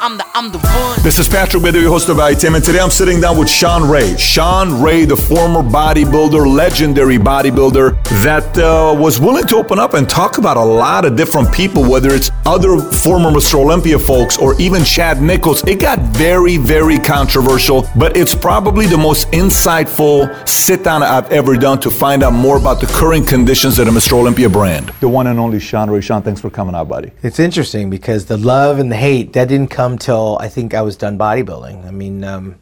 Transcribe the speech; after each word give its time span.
I'm 0.00 0.16
the, 0.16 0.24
I'm 0.32 0.52
the 0.52 0.58
one. 0.58 1.02
This 1.02 1.18
is 1.18 1.26
Patrick 1.26 1.60
Bet-David, 1.60 1.82
your 1.82 1.90
host 1.90 2.08
of 2.08 2.18
ITM, 2.18 2.54
and 2.54 2.64
today 2.64 2.78
I'm 2.78 2.90
sitting 2.90 3.20
down 3.20 3.36
with 3.36 3.50
Shawn 3.50 3.88
Ray. 3.88 4.16
Shawn 4.16 4.80
Ray, 4.80 5.04
the 5.04 5.16
former 5.16 5.60
bodybuilder, 5.60 6.46
legendary 6.46 7.18
bodybuilder, 7.18 8.00
that 8.22 8.56
uh, 8.58 8.94
was 8.96 9.18
willing 9.18 9.44
to 9.48 9.56
open 9.56 9.80
up 9.80 9.94
and 9.94 10.08
talk 10.08 10.38
about 10.38 10.56
a 10.56 10.62
lot 10.62 11.04
of 11.04 11.16
different 11.16 11.52
people, 11.52 11.82
whether 11.82 12.10
it's 12.10 12.30
other 12.46 12.78
former 12.78 13.30
Mr. 13.30 13.54
Olympia 13.54 13.98
folks 13.98 14.38
or 14.38 14.60
even 14.60 14.84
Chad 14.84 15.20
Nicholls. 15.20 15.66
It 15.66 15.80
got 15.80 15.98
very, 15.98 16.58
very 16.58 16.98
controversial, 16.98 17.88
but 17.96 18.16
it's 18.16 18.36
probably 18.36 18.86
the 18.86 18.98
most 18.98 19.28
insightful 19.32 20.46
sit 20.46 20.84
down 20.84 21.02
I've 21.02 21.30
ever 21.32 21.56
done 21.56 21.80
to 21.80 21.90
find 21.90 22.22
out 22.22 22.34
more 22.34 22.56
about 22.56 22.80
the 22.80 22.86
current 22.86 23.26
conditions 23.26 23.78
of 23.80 23.86
the 23.86 23.92
Mr. 23.92 24.12
Olympia 24.12 24.48
brand. 24.48 24.92
The 25.00 25.08
one 25.08 25.26
and 25.26 25.40
only 25.40 25.58
Shawn 25.58 25.90
Ray. 25.90 26.02
Shawn, 26.02 26.22
thanks 26.22 26.40
for 26.40 26.50
coming 26.50 26.74
out, 26.74 26.88
buddy. 26.88 27.10
It's 27.22 27.40
interesting 27.40 27.90
because 27.90 28.26
the 28.26 28.36
love 28.36 28.78
and 28.78 28.92
the 28.92 28.96
hate 28.96 29.32
that 29.32 29.48
didn't 29.48 29.70
come 29.70 29.87
till 29.96 30.36
I 30.40 30.48
think 30.48 30.74
I 30.74 30.82
was 30.82 30.96
done 30.96 31.16
bodybuilding. 31.16 31.86
I 31.86 31.90
mean, 31.90 32.24
um, 32.24 32.56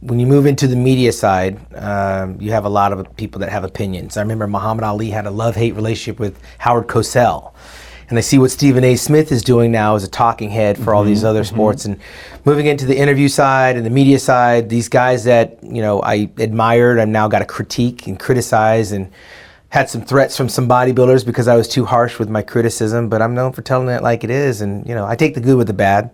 when 0.00 0.18
you 0.18 0.26
move 0.26 0.46
into 0.46 0.66
the 0.66 0.76
media 0.76 1.12
side, 1.12 1.60
um, 1.74 2.40
you 2.40 2.52
have 2.52 2.64
a 2.64 2.68
lot 2.68 2.92
of 2.92 3.16
people 3.16 3.40
that 3.40 3.50
have 3.50 3.64
opinions. 3.64 4.16
I 4.16 4.22
remember 4.22 4.46
Muhammad 4.46 4.84
Ali 4.84 5.10
had 5.10 5.26
a 5.26 5.30
love-hate 5.30 5.74
relationship 5.74 6.18
with 6.18 6.40
Howard 6.58 6.86
Cosell, 6.86 7.52
and 8.08 8.18
I 8.18 8.20
see 8.22 8.38
what 8.38 8.50
Stephen 8.50 8.84
A. 8.84 8.96
Smith 8.96 9.30
is 9.32 9.42
doing 9.42 9.70
now 9.70 9.94
as 9.94 10.04
a 10.04 10.08
talking 10.08 10.50
head 10.50 10.78
for 10.78 10.94
all 10.94 11.04
these 11.04 11.24
other 11.24 11.44
sports, 11.44 11.84
and 11.84 11.98
moving 12.44 12.66
into 12.66 12.86
the 12.86 12.96
interview 12.96 13.28
side 13.28 13.76
and 13.76 13.84
the 13.84 13.90
media 13.90 14.18
side. 14.18 14.68
These 14.68 14.88
guys 14.88 15.24
that 15.24 15.58
you 15.62 15.82
know 15.82 16.00
I 16.02 16.30
admired, 16.38 16.98
I've 16.98 17.08
now 17.08 17.28
got 17.28 17.40
to 17.40 17.44
critique 17.44 18.06
and 18.06 18.18
criticize 18.18 18.92
and 18.92 19.10
had 19.72 19.88
some 19.88 20.02
threats 20.02 20.36
from 20.36 20.50
some 20.50 20.68
bodybuilders 20.68 21.24
because 21.24 21.48
I 21.48 21.56
was 21.56 21.66
too 21.66 21.86
harsh 21.86 22.18
with 22.18 22.28
my 22.28 22.42
criticism, 22.42 23.08
but 23.08 23.22
I'm 23.22 23.34
known 23.34 23.52
for 23.52 23.62
telling 23.62 23.88
it 23.88 24.02
like 24.02 24.22
it 24.22 24.28
is. 24.28 24.60
And, 24.60 24.86
you 24.86 24.94
know, 24.94 25.06
I 25.06 25.16
take 25.16 25.34
the 25.34 25.40
good 25.40 25.56
with 25.56 25.66
the 25.66 25.72
bad. 25.72 26.10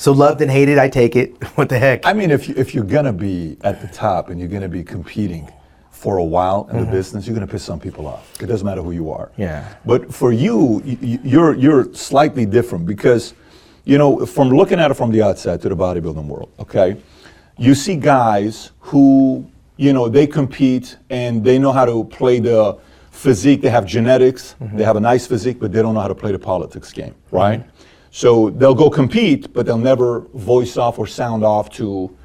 So 0.00 0.12
loved 0.12 0.40
and 0.40 0.50
hated, 0.50 0.78
I 0.78 0.88
take 0.88 1.14
it. 1.14 1.44
what 1.56 1.68
the 1.68 1.78
heck? 1.78 2.06
I 2.06 2.14
mean, 2.14 2.30
if, 2.30 2.48
you, 2.48 2.54
if 2.56 2.74
you're 2.74 2.84
going 2.84 3.04
to 3.04 3.12
be 3.12 3.58
at 3.60 3.82
the 3.82 3.86
top 3.88 4.30
and 4.30 4.40
you're 4.40 4.48
going 4.48 4.62
to 4.62 4.68
be 4.68 4.82
competing 4.82 5.46
for 5.90 6.16
a 6.16 6.24
while 6.24 6.66
in 6.70 6.78
the 6.78 6.84
mm-hmm. 6.84 6.92
business, 6.92 7.26
you're 7.26 7.36
going 7.36 7.46
to 7.46 7.52
piss 7.52 7.62
some 7.62 7.78
people 7.78 8.06
off. 8.06 8.40
It 8.40 8.46
doesn't 8.46 8.64
matter 8.64 8.80
who 8.80 8.92
you 8.92 9.10
are. 9.10 9.30
Yeah. 9.36 9.74
But 9.84 10.14
for 10.14 10.32
you, 10.32 10.80
you're, 11.22 11.54
you're 11.54 11.92
slightly 11.92 12.46
different 12.46 12.86
because, 12.86 13.34
you 13.84 13.98
know, 13.98 14.24
from 14.24 14.48
looking 14.48 14.80
at 14.80 14.90
it 14.90 14.94
from 14.94 15.10
the 15.10 15.20
outside 15.20 15.60
to 15.60 15.68
the 15.68 15.76
bodybuilding 15.76 16.24
world, 16.24 16.50
okay, 16.58 16.96
you 17.58 17.74
see 17.74 17.96
guys 17.96 18.70
who, 18.80 19.46
you 19.76 19.92
know, 19.92 20.08
they 20.08 20.26
compete 20.26 20.96
and 21.10 21.44
they 21.44 21.58
know 21.58 21.72
how 21.72 21.84
to 21.84 22.04
play 22.04 22.40
the 22.40 22.78
physique. 23.10 23.60
They 23.60 23.68
have 23.68 23.84
genetics, 23.84 24.54
mm-hmm. 24.62 24.78
they 24.78 24.84
have 24.84 24.96
a 24.96 25.00
nice 25.00 25.26
physique, 25.26 25.60
but 25.60 25.72
they 25.72 25.82
don't 25.82 25.92
know 25.92 26.00
how 26.00 26.08
to 26.08 26.14
play 26.14 26.32
the 26.32 26.38
politics 26.38 26.90
game, 26.90 27.14
right? 27.30 27.60
Mm-hmm. 27.60 27.69
So 28.10 28.50
they'll 28.50 28.74
go 28.74 28.90
compete, 28.90 29.52
but 29.52 29.66
they'll 29.66 29.78
never 29.78 30.20
voice 30.34 30.76
off 30.76 30.98
or 30.98 31.06
sound 31.06 31.44
off 31.44 31.70
to 31.70 32.16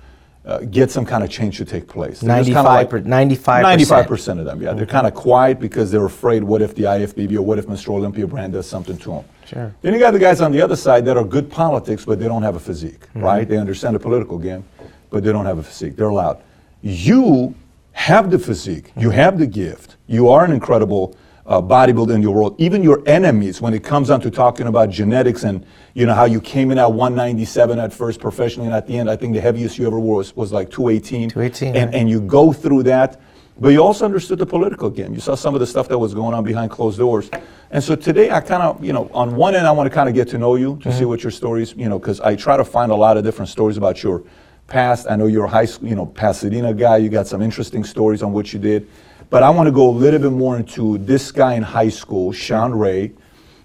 uh, 0.45 0.59
get 0.59 0.91
some 0.91 1.05
kind 1.05 1.23
of 1.23 1.29
change 1.29 1.57
to 1.57 1.65
take 1.65 1.87
place. 1.87 2.19
They're 2.19 2.37
just 2.43 2.49
kinda 2.49 2.63
95 2.63 2.89
per- 2.89 3.01
95%. 3.01 3.63
95% 4.07 4.39
of 4.39 4.45
them, 4.45 4.61
yeah. 4.61 4.73
They're 4.73 4.85
kind 4.85 5.07
of 5.07 5.13
quiet 5.13 5.59
because 5.59 5.89
they're 5.91 6.05
afraid 6.05 6.43
what 6.43 6.61
if 6.61 6.75
the 6.75 6.83
IFBB 6.83 7.35
or 7.37 7.41
what 7.41 7.57
if 7.57 7.65
Mr. 7.67 7.89
Olympia 7.89 8.27
brand 8.27 8.53
does 8.53 8.67
something 8.67 8.97
to 8.97 9.09
them. 9.11 9.23
Sure. 9.45 9.73
Then 9.81 9.93
you 9.93 9.99
got 9.99 10.11
the 10.11 10.19
guys 10.19 10.41
on 10.41 10.51
the 10.51 10.61
other 10.61 10.75
side 10.75 11.05
that 11.05 11.17
are 11.17 11.23
good 11.23 11.49
politics, 11.49 12.05
but 12.05 12.19
they 12.19 12.27
don't 12.27 12.43
have 12.43 12.55
a 12.55 12.59
physique, 12.59 13.01
Mm-hmm. 13.09 13.23
right? 13.23 13.47
They 13.49 13.57
understand 13.57 13.95
the 13.95 13.99
political 13.99 14.37
game, 14.37 14.63
but 15.09 15.23
they 15.23 15.31
don't 15.31 15.45
have 15.45 15.57
a 15.59 15.63
physique. 15.63 15.95
They're 15.95 16.09
allowed. 16.09 16.41
You 16.81 17.55
have 17.93 18.29
the 18.29 18.37
physique, 18.39 18.91
you 18.97 19.09
Mm-hmm. 19.09 19.17
have 19.17 19.39
the 19.39 19.47
gift, 19.47 19.95
you 20.07 20.29
are 20.29 20.45
an 20.45 20.51
incredible 20.51 21.15
uh, 21.45 21.61
bodybuilder 21.61 22.13
in 22.13 22.21
your 22.21 22.33
world. 22.33 22.55
Even 22.57 22.81
your 22.81 23.03
enemies, 23.05 23.61
when 23.61 23.73
it 23.73 23.83
comes 23.83 24.07
down 24.07 24.21
to 24.21 24.31
talking 24.31 24.67
about 24.67 24.89
genetics 24.89 25.43
and 25.43 25.65
you 25.93 26.05
know 26.05 26.13
how 26.13 26.25
you 26.25 26.41
came 26.41 26.71
in 26.71 26.79
at 26.79 26.91
197 26.91 27.79
at 27.79 27.93
first 27.93 28.19
professionally, 28.19 28.67
and 28.67 28.75
at 28.75 28.87
the 28.87 28.97
end, 28.97 29.09
I 29.09 29.15
think 29.15 29.33
the 29.33 29.41
heaviest 29.41 29.77
you 29.77 29.85
ever 29.85 29.99
were 29.99 30.15
was, 30.15 30.35
was 30.35 30.51
like 30.51 30.69
218. 30.71 31.29
218, 31.29 31.75
And, 31.75 31.93
yeah. 31.93 31.99
and 31.99 32.09
you 32.09 32.19
go 32.19 32.51
through 32.51 32.83
that, 32.83 33.21
but 33.59 33.69
you 33.69 33.81
also 33.81 34.05
understood 34.05 34.39
the 34.39 34.45
political 34.45 34.89
game. 34.89 35.13
You 35.13 35.19
saw 35.19 35.35
some 35.35 35.53
of 35.53 35.59
the 35.59 35.67
stuff 35.67 35.87
that 35.89 35.97
was 35.97 36.13
going 36.13 36.33
on 36.33 36.43
behind 36.43 36.71
closed 36.71 36.97
doors. 36.97 37.29
And 37.71 37.83
so 37.83 37.95
today, 37.95 38.31
I 38.31 38.41
kind 38.41 38.63
of, 38.63 38.83
you 38.83 38.91
know, 38.91 39.09
on 39.13 39.35
one 39.35 39.55
end, 39.55 39.65
I 39.67 39.71
want 39.71 39.87
to 39.87 39.93
kind 39.93 40.09
of 40.09 40.15
get 40.15 40.27
to 40.29 40.37
know 40.37 40.55
you 40.55 40.77
to 40.83 40.91
see 40.91 41.05
what 41.05 41.23
your 41.23 41.31
stories, 41.31 41.73
you 41.75 41.87
know, 41.87 41.99
because 41.99 42.19
I 42.21 42.35
try 42.35 42.57
to 42.57 42.65
find 42.65 42.91
a 42.91 42.95
lot 42.95 43.17
of 43.17 43.23
different 43.23 43.49
stories 43.49 43.77
about 43.77 44.03
your 44.03 44.23
past. 44.67 45.07
I 45.09 45.15
know 45.15 45.27
you're 45.27 45.45
a 45.45 45.49
high 45.49 45.65
school, 45.65 45.87
you 45.87 45.95
know, 45.95 46.05
Pasadena 46.05 46.73
guy. 46.73 46.97
You 46.97 47.09
got 47.09 47.27
some 47.27 47.41
interesting 47.41 47.83
stories 47.83 48.23
on 48.23 48.33
what 48.33 48.51
you 48.51 48.59
did. 48.59 48.87
But 49.29 49.43
I 49.43 49.49
want 49.49 49.67
to 49.67 49.71
go 49.71 49.89
a 49.89 49.91
little 49.91 50.19
bit 50.19 50.31
more 50.31 50.57
into 50.57 50.97
this 50.99 51.31
guy 51.31 51.55
in 51.55 51.63
high 51.63 51.89
school, 51.89 52.31
Shawn 52.31 52.73
Ray. 52.73 53.11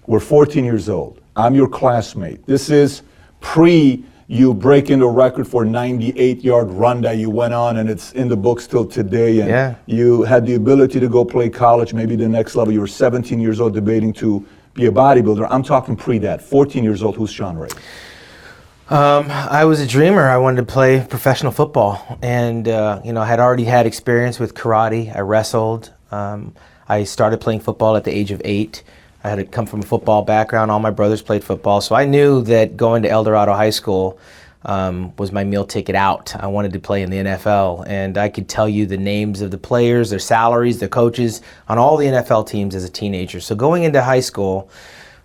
We're 0.07 0.19
14 0.19 0.65
years 0.65 0.89
old. 0.89 1.21
I'm 1.35 1.55
your 1.55 1.67
classmate. 1.69 2.45
This 2.45 2.69
is 2.69 3.03
pre 3.39 4.03
you 4.27 4.53
breaking 4.53 4.99
the 4.99 5.07
record 5.07 5.45
for 5.45 5.65
98 5.65 6.41
yard 6.41 6.69
run 6.71 7.01
that 7.01 7.17
you 7.17 7.29
went 7.29 7.53
on, 7.53 7.77
and 7.77 7.89
it's 7.89 8.13
in 8.13 8.29
the 8.29 8.37
books 8.37 8.65
till 8.65 8.85
today. 8.85 9.41
And 9.41 9.49
Yeah. 9.49 9.75
you 9.87 10.23
had 10.23 10.45
the 10.45 10.55
ability 10.55 10.99
to 11.01 11.09
go 11.09 11.25
play 11.25 11.49
college, 11.49 11.93
maybe 11.93 12.15
the 12.15 12.29
next 12.29 12.55
level. 12.55 12.73
You 12.73 12.79
were 12.79 12.87
17 12.87 13.39
years 13.41 13.59
old 13.59 13.73
debating 13.73 14.13
to 14.13 14.43
be 14.73 14.85
a 14.85 14.91
bodybuilder. 14.91 15.47
I'm 15.49 15.63
talking 15.63 15.95
pre 15.97 16.17
that. 16.19 16.41
14 16.41 16.83
years 16.83 17.03
old. 17.03 17.17
Who's 17.17 17.29
Shawn 17.29 17.57
Ray? 17.57 17.67
Um, 18.91 19.31
I 19.31 19.63
was 19.63 19.79
a 19.79 19.87
dreamer. 19.87 20.27
I 20.27 20.35
wanted 20.35 20.57
to 20.57 20.69
play 20.69 20.99
professional 21.09 21.53
football, 21.53 22.19
and 22.21 22.67
uh, 22.67 22.99
you 23.05 23.13
know, 23.13 23.21
I 23.21 23.25
had 23.25 23.39
already 23.39 23.63
had 23.63 23.85
experience 23.85 24.37
with 24.37 24.53
karate. 24.53 25.15
I 25.15 25.21
wrestled. 25.21 25.93
Um, 26.11 26.53
I 26.89 27.05
started 27.05 27.39
playing 27.39 27.61
football 27.61 27.95
at 27.95 28.03
the 28.03 28.11
age 28.11 28.31
of 28.31 28.41
eight. 28.43 28.83
I 29.23 29.29
had 29.29 29.49
come 29.49 29.65
from 29.65 29.79
a 29.79 29.83
football 29.83 30.23
background. 30.23 30.71
All 30.71 30.81
my 30.81 30.91
brothers 30.91 31.21
played 31.21 31.41
football, 31.41 31.79
so 31.79 31.95
I 31.95 32.03
knew 32.03 32.41
that 32.41 32.75
going 32.75 33.03
to 33.03 33.09
El 33.09 33.23
Dorado 33.23 33.53
High 33.53 33.69
School 33.69 34.19
um, 34.65 35.15
was 35.15 35.31
my 35.31 35.45
meal 35.45 35.63
ticket 35.63 35.95
out. 35.95 36.35
I 36.35 36.47
wanted 36.47 36.73
to 36.73 36.79
play 36.79 37.01
in 37.01 37.11
the 37.11 37.17
NFL, 37.19 37.87
and 37.87 38.17
I 38.17 38.27
could 38.27 38.49
tell 38.49 38.67
you 38.67 38.85
the 38.85 38.97
names 38.97 39.39
of 39.39 39.51
the 39.51 39.57
players, 39.57 40.09
their 40.09 40.19
salaries, 40.19 40.79
their 40.79 40.89
coaches 40.89 41.41
on 41.69 41.77
all 41.77 41.95
the 41.95 42.07
NFL 42.07 42.45
teams 42.45 42.75
as 42.75 42.83
a 42.83 42.89
teenager. 42.89 43.39
So 43.39 43.55
going 43.55 43.83
into 43.83 44.03
high 44.03 44.19
school. 44.19 44.69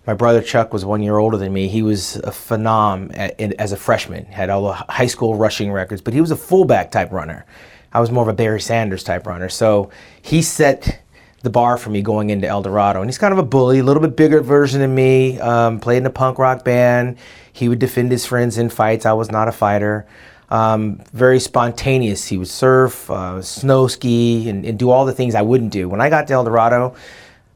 My 0.07 0.15
brother 0.15 0.41
Chuck 0.41 0.73
was 0.73 0.85
one 0.85 1.03
year 1.03 1.19
older 1.19 1.37
than 1.37 1.53
me. 1.53 1.67
He 1.67 1.83
was 1.83 2.17
a 2.17 2.31
phenom 2.31 3.11
at, 3.17 3.39
in, 3.41 3.55
as 3.59 3.73
a 3.73 3.77
freshman. 3.77 4.27
Had 4.27 4.51
all 4.51 4.67
the 4.69 4.73
high 4.73 5.09
school 5.09 5.35
rushing 5.35 5.73
records, 5.73 6.01
but 6.01 6.15
he 6.15 6.21
was 6.21 6.31
a 6.31 6.37
fullback 6.37 6.93
type 6.93 7.11
runner. 7.11 7.45
I 7.93 7.99
was 7.99 8.11
more 8.13 8.23
of 8.23 8.29
a 8.29 8.33
Barry 8.33 8.61
Sanders 8.61 9.03
type 9.03 9.27
runner. 9.27 9.49
So 9.49 9.91
he 10.23 10.43
set 10.43 11.01
the 11.43 11.51
bar 11.51 11.77
for 11.77 11.91
me 11.91 12.03
going 12.03 12.31
into 12.31 12.47
El 12.47 12.63
Dorado. 12.63 13.01
And 13.01 13.09
he's 13.09 13.19
kind 13.19 13.33
of 13.33 13.39
a 13.39 13.43
bully, 13.43 13.81
a 13.81 13.83
little 13.83 14.01
bit 14.01 14.17
bigger 14.17 14.43
version 14.43 14.81
of 14.83 14.91
me. 14.91 15.41
Um, 15.41 15.81
played 15.81 15.99
in 15.99 16.07
a 16.07 16.11
punk 16.11 16.39
rock 16.39 16.65
band. 16.65 17.19
He 17.53 17.69
would 17.69 17.81
defend 17.81 18.13
his 18.13 18.25
friends 18.25 18.59
in 18.59 18.69
fights. 18.69 19.07
I 19.07 19.13
was 19.13 19.31
not 19.31 19.49
a 19.49 19.53
fighter. 19.53 20.07
Um, 20.51 21.03
very 21.13 21.41
spontaneous. 21.41 22.27
He 22.27 22.39
would 22.39 22.49
surf, 22.49 23.11
uh, 23.11 23.43
snow 23.43 23.89
ski, 23.89 24.49
and, 24.49 24.65
and 24.65 24.79
do 24.79 24.91
all 24.91 25.05
the 25.05 25.13
things 25.13 25.35
I 25.35 25.43
wouldn't 25.43 25.73
do. 25.73 25.89
When 25.89 26.01
I 26.01 26.11
got 26.11 26.29
to 26.29 26.35
El 26.35 26.45
Dorado, 26.45 26.95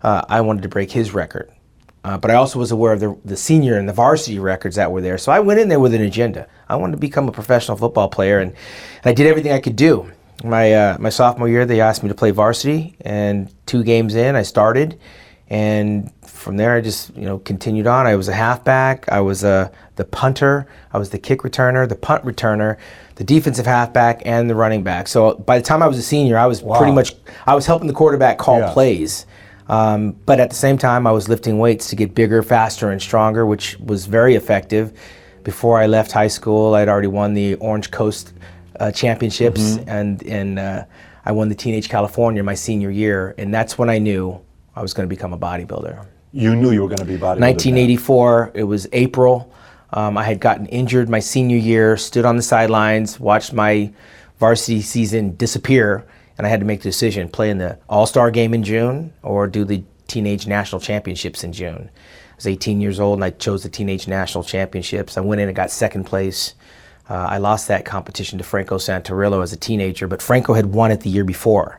uh, 0.03 0.23
I 0.29 0.41
wanted 0.41 0.63
to 0.63 0.69
break 0.69 0.91
his 0.91 1.15
record. 1.15 1.53
Uh, 2.03 2.17
but 2.17 2.31
I 2.31 2.35
also 2.35 2.59
was 2.59 2.71
aware 2.71 2.93
of 2.95 3.01
the, 3.01 3.19
the 3.25 3.37
senior 3.37 3.77
and 3.79 3.89
the 3.89 3.93
varsity 3.93 4.39
records 4.39 4.77
that 4.77 4.91
were 4.91 5.03
there. 5.03 5.19
So 5.19 5.33
I 5.33 5.41
went 5.41 5.61
in 5.61 5.69
there 5.69 5.81
with 5.81 5.93
an 5.93 6.01
agenda. 6.01 6.47
I 6.69 6.77
wanted 6.77 6.93
to 6.93 6.99
become 6.99 7.29
a 7.29 7.33
professional 7.33 7.77
football 7.77 8.09
player, 8.09 8.39
and, 8.41 8.53
and 8.53 9.11
I 9.11 9.13
did 9.13 9.27
everything 9.27 9.53
I 9.53 9.61
could 9.61 9.77
do. 9.77 10.11
My, 10.43 10.73
uh, 10.73 10.97
my 10.99 11.11
sophomore 11.11 11.49
year, 11.49 11.67
they 11.67 11.83
asked 11.83 12.03
me 12.03 12.09
to 12.09 12.15
play 12.15 12.31
varsity, 12.31 12.97
and 13.03 13.53
two 13.67 13.83
games 13.83 14.15
in, 14.15 14.35
I 14.35 14.43
started. 14.43 14.99
And 15.49 16.11
from 16.25 16.57
there, 16.57 16.75
I 16.75 16.81
just 16.81 17.15
you 17.17 17.25
know 17.25 17.39
continued 17.39 17.87
on. 17.87 18.07
I 18.07 18.15
was 18.15 18.29
a 18.29 18.33
halfback. 18.33 19.11
I 19.11 19.21
was 19.21 19.45
a, 19.45 19.71
the 19.97 20.05
punter. 20.05 20.67
I 20.93 20.99
was 20.99 21.11
the 21.11 21.19
kick 21.19 21.41
returner, 21.41 21.87
the 21.89 21.97
punt 21.97 22.25
returner, 22.25 22.79
the 23.17 23.25
defensive 23.25 23.67
halfback, 23.67 24.23
and 24.25 24.49
the 24.49 24.55
running 24.55 24.83
back. 24.83 25.09
So 25.09 25.35
by 25.35 25.59
the 25.59 25.65
time 25.65 25.83
I 25.83 25.89
was 25.89 25.99
a 25.99 26.03
senior, 26.03 26.39
I 26.39 26.47
was 26.47 26.63
pretty 26.63 26.93
much 26.93 27.15
I 27.47 27.55
was 27.55 27.67
helping 27.67 27.89
the 27.89 27.93
quarterback 27.95 28.39
call 28.39 28.61
Yeah. 28.61 28.73
plays. 28.73 29.27
Um, 29.71 30.17
but 30.27 30.41
at 30.41 30.51
the 30.51 30.57
same 30.57 30.77
time, 30.77 31.07
I 31.07 31.13
was 31.13 31.29
lifting 31.29 31.61
weights 31.61 31.89
to 31.91 31.97
get 31.97 32.13
bigger, 32.13 32.43
faster, 32.43 32.91
and 32.91 33.01
stronger, 33.01 33.47
which 33.47 33.79
was 33.79 34.05
very 34.07 34.35
effective. 34.35 34.93
Before 35.45 35.79
I 35.79 35.87
left 35.87 36.11
high 36.11 36.27
school, 36.27 36.75
I'd 36.75 36.89
already 36.89 37.07
won 37.07 37.35
the 37.35 37.55
Orange 37.55 37.93
Coast 37.93 38.35
uh, 38.81 38.91
Championships, 38.91 39.79
and 39.87 40.23
and 40.25 40.59
uh, 40.59 40.85
I 41.25 41.31
won 41.31 41.49
the 41.49 41.55
Teenage 41.55 41.89
California 41.89 42.43
my 42.43 42.55
senior 42.55 42.91
year, 42.91 43.37
and 43.39 43.55
that's 43.55 43.79
when 43.79 43.89
I 43.89 43.99
knew 43.99 44.41
I 44.75 44.83
was 44.83 44.93
going 44.93 45.09
to 45.09 45.15
become 45.15 45.33
a 45.33 45.39
bodybuilder. 45.39 46.05
You 46.33 46.57
knew 46.57 46.73
you 46.73 46.83
were 46.83 46.89
going 46.89 46.99
to 46.99 47.05
be 47.05 47.17
bodybuilder. 47.17 47.41
1984. 47.41 48.53
It 48.55 48.65
was 48.65 48.89
April. 48.93 49.53
Um, 49.93 50.19
I 50.19 50.25
had 50.25 50.41
gotten 50.41 50.67
injured 50.67 51.09
my 51.09 51.21
senior 51.21 51.57
year, 51.57 51.97
stood 51.97 52.25
on 52.25 52.37
the 52.37 52.43
sidelines, 52.43 53.21
watched 53.21 53.53
my 53.53 53.93
varsity 54.39 54.83
season 54.83 55.37
disappear, 55.37 56.07
and 56.41 56.47
I 56.47 56.51
had 56.51 56.61
to 56.61 56.67
make 56.67 56.81
the 56.81 56.89
decision: 56.89 57.29
play 57.29 57.51
in 57.51 57.59
the 57.59 57.79
All 57.89 58.07
Star 58.07 58.31
game 58.31 58.55
in 58.55 58.63
June 58.63 59.13
or 59.23 59.47
do 59.47 59.65
the 59.65 59.83
teenage 60.07 60.47
national 60.47 60.81
championships 60.81 61.45
in 61.45 61.53
June. 61.53 61.91
I 61.93 62.35
was 62.37 62.47
18 62.47 62.81
years 62.81 62.99
old 62.99 63.19
and 63.19 63.25
I 63.25 63.31
chose 63.31 63.63
the 63.63 63.69
teenage 63.69 64.09
national 64.09 64.43
championships. 64.45 65.19
I 65.19 65.21
went 65.21 65.41
in 65.43 65.49
and 65.49 65.55
got 65.55 65.71
second 65.71 66.05
place. 66.05 66.55
Uh, 67.09 67.15
I 67.15 67.39
lost 67.39 67.69
that 67.69 67.85
competition 67.85 68.39
to 68.39 68.45
Franco 68.45 68.77
Santoriello 68.79 69.43
as 69.43 69.53
a 69.53 69.57
teenager, 69.59 70.07
but 70.09 70.23
Franco 70.23 70.55
had 70.55 70.67
won 70.67 70.91
it 70.91 71.01
the 71.01 71.11
year 71.11 71.25
before. 71.25 71.79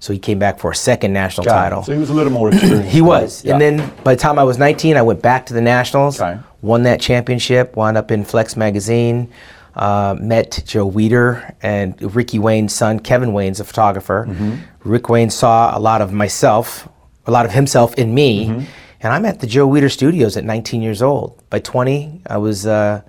So 0.00 0.12
he 0.12 0.18
came 0.18 0.38
back 0.40 0.58
for 0.58 0.72
a 0.72 0.74
second 0.74 1.12
national 1.12 1.44
Got 1.44 1.52
it. 1.56 1.60
title. 1.70 1.82
So 1.84 1.92
he 1.92 1.98
was 1.98 2.10
a 2.10 2.14
little 2.14 2.32
more 2.32 2.48
experienced. 2.48 2.90
He 2.90 3.00
was. 3.00 3.44
Yeah. 3.44 3.52
And 3.52 3.60
then 3.62 3.92
by 4.04 4.14
the 4.14 4.20
time 4.20 4.38
I 4.38 4.42
was 4.44 4.58
19, 4.58 4.96
I 4.96 5.02
went 5.02 5.22
back 5.22 5.46
to 5.46 5.54
the 5.54 5.60
Nationals, 5.60 6.20
Okay. 6.20 6.38
won 6.60 6.82
that 6.82 7.00
championship, 7.00 7.76
wound 7.76 7.96
up 7.96 8.10
in 8.10 8.24
Flex 8.24 8.56
Magazine, 8.56 9.30
uh, 9.74 10.16
met 10.18 10.62
Joe 10.66 10.90
Weider 10.90 11.54
and 11.62 12.14
Ricky 12.14 12.38
Wayne's 12.38 12.74
son, 12.74 13.00
Kevin 13.00 13.32
Wayne's 13.32 13.60
a 13.60 13.64
photographer. 13.64 14.26
Mm-hmm. 14.28 14.56
Rick 14.84 15.08
Wayne 15.08 15.30
saw 15.30 15.76
a 15.76 15.80
lot 15.80 16.02
of 16.02 16.12
myself, 16.12 16.88
a 17.26 17.30
lot 17.30 17.46
of 17.46 17.52
himself 17.52 17.94
in 17.94 18.14
me. 18.14 18.46
Mm-hmm. 18.46 18.64
And 19.00 19.12
I'm 19.12 19.24
at 19.24 19.40
the 19.40 19.46
Joe 19.46 19.68
Weider 19.68 19.90
studios 19.90 20.36
at 20.36 20.44
19 20.44 20.82
years 20.82 21.02
old. 21.02 21.42
By 21.50 21.58
20, 21.58 22.22
I 22.26 22.38
was 22.38 22.66
uh, 22.66 23.02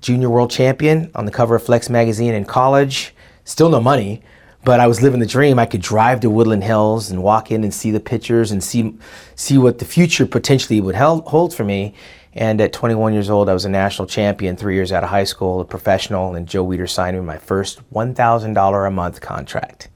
junior 0.00 0.28
world 0.28 0.50
champion 0.50 1.10
on 1.14 1.24
the 1.24 1.30
cover 1.30 1.54
of 1.54 1.62
Flex 1.62 1.88
magazine 1.88 2.34
in 2.34 2.44
college. 2.44 3.14
Still 3.44 3.70
no 3.70 3.80
money, 3.80 4.22
but 4.64 4.80
I 4.80 4.86
was 4.86 5.00
living 5.00 5.20
the 5.20 5.26
dream. 5.26 5.58
I 5.58 5.64
could 5.64 5.80
drive 5.80 6.20
to 6.20 6.30
Woodland 6.30 6.64
Hills 6.64 7.10
and 7.10 7.22
walk 7.22 7.50
in 7.50 7.64
and 7.64 7.72
see 7.72 7.90
the 7.90 8.00
pictures 8.00 8.50
and 8.50 8.62
see 8.62 8.98
see 9.34 9.56
what 9.56 9.78
the 9.78 9.86
future 9.86 10.26
potentially 10.26 10.80
would 10.80 10.94
hold 10.94 11.54
for 11.54 11.64
me. 11.64 11.94
And 12.34 12.60
at 12.60 12.72
21 12.72 13.14
years 13.14 13.30
old, 13.30 13.48
I 13.48 13.52
was 13.54 13.64
a 13.64 13.68
national 13.68 14.06
champion. 14.06 14.56
Three 14.56 14.74
years 14.74 14.92
out 14.92 15.02
of 15.02 15.10
high 15.10 15.24
school, 15.24 15.60
a 15.60 15.64
professional, 15.64 16.34
and 16.34 16.46
Joe 16.46 16.64
Weider 16.64 16.88
signed 16.88 17.16
me 17.16 17.22
my 17.24 17.38
first 17.38 17.80
$1,000 17.92 18.86
a 18.86 18.90
month 18.90 19.20
contract. 19.20 19.88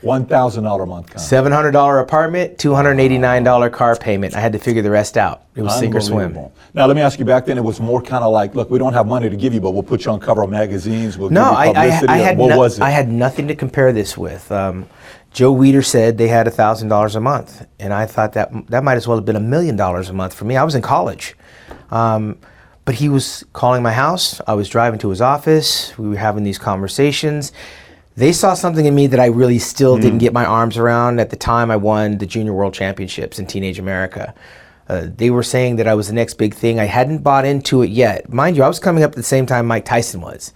One 0.00 0.26
thousand 0.26 0.62
dollar 0.62 0.84
a 0.84 0.86
month 0.86 1.06
contract. 1.10 1.74
$700 1.74 2.00
apartment, 2.02 2.56
$289 2.56 3.72
car 3.72 3.96
payment. 3.96 4.36
I 4.36 4.38
had 4.40 4.52
to 4.52 4.58
figure 4.60 4.80
the 4.80 4.90
rest 4.92 5.16
out. 5.16 5.42
It 5.56 5.62
was 5.62 5.76
sink 5.76 5.92
or 5.92 6.00
swim. 6.00 6.34
Now 6.72 6.86
let 6.86 6.94
me 6.94 7.02
ask 7.02 7.18
you. 7.18 7.24
Back 7.24 7.46
then, 7.46 7.58
it 7.58 7.64
was 7.64 7.80
more 7.80 8.00
kind 8.00 8.22
of 8.22 8.32
like, 8.32 8.54
look, 8.54 8.70
we 8.70 8.78
don't 8.78 8.92
have 8.92 9.08
money 9.08 9.28
to 9.28 9.34
give 9.36 9.52
you, 9.54 9.60
but 9.60 9.72
we'll 9.72 9.82
put 9.82 10.04
you 10.04 10.12
on 10.12 10.20
cover 10.20 10.42
of 10.42 10.50
magazines. 10.50 11.18
We'll 11.18 11.30
No, 11.30 11.42
give 11.46 11.50
you 11.50 11.56
I, 11.56 11.64
I, 11.64 11.72
publicity. 11.74 12.08
I 12.12 12.16
had 12.18 12.38
what 12.38 12.48
no- 12.50 12.58
was 12.58 12.78
it? 12.78 12.82
I 12.82 12.90
had 12.90 13.08
nothing 13.08 13.48
to 13.48 13.56
compare 13.56 13.92
this 13.92 14.16
with. 14.16 14.52
Um, 14.52 14.86
Joe 15.32 15.54
Weider 15.54 15.84
said 15.84 16.18
they 16.18 16.28
had 16.28 16.52
thousand 16.52 16.88
dollars 16.88 17.14
a 17.14 17.20
month, 17.20 17.66
and 17.78 17.92
I 17.92 18.06
thought 18.06 18.32
that 18.32 18.50
that 18.68 18.82
might 18.82 18.96
as 18.96 19.06
well 19.06 19.16
have 19.16 19.24
been 19.26 19.36
a 19.36 19.40
million 19.40 19.76
dollars 19.76 20.08
a 20.08 20.12
month 20.12 20.34
for 20.34 20.44
me. 20.44 20.56
I 20.56 20.64
was 20.64 20.74
in 20.74 20.82
college, 20.82 21.36
um, 21.90 22.38
but 22.84 22.94
he 22.96 23.08
was 23.08 23.44
calling 23.52 23.82
my 23.82 23.92
house. 23.92 24.40
I 24.46 24.54
was 24.54 24.68
driving 24.68 24.98
to 25.00 25.10
his 25.10 25.20
office. 25.20 25.96
We 25.98 26.08
were 26.08 26.16
having 26.16 26.44
these 26.44 26.58
conversations. 26.58 27.52
They 28.16 28.32
saw 28.32 28.54
something 28.54 28.84
in 28.86 28.94
me 28.96 29.06
that 29.08 29.20
I 29.20 29.26
really 29.26 29.58
still 29.60 29.96
Mm. 29.96 30.02
didn't 30.02 30.18
get 30.18 30.32
my 30.32 30.44
arms 30.44 30.76
around. 30.76 31.20
At 31.20 31.30
the 31.30 31.36
time, 31.36 31.70
I 31.70 31.76
won 31.76 32.18
the 32.18 32.26
Junior 32.26 32.52
World 32.52 32.74
Championships 32.74 33.38
in 33.38 33.46
Teenage 33.46 33.78
America. 33.78 34.34
Uh, 34.88 35.06
they 35.14 35.28
were 35.30 35.42
saying 35.44 35.76
that 35.76 35.86
I 35.86 35.94
was 35.94 36.08
the 36.08 36.14
next 36.14 36.34
big 36.34 36.54
thing. 36.54 36.80
I 36.80 36.86
hadn't 36.86 37.18
bought 37.18 37.44
into 37.44 37.82
it 37.82 37.90
yet. 37.90 38.32
Mind 38.32 38.56
you, 38.56 38.62
I 38.64 38.68
was 38.68 38.80
coming 38.80 39.04
up 39.04 39.10
at 39.10 39.16
the 39.16 39.22
same 39.22 39.44
time 39.46 39.66
Mike 39.66 39.84
Tyson 39.84 40.20
was. 40.22 40.52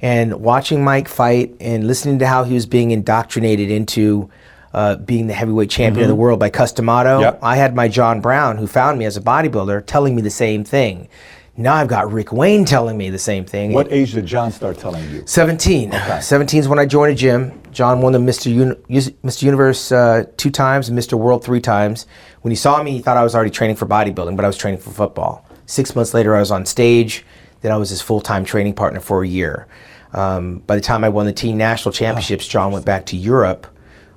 And 0.00 0.40
watching 0.40 0.84
Mike 0.84 1.08
fight 1.08 1.56
and 1.60 1.86
listening 1.86 2.20
to 2.20 2.26
how 2.26 2.44
he 2.44 2.54
was 2.54 2.66
being 2.66 2.90
indoctrinated 2.92 3.70
into 3.70 4.30
uh, 4.72 4.96
being 4.96 5.26
the 5.26 5.34
heavyweight 5.34 5.70
champion 5.70 6.04
of 6.04 6.08
the 6.08 6.14
world 6.14 6.38
by 6.38 6.50
Cus 6.50 6.72
D'Amato, 6.72 7.08
Mm-hmm. 7.16 7.22
Yep. 7.22 7.38
I 7.42 7.56
had 7.56 7.74
my 7.74 7.88
John 7.88 8.20
Brown, 8.20 8.58
who 8.58 8.66
found 8.66 8.98
me 8.98 9.06
as 9.06 9.16
a 9.16 9.20
bodybuilder, 9.20 9.86
telling 9.86 10.14
me 10.14 10.22
the 10.22 10.30
same 10.30 10.62
thing. 10.62 11.08
Now 11.56 11.74
I've 11.74 11.88
got 11.88 12.12
Rick 12.12 12.30
Wayne 12.32 12.64
telling 12.64 12.96
me 12.96 13.10
the 13.10 13.18
same 13.18 13.44
thing. 13.44 13.72
what 13.72 13.90
age 13.90 14.12
did 14.12 14.26
John 14.26 14.52
start 14.52 14.78
telling 14.78 15.02
you? 15.10 15.24
17. 15.26 15.92
17 16.20 16.60
is 16.60 16.68
when 16.68 16.78
I 16.78 16.86
joined 16.86 17.12
a 17.12 17.16
gym. 17.16 17.60
John 17.72 18.00
won 18.00 18.12
the 18.12 18.20
Mr. 18.20 18.46
Uni- 18.54 18.76
Mr. 18.88 19.42
Universe 19.42 19.90
uh, 19.90 20.26
two 20.36 20.50
times 20.50 20.88
and 20.88 20.96
Mr. 20.96 21.18
World 21.18 21.42
three 21.42 21.60
times. 21.60 22.06
When 22.42 22.52
he 22.52 22.56
saw 22.56 22.80
me, 22.80 22.92
he 22.92 23.00
thought 23.00 23.16
I 23.16 23.24
was 23.24 23.34
already 23.34 23.50
training 23.50 23.74
for 23.74 23.86
bodybuilding, 23.86 24.36
but 24.36 24.44
I 24.44 24.48
was 24.48 24.56
training 24.56 24.78
for 24.80 24.90
football. 24.90 25.44
Six 25.66 25.96
months 25.96 26.14
later, 26.14 26.36
I 26.36 26.40
was 26.40 26.52
on 26.52 26.64
stage. 26.64 27.24
Then 27.62 27.72
I 27.72 27.76
was 27.76 27.90
his 27.90 28.00
full 28.00 28.20
time 28.20 28.44
training 28.44 28.74
partner 28.74 29.00
for 29.00 29.24
a 29.24 29.26
year. 29.28 29.66
Um, 30.12 30.58
by 30.66 30.74
the 30.74 30.80
time 30.80 31.04
I 31.04 31.08
won 31.08 31.26
the 31.26 31.32
teen 31.32 31.58
national 31.58 31.92
championships, 31.92 32.46
John 32.46 32.72
went 32.72 32.84
back 32.84 33.06
to 33.06 33.16
Europe. 33.16 33.66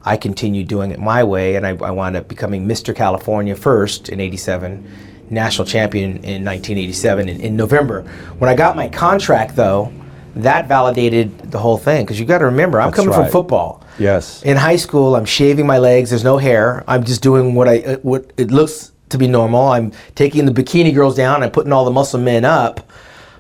I 0.04 0.18
continued 0.18 0.68
doing 0.68 0.92
it 0.92 1.00
my 1.00 1.24
way, 1.24 1.56
and 1.56 1.66
I, 1.66 1.72
I 1.72 1.92
wound 1.92 2.16
up 2.16 2.28
becoming 2.28 2.68
Mr. 2.68 2.96
California 2.96 3.56
first 3.56 4.10
in 4.10 4.20
'87, 4.20 4.90
national 5.30 5.68
champion 5.68 6.12
in 6.24 6.44
1987 6.44 7.30
in, 7.30 7.40
in 7.42 7.56
November. 7.56 8.04
When 8.40 8.50
I 8.50 8.56
got 8.56 8.76
my 8.76 8.90
contract, 8.90 9.56
though, 9.56 9.94
that 10.36 10.68
validated 10.68 11.52
the 11.52 11.60
whole 11.60 11.78
thing 11.78 12.06
because 12.06 12.20
you 12.20 12.26
got 12.26 12.40
to 12.40 12.46
remember, 12.46 12.80
I'm 12.80 12.88
That's 12.88 12.98
coming 12.98 13.14
from 13.14 13.30
football. 13.30 13.84
Yes. 14.00 14.42
In 14.44 14.58
high 14.58 14.78
school, 14.78 15.16
I'm 15.16 15.26
shaving 15.26 15.68
my 15.68 15.78
legs. 15.78 16.10
There's 16.10 16.24
no 16.24 16.38
hair. 16.38 16.84
I'm 16.88 17.04
just 17.04 17.22
doing 17.22 17.54
what 17.54 17.68
I 17.68 17.80
uh, 17.80 17.98
what 17.98 18.32
it 18.38 18.50
looks 18.50 18.92
to 19.10 19.18
be 19.18 19.28
normal. 19.28 19.68
I'm 19.68 19.92
taking 20.16 20.46
the 20.46 20.52
bikini 20.52 20.94
girls 20.94 21.16
down. 21.16 21.44
I'm 21.44 21.52
putting 21.52 21.74
all 21.74 21.86
the 21.86 21.92
muscle 21.92 22.20
men 22.20 22.46
up. 22.46 22.80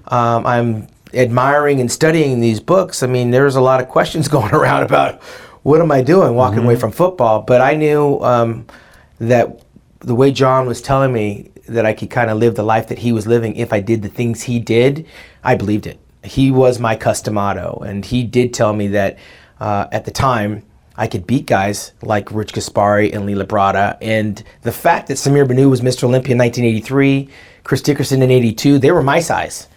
Um, 0.07 0.45
I'm 0.45 0.87
admiring 1.13 1.79
and 1.79 1.91
studying 1.91 2.39
these 2.39 2.59
books. 2.59 3.03
I 3.03 3.07
mean, 3.07 3.31
there 3.31 3.45
was 3.45 3.55
a 3.55 3.61
lot 3.61 3.81
of 3.81 3.87
questions 3.89 4.27
going 4.37 4.53
around 4.53 4.83
about 4.83 5.21
what 5.63 5.81
am 5.81 5.91
I 5.91 6.01
doing 6.01 6.35
walking 6.35 6.63
away 6.63 6.75
from 6.75 6.91
football. 6.91 7.41
But 7.41 7.61
I 7.61 7.75
knew 7.75 8.19
um, 8.21 8.65
that 9.19 9.61
the 9.99 10.15
way 10.15 10.31
John 10.31 10.65
was 10.65 10.81
telling 10.81 11.13
me 11.13 11.51
that 11.67 11.85
I 11.85 11.93
could 11.93 12.09
kind 12.09 12.29
of 12.29 12.37
live 12.37 12.55
the 12.55 12.63
life 12.63 12.87
that 12.87 12.99
he 12.99 13.11
was 13.11 13.27
living 13.27 13.55
if 13.55 13.71
I 13.71 13.79
did 13.79 14.01
the 14.01 14.09
things 14.09 14.43
he 14.43 14.59
did, 14.59 15.05
I 15.43 15.55
believed 15.55 15.87
it. 15.87 15.99
He 16.23 16.51
was 16.51 16.79
my 16.79 16.95
Cus 16.95 17.21
D'Amato, 17.21 17.81
and 17.85 18.05
he 18.05 18.23
did 18.23 18.53
tell 18.53 18.73
me 18.73 18.87
that 18.89 19.17
uh, 19.59 19.87
at 19.91 20.05
the 20.05 20.11
time 20.11 20.63
I 20.97 21.07
could 21.07 21.25
beat 21.25 21.45
guys 21.45 21.93
like 22.01 22.31
Rich 22.31 22.53
Gaspari 22.53 23.13
and 23.13 23.25
Lee 23.25 23.33
Labrada. 23.33 23.97
And 24.01 24.43
the 24.61 24.71
fact 24.71 25.07
that 25.07 25.15
Samir 25.15 25.47
Bannout 25.47 25.69
was 25.69 25.81
Mr. 25.81 26.03
Olympia 26.03 26.33
in 26.33 26.39
1983, 26.39 27.29
Chris 27.63 27.81
Dickerson 27.81 28.21
in 28.21 28.29
82, 28.29 28.79
they 28.79 28.91
were 28.91 29.01
my 29.01 29.19
size. 29.19 29.67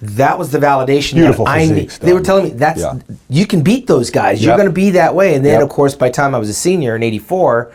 That 0.00 0.38
was 0.38 0.50
the 0.52 0.58
validation. 0.58 1.14
Beautiful 1.14 1.44
that 1.46 1.50
I 1.50 1.58
ne- 1.64 1.68
physiques, 1.68 1.98
They 1.98 2.12
were 2.12 2.20
telling 2.20 2.44
me 2.44 2.50
that's 2.50 2.80
Yeah. 2.80 2.94
you 3.28 3.46
can 3.46 3.62
beat 3.62 3.86
those 3.88 4.10
guys. 4.10 4.44
You're 4.44 4.56
going 4.56 4.68
to 4.68 4.72
be 4.72 4.90
that 4.90 5.14
way. 5.14 5.34
And 5.34 5.44
then, 5.44 5.54
Yep. 5.54 5.62
of 5.62 5.68
course, 5.70 5.94
by 5.94 6.08
the 6.08 6.14
time 6.14 6.34
I 6.34 6.38
was 6.38 6.48
a 6.48 6.54
senior 6.54 6.94
in 6.96 7.02
'84, 7.02 7.70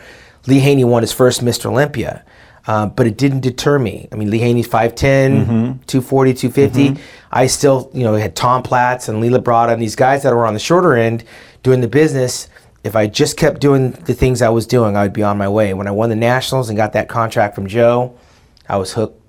Lee 0.46 0.60
Haney 0.60 0.84
won 0.84 1.02
his 1.02 1.12
first 1.12 1.44
Mr. 1.44 1.66
Olympia. 1.66 2.22
Um, 2.66 2.92
but 2.96 3.06
it 3.06 3.18
didn't 3.18 3.40
deter 3.40 3.78
me. 3.78 4.08
I 4.10 4.14
mean, 4.16 4.30
Lee 4.30 4.38
Haney's 4.38 4.66
5'10, 4.66 5.44
Mm-hmm. 5.44 5.72
240, 5.86 6.32
250. 6.32 6.96
I 7.30 7.46
still, 7.46 7.90
you 7.92 8.04
know, 8.04 8.14
had 8.14 8.34
Tom 8.34 8.62
Platz 8.62 9.06
and 9.08 9.20
Lee 9.20 9.28
Labrada 9.28 9.74
and 9.74 9.82
these 9.82 9.96
guys 9.96 10.22
that 10.22 10.34
were 10.34 10.46
on 10.46 10.54
the 10.54 10.60
shorter 10.60 10.94
end 10.96 11.24
doing 11.62 11.82
the 11.82 11.88
business. 11.88 12.48
If 12.82 12.96
I 12.96 13.06
just 13.06 13.36
kept 13.36 13.60
doing 13.60 13.90
the 14.06 14.14
things 14.14 14.40
I 14.40 14.48
was 14.48 14.66
doing, 14.66 14.96
I 14.96 15.02
would 15.02 15.12
be 15.12 15.22
on 15.22 15.36
my 15.36 15.48
way. 15.48 15.74
When 15.74 15.86
I 15.86 15.90
won 15.90 16.08
the 16.08 16.16
Nationals 16.16 16.70
and 16.70 16.76
got 16.76 16.94
that 16.94 17.06
contract 17.08 17.54
from 17.54 17.66
Joe, 17.66 18.14
I 18.66 18.78
was 18.78 18.92
hooked 18.94 19.20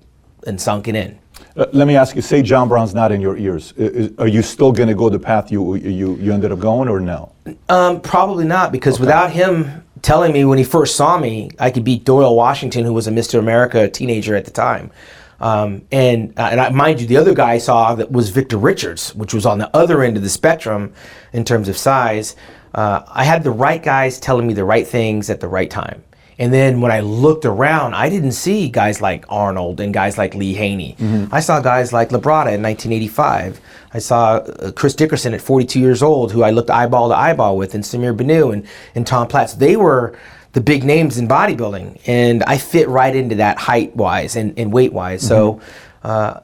and 0.47 0.59
sunken 0.61 0.95
in. 0.95 1.17
Uh, 1.57 1.65
Let 1.71 1.87
me 1.87 1.95
ask 1.95 2.15
you. 2.15 2.21
Say 2.21 2.41
John 2.41 2.67
Brown's 2.67 2.93
not 2.93 3.11
in 3.11 3.21
your 3.21 3.37
ears. 3.37 3.73
Is- 3.77 4.11
Are 4.17 4.27
you 4.27 4.41
still 4.41 4.71
going 4.71 4.89
to 4.89 4.95
go 4.95 5.09
the 5.09 5.19
path 5.19 5.51
you 5.51 5.75
you 5.75 6.15
you 6.15 6.33
ended 6.33 6.51
up 6.51 6.59
going, 6.59 6.89
or 6.89 6.99
no? 6.99 7.31
Um, 7.69 8.01
probably 8.01 8.45
not, 8.45 8.71
because 8.71 8.99
without 8.99 9.31
him 9.31 9.83
telling 10.01 10.33
me 10.33 10.45
when 10.45 10.57
he 10.57 10.63
first 10.63 10.95
saw 10.95 11.17
me, 11.17 11.49
I 11.59 11.71
could 11.71 11.83
beat 11.83 12.03
Doyle 12.03 12.35
Washington, 12.35 12.83
who 12.85 12.93
was 12.93 13.07
a 13.07 13.11
Mr. 13.11 13.39
America 13.39 13.87
teenager 13.87 14.35
at 14.35 14.45
the 14.45 14.51
time. 14.51 14.91
Um, 15.39 15.81
and 15.91 16.33
uh, 16.37 16.49
and 16.51 16.59
I, 16.61 16.69
mind 16.69 17.01
you, 17.01 17.07
the 17.07 17.17
other 17.17 17.33
guy 17.33 17.53
I 17.53 17.57
saw 17.57 17.95
that 17.95 18.11
was 18.11 18.29
Victor 18.29 18.57
Richards, 18.57 19.13
which 19.15 19.33
was 19.33 19.45
on 19.45 19.57
the 19.57 19.73
other 19.75 20.01
end 20.03 20.17
of 20.17 20.23
the 20.23 20.29
spectrum 20.29 20.93
in 21.33 21.43
terms 21.43 21.69
of 21.69 21.77
size. 21.77 22.35
Uh, 22.73 23.03
I 23.07 23.23
had 23.23 23.43
the 23.43 23.51
right 23.51 23.81
guys 23.81 24.19
telling 24.19 24.45
me 24.47 24.53
the 24.53 24.65
right 24.65 24.85
things 24.85 25.29
at 25.29 25.39
the 25.39 25.47
right 25.47 25.69
time. 25.69 26.03
And 26.37 26.53
then 26.53 26.81
when 26.81 26.91
I 26.91 26.99
looked 26.99 27.45
around, 27.45 27.93
I 27.93 28.09
didn't 28.09 28.33
see 28.33 28.69
guys 28.69 29.01
like 29.01 29.25
Arnold 29.29 29.79
and 29.79 29.93
guys 29.93 30.17
like 30.17 30.35
Lee 30.35 30.53
Haney. 30.53 30.95
I 31.31 31.39
saw 31.39 31.61
guys 31.61 31.93
like 31.93 32.09
Labrada 32.09 32.51
in 32.53 32.61
1985. 32.61 33.61
I 33.93 33.99
saw 33.99 34.35
uh, 34.37 34.71
Chris 34.73 34.93
Dickerson 34.93 35.33
at 35.33 35.41
42 35.41 35.79
years 35.79 36.03
old, 36.03 36.33
who 36.33 36.43
I 36.43 36.51
looked 36.51 36.69
eyeball 36.69 37.09
to 37.09 37.15
eyeball 37.15 37.57
with, 37.57 37.73
and 37.73 37.83
Samir 37.83 38.15
Bannout 38.15 38.51
and, 38.53 38.67
and 38.95 39.07
Tom 39.07 39.27
Platz. 39.27 39.53
They 39.53 39.77
were 39.77 40.17
the 40.51 40.61
big 40.61 40.83
names 40.83 41.17
in 41.17 41.27
bodybuilding, 41.27 42.01
and 42.05 42.43
I 42.43 42.57
fit 42.57 42.89
right 42.89 43.15
into 43.15 43.35
that 43.35 43.57
height 43.57 43.95
wise 43.95 44.35
and, 44.35 44.57
and 44.59 44.73
weight 44.73 44.91
wise. 44.93 45.25
So, 45.25 45.61
uh, 46.03 46.41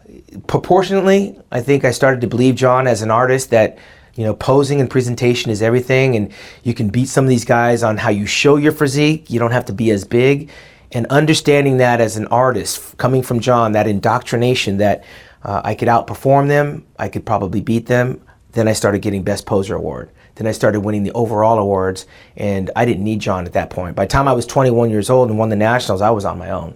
proportionately, 0.47 1.37
I 1.51 1.61
think 1.61 1.85
I 1.85 1.91
started 1.91 2.21
to 2.21 2.27
believe 2.27 2.55
John 2.55 2.87
as 2.87 3.01
an 3.01 3.11
artist 3.11 3.51
that 3.51 3.77
you 4.15 4.23
know 4.23 4.33
posing 4.33 4.81
and 4.81 4.89
presentation 4.89 5.51
is 5.51 5.61
everything, 5.61 6.15
and 6.15 6.33
you 6.63 6.73
can 6.73 6.89
beat 6.89 7.07
some 7.07 7.25
of 7.25 7.29
these 7.29 7.45
guys 7.45 7.83
on 7.83 7.97
how 7.97 8.09
you 8.09 8.25
show 8.25 8.57
your 8.57 8.71
physique. 8.71 9.29
You 9.29 9.39
don't 9.39 9.51
have 9.51 9.65
to 9.65 9.73
be 9.73 9.91
as 9.91 10.03
big, 10.03 10.49
and 10.91 11.05
understanding 11.07 11.77
that 11.77 12.01
as 12.01 12.17
an 12.17 12.27
artist, 12.27 12.97
coming 12.97 13.23
from 13.23 13.39
John, 13.39 13.71
that 13.73 13.87
indoctrination 13.87 14.77
that 14.77 15.03
uh, 15.43 15.61
I 15.63 15.75
could 15.75 15.87
outperform 15.87 16.47
them, 16.47 16.85
I 16.99 17.09
could 17.09 17.25
probably 17.25 17.61
beat 17.61 17.87
them. 17.87 18.21
Then 18.51 18.67
I 18.67 18.73
started 18.73 19.01
getting 19.01 19.23
Best 19.23 19.45
Poser 19.45 19.75
Award. 19.75 20.11
Then 20.35 20.47
I 20.47 20.51
started 20.51 20.81
winning 20.81 21.03
the 21.03 21.11
overall 21.11 21.59
awards, 21.59 22.05
and 22.35 22.71
I 22.75 22.85
didn't 22.85 23.03
need 23.03 23.19
John 23.19 23.45
at 23.45 23.53
that 23.53 23.69
point. 23.69 23.95
By 23.95 24.05
the 24.05 24.09
time 24.09 24.27
I 24.27 24.33
was 24.33 24.45
21 24.45 24.89
years 24.89 25.09
old 25.09 25.29
and 25.29 25.37
won 25.37 25.49
the 25.49 25.55
nationals, 25.55 26.01
I 26.01 26.09
was 26.09 26.25
on 26.25 26.37
my 26.37 26.49
own. 26.51 26.75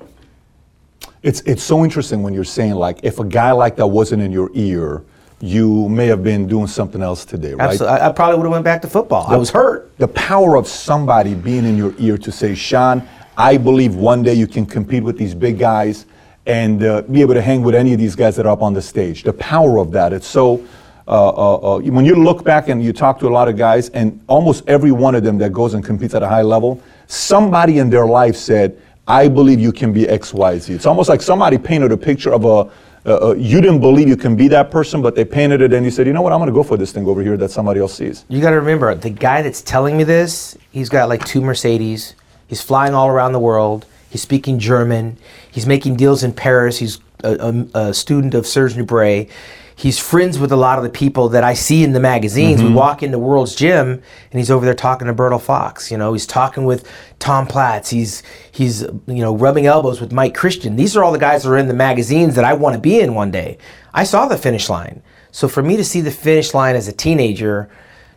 It's 1.24 1.42
it's 1.42 1.64
so 1.64 1.84
interesting 1.84 2.22
when 2.22 2.34
you're 2.34 2.44
saying 2.44 2.76
like 2.76 3.00
if 3.04 3.20
a 3.20 3.26
guy 3.26 3.52
like 3.52 3.78
that 3.78 3.88
wasn't 3.88 4.22
in 4.22 4.32
your 4.32 4.52
ear, 4.54 5.04
you 5.42 5.90
may 5.90 6.08
have 6.08 6.24
been 6.24 6.48
doing 6.48 6.68
something 6.68 7.02
else 7.02 7.26
today, 7.26 7.54
right? 7.54 7.70
Absolutely, 7.70 8.00
I, 8.00 8.10
I 8.10 8.12
probably 8.12 8.38
would 8.38 8.46
have 8.46 8.52
went 8.54 8.64
back 8.64 8.82
to 8.84 8.88
football. 8.88 9.28
I 9.28 9.36
was 9.36 9.50
hurt. 9.50 9.96
The 9.98 10.08
power 10.08 10.56
of 10.56 10.68
somebody 10.68 11.34
being 11.36 11.66
in 11.66 11.78
your 11.78 11.94
ear 11.98 12.18
to 12.18 12.32
say, 12.32 12.56
Shawn, 12.56 13.08
I 13.38 13.58
believe 13.58 13.96
one 13.96 14.24
day 14.24 14.34
you 14.34 14.48
can 14.48 14.66
compete 14.66 15.04
with 15.04 15.18
these 15.18 15.36
big 15.36 15.60
guys 15.60 16.06
and 16.46 16.84
uh, 16.84 17.02
be 17.04 17.22
able 17.22 17.34
to 17.34 17.42
hang 17.42 17.64
with 17.64 17.76
any 17.76 17.92
of 17.92 18.00
these 18.00 18.16
guys 18.16 18.36
that 18.38 18.46
are 18.46 18.52
up 18.54 18.62
on 18.62 18.74
the 18.74 18.82
stage. 18.82 19.24
The 19.24 19.34
power 19.34 19.78
of 19.80 19.92
that, 19.92 20.14
it's 20.14 20.28
so. 20.28 20.66
Uh, 21.08 21.30
uh, 21.30 21.76
uh, 21.76 21.80
when 21.82 22.04
you 22.04 22.16
look 22.16 22.44
back 22.44 22.68
and 22.68 22.84
you 22.84 22.92
talk 22.92 23.20
to 23.20 23.28
a 23.28 23.30
lot 23.30 23.48
of 23.48 23.56
guys, 23.56 23.90
and 23.90 24.20
almost 24.26 24.64
every 24.68 24.92
one 24.92 25.14
of 25.14 25.24
them 25.24 25.38
that 25.38 25.54
goes 25.54 25.76
and 25.76 25.86
competes 25.86 26.16
at 26.16 26.24
a 26.24 26.28
high 26.28 26.42
level, 26.42 26.82
somebody 27.06 27.78
in 27.78 27.92
their 27.92 28.08
life 28.08 28.36
said, 28.36 28.82
I 29.08 29.28
believe 29.28 29.60
you 29.60 29.72
can 29.72 29.94
be 29.94 30.10
X, 30.10 30.34
Y, 30.34 30.58
Z. 30.58 30.74
It's 30.74 30.88
almost 30.88 31.10
like 31.10 31.22
somebody 31.22 31.60
painted 31.60 31.92
a 31.92 31.98
picture 31.98 32.34
of 32.34 32.46
a, 32.46 32.72
uh, 33.06 33.30
uh, 33.30 33.34
you 33.34 33.62
didn't 33.62 33.82
believe 33.82 34.08
you 34.08 34.18
can 34.18 34.36
be 34.36 34.48
that 34.48 34.72
person, 34.72 35.02
but 35.02 35.16
they 35.16 35.24
painted 35.24 35.62
it 35.62 35.74
and 35.74 35.86
you 35.86 35.92
said, 35.92 36.08
you 36.08 36.14
know 36.14 36.22
what, 36.24 36.34
I'm 36.34 36.40
going 36.40 36.50
to 36.50 36.54
go 36.54 36.64
for 36.64 36.76
this 36.76 36.92
thing 36.92 37.06
over 37.06 37.22
here 37.22 37.38
that 37.38 37.52
somebody 37.52 37.80
else 37.80 37.94
sees. 37.94 38.26
You 38.30 38.42
got 38.42 38.50
to 38.50 38.56
remember, 38.56 38.94
the 38.96 39.12
guy 39.12 39.42
that's 39.42 39.62
telling 39.62 39.96
me 39.96 40.04
this, 40.04 40.58
he's 40.72 40.90
got 40.90 41.08
like 41.08 41.24
two 41.24 41.42
Mercedes. 41.42 42.16
He's 42.48 42.62
flying 42.62 42.94
all 42.94 43.08
around 43.08 43.34
the 43.34 43.40
world. 43.40 43.86
He's 44.10 44.22
speaking 44.22 44.60
German. 44.60 45.18
He's 45.52 45.68
making 45.68 45.98
deals 45.98 46.24
in 46.24 46.34
Paris. 46.34 46.80
He's 46.80 47.00
a, 47.24 47.68
a, 47.74 47.80
a 47.90 47.94
student 47.94 48.34
of 48.34 48.48
Serge 48.48 48.74
Nubret 48.74 49.30
he's 49.76 50.00
friends 50.00 50.40
with 50.40 50.52
a 50.52 50.56
lot 50.56 50.78
of 50.78 50.84
the 50.84 50.90
people 50.90 51.30
that 51.30 51.44
I 51.44 51.54
see 51.54 51.84
in 51.84 51.92
the 51.92 52.00
magazines. 52.00 52.60
Mm-hmm. 52.60 52.70
We 52.70 52.76
walk 52.76 53.04
into 53.04 53.20
World's 53.20 53.56
Gym 53.56 53.90
and 53.90 54.40
he's 54.40 54.50
over 54.50 54.66
there 54.66 54.74
talking 54.74 55.08
to 55.08 55.14
Bertil 55.14 55.42
Fox. 55.42 55.92
You 55.92 55.98
know, 55.98 56.14
he's 56.14 56.26
talking 56.26 56.66
with 56.66 56.90
Tom 57.20 57.46
Platz. 57.46 57.90
He's 57.90 58.24
he's 58.52 58.82
you 58.82 59.22
know 59.22 59.36
rubbing 59.36 59.66
elbows 59.66 60.00
with 60.00 60.12
Mike 60.12 60.34
Christian. 60.34 60.76
These 60.76 60.96
are 60.96 61.04
all 61.04 61.12
the 61.12 61.20
guys 61.20 61.44
that 61.44 61.50
are 61.50 61.58
in 61.58 61.68
the 61.68 61.74
magazines 61.74 62.36
that 62.36 62.46
I 62.46 62.54
want 62.54 62.76
to 62.76 62.82
be 62.82 63.00
in 63.00 63.14
one 63.14 63.32
day. 63.32 63.58
I 63.94 64.04
saw 64.04 64.28
the 64.28 64.38
finish 64.38 64.70
line. 64.70 65.02
So 65.32 65.48
for 65.48 65.62
me 65.62 65.76
to 65.78 65.84
see 65.84 66.02
the 66.02 66.12
finish 66.12 66.54
line 66.54 66.76
as 66.76 66.88
a 66.88 66.94
teenager 66.94 67.70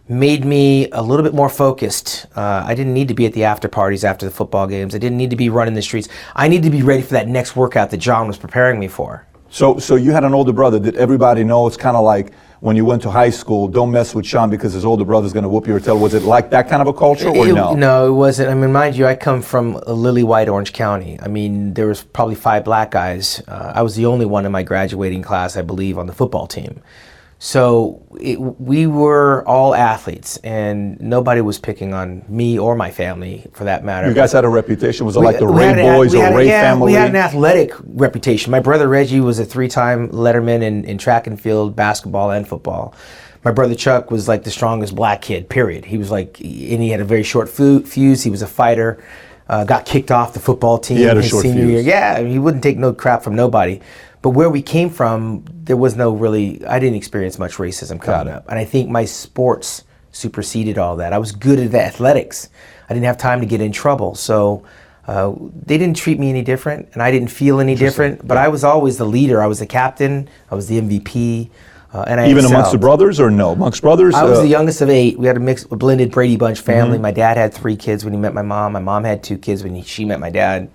made 0.09 0.45
me 0.45 0.88
a 0.93 1.03
little 1.03 1.23
bit 1.23 1.35
more 1.35 1.50
focused. 1.50 2.27
Uh, 2.35 2.62
I 2.65 2.75
didn't 2.75 2.95
need 2.95 3.09
to 3.09 3.15
be 3.15 3.27
at 3.27 3.35
the 3.35 3.45
after 3.45 3.69
parties 3.69 4.05
after 4.05 4.25
the 4.25 4.33
football 4.33 4.67
games. 4.67 4.95
I 4.95 4.99
didn't 4.99 5.19
need 5.19 5.31
to 5.31 5.37
be 5.37 5.50
running 5.50 5.75
the 5.75 5.83
streets. 5.83 6.09
I 6.35 6.49
need 6.49 6.62
to 6.62 6.71
be 6.71 6.83
ready 6.83 7.03
for 7.03 7.12
that 7.12 7.29
next 7.29 7.57
workout 7.57 7.91
that 7.91 7.99
John 7.99 8.27
was 8.27 8.38
preparing 8.38 8.81
me 8.81 8.88
for. 8.88 9.27
So, 9.50 9.78
so 9.78 9.97
you 9.97 10.12
had 10.12 10.25
an 10.25 10.35
older 10.35 10.52
brother. 10.52 10.78
Did 10.78 10.97
everybody 10.97 11.43
know 11.45 11.67
it's 11.67 11.76
kind 11.76 11.97
of 11.97 12.05
like 12.05 12.33
when 12.61 12.76
you 12.76 12.85
went 12.85 13.02
to 13.02 13.11
high 13.11 13.31
school, 13.31 13.69
don't 13.69 13.90
mess 13.90 14.14
with 14.14 14.26
Shawn 14.26 14.50
because 14.50 14.73
his 14.73 14.85
older 14.85 15.05
brother's 15.05 15.33
going 15.33 15.45
to 15.45 15.49
whoop 15.49 15.67
your 15.67 15.78
tail? 15.81 15.99
Was 15.99 16.14
it 16.14 16.25
like 16.25 16.50
that 16.50 16.69
kind 16.69 16.83
of 16.83 16.88
a 16.88 16.93
culture 16.93 17.28
or 17.28 17.47
it, 17.49 17.55
no? 17.55 17.75
No, 17.75 18.09
it 18.09 18.12
wasn't. 18.12 18.50
I 18.50 18.55
mean, 18.55 18.73
mind 18.73 18.97
you, 18.97 19.07
I 19.07 19.14
come 19.14 19.43
from 19.43 19.76
a 19.87 19.93
lily 19.93 20.23
white 20.25 20.49
Orange 20.49 20.73
County. 20.73 21.19
I 21.21 21.28
mean, 21.28 21.75
there 21.75 21.87
was 21.87 22.02
probably 22.02 22.35
five 22.35 22.64
black 22.64 22.90
guys. 22.90 23.43
Uh, 23.47 23.73
I 23.75 23.83
was 23.83 23.95
the 23.97 24.07
only 24.07 24.26
one 24.26 24.45
in 24.45 24.52
my 24.52 24.62
graduating 24.62 25.23
class, 25.23 25.57
I 25.57 25.62
believe, 25.62 25.99
on 25.99 26.07
the 26.07 26.12
football 26.12 26.47
team. 26.47 26.83
So 27.40 28.04
it, 28.21 28.40
we 28.40 28.88
were 28.88 29.47
all 29.47 29.73
athletes, 29.73 30.38
and 30.38 31.00
nobody 31.00 31.40
was 31.40 31.57
picking 31.57 31.95
on 31.95 32.25
me 32.28 32.59
or 32.59 32.75
my 32.75 32.90
family, 32.90 33.47
for 33.52 33.62
that 33.62 33.85
matter. 33.85 34.09
You 34.09 34.14
guys 34.14 34.33
had 34.33 34.45
a 34.45 34.49
reputation. 34.49 35.07
Was 35.07 35.14
it 35.14 35.21
we, 35.21 35.26
like 35.26 35.38
the 35.38 35.47
Ray 35.47 35.75
boys 35.75 36.16
or 36.16 36.37
Ray 36.37 36.49
yeah, 36.49 36.62
family? 36.62 36.92
We 36.92 36.99
had 36.99 37.11
an 37.11 37.16
athletic 37.16 37.75
reputation. 37.85 38.50
My 38.50 38.59
brother 38.59 38.88
Reggie 38.88 39.21
was 39.21 39.38
a 39.38 39.45
three-time 39.45 40.09
letterman 40.09 40.62
in, 40.62 40.85
in 40.85 40.99
track 40.99 41.28
and 41.28 41.40
field, 41.40 41.76
basketball, 41.76 42.33
and 42.33 42.47
football. 42.47 42.92
My 43.45 43.52
brother 43.52 43.76
Chuck 43.76 44.11
was 44.11 44.26
like 44.26 44.42
the 44.42 44.50
strongest 44.50 44.97
black 44.97 45.23
kid. 45.23 45.49
Period. 45.49 45.85
He 45.85 45.97
was 45.97 46.11
like, 46.11 46.40
and 46.40 46.83
he 46.83 46.88
had 46.88 47.00
a 47.00 47.04
very 47.04 47.23
short 47.23 47.49
fuse. 47.49 48.23
He 48.25 48.30
was 48.30 48.42
a 48.42 48.49
fighter. 48.49 49.00
Uh, 49.49 49.64
got 49.64 49.87
kicked 49.87 50.11
off 50.11 50.35
the 50.35 50.40
football 50.40 50.76
team 50.76 51.09
a 51.09 51.14
his 51.14 51.30
senior 51.30 51.64
fuse. 51.64 51.71
year. 51.71 51.80
Yeah, 51.80 52.21
he 52.21 52.38
wouldn't 52.38 52.62
take 52.62 52.76
no 52.76 52.92
crap 52.92 53.23
from 53.23 53.35
nobody. 53.35 53.80
But 54.28 54.35
where 54.35 54.50
we 54.50 54.61
came 54.61 54.90
from, 54.90 55.42
there 55.49 55.78
was 55.78 55.97
no 55.97 56.12
really, 56.12 56.62
I 56.66 56.78
didn't 56.78 56.97
experience 56.97 57.38
much 57.38 57.54
racism 57.54 57.99
coming 57.99 58.30
up. 58.30 58.44
And 58.50 58.58
I 58.58 58.66
think 58.66 58.90
my 58.90 59.06
sports 59.06 59.85
superseded 60.12 60.76
all 60.76 60.97
that. 60.97 61.14
I 61.14 61.18
was 61.18 61.32
good 61.32 61.58
at 61.58 61.75
athletics. 61.75 62.50
I 62.90 62.92
didn't 62.92 63.06
have 63.06 63.16
time 63.16 63.40
to 63.40 63.47
get 63.47 63.62
in 63.62 63.73
trouble. 63.73 64.14
So 64.14 64.64
uh, 65.06 65.32
they 65.64 65.78
didn't 65.78 65.97
treat 65.97 66.18
me 66.18 66.28
any 66.28 66.42
different, 66.42 66.90
and 66.92 67.02
I 67.02 67.11
didn't 67.11 67.28
feel 67.28 67.58
any 67.58 67.75
different. 67.75 68.28
But 68.28 68.35
yeah. 68.35 68.44
I 68.44 68.49
was 68.49 68.64
always 68.64 68.99
the 68.99 69.06
leader. 69.06 69.42
I 69.42 69.47
was 69.47 69.61
the 69.61 69.66
captain. 69.66 70.28
I 70.50 70.54
was 70.54 70.68
the 70.68 70.78
MVP. 70.78 71.49
Uh, 71.94 72.04
and 72.06 72.20
I 72.20 72.26
even 72.26 72.40
excelled. 72.40 72.52
amongst 72.52 72.73
the 72.73 72.78
brothers, 72.78 73.18
or 73.18 73.30
no? 73.30 73.52
Amongst 73.52 73.80
brothers, 73.80 74.14
I 74.14 74.25
was 74.25 74.40
uh, 74.40 74.42
the 74.42 74.49
youngest 74.49 74.82
of 74.82 74.90
eight. 74.90 75.18
We 75.18 75.26
had 75.26 75.38
a 75.38 75.40
mixed, 75.40 75.73
a 75.73 75.76
blended 75.76 76.12
Brady 76.12 76.37
Bunch 76.37 76.61
family. 76.61 76.97
Mm-hmm. 76.97 77.02
My 77.02 77.12
dad 77.12 77.38
had 77.38 77.54
three 77.54 77.76
kids 77.76 78.04
when 78.04 78.12
he 78.12 78.20
met 78.20 78.35
my 78.35 78.42
mom. 78.42 78.75
My 78.75 78.78
mom 78.78 79.04
had 79.04 79.25
two 79.25 79.38
kids 79.38 79.64
when 79.64 79.75
he, 79.75 79.80
she 79.80 80.04
met 80.04 80.20
my 80.20 80.28
dad. 80.28 80.70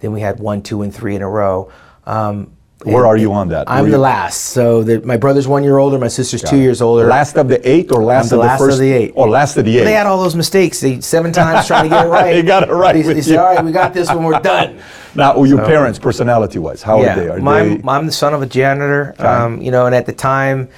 Then 0.00 0.10
we 0.10 0.22
had 0.22 0.40
one, 0.40 0.60
two, 0.60 0.82
and 0.82 0.92
three 0.92 1.14
in 1.14 1.22
a 1.22 1.28
row. 1.30 1.70
Um, 2.04 2.56
where 2.84 3.06
are 3.06 3.16
you 3.16 3.32
on 3.32 3.48
that? 3.48 3.70
I'm 3.70 3.90
the 3.90 3.98
last. 3.98 4.46
So 4.46 4.82
the, 4.82 5.00
my 5.00 5.16
brother's 5.16 5.48
one 5.48 5.64
year 5.64 5.78
older, 5.78 5.98
my 5.98 6.08
sister's 6.08 6.42
Got 6.42 6.50
two 6.50 6.56
it. 6.56 6.62
years 6.62 6.82
older. 6.82 7.06
Last 7.06 7.36
of 7.36 7.48
the 7.48 7.66
eight 7.68 7.90
or 7.90 8.04
last 8.04 8.30
the, 8.30 8.38
of 8.38 8.42
the 8.42 8.58
first? 8.58 8.74
of 8.74 8.80
the 8.80 8.92
eight. 8.92 9.14
Oh, 9.16 9.24
last 9.24 9.56
of 9.56 9.64
the 9.64 9.78
eight. 9.78 9.84
They 9.84 9.92
had 9.92 10.06
all 10.06 10.22
those 10.22 10.36
mistakes. 10.36 10.80
They 10.80 11.00
seven 11.00 11.32
times 11.32 11.66
trying 11.66 11.84
to 11.84 11.88
get 11.88 12.06
it 12.06 12.08
right. 12.10 12.32
they 12.32 12.42
got 12.42 12.68
it 12.68 12.72
right. 12.72 12.92
They, 12.92 13.14
they 13.14 13.22
said, 13.22 13.38
"All 13.38 13.54
right, 13.54 13.64
we 13.64 13.72
got 13.72 13.94
this 13.94 14.08
when 14.10 14.24
we're 14.24 14.38
done." 14.40 14.78
Now, 15.14 15.42
your 15.44 15.58
so, 15.58 15.66
parents, 15.66 15.98
personality-wise, 15.98 16.82
how 16.82 17.00
yeah, 17.00 17.12
are 17.12 17.16
they? 17.16 17.28
Are 17.28 17.38
my, 17.38 17.64
they... 17.64 17.82
I'm 17.88 18.04
the 18.04 18.12
son 18.12 18.34
of 18.34 18.42
a 18.42 18.46
janitor. 18.46 19.14
Okay. 19.18 19.24
Um, 19.24 19.62
you 19.62 19.70
know, 19.70 19.86
and 19.86 19.94
at 19.94 20.04
the 20.04 20.12
time 20.12 20.68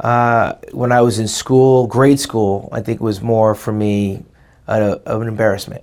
uh, 0.00 0.54
when 0.72 0.92
I 0.92 1.00
was 1.00 1.18
in 1.18 1.26
school, 1.26 1.86
grade 1.86 2.20
school, 2.20 2.68
I 2.70 2.80
think 2.80 3.00
was 3.00 3.20
more 3.20 3.54
for 3.54 3.72
me 3.72 4.24
uh, 4.68 4.98
of 5.04 5.22
an 5.22 5.28
embarrassment. 5.28 5.82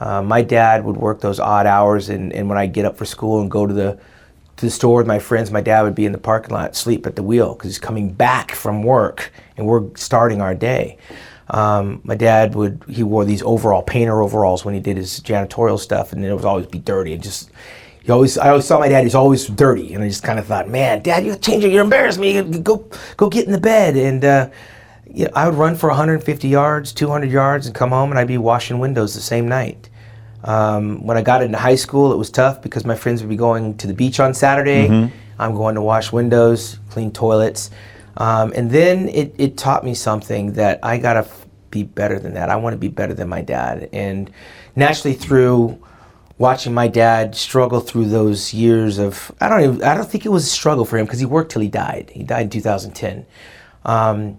Uh, 0.00 0.22
my 0.22 0.42
dad 0.42 0.84
would 0.84 0.96
work 0.96 1.20
those 1.20 1.38
odd 1.38 1.66
hours, 1.66 2.08
and, 2.08 2.32
and 2.32 2.48
when 2.48 2.58
I 2.58 2.66
get 2.66 2.84
up 2.84 2.96
for 2.96 3.04
school 3.04 3.40
and 3.40 3.50
go 3.50 3.66
to 3.66 3.72
the 3.72 3.98
to 4.56 4.66
the 4.66 4.70
store 4.70 4.98
with 4.98 5.06
my 5.06 5.18
friends, 5.18 5.50
my 5.50 5.60
dad 5.60 5.82
would 5.82 5.94
be 5.94 6.06
in 6.06 6.12
the 6.12 6.18
parking 6.18 6.54
lot, 6.54 6.76
sleep 6.76 7.06
at 7.06 7.16
the 7.16 7.22
wheel 7.22 7.54
because 7.54 7.70
he's 7.70 7.78
coming 7.78 8.12
back 8.12 8.52
from 8.52 8.82
work 8.82 9.32
and 9.56 9.66
we're 9.66 9.84
starting 9.96 10.40
our 10.40 10.54
day. 10.54 10.98
Um, 11.50 12.00
my 12.04 12.14
dad 12.14 12.54
would 12.54 12.82
he 12.88 13.02
wore 13.02 13.24
these 13.24 13.42
overall 13.42 13.82
painter 13.82 14.22
overalls 14.22 14.64
when 14.64 14.74
he 14.74 14.80
did 14.80 14.96
his 14.96 15.20
janitorial 15.20 15.78
stuff, 15.78 16.12
and 16.12 16.24
it 16.24 16.34
would 16.34 16.44
always 16.44 16.66
be 16.66 16.78
dirty 16.78 17.12
and 17.12 17.22
just. 17.22 17.50
He 18.02 18.12
always, 18.12 18.36
I 18.36 18.50
always 18.50 18.66
saw 18.66 18.78
my 18.78 18.88
dad. 18.88 19.04
He's 19.04 19.14
always 19.14 19.46
dirty, 19.46 19.94
and 19.94 20.04
I 20.04 20.08
just 20.08 20.22
kind 20.22 20.38
of 20.38 20.44
thought, 20.44 20.68
"Man, 20.68 21.00
Dad, 21.02 21.24
you're 21.24 21.36
changing. 21.36 21.72
You're 21.72 21.84
embarrassing 21.84 22.20
me. 22.20 22.58
Go, 22.60 22.86
go 23.16 23.30
get 23.30 23.46
in 23.46 23.52
the 23.52 23.60
bed." 23.60 23.96
And 23.96 24.22
uh, 24.22 24.50
you 25.10 25.24
know, 25.24 25.30
I 25.34 25.48
would 25.48 25.56
run 25.56 25.74
for 25.74 25.88
150 25.88 26.48
yards, 26.48 26.92
200 26.92 27.30
yards, 27.30 27.66
and 27.66 27.74
come 27.74 27.90
home, 27.90 28.10
and 28.10 28.18
I'd 28.18 28.26
be 28.26 28.36
washing 28.36 28.78
windows 28.78 29.14
the 29.14 29.22
same 29.22 29.48
night. 29.48 29.88
Um, 30.44 31.04
when 31.04 31.16
I 31.16 31.22
got 31.22 31.42
into 31.42 31.58
high 31.58 31.74
school, 31.74 32.12
it 32.12 32.16
was 32.16 32.30
tough 32.30 32.60
because 32.62 32.84
my 32.84 32.94
friends 32.94 33.22
would 33.22 33.30
be 33.30 33.36
going 33.36 33.76
to 33.78 33.86
the 33.86 33.94
beach 33.94 34.20
on 34.20 34.34
Saturday. 34.34 34.88
Mm-hmm. 34.88 35.16
I'm 35.38 35.54
going 35.54 35.74
to 35.74 35.82
wash 35.82 36.12
windows, 36.12 36.78
clean 36.90 37.10
toilets. 37.10 37.70
Um, 38.18 38.52
and 38.54 38.70
then 38.70 39.08
it, 39.08 39.34
it 39.38 39.56
taught 39.56 39.84
me 39.84 39.94
something 39.94 40.52
that 40.52 40.78
I 40.82 40.98
got 40.98 41.14
to 41.14 41.20
f- 41.20 41.46
be 41.70 41.82
better 41.82 42.18
than 42.18 42.34
that. 42.34 42.50
I 42.50 42.56
want 42.56 42.74
to 42.74 42.78
be 42.78 42.88
better 42.88 43.14
than 43.14 43.28
my 43.28 43.40
dad. 43.40 43.88
And 43.92 44.30
naturally, 44.76 45.16
through 45.16 45.82
watching 46.38 46.74
my 46.74 46.88
dad 46.88 47.34
struggle 47.34 47.80
through 47.80 48.06
those 48.06 48.54
years 48.54 48.98
of, 48.98 49.32
I 49.40 49.48
don't 49.48 49.60
even, 49.62 49.82
I 49.82 49.94
don't 49.94 50.08
think 50.08 50.26
it 50.26 50.28
was 50.28 50.44
a 50.44 50.50
struggle 50.50 50.84
for 50.84 50.98
him 50.98 51.06
because 51.06 51.18
he 51.20 51.26
worked 51.26 51.52
till 51.52 51.62
he 51.62 51.68
died. 51.68 52.10
He 52.12 52.22
died 52.22 52.42
in 52.42 52.50
2010. 52.50 53.26
Um, 53.84 54.38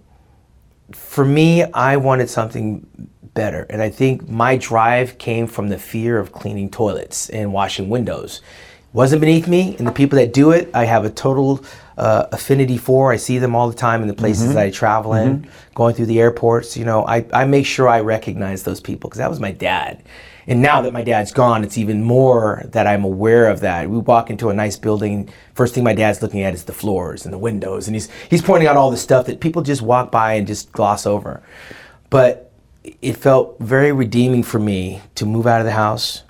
for 0.93 1.25
me, 1.25 1.63
I 1.63 1.97
wanted 1.97 2.29
something 2.29 3.09
better. 3.35 3.67
And 3.69 3.83
I 3.83 3.89
think 3.89 4.27
my 4.27 4.57
drive 4.57 5.19
came 5.19 5.45
from 5.45 5.69
the 5.69 5.77
fear 5.77 6.17
of 6.17 6.31
cleaning 6.31 6.71
toilets 6.71 7.29
and 7.29 7.53
washing 7.53 7.89
windows. 7.89 8.41
It 8.87 8.95
wasn't 8.95 9.21
beneath 9.21 9.47
me, 9.47 9.75
and 9.77 9.85
the 9.85 9.91
people 9.91 10.17
that 10.17 10.33
do 10.33 10.49
it, 10.51 10.71
I 10.73 10.85
have 10.85 11.05
a 11.05 11.11
total 11.11 11.63
uh, 11.97 12.25
affinity 12.31 12.77
for. 12.77 13.11
I 13.11 13.17
see 13.17 13.37
them 13.37 13.55
all 13.55 13.69
the 13.69 13.75
time 13.75 14.01
in 14.01 14.07
the 14.07 14.13
places 14.15 14.45
mm-hmm. 14.45 14.55
that 14.55 14.65
I 14.65 14.71
travel 14.71 15.13
in, 15.13 15.41
mm-hmm. 15.41 15.73
going 15.75 15.93
through 15.93 16.07
the 16.07 16.19
airports. 16.19 16.75
You 16.75 16.85
know, 16.85 17.05
I, 17.05 17.25
I 17.31 17.45
make 17.45 17.67
sure 17.67 17.87
I 17.87 17.99
recognize 17.99 18.63
those 18.63 18.81
people 18.81 19.09
because 19.09 19.19
that 19.19 19.29
was 19.29 19.39
my 19.39 19.51
dad. 19.51 20.03
And 20.47 20.61
now 20.61 20.81
that 20.83 20.93
my 20.93 21.01
dad's 21.01 21.31
gone, 21.31 21.63
it's 21.63 21.77
even 21.77 22.03
more 22.03 22.63
that 22.67 22.85
I'm 22.85 23.03
aware 23.03 23.49
of 23.49 23.61
that. 23.61 23.89
We 23.89 23.97
walk 23.97 24.29
into 24.29 24.49
a 24.49 24.53
nice 24.53 24.77
building, 24.77 25.29
first 25.55 25.73
thing 25.73 25.83
my 25.83 25.95
dad's 25.95 26.21
looking 26.21 26.43
at 26.43 26.53
is 26.53 26.65
the 26.65 26.73
floors 26.73 27.25
and 27.25 27.33
the 27.33 27.37
windows, 27.37 27.87
and 27.87 27.95
he's 27.95 28.09
he's 28.29 28.43
pointing 28.43 28.67
out 28.67 28.77
all 28.77 28.91
the 28.91 28.97
stuff 28.97 29.25
that 29.25 29.39
people 29.39 29.61
just 29.61 29.81
walk 29.81 30.11
by 30.11 30.33
and 30.33 30.45
just 30.45 30.71
gloss 30.71 31.05
over. 31.05 31.41
But 32.09 32.51
it 33.01 33.17
felt 33.17 33.57
very 33.59 33.91
redeeming 33.91 34.43
for 34.43 34.59
me 34.59 35.01
to 35.15 35.25
move 35.25 35.47
out 35.47 35.61
of 35.61 35.65
the 35.65 35.71
house, 35.71 36.23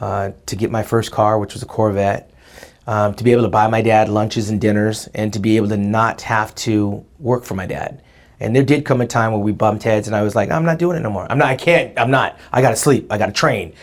uh, 0.00 0.30
to 0.46 0.56
get 0.56 0.70
my 0.70 0.82
first 0.82 1.12
car, 1.12 1.38
which 1.38 1.54
was 1.54 1.62
a 1.62 1.66
Corvette, 1.66 2.30
um, 2.86 3.14
to 3.14 3.24
be 3.24 3.32
able 3.32 3.42
to 3.42 3.48
buy 3.48 3.68
my 3.68 3.82
dad 3.82 4.08
lunches 4.08 4.50
and 4.50 4.60
dinners, 4.60 5.08
and 5.14 5.32
to 5.32 5.38
be 5.38 5.56
able 5.56 5.68
to 5.68 5.76
not 5.76 6.22
have 6.22 6.54
to 6.56 7.04
work 7.18 7.44
for 7.44 7.54
my 7.54 7.66
dad. 7.66 8.02
And 8.40 8.56
there 8.56 8.62
did 8.62 8.86
come 8.86 9.02
a 9.02 9.06
time 9.06 9.32
where 9.32 9.40
we 9.40 9.52
bumped 9.52 9.82
heads, 9.82 10.06
and 10.06 10.16
I 10.16 10.22
was 10.22 10.34
like, 10.34 10.50
I'm 10.50 10.64
not 10.64 10.78
doing 10.78 10.96
it 10.96 11.00
no 11.00 11.10
more. 11.10 11.30
I'm 11.30 11.38
not. 11.38 11.48
I 11.48 11.56
can't. 11.56 11.98
I'm 11.98 12.10
not. 12.10 12.38
I 12.52 12.62
got 12.62 12.70
to 12.70 12.76
sleep. 12.76 13.12
I 13.12 13.18
got 13.18 13.26
to 13.26 13.32
train. 13.32 13.74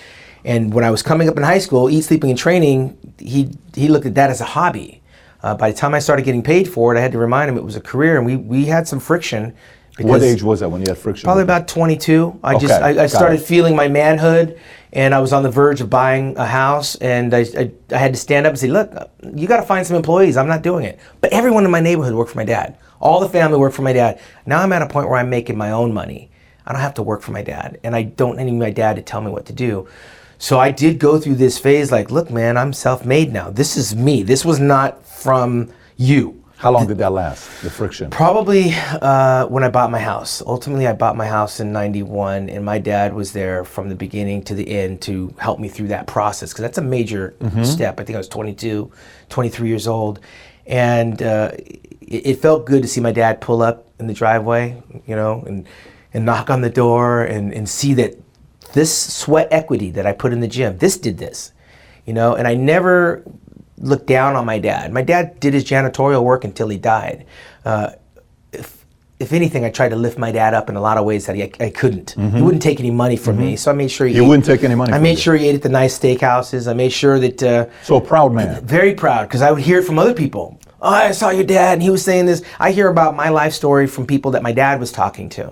And 0.44 0.74
when 0.74 0.84
I 0.84 0.90
was 0.90 1.04
coming 1.04 1.30
up 1.30 1.38
in 1.38 1.44
high 1.44 1.60
school, 1.60 1.90
eat, 1.90 2.02
sleeping, 2.02 2.32
and 2.32 2.40
training, 2.40 2.98
he 3.20 3.52
he 3.76 3.88
looked 3.88 4.08
at 4.08 4.16
that 4.16 4.32
as 4.32 4.42
a 4.42 4.46
hobby. 4.46 5.04
Uh, 5.44 5.54
by 5.56 5.70
the 5.72 5.78
time 5.78 5.94
I 5.94 6.00
started 6.00 6.26
getting 6.26 6.42
paid 6.42 6.68
for 6.68 6.96
it, 6.96 6.98
I 6.98 7.02
had 7.02 7.12
to 7.12 7.20
remind 7.20 7.50
him 7.50 7.58
it 7.58 7.64
was 7.64 7.76
a 7.76 7.82
career, 7.82 8.18
and 8.18 8.26
we 8.26 8.36
we 8.36 8.66
had 8.66 8.88
some 8.88 9.00
friction 9.00 9.56
what 10.00 10.22
age 10.22 10.44
was 10.44 10.60
that 10.60 10.70
when 10.70 10.82
you 10.82 10.88
had 10.88 10.98
friction? 10.98 11.26
Probably 11.26 11.44
about 11.44 11.68
22. 11.68 12.40
I 12.44 12.56
okay, 12.56 12.68
just 12.68 12.82
I, 12.82 13.04
I 13.04 13.08
started 13.08 13.42
it. 13.42 13.46
feeling 13.46 13.76
my 13.76 13.88
manhood, 13.88 14.60
and 14.94 15.14
I 15.14 15.20
was 15.20 15.34
on 15.34 15.44
the 15.44 15.52
verge 15.52 15.82
of 15.82 15.90
buying 15.90 16.38
a 16.38 16.46
house, 16.46 16.96
and 16.96 17.34
I, 17.34 17.40
I, 17.58 17.72
I 17.92 17.98
had 17.98 18.14
to 18.14 18.20
stand 18.20 18.46
up 18.46 18.52
and 18.52 18.60
say, 18.60 18.68
"Look, 18.68 18.92
you 19.36 19.48
got 19.48 19.58
to 19.58 19.66
find 19.66 19.86
some 19.86 19.96
employees. 19.96 20.38
I'm 20.38 20.48
not 20.48 20.62
doing 20.62 20.86
it." 20.86 21.00
But 21.22 21.34
everyone 21.34 21.66
in 21.66 21.72
my 21.72 21.80
neighborhood 21.80 22.14
worked 22.14 22.32
for 22.32 22.38
my 22.38 22.46
dad. 22.46 22.78
All 23.00 23.20
the 23.20 23.30
family 23.30 23.58
worked 23.58 23.76
for 23.76 23.82
my 23.82 23.94
dad. 23.94 24.20
Now 24.46 24.62
I'm 24.62 24.74
at 24.74 24.82
a 24.82 24.88
point 24.88 25.10
where 25.10 25.18
I'm 25.18 25.30
making 25.30 25.58
my 25.58 25.72
own 25.72 25.94
money. 25.94 26.32
I 26.66 26.74
don't 26.74 26.82
have 26.82 26.96
to 26.96 27.04
work 27.04 27.22
for 27.22 27.32
my 27.32 27.42
dad, 27.42 27.80
and 27.84 27.96
I 27.96 28.04
don't 28.04 28.38
need 28.38 28.52
my 28.52 28.72
dad 28.72 28.98
to 28.98 29.02
tell 29.02 29.22
me 29.22 29.32
what 29.32 29.46
to 29.48 29.54
do. 29.54 29.88
So 30.38 30.60
I 30.60 30.72
did 30.72 31.00
go 31.00 31.20
through 31.20 31.36
this 31.36 31.58
phase 31.58 31.92
like, 31.92 32.12
look, 32.12 32.30
man, 32.30 32.58
I'm 32.58 32.74
self 32.74 33.06
made 33.06 33.34
now. 33.34 33.50
This 33.50 33.76
is 33.76 33.96
me. 33.96 34.24
This 34.24 34.46
was 34.46 34.60
not 34.60 35.06
from 35.06 35.72
you. 35.96 36.37
How 36.58 36.72
long 36.72 36.88
did 36.88 36.98
that 36.98 37.12
last? 37.12 37.62
The 37.62 37.70
friction. 37.70 38.10
Probably 38.10 38.72
uh, 38.74 39.46
when 39.46 39.64
I 39.64 39.70
bought 39.70 39.92
my 39.92 40.00
house. 40.00 40.42
Ultimately, 40.46 40.88
I 40.88 40.94
bought 40.94 41.16
my 41.16 41.28
house 41.28 41.60
in 41.60 41.72
'91, 41.72 42.50
and 42.50 42.66
my 42.66 42.80
dad 42.80 43.14
was 43.14 43.32
there 43.32 43.64
from 43.64 43.90
the 43.90 43.96
beginning 43.96 44.42
to 44.46 44.56
the 44.56 44.68
end 44.68 45.02
to 45.04 45.34
help 45.38 45.60
me 45.60 45.70
through 45.70 45.90
that 45.90 46.08
process 46.08 46.52
because 46.52 46.64
that's 46.64 46.80
a 46.80 46.82
major 46.84 47.36
step. 47.64 48.00
I 48.00 48.04
think 48.04 48.16
I 48.16 48.18
was 48.18 48.28
22, 48.28 48.92
23 49.30 49.70
years 49.70 49.88
old, 49.88 50.20
and 50.66 51.22
uh, 51.22 51.52
it, 51.54 51.82
it 52.02 52.40
felt 52.40 52.66
good 52.66 52.82
to 52.82 52.88
see 52.88 53.02
my 53.02 53.12
dad 53.12 53.40
pull 53.40 53.62
up 53.62 53.88
in 54.00 54.08
the 54.08 54.14
driveway, 54.14 54.82
you 55.06 55.16
know, 55.16 55.44
and 55.46 55.68
and 56.14 56.26
knock 56.26 56.50
on 56.50 56.62
the 56.62 56.70
door 56.72 57.22
and, 57.24 57.54
and 57.54 57.70
see 57.70 57.94
that 57.94 58.16
this 58.74 58.96
sweat 58.96 59.48
equity 59.52 59.92
that 59.92 60.08
I 60.08 60.14
put 60.14 60.34
in 60.34 60.40
the 60.40 60.48
gym, 60.48 60.80
this 60.80 60.98
did 60.98 61.20
this, 61.20 61.52
you 62.06 62.14
know, 62.14 62.34
and 62.34 62.48
I 62.48 62.56
never 62.56 63.24
looked 63.80 64.08
down 64.08 64.36
on 64.36 64.46
my 64.46 64.60
dad. 64.60 64.92
My 64.92 65.02
dad 65.02 65.40
did 65.40 65.54
his 65.54 65.64
janitorial 65.64 66.24
work 66.24 66.44
until 66.44 66.68
he 66.68 66.78
died. 66.78 67.26
Uh, 67.64 67.92
if, 68.52 68.86
if 69.20 69.34
anything, 69.34 69.66
I 69.66 69.70
tried 69.70 69.90
to 69.90 69.96
lift 69.96 70.18
my 70.18 70.32
dad 70.32 70.54
up 70.54 70.70
in 70.70 70.76
a 70.76 70.82
lot 70.82 70.98
of 70.98 71.06
ways 71.06 71.26
that 71.28 71.36
he, 71.36 71.44
I 71.44 71.70
couldn't. 71.70 72.12
He 72.12 72.42
wouldn't 72.42 72.64
take 72.64 72.80
any 72.80 72.92
money 72.92 73.18
from 73.18 73.38
me, 73.38 73.56
so 73.56 73.72
I 73.72 73.74
made 73.76 73.92
sure 73.92 74.08
he, 74.08 74.14
He 74.14 74.20
ate- 74.20 74.28
wouldn't 74.28 74.46
take 74.46 74.64
any 74.64 74.76
money 74.76 74.94
I 74.94 75.00
made 75.00 75.12
you. 75.12 75.18
sure 75.18 75.36
he 75.36 75.48
ate 75.48 75.56
at 75.56 75.62
the 75.62 75.70
nice 75.70 75.98
steakhouses. 75.98 76.68
I 76.70 76.74
made 76.74 76.92
sure 76.92 77.20
that. 77.20 77.44
Uh, 77.44 77.66
So 77.84 77.98
a 77.98 78.02
proud 78.02 78.34
man. 78.34 78.66
very 78.66 78.94
proud 78.96 79.28
because 79.28 79.42
I 79.42 79.52
would 79.52 79.62
hear 79.62 79.80
it 79.80 79.86
from 79.86 80.00
other 80.00 80.14
people. 80.14 80.60
Oh, 80.82 80.90
I 80.90 81.12
saw 81.12 81.30
your 81.32 81.44
dad, 81.44 81.74
and 81.74 81.84
he 81.84 81.90
was 81.90 82.04
saying 82.04 82.28
this. 82.28 82.44
I 82.60 82.72
hear 82.72 82.88
about 82.90 83.16
my 83.16 83.30
life 83.30 83.54
story 83.54 83.88
from 83.88 84.06
people 84.06 84.32
that 84.32 84.44
my 84.44 84.52
dad 84.52 84.80
was 84.80 84.92
talking 84.92 85.28
to. 85.30 85.52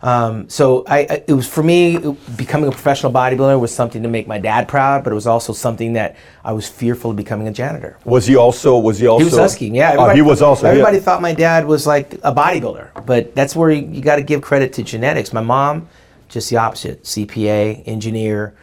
Um, 0.00 0.48
so 0.48 0.84
I, 0.86 0.98
I, 1.00 1.24
it 1.26 1.32
was 1.32 1.48
for 1.48 1.62
me 1.62 1.96
it- 1.96 2.36
becoming 2.36 2.68
a 2.68 2.72
professional 2.72 3.12
bodybuilder 3.12 3.58
was 3.58 3.74
something 3.74 4.02
to 4.04 4.08
make 4.08 4.28
my 4.28 4.38
dad 4.38 4.68
proud, 4.68 5.02
but 5.02 5.12
it 5.12 5.14
was 5.14 5.26
also 5.26 5.52
something 5.52 5.94
that 5.94 6.16
I 6.44 6.52
was 6.52 6.68
fearful 6.68 7.10
of 7.10 7.16
becoming 7.16 7.48
a 7.48 7.52
janitor. 7.52 7.98
Was 8.04 8.26
he 8.26 8.36
also? 8.36 8.78
Was 8.78 9.00
he 9.00 9.08
also? 9.08 9.18
He 9.18 9.24
was 9.24 9.36
husky, 9.36 9.66
yeah. 9.68 9.96
Oh, 9.98 10.08
he 10.10 10.22
was 10.22 10.40
also. 10.40 10.68
Everybody 10.68 10.98
yeah. 10.98 11.02
thought 11.02 11.20
my 11.20 11.32
dad 11.34 11.66
was 11.66 11.86
like 11.86 12.14
a 12.22 12.32
bodybuilder, 12.32 13.06
but 13.06 13.34
that's 13.34 13.56
where 13.56 13.70
you, 13.72 13.86
you 13.88 14.00
got 14.00 14.16
to 14.16 14.22
give 14.22 14.40
credit 14.40 14.72
to 14.74 14.84
genetics. 14.84 15.32
My 15.32 15.40
mom, 15.40 15.88
just 16.28 16.48
the 16.50 16.58
opposite, 16.58 17.02
CPA, 17.02 17.82
engineer. 17.86 18.54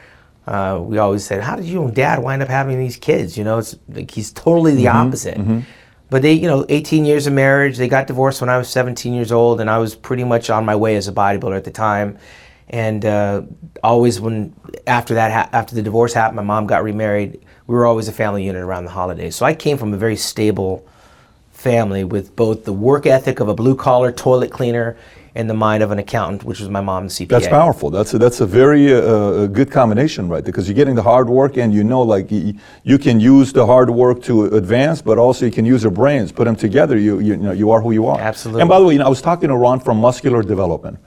Uh, 0.48 0.80
we 0.82 1.00
always 1.00 1.25
said, 1.25 1.42
"How 1.42 1.56
did 1.56 1.65
you 1.65 1.84
and 1.84 1.94
dad 1.94 2.20
wind 2.22 2.44
up 2.44 2.50
having 2.50 2.77
these 2.80 2.96
kids?" 2.98 3.36
You 3.38 3.44
know, 3.44 3.58
it's 3.58 3.75
like 3.89 4.12
he's 4.12 4.32
totally 4.32 4.75
the 4.75 4.86
Mm-hmm, 4.86 5.08
opposite. 5.08 5.38
But 6.10 6.22
they, 6.22 6.34
you 6.34 6.48
know, 6.48 6.66
18 6.70 7.06
years 7.06 7.28
of 7.28 7.34
marriage. 7.34 7.78
They 7.78 7.88
got 7.88 8.08
divorced 8.08 8.42
when 8.42 8.50
I 8.50 8.58
was 8.58 8.70
17 8.70 9.14
years 9.14 9.32
old, 9.32 9.60
and 9.60 9.70
I 9.70 9.80
was 9.80 9.96
pretty 9.96 10.24
much 10.24 10.50
on 10.50 10.66
my 10.66 10.76
way 10.76 10.96
as 10.96 11.08
a 11.08 11.12
bodybuilder 11.12 11.58
at 11.58 11.64
the 11.64 11.72
time. 11.72 12.18
And 12.70 13.06
uh, 13.06 13.44
always, 13.84 14.20
when 14.20 14.54
after 14.88 15.16
that, 15.16 15.32
ha- 15.32 15.50
after 15.58 15.76
the 15.76 15.82
divorce 15.82 16.14
happened, 16.14 16.38
my 16.38 16.44
mom 16.44 16.68
got 16.68 16.84
remarried. 16.84 17.40
We 17.68 17.76
were 17.76 17.86
always 17.86 18.08
a 18.08 18.12
family 18.12 18.44
unit 18.44 18.62
around 18.62 18.86
the 18.86 18.92
holidays. 18.92 19.36
So 19.36 19.46
I 19.46 19.54
came 19.56 19.78
from 19.78 19.94
a 19.94 19.98
very 19.98 20.16
stable 20.16 20.88
family 21.52 22.04
with 22.04 22.36
both 22.36 22.66
the 22.66 22.74
work 22.74 23.06
ethic 23.06 23.40
of 23.40 23.48
a 23.48 23.56
blue 23.56 23.76
collar 23.76 24.12
toilet 24.12 24.52
cleaner 24.52 24.98
and 25.36 25.50
the 25.50 25.54
mind 25.54 25.84
of 25.84 25.92
an 25.92 26.00
accountant, 26.00 26.46
which 26.46 26.62
was 26.62 26.70
my 26.70 26.80
mom, 26.80 27.08
the 27.08 27.13
CPA. 27.13 27.27
That's 27.27 27.48
powerful. 27.48 27.89
That's 27.89 28.13
a, 28.13 28.18
that's 28.18 28.39
a 28.39 28.46
very 28.46 28.94
uh, 28.94 29.00
uh, 29.00 29.48
good 29.48 29.70
combination, 29.70 30.30
right? 30.30 30.44
Because 30.44 30.68
you're 30.68 30.75
getting 30.75 30.96
the 30.96 31.04
hard 31.04 31.30
work, 31.30 31.58
and 31.58 31.74
you 31.74 31.84
know, 31.84 32.01
like 32.01 32.32
you 32.32 32.98
can 32.98 33.20
use 33.20 33.51
the 33.51 33.65
hard 33.65 33.89
work 33.89 34.24
to 34.24 34.46
advance, 34.56 35.01
but 35.01 35.18
also 35.18 35.46
you 35.46 35.51
can 35.51 35.65
use 35.65 35.84
your 35.84 35.92
brains. 35.92 36.32
Put 36.32 36.46
them 36.46 36.56
together, 36.56 36.98
you 36.98 37.20
you, 37.20 37.34
you 37.34 37.38
know, 37.38 37.51
you 37.51 37.70
are 37.72 37.82
who 37.82 37.92
you 37.92 38.08
are. 38.08 38.20
Absolutely. 38.20 38.62
And 38.62 38.70
by 38.70 38.80
the 38.80 38.86
way, 38.86 38.94
you 38.94 39.00
know, 39.00 39.06
I 39.06 39.10
was 39.10 39.22
talking 39.22 39.50
to 39.50 39.58
Ron 39.58 39.82
from 39.82 39.98
Muscular 39.98 40.42
Development, 40.42 40.98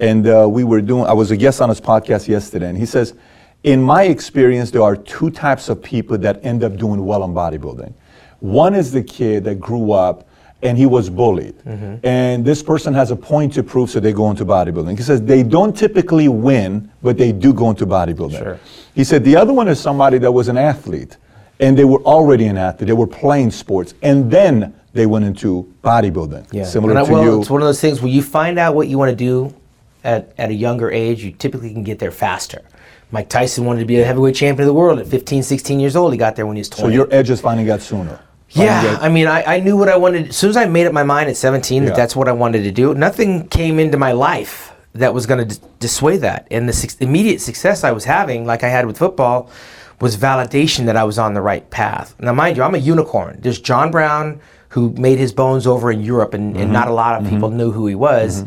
and 0.00 0.26
uh, 0.26 0.48
we 0.50 0.64
were 0.64 0.80
doing. 0.80 1.06
I 1.06 1.12
was 1.12 1.30
a 1.30 1.36
guest 1.36 1.60
on 1.60 1.68
his 1.68 1.80
podcast 1.80 2.26
yesterday, 2.26 2.68
and 2.68 2.76
he 2.76 2.86
says, 2.86 3.14
in 3.62 3.80
my 3.80 4.04
experience, 4.04 4.72
there 4.72 4.82
are 4.82 4.96
two 4.96 5.30
types 5.30 5.68
of 5.68 5.80
people 5.80 6.18
that 6.18 6.44
end 6.44 6.64
up 6.64 6.76
doing 6.76 7.06
well 7.06 7.22
in 7.24 7.32
bodybuilding. 7.32 7.94
One 8.40 8.74
is 8.74 8.92
the 8.92 9.02
kid 9.02 9.44
that 9.44 9.60
grew 9.60 9.92
up 9.92 10.25
and 10.62 10.78
he 10.78 10.86
was 10.86 11.10
bullied. 11.10 11.56
Mm-hmm. 11.58 12.06
And 12.06 12.44
this 12.44 12.62
person 12.62 12.94
has 12.94 13.10
a 13.10 13.16
point 13.16 13.52
to 13.54 13.62
prove, 13.62 13.90
so 13.90 14.00
they 14.00 14.12
go 14.12 14.30
into 14.30 14.44
bodybuilding. 14.44 14.96
He 14.96 15.02
says 15.02 15.22
they 15.22 15.42
don't 15.42 15.76
typically 15.76 16.28
win, 16.28 16.90
but 17.02 17.18
they 17.18 17.32
do 17.32 17.52
go 17.52 17.70
into 17.70 17.86
bodybuilding. 17.86 18.38
Sure. 18.38 18.58
He 18.94 19.04
said 19.04 19.24
the 19.24 19.36
other 19.36 19.52
one 19.52 19.68
is 19.68 19.78
somebody 19.78 20.18
that 20.18 20.32
was 20.32 20.48
an 20.48 20.56
athlete 20.56 21.16
and 21.60 21.76
they 21.76 21.84
were 21.84 22.02
already 22.02 22.46
an 22.46 22.58
athlete, 22.58 22.86
they 22.86 22.92
were 22.92 23.06
playing 23.06 23.50
sports, 23.50 23.94
and 24.02 24.30
then 24.30 24.74
they 24.92 25.06
went 25.06 25.24
into 25.24 25.72
bodybuilding. 25.82 26.46
Yeah. 26.52 26.64
Similar 26.64 26.92
And 26.92 26.98
I- 27.00 27.04
to 27.04 27.12
well, 27.12 27.22
you. 27.24 27.40
It's 27.40 27.50
one 27.50 27.62
of 27.62 27.68
those 27.68 27.80
things 27.80 28.00
where 28.02 28.10
you 28.10 28.22
find 28.22 28.58
out 28.58 28.74
what 28.74 28.88
you 28.88 28.98
want 28.98 29.10
to 29.10 29.16
do 29.16 29.54
at, 30.04 30.32
at 30.38 30.50
a 30.50 30.54
younger 30.54 30.90
age, 30.90 31.22
you 31.22 31.32
typically 31.32 31.72
can 31.72 31.82
get 31.82 31.98
there 31.98 32.10
faster. 32.10 32.62
Mike 33.10 33.28
Tyson 33.28 33.64
wanted 33.64 33.80
to 33.80 33.86
be 33.86 34.00
a 34.00 34.04
heavyweight 34.04 34.34
champion 34.34 34.68
of 34.68 34.74
the 34.74 34.78
world 34.78 34.98
at 34.98 35.06
15, 35.06 35.42
16 35.42 35.80
years 35.80 35.96
old. 35.96 36.12
He 36.12 36.18
got 36.18 36.34
there 36.36 36.46
when 36.46 36.56
he 36.56 36.60
was 36.60 36.68
20. 36.68 36.82
so 36.82 36.94
your 36.94 37.08
edge 37.12 37.30
is 37.30 37.40
finding 37.40 37.70
out 37.70 37.80
sooner. 37.80 38.20
Yeah, 38.50 38.98
I 39.00 39.08
mean, 39.08 39.26
I, 39.26 39.56
I 39.56 39.60
knew 39.60 39.76
what 39.76 39.88
I 39.88 39.96
wanted. 39.96 40.28
As 40.28 40.36
soon 40.36 40.50
as 40.50 40.56
I 40.56 40.66
made 40.66 40.86
up 40.86 40.92
my 40.92 41.02
mind 41.02 41.28
at 41.28 41.36
17 41.36 41.82
Yeah. 41.82 41.88
that 41.90 41.96
that's 41.96 42.14
what 42.16 42.28
I 42.28 42.32
wanted 42.32 42.62
to 42.62 42.70
do, 42.70 42.94
nothing 42.94 43.48
came 43.48 43.78
into 43.78 43.98
my 43.98 44.12
life 44.12 44.72
that 44.94 45.12
was 45.12 45.26
going 45.26 45.46
to 45.46 45.60
dissuade 45.78 46.18
that. 46.22 46.46
And 46.50 46.68
the 46.68 46.72
suc 46.72 46.90
immediate 47.00 47.40
success 47.40 47.84
I 47.84 47.92
was 47.92 48.04
having, 48.04 48.46
like 48.46 48.62
I 48.64 48.68
had 48.68 48.86
with 48.86 48.96
football, 48.98 49.50
was 50.00 50.16
validation 50.16 50.86
that 50.86 50.96
I 50.96 51.04
was 51.04 51.18
on 51.18 51.34
the 51.34 51.42
right 51.42 51.68
path. 51.70 52.14
Now, 52.20 52.32
mind 52.32 52.56
you, 52.56 52.62
I'm 52.62 52.74
a 52.74 52.78
unicorn. 52.78 53.38
There's 53.40 53.60
John 53.60 53.90
Brown, 53.90 54.40
who 54.70 54.90
made 54.92 55.18
his 55.18 55.32
bones 55.32 55.66
over 55.66 55.90
in 55.90 56.00
Europe, 56.02 56.32
and, 56.34 56.52
Mm-hmm. 56.54 56.62
and 56.62 56.72
not 56.72 56.88
a 56.88 56.92
lot 56.92 57.20
of 57.20 57.28
people 57.28 57.50
knew 57.50 57.72
who 57.72 57.86
he 57.86 57.94
was. 57.94 58.44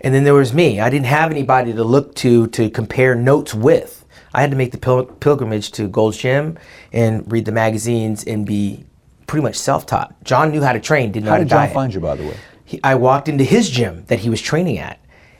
And 0.00 0.14
then 0.14 0.24
there 0.24 0.34
was 0.34 0.52
me. 0.52 0.80
I 0.80 0.90
didn't 0.90 1.06
have 1.06 1.30
anybody 1.30 1.72
to 1.72 1.84
look 1.84 2.14
to 2.16 2.46
to 2.48 2.70
compare 2.70 3.14
notes 3.14 3.52
with. 3.54 4.04
I 4.34 4.40
had 4.42 4.50
to 4.50 4.56
make 4.56 4.72
the 4.72 4.78
pil- 4.78 5.06
pilgrimage 5.06 5.72
to 5.72 5.88
Gold's 5.88 6.18
Gym 6.18 6.58
and 6.92 7.30
read 7.32 7.44
the 7.46 7.52
magazines 7.52 8.24
and 8.24 8.46
be 8.46 8.84
pretty 9.28 9.44
much 9.44 9.54
self-taught. 9.56 10.24
John 10.24 10.50
knew 10.50 10.60
how 10.62 10.72
to 10.72 10.80
train, 10.80 11.12
didn't 11.12 11.26
know 11.26 11.30
How 11.30 11.36
how, 11.36 11.42
did 11.44 11.44
to 11.44 11.50
John 11.50 11.58
diet. 11.66 11.74
find 11.74 11.94
you, 11.94 12.00
by 12.00 12.16
the 12.16 12.24
way? 12.24 12.36
He, 12.64 12.80
I 12.82 12.96
walked 12.96 13.28
into 13.28 13.44
his 13.44 13.70
gym 13.70 14.04
that 14.08 14.18
he 14.18 14.28
was 14.28 14.42
training 14.42 14.78
at, 14.78 14.98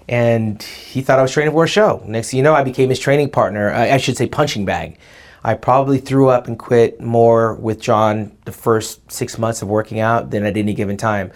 and 0.08 0.62
he 0.62 1.02
thought 1.02 1.18
I 1.18 1.22
was 1.22 1.32
training 1.32 1.52
for 1.52 1.64
a 1.64 1.68
show. 1.68 2.02
Next 2.06 2.30
thing 2.30 2.38
you 2.38 2.44
know, 2.44 2.54
I 2.54 2.62
became 2.62 2.88
his 2.88 3.00
training 3.00 3.30
partner. 3.30 3.72
I, 3.72 3.92
I 3.92 3.96
should 3.96 4.16
say 4.16 4.26
punching 4.28 4.64
bag. 4.64 4.98
I 5.42 5.54
probably 5.54 5.98
threw 5.98 6.28
up 6.28 6.46
and 6.46 6.58
quit 6.58 7.00
more 7.00 7.54
with 7.54 7.80
John 7.80 8.36
the 8.44 8.52
first 8.52 9.10
six 9.10 9.38
months 9.38 9.62
of 9.62 9.68
working 9.68 10.00
out 10.00 10.30
than 10.30 10.44
at 10.44 10.56
any 10.56 10.74
given 10.74 10.96
time. 10.96 11.32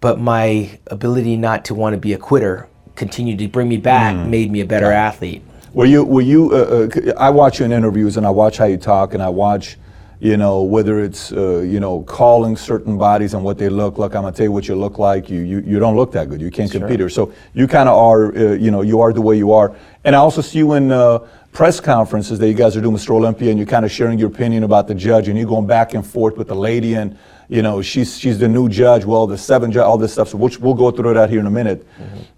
But 0.00 0.18
my 0.18 0.78
ability 0.88 1.36
not 1.36 1.64
to 1.66 1.74
want 1.74 1.94
to 1.94 1.98
be 2.00 2.12
a 2.12 2.18
quitter 2.18 2.68
continued 2.96 3.38
to 3.38 3.48
bring 3.48 3.68
me 3.68 3.76
back, 3.76 4.14
made 4.26 4.50
me 4.50 4.60
a 4.60 4.66
better 4.66 4.92
athlete. 4.92 5.42
Were 5.72 5.84
you, 5.84 6.04
were 6.04 6.20
you, 6.20 6.52
uh, 6.52 6.88
uh, 6.88 7.12
I 7.18 7.30
watch 7.30 7.58
you 7.58 7.64
in 7.64 7.72
interviews 7.72 8.16
and 8.16 8.24
I 8.26 8.30
watch 8.30 8.56
how 8.58 8.66
you 8.66 8.76
talk 8.76 9.14
and 9.14 9.22
I 9.22 9.28
watch, 9.28 9.76
you 10.20 10.36
know, 10.36 10.62
whether 10.62 11.00
it's, 11.00 11.32
uh, 11.32 11.58
you 11.58 11.80
know, 11.80 12.02
calling 12.02 12.56
certain 12.56 12.96
bodies 12.96 13.34
and 13.34 13.44
what 13.44 13.58
they 13.58 13.68
look 13.68 13.98
like. 13.98 14.14
I'm 14.14 14.22
going 14.22 14.32
to 14.32 14.36
tell 14.36 14.44
you 14.44 14.52
what 14.52 14.68
you 14.68 14.74
look 14.74 14.98
like. 14.98 15.28
You, 15.28 15.40
you, 15.40 15.60
you 15.60 15.78
don't 15.78 15.96
look 15.96 16.12
that 16.12 16.28
good. 16.28 16.40
You 16.40 16.50
can't 16.50 16.70
compete 16.70 17.00
here. 17.00 17.08
So 17.08 17.32
you 17.52 17.66
kind 17.66 17.88
of 17.88 17.96
are, 17.96 18.36
uh, 18.36 18.52
you 18.54 18.70
know, 18.70 18.82
you 18.82 19.00
are 19.00 19.12
the 19.12 19.20
way 19.20 19.36
you 19.36 19.52
are. 19.52 19.74
And 20.04 20.14
I 20.14 20.18
also 20.18 20.40
see 20.40 20.58
you 20.58 20.74
in 20.74 20.92
uh, 20.92 21.18
press 21.52 21.80
conferences 21.80 22.38
that 22.38 22.48
you 22.48 22.54
guys 22.54 22.76
are 22.76 22.80
doing 22.80 22.94
with 22.94 23.02
Mr. 23.02 23.10
Olympia 23.10 23.50
and 23.50 23.58
you're 23.58 23.66
kind 23.66 23.84
of 23.84 23.90
sharing 23.90 24.18
your 24.18 24.28
opinion 24.28 24.62
about 24.64 24.88
the 24.88 24.94
judge 24.94 25.28
and 25.28 25.36
you're 25.36 25.48
going 25.48 25.66
back 25.66 25.94
and 25.94 26.06
forth 26.06 26.36
with 26.36 26.48
the 26.48 26.56
lady 26.56 26.94
and, 26.94 27.18
you 27.48 27.62
know, 27.62 27.82
she's, 27.82 28.18
she's 28.18 28.38
the 28.38 28.48
new 28.48 28.68
judge. 28.68 29.04
Well, 29.04 29.26
the 29.26 29.36
seven 29.36 29.72
judge, 29.72 29.84
all 29.84 29.98
this 29.98 30.12
stuff. 30.12 30.28
So 30.28 30.38
we'll, 30.38 30.50
we'll 30.60 30.74
go 30.74 30.90
through 30.90 31.14
that 31.14 31.28
here 31.28 31.40
in 31.40 31.46
a 31.46 31.50
minute. 31.50 31.86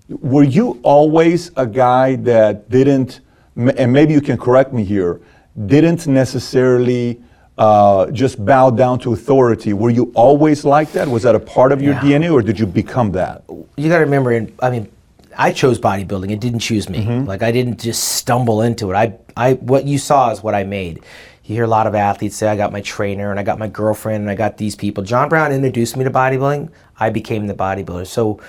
Were 0.08 0.44
you 0.44 0.80
always 0.82 1.50
a 1.56 1.66
guy 1.66 2.16
that 2.16 2.70
didn't, 2.70 3.20
and 3.56 3.92
maybe 3.92 4.12
you 4.12 4.20
can 4.20 4.38
correct 4.38 4.72
me 4.72 4.82
here, 4.82 5.20
didn't 5.66 6.06
necessarily 6.06 7.22
uh, 7.58 8.10
just 8.10 8.44
bow 8.44 8.70
down 8.70 8.98
to 9.00 9.12
authority? 9.12 9.72
Were 9.72 9.90
you 9.90 10.12
always 10.14 10.64
like 10.64 10.92
that? 10.92 11.08
Was 11.08 11.22
that 11.22 11.34
a 11.34 11.40
part 11.40 11.72
of 11.72 11.80
your 11.80 11.94
Yeah. 11.94 12.00
DNA, 12.00 12.32
or 12.32 12.42
did 12.42 12.58
you 12.58 12.66
become 12.66 13.12
that? 13.12 13.42
you 13.76 13.88
got 13.88 13.98
to 13.98 14.04
remember, 14.04 14.30
and 14.32 14.52
I 14.60 14.70
mean, 14.70 14.88
I 15.36 15.52
chose 15.52 15.78
bodybuilding. 15.78 16.30
It 16.30 16.40
didn't 16.40 16.60
choose 16.60 16.88
me. 16.88 17.04
Mm-hmm. 17.04 17.26
Like 17.26 17.42
I 17.42 17.52
didn't 17.52 17.80
just 17.80 18.02
stumble 18.04 18.62
into 18.62 18.90
it. 18.90 18.94
I, 18.94 19.14
I, 19.36 19.54
what 19.54 19.86
you 19.86 19.98
saw 19.98 20.30
is 20.30 20.42
what 20.42 20.54
I 20.54 20.64
made. 20.64 20.96
You 21.44 21.54
hear 21.54 21.64
a 21.64 21.68
lot 21.68 21.86
of 21.86 21.94
athletes 21.94 22.36
say, 22.36 22.48
"I 22.48 22.56
got 22.56 22.72
my 22.72 22.80
trainer 22.80 23.30
and 23.30 23.38
I 23.38 23.42
got 23.42 23.58
my 23.58 23.68
girlfriend 23.68 24.22
and 24.22 24.30
I 24.30 24.34
got 24.34 24.56
these 24.56 24.74
people." 24.74 25.04
John 25.04 25.28
Brown 25.28 25.52
introduced 25.52 25.96
me 25.96 26.04
to 26.04 26.10
bodybuilding. 26.10 26.70
I 26.98 27.10
became 27.10 27.46
the 27.46 27.54
bodybuilder. 27.54 28.06
So, 28.06 28.40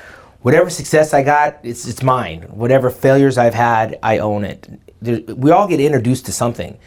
whatever 0.41 0.69
success 0.69 1.13
I 1.13 1.23
got, 1.23 1.59
it's 1.63 1.87
it's 1.87 2.01
mine. 2.01 2.43
Whatever 2.49 2.89
failures 2.89 3.37
I've 3.37 3.53
had, 3.53 3.99
I 4.01 4.19
own 4.19 4.43
it. 4.45 4.67
There, 5.01 5.19
we 5.35 5.51
all 5.51 5.67
get 5.67 5.79
introduced 5.79 6.25
to 6.27 6.31
something 6.31 6.77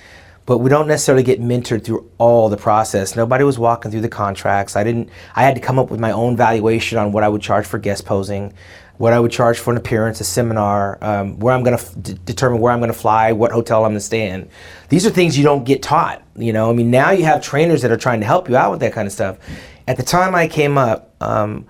but 0.50 0.58
we 0.58 0.68
don't 0.68 0.88
necessarily 0.88 1.22
get 1.22 1.40
mentored 1.40 1.84
through 1.84 2.10
all 2.18 2.48
the 2.48 2.56
process. 2.56 3.14
Nobody 3.14 3.44
was 3.44 3.56
walking 3.56 3.92
through 3.92 4.00
the 4.00 4.08
contracts. 4.08 4.74
I 4.74 4.82
didn't. 4.82 5.08
I 5.36 5.44
had 5.44 5.54
to 5.54 5.60
come 5.60 5.78
up 5.78 5.92
with 5.92 6.00
my 6.00 6.10
own 6.10 6.36
valuation 6.36 6.98
on 6.98 7.12
what 7.12 7.22
I 7.22 7.28
would 7.28 7.40
charge 7.40 7.66
for 7.66 7.78
guest 7.78 8.04
posing, 8.04 8.52
what 8.96 9.12
I 9.12 9.20
would 9.20 9.30
charge 9.30 9.60
for 9.60 9.70
an 9.70 9.76
appearance, 9.76 10.20
a 10.20 10.24
seminar, 10.24 10.98
um, 11.02 11.38
where 11.38 11.54
I'm 11.54 11.62
going 11.62 11.78
to 11.78 11.84
f- 11.84 12.24
determine 12.24 12.60
where 12.60 12.72
I'm 12.72 12.80
going 12.80 12.92
to 12.92 12.98
fly, 12.98 13.30
what 13.30 13.52
hotel 13.52 13.84
I'm 13.84 13.92
going 13.92 14.00
to 14.00 14.04
stay 14.04 14.28
in. 14.28 14.48
These 14.88 15.06
are 15.06 15.10
things 15.10 15.38
you 15.38 15.44
don't 15.44 15.62
get 15.62 15.84
taught. 15.84 16.20
You 16.34 16.52
know, 16.52 16.68
I 16.68 16.72
mean, 16.72 16.90
now 16.90 17.12
you 17.12 17.22
have 17.26 17.40
trainers 17.40 17.82
that 17.82 17.92
are 17.92 17.96
trying 17.96 18.18
to 18.18 18.26
help 18.26 18.48
you 18.48 18.56
out 18.56 18.72
with 18.72 18.80
that 18.80 18.92
kind 18.92 19.06
of 19.06 19.12
stuff. 19.12 19.38
At 19.86 19.98
the 19.98 20.02
time 20.02 20.34
I 20.34 20.48
came 20.48 20.76
up. 20.76 21.14
Um, 21.20 21.66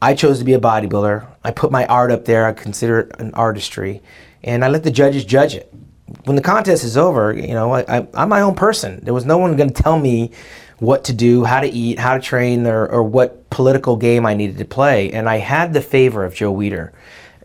I 0.00 0.14
chose 0.14 0.38
to 0.38 0.44
be 0.44 0.54
a 0.54 0.60
bodybuilder. 0.60 1.26
I 1.42 1.50
put 1.50 1.72
my 1.72 1.86
art 1.86 2.12
up 2.12 2.24
there. 2.24 2.46
I 2.46 2.52
consider 2.52 3.00
it 3.00 3.20
an 3.20 3.34
artistry, 3.34 4.00
and 4.44 4.64
I 4.64 4.68
let 4.68 4.84
the 4.84 4.90
judges 4.92 5.24
judge 5.24 5.56
it. 5.56 5.72
When 6.24 6.36
the 6.36 6.42
contest 6.42 6.84
is 6.84 6.96
over, 6.96 7.32
you 7.32 7.54
know, 7.54 7.72
I, 7.72 7.84
I, 7.88 8.06
I'm 8.14 8.28
my 8.28 8.40
own 8.40 8.54
person. 8.54 9.00
There 9.02 9.14
was 9.14 9.24
no 9.24 9.38
one 9.38 9.56
going 9.56 9.70
to 9.70 9.82
tell 9.82 9.98
me 9.98 10.30
what 10.78 11.04
to 11.04 11.12
do, 11.12 11.44
how 11.44 11.60
to 11.60 11.68
eat, 11.68 11.98
how 11.98 12.14
to 12.14 12.20
train, 12.20 12.66
or, 12.66 12.86
or 12.86 13.02
what 13.02 13.48
political 13.50 13.96
game 13.96 14.26
I 14.26 14.34
needed 14.34 14.58
to 14.58 14.64
play. 14.64 15.12
And 15.12 15.28
I 15.28 15.36
had 15.38 15.72
the 15.72 15.80
favor 15.80 16.24
of 16.24 16.34
Joe 16.34 16.52
Weider. 16.52 16.90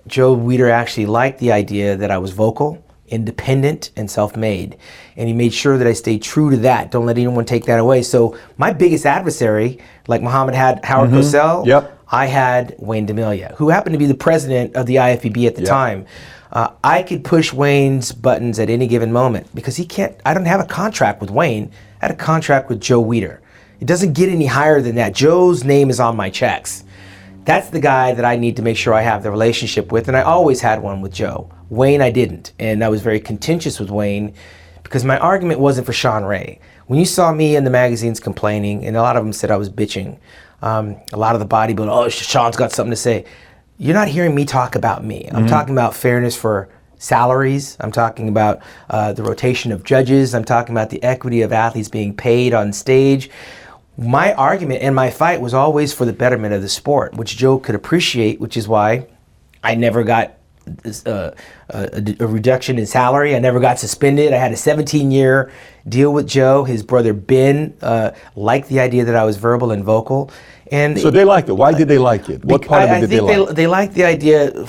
Joe 0.07 0.35
Weider 0.35 0.71
actually 0.71 1.05
liked 1.05 1.39
the 1.39 1.51
idea 1.51 1.95
that 1.97 2.09
I 2.09 2.17
was 2.17 2.31
vocal, 2.31 2.83
independent, 3.07 3.91
and 3.95 4.09
self 4.09 4.35
made. 4.35 4.77
And 5.15 5.27
he 5.27 5.33
made 5.33 5.53
sure 5.53 5.77
that 5.77 5.85
I 5.85 5.93
stayed 5.93 6.23
true 6.23 6.49
to 6.49 6.57
that. 6.57 6.91
Don't 6.91 7.05
let 7.05 7.17
anyone 7.17 7.45
take 7.45 7.65
that 7.65 7.79
away. 7.79 8.01
So, 8.01 8.37
my 8.57 8.73
biggest 8.73 9.05
adversary, 9.05 9.79
like 10.07 10.21
Muhammad 10.21 10.55
had 10.55 10.83
Howard 10.83 11.11
mm-hmm. 11.11 11.19
Cosell, 11.19 11.65
Yep. 11.65 11.93
I 12.09 12.25
had 12.25 12.75
Wayne 12.79 13.05
DeMilia, 13.05 13.53
who 13.55 13.69
happened 13.69 13.93
to 13.93 13.99
be 13.99 14.05
the 14.05 14.15
president 14.15 14.75
of 14.75 14.85
the 14.85 14.95
IFBB 14.95 15.45
at 15.45 15.55
the 15.55 15.61
Yep. 15.61 15.69
time. 15.69 16.05
Uh, 16.51 16.69
I 16.83 17.03
could 17.03 17.23
push 17.23 17.51
Wayne's 17.51 18.11
buttons 18.11 18.59
at 18.59 18.69
any 18.69 18.87
given 18.87 19.11
moment 19.11 19.53
because 19.53 19.75
he 19.75 19.85
can't. 19.85 20.15
I 20.25 20.33
don't 20.33 20.45
have 20.45 20.59
a 20.59 20.65
contract 20.65 21.21
with 21.21 21.29
Wayne. 21.29 21.71
I 22.01 22.07
had 22.07 22.11
a 22.11 22.15
contract 22.15 22.69
with 22.69 22.79
Joe 22.79 23.03
Weider. 23.03 23.39
It 23.79 23.87
doesn't 23.87 24.13
get 24.13 24.29
any 24.29 24.45
higher 24.45 24.81
than 24.81 24.95
that. 24.95 25.13
Joe's 25.13 25.63
name 25.63 25.89
is 25.89 25.99
on 25.99 26.15
my 26.15 26.29
checks. 26.29 26.83
That's 27.45 27.69
the 27.69 27.79
guy 27.79 28.13
that 28.13 28.25
I 28.25 28.35
need 28.35 28.57
to 28.57 28.61
make 28.61 28.75
sure 28.75 28.93
I 28.93 29.01
have 29.01 29.23
the 29.23 29.31
relationship 29.31 29.91
with, 29.91 30.07
and 30.07 30.17
I 30.17 30.21
always 30.21 30.59
had 30.59 30.81
one 30.81 31.01
with 31.01 31.13
Joe. 31.13 31.49
Wayne, 31.69 32.01
I 32.01 32.11
didn't, 32.11 32.53
and 32.59 32.83
I 32.83 32.89
was 32.89 33.01
very 33.01 33.19
contentious 33.19 33.79
with 33.79 33.89
Wayne 33.89 34.33
because 34.83 35.05
my 35.05 35.17
argument 35.17 35.59
wasn't 35.59 35.85
for 35.85 35.93
Shawn 35.93 36.25
Ray. 36.25 36.59
When 36.87 36.99
you 36.99 37.05
saw 37.05 37.33
me 37.33 37.55
in 37.55 37.63
the 37.63 37.69
magazines 37.69 38.19
complaining, 38.19 38.85
and 38.85 38.97
a 38.97 39.01
lot 39.01 39.15
of 39.15 39.23
them 39.23 39.33
said 39.33 39.51
I 39.51 39.57
was 39.57 39.69
bitching, 39.69 40.17
um, 40.61 40.97
a 41.13 41.17
lot 41.17 41.35
of 41.35 41.39
the 41.39 41.47
bodybuilders, 41.47 41.89
oh, 41.89 42.09
Shawn's 42.09 42.55
got 42.55 42.71
something 42.71 42.91
to 42.91 42.97
say. 42.97 43.25
You're 43.79 43.93
not 43.93 44.07
hearing 44.07 44.33
me 44.33 44.45
talk 44.45 44.75
about 44.75 45.03
me. 45.03 45.29
I'm 45.31 45.45
talking 45.45 45.73
about 45.75 45.93
fairness 45.93 46.35
for 46.35 46.67
salaries. 46.97 47.77
I'm 47.79 47.91
talking 47.91 48.27
about 48.27 48.61
uh, 48.89 49.13
the 49.13 49.21
rotation 49.21 49.71
of 49.71 49.83
judges. 49.83 50.33
I'm 50.33 50.45
talking 50.45 50.73
about 50.73 50.89
the 50.89 51.01
equity 51.03 51.43
of 51.43 51.53
athletes 51.53 51.87
being 51.87 52.15
paid 52.15 52.55
on 52.55 52.73
stage. 52.73 53.29
My 53.95 54.33
argument 54.33 54.81
and 54.81 54.95
my 54.95 55.11
fight 55.11 55.41
was 55.41 55.53
always 55.53 55.93
for 55.93 56.05
the 56.05 56.13
betterment 56.13 56.55
of 56.55 56.63
the 56.63 56.69
sport, 56.69 57.13
which 57.13 57.37
Joe 57.37 57.59
could 57.59 57.75
appreciate, 57.75 58.39
which 58.39 58.57
is 58.57 58.67
why 58.67 59.05
I 59.63 59.75
never 59.75 60.03
got 60.03 60.33
uh, 61.05 61.31
a, 61.69 62.15
a 62.19 62.27
reduction 62.27 62.79
in 62.79 62.85
salary. 62.85 63.35
I 63.35 63.39
never 63.39 63.59
got 63.59 63.79
suspended. 63.79 64.33
I 64.33 64.37
had 64.37 64.51
a 64.51 64.57
17 64.57 65.11
year 65.11 65.51
deal 65.87 66.11
with 66.11 66.27
Joe. 66.27 66.63
His 66.63 66.83
brother 66.83 67.13
Ben 67.13 67.77
uh, 67.81 68.11
liked 68.35 68.69
the 68.69 68.79
idea 68.79 69.05
that 69.05 69.15
I 69.15 69.23
was 69.23 69.37
verbal 69.37 69.71
and 69.71 69.83
vocal. 69.83 70.31
And 70.71 70.99
So 70.99 71.09
they 71.09 71.23
liked 71.23 71.49
it. 71.49 71.53
Why 71.53 71.73
did 71.73 71.87
they 71.87 71.97
like 71.97 72.29
it? 72.29 72.43
What 72.45 72.65
part 72.65 72.83
of 72.83 72.89
I, 72.89 72.93
it 72.93 72.97
I 72.97 72.99
did 73.01 73.09
they 73.09 73.21
like? 73.21 73.55
they 73.55 73.67
liked 73.67 73.93
the 73.93 74.05
idea 74.05 74.67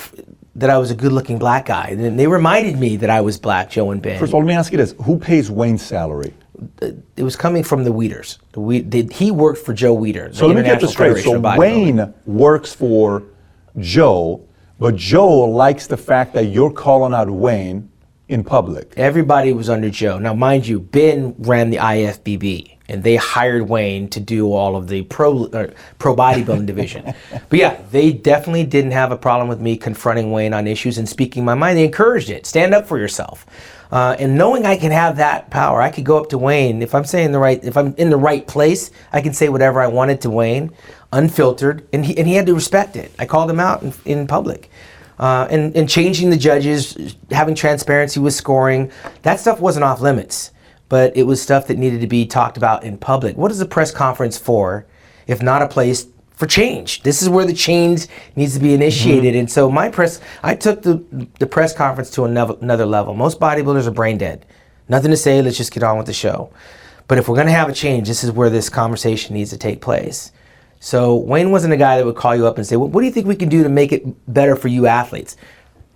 that 0.55 0.71
I 0.71 0.79
was 0.79 0.91
a 0.91 0.95
good 0.95 1.13
looking 1.13 1.39
black 1.39 1.67
guy. 1.67 1.89
And 1.91 2.19
they 2.19 2.27
reminded 2.27 2.79
me 2.79 2.97
that 2.97 3.11
I 3.11 3.21
was 3.21 3.39
black, 3.39 3.71
Joe 3.71 3.91
and 3.91 4.03
Ben. 4.03 4.19
First 4.19 4.31
of 4.31 4.35
all, 4.35 4.41
let 4.41 4.49
me 4.49 4.55
ask 4.55 4.73
you 4.73 4.79
this: 4.79 4.95
Who 5.05 5.19
pays 5.19 5.51
Wayne's 5.51 5.83
salary? 5.83 6.33
it 7.17 7.23
was 7.23 7.37
coming 7.37 7.63
from 7.63 7.85
the 7.85 7.93
Weiders. 7.93 8.39
The 8.53 8.61
we, 8.61 8.81
they, 8.81 9.03
he 9.13 9.31
worked 9.31 9.65
for 9.65 9.73
Joe 9.73 9.97
Weider. 9.97 10.35
So 10.35 10.47
let 10.47 10.57
me 10.57 10.63
get 10.63 10.81
this 10.81 10.93
straight. 10.93 11.23
So. 11.23 11.39
Wayne 11.39 12.13
works 12.27 12.73
for 12.73 13.25
Joe, 13.79 14.47
but 14.79 14.97
Joe 14.97 15.45
likes 15.45 15.87
the 15.87 15.97
fact 15.97 16.35
that 16.35 16.47
you're 16.47 16.73
calling 16.73 17.15
out 17.15 17.31
Wayne 17.31 17.91
in 18.29 18.45
public. 18.45 18.93
Everybody 18.97 19.53
was 19.53 19.69
under 19.69 19.91
Joe. 19.91 20.19
Now, 20.19 20.35
mind 20.35 20.67
you, 20.67 20.81
Ben 20.81 21.35
ran 21.39 21.71
the 21.71 21.79
IFBB, 21.79 22.78
and 22.88 23.03
they 23.03 23.16
hired 23.16 23.68
Wayne 23.68 24.09
to 24.09 24.20
do 24.20 24.53
all 24.53 24.77
of 24.77 24.88
the 24.88 25.03
pro 25.03 25.44
uh, 25.46 25.70
pro 25.98 26.16
bodybuilding 26.16 26.66
division. 26.66 27.14
But 27.48 27.59
yeah, 27.59 27.81
they 27.90 28.12
definitely 28.12 28.64
didn't 28.64 28.92
have 28.92 29.12
a 29.12 29.16
problem 29.16 29.48
with 29.48 29.61
me 29.61 29.77
confronting 29.77 30.33
Wayne 30.33 30.55
on 30.55 30.66
issues 30.66 30.98
and 30.98 31.09
speaking 31.09 31.44
my 31.44 31.55
mind. 31.55 31.79
They 31.79 31.85
encouraged 31.85 32.31
it. 32.31 32.46
Stand 32.46 32.74
up 32.74 32.87
for 32.87 32.98
yourself. 32.98 33.46
Uh, 33.90 34.16
and 34.18 34.37
knowing 34.37 34.66
I 34.66 34.77
can 34.77 34.90
have 34.90 35.16
that 35.16 35.51
power, 35.51 35.81
I 35.81 35.90
could 35.90 36.05
go 36.05 36.18
up 36.18 36.29
to 36.31 36.38
Wayne 36.38 36.83
if 36.83 36.94
I'm 36.94 37.05
saying 37.05 37.33
the 37.33 37.38
right, 37.38 37.62
if 37.64 37.77
I'm 37.77 37.94
in 37.96 38.11
the 38.11 38.18
right 38.18 38.46
place, 38.46 38.90
I 39.12 39.22
can 39.22 39.33
say 39.33 39.48
whatever 39.48 39.81
I 39.81 39.87
wanted 39.87 40.20
to 40.22 40.31
Wayne, 40.31 40.72
unfiltered, 41.12 41.87
and 41.92 42.05
he 42.05 42.16
and 42.18 42.27
he 42.27 42.35
had 42.35 42.46
to 42.46 42.55
respect 42.55 42.96
it. 42.96 43.12
I 43.18 43.24
called 43.27 43.51
him 43.51 43.61
out 43.61 43.83
in, 43.83 43.92
in 44.05 44.27
public. 44.27 44.70
Uh, 45.18 45.48
and, 45.51 45.74
and 45.74 45.88
changing 45.88 46.31
the 46.31 46.37
judges, 46.37 47.16
having 47.33 47.53
transparency 47.53 48.20
with 48.20 48.33
scoring, 48.33 48.88
that 49.22 49.40
stuff 49.40 49.59
wasn't 49.59 49.83
off 49.83 50.01
limits, 50.01 50.53
but 50.88 51.16
it 51.16 51.24
was 51.24 51.40
stuff 51.40 51.66
that 51.66 51.79
needed 51.79 52.01
to 52.01 52.07
be 52.07 52.27
talked 52.27 52.57
about 52.57 52.85
in 52.85 52.98
public. 52.98 53.37
What 53.37 53.51
is 53.51 53.61
a 53.61 53.66
press 53.66 53.90
conference 53.90 54.38
for 54.38 54.87
if 55.27 55.42
not 55.42 55.62
a 55.62 55.68
place 55.68 56.07
for 56.33 56.46
change? 56.46 57.03
This 57.03 57.22
is 57.22 57.29
where 57.29 57.44
the 57.44 57.53
change 57.53 58.07
needs 58.37 58.55
to 58.55 58.61
be 58.61 58.74
initiated. 58.74 59.33
Mm-hmm. 59.33 59.40
And 59.40 59.51
so 59.51 59.70
my 59.70 59.88
press, 59.88 60.20
I 60.42 60.55
took 60.55 60.83
the, 60.83 61.05
the 61.38 61.46
press 61.46 61.74
conference 61.74 62.11
to 62.12 62.24
another, 62.24 62.57
another 62.61 62.87
level. 62.87 63.14
Most 63.14 63.38
bodybuilders 63.38 63.87
are 63.87 63.92
brain 63.92 64.18
dead. 64.18 64.46
Nothing 64.88 65.11
to 65.11 65.16
say, 65.16 65.42
let's 65.42 65.57
just 65.59 65.72
get 65.72 65.83
on 65.83 65.98
with 65.98 66.07
the 66.07 66.14
show. 66.14 66.51
But 67.09 67.18
if 67.18 67.29
we're 67.29 67.37
going 67.37 67.46
to 67.46 67.53
have 67.53 67.68
a 67.68 67.74
change, 67.74 68.09
this 68.09 68.24
is 68.24 68.31
where 68.31 68.51
this 68.51 68.68
conversation 68.68 69.35
needs 69.35 69.51
to 69.51 69.59
take 69.59 69.81
place. 69.81 70.33
So 70.81 71.16
Wayne 71.16 71.51
wasn't 71.51 71.72
a 71.72 71.77
guy 71.77 71.96
that 71.96 72.07
would 72.07 72.16
call 72.16 72.37
you 72.37 72.46
up 72.46 72.57
and 72.57 72.66
say, 72.66 72.77
well, 72.77 72.88
"What 72.88 73.01
do 73.01 73.07
you 73.07 73.12
think 73.12 73.27
we 73.27 73.35
can 73.35 73.48
do 73.48 73.62
to 73.62 73.68
make 73.68 73.92
it 73.92 74.33
better 74.33 74.55
for 74.55 74.68
you 74.68 74.87
athletes?" 74.87 75.37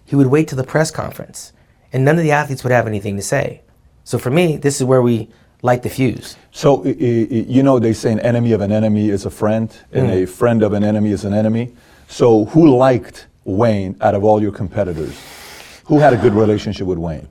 He 0.05 0.17
would 0.17 0.27
wait 0.27 0.49
till 0.49 0.57
the 0.57 0.65
press 0.65 0.91
conference, 0.91 1.53
and 1.93 2.05
none 2.05 2.17
of 2.17 2.25
the 2.25 2.33
athletes 2.33 2.65
would 2.65 2.73
have 2.73 2.87
anything 2.87 3.17
to 3.17 3.23
say. 3.23 3.63
So 4.05 4.19
for 4.19 4.31
me, 4.31 4.57
this 4.57 4.81
is 4.81 4.85
where 4.85 5.03
we 5.03 5.29
light 5.63 5.83
the 5.83 5.89
fuse. 5.91 6.37
So, 6.51 6.85
you 6.85 7.63
know, 7.63 7.79
they 7.79 7.93
say 7.93 8.11
an 8.13 8.21
enemy 8.21 8.53
of 8.53 8.61
an 8.61 8.73
enemy 8.73 9.11
is 9.11 9.25
a 9.27 9.31
friend, 9.31 9.71
and 9.93 10.09
Mm. 10.09 10.23
a 10.23 10.27
friend 10.27 10.63
of 10.63 10.73
an 10.73 10.83
enemy 10.85 11.11
is 11.13 11.25
an 11.25 11.33
enemy. 11.35 11.73
So, 12.09 12.47
who 12.47 12.77
liked 12.77 13.27
Wayne 13.45 13.95
out 14.01 14.15
of 14.15 14.25
all 14.25 14.43
your 14.43 14.53
competitors? 14.53 15.15
Who 15.85 15.99
had 15.99 16.13
a 16.13 16.17
good 16.17 16.35
relationship 16.35 16.87
with 16.87 16.99
Wayne? 16.99 17.29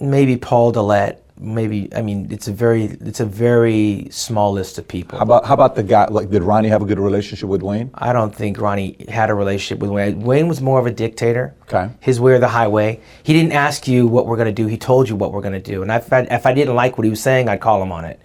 Maybe 0.00 0.36
Paul 0.36 0.72
Dillett. 0.72 1.16
Maybe 1.38 1.88
I 1.94 2.00
mean 2.00 2.28
it's 2.30 2.48
a 2.48 2.52
very 2.52 2.84
it's 2.84 3.20
a 3.20 3.26
very 3.26 4.08
small 4.10 4.52
list 4.52 4.78
of 4.78 4.88
people. 4.88 5.18
How 5.18 5.24
about 5.24 5.44
how 5.44 5.54
about 5.54 5.74
the 5.74 5.82
guy? 5.82 6.06
Like, 6.06 6.30
did 6.30 6.42
Ronnie 6.42 6.68
have 6.70 6.82
a 6.82 6.86
good 6.86 6.98
relationship 6.98 7.48
with 7.48 7.62
Wayne? 7.62 7.90
I 7.94 8.12
don't 8.12 8.34
think 8.34 8.58
Ronnie 8.58 8.96
had 9.08 9.28
a 9.28 9.34
relationship 9.34 9.80
with 9.80 9.90
Wayne. 9.90 10.20
Wayne 10.20 10.48
was 10.48 10.62
more 10.62 10.78
of 10.78 10.86
a 10.86 10.90
dictator. 10.90 11.54
Okay. 11.62 11.92
His 12.00 12.20
way 12.20 12.32
or 12.32 12.38
the 12.38 12.48
highway. 12.48 13.00
He 13.22 13.34
didn't 13.34 13.52
ask 13.52 13.86
you 13.86 14.06
what 14.06 14.26
we're 14.26 14.36
going 14.36 14.46
to 14.46 14.62
do. 14.62 14.66
He 14.66 14.78
told 14.78 15.08
you 15.08 15.16
what 15.16 15.32
we're 15.32 15.42
going 15.42 15.60
to 15.60 15.70
do. 15.72 15.82
And 15.82 15.90
if 15.90 16.12
I, 16.12 16.20
if 16.20 16.46
I 16.46 16.54
didn't 16.54 16.74
like 16.74 16.96
what 16.96 17.04
he 17.04 17.10
was 17.10 17.20
saying, 17.20 17.48
I'd 17.48 17.60
call 17.60 17.82
him 17.82 17.92
on 17.92 18.04
it. 18.04 18.18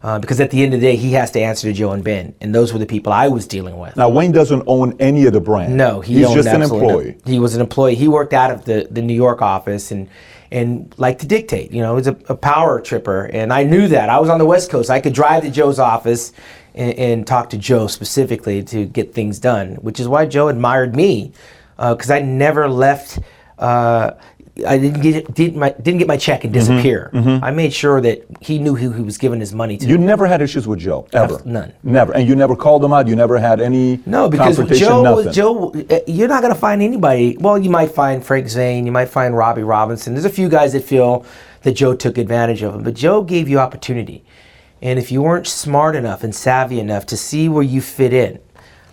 Uh, 0.00 0.18
because 0.18 0.38
at 0.38 0.50
the 0.52 0.62
end 0.62 0.74
of 0.74 0.80
the 0.80 0.86
day, 0.86 0.94
he 0.94 1.12
has 1.12 1.32
to 1.32 1.40
answer 1.40 1.66
to 1.66 1.72
Joe 1.72 1.90
and 1.90 2.04
Ben. 2.04 2.34
And 2.40 2.54
those 2.54 2.72
were 2.72 2.78
the 2.78 2.86
people 2.86 3.12
I 3.12 3.26
was 3.28 3.48
dealing 3.48 3.78
with. 3.78 3.96
Now, 3.96 4.08
Wayne 4.08 4.30
doesn't 4.30 4.62
own 4.66 4.94
any 5.00 5.26
of 5.26 5.32
the 5.32 5.40
brand. 5.40 5.76
No, 5.76 6.00
he 6.00 6.18
he's 6.18 6.32
just 6.32 6.48
an 6.48 6.62
absolutely 6.62 6.86
no- 6.86 6.98
employee. 7.00 7.18
He 7.24 7.38
was 7.40 7.54
an 7.56 7.60
employee. 7.60 7.94
He 7.96 8.06
worked 8.06 8.32
out 8.32 8.52
of 8.52 8.64
the, 8.64 8.86
the 8.90 9.02
New 9.02 9.14
York 9.14 9.42
office 9.42 9.90
and 9.90 10.08
and 10.50 10.94
liked 10.98 11.20
to 11.20 11.26
dictate. 11.26 11.72
You 11.72 11.82
know, 11.82 11.92
he 11.92 11.96
was 11.96 12.06
a, 12.06 12.16
a 12.28 12.36
power 12.36 12.80
tripper, 12.80 13.26
and 13.26 13.52
I 13.52 13.64
knew 13.64 13.88
that. 13.88 14.08
I 14.08 14.18
was 14.18 14.30
on 14.30 14.38
the 14.38 14.46
West 14.46 14.70
Coast. 14.70 14.90
I 14.90 15.00
could 15.00 15.12
drive 15.12 15.42
to 15.42 15.50
Joe's 15.50 15.78
office 15.78 16.32
and, 16.74 16.94
and 16.94 17.26
talk 17.26 17.50
to 17.50 17.58
Joe 17.58 17.86
specifically 17.86 18.62
to 18.64 18.86
get 18.86 19.12
things 19.14 19.38
done, 19.38 19.76
which 19.76 20.00
is 20.00 20.08
why 20.08 20.26
Joe 20.26 20.48
admired 20.48 20.94
me 20.94 21.32
because 21.76 22.10
I 22.10 22.20
never 22.20 22.68
left. 22.68 23.18
Uh, 23.58 24.12
I 24.66 24.76
didn't 24.78 25.02
get 25.02 25.34
didn't 25.34 25.56
my 25.56 25.70
didn't 25.70 25.98
get 25.98 26.08
my 26.08 26.16
check 26.16 26.44
and 26.44 26.52
Mm-hmm, 26.54 26.76
disappear. 26.76 27.10
I 27.42 27.50
made 27.50 27.72
sure 27.72 28.00
that 28.00 28.24
he 28.40 28.58
knew 28.58 28.74
who 28.74 28.90
he 28.92 29.02
was 29.02 29.16
giving 29.18 29.38
his 29.40 29.54
money 29.54 29.76
to. 29.78 29.86
You 29.86 29.98
never 29.98 30.26
had 30.26 30.42
issues 30.42 30.66
with 30.66 30.80
Joe, 30.80 31.06
ever. 31.12 31.40
none. 31.44 31.72
Never, 31.82 32.12
and 32.12 32.28
you 32.28 32.34
never 32.34 32.56
called 32.56 32.84
him 32.84 32.92
out. 32.92 33.06
You 33.06 33.14
never 33.16 33.38
had 33.38 33.60
any 33.60 34.00
No, 34.04 34.28
because. 34.28 34.56
Joe, 34.78 35.02
nothing. 35.02 35.32
Joe, 35.32 35.72
uh, 35.90 36.00
you're 36.06 36.28
not 36.28 36.42
going 36.42 36.52
to 36.52 36.58
find 36.58 36.82
anybody. 36.82 37.36
Well, 37.38 37.56
you 37.58 37.70
might 37.70 37.92
find 37.92 38.24
Frank 38.24 38.48
Zane, 38.48 38.84
you 38.86 38.92
might 38.92 39.08
find 39.10 39.36
Robbie 39.36 39.62
Robinson. 39.62 40.14
There's 40.14 40.24
a 40.24 40.30
few 40.30 40.48
guys 40.48 40.72
that 40.72 40.82
feel 40.82 41.24
that 41.62 41.72
Joe 41.72 41.94
took 41.94 42.18
advantage 42.18 42.62
of 42.62 42.74
him, 42.74 42.82
but 42.82 42.94
Joe 42.94 43.22
gave 43.22 43.48
you 43.48 43.58
opportunity. 43.60 44.24
And 44.82 44.98
if 44.98 45.10
you 45.12 45.22
weren't 45.22 45.46
smart 45.46 45.94
enough 45.96 46.22
and 46.24 46.34
savvy 46.34 46.78
enough 46.80 47.06
to 47.06 47.16
see 47.16 47.48
where 47.48 47.64
you 47.64 47.80
fit 47.80 48.12
in, 48.12 48.38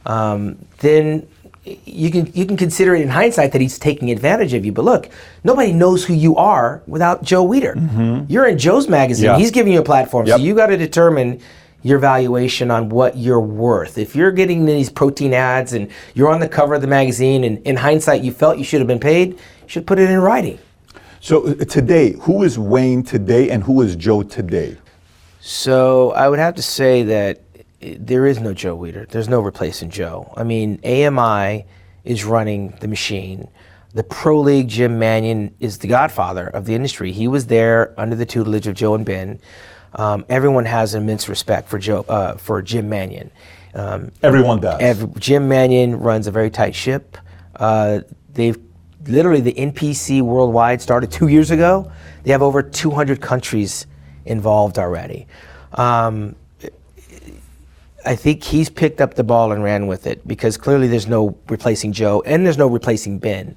um, 0.05 0.57
then 0.79 1.27
you 1.65 2.11
can 2.11 2.31
you 2.33 2.45
can 2.45 2.57
consider 2.57 2.95
it 2.95 3.01
in 3.01 3.09
hindsight 3.09 3.51
that 3.53 3.61
he's 3.61 3.79
taking 3.79 4.11
advantage 4.11 4.53
of 4.53 4.65
you. 4.65 4.71
But 4.71 4.85
look, 4.85 5.09
nobody 5.43 5.71
knows 5.73 6.05
who 6.05 6.13
you 6.13 6.35
are 6.35 6.81
without 6.87 7.23
Joe 7.23 7.45
Weider. 7.47 8.25
You're 8.29 8.47
in 8.47 8.57
Joe's 8.57 8.87
magazine. 8.87 9.25
Yeah. 9.25 9.37
He's 9.37 9.51
giving 9.51 9.73
you 9.73 9.79
a 9.79 9.83
platform, 9.83 10.27
Yep. 10.27 10.37
so 10.37 10.43
you 10.43 10.53
got 10.55 10.67
to 10.67 10.77
determine 10.77 11.41
your 11.81 11.99
valuation 11.99 12.71
on 12.71 12.89
what 12.89 13.15
you're 13.17 13.39
worth. 13.39 13.97
If 13.97 14.15
you're 14.15 14.31
getting 14.31 14.65
these 14.65 14.89
protein 14.89 15.33
ads 15.33 15.73
and 15.73 15.89
you're 16.15 16.29
on 16.31 16.39
the 16.39 16.49
cover 16.49 16.73
of 16.75 16.81
the 16.81 16.87
magazine, 16.87 17.43
and 17.43 17.59
in 17.65 17.75
hindsight 17.75 18.23
you 18.23 18.31
felt 18.31 18.57
you 18.57 18.63
should 18.63 18.79
have 18.81 18.87
been 18.87 18.99
paid, 18.99 19.29
you 19.33 19.37
should 19.67 19.85
put 19.87 19.99
it 19.99 20.09
in 20.09 20.19
writing. 20.19 20.57
So 21.19 21.47
uh, 21.47 21.53
today, 21.65 22.13
who 22.21 22.43
is 22.43 22.57
Wayne 22.59 23.03
today, 23.03 23.49
and 23.49 23.63
who 23.63 23.81
is 23.81 23.95
Joe 23.95 24.23
today? 24.23 24.77
So 25.41 26.11
I 26.11 26.27
would 26.27 26.39
have 26.39 26.55
to 26.55 26.61
say 26.63 27.03
that 27.03 27.41
there 27.99 28.25
is 28.25 28.39
no 28.39 28.53
Joe 28.53 28.77
Weider. 28.77 29.07
There's 29.07 29.29
no 29.29 29.39
replacing 29.41 29.89
Joe. 29.89 30.33
I 30.35 30.43
mean, 30.43 30.79
AMI 30.83 31.65
is 32.03 32.23
running 32.23 32.75
the 32.81 32.87
machine. 32.87 33.47
The 33.93 34.03
Pro 34.03 34.39
League 34.41 34.67
Jim 34.67 34.99
Manion 34.99 35.55
is 35.59 35.77
the 35.77 35.87
godfather 35.87 36.47
of 36.47 36.65
the 36.65 36.75
industry. 36.75 37.11
He 37.11 37.27
was 37.27 37.47
there 37.47 37.93
under 37.97 38.15
the 38.15 38.25
tutelage 38.25 38.67
of 38.67 38.75
Joe 38.75 38.95
and 38.95 39.05
Ben. 39.05 39.39
Um, 39.93 40.25
everyone 40.27 40.65
has 40.65 40.93
immense 40.95 41.29
respect 41.29 41.69
for 41.69 41.79
Joe 41.79 42.05
uh, 42.09 42.35
for 42.35 42.61
Jim 42.61 42.89
Manion. 42.89 43.31
Um, 43.73 44.11
Everyone 44.21 44.59
does. 44.59 44.81
Ev- 44.81 45.19
Jim 45.19 45.47
Manion 45.47 45.99
runs 45.99 46.27
a 46.27 46.31
very 46.31 46.49
tight 46.49 46.75
ship. 46.75 47.17
Uh, 47.55 48.01
they've 48.33 48.57
literally 49.07 49.41
the 49.41 49.53
NPC 49.53 50.21
worldwide 50.21 50.81
started 50.81 51.11
two 51.11 51.27
years 51.27 51.51
ago. 51.51 51.91
They 52.23 52.31
have 52.31 52.41
over 52.41 52.61
200 52.61 53.21
countries 53.21 53.85
involved 54.25 54.77
already. 54.79 55.27
Um, 55.73 56.35
I 58.05 58.15
think 58.15 58.43
he's 58.43 58.69
picked 58.69 59.01
up 59.01 59.15
the 59.15 59.23
ball 59.23 59.51
and 59.51 59.63
ran 59.63 59.87
with 59.87 60.07
it 60.07 60.25
because 60.27 60.57
clearly 60.57 60.87
there's 60.87 61.07
no 61.07 61.37
replacing 61.49 61.91
Joe 61.91 62.21
and 62.25 62.45
there's 62.45 62.57
no 62.57 62.67
replacing 62.67 63.19
Ben. 63.19 63.55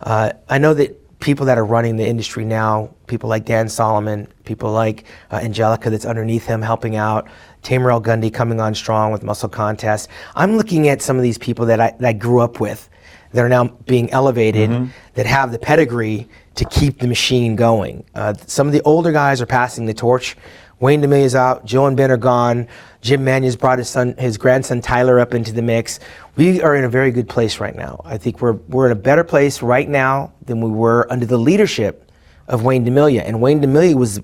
Uh, 0.00 0.32
I 0.48 0.58
know 0.58 0.74
that 0.74 1.18
people 1.20 1.46
that 1.46 1.58
are 1.58 1.64
running 1.64 1.96
the 1.96 2.06
industry 2.06 2.44
now, 2.44 2.90
people 3.06 3.28
like 3.28 3.44
Dan 3.44 3.68
Solomon, 3.68 4.28
people 4.44 4.70
like 4.72 5.04
uh, 5.30 5.36
Angelica 5.36 5.90
that's 5.90 6.04
underneath 6.04 6.46
him 6.46 6.62
helping 6.62 6.96
out, 6.96 7.26
Tamer 7.62 7.90
El-Guindy 7.90 8.32
coming 8.32 8.60
on 8.60 8.74
strong 8.74 9.12
with 9.12 9.22
Muscle 9.22 9.48
Contest. 9.48 10.08
I'm 10.34 10.56
looking 10.56 10.88
at 10.88 11.00
some 11.02 11.16
of 11.16 11.22
these 11.22 11.38
people 11.38 11.66
that 11.66 11.80
I, 11.80 11.90
that 11.98 12.08
I 12.08 12.12
grew 12.12 12.40
up 12.40 12.60
with 12.60 12.88
that 13.32 13.44
are 13.44 13.48
now 13.48 13.64
being 13.64 14.10
elevated, 14.10 14.70
mm-hmm. 14.70 14.90
that 15.14 15.26
have 15.26 15.52
the 15.52 15.58
pedigree 15.58 16.28
to 16.54 16.64
keep 16.66 17.00
the 17.00 17.06
machine 17.06 17.56
going. 17.56 18.04
Uh, 18.14 18.34
some 18.46 18.66
of 18.66 18.72
the 18.72 18.82
older 18.82 19.12
guys 19.12 19.40
are 19.40 19.46
passing 19.46 19.86
the 19.86 19.94
torch. 19.94 20.36
Wayne 20.78 21.00
DeMilia 21.00 21.22
is 21.22 21.34
out, 21.34 21.64
Joe 21.64 21.86
and 21.86 21.96
Ben 21.96 22.10
are 22.10 22.18
gone. 22.18 22.68
Jim 23.00 23.24
Manion's 23.24 23.56
brought 23.56 23.78
his 23.78 23.88
son, 23.88 24.14
his 24.18 24.36
grandson 24.36 24.82
Tyler 24.82 25.18
up 25.18 25.32
into 25.32 25.52
the 25.52 25.62
mix. 25.62 26.00
We 26.36 26.60
are 26.60 26.76
in 26.76 26.84
a 26.84 26.88
very 26.88 27.10
good 27.10 27.28
place 27.28 27.60
right 27.60 27.74
now. 27.74 28.02
I 28.04 28.18
think 28.18 28.42
we're 28.42 28.52
we're 28.52 28.86
in 28.86 28.92
a 28.92 29.00
better 29.00 29.24
place 29.24 29.62
right 29.62 29.88
now 29.88 30.32
than 30.44 30.60
we 30.60 30.70
were 30.70 31.10
under 31.10 31.24
the 31.24 31.38
leadership 31.38 32.10
of 32.48 32.62
Wayne 32.62 32.84
DeMilia. 32.84 33.22
And 33.24 33.40
Wayne 33.40 33.60
DeMilia 33.60 33.94
was 33.94 34.20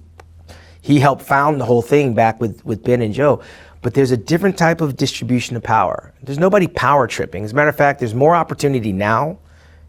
he 0.82 0.98
helped 1.00 1.22
found 1.22 1.60
the 1.60 1.64
whole 1.64 1.80
thing 1.80 2.12
back 2.12 2.40
with, 2.40 2.64
with 2.66 2.82
Ben 2.82 3.00
and 3.00 3.14
Joe. 3.14 3.42
But 3.80 3.94
there's 3.94 4.10
a 4.10 4.16
different 4.16 4.58
type 4.58 4.80
of 4.80 4.96
distribution 4.96 5.56
of 5.56 5.62
power. 5.62 6.12
There's 6.22 6.38
nobody 6.38 6.66
power 6.68 7.06
tripping. 7.06 7.44
As 7.44 7.52
a 7.52 7.54
matter 7.54 7.68
of 7.68 7.76
fact, 7.76 7.98
there's 7.98 8.14
more 8.14 8.34
opportunity 8.34 8.92
now 8.92 9.38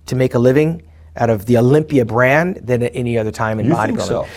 to 0.06 0.15
make 0.15 0.34
a 0.34 0.39
living 0.39 0.84
out 1.15 1.30
of 1.30 1.45
the 1.45 1.58
Olympia 1.58 2.06
brand 2.06 2.56
than 2.58 2.84
at 2.84 2.91
any 2.95 3.17
other 3.17 3.32
time 3.32 3.60
in 3.60 3.67
you 3.67 3.73
bodybuilding. 3.73 4.28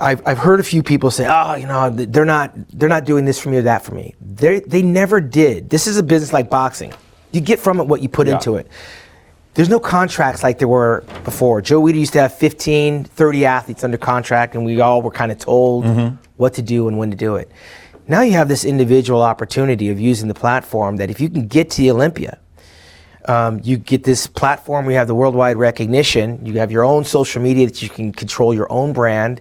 I've, 0.00 0.26
I've 0.26 0.38
heard 0.38 0.60
a 0.60 0.62
few 0.62 0.82
people 0.82 1.10
say, 1.10 1.26
oh, 1.28 1.56
you 1.56 1.66
know, 1.66 1.90
they're 1.90 2.24
not 2.24 2.52
they're 2.70 2.88
not 2.88 3.04
doing 3.04 3.24
this 3.24 3.40
for 3.40 3.48
me 3.50 3.58
or 3.58 3.62
that 3.62 3.82
for 3.82 3.94
me. 3.94 4.14
They 4.20 4.60
they 4.60 4.82
never 4.82 5.20
did. 5.20 5.70
This 5.70 5.86
is 5.86 5.96
a 5.96 6.02
business 6.02 6.32
like 6.32 6.48
boxing. 6.50 6.92
You 7.32 7.40
get 7.40 7.58
from 7.58 7.80
it 7.80 7.84
what 7.84 8.00
you 8.00 8.08
put 8.08 8.26
yeah. 8.26 8.34
into 8.34 8.56
it. 8.56 8.68
There's 9.54 9.68
no 9.68 9.80
contracts 9.80 10.44
like 10.44 10.58
there 10.58 10.68
were 10.68 11.04
before. 11.24 11.60
Joe 11.60 11.82
Weider 11.82 11.96
used 11.96 12.12
to 12.12 12.20
have 12.20 12.32
15, 12.32 13.04
30 13.04 13.44
athletes 13.44 13.82
under 13.82 13.98
contract, 13.98 14.54
and 14.54 14.64
we 14.64 14.80
all 14.80 15.02
were 15.02 15.10
kind 15.10 15.32
of 15.32 15.38
told 15.38 15.84
mm-hmm. 15.84 16.14
what 16.36 16.54
to 16.54 16.62
do 16.62 16.86
and 16.86 16.96
when 16.96 17.10
to 17.10 17.16
do 17.16 17.34
it. 17.34 17.50
Now 18.06 18.22
you 18.22 18.32
have 18.32 18.48
this 18.48 18.64
individual 18.64 19.20
opportunity 19.20 19.88
of 19.90 19.98
using 19.98 20.28
the 20.28 20.34
platform 20.34 20.96
that 20.98 21.10
if 21.10 21.20
you 21.20 21.28
can 21.28 21.48
get 21.48 21.70
to 21.70 21.82
the 21.82 21.90
Olympia, 21.90 22.38
um, 23.26 23.60
you 23.62 23.76
get 23.76 24.04
this 24.04 24.26
platform, 24.26 24.86
we 24.86 24.94
have 24.94 25.06
the 25.08 25.14
worldwide 25.14 25.56
recognition, 25.56 26.44
you 26.46 26.54
have 26.54 26.70
your 26.70 26.84
own 26.84 27.04
social 27.04 27.42
media 27.42 27.66
that 27.66 27.82
you 27.82 27.88
can 27.90 28.12
control 28.12 28.54
your 28.54 28.70
own 28.72 28.92
brand. 28.92 29.40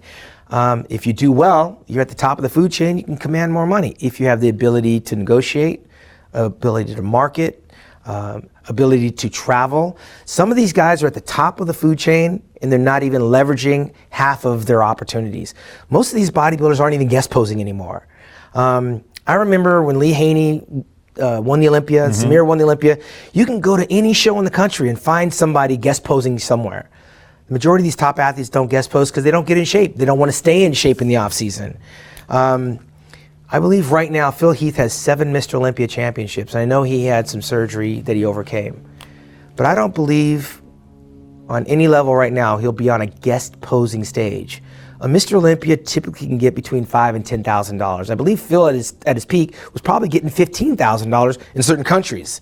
Um, 0.50 0.86
if 0.90 1.06
you 1.06 1.14
do 1.14 1.32
well, 1.32 1.84
you're 1.88 2.02
at 2.02 2.10
the 2.10 2.16
top 2.16 2.38
of 2.38 2.44
the 2.44 2.50
food 2.50 2.72
chain, 2.72 2.98
you 2.98 3.04
can 3.04 3.18
command 3.18 3.52
more 3.52 3.66
money. 3.66 3.96
If 4.00 4.20
you 4.20 4.28
have 4.28 4.40
the 4.40 4.50
ability 4.50 5.02
to 5.02 5.16
negotiate, 5.16 5.86
ability 6.34 6.96
to 6.96 7.02
market, 7.02 7.64
um, 8.06 8.50
ability 8.70 9.12
to 9.12 9.30
travel. 9.30 9.98
Some 10.26 10.50
of 10.50 10.56
these 10.56 10.72
guys 10.72 11.04
are 11.04 11.08
at 11.08 11.14
the 11.14 11.22
top 11.22 11.60
of 11.60 11.68
the 11.68 11.74
food 11.74 12.00
chain 12.00 12.42
and 12.62 12.72
they're 12.72 12.80
not 12.80 13.04
even 13.04 13.22
leveraging 13.22 13.94
half 14.10 14.46
of 14.46 14.66
their 14.66 14.82
opportunities. 14.82 15.54
Most 15.90 16.12
of 16.12 16.16
these 16.16 16.32
bodybuilders 16.32 16.80
aren't 16.80 16.96
even 16.96 17.08
guest 17.08 17.30
posing 17.30 17.60
anymore. 17.60 18.08
Um, 18.54 19.04
I 19.26 19.34
remember 19.34 19.84
when 19.84 20.00
Lee 20.00 20.14
Haney 20.14 20.66
uh, 21.20 21.42
won 21.44 21.60
the 21.60 21.68
Olympia, 21.68 22.08
mm-hmm. 22.08 22.32
Samir 22.32 22.46
won 22.46 22.58
the 22.58 22.64
Olympia. 22.64 22.98
You 23.34 23.46
can 23.46 23.60
go 23.60 23.76
to 23.76 23.86
any 23.92 24.14
show 24.14 24.40
in 24.40 24.46
the 24.46 24.52
country 24.52 24.90
and 24.90 25.00
find 25.00 25.34
somebody 25.34 25.76
guest 25.76 26.04
posing 26.04 26.40
somewhere. 26.40 26.90
The 27.48 27.54
majority 27.54 27.82
of 27.82 27.86
these 27.86 27.96
top 27.96 28.20
athletes 28.20 28.50
don't 28.50 28.68
guest 28.68 28.92
post 28.92 29.14
because 29.14 29.24
they 29.24 29.32
don't 29.32 29.48
get 29.48 29.58
in 29.58 29.64
shape. 29.64 29.96
They 29.96 30.06
don't 30.06 30.20
want 30.20 30.30
to 30.30 30.38
stay 30.38 30.66
in 30.66 30.74
shape 30.74 31.02
in 31.02 31.08
the 31.08 31.16
off 31.16 31.32
season. 31.32 31.78
Um, 32.28 32.80
I 33.50 33.60
believe 33.60 33.94
right 33.94 34.12
now 34.12 34.32
Phil 34.32 34.52
Heath 34.52 34.76
has 34.76 34.92
seven 34.92 35.32
Mr. 35.32 35.54
Olympia 35.54 35.88
championships. 35.88 36.56
I 36.56 36.66
know 36.66 36.84
he 36.84 37.06
had 37.06 37.30
some 37.30 37.42
surgery 37.42 38.02
that 38.02 38.18
he 38.18 38.26
overcame, 38.26 38.86
but 39.56 39.66
I 39.66 39.74
don't 39.76 39.96
believe 39.96 40.62
on 41.48 41.66
any 41.68 41.88
level 41.88 42.14
right 42.14 42.34
now 42.34 42.58
he'll 42.58 42.74
be 42.74 42.90
on 42.90 43.00
a 43.00 43.06
guest 43.06 43.62
posing 43.62 44.04
stage. 44.04 44.62
A 45.00 45.08
Mr. 45.08 45.36
Olympia 45.36 45.78
typically 45.78 46.28
can 46.28 46.38
get 46.38 46.56
between 46.56 46.84
five 46.84 47.16
and 47.16 47.26
ten 47.26 47.42
thousand 47.42 47.78
dollars. 47.78 48.10
I 48.10 48.16
believe 48.16 48.42
Phil 48.42 48.68
at 48.68 48.76
his 48.76 48.94
at 49.06 49.16
his 49.16 49.24
peak 49.24 49.56
was 49.72 49.82
probably 49.82 50.10
getting 50.10 50.30
fifteen 50.30 50.76
thousand 50.76 51.12
dollars 51.12 51.38
in 51.56 51.64
certain 51.64 51.86
countries. 51.86 52.42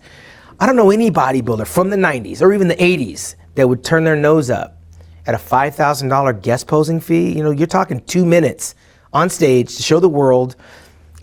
I 0.60 0.65
don't 0.65 0.76
know 0.76 0.89
any 0.89 1.12
bodybuilder 1.12 1.68
from 1.68 1.91
the 1.91 1.98
'90s 1.98 2.41
or 2.41 2.52
even 2.54 2.68
the 2.68 2.76
'80s 2.78 3.36
that 3.54 3.70
would 3.70 3.84
turn 3.84 4.06
their 4.06 4.15
nose 4.15 4.50
up 4.50 4.75
at 5.28 5.34
a 5.34 5.38
$5,000 5.38 6.42
guest 6.42 6.68
posing 6.68 7.00
fee, 7.00 7.36
you 7.36 7.44
know, 7.44 7.52
you're 7.52 7.68
talking 7.68 8.00
two 8.02 8.26
minutes 8.26 8.76
on 9.14 9.30
stage 9.30 9.76
to 9.78 9.84
show 9.84 10.00
the 10.00 10.10
world 10.10 10.56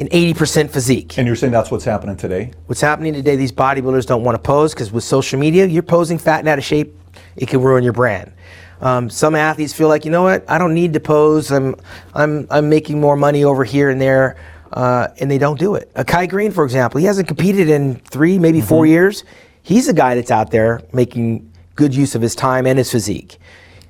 an 0.00 0.08
80% 0.08 0.70
physique. 0.70 1.18
And 1.18 1.26
you're 1.26 1.36
saying 1.36 1.52
that's 1.52 1.70
what's 1.70 1.84
happening 1.84 2.16
today? 2.16 2.52
What's 2.66 2.80
happening 2.80 3.12
today, 3.12 3.36
these 3.36 3.52
bodybuilders 3.52 4.06
don't 4.06 4.24
want 4.24 4.34
to 4.34 4.42
pose 4.42 4.74
because 4.74 4.90
with 4.90 5.04
social 5.04 5.38
media, 5.38 5.66
you're 5.66 5.82
posing 5.82 6.18
fat 6.18 6.40
and 6.40 6.48
out 6.48 6.58
of 6.58 6.64
shape, 6.64 6.96
it 7.36 7.48
can 7.48 7.60
ruin 7.60 7.84
your 7.84 7.92
brand. 7.92 8.32
Um, 8.80 9.08
some 9.08 9.36
athletes 9.36 9.72
feel 9.72 9.86
like, 9.86 10.04
you 10.04 10.10
know 10.10 10.24
what, 10.24 10.44
I 10.50 10.58
don't 10.58 10.74
need 10.74 10.94
to 10.94 11.00
pose. 11.00 11.52
I'm, 11.52 11.76
I'm, 12.14 12.48
I'm 12.50 12.68
making 12.68 13.00
more 13.00 13.16
money 13.16 13.44
over 13.44 13.62
here 13.62 13.90
and 13.90 14.00
there, 14.00 14.36
uh, 14.72 15.08
and 15.20 15.30
they 15.30 15.38
don't 15.38 15.58
do 15.58 15.76
it. 15.76 15.90
Uh, 15.94 16.02
Kai 16.02 16.26
Greene, 16.26 16.50
for 16.50 16.64
example, 16.64 16.98
he 16.98 17.06
hasn't 17.06 17.28
competed 17.28 17.68
in 17.68 17.96
three, 17.96 18.38
maybe 18.38 18.58
mm-hmm. 18.58 18.66
four 18.66 18.86
years. 18.86 19.22
He's 19.62 19.86
a 19.86 19.92
guy 19.92 20.16
that's 20.16 20.32
out 20.32 20.50
there 20.50 20.82
making 20.92 21.52
good 21.76 21.94
use 21.94 22.16
of 22.16 22.22
his 22.22 22.34
time 22.34 22.66
and 22.66 22.76
his 22.76 22.90
physique. 22.90 23.38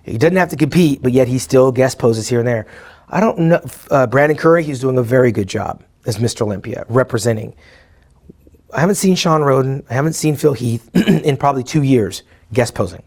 He 0.04 0.18
doesn't 0.18 0.36
have 0.36 0.50
to 0.50 0.56
compete, 0.56 1.02
but 1.02 1.12
yet 1.12 1.28
he 1.28 1.38
still 1.38 1.72
guest 1.72 1.98
poses 1.98 2.28
here 2.28 2.40
and 2.40 2.48
there. 2.48 2.66
I 3.08 3.20
don't 3.20 3.38
know. 3.38 3.60
Uh, 3.90 4.06
Brandon 4.06 4.36
Curry, 4.36 4.64
he's 4.64 4.80
doing 4.80 4.98
a 4.98 5.02
very 5.02 5.32
good 5.32 5.48
job 5.48 5.82
as 6.06 6.18
Mr. 6.18 6.42
Olympia, 6.42 6.84
representing. 6.88 7.54
I 8.72 8.80
haven't 8.80 8.96
seen 8.96 9.14
Shawn 9.14 9.42
Rhoden. 9.42 9.84
I 9.90 9.94
haven't 9.94 10.14
seen 10.14 10.34
Phil 10.34 10.54
Heath 10.54 10.88
in 10.94 11.36
probably 11.36 11.62
two 11.62 11.82
years 11.82 12.22
guest 12.52 12.74
posing. 12.74 13.02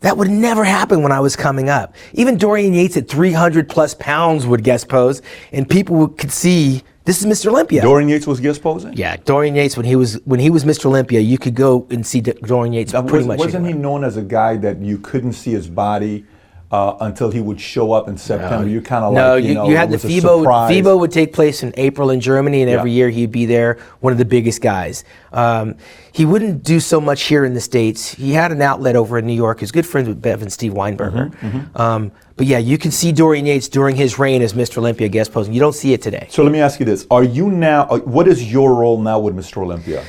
That 0.00 0.16
would 0.16 0.30
never 0.30 0.64
happen 0.64 1.02
when 1.02 1.12
I 1.12 1.20
was 1.20 1.36
coming 1.36 1.68
up. 1.68 1.94
Even 2.14 2.38
Dorian 2.38 2.72
Yates 2.72 2.96
at 2.96 3.08
300 3.08 3.68
plus 3.68 3.94
pounds 3.94 4.46
would 4.46 4.64
guest 4.64 4.88
pose, 4.88 5.20
and 5.52 5.68
people 5.68 6.08
could 6.08 6.32
see 6.32 6.82
this 7.04 7.22
is 7.22 7.26
Mr. 7.26 7.46
Olympia. 7.46 7.82
Dorian 7.82 8.08
Yates 8.08 8.26
was 8.26 8.40
guest 8.40 8.62
posing. 8.62 8.92
Yeah, 8.94 9.16
Dorian 9.16 9.54
Yates 9.54 9.76
when 9.76 9.86
he 9.86 9.96
was 9.96 10.20
when 10.24 10.40
he 10.40 10.50
was 10.50 10.64
Mr. 10.64 10.86
Olympia, 10.86 11.20
you 11.20 11.38
could 11.38 11.54
go 11.54 11.86
and 11.90 12.06
see 12.06 12.20
Dorian 12.20 12.72
Yates 12.72 12.92
pretty 12.92 13.10
was, 13.10 13.26
much. 13.26 13.38
Wasn't 13.38 13.54
anywhere. 13.56 13.72
he 13.74 13.78
known 13.78 14.04
as 14.04 14.16
a 14.16 14.22
guy 14.22 14.56
that 14.58 14.78
you 14.80 14.98
couldn't 14.98 15.32
see 15.32 15.52
his 15.52 15.68
body? 15.68 16.24
Uh, 16.70 16.96
until 17.00 17.30
he 17.30 17.40
would 17.40 17.60
show 17.60 17.92
up 17.92 18.08
in 18.08 18.16
September. 18.16 18.64
No, 18.64 18.64
you 18.64 18.80
kind 18.80 19.04
of 19.04 19.12
no, 19.12 19.34
like, 19.34 19.42
you, 19.42 19.48
you, 19.48 19.54
know, 19.54 19.68
you 19.68 19.76
had 19.76 19.90
the 19.90 19.96
FIBO. 19.96 20.44
FIBO 20.44 20.98
would 21.00 21.10
take 21.10 21.32
place 21.32 21.62
in 21.64 21.72
April 21.76 22.10
in 22.10 22.20
Germany, 22.20 22.62
and 22.62 22.70
yeah. 22.70 22.78
every 22.78 22.92
year 22.92 23.10
he'd 23.10 23.32
be 23.32 23.44
there, 23.44 23.78
one 24.00 24.12
of 24.12 24.18
the 24.18 24.24
biggest 24.24 24.62
guys. 24.62 25.04
Um, 25.32 25.76
he 26.12 26.24
wouldn't 26.24 26.62
do 26.62 26.78
so 26.78 27.00
much 27.00 27.22
here 27.22 27.44
in 27.44 27.54
the 27.54 27.60
states. 27.60 28.14
He 28.14 28.32
had 28.32 28.52
an 28.52 28.62
outlet 28.62 28.94
over 28.94 29.18
in 29.18 29.26
New 29.26 29.34
York. 29.34 29.60
He's 29.60 29.72
good 29.72 29.86
friends 29.86 30.08
with 30.08 30.22
Bev 30.22 30.42
and 30.42 30.52
Steve 30.52 30.72
Weinberger. 30.72 31.30
Mm-hmm, 31.30 31.46
mm-hmm. 31.46 31.80
Um, 31.80 32.12
but 32.36 32.46
yeah, 32.46 32.58
you 32.58 32.78
can 32.78 32.90
see 32.90 33.12
Dorian 33.12 33.46
Yates 33.46 33.68
during 33.68 33.96
his 33.96 34.18
reign 34.18 34.40
as 34.40 34.54
Mr. 34.54 34.78
Olympia 34.78 35.08
guest 35.08 35.32
posing. 35.32 35.52
You 35.52 35.60
don't 35.60 35.74
see 35.74 35.92
it 35.92 36.00
today. 36.02 36.26
So 36.30 36.42
let 36.42 36.52
me 36.52 36.60
ask 36.60 36.80
you 36.80 36.86
this: 36.86 37.06
Are 37.10 37.24
you 37.24 37.50
now? 37.50 37.82
Uh, 37.82 37.98
what 37.98 38.28
is 38.28 38.50
your 38.50 38.74
role 38.74 39.00
now 39.00 39.18
with 39.18 39.34
Mr. 39.36 39.58
Olympia? 39.58 40.04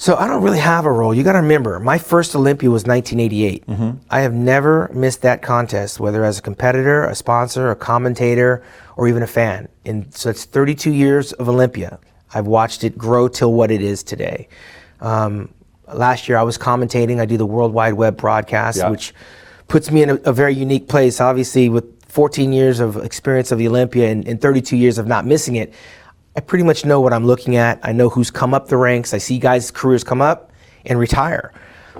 So 0.00 0.14
I 0.14 0.28
don't 0.28 0.44
really 0.44 0.60
have 0.60 0.86
a 0.86 0.92
role. 0.92 1.12
You 1.12 1.24
got 1.24 1.32
to 1.32 1.40
remember, 1.40 1.80
my 1.80 1.98
first 1.98 2.36
Olympia 2.36 2.70
was 2.70 2.84
1988. 2.84 3.66
Mm-hmm. 3.66 3.98
I 4.08 4.20
have 4.20 4.32
never 4.32 4.88
missed 4.94 5.22
that 5.22 5.42
contest, 5.42 5.98
whether 5.98 6.24
as 6.24 6.38
a 6.38 6.42
competitor, 6.42 7.02
a 7.02 7.16
sponsor, 7.16 7.72
a 7.72 7.76
commentator, 7.76 8.62
or 8.96 9.08
even 9.08 9.24
a 9.24 9.26
fan. 9.26 9.68
And 9.84 10.14
so 10.14 10.30
it's 10.30 10.44
32 10.44 10.92
years 10.92 11.32
of 11.32 11.48
Olympia. 11.48 11.98
I've 12.32 12.46
watched 12.46 12.84
it 12.84 12.96
grow 12.96 13.26
till 13.26 13.52
what 13.52 13.72
it 13.72 13.82
is 13.82 14.04
today. 14.04 14.48
Um, 15.00 15.52
last 15.92 16.28
year 16.28 16.38
I 16.38 16.44
was 16.44 16.56
commentating. 16.56 17.18
I 17.18 17.26
do 17.26 17.36
the 17.36 17.46
World 17.46 17.72
Wide 17.72 17.94
Web 17.94 18.16
broadcast, 18.16 18.78
yeah. 18.78 18.90
which 18.90 19.12
puts 19.66 19.90
me 19.90 20.04
in 20.04 20.10
a, 20.10 20.14
a, 20.16 20.32
very 20.32 20.54
unique 20.54 20.88
place. 20.88 21.20
Obviously, 21.20 21.68
with 21.68 21.84
14 22.08 22.52
years 22.52 22.78
of 22.78 22.98
experience 22.98 23.50
of 23.50 23.58
the 23.58 23.66
Olympia 23.66 24.10
and, 24.10 24.28
and 24.28 24.40
32 24.40 24.76
years 24.76 24.98
of 24.98 25.08
not 25.08 25.26
missing 25.26 25.56
it, 25.56 25.74
I 26.36 26.40
pretty 26.40 26.64
much 26.64 26.84
know 26.84 27.00
what 27.00 27.12
I'm 27.12 27.26
looking 27.26 27.56
at. 27.56 27.80
I 27.82 27.92
know 27.92 28.08
who's 28.08 28.30
come 28.30 28.54
up 28.54 28.68
the 28.68 28.76
ranks. 28.76 29.12
I 29.12 29.18
see 29.18 29.38
guys' 29.38 29.70
careers 29.70 30.04
come 30.04 30.22
up 30.22 30.52
and 30.86 30.98
retire. 30.98 31.52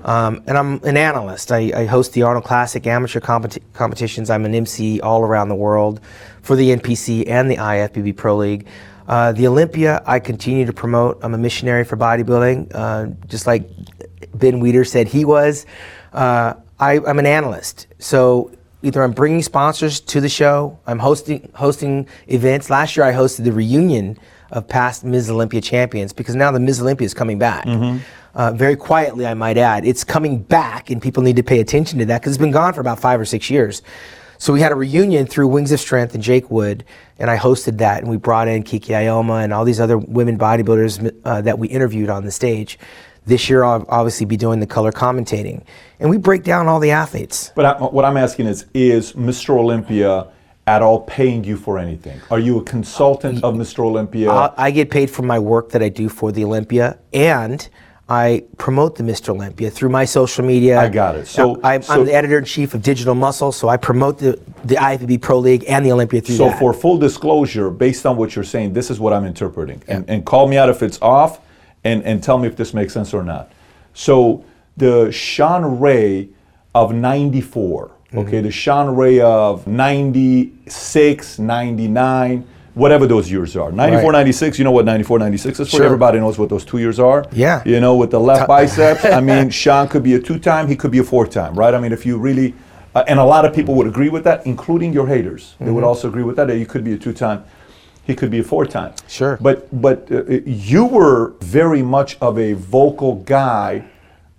Um, 0.05 0.43
and 0.47 0.57
I'm 0.57 0.83
an 0.85 0.97
analyst. 0.97 1.51
I, 1.51 1.73
I, 1.75 1.87
host 1.87 2.13
the 2.13 2.23
Arnold 2.23 2.45
Classic 2.45 2.87
amateur 2.87 3.21
competi- 3.21 3.63
competitions. 3.73 4.31
I'm 4.31 4.45
an 4.45 4.55
MC 4.55 5.01
all 5.01 5.23
around 5.23 5.49
the 5.49 5.57
world 5.57 6.01
for 6.43 6.55
the 6.55 6.71
NPC 6.77 7.29
and 7.29 7.51
the 7.51 7.57
IFBB 7.57 8.17
Pro 8.17 8.37
League. 8.37 8.69
Uh, 9.09 9.33
the 9.33 9.47
Olympia, 9.47 10.03
I 10.07 10.21
continue 10.21 10.67
to 10.67 10.73
promote. 10.73 11.19
I'm 11.23 11.35
a 11.35 11.39
missionary 11.39 11.85
for 11.85 11.97
bodybuilding, 11.97 12.71
uh, 12.75 13.07
just 13.27 13.47
like 13.47 13.69
Ben 14.35 14.61
Weider 14.61 14.87
said 14.87 15.09
he 15.09 15.25
was. 15.25 15.67
Uh, 16.13 16.55
I, 16.79 17.01
I'm 17.01 17.19
an 17.19 17.27
analyst. 17.27 17.87
So 17.99 18.53
either 18.83 19.03
I'm 19.03 19.13
bringing 19.13 19.43
sponsors 19.43 20.01
to 20.01 20.21
the 20.21 20.29
show, 20.29 20.79
I'm 20.87 20.99
hosting 20.99 21.51
hosting 21.55 22.09
events. 22.29 22.71
Last 22.71 22.97
year 22.97 23.05
I 23.07 23.13
hosted 23.13 23.45
the 23.45 23.53
reunion 23.53 24.19
of 24.51 24.67
past 24.67 25.05
Ms. 25.05 25.31
Olympia 25.31 25.61
champions 25.61 26.13
because 26.13 26.35
now 26.35 26.51
the 26.51 26.61
Ms. 26.61 26.81
Olympia 26.81 27.05
is 27.05 27.15
coming 27.15 27.39
back. 27.39 27.67
Mm-hmm. 27.67 27.99
Uh, 28.35 28.53
very 28.53 28.77
quietly, 28.77 29.27
I 29.27 29.35
might 29.35 29.59
add. 29.59 29.85
It's 29.85 30.05
coming 30.05 30.43
back, 30.43 30.91
and 30.91 31.03
people 31.03 31.23
need 31.23 31.37
to 31.37 31.43
pay 31.43 31.61
attention 31.61 31.99
to 31.99 32.05
that 32.07 32.21
because 32.21 32.35
it's 32.35 32.41
been 32.41 32.53
gone 32.53 32.73
for 32.73 32.81
about 32.81 33.01
five 33.01 33.21
or 33.21 33.25
six 33.25 33.51
years. 33.51 33.83
So 34.41 34.53
we 34.53 34.61
had 34.61 34.71
a 34.71 34.77
reunion 34.77 35.27
through 35.27 35.49
Wings 35.49 35.73
of 35.73 35.81
Strength 35.81 36.15
and 36.15 36.23
Jake 36.23 36.49
Wood, 36.49 36.85
and 37.19 37.29
I 37.29 37.37
hosted 37.37 37.79
that, 37.79 38.01
and 38.01 38.09
we 38.09 38.17
brought 38.17 38.47
in 38.47 38.63
Kiki 38.63 38.93
Ayoma 38.93 39.43
and 39.43 39.53
all 39.53 39.65
these 39.65 39.81
other 39.81 39.99
women 39.99 40.39
bodybuilders 40.39 41.13
uh, 41.25 41.41
that 41.41 41.59
we 41.59 41.67
interviewed 41.67 42.09
on 42.09 42.25
the 42.25 42.31
stage. 42.31 42.79
This 43.29 43.51
year, 43.51 43.63
I'll 43.63 43.85
obviously 43.91 44.25
be 44.25 44.39
doing 44.39 44.59
the 44.59 44.67
color 44.67 44.91
commentating, 44.91 45.63
and 46.01 46.09
we 46.09 46.17
break 46.17 46.45
down 46.45 46.67
all 46.67 46.81
the 46.81 46.93
athletes. 46.93 47.53
But 47.55 47.65
I, 47.67 47.73
what 47.75 48.07
I'm 48.07 48.17
asking 48.17 48.47
is, 48.47 48.65
is 48.73 49.13
Mr. 49.13 49.51
Olympia 49.51 50.29
at 50.67 50.81
all 50.81 51.01
paying 51.03 51.45
you 51.45 51.59
for 51.59 51.79
anything? 51.79 52.19
Are 52.31 52.39
you 52.39 52.59
a 52.59 52.65
consultant 52.65 53.45
of 53.45 53.55
Mr. 53.55 53.81
Olympia? 53.81 54.31
Uh, 54.31 54.55
I 54.57 54.71
get 54.71 54.91
paid 54.91 55.11
for 55.11 55.21
my 55.21 55.39
work 55.39 55.69
that 55.73 55.83
I 55.83 55.91
do 55.91 56.09
for 56.09 56.33
the 56.33 56.43
Olympia, 56.43 56.99
and 57.13 57.69
I 58.09 58.45
promote 58.57 58.97
the 58.97 59.03
Mr. 59.03 59.29
Olympia 59.29 59.69
through 59.69 59.91
my 59.91 60.07
social 60.07 60.43
media. 60.43 60.81
I 60.81 60.89
got 60.89 61.15
it. 61.15 61.27
So- 61.27 61.61
I'm, 61.63 61.83
so- 61.83 61.93
I'm 62.01 62.07
the 62.07 62.15
editor 62.15 62.39
in 62.39 62.47
chief 62.47 62.73
of 62.73 62.81
Digital 62.83 63.15
Muscle, 63.15 63.53
so 63.53 63.69
I 63.69 63.77
promote 63.77 64.17
the 64.21 64.41
the 64.65 64.77
IFBB 64.77 65.21
Pro 65.21 65.39
League 65.39 65.67
and 65.69 65.85
the 65.85 65.93
Olympia 65.93 66.23
through 66.23 66.37
So 66.37 66.47
that. 66.47 66.53
So, 66.55 66.59
for 66.61 66.73
full 66.73 66.97
disclosure, 66.97 67.69
based 67.69 68.07
on 68.07 68.17
what 68.17 68.35
you're 68.35 68.43
saying, 68.43 68.73
this 68.73 68.91
is 68.91 68.99
what 68.99 69.13
I'm 69.13 69.27
interpreting. 69.27 69.83
And, 69.87 70.09
and 70.09 70.25
call 70.25 70.49
me 70.49 70.57
out 70.57 70.71
if 70.71 70.83
it's 70.83 70.99
off 71.03 71.41
and, 71.89 72.03
and 72.05 72.23
tell 72.23 72.39
me 72.39 72.47
if 72.47 72.57
this 72.57 72.75
makes 72.75 72.93
sense 72.93 73.13
or 73.15 73.23
not. 73.23 73.51
So 73.95 74.45
the 74.77 75.11
Shawn 75.11 75.81
Ray 75.81 76.29
of 76.75 76.93
94, 76.95 77.91
Mm-hmm. 78.09 78.19
okay, 78.21 78.41
the 78.41 78.51
Shawn 78.51 78.97
Ray 78.97 79.21
of 79.21 79.67
96, 79.67 81.39
99, 81.39 82.47
whatever 82.75 83.07
those 83.07 83.31
years 83.31 83.55
are. 83.55 83.71
94, 83.71 84.03
Right. 84.13 84.19
96, 84.19 84.59
you 84.59 84.65
know 84.65 84.71
what 84.71 84.87
94, 84.87 85.19
96 85.19 85.61
is 85.61 85.71
for? 85.71 85.77
Sure. 85.77 85.85
Everybody 85.85 86.19
knows 86.19 86.39
what 86.39 86.49
those 86.49 86.65
two 86.65 86.79
years 86.79 86.99
are. 86.99 87.27
Yeah. 87.33 87.63
You 87.67 87.81
know, 87.81 87.97
with 87.97 88.11
the 88.11 88.21
left 88.21 88.49
biceps, 88.49 89.05
I 89.05 89.21
mean, 89.21 89.51
Shawn 89.63 89.89
could 89.89 90.03
be 90.03 90.15
a 90.15 90.21
two 90.21 90.39
time, 90.39 90.69
he 90.69 90.75
could 90.77 90.91
be 90.91 91.01
a 91.01 91.05
four 91.05 91.27
time, 91.27 91.55
right? 91.55 91.75
I 91.75 91.79
mean, 91.81 91.93
if 91.93 92.07
you 92.07 92.17
really, 92.19 92.55
uh, 92.95 93.05
and 93.09 93.19
a 93.19 93.25
lot 93.25 93.45
of 93.45 93.55
people 93.55 93.75
would 93.75 93.87
agree 93.87 94.09
with 94.09 94.25
that, 94.25 94.47
including 94.47 94.93
your 94.95 95.07
haters. 95.07 95.55
They 95.59 95.67
Mm-hmm. 95.67 95.75
would 95.75 95.85
also 95.85 96.09
agree 96.09 96.23
with 96.23 96.37
that, 96.37 96.47
that 96.47 96.57
you 96.59 96.65
could 96.67 96.85
be 96.85 96.95
a 96.95 96.99
two 96.99 97.13
time, 97.13 97.45
he 98.09 98.17
could 98.17 98.31
be 98.31 98.39
a 98.39 98.43
four 98.43 98.65
time. 98.65 98.95
Sure. 99.07 99.39
But, 99.41 99.69
but 99.81 100.11
uh, 100.11 100.25
you 100.47 100.87
were 100.87 101.35
very 101.41 101.83
much 101.83 102.17
of 102.21 102.39
a 102.39 102.55
vocal 102.55 103.17
guy 103.17 103.85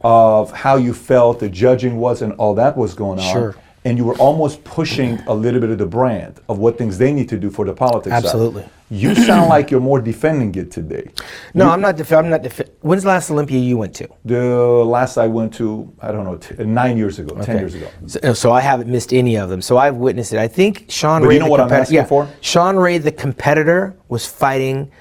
of 0.01 0.51
how 0.51 0.75
you 0.75 0.93
felt 0.93 1.39
the 1.39 1.49
judging 1.49 1.97
was 1.97 2.23
and 2.23 2.33
all 2.33 2.55
that 2.55 2.75
was 2.75 2.95
going 2.95 3.19
on. 3.19 3.31
Sure. 3.31 3.55
And 3.85 3.97
you 3.97 4.03
were 4.03 4.15
almost 4.15 4.63
pushing 4.65 5.19
a 5.27 5.33
little 5.33 5.61
bit 5.61 5.69
of 5.69 5.77
the 5.77 5.85
brand 5.85 6.41
of 6.49 6.59
what 6.59 6.77
things 6.77 6.97
they 6.97 7.13
need 7.13 7.29
to 7.29 7.37
do 7.39 7.49
for 7.49 7.65
the 7.65 7.73
politics. 7.73 8.13
side. 8.13 8.25
Absolutely. 8.25 8.67
You 8.91 9.15
sound 9.15 9.49
like 9.49 9.69
you're 9.71 9.79
more 9.79 10.01
defending 10.01 10.53
it 10.55 10.71
today. 10.71 11.09
no, 11.53 11.69
I'm 11.69 11.79
not. 11.79 11.95
Def- 11.95 12.11
I'm 12.11 12.29
not. 12.29 12.41
Def- 12.41 12.61
When's 12.81 13.03
the 13.03 13.09
last 13.09 13.29
Olympia 13.29 13.59
you 13.59 13.77
went 13.77 13.93
to? 13.95 14.07
The 14.25 14.39
last 14.43 15.17
I 15.17 15.27
went 15.27 15.53
to, 15.55 15.93
I 16.01 16.11
don't 16.11 16.23
know, 16.23 16.37
t- 16.37 16.55
uh, 16.57 16.63
nine 16.63 16.97
years 16.97 17.19
ago, 17.19 17.39
ten 17.41 17.57
years 17.59 17.75
ago. 17.75 17.87
So, 18.07 18.19
uh, 18.23 18.33
so 18.33 18.51
I 18.51 18.61
haven't 18.61 18.89
missed 18.89 19.13
any 19.13 19.37
of 19.37 19.49
them. 19.49 19.61
So 19.61 19.77
I've 19.77 19.95
witnessed 19.95 20.33
it. 20.33 20.39
I 20.39 20.47
think 20.47 20.85
Shawn 20.89 21.21
But 21.21 21.27
Ray. 21.29 21.33
you 21.35 21.39
know 21.39 21.47
what 21.47 21.59
I'm 21.59 21.71
asking 21.71 21.97
yeah, 21.97 22.05
for? 22.05 22.27
Shawn 22.41 22.77
Ray, 22.77 22.97
the 22.97 23.11
competitor, 23.11 23.95
was 24.07 24.25
fighting 24.25 24.91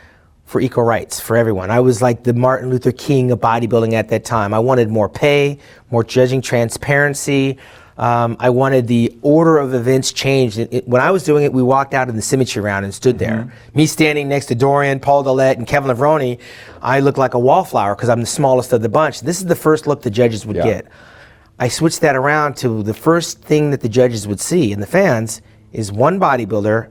for 0.44 0.60
equal 0.60 0.84
rights 0.84 1.18
for 1.18 1.36
everyone. 1.36 1.70
I 1.70 1.80
was 1.80 2.00
like 2.02 2.24
the 2.24 2.34
Martin 2.34 2.70
Luther 2.70 2.92
King 2.92 3.30
of 3.30 3.40
bodybuilding 3.40 3.94
at 3.94 4.08
that 4.10 4.24
time. 4.24 4.52
I 4.54 4.58
wanted 4.58 4.88
more 4.90 5.08
pay, 5.08 5.58
more 5.90 6.04
judging 6.04 6.40
transparency. 6.42 7.58
Um, 7.98 8.36
I 8.38 8.50
wanted 8.50 8.86
the 8.86 9.12
order 9.22 9.58
of 9.58 9.74
events 9.74 10.12
changed. 10.12 10.56
It- 10.58 10.68
it- 10.72 10.88
when 10.88 11.02
I 11.02 11.10
was 11.10 11.24
doing 11.24 11.42
it, 11.44 11.52
we 11.52 11.62
walked 11.64 11.94
out 11.94 12.08
in 12.08 12.14
the 12.14 12.22
symmetry 12.22 12.62
round 12.62 12.84
and 12.84 12.94
stood 12.94 13.18
there. 13.18 13.38
Mm-hmm. 13.48 13.76
Me 13.78 13.86
standing 13.86 14.28
next 14.28 14.46
to 14.46 14.54
Dorian, 14.54 15.00
Paul 15.00 15.24
Dillett, 15.24 15.56
and 15.56 15.66
Kevin 15.66 15.90
Levrone, 15.94 16.38
I 16.80 17.00
looked 17.00 17.18
like 17.18 17.34
a 17.34 17.38
wallflower 17.40 17.96
because 17.96 18.08
I'm 18.08 18.20
the 18.20 18.26
smallest 18.26 18.72
of 18.72 18.82
the 18.82 18.88
bunch. 18.88 19.22
This 19.22 19.38
is 19.40 19.46
the 19.46 19.56
first 19.56 19.88
look 19.88 20.02
the 20.02 20.10
judges 20.10 20.46
would 20.46 20.56
Yeah. 20.56 20.62
get. 20.64 20.86
I 21.58 21.66
switched 21.66 22.00
that 22.02 22.14
around 22.14 22.56
to 22.58 22.84
the 22.84 22.94
first 22.94 23.42
thing 23.42 23.72
that 23.72 23.80
the 23.80 23.88
judges 23.88 24.28
would 24.28 24.38
see 24.38 24.72
and 24.72 24.80
the 24.80 24.86
fans 24.86 25.42
is 25.72 25.90
one 25.90 26.20
bodybuilder, 26.20 26.86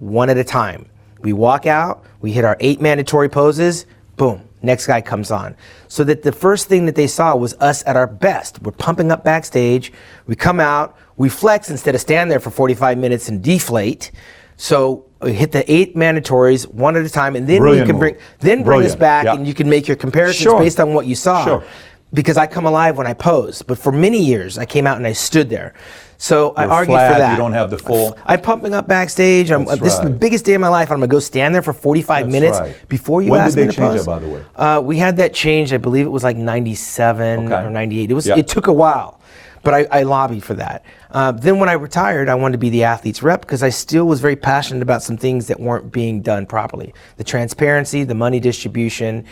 one 0.00 0.28
at 0.28 0.36
a 0.38 0.44
time. 0.44 0.86
We 1.22 1.32
walk 1.32 1.66
out, 1.66 2.02
we 2.20 2.32
hit 2.32 2.44
our 2.44 2.56
eight 2.58 2.80
mandatory 2.80 3.28
poses, 3.28 3.86
boom, 4.16 4.40
next 4.62 4.86
guy 4.86 5.00
comes 5.00 5.30
on. 5.30 5.56
So 5.88 6.04
that 6.04 6.22
the 6.22 6.32
first 6.32 6.68
thing 6.68 6.86
that 6.86 6.94
they 6.94 7.06
saw 7.06 7.34
was 7.36 7.54
us 7.54 7.84
at 7.86 7.96
our 7.96 8.06
best. 8.06 8.62
We're 8.62 8.72
pumping 8.72 9.10
up 9.10 9.24
backstage, 9.24 9.92
we 10.26 10.36
come 10.36 10.60
out, 10.60 10.96
we 11.16 11.28
flex 11.28 11.70
instead 11.70 11.94
of 11.94 12.00
stand 12.00 12.30
there 12.30 12.40
for 12.40 12.50
45 12.50 12.98
minutes 12.98 13.28
and 13.28 13.42
deflate. 13.42 14.10
So 14.56 15.04
we 15.20 15.32
hit 15.32 15.52
the 15.52 15.70
eight 15.72 15.94
mandatories 15.94 16.66
one 16.72 16.96
at 16.96 17.04
a 17.04 17.08
time, 17.08 17.36
and 17.36 17.46
then 17.46 17.60
Brilliant 17.60 17.86
you 17.86 17.92
can 17.92 17.98
bring 17.98 18.16
then 18.40 18.62
bring 18.64 18.82
us 18.82 18.96
back, 18.96 19.24
yeah. 19.24 19.34
and 19.34 19.46
you 19.46 19.54
can 19.54 19.68
make 19.68 19.86
your 19.86 19.96
comparisons 19.96 20.42
Sure. 20.42 20.58
based 20.58 20.80
on 20.80 20.94
what 20.94 21.06
you 21.06 21.14
saw 21.14 21.44
Sure. 21.44 21.64
Because 22.12 22.36
I 22.36 22.46
come 22.46 22.66
alive 22.66 22.96
when 22.98 23.06
I 23.06 23.14
pose. 23.14 23.62
But 23.62 23.78
for 23.78 23.92
many 23.92 24.18
years, 24.22 24.58
I 24.58 24.64
came 24.66 24.86
out 24.86 24.96
and 24.96 25.06
I 25.06 25.12
stood 25.12 25.50
there. 25.50 25.74
So 26.20 26.52
I 26.56 26.64
You're 26.64 26.72
argued 26.72 26.94
flat, 26.94 27.12
for 27.12 27.18
that. 27.20 27.30
you 27.32 27.36
don't 27.38 27.52
have 27.52 27.70
the 27.70 27.78
full- 27.78 28.18
I'm 28.26 28.40
pumping 28.40 28.74
up 28.74 28.88
backstage. 28.88 29.52
I'm, 29.52 29.64
That's 29.66 29.80
this 29.80 29.94
is 29.94 30.00
the 30.00 30.10
biggest 30.10 30.44
day 30.44 30.54
of 30.54 30.60
my 30.60 30.68
life. 30.68 30.90
I'm 30.90 30.96
gonna 30.98 31.06
go 31.06 31.20
stand 31.20 31.54
there 31.54 31.62
for 31.62 31.72
45 31.72 32.24
That's 32.24 32.32
minutes 32.32 32.58
right. 32.58 32.88
before 32.88 33.22
you 33.22 33.30
When 33.30 33.40
ask 33.40 33.54
did 33.54 33.60
me 33.60 33.66
they 33.68 33.72
change 33.76 33.98
that, 33.98 34.06
by 34.06 34.18
the 34.18 34.28
way? 34.28 34.44
Uh, 34.56 34.80
we 34.84 34.96
had 34.96 35.16
that 35.18 35.32
changed. 35.32 35.72
I 35.72 35.76
believe 35.76 36.06
it 36.06 36.10
was 36.10 36.24
like 36.24 36.36
97 36.36 37.46
Okay. 37.52 37.64
or 37.66 37.70
98. 37.70 38.10
It 38.10 38.14
was. 38.14 38.26
Yeah. 38.26 38.36
It 38.36 38.48
took 38.48 38.66
a 38.66 38.72
while, 38.72 39.20
but 39.62 39.74
I, 39.74 39.86
I 39.92 40.02
lobbied 40.02 40.42
for 40.42 40.54
that. 40.54 40.84
Uh, 41.10 41.32
then 41.32 41.58
when 41.58 41.68
I 41.68 41.72
retired, 41.72 42.28
I 42.28 42.34
wanted 42.34 42.52
to 42.52 42.58
be 42.58 42.70
the 42.70 42.84
athlete's 42.84 43.22
rep 43.22 43.40
because 43.40 43.62
I 43.62 43.70
still 43.70 44.06
was 44.06 44.20
very 44.20 44.36
passionate 44.36 44.82
about 44.82 45.02
some 45.02 45.16
things 45.16 45.46
that 45.46 45.58
weren't 45.58 45.90
being 45.90 46.20
done 46.20 46.46
properly: 46.46 46.94
the 47.16 47.24
transparency, 47.24 48.04
the 48.04 48.14
money 48.14 48.40
distribution, 48.40 49.24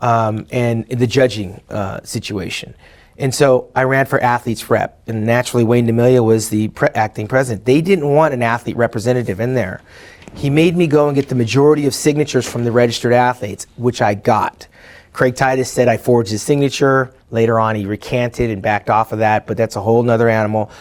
um, 0.00 0.46
and 0.50 0.86
the 0.88 1.06
judging 1.06 1.60
uh, 1.70 2.00
situation. 2.04 2.74
And 3.16 3.32
so 3.34 3.70
I 3.76 3.84
ran 3.84 4.06
for 4.06 4.20
athletes 4.20 4.68
rep, 4.68 5.00
and 5.06 5.24
naturally 5.24 5.64
Wayne 5.64 5.86
DeMilia 5.86 6.24
was 6.24 6.48
the 6.48 6.68
pre- 6.68 6.88
acting 6.94 7.28
president. 7.28 7.64
They 7.64 7.80
didn't 7.80 8.08
want 8.08 8.34
an 8.34 8.42
athlete 8.42 8.76
representative 8.76 9.38
in 9.40 9.54
there. 9.54 9.82
He 10.34 10.50
made 10.50 10.76
me 10.76 10.88
go 10.88 11.06
and 11.06 11.14
get 11.14 11.28
the 11.28 11.36
majority 11.36 11.86
of 11.86 11.94
signatures 11.94 12.48
from 12.48 12.64
the 12.64 12.72
registered 12.72 13.12
athletes, 13.12 13.68
which 13.76 14.02
I 14.02 14.14
got. 14.14 14.66
Craig 15.12 15.36
Titus 15.36 15.70
said 15.70 15.86
I 15.86 15.96
forged 15.96 16.32
his 16.32 16.42
signature. 16.42 17.14
Later 17.30 17.60
on, 17.60 17.76
he 17.76 17.86
recanted 17.86 18.50
and 18.50 18.60
backed 18.60 18.90
off 18.90 19.12
of 19.12 19.20
that, 19.20 19.46
but 19.46 19.56
that's 19.56 19.76
a 19.76 19.80
whole 19.80 20.02
nother 20.02 20.28
animal. 20.28 20.72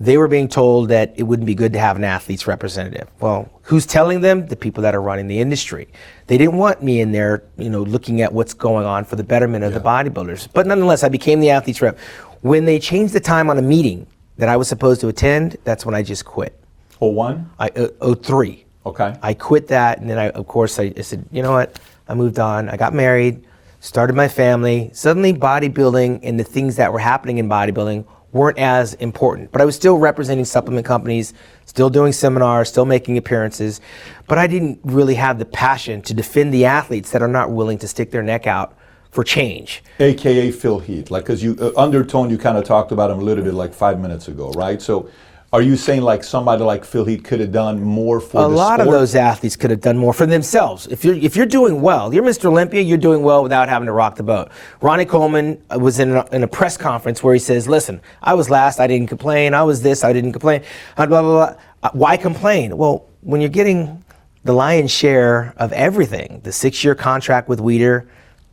They 0.00 0.16
were 0.16 0.28
being 0.28 0.48
told 0.48 0.88
that 0.88 1.12
it 1.16 1.24
wouldn't 1.24 1.44
be 1.44 1.54
good 1.54 1.74
to 1.74 1.78
have 1.78 1.96
an 1.96 2.04
athlete's 2.04 2.46
representative. 2.46 3.06
Well, 3.20 3.50
who's 3.64 3.84
telling 3.84 4.22
them? 4.22 4.46
The 4.46 4.56
people 4.56 4.82
that 4.82 4.94
are 4.94 5.02
running 5.02 5.26
the 5.26 5.38
industry. 5.38 5.88
They 6.26 6.38
didn't 6.38 6.56
want 6.56 6.82
me 6.82 7.02
in 7.02 7.12
there, 7.12 7.44
you 7.58 7.68
know, 7.68 7.82
looking 7.82 8.22
at 8.22 8.32
what's 8.32 8.54
going 8.54 8.86
on 8.86 9.04
for 9.04 9.16
the 9.16 9.22
betterment 9.22 9.62
of 9.62 9.74
the 9.74 9.80
bodybuilders. 9.80 10.48
But 10.54 10.66
nonetheless, 10.66 11.04
I 11.04 11.10
became 11.10 11.40
the 11.40 11.50
athlete's 11.50 11.82
rep. 11.82 11.98
When 12.40 12.64
they 12.64 12.78
changed 12.78 13.12
the 13.12 13.20
time 13.20 13.50
on 13.50 13.58
a 13.58 13.62
meeting 13.62 14.06
that 14.38 14.48
I 14.48 14.56
was 14.56 14.68
supposed 14.68 15.02
to 15.02 15.08
attend, 15.08 15.58
that's 15.64 15.84
when 15.84 15.94
I 15.94 16.02
just 16.02 16.24
quit. 16.24 16.58
Oh, 17.02 17.08
one? 17.08 17.50
I 17.58 17.68
uh, 17.68 18.14
03. 18.14 18.64
Okay. 18.86 19.14
I 19.22 19.34
quit 19.34 19.68
that, 19.68 19.98
and 19.98 20.08
then 20.08 20.18
I, 20.18 20.30
of 20.30 20.46
course, 20.46 20.78
I, 20.78 20.94
I 20.96 21.02
said, 21.02 21.26
you 21.30 21.42
know 21.42 21.52
what? 21.52 21.78
I 22.08 22.14
moved 22.14 22.38
on. 22.38 22.70
I 22.70 22.78
got 22.78 22.94
married, 22.94 23.44
started 23.80 24.16
my 24.16 24.28
family. 24.28 24.90
Suddenly, 24.94 25.34
bodybuilding 25.34 26.20
and 26.22 26.40
the 26.40 26.44
things 26.44 26.76
that 26.76 26.90
were 26.90 26.98
happening 26.98 27.36
in 27.36 27.50
bodybuilding 27.50 28.06
weren't 28.32 28.58
as 28.58 28.94
important. 28.94 29.50
But 29.52 29.60
I 29.60 29.64
was 29.64 29.74
still 29.74 29.98
representing 29.98 30.44
supplement 30.44 30.86
companies, 30.86 31.34
still 31.66 31.90
doing 31.90 32.12
seminars, 32.12 32.68
still 32.68 32.84
making 32.84 33.18
appearances. 33.18 33.80
But 34.28 34.38
I 34.38 34.46
didn't 34.46 34.80
really 34.84 35.14
have 35.14 35.38
the 35.38 35.44
passion 35.44 36.02
to 36.02 36.14
defend 36.14 36.54
the 36.54 36.64
athletes 36.64 37.10
that 37.10 37.22
are 37.22 37.28
not 37.28 37.50
willing 37.50 37.78
to 37.78 37.88
stick 37.88 38.10
their 38.10 38.22
neck 38.22 38.46
out 38.46 38.76
for 39.10 39.24
change. 39.24 39.82
AKA 39.98 40.52
Phil 40.52 40.78
Heath, 40.78 41.10
like 41.10 41.24
because 41.24 41.42
you 41.42 41.56
uh, 41.60 41.72
undertone, 41.76 42.30
you 42.30 42.38
kind 42.38 42.56
of 42.56 42.64
talked 42.64 42.92
about 42.92 43.10
him 43.10 43.18
a 43.18 43.22
little 43.22 43.44
bit 43.44 43.54
like 43.54 43.74
five 43.74 44.00
minutes 44.00 44.28
ago, 44.28 44.50
right? 44.52 44.80
So, 44.80 45.10
are 45.52 45.62
you 45.62 45.76
saying 45.76 46.02
like 46.02 46.22
somebody 46.22 46.62
like 46.62 46.84
Phil 46.84 47.04
Heath 47.04 47.24
could 47.24 47.40
have 47.40 47.50
done 47.50 47.82
more 47.82 48.20
for 48.20 48.38
a 48.38 48.42
the 48.42 48.48
lot 48.48 48.78
of 48.78 48.84
sport? 48.84 48.98
those 49.00 49.14
athletes 49.16 49.56
could 49.56 49.70
have 49.70 49.80
done 49.80 49.98
more 49.98 50.12
for 50.12 50.24
themselves. 50.24 50.86
If 50.86 51.04
you're 51.04 51.16
if 51.16 51.34
you're 51.34 51.46
doing 51.46 51.80
well, 51.80 52.14
you're 52.14 52.22
Mr. 52.22 52.44
Olympia. 52.44 52.80
You're 52.82 52.98
doing 52.98 53.22
well 53.24 53.42
without 53.42 53.68
having 53.68 53.86
to 53.86 53.92
rock 53.92 54.14
the 54.14 54.22
boat. 54.22 54.50
Ronnie 54.80 55.04
Coleman 55.04 55.60
uh, 55.74 55.78
was 55.80 55.98
in 55.98 56.12
a, 56.12 56.24
in 56.30 56.44
a 56.44 56.48
press 56.48 56.76
conference 56.76 57.22
where 57.24 57.34
he 57.34 57.40
says, 57.40 57.66
"Listen, 57.66 58.00
I 58.22 58.34
was 58.34 58.48
last. 58.48 58.78
I 58.78 58.86
didn't 58.86 59.08
complain. 59.08 59.52
I 59.52 59.64
was 59.64 59.82
this. 59.82 60.04
I 60.04 60.12
didn't 60.12 60.32
complain. 60.32 60.62
Uh, 60.96 61.06
Blah 61.06 61.22
blah 61.22 61.46
blah. 61.54 61.60
Uh, 61.82 61.90
why 61.94 62.16
complain? 62.16 62.76
Well, 62.76 63.08
when 63.22 63.40
you're 63.40 63.50
getting 63.50 64.04
the 64.44 64.52
lion's 64.52 64.92
share 64.92 65.52
of 65.56 65.72
everything, 65.72 66.40
the 66.44 66.52
six-year 66.52 66.94
contract 66.94 67.48
with 67.48 67.58
Weider 67.58 68.06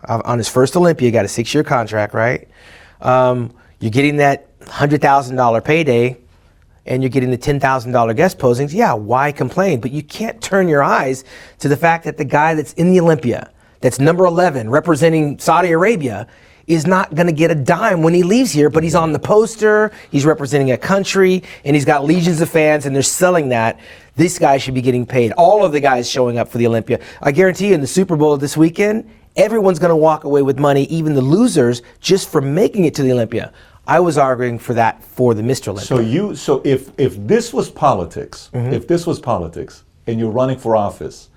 uh, 0.06 0.22
on 0.26 0.38
his 0.40 0.50
first 0.50 0.76
Olympia, 0.76 1.12
got 1.12 1.26
a 1.26 1.30
six-year 1.30 1.64
contract, 1.64 2.14
right? 2.14 2.48
Um, 3.02 3.54
you're 3.80 3.92
getting 3.92 4.18
that 4.18 4.48
hundred 4.68 5.00
thousand 5.02 5.36
dollar 5.36 5.62
payday 5.62 6.18
and 6.88 7.04
you're 7.04 7.10
getting 7.10 7.32
the 7.32 7.38
$10,000 7.38 8.16
guest 8.16 8.40
posings, 8.40 8.74
yeah, 8.74 8.94
why 8.94 9.32
complain? 9.32 9.80
But 9.80 9.92
you 9.92 10.04
can't 10.04 10.42
turn 10.42 10.68
your 10.68 10.84
eyes 10.84 11.24
to 11.60 11.68
the 11.68 11.78
fact 11.78 12.06
that 12.06 12.18
the 12.18 12.26
guy 12.26 12.54
that's 12.54 12.74
in 12.74 12.92
the 12.92 13.00
Olympia, 13.00 13.52
that's 13.82 14.00
number 14.00 14.26
11, 14.26 14.70
representing 14.70 15.38
Saudi 15.40 15.72
Arabia, 15.72 16.28
is 16.68 16.86
not 16.86 17.16
going 17.16 17.28
to 17.28 17.34
get 17.34 17.50
a 17.50 17.56
dime 17.56 18.04
when 18.04 18.14
he 18.14 18.24
leaves 18.24 18.52
here, 18.52 18.70
but 18.70 18.84
he's 18.84 18.96
on 18.96 19.14
the 19.14 19.20
poster, 19.20 19.92
he's 20.12 20.26
representing 20.26 20.72
a 20.72 20.78
country, 20.78 21.42
and 21.64 21.76
he's 21.76 21.86
got 21.86 22.04
legions 22.04 22.42
of 22.42 22.50
fans, 22.50 22.86
and 22.86 22.94
they're 22.94 23.02
selling 23.02 23.50
that. 23.50 23.80
This 24.16 24.38
guy 24.38 24.58
should 24.58 24.74
be 24.74 24.82
getting 24.82 25.06
paid. 25.06 25.32
All 25.34 25.64
of 25.64 25.72
the 25.72 25.80
guys 25.80 26.10
showing 26.10 26.38
up 26.38 26.50
for 26.50 26.58
the 26.58 26.68
Olympia. 26.68 27.00
I 27.22 27.32
guarantee 27.32 27.70
you, 27.70 27.74
in 27.74 27.82
the 27.82 27.88
Super 27.88 28.18
Bowl 28.18 28.36
this 28.36 28.58
weekend, 28.58 29.10
everyone's 29.38 29.80
going 29.80 29.92
to 29.92 29.96
walk 29.96 30.26
away 30.26 30.42
with 30.42 30.60
money, 30.60 30.84
even 30.86 31.14
the 31.14 31.22
losers, 31.22 31.82
just 32.02 32.30
for 32.30 32.42
making 32.42 32.84
it 32.84 32.94
to 32.96 33.04
the 33.04 33.14
Olympia. 33.14 33.54
I 33.88 34.00
was 34.02 34.18
arguing 34.18 34.60
for 34.60 34.74
that 34.74 35.04
for 35.04 35.34
the 35.34 35.42
Mr. 35.42 35.70
Olympia. 35.70 35.88
So 35.88 36.00
you, 36.00 36.36
so 36.36 36.62
if 36.66 36.92
if 37.00 37.16
this 37.28 37.54
was 37.54 37.70
politics, 37.70 38.50
Mm-hmm. 38.54 38.74
if 38.74 38.88
this 38.88 39.08
was 39.08 39.20
politics, 39.20 39.84
and 40.08 40.20
you're 40.20 40.32
running 40.32 40.58
for 40.58 40.76
office, 40.76 41.30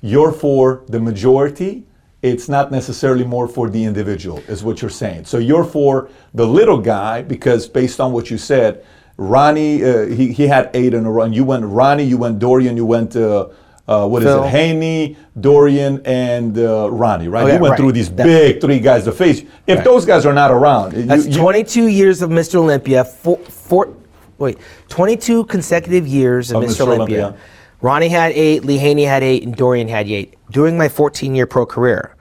you're 0.00 0.32
for 0.32 0.82
the 0.88 1.00
majority. 1.00 1.84
It's 2.22 2.48
not 2.48 2.72
necessarily 2.72 3.24
more 3.24 3.46
for 3.46 3.68
the 3.70 3.84
individual, 3.84 4.38
is 4.48 4.64
what 4.64 4.80
you're 4.82 4.90
saying. 4.90 5.26
So 5.26 5.38
you're 5.38 5.64
for 5.64 6.08
the 6.34 6.46
little 6.46 6.78
guy 6.78 7.22
because 7.22 7.68
based 7.68 8.00
on 8.00 8.12
what 8.12 8.30
you 8.30 8.38
said, 8.38 8.84
Ronnie, 9.16 9.84
uh, 9.84 10.06
he, 10.06 10.32
he 10.32 10.46
had 10.48 10.70
eight 10.74 10.92
in 10.94 11.06
a 11.06 11.10
row. 11.10 11.22
And 11.24 11.34
you 11.34 11.44
went 11.44 11.64
Ronnie, 11.64 12.04
you 12.04 12.18
went 12.18 12.38
Dorian, 12.38 12.76
you 12.76 12.84
went 12.86 13.14
uh, 13.16 13.48
uh, 13.88 14.06
what 14.06 14.22
is 14.22 14.28
Phil. 14.28 14.44
it? 14.44 14.48
Haney, 14.50 15.16
Dorian, 15.38 16.00
and 16.04 16.58
uh, 16.58 16.90
Ronnie, 16.90 17.28
right? 17.28 17.44
Oh, 17.44 17.46
yeah, 17.46 17.54
you 17.56 17.60
went 17.60 17.70
right. 17.72 17.78
through 17.80 17.92
these 17.92 18.10
That- 18.10 18.24
big 18.26 18.60
three 18.60 18.80
guys 18.80 19.04
to 19.04 19.12
face. 19.12 19.42
If 19.66 19.76
Right. 19.78 19.84
those 19.84 20.04
guys 20.04 20.26
are 20.26 20.32
not 20.34 20.50
around, 20.50 20.94
you- 20.94 21.02
That's 21.04 21.26
you- 21.26 21.34
22 21.38 21.86
years 21.86 22.22
of 22.22 22.30
Mr. 22.30 22.56
Olympia. 22.56 23.04
Four, 23.04 23.38
four, 23.38 23.88
wait, 24.38 24.58
22 24.88 25.44
consecutive 25.44 26.06
years 26.06 26.50
of, 26.50 26.62
Of 26.62 26.70
Mr. 26.70 26.72
Mr. 26.72 26.80
Olympia. 26.88 27.22
Olympia. 27.22 27.40
Ronnie 27.82 28.08
had 28.08 28.32
eight, 28.32 28.64
Lee 28.64 28.78
Haney 28.78 29.04
had 29.04 29.22
eight, 29.22 29.44
and 29.44 29.54
Dorian 29.54 29.86
had 29.88 30.08
eight. 30.08 30.34
During 30.50 30.76
my 30.78 30.88
14-year 30.88 31.46
pro 31.46 31.66
career, 31.66 32.16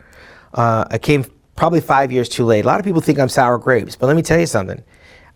uh, 0.53 0.85
I 0.91 0.97
came 0.97 1.25
probably 1.55 1.79
five 1.81 2.11
years 2.11 2.27
too 2.29 2.43
late. 2.45 2.65
A 2.65 2.67
lot 2.67 2.79
of 2.79 2.85
people 2.85 3.01
think 3.01 3.17
I'm 3.19 3.29
sour 3.29 3.57
grapes, 3.57 3.95
but 3.95 4.07
let 4.07 4.15
me 4.15 4.21
tell 4.21 4.39
you 4.39 4.45
something. 4.45 4.83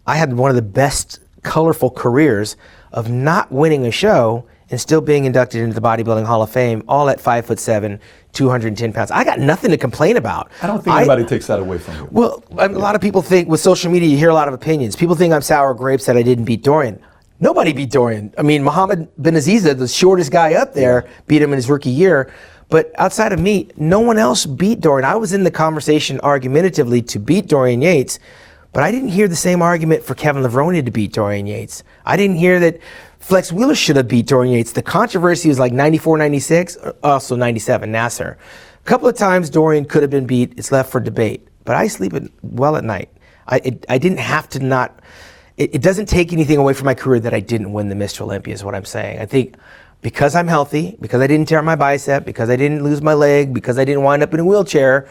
I 0.05 0.15
had 0.17 0.33
one 0.33 0.49
of 0.49 0.55
the 0.55 0.61
best 0.61 1.19
colorful 1.43 1.89
careers 1.89 2.57
of 2.91 3.09
not 3.09 3.51
winning 3.51 3.85
a 3.85 3.91
show 3.91 4.43
and 4.71 4.79
still 4.79 5.01
being 5.01 5.25
inducted 5.25 5.61
into 5.61 5.73
the 5.73 5.81
Bodybuilding 5.81 6.25
Hall 6.25 6.41
of 6.41 6.51
Fame, 6.51 6.83
all 6.87 7.09
at 7.09 7.19
five 7.19 7.45
foot 7.45 7.59
seven, 7.59 7.99
210 8.33 8.93
pounds. 8.93 9.11
I 9.11 9.23
got 9.23 9.39
nothing 9.39 9.71
to 9.71 9.77
complain 9.77 10.17
about. 10.17 10.51
I 10.61 10.67
don't 10.67 10.83
think 10.83 10.95
anybody 10.95 11.25
takes 11.25 11.47
that 11.47 11.59
away 11.59 11.77
from 11.77 11.95
you. 11.95 12.07
Well, 12.11 12.43
a 12.57 12.69
lot 12.69 12.95
of 12.95 13.01
people 13.01 13.21
think 13.21 13.49
with 13.49 13.59
social 13.59 13.91
media, 13.91 14.07
you 14.07 14.17
hear 14.17 14.29
a 14.29 14.33
lot 14.33 14.47
of 14.47 14.53
opinions. 14.53 14.95
People 14.95 15.15
think 15.15 15.33
I'm 15.33 15.41
sour 15.41 15.73
grapes 15.73 16.05
that 16.05 16.17
I 16.17 16.21
didn't 16.21 16.45
beat 16.45 16.63
Dorian. 16.63 17.01
Nobody 17.39 17.71
beat 17.71 17.89
Dorian. 17.89 18.33
I 18.37 18.41
mean, 18.41 18.63
Muhammad 18.63 19.09
Benaziza, 19.15 19.77
the 19.77 19.87
shortest 19.87 20.31
guy 20.31 20.55
up 20.55 20.73
there, 20.73 21.07
beat 21.27 21.41
him 21.41 21.51
in 21.51 21.55
his 21.55 21.69
rookie 21.69 21.89
year. 21.89 22.31
But 22.67 22.91
outside 22.99 23.33
of 23.33 23.39
me, 23.39 23.69
no 23.77 23.99
one 23.99 24.17
else 24.17 24.45
beat 24.45 24.81
Dorian. 24.81 25.05
I 25.05 25.15
was 25.15 25.33
in 25.33 25.43
the 25.43 25.51
conversation 25.51 26.19
argumentatively 26.19 27.01
to 27.03 27.19
beat 27.19 27.47
Dorian 27.47 27.81
Yates, 27.81 28.19
but 28.73 28.83
I 28.83 28.91
didn't 28.91 29.09
hear 29.09 29.27
the 29.27 29.35
same 29.35 29.61
argument 29.61 30.03
for 30.03 30.13
Kevin 30.13 30.43
Levrone 30.43 30.85
to 30.85 30.91
beat 30.91 31.13
Dorian 31.13 31.47
Yates. 31.47 31.83
I 32.05 32.15
didn't 32.17 32.35
hear 32.35 32.59
that 32.59 32.79
Flex 33.29 33.51
Wheeler 33.51 33.75
should 33.75 33.95
have 33.95 34.07
beat 34.07 34.25
Dorian 34.25 34.55
Yates. 34.55 34.71
The 34.71 34.81
controversy 34.81 35.49
was 35.49 35.59
like 35.59 35.71
94, 35.71 36.17
96, 36.17 36.77
uh, 36.77 36.93
also 37.03 37.35
97, 37.35 37.91
Nasser. 37.91 38.39
A 38.81 38.89
couple 38.89 39.07
of 39.07 39.15
times 39.15 39.51
Dorian 39.51 39.85
could 39.85 40.01
have 40.01 40.09
been 40.09 40.25
beat. 40.25 40.57
It's 40.57 40.71
left 40.71 40.91
for 40.91 40.99
debate. 40.99 41.47
But 41.63 41.75
I 41.75 41.85
sleep 41.89 42.13
well 42.41 42.75
at 42.75 42.83
night. 42.83 43.09
I, 43.45 43.57
it, 43.57 43.85
I 43.87 43.99
didn't 43.99 44.17
have 44.17 44.49
to 44.49 44.59
not. 44.59 44.99
It, 45.57 45.75
it 45.75 45.81
doesn't 45.83 46.07
take 46.07 46.33
anything 46.33 46.57
away 46.57 46.73
from 46.73 46.85
my 46.85 46.95
career 46.95 47.19
that 47.19 47.35
I 47.35 47.39
didn't 47.39 47.71
win 47.71 47.89
the 47.89 47.93
Mr. 47.93 48.21
Olympia, 48.21 48.51
is 48.51 48.63
what 48.63 48.73
I'm 48.73 48.83
saying. 48.83 49.19
I 49.19 49.27
think 49.27 49.57
because 50.01 50.33
I'm 50.33 50.47
healthy, 50.47 50.97
because 50.99 51.21
I 51.21 51.27
didn't 51.27 51.49
tear 51.49 51.61
my 51.61 51.75
bicep, 51.75 52.25
because 52.25 52.49
I 52.49 52.55
didn't 52.55 52.83
lose 52.83 53.03
my 53.03 53.13
leg, 53.13 53.53
because 53.53 53.77
I 53.77 53.85
didn't 53.85 54.01
wind 54.01 54.23
up 54.23 54.33
in 54.33 54.39
a 54.39 54.45
wheelchair, 54.45 55.07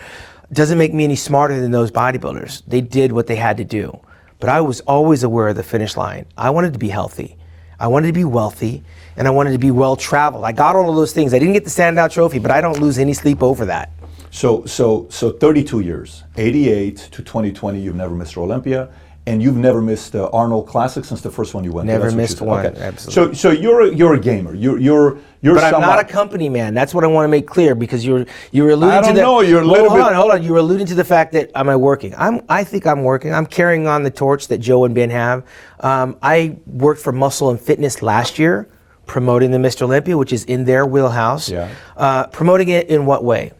doesn't 0.52 0.76
make 0.76 0.92
me 0.92 1.04
any 1.04 1.14
smarter 1.14 1.60
than 1.60 1.70
those 1.70 1.92
bodybuilders. 1.92 2.64
They 2.66 2.80
did 2.80 3.12
what 3.12 3.28
they 3.28 3.36
had 3.36 3.58
to 3.58 3.64
do. 3.64 4.00
But 4.40 4.48
I 4.48 4.60
was 4.60 4.80
always 4.80 5.22
aware 5.22 5.46
of 5.46 5.54
the 5.54 5.62
finish 5.62 5.96
line. 5.96 6.26
I 6.36 6.50
wanted 6.50 6.72
to 6.72 6.80
be 6.80 6.88
healthy. 6.88 7.37
I 7.80 7.86
wanted 7.86 8.08
to 8.08 8.12
be 8.12 8.24
wealthy 8.24 8.82
and 9.16 9.26
I 9.26 9.30
wanted 9.30 9.52
to 9.52 9.58
be 9.58 9.70
well 9.70 9.96
traveled. 9.96 10.44
I 10.44 10.52
got 10.52 10.76
all 10.76 10.90
of 10.90 10.96
those 10.96 11.12
things. 11.12 11.32
I 11.34 11.38
didn't 11.38 11.54
get 11.54 11.64
the 11.64 11.70
standout 11.70 12.10
trophy, 12.12 12.38
but 12.38 12.50
I 12.50 12.60
don't 12.60 12.78
lose 12.80 12.98
any 12.98 13.12
sleep 13.12 13.42
over 13.42 13.64
that. 13.66 13.90
So, 14.30 14.64
so, 14.66 15.06
so 15.10 15.30
32 15.30 15.80
years, 15.80 16.24
88 16.36 16.96
to 16.96 17.22
2020, 17.22 17.80
you've 17.80 17.94
never 17.96 18.14
missed 18.14 18.36
Olympia, 18.36 18.90
and 19.26 19.42
you've 19.42 19.56
never 19.56 19.80
missed 19.80 20.14
uh, 20.14 20.28
Arnold 20.32 20.66
Classic 20.68 21.04
since 21.04 21.20
the 21.22 21.30
first 21.30 21.54
one 21.54 21.64
you 21.64 21.72
went. 21.72 21.86
to. 21.88 21.92
Never 21.94 22.10
you 22.10 22.16
missed 22.16 22.40
one, 22.40 22.66
Okay. 22.66 22.78
absolutely. 22.80 23.34
So, 23.36 23.50
so 23.54 23.58
you're 23.58 23.82
a, 23.82 23.94
you're 23.94 24.14
a 24.14 24.20
gamer. 24.20 24.54
You're 24.54 24.78
you're 24.78 25.18
you're. 25.40 25.54
But 25.54 25.72
I'm 25.74 25.80
not 25.80 25.98
a 26.00 26.04
company 26.04 26.48
man. 26.48 26.74
That's 26.74 26.92
what 26.94 27.04
I 27.04 27.06
want 27.06 27.24
to 27.24 27.28
make 27.28 27.46
clear 27.46 27.74
because 27.74 28.04
you're 28.04 28.26
you're 28.52 28.70
alluding 28.70 28.96
I 28.98 29.00
to 29.00 29.06
don't 29.06 29.14
the 29.14 29.20
know, 29.22 29.40
you're 29.40 29.60
a 29.60 29.64
Well, 29.64 29.72
little 29.72 29.88
hold 29.90 30.00
bit- 30.00 30.06
on, 30.08 30.14
hold 30.14 30.30
on. 30.32 30.42
You're 30.42 30.56
alluding 30.58 30.86
to 30.86 30.94
the 30.94 31.04
fact 31.04 31.32
that 31.32 31.50
am 31.54 31.68
I 31.68 31.76
working? 31.76 32.14
I'm 32.16 32.40
I 32.48 32.64
think 32.64 32.86
I'm 32.86 33.04
working. 33.04 33.32
I'm 33.32 33.46
carrying 33.46 33.86
on 33.86 34.02
the 34.02 34.10
torch 34.10 34.48
that 34.48 34.58
Joe 34.58 34.84
and 34.84 34.94
Ben 34.94 35.10
have. 35.10 35.44
Um, 35.80 36.16
I 36.22 36.56
worked 36.66 37.00
for 37.00 37.12
Muscle 37.12 37.50
and 37.50 37.60
Fitness 37.60 38.02
last 38.02 38.38
year, 38.38 38.68
promoting 39.06 39.50
the 39.50 39.58
Mr. 39.58 39.82
Olympia, 39.82 40.16
which 40.16 40.32
is 40.32 40.44
in 40.44 40.64
their 40.64 40.84
wheelhouse. 40.86 41.48
Yeah. 41.48 41.68
Uh, 41.96 42.26
promoting 42.28 42.68
it 42.68 42.88
in 42.88 43.06
what 43.06 43.22
way? 43.24 43.52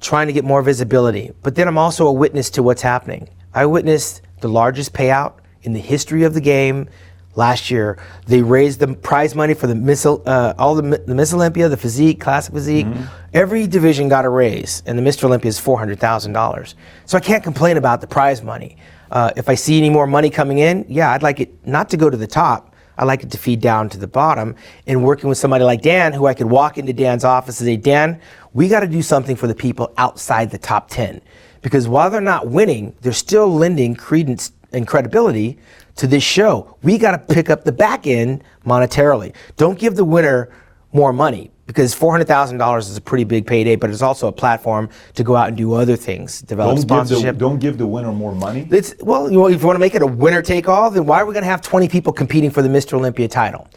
Trying 0.00 0.26
to 0.26 0.32
get 0.32 0.44
more 0.44 0.60
visibility. 0.62 1.32
But 1.42 1.54
then 1.54 1.68
I'm 1.68 1.78
also 1.78 2.06
a 2.06 2.12
witness 2.12 2.50
to 2.50 2.62
what's 2.62 2.82
happening. 2.82 3.28
I 3.54 3.64
witnessed 3.66 4.22
the 4.40 4.48
largest 4.48 4.92
payout 4.92 5.34
in 5.62 5.72
the 5.72 5.80
history 5.80 6.22
of 6.24 6.34
the 6.34 6.40
game 6.40 6.88
last 7.36 7.70
year. 7.70 7.98
They 8.26 8.42
raised 8.42 8.80
the 8.80 8.88
prize 8.94 9.34
money 9.34 9.54
for 9.54 9.66
the 9.66 9.74
Miss, 9.74 10.04
uh, 10.04 10.54
all 10.58 10.74
the, 10.74 10.98
the 11.06 11.14
Miss 11.14 11.32
Olympia, 11.32 11.68
the 11.68 11.76
physique, 11.76 12.20
classic 12.20 12.54
physique. 12.54 12.86
Every 13.32 13.66
division 13.66 14.08
got 14.08 14.24
a 14.24 14.28
raise, 14.28 14.82
and 14.86 14.98
the 14.98 15.02
Mr. 15.02 15.24
Olympia 15.24 15.48
is 15.48 15.58
four 15.58 15.78
hundred 15.78 16.00
thousand 16.00 16.32
dollars. 16.32 16.74
So 17.04 17.16
I 17.16 17.20
can't 17.20 17.44
complain 17.44 17.76
about 17.76 18.00
the 18.00 18.06
prize 18.06 18.42
money. 18.42 18.76
Uh, 19.10 19.30
if 19.36 19.48
I 19.48 19.54
see 19.54 19.78
any 19.78 19.90
more 19.90 20.06
money 20.06 20.30
coming 20.30 20.58
in, 20.58 20.84
yeah, 20.88 21.12
I'd 21.12 21.22
like 21.22 21.38
it 21.38 21.66
not 21.66 21.90
to 21.90 21.96
go 21.96 22.10
to 22.10 22.16
the 22.16 22.26
top. 22.26 22.74
I 22.98 23.04
like 23.04 23.22
it 23.22 23.30
to 23.32 23.38
feed 23.38 23.60
down 23.60 23.88
to 23.90 23.98
the 23.98 24.06
bottom. 24.06 24.56
And 24.86 25.04
working 25.04 25.28
with 25.28 25.38
somebody 25.38 25.64
like 25.64 25.82
Dan, 25.82 26.12
who 26.12 26.26
I 26.26 26.34
could 26.34 26.46
walk 26.46 26.78
into 26.78 26.92
Dan's 26.92 27.24
office 27.24 27.60
and 27.60 27.66
say, 27.66 27.76
Dan, 27.76 28.20
we 28.54 28.68
got 28.68 28.80
to 28.80 28.86
do 28.86 29.02
something 29.02 29.36
for 29.36 29.46
the 29.46 29.54
people 29.54 29.92
outside 29.98 30.50
the 30.50 30.58
top 30.58 30.88
10. 30.88 31.20
Because 31.60 31.88
while 31.88 32.10
they're 32.10 32.20
not 32.20 32.48
winning, 32.48 32.96
they're 33.02 33.12
still 33.12 33.54
lending 33.54 33.94
credence 33.94 34.52
and 34.72 34.86
credibility 34.86 35.58
to 35.96 36.06
this 36.06 36.22
show. 36.22 36.76
We 36.82 36.98
got 36.98 37.12
to 37.12 37.34
pick 37.34 37.50
up 37.50 37.64
the 37.64 37.72
back 37.72 38.06
end 38.06 38.44
monetarily. 38.64 39.34
Don't 39.56 39.78
give 39.78 39.96
the 39.96 40.04
winner 40.04 40.50
more 40.92 41.12
money 41.12 41.50
because 41.66 41.94
$400,000 41.94 42.78
is 42.78 42.96
a 42.96 43.00
pretty 43.00 43.24
big 43.24 43.46
payday, 43.46 43.76
but 43.76 43.90
it's 43.90 44.02
also 44.02 44.28
a 44.28 44.32
platform 44.32 44.88
to 45.14 45.24
go 45.24 45.34
out 45.34 45.48
and 45.48 45.56
do 45.56 45.72
other 45.72 45.96
things, 45.96 46.40
develop 46.42 46.76
Don't 46.76 46.76
give, 46.76 46.88
the, 46.88 46.94
sponsorship. 46.94 47.38
don't 47.38 47.58
give 47.58 47.76
the 47.78 47.86
winner 47.86 48.12
more 48.12 48.34
money. 48.34 48.68
It's 48.70 48.94
well, 49.00 49.30
you 49.30 49.38
know, 49.38 49.48
if 49.48 49.60
you 49.60 49.66
want 49.66 49.76
to 49.76 49.80
make 49.80 49.94
it 49.94 50.02
a 50.02 50.06
winner 50.06 50.42
take 50.42 50.68
all, 50.68 50.90
then 50.90 51.06
why 51.06 51.20
are 51.20 51.26
we 51.26 51.32
going 51.32 51.42
to 51.44 51.50
have 51.50 51.62
20 51.62 51.88
people 51.88 52.12
competing 52.12 52.50
for 52.50 52.62
the 52.62 52.68
Mr. 52.68 52.92
Olympia 52.94 53.26
title? 53.28 53.68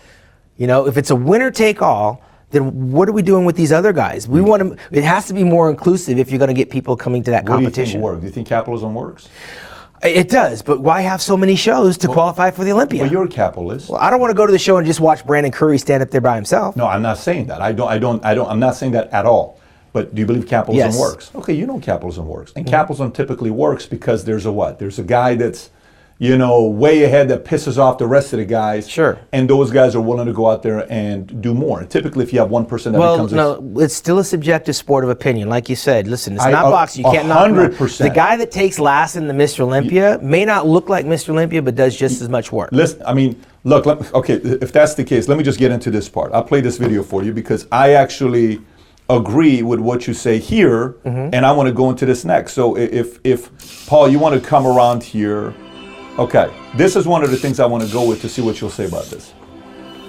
You 0.58 0.68
know, 0.68 0.88
if 0.88 0.98
it's 0.98 1.10
a 1.10 1.16
winner 1.16 1.52
take 1.52 1.82
all, 1.82 2.22
then 2.52 2.92
what 2.92 3.08
are 3.08 3.12
we 3.12 3.22
doing 3.22 3.46
with 3.46 3.56
these 3.56 3.72
other 3.72 3.94
guys? 3.94 4.28
We 4.28 4.42
want 4.42 4.62
to. 4.64 4.78
It 4.92 5.04
has 5.04 5.28
to 5.28 5.34
be 5.34 5.44
more 5.44 5.70
inclusive 5.70 6.18
if 6.20 6.30
you're 6.32 6.40
going 6.40 6.48
to 6.50 6.54
get 6.54 6.70
people 6.70 6.96
coming 6.98 7.24
to 7.24 7.32
that 7.32 7.44
What 7.48 7.58
do 7.58 7.62
you 7.64 7.68
competition. 7.68 7.94
think 7.94 8.04
works? 8.04 8.22
Do 8.22 8.28
you 8.28 8.34
think 8.34 8.48
capitalism 8.48 8.94
works? 8.94 9.30
It 10.02 10.30
does, 10.30 10.62
but 10.62 10.80
why 10.80 11.02
have 11.02 11.22
so 11.22 11.36
many 11.36 11.56
shows 11.56 11.97
to 12.00 12.08
qualify 12.08 12.52
for 12.52 12.64
the 12.64 12.72
Olympia? 12.72 13.02
Well, 13.04 13.12
you're 13.12 13.26
a 13.26 13.28
capitalist. 13.28 13.89
Well, 13.89 14.00
I 14.00 14.10
don't 14.10 14.20
want 14.22 14.32
to 14.32 14.36
go 14.36 14.45
to 14.45 14.52
the 14.52 14.60
show 14.60 14.78
and 14.78 14.88
just 14.88 15.00
watch 15.02 15.26
Brandon 15.26 15.52
Curry 15.52 15.78
stand 15.78 16.02
up 16.02 16.10
there 16.10 16.22
by 16.22 16.36
himself. 16.36 16.78
No, 16.78 16.88
I'm 16.88 17.02
not 17.02 17.18
saying 17.18 17.47
that. 17.47 17.62
I 17.62 17.74
don't. 17.74 17.89
I 17.89 17.97
don't. 17.97 18.24
I 18.24 18.34
don't. 18.34 18.47
I'm 18.50 18.60
not 18.60 18.76
saying 18.76 18.93
that 18.93 19.10
at 19.12 19.26
all. 19.26 19.60
But 19.91 20.14
do 20.16 20.22
you 20.22 20.26
believe 20.28 20.47
capitalism 20.47 20.88
Yes. 20.88 20.95
Mm-hmm. 20.95 21.02
works? 21.02 21.32
Okay, 21.36 21.54
you 21.54 21.66
know 21.66 21.80
capitalism 21.80 22.28
works, 22.28 22.54
and 22.56 22.66
capitalism 22.66 23.12
typically 23.12 23.50
works 23.52 23.86
because 23.88 24.24
there's 24.24 24.45
a 24.45 24.52
what? 24.52 24.80
There's 24.80 25.00
a 25.00 25.04
guy 25.04 25.36
that's, 25.36 25.70
you 26.22 26.38
know, 26.38 26.66
way 26.66 27.04
ahead 27.04 27.30
that 27.30 27.46
pisses 27.46 27.78
off 27.78 27.98
the 27.98 28.06
rest 28.06 28.34
of 28.34 28.40
the 28.40 28.46
guys. 28.46 28.90
Sure. 28.90 29.18
And 29.32 29.50
those 29.50 29.72
guys 29.72 29.96
are 29.96 30.02
willing 30.02 30.26
to 30.28 30.34
go 30.34 30.50
out 30.50 30.64
there 30.64 30.86
and 30.92 31.42
do 31.42 31.54
more. 31.54 31.80
And 31.80 31.90
typically, 31.90 32.24
if 32.26 32.34
you 32.34 32.40
have 32.40 32.50
one 32.50 32.66
person 32.66 32.92
that 32.92 33.00
Well, 33.00 33.16
becomes 33.16 33.32
a- 33.32 33.36
no, 33.38 33.74
it's 33.78 33.96
still 33.96 34.20
a 34.20 34.24
subjective 34.26 34.76
sport 34.76 35.06
of 35.06 35.10
opinion. 35.10 35.48
Like 35.48 35.70
you 35.70 35.78
said, 35.78 36.08
listen, 36.08 36.34
it's 36.34 36.44
I- 36.44 36.52
not 36.52 36.68
a- 36.68 36.72
boxing. 36.72 37.06
You 37.06 37.12
a 37.12 37.14
can't 37.14 37.28
knock 37.30 37.40
hundred 37.40 37.78
percent. 37.78 38.10
The 38.10 38.14
guy 38.16 38.36
that 38.36 38.52
takes 38.52 38.80
last 38.80 39.16
in 39.16 39.28
the 39.30 39.34
Mr. 39.34 39.62
Olympia 39.62 40.20
may 40.22 40.44
not 40.44 40.68
look 40.68 40.90
like 40.90 41.06
Mr. 41.06 41.30
Olympia, 41.30 41.62
but 41.62 41.76
does 41.76 41.96
just 41.96 42.22
as 42.22 42.28
much 42.28 42.52
work. 42.52 42.70
Listen, 42.74 43.02
I 43.08 43.14
mean, 43.14 43.42
look, 43.64 43.86
let, 43.86 44.14
okay, 44.14 44.34
if 44.36 44.74
that's 44.74 44.96
the 44.96 45.06
case, 45.06 45.30
let 45.30 45.38
me 45.38 45.44
just 45.46 45.58
get 45.58 45.72
into 45.72 45.90
this 45.90 46.10
part. 46.10 46.34
I'll 46.34 46.44
play 46.44 46.60
this 46.60 46.78
video 46.78 47.02
for 47.02 47.24
you 47.24 47.32
because 47.32 47.66
I 47.72 47.94
actually 47.94 48.60
agree 49.10 49.64
with 49.64 49.80
what 49.80 50.06
you 50.06 50.14
say 50.14 50.38
here, 50.38 50.96
Mm-hmm. 51.06 51.34
and 51.34 51.46
I 51.46 51.54
want 51.54 51.68
to 51.68 51.74
go 51.74 51.90
into 51.90 52.06
this 52.06 52.26
next. 52.26 52.52
So 52.54 52.76
if, 52.76 53.20
if 53.24 53.88
Paul, 53.88 54.10
you 54.10 54.20
want 54.20 54.36
to 54.36 54.46
come 54.46 54.68
around 54.68 55.02
here, 55.02 55.54
okay, 56.20 56.54
this 56.76 56.96
is 56.96 57.08
one 57.08 57.24
of 57.24 57.32
the 57.32 57.38
things 57.38 57.60
I 57.60 57.66
want 57.66 57.84
to 57.86 57.92
go 57.92 58.08
with 58.08 58.22
to 58.22 58.30
see 58.30 58.42
what 58.42 58.60
you'll 58.62 58.70
say 58.70 58.86
about 58.86 59.06
this. 59.06 59.34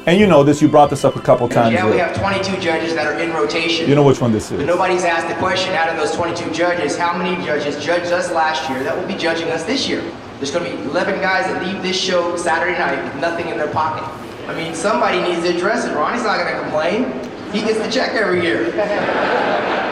And 0.06 0.18
you 0.18 0.26
know 0.26 0.42
this, 0.42 0.60
you 0.62 0.68
brought 0.68 0.90
this 0.90 1.04
up 1.04 1.14
a 1.16 1.20
couple 1.20 1.48
times. 1.48 1.74
Yeah, 1.74 1.88
we 1.88 1.98
have 1.98 2.16
22 2.16 2.60
judges 2.60 2.94
that 2.94 3.06
are 3.06 3.18
in 3.20 3.32
rotation. 3.32 3.88
you 3.88 3.94
know 3.94 4.02
which 4.02 4.20
one 4.20 4.32
this 4.32 4.50
is. 4.50 4.56
But 4.56 4.66
nobody's 4.66 5.04
asked 5.04 5.28
the 5.28 5.34
question 5.34 5.74
out 5.74 5.88
of 5.88 5.96
those 5.96 6.12
22 6.16 6.52
judges, 6.52 6.96
how 6.96 7.16
many 7.16 7.42
judges 7.44 7.82
judged 7.84 8.10
us 8.10 8.30
last 8.32 8.68
year 8.70 8.82
that 8.82 8.96
will 8.96 9.06
be 9.06 9.14
judging 9.14 9.48
us 9.48 9.62
this 9.64 9.88
year? 9.88 10.02
There's 10.38 10.50
going 10.50 10.70
to 10.70 10.76
be 10.76 10.82
11 10.84 11.20
guys 11.20 11.44
that 11.46 11.62
leave 11.62 11.82
this 11.82 12.00
show 12.00 12.34
Saturday 12.36 12.78
night 12.78 13.02
with 13.04 13.20
nothing 13.20 13.48
in 13.48 13.58
their 13.58 13.70
pocket. 13.70 14.02
I 14.48 14.54
mean, 14.54 14.74
somebody 14.74 15.20
needs 15.22 15.42
to 15.42 15.54
address 15.54 15.84
it. 15.84 15.94
Ronnie's 15.94 16.24
not 16.24 16.38
going 16.38 16.54
to 16.54 16.60
complain. 16.62 17.52
He 17.52 17.60
gets 17.60 17.78
the 17.78 17.90
check 17.90 18.12
every 18.14 18.42
year. 18.42 18.72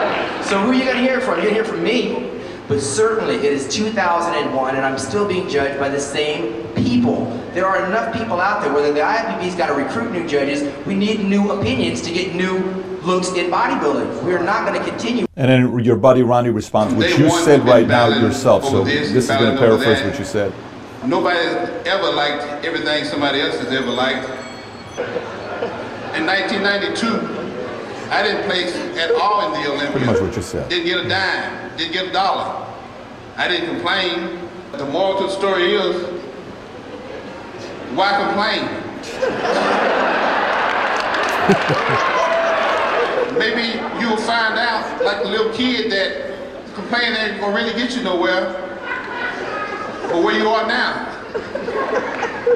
So 0.49 0.57
who 0.61 0.71
are 0.71 0.73
you 0.73 0.83
going 0.83 0.95
to 0.97 1.03
hear 1.03 1.21
from? 1.21 1.35
You're 1.35 1.51
going 1.51 1.55
to 1.55 1.61
hear 1.61 1.63
from 1.63 1.83
me. 1.83 2.38
But 2.69 2.81
certainly 2.81 3.35
it 3.37 3.51
is 3.51 3.67
2001 3.67 4.75
and 4.75 4.85
I'm 4.85 4.99
still 4.99 5.27
being 5.27 5.49
judged 5.49 5.79
by 5.79 5.89
the 5.89 5.99
same 5.99 6.67
people. 6.75 7.25
There 7.55 7.65
are 7.65 7.83
enough 7.87 8.15
people 8.15 8.39
out 8.39 8.61
there, 8.61 8.71
whether 8.71 8.93
the 8.93 8.99
IFBB's 8.99 9.55
got 9.55 9.67
to 9.67 9.73
recruit 9.73 10.11
new 10.11 10.27
judges, 10.27 10.71
we 10.85 10.93
need 10.93 11.21
new 11.21 11.51
opinions 11.51 11.99
to 12.03 12.13
get 12.13 12.35
new 12.35 12.59
looks 13.01 13.29
in 13.29 13.49
bodybuilding. 13.49 14.23
We're 14.23 14.43
not 14.43 14.67
going 14.67 14.79
to 14.79 14.87
continue. 14.87 15.25
And 15.35 15.49
then 15.49 15.83
your 15.83 15.95
buddy 15.95 16.21
Ronnie 16.21 16.51
responds, 16.51 16.93
which 16.93 17.15
They 17.15 17.23
you 17.23 17.31
said 17.31 17.65
right 17.65 17.87
now 17.87 18.07
yourself. 18.09 18.63
So 18.63 18.83
this 18.83 19.11
this, 19.13 19.23
is 19.23 19.29
going 19.31 19.55
to 19.55 19.57
paraphrase 19.57 20.01
that. 20.01 20.11
what 20.11 20.19
you 20.19 20.25
said. 20.25 20.53
Nobody's 21.05 21.55
ever 21.87 22.11
liked 22.11 22.43
everything 22.63 23.03
somebody 23.05 23.41
else 23.41 23.57
has 23.57 23.71
ever 23.71 23.89
liked. 23.89 24.29
In 26.15 26.25
1992, 26.27 28.11
I 28.11 28.21
didn't 28.21 28.43
place 28.43 28.75
at 28.75 29.11
all 29.15 29.47
in 29.47 29.61
the 29.63 29.69
Olympics. 29.69 29.91
Pretty 29.91 30.05
much 30.05 30.21
what 30.21 30.35
you 30.35 30.41
said. 30.43 30.69
Didn't 30.69 30.85
get 30.85 31.05
a 31.05 31.09
dime, 31.09 31.68
didn't 31.79 31.93
get 31.93 32.07
a 32.07 32.11
dollar. 32.11 32.67
I 33.37 33.47
didn't 33.47 33.69
complain. 33.69 34.37
But 34.69 34.79
the 34.79 34.85
moral 34.85 35.17
to 35.19 35.23
the 35.23 35.29
story 35.31 35.73
is, 35.73 35.95
why 37.95 38.21
complain? 38.21 38.67
Maybe 43.39 43.79
you'll 43.99 44.17
find 44.17 44.59
out, 44.59 45.03
like 45.03 45.23
the 45.23 45.29
little 45.29 45.53
kid, 45.53 45.91
that 45.91 46.35
complaining 46.75 47.15
ain't 47.15 47.39
gonna 47.41 47.55
really 47.55 47.73
get 47.73 47.95
you 47.95 48.03
nowhere. 48.03 48.53
But 50.03 50.23
where 50.23 50.37
you 50.37 50.49
are 50.49 50.67
now, 50.67 51.07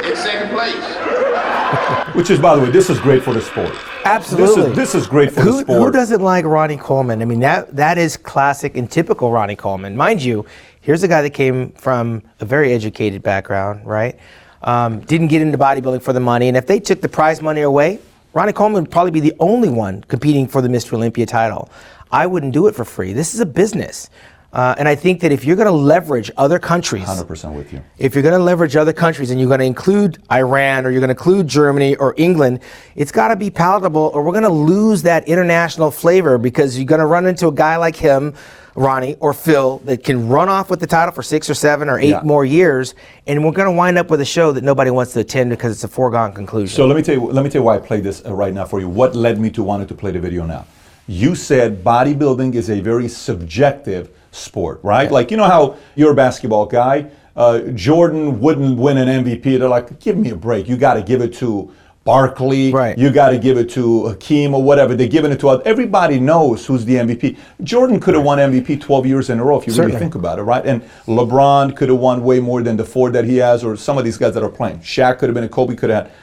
in 0.01 0.15
second 0.15 0.49
place. 0.49 2.15
Which 2.15 2.29
is, 2.29 2.39
by 2.39 2.55
the 2.55 2.61
way, 2.61 2.69
this 2.69 2.89
is 2.89 2.99
great 2.99 3.23
for 3.23 3.33
the 3.33 3.41
sport. 3.41 3.73
Absolutely. 4.05 4.63
This 4.63 4.69
is, 4.69 4.75
this 4.75 4.95
is 4.95 5.07
great 5.07 5.31
for 5.31 5.41
who, 5.41 5.51
the 5.51 5.59
sport. 5.61 5.81
Who 5.81 5.91
doesn't 5.91 6.21
like 6.21 6.45
Ronnie 6.45 6.77
Coleman? 6.77 7.21
I 7.21 7.25
mean, 7.25 7.39
that 7.39 7.75
that 7.75 7.97
is 7.97 8.17
classic 8.17 8.77
and 8.77 8.89
typical 8.89 9.31
Ronnie 9.31 9.55
Coleman. 9.55 9.95
Mind 9.95 10.21
you, 10.21 10.45
here's 10.81 11.03
a 11.03 11.07
guy 11.07 11.21
that 11.21 11.31
came 11.31 11.71
from 11.71 12.21
a 12.39 12.45
very 12.45 12.73
educated 12.73 13.23
background, 13.23 13.85
right? 13.85 14.19
Um, 14.61 14.99
didn't 15.01 15.27
get 15.27 15.41
into 15.41 15.57
bodybuilding 15.57 16.01
for 16.01 16.13
the 16.13 16.19
money, 16.19 16.47
and 16.47 16.55
if 16.55 16.67
they 16.67 16.79
took 16.79 17.01
the 17.01 17.09
prize 17.09 17.41
money 17.41 17.61
away, 17.61 17.99
Ronnie 18.33 18.53
Coleman 18.53 18.83
would 18.83 18.91
probably 18.91 19.11
be 19.11 19.19
the 19.19 19.33
only 19.39 19.69
one 19.69 20.03
competing 20.03 20.47
for 20.47 20.61
the 20.61 20.67
Mr. 20.67 20.93
Olympia 20.93 21.25
title. 21.25 21.69
I 22.11 22.27
wouldn't 22.27 22.53
do 22.53 22.67
it 22.67 22.75
for 22.75 22.85
free. 22.85 23.13
This 23.13 23.33
is 23.33 23.39
a 23.39 23.45
business. 23.45 24.09
Uh, 24.53 24.75
and 24.77 24.87
I 24.87 24.93
think 24.93 25.21
that 25.21 25.31
if 25.31 25.43
you're 25.45 25.55
going 25.55 25.65
to 25.65 25.71
leverage 25.71 26.29
other 26.37 26.59
countries, 26.59 27.05
100% 27.05 27.55
with 27.55 27.73
you. 27.73 27.81
if 27.97 28.13
you're 28.13 28.21
going 28.21 28.37
to 28.37 28.43
leverage 28.43 28.75
other 28.75 28.93
countries 28.93 29.31
and 29.31 29.39
you're 29.39 29.49
going 29.49 29.59
to 29.61 29.65
include 29.65 30.21
Iran 30.31 30.85
or 30.85 30.91
you're 30.91 30.99
going 30.99 31.07
to 31.09 31.15
include 31.15 31.47
Germany 31.47 31.95
or 31.95 32.13
England, 32.17 32.59
it's 32.95 33.11
got 33.11 33.29
to 33.29 33.35
be 33.35 33.49
palatable 33.49 34.11
or 34.13 34.21
we're 34.21 34.31
going 34.31 34.43
to 34.43 34.49
lose 34.49 35.01
that 35.01 35.27
international 35.27 35.89
flavor 35.89 36.37
because 36.37 36.77
you're 36.77 36.85
going 36.85 36.99
to 36.99 37.07
run 37.07 37.25
into 37.25 37.47
a 37.47 37.51
guy 37.51 37.77
like 37.77 37.95
him, 37.95 38.35
Ronnie 38.75 39.15
or 39.19 39.33
Phil, 39.33 39.79
that 39.85 40.03
can 40.03 40.29
run 40.29 40.49
off 40.49 40.69
with 40.69 40.79
the 40.79 40.87
title 40.87 41.15
for 41.15 41.23
six 41.23 41.49
or 41.49 41.55
seven 41.55 41.89
or 41.89 41.97
eight 41.97 42.09
Yeah. 42.09 42.21
more 42.23 42.45
years, 42.45 42.93
and 43.25 43.43
we're 43.43 43.51
going 43.53 43.67
to 43.67 43.75
wind 43.75 43.97
up 43.97 44.11
with 44.11 44.21
a 44.21 44.25
show 44.25 44.51
that 44.51 44.63
nobody 44.63 44.91
wants 44.91 45.13
to 45.13 45.21
attend 45.21 45.49
because 45.49 45.71
it's 45.73 45.83
a 45.83 45.87
foregone 45.87 46.31
conclusion. 46.31 46.75
So 46.75 46.85
let 46.85 46.95
me 46.95 47.01
tell 47.01 47.15
you. 47.15 47.25
Let 47.25 47.43
me 47.43 47.49
tell 47.49 47.61
you 47.61 47.65
why 47.65 47.75
I 47.75 47.79
played 47.79 48.03
this 48.03 48.23
uh, 48.25 48.33
right 48.33 48.53
now 48.53 48.65
for 48.65 48.79
you. 48.79 48.87
What 48.87 49.15
led 49.15 49.39
me 49.39 49.49
to 49.51 49.63
wanting 49.63 49.87
to 49.87 49.95
play 49.95 50.11
the 50.11 50.19
video 50.19 50.45
now? 50.45 50.65
You 51.07 51.35
said 51.35 51.83
bodybuilding 51.83 52.55
is 52.55 52.69
a 52.69 52.79
very 52.81 53.07
subjective 53.09 54.09
sport, 54.33 54.79
right? 54.83 55.11
Like 55.11 55.31
you 55.31 55.37
know 55.37 55.45
how 55.45 55.77
you're 55.95 56.11
a 56.11 56.15
basketball 56.15 56.65
guy. 56.65 57.09
Uh, 57.35 57.59
Jordan 57.73 58.39
wouldn't 58.39 58.77
win 58.77 58.97
an 58.97 59.23
MVP. 59.25 59.57
They're 59.57 59.67
like, 59.69 59.99
give 59.99 60.17
me 60.17 60.29
a 60.29 60.35
break. 60.35 60.67
You 60.67 60.77
got 60.77 60.95
to 60.95 61.01
give 61.01 61.21
it 61.21 61.33
to 61.35 61.71
Barkley. 62.03 62.71
Right. 62.71 62.95
You 62.97 63.09
got 63.11 63.29
to 63.29 63.39
give 63.39 63.57
it 63.57 63.69
to 63.71 64.09
Hakeem 64.09 64.53
or 64.53 64.61
whatever. 64.61 64.93
They're 64.93 65.07
giving 65.07 65.31
it 65.31 65.39
to 65.39 65.49
other. 65.49 65.63
Everybody 65.65 66.19
knows 66.19 66.65
who's 66.65 66.85
the 66.85 66.95
MVP. 66.95 67.37
Jordan 67.63 67.99
could 67.99 68.13
have 68.13 68.23
won 68.23 68.37
MVP 68.37 68.79
12 68.81 69.05
years 69.07 69.29
in 69.31 69.39
a 69.39 69.43
row 69.43 69.59
if 69.59 69.65
you 69.65 69.73
Certainly. 69.73 69.93
really 69.95 69.99
think 70.05 70.15
about 70.15 70.37
it, 70.37 70.43
right? 70.43 70.63
And 70.65 70.83
LeBron 71.07 71.75
could 71.75 71.89
have 71.89 71.97
won 71.97 72.23
way 72.23 72.39
more 72.39 72.61
than 72.61 72.77
the 72.77 72.85
four 72.85 73.09
that 73.11 73.25
he 73.25 73.37
has, 73.37 73.63
or 73.63 73.75
some 73.77 73.97
of 73.97 74.03
these 74.03 74.17
guys 74.17 74.33
that 74.35 74.43
are 74.43 74.49
playing. 74.49 74.79
Shaq 74.79 75.17
could 75.17 75.29
have 75.29 75.33
been 75.33 75.45
a 75.45 75.49
Kobe 75.49 75.75
could 75.75 75.89
have 75.89 76.03
had. 76.05 76.13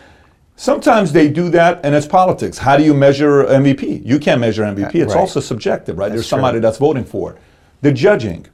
Sometimes 0.56 1.12
they 1.12 1.28
do 1.28 1.48
that, 1.50 1.80
and 1.82 1.94
it's 1.94 2.06
politics. 2.06 2.58
How 2.58 2.76
do 2.76 2.84
you 2.84 2.92
measure 2.92 3.44
MVP? 3.46 4.04
You 4.04 4.18
can't 4.18 4.40
measure 4.40 4.62
MVP. 4.62 4.94
It's 4.96 5.14
Right. 5.14 5.20
also 5.20 5.40
subjective, 5.40 5.96
right? 5.98 6.10
There's 6.10 6.26
true. 6.28 6.36
somebody 6.36 6.58
that's 6.58 6.76
voting 6.78 7.04
for 7.04 7.32
it. 7.32 7.38
The 7.82 7.92
judging, 7.92 8.46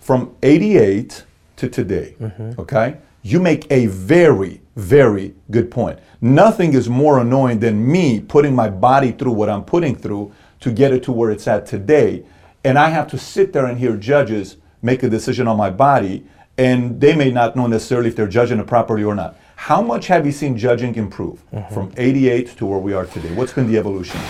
from 0.00 0.34
88 0.42 1.24
to 1.56 1.68
today, 1.68 2.16
Mm-hmm. 2.20 2.60
okay? 2.60 2.96
You 3.22 3.38
make 3.38 3.70
a 3.70 3.86
very, 3.86 4.60
very 4.74 5.34
good 5.50 5.70
point. 5.70 6.00
Nothing 6.20 6.74
is 6.74 6.88
more 6.88 7.20
annoying 7.20 7.60
than 7.60 7.86
me 7.90 8.18
putting 8.20 8.54
my 8.54 8.68
body 8.68 9.12
through 9.12 9.32
what 9.32 9.48
I'm 9.48 9.64
putting 9.64 9.94
through 9.94 10.32
to 10.60 10.72
get 10.72 10.92
it 10.92 11.04
to 11.04 11.12
where 11.12 11.30
it's 11.30 11.46
at 11.46 11.64
today. 11.64 12.24
And 12.64 12.78
I 12.78 12.88
have 12.88 13.06
to 13.08 13.18
sit 13.18 13.52
there 13.52 13.66
and 13.66 13.78
hear 13.78 13.96
judges 13.96 14.56
make 14.82 15.04
a 15.04 15.08
decision 15.08 15.46
on 15.46 15.56
my 15.56 15.70
body, 15.70 16.26
and 16.58 17.00
they 17.00 17.14
may 17.14 17.30
not 17.30 17.54
know 17.54 17.68
necessarily 17.68 18.08
if 18.08 18.16
they're 18.16 18.26
judging 18.26 18.58
it 18.58 18.66
properly 18.66 19.04
or 19.04 19.14
not. 19.14 19.36
How 19.62 19.80
much 19.80 20.08
have 20.08 20.26
you 20.26 20.32
seen 20.32 20.58
judging 20.58 20.96
improve 20.96 21.40
Mm-hmm. 21.52 21.72
from 21.72 21.92
88 21.96 22.56
to 22.56 22.66
where 22.66 22.80
we 22.80 22.94
are 22.94 23.06
today? 23.06 23.32
What's 23.32 23.52
been 23.52 23.68
the 23.70 23.78
evolution? 23.78 24.20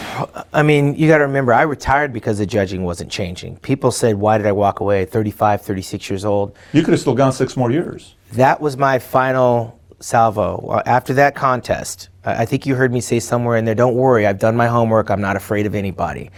I 0.53 0.62
mean, 0.62 0.95
you 0.95 1.09
got 1.09 1.18
to 1.18 1.24
remember, 1.26 1.55
I 1.55 1.62
retired 1.62 2.12
because 2.12 2.37
the 2.37 2.45
judging 2.45 2.83
wasn't 2.83 3.11
changing. 3.11 3.57
People 3.61 3.91
said, 3.93 4.16
why 4.16 4.37
did 4.37 4.47
I 4.47 4.53
walk 4.53 4.80
away 4.80 5.01
at 5.03 5.11
35, 5.11 5.62
36 5.62 6.11
years 6.11 6.26
old? 6.26 6.55
You 6.74 6.83
could 6.83 6.91
have 6.91 7.01
still 7.01 7.14
gone 7.14 7.33
six 7.33 7.57
more 7.57 7.70
years. 7.70 8.14
That 8.33 8.61
was 8.61 8.76
my 8.76 8.99
final 8.99 9.80
salvo. 10.01 10.83
After 10.85 11.14
that 11.14 11.35
contest, 11.35 12.11
I 12.26 12.43
I 12.43 12.45
think 12.45 12.66
you 12.66 12.74
heard 12.74 12.93
me 12.93 13.01
say 13.01 13.18
somewhere 13.18 13.57
in 13.57 13.64
there, 13.64 13.74
don't 13.74 13.95
worry, 13.95 14.26
I've 14.26 14.39
done 14.39 14.55
my 14.55 14.66
homework, 14.66 15.09
I'm 15.11 15.22
not 15.22 15.37
afraid 15.37 15.64
of 15.64 15.74
anybody. 15.74 16.30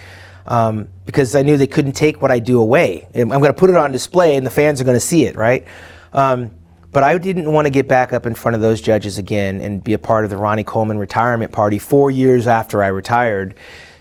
Um, 0.47 0.87
because 1.05 1.35
I 1.35 1.43
knew 1.43 1.57
they 1.57 1.67
couldn't 1.67 1.97
take 1.97 2.23
what 2.23 2.31
I 2.31 2.39
do 2.39 2.61
away. 2.61 3.09
I'm 3.17 3.29
going 3.29 3.43
to 3.45 3.53
put 3.53 3.71
it 3.71 3.77
on 3.77 3.91
display 3.91 4.37
and 4.37 4.47
the 4.47 4.51
fans 4.51 4.81
are 4.81 4.85
going 4.85 4.95
to 5.03 5.09
see 5.13 5.25
it, 5.25 5.35
right? 5.35 5.65
Um, 6.13 6.53
but 6.95 7.03
I 7.03 7.19
didn't 7.19 7.53
want 7.53 7.67
to 7.67 7.71
get 7.71 7.89
back 7.89 8.13
up 8.13 8.25
in 8.25 8.35
front 8.35 8.55
of 8.55 8.61
those 8.61 8.81
judges 8.81 9.19
again 9.19 9.61
and 9.61 9.83
be 9.83 9.93
a 9.93 9.99
part 9.99 10.25
of 10.25 10.31
the 10.31 10.37
Ronnie 10.37 10.65
Coleman 10.65 10.97
retirement 10.97 11.51
party 11.51 11.79
four 11.79 12.11
years 12.11 12.47
after 12.47 12.83
I 12.83 12.87
retired 12.87 13.57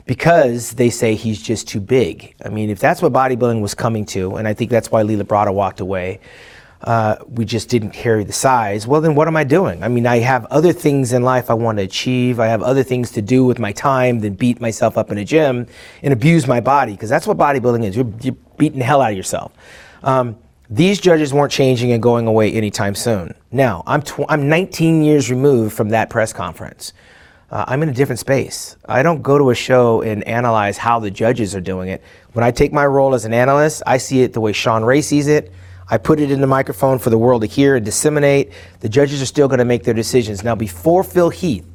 because 0.06 0.74
they 0.74 0.92
say 0.92 1.16
he's 1.16 1.42
just 1.42 1.68
too 1.68 1.80
big. 1.80 2.36
I 2.46 2.50
mean, 2.50 2.70
if 2.70 2.80
that's 2.80 3.02
what 3.02 3.12
bodybuilding 3.12 3.62
was 3.62 3.74
coming 3.74 4.06
to, 4.08 4.36
and 4.36 4.48
I 4.48 4.54
think 4.54 4.70
that's 4.70 4.92
why 4.92 5.02
Lee 5.02 5.16
Labrada 5.16 5.52
walked 5.52 5.80
away, 5.80 6.20
uh, 6.82 7.16
we 7.28 7.46
just 7.46 7.68
didn't 7.70 7.92
carry 7.92 8.24
the 8.26 8.34
size. 8.34 8.86
Well, 8.86 9.02
then 9.02 9.16
what 9.16 9.28
am 9.28 9.38
I 9.38 9.44
doing? 9.44 9.84
I 9.84 9.88
mean, 9.88 10.06
I 10.06 10.20
have 10.20 10.46
other 10.46 10.72
things 10.72 11.14
in 11.14 11.24
life 11.24 11.50
I 11.50 11.56
want 11.56 11.80
to 11.80 11.84
achieve. 11.84 12.40
I 12.40 12.48
have 12.48 12.62
other 12.62 12.84
things 12.84 13.10
to 13.12 13.24
do 13.24 13.44
with 13.44 13.58
my 13.58 13.72
time 13.72 14.20
than 14.20 14.36
beat 14.36 14.62
myself 14.62 15.00
up 15.00 15.10
in 15.10 15.18
a 15.18 15.26
gym 15.26 15.66
and 16.04 16.14
abuse 16.14 16.46
my 16.46 16.60
body 16.60 16.92
because 16.92 17.10
that's 17.10 17.26
what 17.26 17.38
bodybuilding 17.38 17.86
is. 17.86 17.96
You're, 17.96 18.12
you're 18.22 18.36
beating 18.58 18.80
the 18.80 18.86
hell 18.86 19.02
out 19.02 19.12
of 19.12 19.18
yourself. 19.18 19.52
Um, 20.04 20.38
these 20.76 21.00
judges 21.00 21.32
weren't 21.32 21.52
changing 21.52 21.92
and 21.92 22.02
going 22.02 22.26
away 22.26 22.52
anytime 22.52 22.96
soon. 22.96 23.36
Now, 23.52 23.84
I'm, 23.86 24.02
tw- 24.02 24.26
I'm 24.28 24.50
19 24.50 25.04
years 25.04 25.30
removed 25.30 25.76
from 25.76 25.90
that 25.90 26.10
press 26.10 26.34
conference. 26.34 26.94
Uh, 27.52 27.64
I'm 27.68 27.84
in 27.84 27.90
a 27.90 27.94
different 27.94 28.18
space. 28.18 28.76
I 28.90 29.04
don't 29.04 29.22
go 29.22 29.38
to 29.38 29.52
a 29.52 29.56
show 29.56 30.02
and 30.02 30.24
analyze 30.24 30.80
how 30.80 30.98
the 30.98 31.12
judges 31.12 31.54
are 31.54 31.62
doing 31.62 31.90
it. 31.90 32.02
When 32.32 32.44
I 32.44 32.50
take 32.50 32.74
my 32.74 32.88
role 32.88 33.14
as 33.14 33.24
an 33.24 33.36
analyst, 33.36 33.84
I 33.86 34.00
see 34.00 34.24
it 34.24 34.34
the 34.34 34.42
way 34.42 34.52
Shawn 34.52 34.84
Ray 34.84 35.04
sees 35.04 35.28
it. 35.28 35.52
I 35.92 36.00
put 36.00 36.20
it 36.20 36.32
in 36.32 36.42
the 36.42 36.48
microphone 36.48 36.98
for 36.98 37.12
the 37.12 37.20
world 37.20 37.44
to 37.44 37.48
hear 37.48 37.76
and 37.76 37.86
disseminate. 37.86 38.52
The 38.80 38.90
judges 38.90 39.22
are 39.22 39.28
still 39.28 39.48
going 39.48 39.60
to 39.60 39.66
make 39.66 39.84
their 39.84 39.94
decisions. 39.94 40.44
Now, 40.44 40.56
before 40.56 41.04
Phil 41.04 41.30
Heath 41.30 41.68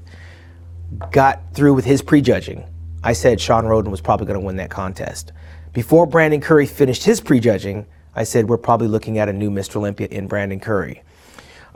got 1.13 1.55
through 1.55 1.75
with 1.75 1.85
his 1.85 2.03
prejudging, 2.03 2.65
I 3.05 3.13
said 3.13 3.41
Shawn 3.41 3.65
Rhoden 3.65 3.93
was 3.93 4.01
probably 4.01 4.27
going 4.27 4.41
to 4.41 4.45
win 4.45 4.57
that 4.57 4.71
contest. 4.71 5.31
Before 5.73 6.05
Brandon 6.05 6.41
Curry 6.41 6.67
finished 6.67 7.05
his 7.05 7.21
prejudging, 7.21 7.87
I 8.19 8.25
said 8.25 8.49
we're 8.49 8.59
probably 8.59 8.89
looking 8.89 9.19
at 9.19 9.29
a 9.29 9.33
new 9.33 9.49
Mr. 9.49 9.77
Olympia 9.77 10.09
in 10.09 10.27
Brandon 10.27 10.59
Curry. 10.59 11.03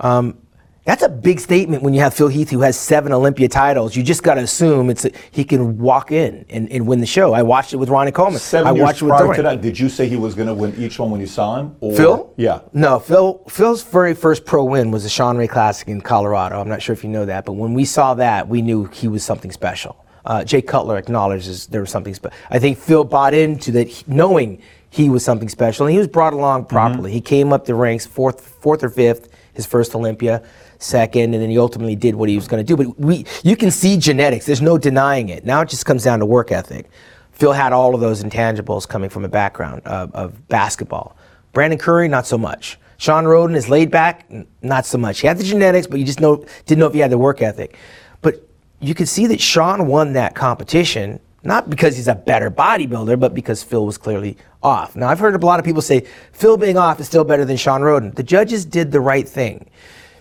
Um, 0.00 0.36
that's 0.84 1.04
a 1.04 1.08
big 1.08 1.38
statement 1.38 1.84
when 1.84 1.94
you 1.94 2.00
have 2.00 2.12
Phil 2.12 2.26
Heath, 2.26 2.50
who 2.50 2.62
has 2.62 2.76
seven 2.76 3.12
Olympia 3.12 3.48
titles. 3.48 3.94
You 3.94 4.02
just 4.02 4.24
got 4.24 4.34
to 4.34 4.40
assume 4.40 4.90
it's 4.90 5.04
a, 5.04 5.12
he 5.30 5.44
can 5.44 5.78
walk 5.78 6.10
in 6.10 6.44
and, 6.50 6.68
and 6.72 6.88
win 6.88 6.98
the 6.98 7.06
show. 7.06 7.32
I 7.32 7.42
watched 7.42 7.72
it 7.72 7.76
with 7.76 7.88
Ronnie 7.88 8.10
Coleman. 8.10 8.40
Seven 8.40 8.66
I 8.66 8.72
years 8.72 8.82
watched 8.82 9.02
with 9.02 9.10
prior 9.10 9.20
Dorian. 9.22 9.36
to 9.36 9.42
that, 9.42 9.60
did 9.60 9.78
you 9.78 9.88
say 9.88 10.08
he 10.08 10.16
was 10.16 10.34
going 10.34 10.48
to 10.48 10.54
win 10.54 10.74
each 10.76 10.98
one 10.98 11.12
when 11.12 11.20
you 11.20 11.28
saw 11.28 11.60
him? 11.60 11.76
Or- 11.78 11.94
Phil? 11.94 12.34
Yeah. 12.36 12.62
No, 12.72 12.98
Phil. 12.98 13.44
Phil's 13.48 13.84
very 13.84 14.12
first 14.12 14.44
pro 14.44 14.64
win 14.64 14.90
was 14.90 15.04
the 15.04 15.08
Shawn 15.08 15.36
Ray 15.36 15.46
Classic 15.46 15.86
in 15.86 16.00
Colorado. 16.00 16.60
I'm 16.60 16.68
not 16.68 16.82
sure 16.82 16.92
if 16.92 17.04
you 17.04 17.10
know 17.10 17.26
that, 17.26 17.44
but 17.44 17.52
when 17.52 17.74
we 17.74 17.84
saw 17.84 18.14
that, 18.14 18.48
we 18.48 18.60
knew 18.60 18.86
he 18.86 19.06
was 19.06 19.22
something 19.22 19.52
special. 19.52 20.04
Uh, 20.24 20.42
Jay 20.42 20.62
Cutler 20.62 20.98
acknowledges 20.98 21.68
there 21.68 21.80
was 21.80 21.90
something 21.90 22.14
special. 22.14 22.36
I 22.50 22.58
think 22.58 22.78
Phil 22.78 23.04
bought 23.04 23.34
into 23.34 23.70
that, 23.72 24.08
knowing 24.08 24.60
he 24.92 25.08
was 25.08 25.24
something 25.24 25.48
special, 25.48 25.86
and 25.86 25.92
he 25.92 25.98
was 25.98 26.06
brought 26.06 26.34
along 26.34 26.62
mm-hmm. 26.62 26.74
properly. 26.74 27.12
He 27.12 27.22
came 27.22 27.50
up 27.50 27.64
the 27.64 27.74
ranks, 27.74 28.04
fourth, 28.04 28.46
fourth 28.46 28.84
or 28.84 28.90
fifth, 28.90 29.30
his 29.54 29.64
first 29.64 29.94
Olympia, 29.94 30.42
second, 30.78 31.32
and 31.32 31.42
then 31.42 31.48
he 31.48 31.58
ultimately 31.58 31.96
did 31.96 32.14
what 32.14 32.28
he 32.28 32.36
was 32.36 32.46
going 32.46 32.64
to 32.64 32.66
do. 32.66 32.76
But 32.76 33.00
we, 33.00 33.24
you 33.42 33.56
can 33.56 33.70
see 33.70 33.96
genetics. 33.96 34.44
There's 34.44 34.60
no 34.60 34.76
denying 34.76 35.30
it. 35.30 35.46
Now 35.46 35.62
it 35.62 35.70
just 35.70 35.86
comes 35.86 36.04
down 36.04 36.18
to 36.18 36.26
work 36.26 36.52
ethic. 36.52 36.90
Phil 37.32 37.52
had 37.52 37.72
all 37.72 37.94
of 37.94 38.02
those 38.02 38.22
intangibles 38.22 38.86
coming 38.86 39.08
from 39.08 39.24
a 39.24 39.28
background 39.28 39.80
of, 39.86 40.14
of 40.14 40.48
basketball. 40.48 41.16
Brandon 41.54 41.78
Curry, 41.78 42.06
not 42.06 42.26
so 42.26 42.36
much. 42.36 42.78
Shawn 42.98 43.24
Rhoden 43.24 43.56
is 43.56 43.70
laid 43.70 43.90
back, 43.90 44.30
not 44.60 44.84
so 44.84 44.98
much. 44.98 45.20
He 45.20 45.26
had 45.26 45.38
the 45.38 45.44
genetics, 45.44 45.86
but 45.86 46.00
you 46.00 46.04
just 46.04 46.20
know, 46.20 46.44
didn't 46.66 46.80
know 46.80 46.86
if 46.86 46.92
he 46.92 47.00
had 47.00 47.10
the 47.10 47.18
work 47.18 47.40
ethic. 47.40 47.78
But 48.20 48.46
you 48.78 48.94
could 48.94 49.08
see 49.08 49.26
that 49.28 49.40
Shawn 49.40 49.86
won 49.86 50.12
that 50.12 50.34
competition 50.34 51.18
Not 51.44 51.68
because 51.68 51.96
he's 51.96 52.08
a 52.08 52.14
better 52.14 52.50
bodybuilder, 52.50 53.18
but 53.18 53.34
because 53.34 53.62
Phil 53.62 53.84
was 53.84 53.98
clearly 53.98 54.36
off. 54.62 54.94
Now, 54.94 55.08
I've 55.08 55.18
heard 55.18 55.34
a 55.34 55.44
lot 55.44 55.58
of 55.58 55.64
people 55.64 55.82
say 55.82 56.06
Phil 56.32 56.56
being 56.56 56.76
off 56.76 57.00
is 57.00 57.06
still 57.06 57.24
better 57.24 57.44
than 57.44 57.56
Shawn 57.56 57.80
Rhoden. 57.80 58.14
The 58.14 58.22
judges 58.22 58.64
did 58.64 58.92
the 58.92 59.00
right 59.00 59.28
thing 59.28 59.68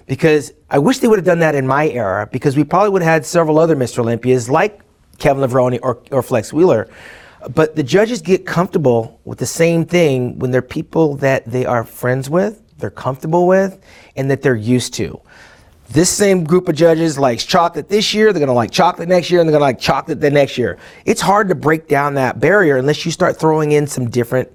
because 0.07 0.51
I 0.69 0.79
wish 0.79 0.97
they 0.97 1.07
would 1.07 1.19
have 1.19 1.25
done 1.25 1.39
that 1.39 1.53
in 1.53 1.67
my 1.67 1.89
era 1.89 2.27
because 2.31 2.57
we 2.57 2.63
probably 2.63 2.89
would 2.89 3.03
have 3.03 3.13
had 3.13 3.25
several 3.25 3.59
other 3.59 3.75
Mr. 3.75 3.99
Olympias 3.99 4.49
like 4.49 4.81
Kevin 5.19 5.47
Levrone 5.47 5.79
or, 5.83 6.01
or 6.11 6.23
Flex 6.23 6.51
Wheeler. 6.51 6.89
But 7.53 7.75
the 7.75 7.83
judges 7.83 8.21
get 8.21 8.45
comfortable 8.45 9.19
with 9.23 9.39
the 9.39 9.45
same 9.45 9.85
thing 9.85 10.39
when 10.39 10.51
they're 10.51 10.61
people 10.61 11.15
that 11.17 11.45
they 11.45 11.65
are 11.65 11.83
friends 11.83 12.29
with, 12.29 12.61
they're 12.77 12.89
comfortable 12.89 13.47
with, 13.47 13.79
and 14.15 14.29
that 14.29 14.41
they're 14.41 14.55
used 14.55 14.93
to. 14.95 15.19
This 15.91 16.09
same 16.09 16.45
group 16.45 16.69
of 16.69 16.75
judges 16.75 17.19
likes 17.19 17.45
chocolate 17.45 17.89
this 17.89 18.13
year, 18.13 18.31
they're 18.31 18.39
gonna 18.39 18.53
like 18.53 18.71
chocolate 18.71 19.09
next 19.09 19.29
year, 19.29 19.41
and 19.41 19.49
they're 19.49 19.53
gonna 19.53 19.65
like 19.65 19.79
chocolate 19.79 20.21
the 20.21 20.31
next 20.31 20.57
year. 20.57 20.77
It's 21.05 21.19
hard 21.19 21.49
to 21.49 21.55
break 21.55 21.89
down 21.89 22.13
that 22.13 22.39
barrier 22.39 22.77
unless 22.77 23.05
you 23.05 23.11
start 23.11 23.37
throwing 23.37 23.73
in 23.73 23.87
some 23.87 24.09
different 24.09 24.49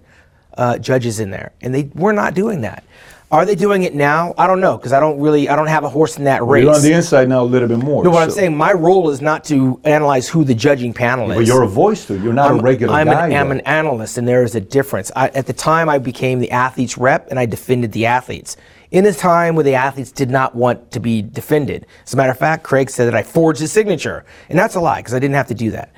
uh, 0.57 0.79
judges 0.79 1.21
in 1.21 1.31
there. 1.31 1.53
And 1.61 1.75
they 1.75 1.91
we're 1.95 2.13
not 2.13 2.33
doing 2.35 2.63
that. 2.63 2.85
Are 3.31 3.45
they 3.45 3.57
doing 3.57 3.83
it 3.83 3.93
now? 3.95 4.35
I 4.39 4.47
don't 4.47 4.61
know 4.61 4.79
because 4.79 4.93
I 4.93 5.01
don't 5.01 5.21
really 5.21 5.49
I 5.49 5.57
don't 5.57 5.67
have 5.67 5.85
a 5.85 5.91
horse 5.91 6.17
in 6.17 6.25
that 6.25 6.43
race. 6.43 6.63
You're 6.63 6.75
on 6.75 6.81
the 6.81 6.93
inside 6.93 7.29
now 7.29 7.43
a 7.43 7.45
little 7.45 7.69
bit 7.69 7.79
more. 7.79 8.03
no, 8.03 8.11
what 8.11 8.23
I'm 8.23 8.31
saying, 8.31 8.57
my 8.57 8.73
role 8.73 9.11
is 9.11 9.21
not 9.21 9.45
to 9.47 9.79
analyze 9.85 10.29
who 10.29 10.43
the 10.43 10.55
judging 10.55 10.95
panel 10.95 11.31
is. 11.33 11.37
But 11.37 11.47
you're 11.47 11.65
a 11.65 11.69
voice 11.69 12.07
to. 12.07 12.19
You're 12.19 12.33
not 12.33 12.53
I'm, 12.53 12.61
a 12.61 12.63
regular 12.63 12.95
I'm 12.95 13.09
guy. 13.09 13.27
An, 13.27 13.35
I'm 13.35 13.51
an 13.51 13.61
analyst, 13.63 14.17
and 14.17 14.27
there 14.27 14.45
is 14.45 14.55
a 14.55 14.61
difference. 14.61 15.11
I, 15.15 15.29
at 15.29 15.47
the 15.47 15.53
time, 15.53 15.89
I 15.89 15.99
became 15.99 16.39
the 16.39 16.53
athletes 16.53 16.97
rep, 16.97 17.27
and 17.29 17.39
I 17.39 17.47
defended 17.47 17.93
the 17.93 18.07
athletes. 18.07 18.57
In 18.91 19.05
a 19.07 19.13
time 19.13 19.55
where 19.57 19.65
the 19.65 19.75
athletes 19.75 20.13
did 20.13 20.31
not 20.31 20.55
want 20.55 20.93
to 20.93 21.01
be 21.01 21.23
defended. 21.23 21.87
As 22.05 22.15
a 22.15 22.17
matter 22.17 22.31
of 22.31 22.39
fact, 22.39 22.65
Craig 22.65 22.89
said 22.89 23.07
that 23.07 23.15
I 23.15 23.23
forged 23.23 23.61
his 23.61 23.73
signature, 23.73 24.25
and 24.49 24.59
that's 24.59 24.75
a 24.75 24.81
lie 24.81 25.01
because 25.01 25.15
I 25.15 25.19
didn't 25.19 25.35
have 25.35 25.49
to 25.49 25.55
do 25.55 25.71
that. 25.73 25.93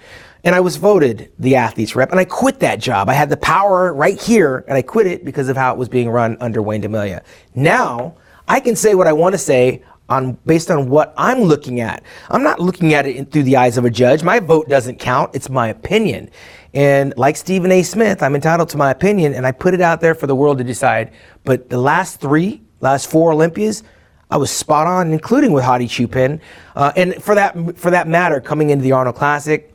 And 0.45 0.55
I 0.55 0.61
was 0.61 0.77
voted 0.77 1.31
the 1.39 1.57
athletes 1.57 1.95
rep, 1.95 2.11
and 2.11 2.21
I 2.21 2.25
quit 2.25 2.61
that 2.61 2.81
job. 2.81 3.09
I 3.09 3.15
had 3.15 3.29
the 3.29 3.37
power 3.37 3.93
right 3.93 4.21
here, 4.21 4.65
and 4.69 4.77
I 4.77 4.83
quit 4.83 5.07
it 5.07 5.25
because 5.25 5.49
of 5.49 5.57
how 5.57 5.73
it 5.73 5.79
was 5.79 5.89
being 5.89 6.09
run 6.09 6.37
under 6.41 6.63
Wayne 6.63 6.83
DeMilia. 6.83 7.23
Now 7.55 8.15
I 8.47 8.61
can 8.61 8.75
say 8.75 8.95
what 8.95 9.07
I 9.07 9.13
want 9.13 9.35
to 9.35 9.39
say 9.39 9.83
on 10.09 10.39
based 10.47 10.71
on 10.71 10.89
what 10.89 11.13
I'm 11.19 11.43
looking 11.43 11.81
at. 11.81 12.03
I'm 12.31 12.43
not 12.43 12.61
looking 12.61 12.95
at 12.95 13.07
it 13.07 13.31
through 13.31 13.43
the 13.43 13.57
eyes 13.57 13.77
of 13.77 13.85
a 13.85 13.91
judge. 13.91 14.23
My 14.23 14.41
vote 14.41 14.69
doesn't 14.69 14.99
count. 14.99 15.35
It's 15.35 15.51
my 15.51 15.69
opinion. 15.69 16.31
And 16.73 17.13
like 17.17 17.37
Stephen 17.37 17.71
A. 17.73 17.83
Smith, 17.83 18.23
I'm 18.23 18.35
entitled 18.35 18.69
to 18.71 18.77
my 18.77 18.91
opinion, 18.91 19.35
and 19.35 19.47
I 19.47 19.53
put 19.53 19.75
it 19.75 19.81
out 19.81 20.01
there 20.01 20.15
for 20.15 20.27
the 20.27 20.35
world 20.35 20.59
to 20.59 20.65
decide. 20.65 21.13
But 21.45 21.69
the 21.69 21.79
last 21.79 22.21
three, 22.21 22.63
last 22.81 23.11
four 23.11 23.33
Olympias, 23.33 23.83
I 24.31 24.37
was 24.37 24.51
spot 24.51 24.87
on, 24.87 25.13
including 25.13 25.53
with 25.53 25.65
Hadi 25.65 25.89
Choopan. 25.89 26.41
Uh, 26.77 26.93
and 26.97 27.23
for 27.23 27.35
that 27.35 27.79
for 27.79 27.91
that 27.91 28.07
matter, 28.09 28.41
coming 28.41 28.71
into 28.71 28.83
the 28.83 28.93
Arnold 28.93 29.17
Classic, 29.17 29.75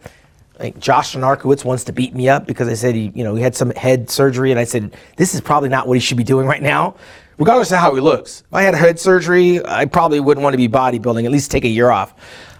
like 0.60 0.80
Josh 0.80 1.16
Lenartowicz 1.16 1.66
wants 1.66 1.84
to 1.86 1.92
beat 1.92 2.14
me 2.14 2.30
up 2.30 2.46
because 2.46 2.68
I 2.68 2.76
said 2.76 2.94
he, 2.96 3.12
you 3.16 3.24
know, 3.24 3.36
he 3.36 3.42
had 3.42 3.56
some 3.56 3.72
head 3.72 4.10
surgery, 4.10 4.52
and 4.52 4.60
I 4.60 4.64
said 4.64 4.96
this 5.18 5.34
is 5.34 5.42
probably 5.42 5.70
not 5.70 5.88
what 5.88 5.96
he 5.96 6.00
should 6.00 6.18
be 6.18 6.24
doing 6.24 6.46
right 6.46 6.62
now, 6.62 6.96
regardless 7.38 7.72
of 7.72 7.80
how 7.80 7.96
he 7.96 8.02
looks. 8.02 8.42
If 8.42 8.54
I 8.54 8.62
had 8.62 8.76
head 8.76 9.00
surgery, 9.00 9.66
I 9.66 9.86
probably 9.86 10.20
wouldn't 10.20 10.44
want 10.44 10.54
to 10.54 10.58
be 10.58 10.70
bodybuilding. 10.70 11.26
At 11.26 11.32
least 11.32 11.50
take 11.50 11.66
a 11.66 11.70
year 11.70 11.90
off. 11.90 12.14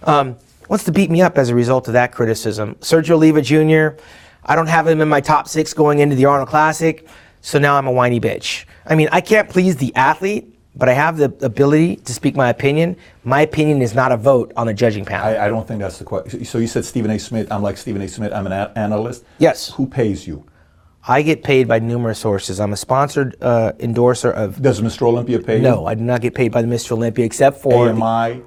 Um, 0.04 0.36
wants 0.70 0.86
to 0.86 0.92
beat 0.92 1.12
me 1.12 1.22
up 1.22 1.38
as 1.38 1.50
a 1.50 1.56
result 1.56 1.88
of 1.88 1.94
that 1.94 2.12
criticism. 2.12 2.76
Sergio 2.76 3.12
Oliva 3.12 3.42
Jr. 3.42 4.02
I 4.46 4.56
don't 4.56 4.68
have 4.68 4.88
him 4.88 5.00
in 5.00 5.08
my 5.08 5.22
top 5.22 5.48
six 5.48 5.74
going 5.74 6.00
into 6.00 6.16
the 6.16 6.26
Arnold 6.26 6.50
Classic, 6.50 7.08
so 7.44 7.60
now 7.60 7.76
I'm 7.78 7.86
a 7.86 7.92
whiny 7.92 8.20
bitch. 8.20 8.66
I 8.88 8.96
mean, 8.96 9.10
I 9.12 9.22
can't 9.22 9.48
please 9.50 9.76
the 9.78 9.94
athlete. 9.96 10.50
But 10.76 10.90
I 10.90 10.94
have 10.94 11.18
the 11.18 11.26
ability 11.46 11.98
to 11.98 12.14
speak 12.16 12.36
my 12.36 12.50
opinion. 12.50 12.98
My 13.24 13.42
opinion 13.42 13.84
is 13.84 13.94
not 13.94 14.12
a 14.12 14.18
vote 14.18 14.52
on 14.58 14.66
the 14.66 14.74
judging 14.74 15.06
panel. 15.06 15.28
I, 15.28 15.46
I 15.46 15.48
don't 15.48 15.68
think 15.68 15.80
that's 15.82 16.00
the 16.00 16.04
question. 16.04 16.44
So 16.46 16.58
you 16.58 16.66
said 16.66 16.84
Stephen 16.84 17.12
A. 17.12 17.20
Smith. 17.20 17.52
I'm 17.52 17.62
like 17.62 17.78
Stephen 17.78 18.02
A. 18.02 18.08
Smith. 18.08 18.34
I'm 18.34 18.48
an 18.48 18.54
a- 18.54 18.74
analyst. 18.76 19.24
Yes. 19.38 19.70
Who 19.74 19.86
pays 19.86 20.26
you? 20.26 20.48
I 21.08 21.22
get 21.22 21.44
paid 21.44 21.68
by 21.68 21.78
numerous 21.78 22.18
sources. 22.18 22.60
I'm 22.60 22.74
a 22.74 22.76
sponsored 22.78 23.36
uh, 23.40 23.74
endorser 23.80 24.32
of. 24.32 24.64
Does 24.64 24.82
Mr. 24.82 25.04
Olympia 25.04 25.38
pay 25.38 25.58
you? 25.58 25.62
No, 25.62 25.86
I 25.86 25.94
do 25.94 26.02
not 26.02 26.22
get 26.22 26.34
paid 26.34 26.52
by 26.52 26.64
the 26.64 26.68
Mr. 26.68 26.94
Olympia 26.94 27.24
except 27.24 27.62
for. 27.62 27.86
the- 27.88 27.94
AMI. 27.94 28.42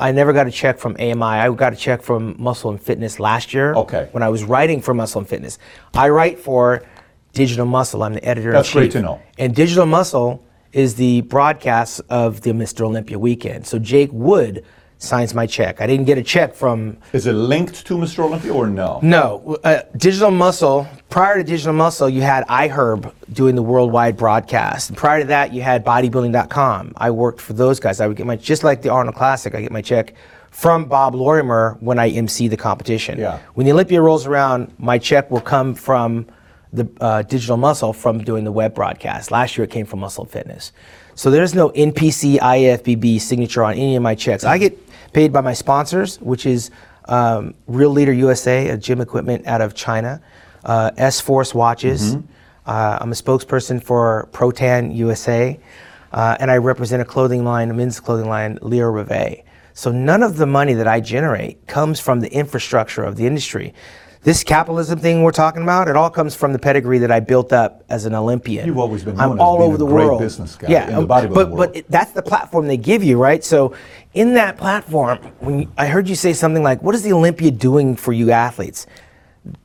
I 0.00 0.10
never 0.12 0.32
got 0.32 0.48
a 0.48 0.50
check 0.50 0.78
from 0.78 0.96
AMI. 0.98 1.22
I 1.22 1.52
got 1.52 1.74
a 1.74 1.76
check 1.76 2.02
from 2.02 2.34
Muscle 2.36 2.70
and 2.70 2.82
Fitness 2.82 3.20
last 3.20 3.52
year. 3.54 3.74
Okay. 3.74 4.08
When 4.12 4.22
I 4.22 4.30
was 4.30 4.42
writing 4.42 4.80
for 4.80 4.92
Muscle 4.94 5.20
and 5.20 5.28
Fitness, 5.28 5.58
I 5.94 6.08
write 6.08 6.40
for 6.40 6.82
Digital 7.32 7.66
Muscle. 7.66 8.02
I'm 8.02 8.14
the 8.14 8.24
editor. 8.24 8.52
That's 8.52 8.72
great 8.72 8.92
to 8.92 9.02
know. 9.02 9.20
And 9.38 9.54
Digital 9.54 9.86
Muscle 9.86 10.44
is 10.72 10.94
the 10.94 11.22
broadcast 11.22 12.00
of 12.10 12.42
the 12.42 12.50
Mr. 12.50 12.82
Olympia 12.82 13.18
weekend. 13.18 13.66
So 13.66 13.78
Jake 13.78 14.10
Wood 14.12 14.64
signs 14.98 15.34
my 15.34 15.46
check. 15.46 15.80
I 15.80 15.86
didn't 15.86 16.04
get 16.04 16.18
a 16.18 16.22
check 16.22 16.54
from 16.54 16.98
Is 17.12 17.26
it 17.26 17.32
linked 17.32 17.86
to 17.86 17.96
Mr. 17.96 18.20
Olympia 18.20 18.52
or 18.52 18.66
no? 18.66 19.00
no, 19.02 19.58
uh, 19.64 19.82
Digital 19.96 20.30
Muscle. 20.30 20.86
Prior 21.08 21.38
to 21.38 21.42
Digital 21.44 21.72
Muscle, 21.72 22.08
you 22.08 22.20
had 22.20 22.46
iHerb 22.48 23.12
doing 23.32 23.54
the 23.54 23.62
worldwide 23.62 24.16
broadcast. 24.16 24.90
And 24.90 24.98
prior 24.98 25.20
to 25.20 25.26
that, 25.28 25.52
you 25.52 25.62
had 25.62 25.84
Bodybuilding.com. 25.84 26.92
I 26.96 27.10
worked 27.10 27.40
for 27.40 27.54
those 27.54 27.80
guys. 27.80 28.00
I 28.00 28.06
would 28.06 28.16
get 28.16 28.26
my 28.26 28.36
just 28.36 28.62
like 28.62 28.82
the 28.82 28.90
Arnold 28.90 29.16
Classic. 29.16 29.54
I 29.54 29.62
get 29.62 29.72
my 29.72 29.82
check 29.82 30.14
from 30.50 30.84
Bob 30.84 31.14
Lorimer 31.14 31.76
when 31.80 31.98
I 31.98 32.10
MC 32.10 32.48
the 32.48 32.56
competition. 32.56 33.18
Yeah. 33.18 33.38
When 33.54 33.64
the 33.64 33.72
Olympia 33.72 34.02
rolls 34.02 34.26
around, 34.26 34.72
my 34.78 34.98
check 34.98 35.30
will 35.30 35.40
come 35.40 35.74
from 35.74 36.26
the 36.72 36.88
uh, 37.00 37.22
Digital 37.22 37.56
Muscle 37.56 37.92
from 37.92 38.22
doing 38.22 38.44
the 38.44 38.52
web 38.52 38.74
broadcast. 38.74 39.30
Last 39.30 39.56
year, 39.56 39.64
it 39.64 39.70
came 39.70 39.86
from 39.86 40.00
Muscle 40.00 40.24
Fitness. 40.24 40.72
So 41.14 41.30
there's 41.30 41.54
no 41.54 41.70
NPC 41.70 42.38
IFBB 42.38 43.20
signature 43.20 43.64
on 43.64 43.74
any 43.74 43.96
of 43.96 44.02
my 44.02 44.14
checks. 44.14 44.44
I 44.44 44.58
get 44.58 44.78
paid 45.12 45.32
by 45.32 45.40
my 45.40 45.52
sponsors, 45.52 46.20
which 46.20 46.46
is 46.46 46.70
um, 47.06 47.54
Real 47.66 47.90
Leader 47.90 48.12
USA, 48.12 48.68
a 48.68 48.76
gym 48.76 49.00
equipment 49.00 49.46
out 49.46 49.60
of 49.60 49.74
China, 49.74 50.22
uh, 50.64 50.92
S 50.96 51.20
Force 51.20 51.54
watches. 51.54 52.14
Uh, 52.66 52.98
I'm 53.00 53.10
a 53.10 53.14
spokesperson 53.14 53.82
for 53.82 54.28
Protan 54.32 54.94
USA, 54.94 55.58
uh, 56.12 56.36
and 56.38 56.50
I 56.50 56.58
represent 56.58 57.02
a 57.02 57.04
clothing 57.04 57.44
line, 57.44 57.70
a 57.70 57.74
men's 57.74 57.98
clothing 57.98 58.28
line, 58.28 58.58
Leo 58.62 58.88
Rivet. 58.88 59.44
So 59.72 59.90
none 59.90 60.22
of 60.22 60.36
the 60.36 60.46
money 60.46 60.74
that 60.74 60.86
I 60.86 61.00
generate 61.00 61.66
comes 61.66 62.00
from 62.00 62.20
the 62.20 62.32
infrastructure 62.32 63.02
of 63.02 63.16
the 63.16 63.26
industry. 63.26 63.74
This 64.22 64.44
capitalism 64.44 64.98
thing 64.98 65.22
we're 65.22 65.30
talking 65.32 65.62
about, 65.62 65.88
it 65.88 65.96
all 65.96 66.10
comes 66.10 66.34
from 66.34 66.52
the 66.52 66.58
pedigree 66.58 66.98
that 66.98 67.10
I 67.10 67.20
built 67.20 67.54
up 67.54 67.84
as 67.88 68.04
an 68.04 68.14
Olympian. 68.14 68.66
You've 68.66 68.76
always 68.76 69.02
been 69.02 69.18
I'm 69.18 69.40
all 69.40 69.62
over 69.62 69.78
the 69.78 69.86
world. 69.86 70.20
business 70.20 70.56
guy 70.56 70.68
yeah, 70.68 70.88
in 70.88 70.92
the 70.94 70.98
um, 70.98 71.08
bodybuilding 71.08 71.34
but 71.34 71.46
world. 71.50 71.56
but 71.56 71.76
it- 71.76 71.86
that's 71.90 72.12
the 72.12 72.20
platform 72.20 72.66
they 72.66 72.76
give 72.76 73.02
you, 73.02 73.16
right? 73.16 73.42
So, 73.42 73.72
in 74.12 74.34
that 74.34 74.58
platform, 74.58 75.18
when 75.38 75.60
you, 75.60 75.72
I 75.78 75.86
heard 75.86 76.06
you 76.06 76.14
say 76.14 76.34
something 76.34 76.62
like, 76.62 76.82
"What 76.82 76.94
is 76.94 77.02
the 77.02 77.14
Olympia 77.14 77.50
doing 77.50 77.96
for 77.96 78.12
you 78.12 78.30
athletes?" 78.30 78.86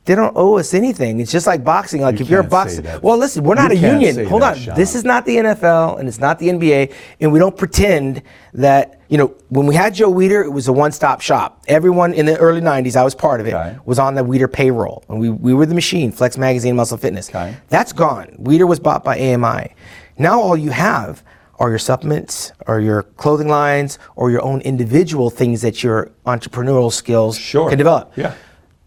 They 0.06 0.14
don't 0.14 0.32
owe 0.34 0.56
us 0.56 0.72
anything. 0.72 1.20
It's 1.20 1.30
just 1.30 1.46
like 1.46 1.62
boxing. 1.62 2.00
Like 2.00 2.18
You 2.18 2.24
if 2.24 2.30
you're 2.30 2.40
a 2.40 2.44
boxer, 2.44 2.98
well, 3.02 3.18
listen, 3.18 3.44
we're 3.44 3.56
You 3.56 3.62
not 3.62 3.72
a 3.72 3.76
union. 3.76 4.24
Hold 4.26 4.42
on, 4.42 4.54
Shawn. 4.56 4.74
this 4.74 4.94
is 4.94 5.04
not 5.04 5.26
the 5.26 5.36
NFL 5.36 5.98
and 5.98 6.08
it's 6.08 6.18
not 6.18 6.38
the 6.38 6.48
NBA, 6.48 6.94
and 7.20 7.30
we 7.30 7.38
don't 7.38 7.54
pretend 7.54 8.22
that 8.54 8.95
you 9.08 9.18
know 9.18 9.28
when 9.50 9.66
we 9.66 9.74
had 9.74 9.94
Joe 9.94 10.12
Weider, 10.12 10.44
it 10.44 10.50
was 10.50 10.68
a 10.68 10.72
one-stop 10.72 11.20
shop. 11.20 11.62
Everyone 11.68 12.12
in 12.12 12.26
the 12.26 12.36
early 12.38 12.60
'90s, 12.60 12.96
I 12.96 13.04
was 13.04 13.14
part 13.14 13.40
of 13.40 13.46
it, 13.46 13.54
Okay. 13.54 13.76
was 13.84 13.98
on 13.98 14.14
the 14.14 14.22
Weider 14.22 14.52
payroll, 14.52 15.04
and 15.08 15.20
we 15.20 15.30
we 15.30 15.54
were 15.54 15.66
the 15.66 15.74
machine, 15.74 16.10
Flex 16.12 16.36
Magazine, 16.36 16.76
Muscle 16.76 16.98
Fitness. 16.98 17.28
Okay. 17.28 17.56
That's 17.68 17.92
gone. 17.92 18.26
Weider 18.40 18.66
was 18.68 18.80
bought 18.80 19.04
by 19.04 19.16
AMI. 19.18 19.74
Now 20.18 20.40
all 20.40 20.56
you 20.56 20.70
have 20.70 21.22
are 21.58 21.70
your 21.70 21.78
supplements, 21.78 22.52
or 22.66 22.80
your 22.80 23.02
clothing 23.02 23.48
lines, 23.48 23.98
or 24.14 24.30
your 24.30 24.42
own 24.42 24.60
individual 24.60 25.30
things 25.30 25.62
that 25.62 25.82
your 25.82 26.10
entrepreneurial 26.26 26.92
skills 26.92 27.38
Sure. 27.38 27.70
can 27.70 27.78
develop. 27.78 28.12
Yeah. 28.16 28.34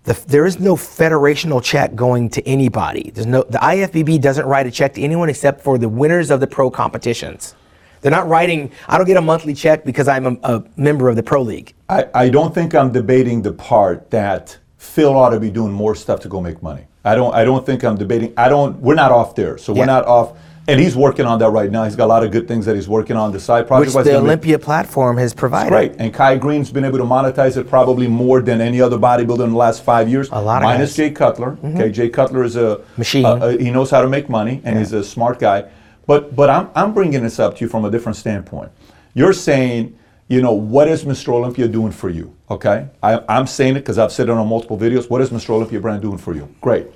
The, 0.03 0.13
there 0.27 0.45
is 0.45 0.59
no 0.59 0.75
federational 0.75 1.63
check 1.63 1.95
going 1.95 2.29
to 2.31 2.47
anybody. 2.47 3.11
There's 3.13 3.25
no 3.27 3.43
the 3.43 3.57
IFBB 3.57 4.21
doesn't 4.21 4.45
write 4.45 4.67
a 4.67 4.71
check 4.71 4.93
to 4.95 5.01
anyone 5.01 5.29
except 5.29 5.61
for 5.61 5.77
the 5.77 5.89
winners 5.89 6.29
of 6.31 6.39
the 6.41 6.47
pro 6.47 6.69
competitions. 6.69 7.55
They're 8.01 8.11
not 8.11 8.27
writing. 8.27 8.71
I 8.87 8.97
don't 8.97 9.07
get 9.07 9.17
a 9.17 9.21
monthly 9.21 9.53
check 9.53 9.83
because 9.85 10.07
I'm 10.07 10.25
a, 10.25 10.37
a 10.43 10.63
member 10.77 11.09
of 11.09 11.15
the 11.15 11.23
pro 11.23 11.41
league. 11.41 11.73
I, 11.89 12.05
I 12.13 12.29
don't 12.29 12.53
think 12.53 12.73
I'm 12.75 12.91
debating 12.91 13.41
the 13.41 13.51
part 13.53 14.09
that 14.11 14.57
Phil 14.77 15.15
ought 15.15 15.29
to 15.31 15.39
be 15.39 15.51
doing 15.51 15.71
more 15.73 15.95
stuff 15.95 16.19
to 16.21 16.29
go 16.29 16.41
make 16.41 16.61
money. 16.63 16.83
I 17.05 17.15
don't 17.15 17.33
I 17.33 17.43
don't 17.45 17.65
think 17.65 17.83
I'm 17.83 17.97
debating 17.97 18.33
I 18.37 18.49
don't 18.49 18.77
we're 18.79 18.95
not 18.95 19.11
off 19.11 19.35
there. 19.35 19.57
So 19.57 19.73
Yeah. 19.73 19.79
we're 19.79 19.85
not 19.85 20.05
off 20.05 20.37
and 20.67 20.79
he's 20.79 20.95
working 20.95 21.25
on 21.25 21.39
that 21.39 21.49
right 21.49 21.71
now. 21.71 21.83
He's 21.85 21.95
got 21.95 22.05
a 22.05 22.13
lot 22.15 22.23
of 22.23 22.31
good 22.31 22.47
things 22.47 22.63
that 22.67 22.75
he's 22.75 22.87
working 22.87 23.15
on. 23.17 23.31
The 23.31 23.39
side 23.39 23.67
project 23.67 23.95
which 23.95 24.05
the 24.05 24.17
Olympia 24.17 24.59
platform 24.59 25.17
has 25.17 25.33
provided. 25.33 25.69
Great. 25.69 25.93
And 25.97 26.13
Kai 26.13 26.37
Greene's 26.37 26.71
been 26.71 26.85
able 26.85 26.99
to 26.99 27.05
monetize 27.05 27.57
it 27.57 27.67
probably 27.67 28.07
more 28.07 28.39
than 28.41 28.61
any 28.61 28.79
other 28.79 28.97
bodybuilder 28.97 29.45
in 29.45 29.51
the 29.51 29.57
last 29.57 29.83
five 29.83 30.07
years. 30.07 30.29
A 30.31 30.39
lot 30.39 30.61
of 30.61 30.67
Minus 30.67 30.91
guys. 30.91 30.95
Jay 30.97 31.09
Cutler. 31.11 31.51
Mm-hmm. 31.53 31.75
Okay, 31.77 31.89
Jay 31.91 32.09
Cutler 32.09 32.43
is 32.43 32.55
a 32.55 32.81
Machine. 32.97 33.25
a- 33.25 33.47
a- 33.47 33.57
he 33.57 33.71
knows 33.71 33.89
how 33.89 34.01
to 34.01 34.07
make 34.09 34.29
money, 34.29 34.61
and 34.63 34.77
he's 34.77 34.93
a 34.93 35.03
smart 35.03 35.39
guy. 35.39 35.65
But 36.09 36.35
but 36.35 36.49
I'm 36.49 36.71
I'm 36.73 36.91
bringing 36.95 37.21
this 37.21 37.37
up 37.37 37.57
to 37.57 37.63
you 37.65 37.69
from 37.69 37.85
a 37.85 37.91
different 37.91 38.15
standpoint. 38.15 38.71
You're 39.13 39.31
saying, 39.31 39.95
you 40.27 40.41
know, 40.41 40.53
what 40.53 40.87
is 40.87 41.05
Mr. 41.05 41.27
Olympia 41.29 41.67
doing 41.67 41.91
for 41.91 42.09
you? 42.09 42.35
Okay, 42.49 42.87
I, 43.03 43.21
I'm 43.29 43.45
saying 43.45 43.75
it 43.75 43.81
because 43.81 43.99
I've 43.99 44.11
said 44.11 44.27
it 44.27 44.31
on 44.31 44.47
multiple 44.47 44.75
videos. 44.75 45.07
What 45.07 45.21
is 45.21 45.29
Mr. 45.29 45.51
Olympia 45.51 45.79
brand 45.79 46.01
doing 46.01 46.17
for 46.17 46.33
you? 46.33 46.49
Great. 46.61 46.87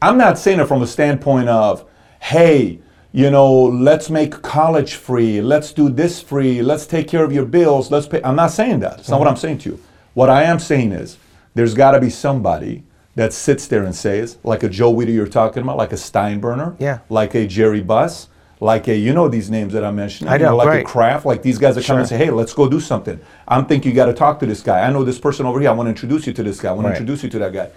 I'm 0.00 0.16
not 0.16 0.38
saying 0.38 0.60
it 0.60 0.68
from 0.68 0.80
a 0.80 0.86
standpoint 0.86 1.48
of, 1.48 1.86
hey, 2.20 2.78
you 3.10 3.32
know, 3.32 3.64
let's 3.64 4.10
make 4.10 4.42
college 4.42 4.94
free, 4.94 5.40
let's 5.40 5.72
do 5.72 5.88
this 5.88 6.22
free, 6.22 6.62
let's 6.62 6.86
take 6.86 7.08
care 7.08 7.24
of 7.24 7.32
your 7.32 7.46
bills, 7.46 7.90
let's 7.90 8.06
pay. 8.06 8.22
I'm 8.22 8.36
not 8.36 8.52
saying 8.52 8.78
that. 8.78 9.00
It's 9.00 9.08
not 9.08 9.18
what 9.18 9.26
I'm 9.26 9.36
saying 9.36 9.58
to 9.58 9.70
you. 9.70 9.82
What 10.14 10.30
I 10.30 10.44
am 10.44 10.60
saying 10.60 10.92
is, 10.92 11.18
there's 11.54 11.74
got 11.74 11.92
to 11.92 12.00
be 12.00 12.10
somebody 12.10 12.84
that 13.16 13.32
sits 13.32 13.66
there 13.66 13.82
and 13.82 13.94
says, 13.94 14.38
like 14.44 14.62
a 14.62 14.68
Joe 14.68 14.94
Weider 14.94 15.12
you're 15.12 15.26
talking 15.26 15.64
about, 15.64 15.78
like 15.78 15.90
a 15.90 15.96
Steinbrenner, 15.96 16.76
Yeah. 16.78 17.00
like 17.08 17.34
a 17.34 17.44
Jerry 17.48 17.80
Buss, 17.80 18.28
like 18.60 18.88
a 18.88 18.96
you 18.96 19.12
know 19.12 19.28
these 19.28 19.50
names 19.50 19.72
that 19.74 19.84
I 19.84 19.90
mentioned, 19.90 20.30
I 20.30 20.36
you 20.36 20.44
know, 20.44 20.56
like 20.56 20.68
right. 20.68 20.80
a 20.82 20.84
Kraft, 20.84 21.26
like 21.26 21.42
these 21.42 21.58
guys 21.58 21.74
that 21.74 21.84
come 21.84 21.98
and 21.98 22.08
say, 22.08 22.16
hey, 22.16 22.30
let's 22.30 22.54
go 22.54 22.68
do 22.68 22.80
something. 22.80 23.20
I'm 23.46 23.66
thinking 23.66 23.90
you 23.90 23.96
got 23.96 24.06
to 24.06 24.14
talk 24.14 24.40
to 24.40 24.46
this 24.46 24.62
guy. 24.62 24.80
I 24.80 24.90
know 24.90 25.04
this 25.04 25.18
person 25.18 25.44
over 25.46 25.60
here. 25.60 25.68
I 25.68 25.72
want 25.72 25.86
to 25.86 25.90
introduce 25.90 26.26
you 26.26 26.32
to 26.32 26.42
this 26.42 26.60
guy. 26.60 26.70
I 26.70 26.72
want 26.72 26.86
Right. 26.86 26.94
to 26.94 27.00
introduce 27.00 27.22
you 27.22 27.30
to 27.30 27.38
that 27.40 27.52
guy. 27.52 27.70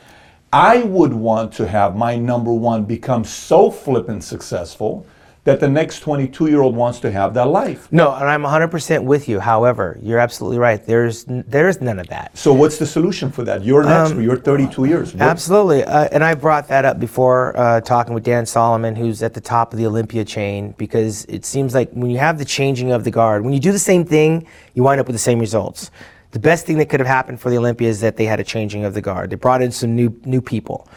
I 0.52 0.84
would 0.84 1.14
want 1.14 1.54
to 1.54 1.68
have 1.68 1.96
my 1.96 2.16
number 2.16 2.52
one 2.52 2.86
become 2.86 3.24
so 3.24 3.70
flippant 3.70 4.24
successful 4.24 5.06
that 5.46 5.60
the 5.60 5.70
next 5.70 6.00
22 6.02 6.48
year 6.48 6.62
old 6.62 6.76
wants 6.76 7.00
to 7.00 7.12
have 7.12 7.34
that 7.34 7.46
life. 7.48 7.88
No, 7.92 8.14
and 8.14 8.26
I'm 8.26 8.44
100% 8.44 9.04
with 9.04 9.30
you. 9.30 9.40
However, 9.40 9.98
you're 10.02 10.20
absolutely 10.20 10.58
right. 10.60 10.84
There's 10.86 11.26
there's 11.28 11.82
none 11.82 11.98
of 12.00 12.08
that. 12.08 12.38
So 12.38 12.54
what's 12.54 12.78
the 12.78 12.86
solution 12.86 13.32
for 13.32 13.44
that? 13.44 13.64
You're 13.64 13.82
an 13.82 13.88
Um. 13.88 14.22
You're 14.22 14.38
32 14.38 14.86
years. 14.86 15.14
What- 15.14 15.22
Absolutely, 15.24 15.84
uh, 15.84 16.10
and 16.12 16.24
I 16.24 16.36
brought 16.36 16.68
that 16.68 16.86
up 16.86 17.00
before 17.00 17.58
uh, 17.58 17.82
talking 17.82 18.14
with 18.14 18.24
Dan 18.24 18.46
Solomon, 18.46 18.96
who's 18.96 19.24
at 19.24 19.34
the 19.34 19.42
top 19.42 19.72
of 19.74 19.80
the 19.80 19.86
Olympia 19.86 20.26
chain, 20.26 20.76
because 20.78 21.26
it 21.26 21.46
seems 21.46 21.74
like 21.74 21.90
when 21.94 22.12
you 22.12 22.18
have 22.18 22.38
the 22.38 22.46
changing 22.46 22.92
of 22.92 23.04
the 23.04 23.12
guard, 23.12 23.44
when 23.44 23.54
you 23.54 23.60
do 23.60 23.72
the 23.72 23.80
same 23.80 24.04
thing, 24.06 24.46
you 24.74 24.84
wind 24.84 25.00
up 25.00 25.08
with 25.08 25.16
the 25.16 25.20
same 25.20 25.40
results. 25.40 25.90
The 26.32 26.40
best 26.40 26.66
thing 26.68 26.78
that 26.78 26.90
could 26.90 27.00
have 27.00 27.08
happened 27.08 27.40
for 27.42 27.50
the 27.50 27.58
Olympia 27.58 27.90
is 27.90 28.02
that 28.02 28.18
they 28.18 28.26
had 28.26 28.40
a 28.40 28.44
changing 28.44 28.84
of 28.86 28.94
the 28.94 29.02
guard. 29.02 29.32
They 29.32 29.36
brought 29.36 29.62
in 29.64 29.72
some 29.72 29.96
new 29.96 30.16
new 30.26 30.42
people. 30.42 30.88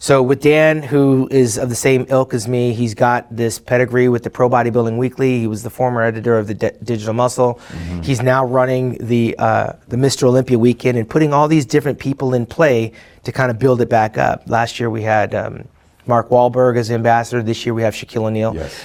So 0.00 0.22
with 0.22 0.40
Dan, 0.40 0.82
who 0.82 1.26
is 1.30 1.58
of 1.58 1.68
the 1.70 1.74
same 1.74 2.06
ilk 2.08 2.32
as 2.32 2.46
me, 2.46 2.72
he's 2.72 2.94
got 2.94 3.26
this 3.34 3.58
pedigree 3.58 4.08
with 4.08 4.22
the 4.22 4.30
Pro 4.30 4.48
Bodybuilding 4.48 4.96
Weekly. 4.96 5.40
He 5.40 5.46
was 5.48 5.64
the 5.64 5.70
former 5.70 6.02
editor 6.02 6.38
of 6.38 6.46
the 6.46 6.54
D- 6.54 6.70
Digital 6.84 7.14
Muscle. 7.14 7.60
He's 8.02 8.22
now 8.22 8.44
running 8.44 8.96
the 9.04 9.34
uh, 9.38 9.72
the 9.88 9.96
Mr. 9.96 10.22
Olympia 10.24 10.56
weekend 10.58 10.98
and 10.98 11.08
putting 11.10 11.32
all 11.32 11.48
these 11.48 11.66
different 11.66 11.98
people 11.98 12.32
in 12.32 12.46
play 12.46 12.92
to 13.24 13.32
kind 13.32 13.50
of 13.50 13.58
build 13.58 13.80
it 13.80 13.88
back 13.88 14.16
up. 14.16 14.44
Last 14.46 14.78
year 14.78 14.88
we 14.88 15.02
had 15.02 15.34
um, 15.34 15.66
Mark 16.06 16.28
Wahlberg 16.28 16.76
as 16.76 16.90
ambassador. 16.92 17.42
This 17.42 17.66
year 17.66 17.74
we 17.74 17.82
have 17.82 17.92
Shaquille 17.94 18.24
O'Neal. 18.26 18.54
yes. 18.54 18.84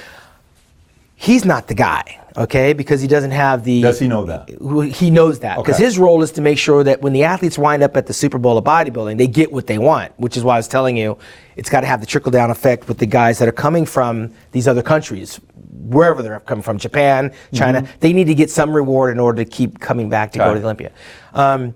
He's 1.16 1.45
not 1.45 1.68
the 1.68 1.76
guy, 1.76 2.20
okay, 2.38 2.73
because 2.73 3.01
he 3.01 3.07
doesn't 3.07 3.31
have 3.31 3.63
the. 3.63 3.81
Does 3.81 3.99
he 3.99 4.07
know 4.07 4.25
that? 4.25 4.49
he 4.93 5.09
knows 5.09 5.39
that 5.39 5.57
because 5.57 5.75
Okay. 5.75 5.84
his 5.86 5.97
role 5.97 6.21
is 6.23 6.31
to 6.34 6.41
make 6.41 6.57
sure 6.57 6.84
that 6.84 7.01
when 7.01 7.13
the 7.13 7.23
athletes 7.23 7.57
wind 7.57 7.84
up 7.84 7.95
at 7.97 8.05
the 8.07 8.13
Super 8.13 8.38
Bowl 8.38 8.57
of 8.57 8.63
bodybuilding, 8.63 9.17
they 9.17 9.27
get 9.27 9.51
what 9.51 9.67
they 9.67 9.77
want. 9.77 10.11
Which 10.17 10.38
is 10.38 10.43
why 10.43 10.55
I 10.55 10.57
was 10.59 10.67
telling 10.67 10.97
you, 10.97 11.17
it's 11.55 11.69
got 11.69 11.81
to 11.81 11.88
have 11.88 11.99
the 12.01 12.07
trickle 12.07 12.31
down 12.31 12.51
effect 12.51 12.88
with 12.88 12.97
the 12.97 13.05
guys 13.05 13.39
that 13.39 13.47
are 13.47 13.53
coming 13.53 13.86
from 13.86 14.31
these 14.51 14.67
other 14.67 14.81
countries, 14.84 15.39
wherever 15.71 16.21
they're 16.21 16.39
coming 16.41 16.63
from, 16.63 16.77
Japan, 16.77 17.31
China. 17.53 17.88
They 17.99 18.13
need 18.13 18.25
to 18.27 18.36
get 18.36 18.49
some 18.49 18.73
reward 18.73 19.11
in 19.11 19.19
order 19.19 19.43
to 19.43 19.49
keep 19.49 19.79
coming 19.79 20.09
back 20.09 20.31
to 20.34 20.39
go 20.39 20.45
Got 20.45 20.53
to 20.53 20.59
the 20.59 20.65
Olympia. 20.65 20.91
Um, 21.34 21.73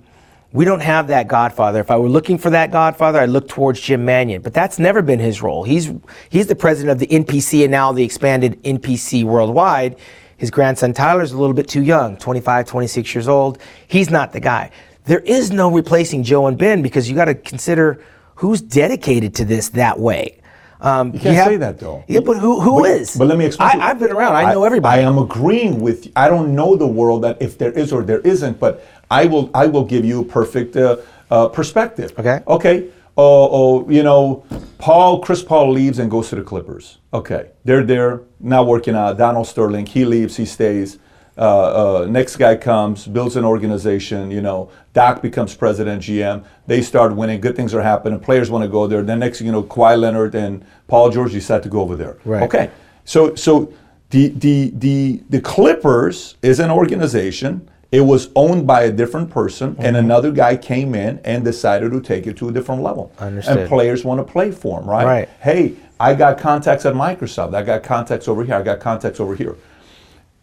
we 0.53 0.63
don't 0.63 0.79
have 0.79 1.07
that 1.09 1.27
Godfather. 1.27 1.81
If 1.81 1.91
I 1.91 1.97
were 1.97 2.07
looking 2.07 2.37
for 2.37 2.49
that 2.51 2.71
Godfather, 2.71 3.19
I'd 3.19 3.29
look 3.29 3.49
towards 3.49 3.81
Jim 3.81 4.05
Manion. 4.05 4.41
But 4.41 4.53
that's 4.53 4.79
never 4.79 5.01
been 5.01 5.19
his 5.19 5.41
role. 5.41 5.65
He's 5.65 5.91
he's 6.29 6.47
the 6.47 6.55
president 6.55 6.91
of 6.91 6.99
the 6.99 7.07
NPC 7.07 7.63
and 7.63 7.71
now 7.71 7.91
the 7.91 8.03
expanded 8.03 8.63
NPC 8.63 9.23
worldwide. 9.25 9.97
His 10.37 10.51
grandson 10.51 10.93
Tyler's 10.93 11.31
a 11.31 11.37
little 11.37 11.55
bit 11.55 11.67
too 11.67 11.81
young, 11.83 12.15
25, 12.17 12.67
26 12.67 13.15
years 13.15 13.27
old. 13.27 13.57
He's 13.87 14.09
not 14.09 14.33
the 14.33 14.39
guy. 14.39 14.71
There 15.05 15.19
is 15.19 15.51
no 15.51 15.71
replacing 15.71 16.23
Joe 16.23 16.47
and 16.47 16.57
Ben 16.57 16.81
because 16.81 17.09
you 17.09 17.15
got 17.15 17.25
to 17.25 17.35
consider 17.35 17.99
who's 18.35 18.61
dedicated 18.61 19.33
to 19.35 19.45
this 19.45 19.69
that 19.69 19.99
way. 19.99 20.39
Um, 20.79 21.11
You 21.13 21.19
can't 21.19 21.35
have- 21.35 21.47
say 21.47 21.57
that 21.57 21.79
though. 21.79 22.03
Yeah, 22.07 22.19
but 22.19 22.37
who 22.37 22.59
who 22.61 22.81
but, 22.81 22.91
is? 22.91 23.15
But 23.17 23.27
let 23.27 23.37
me 23.39 23.45
explain. 23.45 23.81
I, 23.81 23.89
I've 23.89 23.99
been 23.99 24.11
around. 24.11 24.35
I 24.35 24.53
know 24.53 24.63
everybody. 24.63 25.01
I 25.01 25.05
am 25.05 25.17
agreeing 25.17 25.81
with. 25.81 26.05
You. 26.05 26.11
I 26.15 26.29
don't 26.29 26.53
know 26.53 26.75
the 26.75 26.85
world 26.85 27.23
that 27.23 27.41
if 27.41 27.57
there 27.57 27.71
is 27.71 27.91
or 27.91 28.03
there 28.03 28.19
isn't, 28.19 28.59
but 28.59 28.85
I 29.09 29.25
will. 29.25 29.49
I 29.55 29.65
will 29.65 29.85
give 29.85 30.05
you 30.05 30.21
a 30.21 30.25
perfect 30.25 30.75
uh, 30.75 30.97
uh, 31.31 31.47
perspective. 31.47 32.13
Okay. 32.19 32.41
Okay. 32.47 32.89
Oh, 33.17 33.49
oh, 33.51 33.89
you 33.89 34.03
know, 34.03 34.45
Paul, 34.77 35.21
Chris 35.21 35.41
Paul 35.41 35.71
leaves 35.71 35.97
and 35.97 36.09
goes 36.09 36.29
to 36.29 36.35
the 36.35 36.43
Clippers. 36.43 36.99
Okay, 37.13 37.49
they're 37.65 37.83
there 37.83 38.21
now 38.39 38.63
working 38.63 38.95
out. 38.95 39.17
Donald 39.17 39.47
Sterling, 39.47 39.87
he 39.87 40.05
leaves, 40.05 40.37
he 40.37 40.45
stays. 40.45 40.99
Uh, 41.37 42.01
uh, 42.01 42.05
next 42.05 42.35
guy 42.35 42.55
comes, 42.55 43.05
builds 43.07 43.35
an 43.35 43.45
organization. 43.45 44.31
You 44.31 44.41
know, 44.41 44.71
Doc 44.93 45.21
becomes 45.21 45.55
president, 45.55 46.01
GM. 46.03 46.43
They 46.65 46.81
start 46.81 47.15
winning. 47.15 47.41
Good 47.41 47.55
things 47.55 47.73
are 47.73 47.81
happening. 47.81 48.19
Players 48.19 48.49
want 48.49 48.63
to 48.63 48.67
go 48.67 48.87
there. 48.87 49.03
Then 49.03 49.19
next, 49.19 49.41
you 49.41 49.51
know, 49.51 49.63
Kawhi 49.63 49.99
Leonard 49.99 50.33
and 50.35 50.65
Paul 50.87 51.09
George 51.09 51.31
decide 51.31 51.63
to 51.63 51.69
go 51.69 51.81
over 51.81 51.95
there. 51.95 52.17
Right. 52.25 52.43
Okay. 52.43 52.71
So, 53.05 53.35
so 53.35 53.71
the 54.09 54.29
the 54.29 54.71
the 54.75 55.23
the 55.29 55.41
Clippers 55.41 56.37
is 56.41 56.59
an 56.59 56.71
organization. 56.71 57.69
It 57.91 58.01
was 58.01 58.29
owned 58.35 58.67
by 58.67 58.81
a 58.83 58.91
different 58.91 59.29
person, 59.29 59.69
and 59.79 59.95
Mm-hmm. 59.95 60.05
another 60.05 60.31
guy 60.31 60.57
came 60.57 60.93
in 60.93 61.19
and 61.23 61.45
decided 61.45 61.91
to 61.91 62.01
take 62.01 62.27
it 62.27 62.35
to 62.37 62.49
a 62.49 62.51
different 62.51 62.81
level. 62.83 63.13
Understood. 63.17 63.57
And 63.59 63.69
players 63.69 64.03
want 64.03 64.19
to 64.25 64.29
play 64.29 64.51
for 64.51 64.81
him, 64.81 64.89
right? 64.89 65.05
Right. 65.05 65.29
Hey, 65.39 65.75
I 65.99 66.13
got 66.13 66.37
contacts 66.37 66.85
at 66.85 66.93
Microsoft. 66.95 67.55
I 67.55 67.63
got 67.63 67.83
contacts 67.83 68.27
over 68.27 68.43
here. 68.43 68.55
I 68.55 68.61
got 68.61 68.79
contacts 68.81 69.19
over 69.21 69.35
here. 69.35 69.55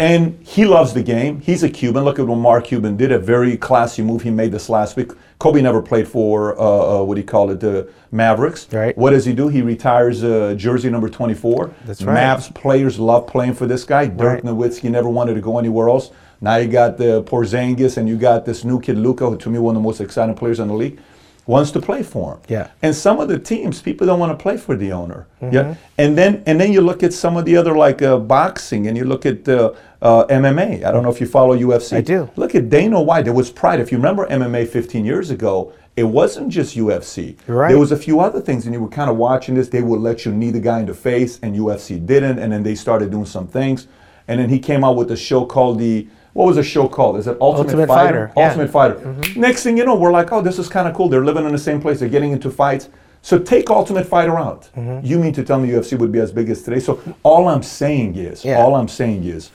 And 0.00 0.40
he 0.44 0.64
loves 0.64 0.92
the 0.92 1.02
game. 1.04 1.40
He's 1.40 1.62
a 1.62 1.68
Cuban. 1.70 2.02
Look 2.04 2.18
at 2.18 2.26
what 2.26 2.34
Mark 2.36 2.64
Cuban 2.64 2.96
did. 2.96 3.12
A 3.12 3.18
very 3.18 3.56
classy 3.56 4.02
move. 4.02 4.22
He 4.22 4.30
made 4.30 4.50
this 4.50 4.68
last 4.68 4.96
week. 4.96 5.12
Kobe 5.38 5.60
never 5.62 5.80
played 5.80 6.08
for 6.08 6.58
uh, 6.58 6.62
uh, 7.00 7.04
what 7.04 7.14
do 7.14 7.20
you 7.20 7.26
call 7.26 7.50
it, 7.50 7.60
the 7.60 7.88
Mavericks. 8.10 8.66
Right. 8.72 8.96
What 8.98 9.10
does 9.10 9.24
he 9.24 9.32
do? 9.32 9.46
He 9.48 9.62
retires 9.62 10.24
uh, 10.24 10.54
jersey 10.56 10.90
number 10.90 11.08
24. 11.08 11.72
That's 11.84 12.02
right. 12.02 12.16
Mavs 12.16 12.52
players 12.52 12.98
love 12.98 13.28
playing 13.28 13.54
for 13.54 13.66
this 13.66 13.84
guy. 13.84 14.06
Dirk 14.06 14.18
Right. 14.18 14.42
Nowitzki 14.42 14.90
never 14.90 15.08
wanted 15.08 15.34
to 15.34 15.40
go 15.40 15.58
anywhere 15.60 15.88
else. 15.88 16.10
Now 16.40 16.56
you 16.56 16.68
got 16.68 16.98
the 16.98 17.22
Porzingis 17.22 17.96
and 17.96 18.08
you 18.08 18.16
got 18.16 18.44
this 18.44 18.64
new 18.64 18.80
kid 18.80 18.98
Luka, 18.98 19.28
who 19.28 19.36
to 19.36 19.50
me 19.50 19.58
one 19.58 19.76
of 19.76 19.82
the 19.82 19.86
most 19.86 20.00
exciting 20.00 20.34
players 20.34 20.60
in 20.60 20.68
the 20.68 20.74
league, 20.74 20.98
wants 21.46 21.70
to 21.72 21.80
play 21.80 22.02
for 22.02 22.34
him. 22.34 22.40
Yeah. 22.48 22.70
And 22.82 22.94
some 22.94 23.20
of 23.20 23.28
the 23.28 23.38
teams, 23.38 23.82
people 23.82 24.06
don't 24.06 24.18
want 24.18 24.36
to 24.36 24.42
play 24.42 24.56
for 24.56 24.76
the 24.76 24.92
owner. 24.92 25.26
Mm-hmm. 25.42 25.54
Yeah. 25.54 25.74
And 25.98 26.16
then 26.16 26.42
and 26.46 26.60
then 26.60 26.72
you 26.72 26.80
look 26.80 27.02
at 27.02 27.12
some 27.12 27.36
of 27.36 27.44
the 27.44 27.56
other 27.56 27.76
like 27.76 28.02
uh, 28.02 28.18
boxing 28.18 28.86
and 28.86 28.96
you 28.96 29.04
look 29.04 29.26
at 29.26 29.48
uh, 29.48 29.72
uh, 30.00 30.26
MMA. 30.26 30.84
I 30.84 30.90
don't 30.90 31.02
know 31.02 31.10
if 31.10 31.20
you 31.20 31.26
follow 31.26 31.56
UFC. 31.56 31.98
I 31.98 32.00
do. 32.00 32.30
Look 32.36 32.54
at 32.54 32.70
Dana 32.70 33.00
White. 33.00 33.24
There 33.24 33.34
was 33.34 33.50
pride. 33.50 33.80
If 33.80 33.92
you 33.92 33.98
remember 33.98 34.26
MMA 34.26 34.68
15 34.68 35.04
years 35.04 35.30
ago, 35.30 35.72
it 35.96 36.04
wasn't 36.04 36.48
just 36.48 36.76
UFC. 36.76 37.36
Right. 37.46 37.68
There 37.68 37.78
was 37.78 37.92
a 37.92 37.96
few 37.96 38.20
other 38.20 38.40
things, 38.40 38.66
and 38.66 38.74
you 38.74 38.80
were 38.80 38.88
kind 38.88 39.08
of 39.08 39.16
watching 39.16 39.54
this. 39.54 39.68
They 39.68 39.82
would 39.82 40.00
let 40.00 40.24
you 40.24 40.32
knee 40.32 40.50
the 40.50 40.60
guy 40.60 40.80
in 40.80 40.86
the 40.86 40.94
face, 40.94 41.38
and 41.40 41.54
UFC 41.54 42.04
didn't. 42.04 42.38
And 42.38 42.52
then 42.52 42.64
they 42.64 42.74
started 42.74 43.10
doing 43.10 43.26
some 43.26 43.46
things. 43.46 43.86
And 44.26 44.40
then 44.40 44.48
he 44.48 44.58
came 44.58 44.82
out 44.82 44.96
with 44.96 45.10
a 45.10 45.16
show 45.16 45.44
called 45.44 45.78
the 45.78 46.08
what 46.34 46.46
was 46.46 46.56
the 46.56 46.62
show 46.62 46.88
called? 46.88 47.16
Is 47.16 47.26
it 47.26 47.38
Ultimate, 47.40 47.70
Ultimate 47.70 47.86
Fighter, 47.86 48.32
yeah. 48.36 48.46
Ultimate 48.46 48.70
Fighter. 48.70 49.16
Next 49.36 49.62
thing 49.62 49.78
you 49.78 49.84
know, 49.84 49.94
we're 49.94 50.12
like, 50.12 50.32
oh, 50.32 50.42
this 50.42 50.58
is 50.58 50.68
kind 50.68 50.86
of 50.86 50.94
cool. 50.94 51.08
They're 51.08 51.24
living 51.24 51.46
in 51.46 51.52
the 51.52 51.58
same 51.58 51.80
place. 51.80 52.00
They're 52.00 52.08
getting 52.08 52.32
into 52.32 52.50
fights. 52.50 52.90
So 53.22 53.38
take 53.38 53.70
Ultimate 53.70 54.06
Fighter 54.06 54.36
out. 54.36 54.68
Mm-hmm. 54.76 55.06
You 55.06 55.18
mean 55.18 55.32
to 55.32 55.44
tell 55.44 55.58
me 55.58 55.70
UFC 55.70 55.98
would 55.98 56.12
be 56.12 56.18
as 56.18 56.30
big 56.32 56.50
as 56.50 56.62
today? 56.62 56.80
So 56.80 57.00
all 57.22 57.48
I'm 57.48 57.62
saying 57.62 58.16
is, 58.16 58.44
Yeah. 58.44 58.58
all 58.58 58.74
I'm 58.74 58.88
saying 58.88 59.24
is, 59.24 59.50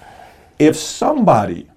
if 0.57 0.75
somebody, 0.75 1.69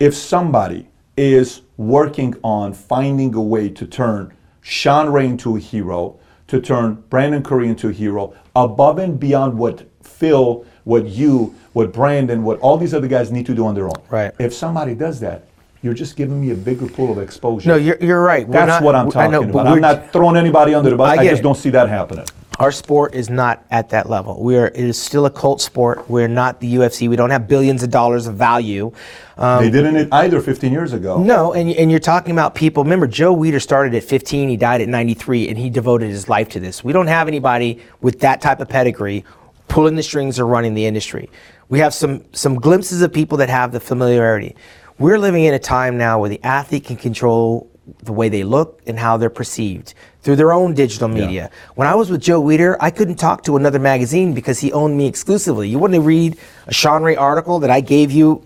if 0.00 0.14
somebody 0.14 0.88
is 1.16 1.60
working 1.76 2.34
on 2.42 2.72
finding 2.72 3.34
a 3.34 3.40
way 3.40 3.68
to 3.68 3.86
turn 3.86 4.32
Shawn 4.62 5.12
Ray 5.12 5.26
into 5.26 5.56
a 5.56 5.60
hero, 5.60 6.18
to 6.48 6.60
turn 6.60 7.04
Brandon 7.10 7.42
Curry 7.42 7.68
into 7.68 7.88
a 7.90 7.92
hero, 7.92 8.34
above 8.54 8.98
and 8.98 9.20
beyond 9.20 9.58
what 9.58 9.86
Phil, 10.02 10.64
what 10.86 11.06
you, 11.08 11.52
what 11.72 11.92
Brandon, 11.92 12.44
what 12.44 12.60
all 12.60 12.78
these 12.78 12.94
other 12.94 13.08
guys 13.08 13.32
need 13.32 13.44
to 13.46 13.54
do 13.54 13.66
on 13.66 13.74
their 13.74 13.86
own. 13.86 14.02
Right. 14.08 14.32
If 14.38 14.54
somebody 14.54 14.94
does 14.94 15.18
that, 15.20 15.42
you're 15.82 15.94
just 15.94 16.16
giving 16.16 16.40
me 16.40 16.52
a 16.52 16.54
bigger 16.54 16.86
pool 16.86 17.10
of 17.10 17.18
exposure. 17.18 17.68
no, 17.68 17.74
you're, 17.76 17.98
you're 18.00 18.22
right. 18.22 18.46
We're 18.46 18.52
That's 18.52 18.68
not- 18.68 18.82
what 18.84 18.94
I'm 18.94 19.10
talking 19.10 19.32
know, 19.32 19.42
about. 19.42 19.66
I'm 19.66 19.72
we're- 19.72 19.80
not 19.80 20.12
throwing 20.12 20.36
anybody 20.36 20.74
under 20.74 20.90
the 20.90 20.96
bus. 20.96 21.18
I 21.18 21.22
I, 21.22 21.28
just 21.28 21.40
it. 21.40 21.42
don't 21.42 21.56
see 21.56 21.70
that 21.70 21.88
happening. 21.88 22.24
Our 22.58 22.72
sport 22.72 23.14
is 23.14 23.28
not 23.28 23.66
at 23.70 23.90
that 23.90 24.08
level. 24.08 24.42
We 24.42 24.56
are. 24.56 24.68
It 24.68 24.76
is 24.76 24.98
still 24.98 25.26
a 25.26 25.30
cult 25.30 25.60
sport. 25.60 26.08
We're 26.08 26.26
not 26.26 26.58
the 26.58 26.76
UFC. 26.76 27.06
We 27.06 27.14
don't 27.14 27.28
have 27.28 27.46
billions 27.46 27.82
of 27.82 27.90
dollars 27.90 28.26
of 28.28 28.36
value. 28.36 28.92
Um, 29.36 29.62
they 29.62 29.70
didn't 29.70 30.10
either 30.10 30.40
15 30.40 30.72
years 30.72 30.94
ago. 30.94 31.22
no, 31.22 31.52
and 31.52 31.68
and 31.68 31.90
you're 31.90 32.00
talking 32.00 32.32
about 32.32 32.54
people. 32.54 32.82
Remember, 32.82 33.06
Joe 33.06 33.36
Weider 33.36 33.60
started 33.60 33.94
at 33.94 34.04
15. 34.04 34.48
He 34.48 34.56
died 34.56 34.80
at 34.80 34.88
93, 34.88 35.50
and 35.50 35.58
he 35.58 35.68
devoted 35.68 36.08
his 36.08 36.30
life 36.30 36.48
to 36.50 36.58
this. 36.60 36.82
We 36.82 36.94
don't 36.94 37.08
have 37.08 37.28
anybody 37.28 37.82
with 38.00 38.20
that 38.20 38.40
type 38.40 38.60
of 38.60 38.70
pedigree 38.70 39.26
pulling 39.68 39.96
the 39.96 40.02
strings 40.02 40.38
or 40.38 40.46
running 40.46 40.74
the 40.74 40.86
industry. 40.86 41.30
We 41.68 41.80
have 41.80 41.94
some 41.94 42.24
some 42.32 42.56
glimpses 42.56 43.02
of 43.02 43.12
people 43.12 43.38
that 43.38 43.48
have 43.48 43.72
the 43.72 43.80
familiarity. 43.80 44.56
We're 44.98 45.18
living 45.18 45.44
in 45.44 45.54
a 45.54 45.58
time 45.58 45.98
now 45.98 46.18
where 46.20 46.30
the 46.30 46.42
athlete 46.42 46.84
can 46.84 46.96
control 46.96 47.70
the 48.02 48.12
way 48.12 48.28
they 48.28 48.42
look 48.42 48.82
and 48.86 48.98
how 48.98 49.16
they're 49.16 49.30
perceived 49.30 49.94
through 50.22 50.36
their 50.36 50.52
own 50.52 50.74
digital 50.74 51.06
media. 51.06 51.50
When 51.76 51.86
I 51.86 51.94
was 51.94 52.10
with 52.10 52.20
Joe 52.20 52.42
Weider, 52.42 52.76
I 52.80 52.90
couldn't 52.90 53.16
talk 53.16 53.44
to 53.44 53.56
another 53.56 53.78
magazine 53.78 54.34
because 54.34 54.58
he 54.58 54.72
owned 54.72 54.96
me 54.96 55.06
exclusively. 55.06 55.68
You 55.68 55.78
wouldn't 55.78 56.04
read 56.04 56.36
a 56.66 56.74
Shawn 56.74 57.02
Ray 57.04 57.14
article 57.14 57.60
that 57.60 57.70
I 57.70 57.80
gave 57.80 58.10
you. 58.10 58.44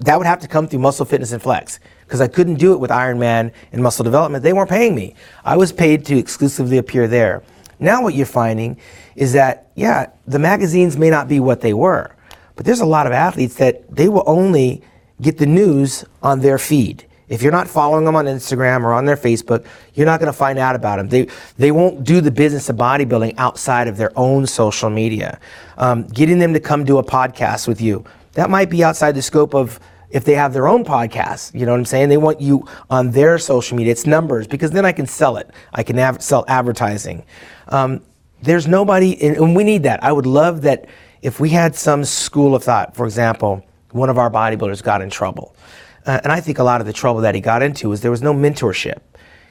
That 0.00 0.18
would 0.18 0.26
have 0.26 0.40
to 0.40 0.48
come 0.48 0.68
through 0.68 0.80
Muscle 0.80 1.04
Fitness 1.04 1.32
and 1.32 1.42
Flex 1.42 1.80
because 2.06 2.20
I 2.20 2.28
couldn't 2.28 2.56
do 2.56 2.72
it 2.74 2.78
with 2.78 2.90
Iron 2.92 3.18
Man 3.18 3.50
and 3.72 3.82
Muscle 3.82 4.04
Development. 4.04 4.44
They 4.44 4.52
weren't 4.52 4.70
paying 4.70 4.94
me. 4.94 5.14
I 5.44 5.56
was 5.56 5.72
paid 5.72 6.04
to 6.06 6.16
exclusively 6.16 6.78
appear 6.78 7.08
there. 7.08 7.42
Now 7.78 8.02
what 8.02 8.14
you're 8.14 8.26
finding 8.26 8.78
is 9.14 9.32
that 9.32 9.70
yeah, 9.74 10.10
the 10.26 10.38
magazines 10.38 10.96
may 10.96 11.10
not 11.10 11.28
be 11.28 11.40
what 11.40 11.60
they 11.60 11.74
were, 11.74 12.14
but 12.54 12.64
there's 12.64 12.80
a 12.80 12.86
lot 12.86 13.06
of 13.06 13.12
athletes 13.12 13.56
that 13.56 13.94
they 13.94 14.08
will 14.08 14.24
only 14.26 14.82
get 15.20 15.38
the 15.38 15.46
news 15.46 16.04
on 16.22 16.40
their 16.40 16.58
feed. 16.58 17.06
If 17.28 17.42
you're 17.42 17.52
not 17.52 17.66
following 17.66 18.04
them 18.04 18.14
on 18.14 18.26
Instagram 18.26 18.84
or 18.84 18.92
on 18.92 19.04
their 19.04 19.16
Facebook, 19.16 19.66
you're 19.94 20.06
not 20.06 20.20
going 20.20 20.32
to 20.32 20.38
find 20.38 20.58
out 20.58 20.76
about 20.76 20.96
them. 20.96 21.08
They 21.08 21.28
they 21.58 21.72
won't 21.72 22.04
do 22.04 22.20
the 22.20 22.30
business 22.30 22.68
of 22.68 22.76
bodybuilding 22.76 23.34
outside 23.36 23.88
of 23.88 23.96
their 23.96 24.12
own 24.16 24.46
social 24.46 24.90
media. 24.90 25.40
Um, 25.76 26.06
getting 26.06 26.38
them 26.38 26.54
to 26.54 26.60
come 26.60 26.84
do 26.84 26.98
a 26.98 27.04
podcast 27.04 27.66
with 27.66 27.80
you 27.80 28.04
that 28.36 28.50
might 28.50 28.68
be 28.70 28.84
outside 28.84 29.12
the 29.12 29.22
scope 29.22 29.54
of 29.54 29.80
if 30.10 30.24
they 30.24 30.34
have 30.34 30.52
their 30.52 30.68
own 30.68 30.84
podcast. 30.84 31.54
You 31.58 31.66
know 31.66 31.72
what 31.72 31.78
I'm 31.78 31.84
saying? 31.84 32.08
They 32.08 32.16
want 32.16 32.40
you 32.40 32.66
on 32.90 33.10
their 33.10 33.38
social 33.38 33.76
media. 33.76 33.92
It's 33.92 34.06
numbers 34.06 34.46
because 34.46 34.70
then 34.70 34.84
I 34.84 34.92
can 34.92 35.06
sell 35.06 35.36
it. 35.36 35.50
I 35.72 35.82
can 35.82 35.98
av- 35.98 36.22
sell 36.22 36.44
advertising. 36.48 37.24
Um, 37.68 38.02
there's 38.42 38.66
nobody, 38.66 39.20
and, 39.22 39.56
we 39.56 39.64
need 39.64 39.82
that. 39.84 40.02
I 40.04 40.12
would 40.12 40.26
love 40.26 40.62
that 40.62 40.86
if 41.22 41.40
we 41.40 41.50
had 41.50 41.74
some 41.74 42.04
school 42.04 42.54
of 42.54 42.62
thought. 42.62 42.94
For 42.94 43.06
example, 43.06 43.64
one 43.90 44.10
of 44.10 44.18
our 44.18 44.30
bodybuilders 44.30 44.82
got 44.82 45.02
in 45.02 45.10
trouble. 45.10 45.56
Uh, 46.04 46.20
and 46.22 46.32
I 46.32 46.40
think 46.40 46.58
a 46.58 46.64
lot 46.64 46.80
of 46.80 46.86
the 46.86 46.92
trouble 46.92 47.22
that 47.22 47.34
he 47.34 47.40
got 47.40 47.62
into 47.62 47.88
was 47.88 48.02
there 48.02 48.10
was 48.10 48.22
no 48.22 48.32
mentorship. 48.32 49.00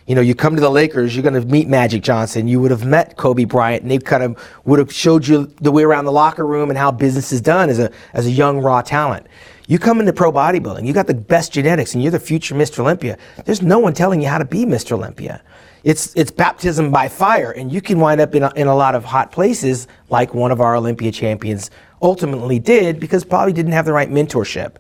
You 0.07 0.13
know, 0.13 0.21
you 0.21 0.35
come 0.35 0.53
to 0.53 0.61
the 0.61 0.69
Lakers, 0.69 1.15
you're 1.15 1.23
going 1.23 1.33
to 1.41 1.47
meet 1.47 1.67
Magic 1.67 2.03
Johnson. 2.03 2.47
You 2.47 2.61
would 2.61 2.69
have 2.69 2.85
met 2.85 3.17
Kobe 3.17 3.43
Bryant, 3.43 3.81
and 3.81 3.89
they 3.89 3.97
kind 3.97 4.21
of 4.21 4.51
would 4.63 4.77
have 4.77 4.93
showed 4.93 5.27
you 5.27 5.47
the 5.61 5.71
way 5.71 5.83
around 5.83 6.05
the 6.05 6.11
locker 6.11 6.45
room 6.45 6.69
and 6.69 6.77
how 6.77 6.91
business 6.91 7.31
is 7.31 7.41
done 7.41 7.71
as 7.71 7.79
a 7.79 7.91
as 8.13 8.27
a 8.27 8.31
young 8.31 8.59
raw 8.59 8.81
talent. 8.81 9.25
You 9.67 9.79
come 9.79 9.99
into 9.99 10.13
pro 10.13 10.31
bodybuilding, 10.31 10.85
you 10.85 10.93
got 10.93 11.07
the 11.07 11.13
best 11.13 11.51
genetics, 11.51 11.93
and 11.93 12.03
you're 12.03 12.11
the 12.11 12.19
future 12.19 12.53
Mr. 12.53 12.79
Olympia. 12.79 13.17
There's 13.45 13.61
no 13.61 13.79
one 13.79 13.93
telling 13.93 14.21
you 14.21 14.27
how 14.27 14.37
to 14.37 14.45
be 14.45 14.65
Mr. 14.65 14.91
Olympia. 14.91 15.41
It's 15.83 16.15
it's 16.15 16.31
baptism 16.31 16.91
by 16.91 17.07
fire, 17.07 17.51
and 17.51 17.71
you 17.71 17.81
can 17.81 17.99
wind 17.99 18.21
up 18.21 18.35
in 18.35 18.43
a, 18.43 18.51
in 18.55 18.67
a 18.67 18.75
lot 18.75 18.95
of 18.95 19.03
hot 19.03 19.31
places 19.31 19.87
like 20.09 20.33
one 20.33 20.51
of 20.51 20.61
our 20.61 20.75
Olympia 20.75 21.11
champions 21.11 21.71
ultimately 22.01 22.59
did 22.59 22.99
because 22.99 23.23
probably 23.23 23.53
didn't 23.53 23.71
have 23.71 23.85
the 23.85 23.93
right 23.93 24.09
mentorship. 24.09 24.77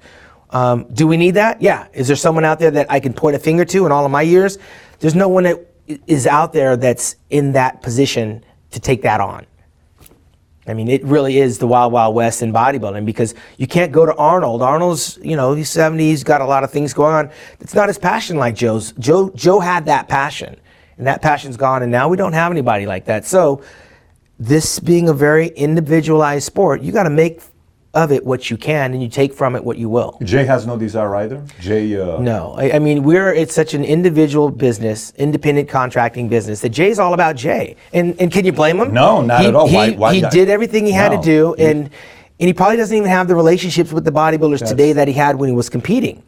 Um, 0.51 0.85
do 0.93 1.07
we 1.07 1.17
need 1.17 1.31
that? 1.31 1.61
Yeah. 1.61 1.87
Is 1.93 2.07
there 2.07 2.15
someone 2.15 2.45
out 2.45 2.59
there 2.59 2.71
that 2.71 2.89
I 2.89 2.99
can 2.99 3.13
point 3.13 3.35
a 3.35 3.39
finger 3.39 3.65
to 3.65 3.85
in 3.85 3.91
all 3.91 4.05
of 4.05 4.11
my 4.11 4.21
years? 4.21 4.57
There's 4.99 5.15
no 5.15 5.27
one 5.27 5.43
that 5.43 5.59
is 6.07 6.27
out 6.27 6.53
there 6.53 6.77
that's 6.77 7.15
in 7.29 7.51
that 7.53 7.81
position 7.81 8.43
to 8.71 8.79
take 8.79 9.01
that 9.01 9.19
on. 9.19 9.45
I 10.67 10.73
mean, 10.73 10.87
it 10.87 11.03
really 11.03 11.37
is 11.37 11.59
the 11.59 11.67
wild, 11.67 11.93
wild 11.93 12.15
west 12.15 12.41
in 12.41 12.51
bodybuilding 12.51 13.05
because 13.05 13.35
you 13.57 13.67
can't 13.67 13.91
go 13.91 14.05
to 14.05 14.15
Arnold. 14.15 14.63
Arnold's, 14.63 15.19
you 15.21 15.35
know, 15.35 15.53
he's 15.53 15.69
70, 15.69 16.03
he's 16.03 16.23
got 16.23 16.41
a 16.41 16.45
lot 16.45 16.63
of 16.63 16.71
things 16.71 16.93
going 16.93 17.13
on. 17.13 17.31
It's 17.59 17.75
not 17.75 17.87
his 17.87 17.99
passion 17.99 18.37
like 18.37 18.55
Joe's. 18.55 18.93
Joe, 18.93 19.29
Joe 19.35 19.59
had 19.59 19.85
that 19.85 20.07
passion, 20.07 20.55
and 20.97 21.05
that 21.05 21.21
passion's 21.21 21.55
gone, 21.55 21.83
and 21.83 21.91
now 21.91 22.07
we 22.07 22.17
don't 22.17 22.33
have 22.33 22.51
anybody 22.51 22.87
like 22.87 23.05
that. 23.05 23.25
So, 23.25 23.61
this 24.37 24.79
being 24.79 25.07
a 25.07 25.13
very 25.13 25.47
individualized 25.49 26.45
sport, 26.45 26.81
you 26.81 26.91
got 26.91 27.03
to 27.03 27.09
make 27.09 27.41
of 27.95 28.11
it 28.11 28.25
what 28.25 28.51
you 28.51 28.57
can, 28.57 28.93
and 28.93 29.01
you 29.01 29.09
take 29.09 29.33
from 29.33 29.55
it 29.55 29.63
what 29.63 29.77
you 29.77 29.89
will. 29.89 30.17
Jay 30.23 30.43
has 30.45 30.67
no 30.67 30.77
desire 30.77 31.15
either. 31.15 31.41
Jay. 31.59 31.99
Uh, 31.99 32.19
No, 32.19 32.53
I, 32.57 32.73
I 32.73 32.79
mean 32.79 33.03
we're 33.03 33.33
it's 33.33 33.55
such 33.55 33.73
an 33.73 33.83
individual 33.83 34.51
business, 34.51 35.13
independent 35.17 35.69
contracting 35.69 36.27
business 36.29 36.61
that 36.61 36.69
Jay's 36.69 36.99
all 36.99 37.13
about 37.13 37.35
Jay. 37.37 37.75
And 37.93 38.15
and 38.21 38.31
can 38.31 38.45
you 38.45 38.51
blame 38.51 38.77
him? 38.79 38.93
No, 38.93 39.21
not 39.21 39.41
He- 39.41 39.47
at 39.47 39.55
all. 39.55 39.67
He, 39.67 39.75
Why- 39.75 39.91
why- 39.91 40.13
he 40.13 40.21
did 40.21 40.49
everything 40.49 40.85
he 40.85 40.91
had 40.91 41.11
No. 41.13 41.21
to 41.21 41.25
do, 41.25 41.53
and 41.55 41.89
and 42.39 42.47
he 42.47 42.53
probably 42.53 42.77
doesn't 42.77 42.95
even 42.95 43.09
have 43.09 43.27
the 43.29 43.35
relationships 43.35 43.91
with 43.93 44.03
the 44.03 44.11
bodybuilders 44.11 44.59
That's- 44.59 44.69
today 44.69 44.91
that 44.93 45.07
he 45.07 45.13
had 45.13 45.37
when 45.39 45.49
he 45.49 45.55
was 45.55 45.69
competing. 45.69 46.21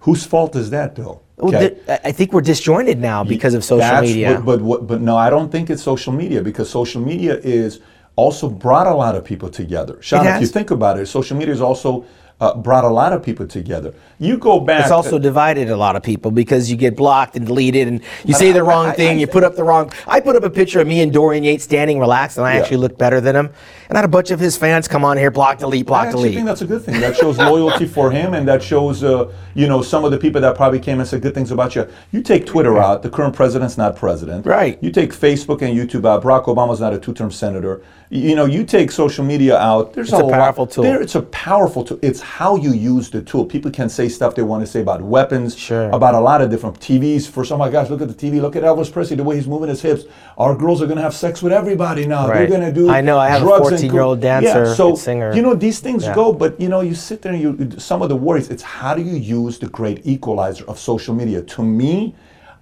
Whose 0.00 0.24
fault 0.24 0.56
is 0.56 0.70
that, 0.70 0.96
though? 0.96 1.20
Well, 1.36 1.54
Okay. 1.54 1.76
I- 1.88 2.00
I 2.06 2.12
think 2.12 2.32
we're 2.32 2.40
disjointed 2.40 2.98
now 2.98 3.22
because 3.24 3.52
of 3.52 3.62
social 3.62 3.80
That's 3.80 4.06
media. 4.08 4.36
What, 4.36 4.44
but, 4.46 4.60
what, 4.62 4.86
but 4.86 5.00
no, 5.02 5.16
I 5.18 5.28
don't 5.28 5.52
think 5.52 5.68
it's 5.68 5.82
social 5.82 6.12
media 6.14 6.40
because 6.42 6.70
social 6.70 7.02
media 7.02 7.38
is 7.44 7.80
also 8.16 8.48
brought 8.48 8.86
a 8.86 8.94
lot 8.94 9.14
of 9.14 9.24
people 9.24 9.48
together. 9.48 10.00
Shawn, 10.02 10.26
if 10.26 10.40
you 10.40 10.46
think 10.46 10.70
about 10.70 10.98
it, 10.98 11.06
social 11.06 11.36
media 11.36 11.54
has 11.54 11.60
also 11.62 12.04
uh, 12.40 12.54
brought 12.54 12.84
a 12.84 12.88
lot 12.88 13.12
of 13.12 13.22
people 13.22 13.46
together. 13.46 13.94
You 14.18 14.38
go 14.38 14.60
back. 14.60 14.82
It's 14.82 14.90
also 14.90 15.18
divided 15.18 15.68
a 15.70 15.76
lot 15.76 15.94
of 15.96 16.02
people 16.02 16.30
because 16.30 16.70
you 16.70 16.76
get 16.76 16.96
blocked 16.96 17.36
and 17.36 17.46
deleted, 17.46 17.86
and 17.88 18.00
you 18.24 18.34
say 18.34 18.52
the 18.52 18.62
wrong 18.62 18.86
I- 18.86 18.92
thing. 18.92 19.16
I 19.18 19.20
you 19.20 19.26
put 19.26 19.44
up 19.44 19.56
the 19.56 19.64
wrong. 19.64 19.92
I 20.06 20.20
put 20.20 20.36
up 20.36 20.42
a 20.44 20.50
picture 20.50 20.80
of 20.80 20.86
me 20.86 21.02
and 21.02 21.12
Dorian 21.12 21.44
Yates 21.44 21.64
standing 21.64 21.98
relaxed, 22.00 22.38
and 22.38 22.46
I 22.46 22.54
Yeah. 22.54 22.60
actually 22.60 22.78
looked 22.78 22.98
better 22.98 23.20
than 23.20 23.36
him. 23.36 23.50
And 23.90 23.96
had 23.96 24.04
a 24.04 24.08
bunch 24.08 24.30
of 24.30 24.38
his 24.38 24.56
fans 24.56 24.86
come 24.86 25.04
on 25.04 25.16
here, 25.18 25.32
block, 25.32 25.58
delete, 25.58 25.84
block, 25.84 26.06
actually 26.06 26.28
delete. 26.30 26.32
I 26.32 26.34
think 26.36 26.46
that's 26.46 26.62
a 26.62 26.64
good 26.64 26.82
thing. 26.82 27.00
That 27.00 27.16
shows 27.16 27.38
loyalty 27.38 27.86
for 27.86 28.12
him, 28.12 28.34
and 28.34 28.46
that 28.46 28.62
shows, 28.62 29.02
uh, 29.02 29.32
you 29.54 29.66
know, 29.66 29.82
some 29.82 30.04
of 30.04 30.12
the 30.12 30.18
people 30.18 30.40
that 30.42 30.54
probably 30.54 30.78
came 30.78 31.00
and 31.00 31.08
said 31.08 31.22
good 31.22 31.34
things 31.34 31.50
about 31.50 31.74
you. 31.74 31.88
You 32.12 32.22
take 32.22 32.46
Twitter 32.46 32.78
out, 32.78 33.02
the 33.02 33.10
current 33.10 33.34
president's 33.34 33.76
not 33.76 33.96
president. 33.96 34.46
Right. 34.46 34.78
You 34.80 34.92
take 34.92 35.12
Facebook 35.12 35.60
and 35.62 35.76
YouTube 35.76 36.06
out. 36.06 36.22
Barack 36.22 36.44
Obama's 36.44 36.78
not 36.78 36.94
a 36.94 37.00
two-term 37.00 37.32
senator. 37.32 37.82
You 38.10 38.36
know, 38.36 38.44
you 38.44 38.64
take 38.64 38.92
social 38.92 39.24
media 39.24 39.56
out. 39.58 39.92
There's 39.92 40.12
It's 40.12 40.20
a 40.20 40.24
lot- 40.24 40.34
powerful 40.34 40.66
tool. 40.68 40.84
There, 40.84 41.02
it's 41.02 41.16
a 41.16 41.22
powerful 41.22 41.82
tool. 41.84 41.98
It's 42.00 42.20
how 42.20 42.54
you 42.56 42.72
use 42.72 43.10
the 43.10 43.22
tool. 43.22 43.44
People 43.44 43.72
can 43.72 43.88
say 43.88 44.08
stuff 44.08 44.36
they 44.36 44.42
want 44.42 44.64
to 44.64 44.66
say 44.70 44.80
about 44.82 45.02
weapons, 45.02 45.56
Sure. 45.56 45.90
about 45.90 46.14
a 46.14 46.20
lot 46.20 46.42
of 46.42 46.50
different 46.50 46.78
TVs. 46.78 47.28
For 47.28 47.44
some, 47.44 47.56
oh 47.60 47.64
my 47.64 47.70
gosh, 47.70 47.90
look 47.90 48.02
at 48.02 48.08
the 48.08 48.14
TV. 48.14 48.40
Look 48.40 48.54
at 48.54 48.62
Elvis 48.62 48.92
Presley, 48.92 49.16
the 49.16 49.24
way 49.24 49.34
he's 49.34 49.48
moving 49.48 49.68
his 49.68 49.82
hips. 49.82 50.04
Our 50.38 50.54
girls 50.54 50.80
are 50.80 50.86
going 50.86 50.96
to 50.96 51.02
have 51.02 51.14
sex 51.14 51.42
with 51.42 51.52
everybody 51.52 52.06
now. 52.06 52.28
Right. 52.28 52.38
They're 52.48 52.58
going 52.58 52.62
to 52.62 52.72
do 52.72 52.88
I 52.88 53.00
know, 53.00 53.18
I 53.18 53.28
have 53.28 53.42
a 53.42 53.44
drugs 53.44 53.79
and 53.82 53.90
14-year-old 53.90 54.20
co- 54.20 54.26
Yeah, 54.26 54.40
dancer 54.40 54.74
so, 54.74 54.94
singer. 54.94 55.34
You 55.34 55.42
know, 55.42 55.54
these 55.54 55.80
things 55.80 56.04
Yeah. 56.04 56.14
go, 56.14 56.32
but 56.32 56.60
you 56.60 56.68
know, 56.68 56.80
you 56.80 56.94
sit 56.94 57.22
there 57.22 57.32
and 57.32 57.40
you 57.42 57.70
some 57.78 58.02
of 58.02 58.08
the 58.08 58.16
worries. 58.16 58.48
It's 58.50 58.62
how 58.62 58.94
do 58.94 59.02
you 59.02 59.16
use 59.16 59.58
the 59.58 59.68
great 59.68 60.06
equalizer 60.06 60.64
of 60.66 60.78
social 60.78 61.14
media? 61.14 61.42
To 61.42 61.62
me, 61.62 62.14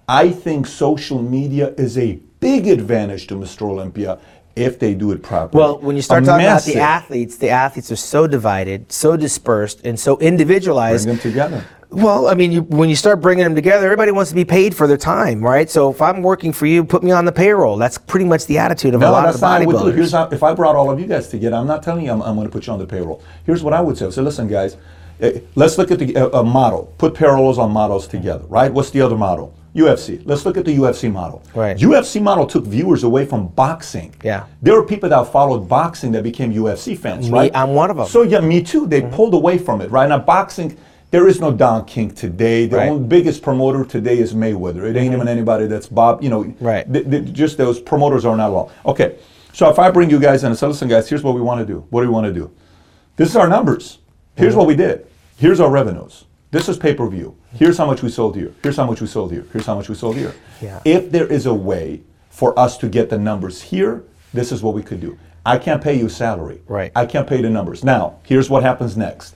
I 0.07 0.29
think 0.29 0.65
social 0.67 1.21
media 1.21 1.73
is 1.77 1.97
a 1.97 2.19
big 2.39 2.67
advantage 2.67 3.27
to 3.27 3.35
Mr. 3.35 3.63
Olympia 3.69 4.17
if 4.55 4.79
they 4.79 4.93
do 4.93 5.11
it 5.11 5.21
properly. 5.23 5.61
Well, 5.61 5.77
when 5.79 5.95
you 5.95 6.01
start 6.01 6.23
A 6.23 6.25
talking 6.25 6.45
about 6.45 6.63
the 6.63 6.77
athletes, 6.79 7.37
the 7.37 7.49
athletes 7.49 7.91
are 7.91 7.95
so 7.95 8.27
divided, 8.27 8.91
so 8.91 9.15
dispersed, 9.15 9.81
and 9.85 9.99
so 9.99 10.17
individualized. 10.17 11.05
bring 11.05 11.15
them 11.17 11.21
together. 11.21 11.63
Well, 11.91 12.27
I 12.27 12.35
mean, 12.35 12.51
you, 12.51 12.61
when 12.61 12.87
you 12.87 12.95
start 12.95 13.19
bringing 13.19 13.43
them 13.43 13.55
together, 13.55 13.85
everybody 13.85 14.11
wants 14.11 14.29
to 14.29 14.35
be 14.35 14.45
paid 14.45 14.75
for 14.75 14.85
their 14.85 14.97
time, 14.97 15.41
right? 15.41 15.67
So 15.67 15.89
if 15.89 16.01
I'm 16.01 16.21
working 16.21 16.53
for 16.53 16.67
you, 16.67 16.83
put 16.83 17.01
me 17.01 17.11
on 17.11 17.25
the 17.25 17.31
payroll. 17.31 17.77
That's 17.77 17.97
pretty 17.97 18.25
much 18.25 18.45
the 18.45 18.59
attitude 18.59 18.93
of 18.93 19.01
a 19.01 19.09
lot 19.09 19.27
of 19.27 19.33
the 19.33 19.41
not 19.41 19.47
how 19.47 19.63
I 19.63 19.65
would 19.65 19.73
do 19.75 19.87
it. 19.87 19.95
Here's 19.95 20.11
bodybuilders. 20.11 20.29
how, 20.29 20.35
if 20.35 20.43
I 20.43 20.53
brought 20.53 20.75
all 20.75 20.91
of 20.91 20.99
you 20.99 21.07
guys 21.07 21.29
together, 21.29 21.55
I'm 21.55 21.65
not 21.65 21.81
telling 21.81 22.05
you 22.05 22.11
I'm, 22.11 22.21
I'm 22.21 22.35
going 22.35 22.47
to 22.47 22.51
put 22.51 22.67
you 22.67 22.73
on 22.73 22.79
the 22.79 22.85
payroll. 22.85 23.23
Here's 23.45 23.63
what 23.63 23.73
I 23.73 23.81
would 23.81 23.97
say. 23.97 24.05
I 24.05 24.09
say, 24.11 24.21
listen, 24.21 24.47
guys, 24.47 24.77
eh, 25.19 25.39
let's 25.55 25.79
look 25.79 25.89
at 25.89 25.97
the 25.97 26.15
uh, 26.15 26.41
a 26.41 26.43
model. 26.43 26.93
Put 26.99 27.15
parallels 27.15 27.57
on 27.57 27.71
models 27.71 28.07
together, 28.07 28.45
right? 28.47 28.71
What's 28.71 28.91
the 28.91 29.01
other 29.01 29.17
model? 29.17 29.55
UFC. 29.75 30.21
Let's 30.25 30.45
look 30.45 30.57
at 30.57 30.65
the 30.65 30.75
UFC 30.75 31.11
model. 31.11 31.43
Right. 31.53 31.77
UFC 31.77 32.21
model 32.21 32.45
took 32.45 32.65
viewers 32.65 33.03
away 33.03 33.25
from 33.25 33.47
boxing. 33.49 34.13
Yeah. 34.23 34.45
There 34.61 34.73
were 34.73 34.85
people 34.85 35.09
that 35.09 35.31
followed 35.31 35.67
boxing 35.69 36.11
that 36.13 36.23
became 36.23 36.53
UFC 36.53 36.97
fans, 36.97 37.29
Me- 37.29 37.37
right? 37.37 37.51
I'm 37.55 37.73
one 37.73 37.89
of 37.89 37.97
them. 37.97 38.07
So 38.07 38.23
yeah, 38.23 38.39
me 38.39 38.63
too. 38.63 38.87
They 38.87 39.01
pulled 39.01 39.33
away 39.33 39.57
from 39.57 39.81
it, 39.81 39.89
right? 39.91 40.09
Now 40.09 40.19
boxing. 40.19 40.77
There 41.11 41.27
is 41.27 41.41
no 41.41 41.51
Don 41.51 41.85
King 41.85 42.11
today. 42.11 42.67
The 42.67 42.77
Right. 42.77 42.89
only 42.89 43.07
biggest 43.07 43.41
promoter 43.41 43.83
today 43.83 44.19
is 44.19 44.33
Mayweather. 44.33 44.83
It 44.83 44.95
ain't 44.95 45.07
mm-hmm. 45.11 45.13
even 45.15 45.27
anybody 45.27 45.65
that's 45.65 45.87
Bob. 45.87 46.21
You 46.21 46.29
know, 46.29 46.53
Right. 46.59 46.91
th- 46.91 47.09
th- 47.09 47.33
just 47.33 47.57
those 47.57 47.79
promoters 47.79 48.25
are 48.25 48.37
not 48.37 48.51
alone. 48.51 48.67
Okay, 48.85 49.15
so 49.51 49.69
if 49.69 49.79
I 49.79 49.89
bring 49.89 50.11
you 50.11 50.19
guys 50.19 50.43
in 50.43 50.51
and 50.51 50.57
say, 50.57 50.67
listen, 50.67 50.87
guys, 50.87 51.09
here's 51.09 51.23
what 51.23 51.33
we 51.33 51.41
want 51.41 51.61
to 51.61 51.65
do. 51.65 51.83
What 51.89 52.01
do 52.01 52.07
we 52.07 52.13
want 52.13 52.27
to 52.27 52.33
do? 52.33 52.51
This 53.15 53.29
is 53.29 53.35
our 53.35 53.47
numbers. 53.49 53.97
Here's 54.35 54.51
mm-hmm. 54.51 54.59
what 54.59 54.67
we 54.67 54.75
did. 54.75 55.07
Here's 55.35 55.59
our 55.59 55.71
revenues. 55.71 56.25
This 56.51 56.69
is 56.69 56.77
pay 56.77 56.93
per 56.93 57.07
view. 57.07 57.35
Here's 57.53 57.77
how 57.77 57.85
much 57.85 58.03
we 58.03 58.09
sold 58.09 58.35
here. 58.35 58.53
Here's 58.61 58.77
how 58.77 58.85
much 58.85 59.01
we 59.01 59.07
sold 59.07 59.31
here. 59.31 59.45
Here's 59.51 59.65
how 59.65 59.75
much 59.75 59.89
we 59.89 59.95
sold 59.95 60.15
here. 60.15 60.33
Yeah. 60.61 60.79
If 60.85 61.11
there 61.11 61.27
is 61.27 61.45
a 61.47 61.53
way 61.53 62.01
for 62.29 62.57
us 62.57 62.77
to 62.77 62.87
get 62.87 63.09
the 63.09 63.17
numbers 63.17 63.61
here, 63.61 64.03
this 64.33 64.51
is 64.51 64.61
what 64.61 64.75
we 64.75 64.83
could 64.83 64.99
do. 64.99 65.17
I 65.45 65.57
can't 65.57 65.81
pay 65.81 65.97
you 65.97 66.09
salary. 66.09 66.61
Right. 66.67 66.91
I 66.95 67.05
can't 67.05 67.27
pay 67.27 67.41
the 67.41 67.49
numbers. 67.49 67.83
Now, 67.83 68.19
here's 68.23 68.49
what 68.49 68.61
happens 68.61 68.95
next. 68.95 69.35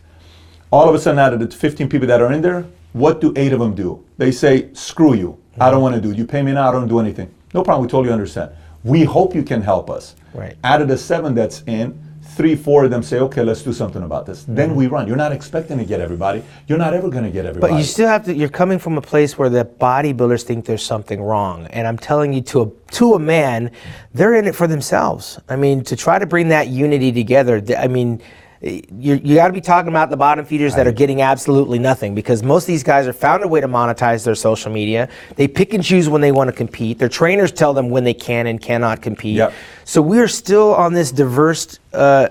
All 0.73 0.89
of 0.89 0.95
a 0.95 0.99
sudden, 0.99 1.19
out 1.19 1.33
of 1.35 1.39
the 1.39 1.55
15 1.55 1.87
people 1.87 2.07
that 2.07 2.19
are 2.19 2.33
in 2.33 2.41
there, 2.41 2.65
what 2.93 3.21
do 3.21 3.31
eight 3.35 3.53
of 3.53 3.59
them 3.59 3.75
do? 3.75 4.03
They 4.17 4.31
say, 4.31 4.73
screw 4.73 5.13
you. 5.13 5.37
I 5.59 5.69
don't 5.69 5.75
mm-hmm. 5.75 5.83
want 5.83 5.95
to 5.97 6.01
do 6.01 6.09
it. 6.09 6.17
You 6.17 6.25
pay 6.25 6.41
me 6.41 6.51
now, 6.51 6.67
I 6.67 6.71
don't 6.71 6.87
do 6.87 6.99
anything. 6.99 7.31
No 7.53 7.61
problem, 7.61 7.85
we 7.85 7.91
totally 7.91 8.11
understand. 8.11 8.49
We 8.83 9.03
hope 9.03 9.35
you 9.35 9.43
can 9.43 9.61
help 9.61 9.91
us. 9.91 10.15
Right. 10.33 10.57
Out 10.63 10.81
of 10.81 10.87
the 10.87 10.97
seven 10.97 11.35
that's 11.35 11.61
in, 11.67 12.01
three, 12.23 12.55
four 12.55 12.85
of 12.85 12.89
them 12.89 13.03
say, 13.03 13.19
okay, 13.19 13.43
let's 13.43 13.61
do 13.61 13.71
something 13.71 14.01
about 14.01 14.25
this. 14.25 14.45
Then 14.45 14.69
mm-hmm. 14.69 14.77
we 14.79 14.87
run. 14.87 15.07
You're 15.07 15.15
not 15.15 15.31
expecting 15.31 15.77
to 15.77 15.85
get 15.85 16.01
everybody. 16.01 16.41
You're 16.67 16.79
not 16.79 16.95
ever 16.95 17.07
going 17.07 17.25
to 17.25 17.29
get 17.29 17.45
everybody. 17.45 17.73
But 17.73 17.77
you 17.77 17.83
still 17.83 18.07
have 18.07 18.25
to. 18.25 18.33
You're 18.33 18.49
coming 18.49 18.79
from 18.79 18.97
a 18.97 19.01
place 19.01 19.37
where 19.37 19.49
the 19.49 19.65
bodybuilders 19.65 20.41
think 20.41 20.65
there's 20.65 20.83
something 20.83 21.21
wrong, 21.21 21.67
and 21.67 21.87
I'm 21.87 21.99
telling 21.99 22.33
you, 22.33 22.41
to 22.41 22.61
a 22.63 22.69
to 22.93 23.13
a 23.13 23.19
man, 23.19 23.69
they're 24.15 24.33
in 24.33 24.47
it 24.47 24.55
for 24.55 24.65
themselves. 24.65 25.39
I 25.49 25.55
mean, 25.55 25.83
to 25.83 25.95
try 25.95 26.17
to 26.17 26.25
bring 26.25 26.47
that 26.47 26.69
unity 26.69 27.11
together. 27.11 27.61
I 27.77 27.87
mean. 27.87 28.23
You, 28.63 29.15
you 29.15 29.35
got 29.35 29.47
to 29.47 29.53
be 29.53 29.59
talking 29.59 29.89
about 29.89 30.09
the 30.09 30.15
bottom 30.15 30.45
feeders 30.45 30.73
that 30.75 30.87
are 30.87 30.93
getting 30.93 31.21
absolutely 31.21 31.79
nothing 31.79 32.15
because 32.15 32.43
most 32.43 32.63
of 32.63 32.67
these 32.67 32.83
guys 32.83 33.07
are 33.07 33.13
found 33.13 33.43
a 33.43 33.47
way 33.47 33.59
to 33.59 33.67
monetize 33.67 34.23
their 34.23 34.35
social 34.35 34.71
media. 34.71 35.09
They 35.35 35.49
pick 35.49 35.73
and 35.73 35.83
choose 35.83 36.07
when 36.07 36.21
they 36.21 36.31
want 36.31 36.47
to 36.47 36.55
compete. 36.55 36.97
Their 36.97 37.09
trainers 37.09 37.51
tell 37.51 37.73
them 37.73 37.89
when 37.89 38.05
they 38.05 38.13
can 38.13 38.47
and 38.47 38.61
cannot 38.61 39.01
compete. 39.01 39.35
Yep. 39.35 39.53
So 39.83 40.01
we're 40.01 40.29
still 40.29 40.73
on 40.75 40.93
this 40.93 41.11
diverse 41.11 41.77
uh, 41.91 42.29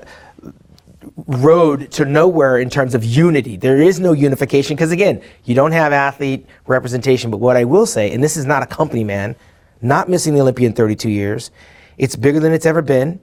road 1.27 1.91
to 1.93 2.07
nowhere 2.07 2.57
in 2.57 2.71
terms 2.71 2.95
of 2.95 3.05
unity. 3.05 3.59
There 3.59 3.83
is 3.83 4.01
no 4.01 4.13
unification 4.13 4.75
because 4.75 4.91
again, 4.91 5.23
you 5.45 5.55
don't 5.55 5.73
have 5.73 5.93
athlete 5.93 6.47
representation. 6.67 7.31
But 7.31 7.39
what 7.39 7.59
I 7.59 7.65
will 7.65 7.85
say, 7.85 8.11
and 8.11 8.25
this 8.25 8.39
is 8.39 8.47
not 8.47 8.63
a 8.63 8.67
company 8.67 9.05
man, 9.05 9.37
not 9.83 10.09
missing 10.09 10.33
the 10.33 10.41
Olympian 10.41 10.73
32 10.73 11.11
years, 11.11 11.51
it's 11.99 12.17
bigger 12.17 12.41
than 12.41 12.55
it's 12.55 12.65
ever 12.65 12.81
been. 12.81 13.21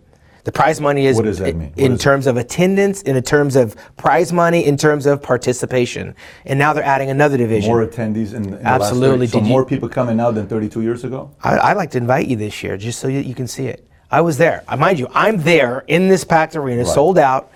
The 0.49 0.53
prize 0.53 0.81
money 0.81 1.05
is 1.05 1.15
What 1.15 1.25
does 1.25 1.37
that 1.37 1.55
mean? 1.55 1.69
What 1.69 1.77
in 1.77 1.91
it? 1.93 1.99
terms 1.99 2.25
of 2.25 2.35
attendance, 2.35 3.03
in 3.03 3.21
terms 3.21 3.55
of 3.55 3.75
prize 3.97 4.33
money, 4.33 4.65
in 4.65 4.77
terms 4.77 5.05
of 5.05 5.21
participation. 5.21 6.15
And 6.43 6.57
now 6.57 6.73
they're 6.73 6.83
adding 6.83 7.11
another 7.11 7.37
division. 7.37 7.69
More 7.69 7.85
attendees 7.85 8.33
in, 8.33 8.45
in 8.45 8.51
the 8.53 8.65
Absolutely. 8.65 9.09
last 9.09 9.19
30, 9.19 9.27
so 9.27 9.39
Did 9.41 9.45
you- 9.45 9.51
more 9.53 9.63
people 9.63 9.87
coming 9.89 10.17
now 10.17 10.31
than 10.31 10.47
32 10.47 10.81
years 10.81 11.03
ago. 11.03 11.29
I, 11.43 11.59
I'd 11.59 11.77
like 11.77 11.91
to 11.91 11.99
invite 11.99 12.25
you 12.25 12.35
this 12.35 12.63
year 12.63 12.77
just 12.77 12.97
so 12.97 13.07
you, 13.07 13.19
you 13.19 13.35
can 13.35 13.47
see 13.47 13.67
it. 13.67 13.87
I 14.09 14.21
was 14.21 14.39
there. 14.39 14.63
I 14.67 14.75
mind 14.75 14.97
you, 14.97 15.07
I'm 15.13 15.37
there 15.43 15.83
in 15.85 16.07
this 16.07 16.23
packed 16.23 16.55
arena, 16.55 16.81
Right. 16.81 16.91
sold 16.91 17.19
out, 17.19 17.51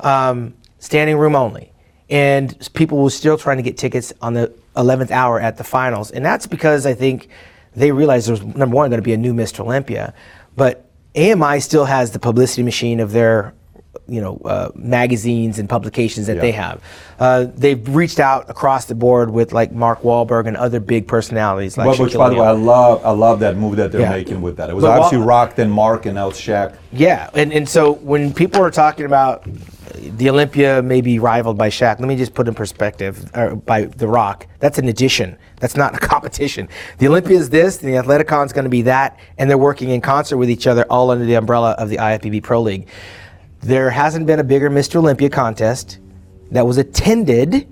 um, 0.00 0.54
standing 0.78 1.18
room 1.18 1.36
only. 1.36 1.70
And 2.08 2.56
people 2.72 3.02
were 3.02 3.10
still 3.10 3.36
trying 3.36 3.58
to 3.58 3.62
get 3.62 3.76
tickets 3.76 4.14
on 4.22 4.32
the 4.32 4.54
11th 4.74 5.10
hour 5.10 5.38
at 5.38 5.58
the 5.58 5.64
finals. 5.64 6.12
And 6.12 6.24
that's 6.24 6.46
because 6.46 6.86
I 6.86 6.94
think 6.94 7.28
they 7.76 7.92
realized 7.92 8.26
there's, 8.26 8.42
number 8.42 8.74
one, 8.74 8.88
going 8.88 9.02
to 9.02 9.04
be 9.04 9.12
a 9.12 9.18
new 9.18 9.34
Mr. 9.34 9.60
Olympia. 9.60 10.14
But 10.56 10.87
AMI 11.18 11.60
still 11.60 11.84
has 11.84 12.12
the 12.12 12.18
publicity 12.18 12.62
machine 12.62 13.00
of 13.00 13.12
their 13.12 13.54
you 14.06 14.22
know, 14.22 14.38
uh, 14.46 14.70
magazines 14.74 15.58
and 15.58 15.68
publications 15.68 16.28
that 16.28 16.36
Yeah. 16.36 16.40
they 16.42 16.52
have. 16.52 16.80
Uh, 17.20 17.46
they've 17.54 17.86
reached 17.94 18.18
out 18.20 18.48
across 18.48 18.86
the 18.86 18.94
board 18.94 19.28
with 19.30 19.52
like 19.52 19.70
Mark 19.72 20.02
Wahlberg 20.02 20.46
and 20.46 20.56
other 20.56 20.80
big 20.80 21.06
personalities 21.06 21.76
like 21.76 21.86
Well, 21.88 21.96
which, 21.98 22.14
by 22.14 22.30
the 22.30 22.36
way, 22.36 22.46
I 22.46 22.52
love, 22.52 23.04
I 23.04 23.10
love 23.10 23.40
that 23.40 23.56
move 23.58 23.76
that 23.76 23.92
they're 23.92 24.02
Yeah. 24.02 24.10
making 24.10 24.40
with 24.40 24.56
that. 24.56 24.70
It 24.70 24.74
was 24.76 24.82
But 24.84 24.92
obviously 24.92 25.18
while- 25.18 25.26
Rock, 25.26 25.56
then 25.56 25.70
Mark, 25.70 26.06
and 26.06 26.14
now 26.14 26.30
Shaq. 26.30 26.72
Yeah, 26.92 27.28
and, 27.34 27.52
and 27.52 27.68
so 27.68 27.92
when 27.94 28.32
people 28.32 28.62
are 28.62 28.70
talking 28.70 29.04
about 29.04 29.42
the 29.98 30.30
Olympia 30.30 30.82
may 30.82 31.00
be 31.00 31.18
rivaled 31.18 31.58
by 31.58 31.68
Shaq, 31.68 32.00
let 32.00 32.08
me 32.08 32.16
just 32.16 32.34
put 32.34 32.48
in 32.48 32.54
perspective 32.54 33.30
or 33.34 33.56
by 33.56 33.84
The 33.84 34.08
Rock. 34.08 34.46
That's 34.58 34.78
an 34.78 34.88
addition. 34.88 35.36
That's 35.60 35.76
not 35.76 35.94
a 35.94 35.98
competition. 36.06 36.68
The 36.98 37.08
Olympia 37.08 37.38
is 37.38 37.50
this, 37.50 37.82
and 37.82 37.92
the 37.92 37.96
Athleticon 37.96 38.46
is 38.46 38.52
going 38.52 38.64
to 38.64 38.70
be 38.70 38.82
that, 38.82 39.18
and 39.38 39.48
they're 39.48 39.58
working 39.58 39.90
in 39.90 40.00
concert 40.00 40.36
with 40.36 40.50
each 40.50 40.66
other, 40.66 40.84
all 40.90 41.10
under 41.10 41.24
the 41.24 41.34
umbrella 41.34 41.72
of 41.72 41.88
the 41.88 41.96
IFBB 41.96 42.42
Pro 42.42 42.62
League. 42.62 42.88
There 43.60 43.90
hasn't 43.90 44.26
been 44.26 44.38
a 44.38 44.44
bigger 44.44 44.70
Mr. 44.70 44.96
Olympia 44.96 45.30
contest 45.30 45.98
that 46.50 46.66
was 46.66 46.78
attended 46.78 47.68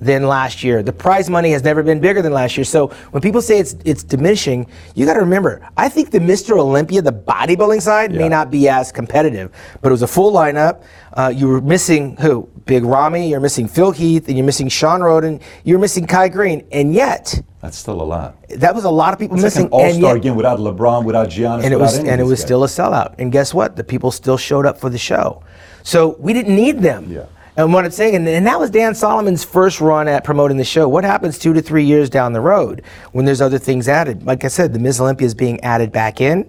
than 0.00 0.26
last 0.26 0.62
year. 0.62 0.82
The 0.82 0.92
prize 0.92 1.28
money 1.28 1.50
has 1.52 1.62
never 1.64 1.82
been 1.82 2.00
bigger 2.00 2.22
than 2.22 2.32
last 2.32 2.56
year. 2.56 2.64
So 2.64 2.88
when 3.10 3.20
people 3.20 3.42
say 3.42 3.58
it's 3.58 3.74
it's 3.84 4.02
diminishing, 4.04 4.66
you 4.94 5.06
got 5.06 5.14
to 5.14 5.20
remember. 5.20 5.60
I 5.76 5.88
think 5.88 6.10
the 6.10 6.18
Mr. 6.20 6.56
Olympia, 6.58 7.02
the 7.02 7.12
bodybuilding 7.12 7.82
side, 7.82 8.12
may 8.12 8.28
not 8.28 8.50
be 8.50 8.68
as 8.68 8.92
competitive, 8.92 9.50
but 9.80 9.88
it 9.88 9.92
was 9.92 10.02
a 10.02 10.06
full 10.06 10.32
lineup. 10.32 10.82
Uh, 11.14 11.32
you 11.34 11.48
were 11.48 11.60
missing 11.60 12.16
who? 12.18 12.48
Big 12.66 12.84
Rami. 12.84 13.28
You're 13.30 13.40
missing 13.40 13.66
Phil 13.66 13.90
Heath, 13.92 14.28
and 14.28 14.36
you're 14.36 14.44
missing 14.46 14.68
Shawn 14.68 15.00
Rhoden. 15.00 15.40
You're 15.64 15.78
missing 15.78 16.06
Kai 16.06 16.28
Greene, 16.28 16.66
and 16.70 16.92
yet 16.94 17.40
That's 17.62 17.78
still 17.78 18.00
a 18.00 18.04
lot. 18.04 18.36
that 18.50 18.74
was 18.74 18.84
a 18.84 18.90
lot 18.90 19.14
of 19.14 19.18
people 19.18 19.34
It's 19.36 19.42
like 19.42 19.64
missing. 19.64 19.66
an 19.66 19.72
all-star 19.72 20.16
yet, 20.16 20.22
game 20.22 20.36
without 20.36 20.58
LeBron, 20.58 21.04
without 21.04 21.28
Giannis, 21.28 21.64
and 21.64 21.72
it 21.72 21.78
was 21.80 21.96
and 21.98 22.20
it 22.20 22.24
was 22.24 22.38
guys. 22.40 22.46
still 22.46 22.62
a 22.64 22.66
sellout. 22.68 23.14
And 23.18 23.32
guess 23.32 23.52
what? 23.54 23.74
The 23.74 23.84
people 23.84 24.10
still 24.10 24.36
showed 24.36 24.66
up 24.66 24.78
for 24.78 24.90
the 24.90 24.98
show. 24.98 25.42
So 25.82 26.16
we 26.20 26.32
didn't 26.34 26.54
need 26.54 26.80
them. 26.80 27.10
Yeah. 27.10 27.24
And 27.58 27.72
what 27.74 27.84
I'm 27.84 27.90
saying, 27.90 28.14
and, 28.14 28.28
and 28.28 28.46
that 28.46 28.60
was 28.60 28.70
Dan 28.70 28.94
Solomon's 28.94 29.42
first 29.42 29.80
run 29.80 30.06
at 30.06 30.22
promoting 30.22 30.58
the 30.58 30.64
show. 30.64 30.88
What 30.88 31.02
happens 31.02 31.40
two 31.40 31.52
to 31.54 31.60
three 31.60 31.84
years 31.84 32.08
down 32.08 32.32
the 32.32 32.40
road 32.40 32.82
when 33.10 33.24
there's 33.24 33.40
other 33.40 33.58
things 33.58 33.88
added? 33.88 34.24
Like 34.24 34.44
I 34.44 34.48
said, 34.48 34.72
the 34.72 34.78
Ms. 34.78 35.00
Olympia 35.00 35.26
is 35.26 35.34
being 35.34 35.60
added 35.62 35.90
back 35.90 36.20
in. 36.20 36.48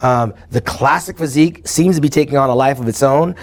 Um, 0.00 0.34
the 0.50 0.60
classic 0.60 1.18
physique 1.18 1.68
seems 1.68 1.94
to 1.94 2.02
be 2.02 2.08
taking 2.08 2.36
on 2.36 2.50
a 2.50 2.54
life 2.54 2.80
of 2.80 2.88
its 2.88 3.00
own. 3.00 3.36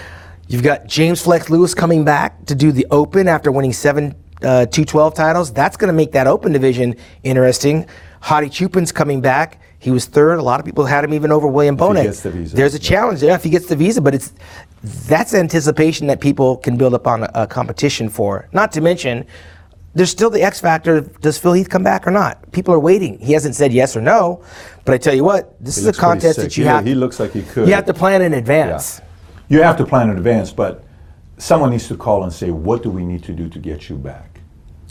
You've 0.50 0.64
got 0.64 0.86
James 0.88 1.22
Flex 1.22 1.50
Lewis 1.50 1.74
coming 1.74 2.04
back 2.04 2.46
to 2.48 2.56
do 2.56 2.74
the 2.74 2.86
Open 2.92 3.30
after 3.30 3.54
winning 3.54 3.72
seven 3.72 4.14
uh, 4.42 4.66
212 4.66 5.14
titles. 5.14 5.54
That's 5.54 5.78
going 5.78 5.88
to 5.88 5.94
make 5.94 6.12
that 6.12 6.28
Open 6.28 6.52
division 6.52 6.94
interesting. 7.24 7.88
Hadi 8.20 8.50
Choopan's 8.50 8.92
coming 8.92 9.22
back. 9.22 9.62
He 9.80 9.92
was 9.92 10.06
third. 10.06 10.40
A 10.40 10.42
lot 10.42 10.60
of 10.60 10.66
people 10.66 10.86
had 10.86 11.04
him 11.04 11.14
even 11.14 11.32
over 11.32 11.48
William 11.48 11.78
Bonac. 11.78 12.04
gets 12.04 12.22
the 12.22 12.32
visa. 12.32 12.56
There's 12.56 12.74
a 12.74 12.80
challenge 12.80 13.22
there 13.22 13.36
if 13.36 13.44
he 13.44 13.50
gets 13.50 13.68
the 13.68 13.76
visa, 13.76 14.02
but 14.02 14.16
it's 14.16 14.34
that's 14.84 15.34
anticipation 15.34 16.08
that 16.08 16.22
people 16.22 16.58
can 16.58 16.78
build 16.78 16.94
up 16.94 17.08
on 17.08 17.24
a, 17.24 17.32
a 17.34 17.48
competition 17.48 18.10
for. 18.10 18.48
Not 18.52 18.72
to 18.74 18.82
mention, 18.82 19.26
there's 19.96 20.12
still 20.12 20.30
the 20.30 20.42
X 20.44 20.60
factor: 20.60 21.02
does 21.02 21.38
Phil 21.38 21.54
Heath 21.54 21.70
come 21.70 21.84
back 21.84 22.06
or 22.08 22.12
not? 22.12 22.52
People 22.52 22.74
are 22.74 22.80
waiting. 22.80 23.18
He 23.20 23.34
hasn't 23.34 23.56
said 23.56 23.74
yes 23.74 23.96
or 23.98 24.02
no, 24.02 24.44
but 24.86 24.94
I 24.94 24.98
tell 24.98 25.14
you 25.16 25.24
what, 25.24 25.56
this 25.64 25.76
He 25.78 25.82
is 25.82 25.88
a 25.88 25.94
contest 26.00 26.38
that 26.38 26.56
you 26.58 26.64
He- 26.64 26.70
have. 26.70 26.86
he 26.86 26.94
looks 26.96 27.20
like 27.20 27.32
he 27.32 27.42
could. 27.42 27.68
You 27.68 27.74
have 27.74 27.86
to 27.86 27.94
plan 27.94 28.22
in 28.22 28.32
Yeah. 28.32 28.38
advance. 28.38 29.02
You 29.50 29.62
have 29.64 29.78
to 29.78 29.86
plan 29.86 30.10
in 30.10 30.18
advance, 30.18 30.52
but 30.52 30.84
someone 31.38 31.72
needs 31.72 31.88
to 31.88 31.96
call 31.96 32.24
and 32.24 32.34
say, 32.34 32.52
what 32.52 32.84
do 32.84 32.90
we 32.90 33.06
need 33.06 33.24
to 33.24 33.32
do 33.32 33.48
to 33.50 33.60
get 33.60 33.90
you 33.90 33.96
back? 33.96 34.42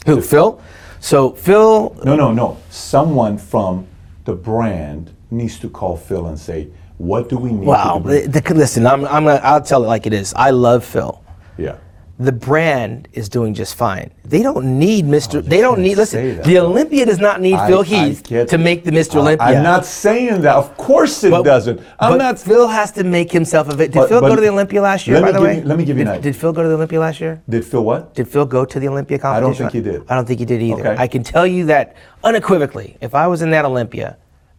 Who? 0.05 0.19
Phil? 0.21 0.59
So 0.99 1.31
Phil, 1.31 1.95
No, 2.03 2.15
no, 2.15 2.33
no. 2.33 2.57
Someone 2.69 3.37
from 3.37 3.85
the 4.25 4.33
brand 4.33 5.11
needs 5.29 5.59
to 5.59 5.69
call 5.69 5.95
Phil 5.95 6.25
and 6.25 6.39
say, 6.39 6.69
what 6.97 7.29
do 7.29 7.37
we 7.37 7.51
need 7.51 7.65
wow. 7.65 7.99
to 7.99 8.03
do? 8.03 8.27
The, 8.27 8.41
the, 8.41 8.53
listen, 8.53 8.85
I'm, 8.87 9.05
I'm 9.05 9.25
gonna, 9.25 9.39
I'll 9.43 9.61
tell 9.61 9.83
it 9.83 9.87
like 9.87 10.05
it 10.05 10.13
is. 10.13 10.33
I 10.35 10.49
love 10.51 10.83
Phil. 10.83 11.23
yeah. 11.57 11.77
the 12.19 12.31
brand 12.31 13.07
is 13.13 13.29
doing 13.29 13.53
just 13.53 13.75
fine. 13.75 14.09
They 14.25 14.41
don't 14.41 14.79
need 14.79 15.05
Mr. 15.05 15.43
they 15.43 15.61
don't 15.61 15.79
need. 15.79 15.97
Listen, 15.97 16.37
that, 16.37 16.45
the. 16.45 16.57
Olympia 16.57 17.05
does 17.05 17.19
not 17.19 17.39
need 17.39 17.53
I- 17.53 17.67
Phil 17.67 17.83
Heath 17.83 18.23
to 18.23 18.57
make 18.57 18.83
the 18.83 18.89
Mr. 18.91 19.15
I- 19.15 19.19
Olympia. 19.19 19.47
I'm 19.47 19.63
not 19.63 19.85
saying 19.85 20.41
that. 20.41 20.55
Of 20.55 20.75
course 20.77 21.23
it 21.23 21.29
But- 21.29 21.43
doesn't. 21.43 21.79
I'm 21.99 22.13
but 22.13 22.17
not. 22.17 22.39
Phil 22.39 22.67
has 22.67 22.91
to 22.93 23.03
make 23.03 23.31
himself 23.31 23.67
available. 23.67 23.93
Did 23.93 23.93
But- 23.93 24.09
Phil 24.09 24.21
go 24.21 24.35
to 24.35 24.41
the 24.41 24.49
Olympia 24.49 24.81
last 24.81 25.05
year? 25.07 25.21
By 25.21 25.31
the 25.31 25.41
way, 25.41 25.57
you- 25.57 25.63
let 25.69 25.77
me 25.77 25.85
give 25.85 25.97
you 25.99 26.05
did, 26.05 26.09
an 26.09 26.17
idea. 26.17 26.31
did 26.33 26.35
Phil 26.35 26.51
go 26.51 26.63
to 26.63 26.69
the 26.69 26.73
Olympia 26.75 26.99
last 26.99 27.21
year? 27.21 27.39
Did 27.47 27.63
Phil 27.63 27.83
what? 27.83 28.15
Did 28.15 28.27
Phil 28.27 28.45
go 28.45 28.65
to 28.65 28.79
the 28.79 28.87
Olympia 28.87 29.19
competition? 29.19 29.45
I 29.45 29.47
don't 29.47 29.71
think 29.71 29.85
he 29.85 29.91
did. 29.91 30.01
I 30.09 30.15
don't 30.15 30.25
think 30.27 30.39
he 30.39 30.45
did 30.45 30.61
either. 30.63 30.87
Okay. 30.87 30.95
I 30.97 31.07
can 31.07 31.21
tell 31.23 31.45
you 31.45 31.65
that 31.67 31.95
unequivocally. 32.23 32.97
If 32.99 33.13
I 33.13 33.27
was 33.27 33.43
in 33.43 33.51
that 33.51 33.63
Olympia, 33.65 34.17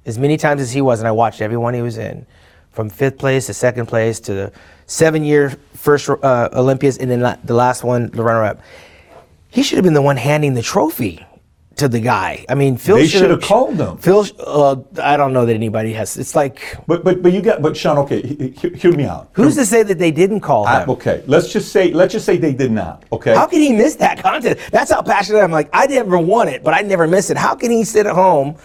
as 0.08 0.18
many 0.18 0.36
times 0.38 0.60
as 0.62 0.72
he 0.72 0.80
was, 0.80 0.98
and 1.00 1.06
I 1.06 1.12
watched 1.12 1.40
everyone 1.42 1.74
he 1.74 1.82
was 1.82 1.98
in, 1.98 2.26
from 2.72 2.88
fifth 2.88 3.18
place 3.18 3.46
to 3.46 3.54
second 3.54 3.86
place 3.86 4.18
to 4.20 4.32
the 4.32 4.52
seven-year 4.86 5.50
first 5.74 6.08
uh, 6.08 6.48
Olympias, 6.54 6.96
and 6.96 7.10
then 7.10 7.38
the 7.44 7.54
last 7.54 7.84
one, 7.84 8.10
the 8.10 8.22
runner-up, 8.22 8.60
he 9.50 9.62
should 9.62 9.76
have 9.76 9.84
been 9.84 9.94
the 9.94 10.02
one 10.02 10.16
handing 10.16 10.54
the 10.54 10.62
trophy 10.62 11.24
to 11.76 11.88
the 11.88 12.00
guy. 12.00 12.44
I 12.48 12.54
mean, 12.54 12.76
Phil 12.78 12.96
They 12.96 13.06
should 13.06 13.30
have 13.30 13.42
called 13.42 13.76
him. 13.76 13.98
Phil, 13.98 14.24
uh, 14.44 14.76
I 15.00 15.16
don't 15.16 15.32
know 15.32 15.44
that 15.46 15.54
anybody 15.54 15.92
has. 15.92 16.16
It's 16.16 16.34
like, 16.34 16.60
But 16.88 17.04
but 17.04 17.22
but 17.22 17.32
you 17.32 17.40
got. 17.40 17.62
But 17.62 17.76
Shawn, 17.76 17.98
okay, 17.98 18.20
he- 18.20 18.48
he- 18.48 18.70
hear 18.76 18.92
me 18.92 19.04
out. 19.04 19.28
who's 19.32 19.54
to 19.56 19.64
say 19.64 19.84
that 19.84 19.96
they 19.98 20.10
didn't 20.10 20.40
call 20.40 20.66
I- 20.66 20.82
him? 20.82 20.90
okay, 20.90 21.22
let's 21.28 21.52
just 21.52 21.70
say 21.70 21.92
let's 21.92 22.12
just 22.12 22.26
say 22.26 22.36
they 22.36 22.52
did 22.52 22.72
not. 22.72 23.04
Okay. 23.12 23.32
How 23.34 23.46
can 23.46 23.60
he 23.60 23.72
miss 23.72 23.94
that 23.96 24.20
contest? 24.20 24.58
That's 24.72 24.90
how 24.90 25.02
passionate 25.02 25.38
I'm. 25.40 25.52
Like, 25.52 25.68
I 25.72 25.86
never 25.86 26.18
won 26.18 26.48
it, 26.48 26.64
but 26.64 26.74
I 26.74 26.80
never 26.80 27.06
miss 27.06 27.30
it. 27.30 27.36
How 27.36 27.54
can 27.54 27.70
he 27.70 27.84
sit 27.84 28.06
at 28.06 28.14
home 28.14 28.56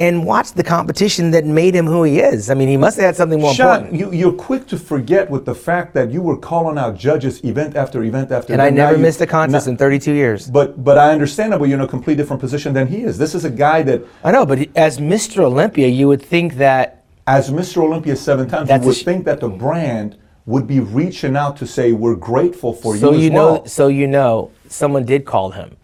and 0.00 0.24
watch 0.24 0.52
the 0.52 0.62
competition 0.62 1.32
that 1.32 1.44
made 1.44 1.74
him 1.74 1.86
who 1.86 2.04
he 2.04 2.20
is? 2.20 2.50
I 2.50 2.54
mean, 2.54 2.68
he 2.68 2.76
must 2.76 2.96
have 2.98 3.06
had 3.06 3.16
something 3.16 3.40
more 3.40 3.52
Shawn, 3.52 3.84
important. 3.86 4.00
you, 4.00 4.12
you're 4.18 4.32
quick 4.32 4.66
to 4.68 4.78
forget 4.78 5.28
with 5.28 5.44
the 5.44 5.54
fact 5.54 5.92
that 5.94 6.10
you 6.10 6.22
were 6.22 6.36
calling 6.36 6.78
out 6.78 6.96
judges 6.96 7.42
event 7.44 7.74
after 7.76 8.02
event 8.04 8.30
after 8.30 8.52
event. 8.54 8.60
And 8.60 8.62
I 8.62 8.66
event. 8.66 8.76
Now 8.76 8.84
never 8.86 8.96
you- 8.98 9.02
missed 9.02 9.20
a 9.20 9.26
contest 9.26 9.66
now- 9.66 9.72
in 9.72 9.76
32 9.76 10.12
years. 10.12 10.48
But 10.50 10.84
but 10.84 10.98
I 10.98 11.12
understand 11.12 11.52
that, 11.52 11.58
but 11.58 11.68
you're 11.68 11.78
in 11.78 11.84
a 11.84 11.88
completely 11.88 12.22
different 12.22 12.40
position 12.40 12.72
than 12.74 12.86
he 12.86 12.98
is. 13.02 13.18
This 13.18 13.34
is 13.34 13.44
a 13.44 13.50
guy 13.50 13.82
that, 13.82 14.02
I 14.22 14.30
know, 14.30 14.46
but 14.46 14.68
as 14.76 14.98
Mr. 14.98 15.38
Olympia, 15.40 15.88
you 15.88 16.06
would 16.08 16.22
think 16.22 16.54
that 16.54 17.04
as 17.26 17.50
Mr. 17.50 17.78
Olympia 17.82 18.16
seven 18.16 18.48
times, 18.48 18.70
you 18.70 18.78
would 18.80 18.96
sh- 18.96 19.02
think 19.04 19.24
that 19.26 19.40
the 19.40 19.48
brand 19.48 20.16
would 20.46 20.66
be 20.66 20.80
reaching 20.80 21.36
out 21.36 21.56
to 21.58 21.66
say 21.66 21.92
we're 21.92 22.14
grateful 22.14 22.72
for 22.72 22.96
so 22.96 23.10
you 23.10 23.18
as 23.18 23.24
you 23.24 23.32
well. 23.32 23.54
know, 23.56 23.64
so 23.66 23.88
you 23.88 24.06
know, 24.06 24.50
someone 24.68 25.04
did 25.04 25.26
call 25.26 25.50
him 25.50 25.76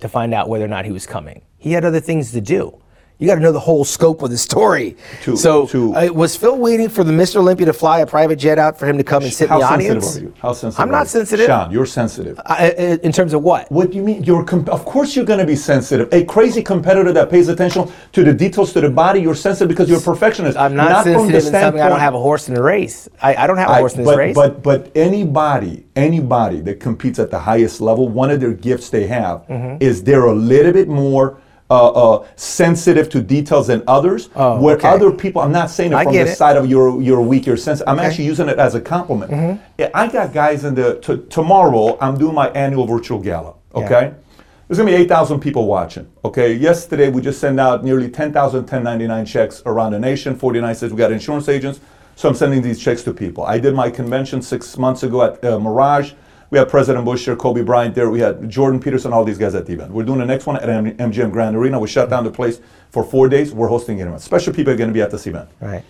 to 0.00 0.08
find 0.08 0.34
out 0.34 0.48
whether 0.48 0.64
or 0.64 0.68
not 0.68 0.84
he 0.84 0.92
was 0.92 1.06
coming. 1.06 1.40
He 1.56 1.72
had 1.72 1.84
other 1.86 2.00
things 2.00 2.32
to 2.32 2.40
do. 2.42 2.76
You 3.20 3.26
got 3.26 3.34
to 3.34 3.40
know 3.42 3.52
the 3.52 3.60
whole 3.60 3.84
scope 3.84 4.22
of 4.22 4.30
the 4.30 4.38
story. 4.38 4.96
To- 5.24 5.36
so 5.36 5.66
to- 5.66 5.94
uh, 5.94 6.08
was 6.12 6.34
Phil 6.36 6.56
waiting 6.56 6.88
for 6.88 7.04
the 7.04 7.12
Mr. 7.12 7.36
Olympia 7.36 7.66
to 7.66 7.72
fly 7.74 8.00
a 8.00 8.06
private 8.06 8.36
jet 8.36 8.58
out 8.58 8.78
for 8.78 8.86
him 8.86 8.96
to 8.96 9.04
come 9.04 9.22
and 9.22 9.30
sit 9.32 9.50
How 9.50 9.56
in 9.56 9.60
the 9.60 9.66
sensitive 9.68 9.90
audience? 9.98 10.16
are 10.16 10.20
you? 10.22 10.34
How 10.40 10.52
sensitive? 10.54 10.82
I'm 10.82 10.90
not 10.90 11.06
sensitive. 11.06 11.46
Shawn, 11.46 11.70
you're 11.70 11.84
sensitive. 11.84 12.40
I- 12.46 12.70
in 13.02 13.12
terms 13.12 13.34
of 13.34 13.42
what? 13.42 13.70
What 13.70 13.90
do 13.90 13.98
you 13.98 14.02
mean? 14.02 14.24
You're 14.24 14.42
com- 14.42 14.66
of 14.70 14.86
course 14.86 15.14
you're 15.14 15.26
going 15.26 15.38
to 15.38 15.44
be 15.46 15.54
sensitive. 15.54 16.08
A 16.12 16.24
crazy 16.24 16.62
competitor 16.62 17.12
that 17.12 17.28
pays 17.28 17.48
attention 17.48 17.90
to 18.12 18.24
the 18.24 18.32
details 18.32 18.72
to 18.72 18.80
the 18.80 18.88
body, 18.88 19.20
you're 19.20 19.34
sensitive 19.34 19.68
because 19.68 19.90
you're 19.90 19.98
a 19.98 20.02
perfectionist. 20.02 20.56
I'm 20.56 20.74
not, 20.74 20.88
not 20.90 21.04
sensitive 21.04 21.20
from 21.20 21.26
the 21.32 21.40
sensitive 21.42 21.54
in 21.56 21.60
something 21.66 21.82
I 21.82 21.88
don't 21.90 22.00
have 22.00 22.14
a 22.14 22.18
horse 22.18 22.48
in 22.48 22.54
the 22.54 22.62
race. 22.62 23.06
I, 23.20 23.34
I 23.34 23.46
don't 23.46 23.58
have 23.58 23.68
a 23.68 23.72
I- 23.74 23.78
horse 23.80 23.92
in 23.92 23.98
this 24.00 24.06
but, 24.06 24.16
race. 24.16 24.34
But 24.34 24.62
but 24.62 24.90
anybody 24.94 25.84
anybody 25.94 26.60
that 26.62 26.80
competes 26.80 27.18
at 27.18 27.30
the 27.30 27.38
highest 27.38 27.82
level, 27.82 28.08
one 28.08 28.30
of 28.30 28.40
their 28.40 28.54
gifts 28.54 28.88
they 28.88 29.06
have 29.08 29.46
Mm-hmm. 29.48 29.76
is 29.82 30.02
they're 30.04 30.24
a 30.24 30.34
little 30.34 30.72
bit 30.72 30.88
more. 30.88 31.36
Uh, 31.70 31.88
uh, 31.90 32.26
sensitive 32.34 33.08
to 33.08 33.22
details 33.22 33.68
than 33.68 33.80
others. 33.86 34.28
Oh, 34.34 34.60
where 34.60 34.74
okay. 34.76 34.88
other 34.88 35.12
people, 35.12 35.40
I'm 35.40 35.52
not 35.52 35.70
saying 35.70 35.92
it 35.92 35.94
I 35.94 36.02
from 36.02 36.14
the 36.14 36.22
it. 36.22 36.36
side 36.36 36.56
of 36.56 36.68
you're 36.68 37.00
you're 37.00 37.20
weak, 37.20 37.44
sensitive. 37.44 37.82
I'm 37.86 37.94
Okay. 37.94 38.02
Mm-hmm. 38.02 38.10
actually 38.10 38.24
using 38.24 38.48
it 38.48 38.58
as 38.58 38.74
a 38.74 38.80
compliment. 38.80 39.60
Yeah, 39.78 39.88
I 39.94 40.08
got 40.08 40.32
guys 40.32 40.64
in 40.64 40.74
the 40.74 40.98
t- 40.98 41.22
tomorrow. 41.30 41.96
I'm 42.00 42.18
doing 42.18 42.34
my 42.34 42.48
annual 42.50 42.86
virtual 42.88 43.20
gala. 43.20 43.54
Okay. 43.72 44.12
There's 44.66 44.78
gonna 44.78 44.90
be 44.90 44.96
8,000 44.96 45.38
people 45.38 45.66
watching. 45.68 46.08
Okay. 46.24 46.54
Yesterday 46.54 47.08
we 47.08 47.22
just 47.22 47.38
sent 47.40 47.60
out 47.60 47.84
nearly 47.84 48.08
10,000 48.08 48.34
1099 48.62 49.24
checks 49.26 49.62
around 49.64 49.92
the 49.92 50.00
nation. 50.00 50.36
49 50.36 50.74
states. 50.74 50.92
We 50.92 50.98
got 50.98 51.12
insurance 51.12 51.48
agents. 51.48 51.78
So 52.16 52.28
I'm 52.28 52.34
sending 52.34 52.62
these 52.62 52.80
checks 52.80 53.04
to 53.04 53.12
people. 53.14 53.44
I 53.44 53.60
did 53.60 53.74
my 53.74 53.90
convention 53.90 54.42
six 54.42 54.76
months 54.76 55.04
ago 55.04 55.22
at 55.22 55.44
uh, 55.44 55.58
Mirage. 55.60 56.12
We 56.50 56.58
had 56.58 56.68
President 56.68 57.04
Bush 57.04 57.26
there, 57.26 57.36
Kobe 57.36 57.62
Bryant 57.62 57.94
there. 57.94 58.10
We 58.10 58.18
had 58.20 58.50
Jordan 58.50 58.80
Peterson, 58.80 59.12
all 59.12 59.24
these 59.24 59.38
guys 59.38 59.54
at 59.54 59.66
the 59.66 59.72
event. 59.72 59.92
We're 59.92 60.02
doing 60.04 60.18
the 60.18 60.26
next 60.26 60.46
one 60.46 60.56
at 60.56 60.68
M- 60.68 60.96
MGM 60.96 61.30
Grand 61.30 61.56
Arena. 61.56 61.78
We 61.78 61.86
shut 61.86 62.10
down 62.10 62.24
the 62.24 62.30
place 62.30 62.60
for 62.90 63.04
four 63.04 63.28
days. 63.28 63.52
We're 63.52 63.68
hosting 63.68 63.98
it. 64.00 64.20
Special 64.20 64.52
people 64.52 64.72
are 64.72 64.76
going 64.76 64.90
to 64.90 64.94
be 64.94 65.00
at 65.02 65.10
this 65.12 65.26
event. 65.26 65.48
right. 65.60 65.84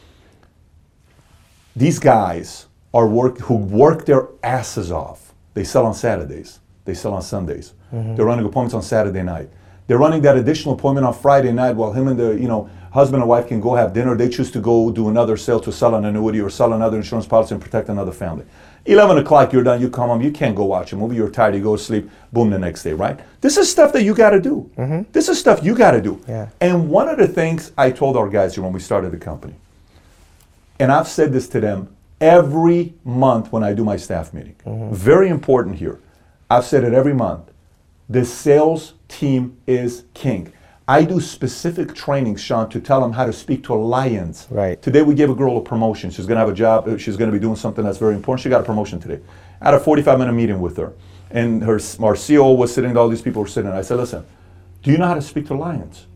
These 1.75 1.99
guys 1.99 2.67
are 2.93 3.07
work 3.07 3.39
who 3.39 3.55
work 3.55 4.05
their 4.05 4.27
asses 4.43 4.91
off. 4.91 5.33
They 5.55 5.65
sell 5.65 5.87
on 5.87 5.95
Saturdays. 5.95 6.59
They 6.85 6.95
sell 6.95 7.15
on 7.15 7.23
Sundays. 7.23 7.75
Mm-hmm. 7.95 8.17
They're 8.17 8.27
running 8.27 8.45
appointments 8.45 8.75
on 8.75 8.83
Saturday 8.83 9.23
night. 9.23 9.49
They're 9.87 9.99
running 9.99 10.21
that 10.23 10.37
additional 10.37 10.75
appointment 10.75 11.07
on 11.07 11.15
Friday 11.15 11.53
night 11.53 11.77
while 11.77 11.93
him 11.93 12.09
and 12.09 12.19
the 12.19 12.33
you 12.33 12.49
know 12.49 12.69
husband 12.93 13.23
and 13.23 13.29
wife 13.29 13.49
can 13.49 13.61
go 13.61 13.75
have 13.75 13.93
dinner. 13.93 14.17
They 14.17 14.29
choose 14.29 14.51
to 14.51 14.61
go 14.61 14.91
do 14.91 15.09
another 15.09 15.37
sale 15.37 15.61
to 15.61 15.73
sell 15.73 15.95
an 15.95 16.05
annuity 16.05 16.41
or 16.41 16.51
sell 16.51 16.73
another 16.73 16.97
insurance 16.97 17.27
policy 17.27 17.55
and 17.55 17.63
protect 17.63 17.89
another 17.89 18.13
family. 18.13 18.45
11 18.87 19.18
o'clock, 19.18 19.53
you're 19.53 19.62
done, 19.62 19.81
you 19.81 19.91
come 19.91 20.09
home, 20.09 20.22
you 20.22 20.31
can't 20.31 20.57
go 20.57 20.64
watch 20.64 20.93
a 20.93 20.97
movie, 20.97 21.16
you're 21.16 21.31
tired, 21.31 21.55
you 21.55 21.62
go 21.62 21.76
to 21.76 21.83
sleep, 21.83 22.11
boom, 22.33 22.51
the 22.51 22.59
next 22.59 22.83
day, 22.83 22.93
right? 22.93 23.20
This 23.41 23.57
is 23.57 23.70
stuff 23.70 23.93
that 23.93 24.03
you 24.03 24.14
gotta 24.14 24.41
do. 24.41 24.70
Mm-hmm. 24.76 25.11
This 25.12 25.28
is 25.28 25.39
stuff 25.39 25.62
you 25.62 25.74
gotta 25.74 26.01
do. 26.01 26.22
Yeah. 26.26 26.49
And 26.61 26.89
one 26.89 27.09
of 27.09 27.18
the 27.18 27.28
things 27.28 27.72
I 27.76 27.91
told 27.91 28.16
our 28.16 28.28
guys 28.28 28.55
here 28.55 28.64
when 28.64 28.72
we 28.72 28.81
started 28.81 29.12
the 29.12 29.18
company, 29.18 29.55
and 30.78 30.91
I've 30.91 31.09
said 31.09 31.33
this 31.33 31.49
to 31.51 31.61
them 31.61 31.95
every 32.20 32.95
month 33.05 33.53
when 33.53 33.62
I 33.62 33.72
do 33.74 33.85
my 33.85 33.97
staff 33.97 34.33
meeting. 34.33 34.57
Mm-hmm. 34.66 34.95
Very 34.95 35.28
important 35.28 35.76
here. 35.76 36.01
I've 36.49 36.64
said 36.64 36.85
it 36.85 36.95
every 36.95 37.14
month. 37.14 37.51
The 38.09 38.24
sales 38.24 38.95
team 39.09 39.59
is 39.66 40.05
king. 40.14 40.53
I 40.91 41.05
do 41.05 41.20
specific 41.20 41.95
training, 41.95 42.34
Shawn, 42.34 42.68
to 42.70 42.80
tell 42.80 43.01
them 43.01 43.12
how 43.12 43.24
to 43.24 43.32
speak 43.32 43.62
to 43.64 43.74
lions. 43.74 44.49
Right. 44.51 44.82
Today 44.82 45.03
we 45.03 45.14
gave 45.14 45.30
a 45.30 45.36
girl 45.36 45.57
a 45.57 45.61
promotion. 45.61 46.11
She's 46.11 46.26
gonna 46.26 46.41
have 46.41 46.49
a 46.49 46.53
job. 46.53 46.88
uh, 46.88 46.99
She's 46.99 47.16
gonna 47.16 47.30
be 47.30 47.38
doing 47.38 47.55
something 47.55 47.84
that's 47.84 47.99
very 47.99 48.16
important. 48.16 48.43
She 48.43 48.49
got 48.49 48.61
a 48.61 48.64
promotion 48.64 48.99
today. 48.99 49.20
I 49.61 49.66
had 49.66 49.74
a 49.74 49.78
45 49.78 50.18
minute 50.18 50.32
meeting 50.32 50.61
with 50.61 50.76
her, 50.78 50.93
and 51.30 51.62
her 51.62 51.74
our 51.74 52.16
CEO 52.16 52.57
was 52.57 52.74
sitting. 52.74 52.97
All 52.97 53.09
these 53.09 53.22
people 53.22 53.41
were 53.43 53.49
sitting. 53.49 53.70
I 53.70 53.82
said, 53.82 53.99
"Listen, 53.99 54.24
do 54.82 54.91
you 54.91 54.99
know 54.99 55.07
how 55.07 55.14
to 55.14 55.22
speak 55.22 55.47
to 55.47 55.55
lions?" 55.55 56.07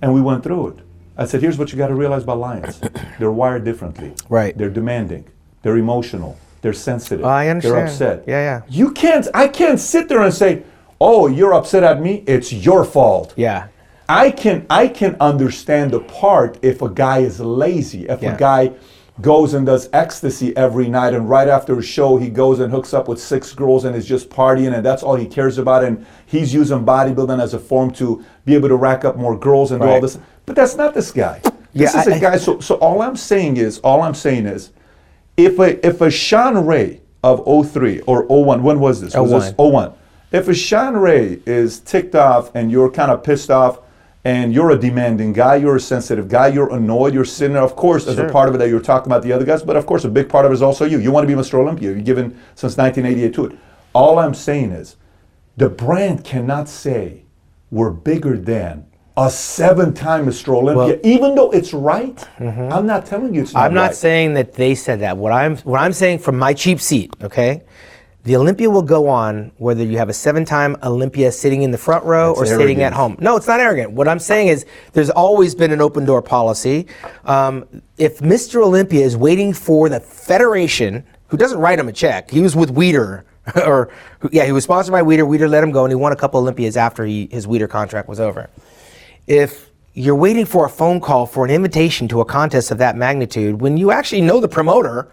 And 0.00 0.14
we 0.14 0.22
went 0.22 0.42
through 0.42 0.68
it. 0.68 0.76
I 1.18 1.26
said, 1.26 1.42
here's 1.42 1.58
what 1.58 1.70
you 1.70 1.76
got 1.78 1.88
to 1.88 1.94
realize 1.94 2.22
about 2.24 2.38
lions. 2.38 2.80
They're 3.18 3.30
wired 3.30 3.64
differently. 3.64 4.14
Right. 4.30 4.56
They're 4.56 4.70
demanding. 4.70 5.24
They're 5.62 5.76
emotional. 5.76 6.38
They're 6.62 6.72
sensitive. 6.72 7.24
I 7.26 7.48
understand. 7.48 7.76
They're 7.76 7.84
upset. 7.84 8.24
Yeah, 8.26 8.40
yeah. 8.40 8.62
You 8.68 8.90
can't, 8.92 9.28
I 9.34 9.46
can't 9.46 9.78
sit 9.78 10.08
there 10.08 10.22
and 10.22 10.32
say, 10.34 10.62
oh, 11.00 11.26
you're 11.28 11.52
upset 11.54 11.82
at 11.84 12.00
me. 12.00 12.24
It's 12.26 12.52
your 12.52 12.84
fault. 12.84 13.34
Yeah. 13.36 13.68
I 14.08 14.30
can, 14.30 14.66
I 14.68 14.88
can 14.88 15.16
understand 15.20 15.92
the 15.92 16.00
part 16.00 16.58
if 16.62 16.82
a 16.82 16.88
guy 16.88 17.18
is 17.18 17.40
lazy, 17.40 18.06
if 18.08 18.22
Yeah. 18.22 18.34
a 18.34 18.38
guy 18.38 18.72
goes 19.20 19.54
and 19.54 19.66
does 19.66 19.88
ecstasy 19.92 20.56
every 20.56 20.88
night 20.88 21.12
and 21.14 21.28
right 21.28 21.46
after 21.46 21.78
a 21.78 21.82
show 21.82 22.16
he 22.16 22.28
goes 22.30 22.60
and 22.60 22.72
hooks 22.72 22.94
up 22.94 23.08
with 23.08 23.20
six 23.20 23.52
girls 23.52 23.84
and 23.84 23.94
is 23.94 24.06
just 24.06 24.30
partying 24.30 24.74
and 24.74 24.84
that's 24.84 25.02
all 25.02 25.14
he 25.16 25.26
cares 25.26 25.58
about 25.58 25.84
and 25.84 26.04
he's 26.24 26.52
using 26.54 26.84
bodybuilding 26.84 27.40
as 27.40 27.52
a 27.52 27.58
form 27.58 27.90
to 27.92 28.24
be 28.46 28.54
able 28.54 28.68
to 28.70 28.74
rack 28.76 29.04
up 29.04 29.16
more 29.16 29.36
girls 29.38 29.70
and 29.70 29.80
do 29.82 29.86
all 29.86 29.92
Right. 29.94 30.02
this. 30.02 30.18
But 30.46 30.56
that's 30.56 30.76
not 30.76 30.94
this 30.94 31.10
guy. 31.12 31.40
This 31.74 31.94
Yeah, 31.94 32.00
is 32.00 32.06
a 32.08 32.14
I- 32.14 32.18
guy 32.18 32.36
so, 32.38 32.58
so 32.60 32.74
all 32.76 33.00
i'm 33.02 33.16
saying 33.16 33.58
is 33.58 33.78
all 33.80 34.02
i'm 34.02 34.14
saying 34.14 34.46
is 34.46 34.70
if 35.36 35.58
a 35.58 35.86
if 35.86 36.00
a 36.00 36.10
shawn 36.10 36.66
ray 36.66 37.00
of 37.22 37.42
03 37.46 38.00
or 38.06 38.24
01 38.28 38.62
when 38.62 38.80
was 38.80 39.00
this? 39.02 39.14
Was 39.14 39.30
this 39.30 39.54
01 39.58 39.92
if 40.32 40.48
a 40.48 40.54
shawn 40.54 40.96
ray 40.96 41.38
is 41.46 41.80
ticked 41.80 42.14
off 42.14 42.50
and 42.54 42.70
you're 42.72 42.90
kind 42.90 43.10
of 43.10 43.22
pissed 43.22 43.50
off 43.50 43.78
and 44.24 44.54
you're 44.54 44.70
a 44.70 44.78
demanding 44.78 45.32
guy, 45.32 45.56
you're 45.56 45.76
a 45.76 45.80
sensitive 45.80 46.28
guy, 46.28 46.46
you're 46.46 46.72
annoyed, 46.72 47.12
you're 47.12 47.24
sitting 47.24 47.54
there. 47.54 47.62
Of 47.62 47.74
course, 47.74 48.06
as 48.06 48.18
a 48.18 48.28
part 48.28 48.48
of 48.48 48.54
it 48.54 48.58
that 48.58 48.68
you're 48.68 48.80
talking 48.80 49.10
about 49.10 49.22
the 49.24 49.32
other 49.32 49.44
guys, 49.44 49.62
but 49.62 49.76
of 49.76 49.84
course, 49.86 50.04
a 50.04 50.08
big 50.08 50.28
part 50.28 50.44
of 50.46 50.52
it 50.52 50.54
is 50.54 50.62
also 50.62 50.84
you. 50.84 50.98
You 50.98 51.10
want 51.10 51.28
to 51.28 51.34
be 51.36 51.40
Mr. 51.40 51.54
Olympia. 51.54 51.90
You've 51.90 52.04
given 52.04 52.30
since 52.54 52.76
1988 52.76 53.34
to 53.34 53.46
it. 53.46 53.58
All 53.94 54.18
I'm 54.18 54.34
saying 54.34 54.70
is, 54.70 54.96
the 55.56 55.68
brand 55.68 56.24
cannot 56.24 56.68
say 56.68 57.24
we're 57.70 57.90
bigger 57.90 58.36
than 58.38 58.86
a 59.16 59.28
seven-time 59.30 60.24
Mr. 60.24 60.54
Olympia, 60.54 60.76
Well- 60.76 60.88
Mm-hmm. 60.94 61.06
even 61.06 61.34
though 61.34 61.50
it's 61.50 61.74
right. 61.74 62.26
I'm 62.40 62.86
not 62.86 63.04
telling 63.04 63.34
you 63.34 63.42
it's 63.42 63.52
not 63.52 63.64
I'm 63.66 63.74
not 63.74 63.88
right. 63.88 63.94
saying 63.94 64.34
that 64.34 64.54
they 64.54 64.74
said 64.74 65.00
that. 65.00 65.16
What 65.18 65.32
I'm 65.32 65.56
what 65.58 65.80
I'm 65.80 65.92
saying 65.92 66.20
from 66.20 66.38
my 66.38 66.54
cheap 66.54 66.80
seat, 66.80 67.14
okay? 67.22 67.62
The 68.24 68.36
Olympia 68.36 68.70
will 68.70 68.82
go 68.82 69.08
on 69.08 69.50
whether 69.58 69.82
you 69.84 69.98
have 69.98 70.08
a 70.08 70.12
seven-time 70.12 70.76
Olympia 70.84 71.32
sitting 71.32 71.62
in 71.62 71.72
the 71.72 71.78
front 71.78 72.04
row 72.04 72.34
That's 72.36 72.52
or 72.52 72.58
sitting 72.58 72.80
at 72.82 72.92
home. 72.92 73.16
No, 73.18 73.36
it's 73.36 73.48
not 73.48 73.58
arrogant. 73.58 73.90
What 73.90 74.06
I'm 74.06 74.20
saying 74.20 74.46
is 74.46 74.64
there's 74.92 75.10
always 75.10 75.56
been 75.56 75.72
an 75.72 75.80
open 75.80 76.04
door 76.04 76.22
policy. 76.22 76.86
Um, 77.24 77.66
if 77.98 78.20
Mr. 78.20 78.62
Olympia 78.62 79.04
is 79.04 79.16
waiting 79.16 79.52
for 79.52 79.88
the 79.88 79.98
federation, 79.98 81.04
who 81.26 81.36
doesn't 81.36 81.58
write 81.58 81.80
him 81.80 81.88
a 81.88 81.92
check, 81.92 82.30
he 82.30 82.40
was 82.40 82.54
with 82.54 82.74
Weider. 82.74 83.24
Or 83.66 83.90
yeah, 84.30 84.44
he 84.44 84.52
was 84.52 84.62
sponsored 84.62 84.92
by 84.92 85.02
Weider. 85.02 85.26
Weider 85.26 85.50
let 85.50 85.64
him 85.64 85.72
go, 85.72 85.84
and 85.84 85.90
he 85.90 85.96
won 85.96 86.12
a 86.12 86.16
couple 86.16 86.38
Olympias 86.38 86.76
after 86.76 87.04
he, 87.04 87.26
his 87.32 87.48
Weider 87.48 87.68
contract 87.68 88.08
was 88.08 88.20
over. 88.20 88.48
If 89.26 89.68
you're 89.94 90.14
waiting 90.14 90.46
for 90.46 90.64
a 90.64 90.68
phone 90.68 91.00
call 91.00 91.26
for 91.26 91.44
an 91.44 91.50
invitation 91.50 92.06
to 92.06 92.20
a 92.20 92.24
contest 92.24 92.70
of 92.70 92.78
that 92.78 92.96
magnitude, 92.96 93.60
when 93.60 93.76
you 93.76 93.90
actually 93.90 94.20
know 94.20 94.38
the 94.38 94.46
promoter, 94.46 95.10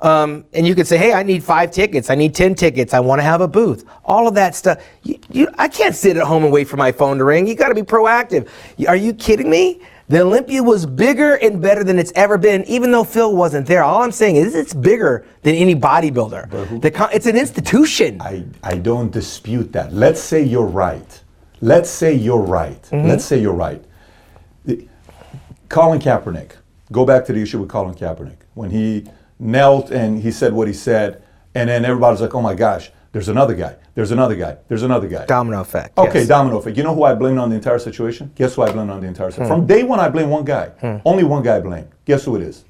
um, 0.00 0.44
and 0.52 0.66
you 0.66 0.74
could 0.74 0.86
say, 0.86 0.96
"Hey, 0.96 1.12
I 1.12 1.22
need 1.22 1.42
five 1.42 1.70
tickets. 1.70 2.10
I 2.10 2.14
need 2.14 2.34
ten 2.34 2.54
tickets. 2.54 2.94
I 2.94 3.00
want 3.00 3.18
to 3.18 3.24
have 3.24 3.40
a 3.40 3.48
booth." 3.48 3.84
All 4.04 4.28
of 4.28 4.34
that 4.34 4.54
stuff. 4.54 4.82
You, 5.02 5.18
you, 5.30 5.48
I 5.58 5.68
can't 5.68 5.94
sit 5.94 6.16
at 6.16 6.24
home 6.24 6.44
and 6.44 6.52
wait 6.52 6.68
for 6.68 6.76
my 6.76 6.92
phone 6.92 7.18
to 7.18 7.24
ring. 7.24 7.46
You 7.46 7.54
got 7.54 7.68
to 7.68 7.74
be 7.74 7.82
proactive. 7.82 8.48
Are 8.86 8.96
you 8.96 9.12
kidding 9.12 9.50
me? 9.50 9.80
The 10.08 10.22
Olympia 10.22 10.62
was 10.62 10.86
bigger 10.86 11.34
and 11.34 11.60
better 11.60 11.84
than 11.84 11.98
it's 11.98 12.12
ever 12.14 12.38
been, 12.38 12.64
even 12.64 12.90
though 12.90 13.04
Phil 13.04 13.36
wasn't 13.36 13.66
there. 13.66 13.82
All 13.82 14.02
I'm 14.02 14.12
saying 14.12 14.36
is 14.36 14.54
it's 14.54 14.72
bigger 14.72 15.26
than 15.42 15.54
any 15.54 15.74
bodybuilder. 15.74 16.80
The 16.80 16.90
con- 16.90 17.10
it's 17.12 17.26
an 17.26 17.36
institution. 17.36 18.18
I, 18.22 18.44
I 18.62 18.78
don't 18.78 19.12
dispute 19.12 19.70
that. 19.72 19.92
Let's 19.92 20.20
say 20.20 20.42
you're 20.42 20.64
right. 20.64 21.20
Let's 21.60 21.90
say 21.90 22.14
you're 22.14 22.40
right. 22.40 22.80
Mm-hmm. 22.84 23.06
Let's 23.06 23.24
say 23.26 23.38
you're 23.38 23.52
right. 23.52 23.84
The- 24.64 24.88
Colin 25.68 25.98
Kaepernick. 26.00 26.52
Go 26.90 27.04
back 27.04 27.26
to 27.26 27.34
the 27.34 27.42
issue 27.42 27.58
with 27.58 27.68
Colin 27.68 27.94
Kaepernick 27.94 28.38
when 28.54 28.70
he 28.70 29.04
knelt 29.38 29.90
and 29.90 30.20
he 30.22 30.30
said 30.30 30.52
what 30.52 30.66
he 30.68 30.74
said, 30.74 31.22
and 31.54 31.68
then 31.68 31.84
everybody's 31.84 32.20
like, 32.20 32.34
"Oh 32.34 32.42
my 32.42 32.54
gosh, 32.54 32.90
there's 33.12 33.28
another 33.28 33.54
guy. 33.54 33.76
There's 33.94 34.10
another 34.10 34.34
guy. 34.36 34.56
There's 34.68 34.82
another 34.82 35.08
guy." 35.08 35.26
Domino 35.26 35.60
effect. 35.60 35.96
Okay, 35.98 36.20
yes. 36.20 36.28
domino 36.28 36.58
effect. 36.58 36.76
You 36.76 36.82
know 36.82 36.94
who 36.94 37.04
I 37.04 37.14
blamed 37.14 37.38
on 37.38 37.48
the 37.50 37.56
entire 37.56 37.78
situation? 37.78 38.30
Guess 38.34 38.54
who 38.54 38.62
I 38.62 38.72
blamed 38.72 38.90
on 38.90 39.00
the 39.00 39.06
entire 39.06 39.28
Hmm. 39.28 39.32
situation? 39.32 39.56
From 39.56 39.66
day 39.66 39.82
one, 39.82 40.00
I 40.00 40.08
blame 40.08 40.30
one 40.30 40.44
guy. 40.44 40.70
Only 41.04 41.24
one 41.24 41.42
guy 41.42 41.60
blame. 41.60 41.86
Guess 42.04 42.24
who 42.24 42.36
it 42.36 42.42
is? 42.42 42.64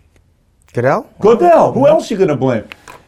Goodell. 0.73 1.07
Goodell. 1.21 1.73
Who 1.73 1.87
else 1.87 2.11
you 2.11 2.17
gonna 2.17 2.37
blame? 2.37 2.65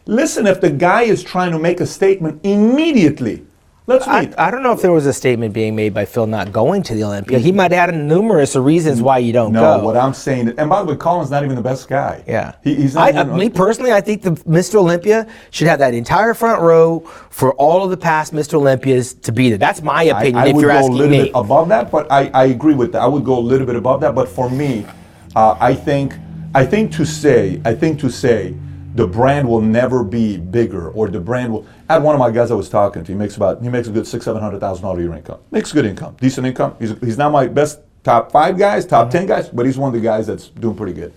Listen, 0.07 0.47
if 0.47 0.59
the 0.59 0.69
guy 0.71 1.03
is 1.03 1.23
trying 1.23 1.51
to 1.51 1.59
make 1.59 1.79
a 1.79 1.85
statement 1.85 2.39
immediately, 2.43 3.45
let's 3.87 4.07
I. 4.07 4.31
I 4.37 4.51
don't 4.51 4.63
know 4.63 4.71
if 4.71 4.81
there 4.81 4.91
was 4.91 5.05
a 5.05 5.13
statement 5.13 5.53
being 5.53 5.75
made 5.75 5.93
by 5.93 6.05
Phil 6.05 6.27
not 6.27 6.51
going 6.51 6.83
to 6.83 6.93
the 6.93 7.03
Olympia. 7.03 7.39
He 7.39 7.51
might 7.51 7.73
add 7.73 7.93
numerous 7.93 8.55
reasons 8.55 9.01
why 9.01 9.19
you 9.19 9.33
don't 9.33 9.53
no, 9.53 9.79
go. 9.79 9.85
what 9.85 9.97
I'm 9.97 10.13
saying, 10.13 10.53
and 10.57 10.69
by 10.69 10.83
the 10.83 10.91
way, 10.91 10.95
Colin's 10.95 11.31
not 11.31 11.43
even 11.43 11.55
the 11.55 11.61
best 11.61 11.87
guy. 11.87 12.23
yeah, 12.27 12.55
He, 12.63 12.75
he's 12.75 12.95
not. 12.95 13.15
I, 13.15 13.19
I, 13.19 13.23
me 13.23 13.49
personally, 13.49 13.91
I 13.91 14.01
think 14.01 14.21
the 14.21 14.31
Mr. 14.31 14.75
Olympia 14.75 15.27
should 15.49 15.67
have 15.67 15.79
that 15.79 15.93
entire 15.93 16.33
front 16.33 16.61
row 16.61 16.99
for 17.29 17.53
all 17.53 17.83
of 17.83 17.89
the 17.89 17.97
past 17.97 18.33
Mr. 18.33 18.55
Olympias 18.55 19.13
to 19.21 19.31
be 19.31 19.49
there. 19.49 19.57
That's 19.57 19.81
my 19.81 20.03
opinion. 20.03 20.35
I 20.37 20.47
if 20.47 20.55
would 20.55 20.65
go 20.65 20.79
a 20.79 20.87
little 20.87 21.09
me, 21.09 21.23
bit 21.23 21.31
above 21.35 21.69
that, 21.69 21.91
but 21.91 22.11
I, 22.11 22.27
I 22.33 22.45
agree 22.45 22.73
with 22.75 22.91
that. 22.93 23.01
I 23.01 23.07
would 23.07 23.25
go 23.25 23.37
a 23.37 23.39
little 23.39 23.67
bit 23.67 23.75
above 23.75 24.01
that, 24.01 24.15
but 24.15 24.29
for 24.29 24.49
me, 24.49 24.85
uh, 25.35 25.57
I 25.59 25.73
think 25.73 26.13
I 26.53 26.65
think 26.65 26.91
to 26.93 27.05
say 27.05 27.61
I 27.65 27.73
think 27.73 27.99
to 28.01 28.09
say 28.09 28.55
the 28.95 29.07
brand 29.07 29.47
will 29.47 29.61
never 29.61 30.03
be 30.03 30.37
bigger 30.37 30.89
or 30.91 31.07
the 31.07 31.19
brand 31.19 31.53
will. 31.53 31.65
I 31.91 31.95
had 31.95 32.03
one 32.03 32.15
of 32.15 32.19
my 32.19 32.31
guys 32.31 32.51
I 32.51 32.53
was 32.53 32.69
talking 32.69 33.03
to. 33.03 33.11
He 33.11 33.17
makes 33.17 33.35
about 33.35 33.61
he 33.61 33.67
makes 33.67 33.89
a 33.89 33.91
good 33.91 34.07
six 34.07 34.23
seven 34.23 34.41
hundred 34.41 34.61
thousand 34.61 34.83
dollar 34.83 34.99
a 34.99 35.03
year 35.03 35.13
income. 35.13 35.39
Makes 35.51 35.73
good 35.73 35.85
income, 35.85 36.15
decent 36.21 36.47
income. 36.47 36.73
He's 36.79 36.97
he's 36.99 37.17
not 37.17 37.33
my 37.33 37.47
best 37.47 37.81
top 38.01 38.31
five 38.31 38.57
guys, 38.57 38.85
top 38.85 39.11
ten 39.11 39.25
guys, 39.25 39.49
but 39.49 39.65
he's 39.65 39.77
one 39.77 39.93
of 39.93 39.93
the 39.93 39.99
guys 39.99 40.25
that's 40.25 40.47
doing 40.47 40.77
pretty 40.77 40.93
good. 40.93 41.11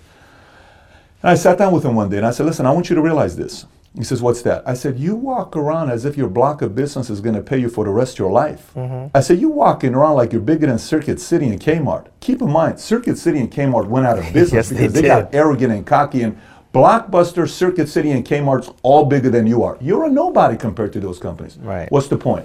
And 1.22 1.30
I 1.30 1.36
sat 1.36 1.58
down 1.58 1.72
with 1.72 1.84
him 1.84 1.94
one 1.94 2.08
day 2.10 2.16
and 2.16 2.26
I 2.26 2.32
said, 2.32 2.44
listen, 2.44 2.66
I 2.66 2.72
want 2.72 2.90
you 2.90 2.96
to 2.96 3.02
realize 3.02 3.36
this. 3.36 3.66
He 3.96 4.02
says, 4.02 4.20
what's 4.20 4.42
that? 4.42 4.68
I 4.68 4.74
said, 4.74 4.98
you 4.98 5.14
walk 5.14 5.56
around 5.56 5.90
as 5.90 6.04
if 6.04 6.16
your 6.16 6.28
block 6.28 6.62
of 6.62 6.74
business 6.74 7.08
is 7.08 7.20
going 7.20 7.36
to 7.36 7.40
pay 7.40 7.58
you 7.58 7.68
for 7.68 7.84
the 7.84 7.92
rest 7.92 8.14
of 8.14 8.18
your 8.18 8.32
life. 8.32 8.72
Mm-hmm. 8.74 9.16
I 9.16 9.20
said, 9.20 9.38
you 9.38 9.48
walking 9.50 9.94
around 9.94 10.16
like 10.16 10.32
you're 10.32 10.40
bigger 10.42 10.66
than 10.66 10.80
Circuit 10.80 11.20
City 11.20 11.46
and 11.46 11.60
Kmart. 11.60 12.08
Keep 12.18 12.42
in 12.42 12.50
mind, 12.50 12.80
Circuit 12.80 13.18
City 13.18 13.38
and 13.38 13.52
Kmart 13.52 13.86
went 13.86 14.04
out 14.04 14.18
of 14.18 14.24
business 14.32 14.70
Yes, 14.70 14.78
because 14.80 14.92
they, 14.92 15.02
got 15.02 15.32
arrogant 15.32 15.72
and 15.72 15.86
cocky 15.86 16.22
and 16.22 16.36
Blockbuster, 16.74 17.48
Circuit 17.48 17.88
City, 17.88 18.10
and 18.10 18.24
Kmart's 18.26 18.68
all 18.82 19.04
bigger 19.04 19.30
than 19.30 19.46
you 19.46 19.62
are. 19.62 19.78
You're 19.80 20.04
a 20.06 20.10
nobody 20.10 20.56
compared 20.56 20.92
to 20.94 21.00
those 21.00 21.20
companies. 21.20 21.56
Right. 21.58 21.90
What's 21.92 22.08
the 22.08 22.16
point? 22.18 22.44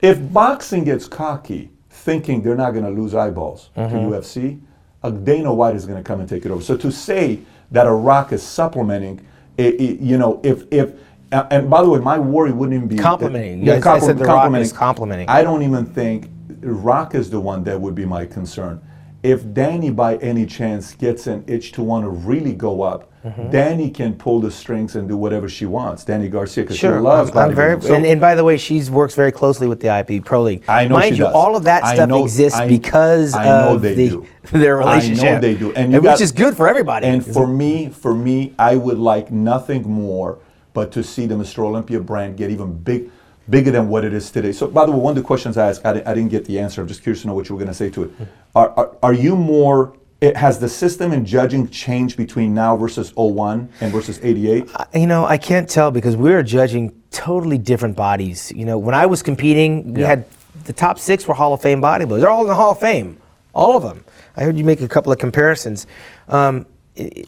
If 0.00 0.32
boxing 0.32 0.82
gets 0.84 1.06
cocky, 1.06 1.70
thinking 1.90 2.42
they're 2.42 2.56
not 2.56 2.70
going 2.72 2.86
to 2.86 2.90
lose 2.90 3.14
eyeballs 3.14 3.68
Mm-hmm. 3.76 3.94
to 4.10 4.16
UFC, 4.16 4.60
a 5.02 5.10
Dana 5.12 5.52
White 5.52 5.76
is 5.76 5.84
going 5.84 5.98
to 5.98 6.02
come 6.02 6.20
and 6.20 6.28
take 6.28 6.46
it 6.46 6.50
over. 6.50 6.62
So 6.62 6.74
to 6.78 6.90
say 6.90 7.40
that 7.70 7.86
a 7.86 7.92
Rock 7.92 8.32
is 8.32 8.42
supplementing, 8.42 9.20
i- 9.58 9.62
i- 9.62 9.98
you 10.00 10.16
know, 10.16 10.40
if 10.42 10.64
if 10.70 10.92
a- 11.32 11.46
and 11.52 11.68
by 11.68 11.82
the 11.82 11.88
way, 11.90 11.98
my 11.98 12.18
worry 12.18 12.52
wouldn't 12.52 12.74
even 12.76 12.88
be 12.88 12.96
Complimenting. 12.96 13.62
Yeah, 13.62 13.74
I- 13.84 13.94
I 13.94 13.98
said 13.98 14.16
The 14.16 14.24
Rock 14.24 14.46
is 14.54 14.72
complimenting. 14.72 14.74
complimenting. 14.74 15.28
I 15.28 15.42
don't 15.42 15.62
even 15.62 15.84
think 15.84 16.30
Rock 16.62 17.14
is 17.14 17.28
the 17.28 17.40
one 17.40 17.62
that 17.64 17.78
would 17.78 17.94
be 17.94 18.06
my 18.06 18.24
concern. 18.24 18.80
If 19.22 19.44
Dany, 19.44 19.94
by 19.94 20.16
any 20.16 20.46
chance, 20.46 20.94
gets 20.94 21.26
an 21.26 21.44
itch 21.46 21.72
to 21.72 21.82
want 21.82 22.04
to 22.04 22.08
really 22.10 22.52
go 22.54 22.82
up, 22.82 23.10
Mm-hmm. 23.26 23.50
Dany 23.50 23.92
can 23.92 24.14
pull 24.14 24.40
the 24.40 24.52
strings 24.52 24.94
and 24.94 25.08
do 25.08 25.16
whatever 25.16 25.48
she 25.48 25.66
wants. 25.66 26.04
Dany 26.04 26.30
Garcia, 26.30 26.62
because 26.62 26.78
Sure, 26.78 26.98
she 26.98 27.00
loves 27.00 27.32
I'm, 27.32 27.50
I'm 27.50 27.54
very. 27.54 27.80
So- 27.82 27.94
and, 27.94 28.06
and 28.06 28.20
by 28.20 28.36
the 28.36 28.44
way, 28.44 28.56
she 28.56 28.80
works 28.88 29.16
very 29.16 29.32
closely 29.32 29.66
with 29.66 29.80
the 29.80 29.88
IP 29.88 30.24
Pro 30.24 30.42
League. 30.42 30.62
I 30.68 30.86
know 30.86 30.94
Mind 30.94 31.16
she 31.16 31.18
you, 31.18 31.24
does. 31.24 31.34
all 31.34 31.56
of 31.56 31.64
that 31.64 31.84
stuff 31.94 32.08
know- 32.08 32.22
exists 32.22 32.58
I- 32.58 32.68
because 32.68 33.34
I 33.34 33.44
know 33.44 33.74
of 33.74 33.82
the, 33.82 33.94
do. 33.94 34.26
their 34.52 34.76
relationship. 34.76 35.24
I 35.24 35.30
know 35.32 35.40
they 35.40 35.54
do. 35.54 35.72
And 35.72 35.92
you 35.92 36.00
which 36.00 36.20
is 36.20 36.30
good 36.30 36.56
for 36.56 36.68
everybody. 36.68 37.06
And 37.06 37.24
for 37.26 37.48
me, 37.48 37.88
for 37.88 38.14
me, 38.14 38.54
I 38.58 38.76
would 38.76 38.98
like 38.98 39.32
nothing 39.32 39.90
more 39.90 40.38
but 40.72 40.92
to 40.92 41.02
see 41.02 41.26
the 41.26 41.34
Mr. 41.34 41.60
Olympia 41.60 41.98
brand 41.98 42.36
get 42.36 42.50
even 42.50 42.76
big, 42.78 43.10
bigger 43.50 43.72
than 43.72 43.88
what 43.88 44.04
it 44.04 44.12
is 44.12 44.30
today. 44.30 44.52
So, 44.52 44.68
by 44.68 44.86
the 44.86 44.92
way, 44.92 44.98
one 44.98 45.12
of 45.12 45.16
the 45.16 45.26
questions 45.26 45.56
I 45.56 45.70
asked, 45.70 45.84
I, 45.84 46.02
I 46.06 46.14
didn't 46.14 46.28
get 46.28 46.44
the 46.44 46.60
answer. 46.60 46.80
I'm 46.80 46.86
just 46.86 47.02
curious 47.02 47.22
to 47.22 47.28
know 47.28 47.34
what 47.34 47.48
you 47.48 47.56
were 47.56 47.58
going 47.58 47.70
to 47.70 47.74
say 47.74 47.90
to 47.90 48.04
it. 48.04 48.12
Mm-hmm. 48.12 48.24
Are, 48.54 48.70
are, 48.78 48.96
are 49.02 49.12
you 49.14 49.34
more? 49.36 49.96
It, 50.20 50.34
has 50.36 50.58
the 50.58 50.68
system 50.68 51.12
in 51.12 51.26
judging 51.26 51.68
changed 51.68 52.16
between 52.16 52.54
now 52.54 52.74
versus 52.76 53.12
01 53.16 53.68
and 53.82 53.92
versus 53.92 54.18
88? 54.22 54.70
you 54.94 55.06
know, 55.06 55.26
I 55.26 55.36
can't 55.36 55.68
tell 55.68 55.90
because 55.90 56.16
we 56.16 56.30
were 56.30 56.42
judging 56.42 56.92
totally 57.10 57.58
different 57.58 57.96
bodies. 57.96 58.50
You 58.56 58.64
know, 58.64 58.78
when 58.78 58.94
I 58.94 59.04
was 59.06 59.22
competing, 59.22 59.92
we 59.92 60.00
Yeah. 60.00 60.08
had 60.08 60.24
the 60.64 60.72
top 60.72 60.98
six 60.98 61.28
were 61.28 61.34
Hall 61.34 61.52
of 61.52 61.60
Fame 61.60 61.82
bodybuilders. 61.82 62.20
They're 62.20 62.30
all 62.30 62.42
in 62.42 62.48
the 62.48 62.54
Hall 62.54 62.70
of 62.72 62.78
Fame, 62.78 63.18
all 63.54 63.76
of 63.76 63.82
them. 63.82 64.04
I 64.36 64.42
heard 64.44 64.56
you 64.56 64.64
make 64.64 64.80
a 64.80 64.88
couple 64.88 65.12
of 65.12 65.18
comparisons. 65.18 65.86
Um, 66.28 66.66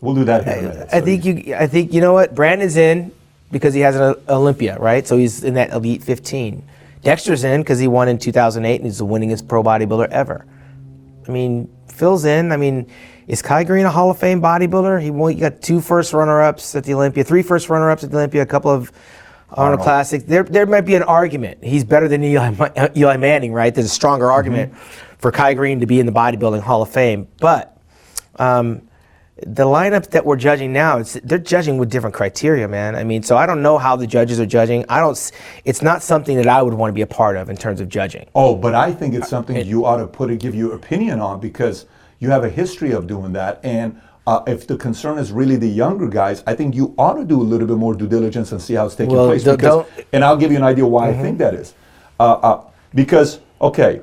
We'll 0.00 0.14
do 0.14 0.24
that 0.24 0.44
here 0.44 0.54
in 0.54 0.64
a 0.64 0.68
minute. 0.70 0.88
I 0.90 1.00
think 1.02 1.26
you. 1.26 1.54
I 1.54 1.66
think 1.66 1.92
you 1.92 2.00
know 2.00 2.14
what 2.14 2.34
Brandon's 2.34 2.78
in 2.78 3.12
because 3.52 3.74
he 3.74 3.80
has 3.80 3.96
an 3.96 4.14
Olympia, 4.26 4.78
right? 4.78 5.06
So 5.06 5.18
he's 5.18 5.44
in 5.44 5.54
that 5.54 5.72
elite 5.74 6.02
15. 6.02 6.62
Dexter's 7.02 7.44
in 7.44 7.60
because 7.60 7.78
he 7.78 7.86
won 7.86 8.08
in 8.08 8.16
2008 8.16 8.76
and 8.76 8.84
he's 8.86 8.96
the 8.96 9.04
winningest 9.04 9.46
pro 9.46 9.62
bodybuilder 9.62 10.08
ever. 10.08 10.46
I 11.26 11.30
mean, 11.30 11.68
Phil's 11.98 12.24
in. 12.24 12.52
I 12.52 12.56
mean, 12.56 12.86
is 13.26 13.42
Kai 13.42 13.64
Greene 13.64 13.84
a 13.84 13.90
Hall 13.90 14.10
of 14.10 14.18
Fame 14.18 14.40
bodybuilder? 14.40 15.02
He, 15.02 15.10
won, 15.10 15.32
he 15.32 15.40
got 15.40 15.60
two 15.60 15.80
first 15.80 16.12
runner-ups 16.12 16.74
at 16.74 16.84
the 16.84 16.94
Olympia, 16.94 17.24
three 17.24 17.42
first 17.42 17.68
runner-ups 17.68 18.04
at 18.04 18.10
the 18.10 18.16
Olympia, 18.16 18.42
a 18.42 18.46
couple 18.46 18.70
of 18.70 18.92
Arnold. 19.50 19.80
Classics. 19.80 20.24
There, 20.24 20.42
there 20.42 20.66
might 20.66 20.82
be 20.82 20.94
an 20.94 21.02
argument. 21.02 21.64
He's 21.64 21.82
better 21.84 22.06
than 22.06 22.22
Eli, 22.22 22.90
Eli 22.96 23.16
Manning, 23.16 23.52
right? 23.52 23.74
There's 23.74 23.86
a 23.86 23.90
stronger 23.90 24.30
argument 24.30 24.76
for 24.76 25.32
Kai 25.32 25.54
Greene 25.54 25.80
to 25.80 25.86
be 25.86 26.00
in 26.00 26.06
the 26.06 26.12
bodybuilding 26.12 26.60
Hall 26.60 26.82
of 26.82 26.90
Fame. 26.90 27.26
But 27.40 27.76
um, 28.36 28.87
the 29.46 29.64
lineup 29.64 30.10
that 30.10 30.24
we're 30.26 30.36
judging 30.36 30.72
now, 30.72 30.98
it's, 30.98 31.14
they're 31.22 31.38
judging 31.38 31.78
with 31.78 31.90
different 31.90 32.14
criteria, 32.14 32.66
man. 32.66 32.96
I 32.96 33.04
mean, 33.04 33.22
so 33.22 33.36
I 33.36 33.46
don't 33.46 33.62
know 33.62 33.78
how 33.78 33.94
the 33.96 34.06
judges 34.06 34.40
are 34.40 34.46
judging. 34.46 34.84
I 34.88 35.00
don't. 35.00 35.32
It's 35.64 35.82
not 35.82 36.02
something 36.02 36.36
that 36.36 36.48
I 36.48 36.62
would 36.62 36.74
want 36.74 36.90
to 36.90 36.94
be 36.94 37.02
a 37.02 37.06
part 37.06 37.36
of 37.36 37.48
in 37.48 37.56
terms 37.56 37.80
of 37.80 37.88
judging. 37.88 38.26
Oh, 38.34 38.56
but 38.56 38.74
I 38.74 38.92
think 38.92 39.14
it's 39.14 39.28
something 39.28 39.64
you 39.64 39.84
ought 39.84 39.98
to 39.98 40.06
put 40.06 40.30
and 40.30 40.40
give 40.40 40.54
your 40.54 40.74
opinion 40.74 41.20
on 41.20 41.40
because 41.40 41.86
you 42.18 42.30
have 42.30 42.44
a 42.44 42.50
history 42.50 42.92
of 42.92 43.06
doing 43.06 43.32
that. 43.34 43.60
And 43.62 44.00
uh, 44.26 44.42
if 44.46 44.66
the 44.66 44.76
concern 44.76 45.18
is 45.18 45.30
really 45.30 45.56
the 45.56 45.68
younger 45.68 46.08
guys, 46.08 46.42
I 46.46 46.54
think 46.54 46.74
you 46.74 46.94
ought 46.98 47.14
to 47.14 47.24
do 47.24 47.40
a 47.40 47.44
little 47.44 47.66
bit 47.66 47.76
more 47.76 47.94
due 47.94 48.08
diligence 48.08 48.52
and 48.52 48.60
see 48.60 48.74
how 48.74 48.86
it's 48.86 48.96
taking 48.96 49.14
Well, 49.14 49.26
place. 49.28 49.44
Because, 49.44 49.86
Mm-hmm. 49.86 50.00
and 50.12 50.24
I'll 50.24 50.36
give 50.36 50.50
you 50.50 50.56
an 50.56 50.64
idea 50.64 50.86
why 50.86 51.10
I 51.10 51.14
think 51.14 51.38
that 51.38 51.54
is. 51.54 51.74
Uh, 52.18 52.32
uh, 52.32 52.70
because, 52.94 53.40
okay, 53.60 54.02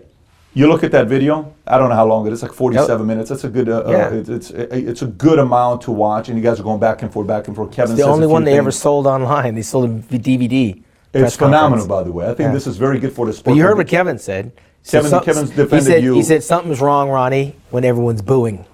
you 0.56 0.68
look 0.68 0.84
at 0.84 0.92
that 0.94 1.08
video. 1.08 1.54
I 1.68 1.78
don't 1.78 1.90
know 1.90 1.96
how 1.96 2.06
long 2.08 2.26
it 2.26 2.34
is, 2.34 2.42
like 2.42 2.54
47 2.54 3.06
minutes. 3.06 3.30
That's 3.30 3.44
a 3.44 3.50
good. 3.50 3.70
Uh, 3.70 3.84
Yeah. 3.88 4.08
uh, 4.08 4.12
it's, 4.14 4.30
it's 4.30 4.52
it's 4.52 5.02
a 5.04 5.08
good 5.08 5.38
amount 5.38 5.82
to 5.84 5.92
watch, 5.92 6.30
and 6.30 6.38
you 6.38 6.44
guys 6.44 6.60
are 6.60 6.64
going 6.64 6.80
back 6.80 7.02
and 7.04 7.12
forth, 7.14 7.28
back 7.28 7.48
and 7.48 7.56
forth. 7.56 7.72
Kevin 7.72 7.92
It's 7.94 8.02
the 8.02 8.08
only 8.10 8.26
one 8.26 8.44
they 8.44 8.58
ever 8.58 8.72
sold 8.72 9.06
online. 9.06 9.54
They 9.54 9.62
sold 9.62 9.90
a 9.90 10.18
DVD. 10.18 10.82
It's 11.14 11.36
phenomenal, 11.36 11.86
conference. 11.86 11.88
by 11.88 12.04
the 12.04 12.12
way. 12.12 12.26
I 12.26 12.34
think 12.34 12.48
Yeah. 12.48 12.54
this 12.54 12.68
is 12.68 12.78
very 12.78 13.00
good 13.00 13.14
for 13.14 13.26
the 13.26 13.34
sport. 13.34 13.46
But 13.54 13.58
you 13.58 13.64
heard 13.64 13.78
what 13.78 13.88
Kevin 13.88 14.18
said. 14.18 14.52
Kevin- 14.88 15.10
some- 15.10 15.24
Kevin's 15.24 15.52
he 15.52 15.82
said, 15.82 16.04
you. 16.04 16.14
He 16.14 16.24
said 16.24 16.44
something's 16.44 16.80
wrong, 16.82 17.10
Ronnie, 17.10 17.56
when 17.72 17.84
everyone's 17.86 18.22
booing. 18.22 18.66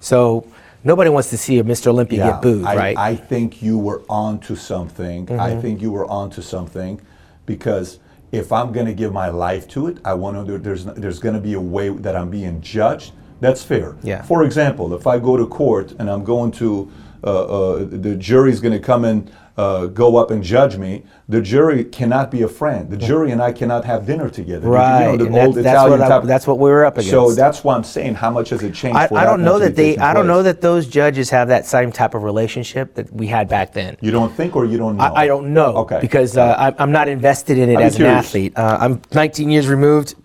So 0.00 0.46
nobody 0.84 1.10
wants 1.10 1.30
to 1.30 1.36
see 1.36 1.58
a 1.58 1.64
Mr. 1.64 1.88
Olympia 1.88 2.24
get 2.24 2.42
booed, 2.42 2.64
I, 2.64 2.76
right? 2.76 2.96
I 2.98 3.14
think 3.16 3.60
you 3.62 3.76
were 3.78 4.02
onto 4.08 4.54
something. 4.56 5.26
Mm-hmm. 5.26 5.40
I 5.40 5.56
think 5.60 5.82
you 5.82 5.90
were 5.90 6.06
onto 6.06 6.42
something 6.42 7.00
because 7.46 7.98
if 8.34 8.52
I'm 8.52 8.72
going 8.72 8.86
to 8.86 8.94
give 8.94 9.12
my 9.12 9.28
life 9.28 9.68
to 9.68 9.86
it, 9.86 9.98
I 10.04 10.14
want 10.14 10.46
to. 10.46 10.58
There's 10.58 10.84
there's 10.84 11.18
going 11.18 11.34
to 11.34 11.40
be 11.40 11.54
a 11.54 11.60
way 11.60 11.88
that 11.88 12.16
I'm 12.16 12.30
being 12.30 12.60
judged. 12.60 13.12
That's 13.40 13.62
fair. 13.62 13.96
Yeah. 14.02 14.22
For 14.22 14.44
example, 14.44 14.94
if 14.94 15.06
I 15.06 15.18
go 15.18 15.36
to 15.36 15.46
court 15.46 15.92
and 15.98 16.10
I'm 16.10 16.24
going 16.24 16.50
to, 16.52 16.90
uh, 17.22 17.26
uh, 17.26 17.84
the 17.84 18.14
jury's 18.16 18.60
going 18.60 18.72
to 18.72 18.80
come 18.80 19.04
and 19.04 19.30
uh, 19.56 19.86
go 19.86 20.16
up 20.16 20.30
and 20.32 20.42
judge 20.42 20.76
me. 20.76 21.04
The 21.28 21.40
jury 21.40 21.84
cannot 21.84 22.30
be 22.30 22.42
a 22.42 22.48
friend. 22.48 22.90
The 22.90 22.96
jury 22.96 23.30
and 23.30 23.40
I 23.40 23.52
cannot 23.52 23.84
have 23.84 24.04
dinner 24.04 24.28
together. 24.28 24.66
You 24.66 24.72
know, 24.72 24.76
Right, 24.76 25.16
the 25.18 25.24
that's- 25.26 25.46
old 25.46 25.54
that's 25.56 25.88
what 25.90 26.00
I- 26.00 26.18
that's 26.20 26.46
what 26.46 26.58
we 26.58 26.70
were 26.70 26.84
up 26.84 26.94
against. 26.94 27.10
So 27.10 27.32
that's 27.32 27.62
why 27.62 27.76
I'm 27.76 27.84
saying 27.84 28.14
how 28.16 28.30
much 28.30 28.50
has 28.50 28.62
it 28.64 28.74
changed? 28.74 28.96
I, 28.98 29.06
for 29.06 29.16
I 29.16 29.24
don't 29.24 29.42
know 29.44 29.58
that 29.60 29.76
they. 29.76 29.96
I 29.96 30.12
don't 30.12 30.26
know 30.26 30.42
that 30.42 30.60
those 30.60 30.88
judges 30.88 31.30
have 31.30 31.48
that 31.48 31.66
same 31.66 31.92
type 31.92 32.14
of 32.14 32.24
relationship 32.24 32.94
that 32.94 33.12
we 33.12 33.28
had 33.28 33.48
back 33.48 33.72
then. 33.72 33.96
You 34.00 34.10
don't 34.10 34.32
think 34.32 34.56
or 34.56 34.64
you 34.64 34.76
don't 34.76 34.96
know? 34.96 35.04
I, 35.04 35.22
I 35.22 35.26
don't 35.28 35.54
know. 35.54 35.76
Okay. 35.78 36.00
Because 36.00 36.36
uh, 36.36 36.56
I'm, 36.58 36.74
I'm 36.78 36.92
not 36.92 37.06
invested 37.08 37.56
in 37.56 37.70
it 37.70 37.76
be 37.76 37.82
as 37.84 37.96
an 38.00 38.06
athlete. 38.06 38.54
Uh, 38.56 38.76
I'm 38.80 39.02
19 39.12 39.50
years 39.50 39.68
removed. 39.68 40.16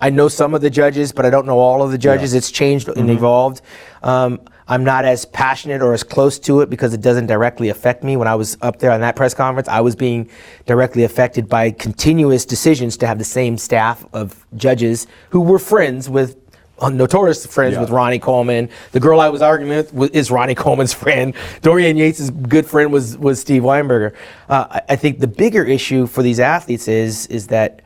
I 0.00 0.10
know 0.10 0.28
some 0.28 0.52
of 0.54 0.60
the 0.62 0.70
judges, 0.70 1.12
but 1.12 1.24
I 1.24 1.30
don't 1.30 1.46
know 1.46 1.58
all 1.58 1.80
of 1.82 1.92
the 1.92 1.98
judges. 1.98 2.32
Yeah. 2.32 2.38
It's 2.38 2.50
changed 2.50 2.88
Mm-hmm. 2.88 2.98
and 3.00 3.10
evolved. 3.10 3.62
Um, 4.02 4.40
I'm 4.66 4.82
not 4.84 5.04
as 5.04 5.24
passionate 5.26 5.82
or 5.82 5.92
as 5.92 6.02
close 6.02 6.38
to 6.40 6.60
it 6.62 6.70
because 6.70 6.94
it 6.94 7.00
doesn't 7.02 7.26
directly 7.26 7.68
affect 7.68 8.02
me. 8.02 8.16
When 8.16 8.28
I 8.28 8.34
was 8.34 8.56
up 8.62 8.78
there 8.78 8.90
on 8.90 9.00
that 9.00 9.14
press 9.14 9.34
conference, 9.34 9.68
I 9.68 9.80
was 9.80 9.94
being 9.94 10.30
directly 10.66 11.04
affected 11.04 11.48
by 11.48 11.70
continuous 11.70 12.46
decisions 12.46 12.96
to 12.98 13.06
have 13.06 13.18
the 13.18 13.24
same 13.24 13.58
staff 13.58 14.06
of 14.14 14.46
judges 14.56 15.06
who 15.30 15.40
were 15.40 15.58
friends 15.58 16.08
with 16.08 16.36
uh, 16.80 16.88
notorious 16.88 17.46
friends 17.46 17.74
Yeah. 17.74 17.82
with 17.82 17.90
Ronnie 17.90 18.18
Coleman. 18.18 18.68
The 18.92 19.00
girl 19.00 19.20
I 19.20 19.28
was 19.28 19.42
arguing 19.42 19.86
with 19.92 20.14
is 20.14 20.30
Ronnie 20.30 20.54
Coleman's 20.64 20.92
friend. 20.92 21.34
Dorian 21.62 21.96
Yates' 21.96 22.30
good 22.30 22.66
friend 22.66 22.92
was 22.92 23.16
was 23.18 23.40
Steve 23.40 23.62
Weinberger. 23.62 24.14
Uh, 24.48 24.66
I, 24.70 24.80
I 24.90 24.96
think 24.96 25.20
the 25.20 25.28
bigger 25.28 25.62
issue 25.64 26.06
for 26.06 26.22
these 26.22 26.40
athletes 26.40 26.88
is 26.88 27.26
is 27.28 27.48
that 27.48 27.82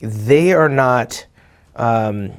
they 0.00 0.52
are 0.54 0.68
not. 0.68 1.26
Um, 1.76 2.32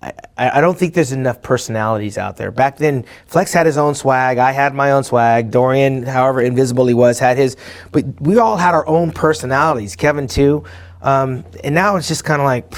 I, 0.00 0.12
I 0.36 0.60
don't 0.60 0.78
think 0.78 0.94
there's 0.94 1.12
enough 1.12 1.42
personalities 1.42 2.18
out 2.18 2.36
there. 2.36 2.50
Back 2.50 2.76
then, 2.76 3.04
Flex 3.26 3.52
had 3.52 3.66
his 3.66 3.76
own 3.76 3.94
swag. 3.94 4.38
I 4.38 4.52
had 4.52 4.74
my 4.74 4.92
own 4.92 5.02
swag. 5.02 5.50
Dorian, 5.50 6.04
however 6.04 6.40
invisible 6.40 6.86
he 6.86 6.94
was, 6.94 7.18
had 7.18 7.36
his. 7.36 7.56
But 7.90 8.20
we 8.20 8.38
all 8.38 8.56
had 8.56 8.74
our 8.74 8.86
own 8.86 9.10
personalities. 9.10 9.96
Kevin 9.96 10.28
too. 10.28 10.64
Um, 11.02 11.44
and 11.64 11.74
now 11.74 11.96
it's 11.96 12.08
just 12.08 12.24
kind 12.24 12.40
of 12.40 12.46
like 12.46 12.72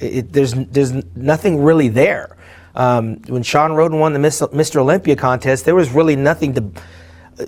it, 0.00 0.32
there's 0.32 0.54
there's 0.54 0.92
nothing 1.14 1.62
really 1.62 1.88
there. 1.88 2.36
Um, 2.74 3.16
when 3.28 3.42
Shawn 3.42 3.72
Rhoden 3.72 4.00
won 4.00 4.12
the 4.12 4.18
Mr. 4.18 4.76
Olympia 4.76 5.16
contest, 5.16 5.64
there 5.64 5.74
was 5.74 5.90
really 5.90 6.16
nothing 6.16 6.54
to. 6.54 6.64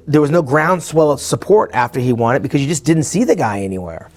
There 0.07 0.21
was 0.21 0.33
no 0.33 0.43
groundswell 0.43 1.13
of 1.13 1.21
support 1.21 1.71
after 1.73 2.01
he 2.01 2.13
won 2.13 2.35
it 2.35 2.43
because 2.43 2.61
you 2.61 2.67
just 2.67 2.85
didn't 2.85 3.05
see 3.05 3.23
the 3.23 3.37
guy 3.37 3.61
anywhere. 3.61 4.11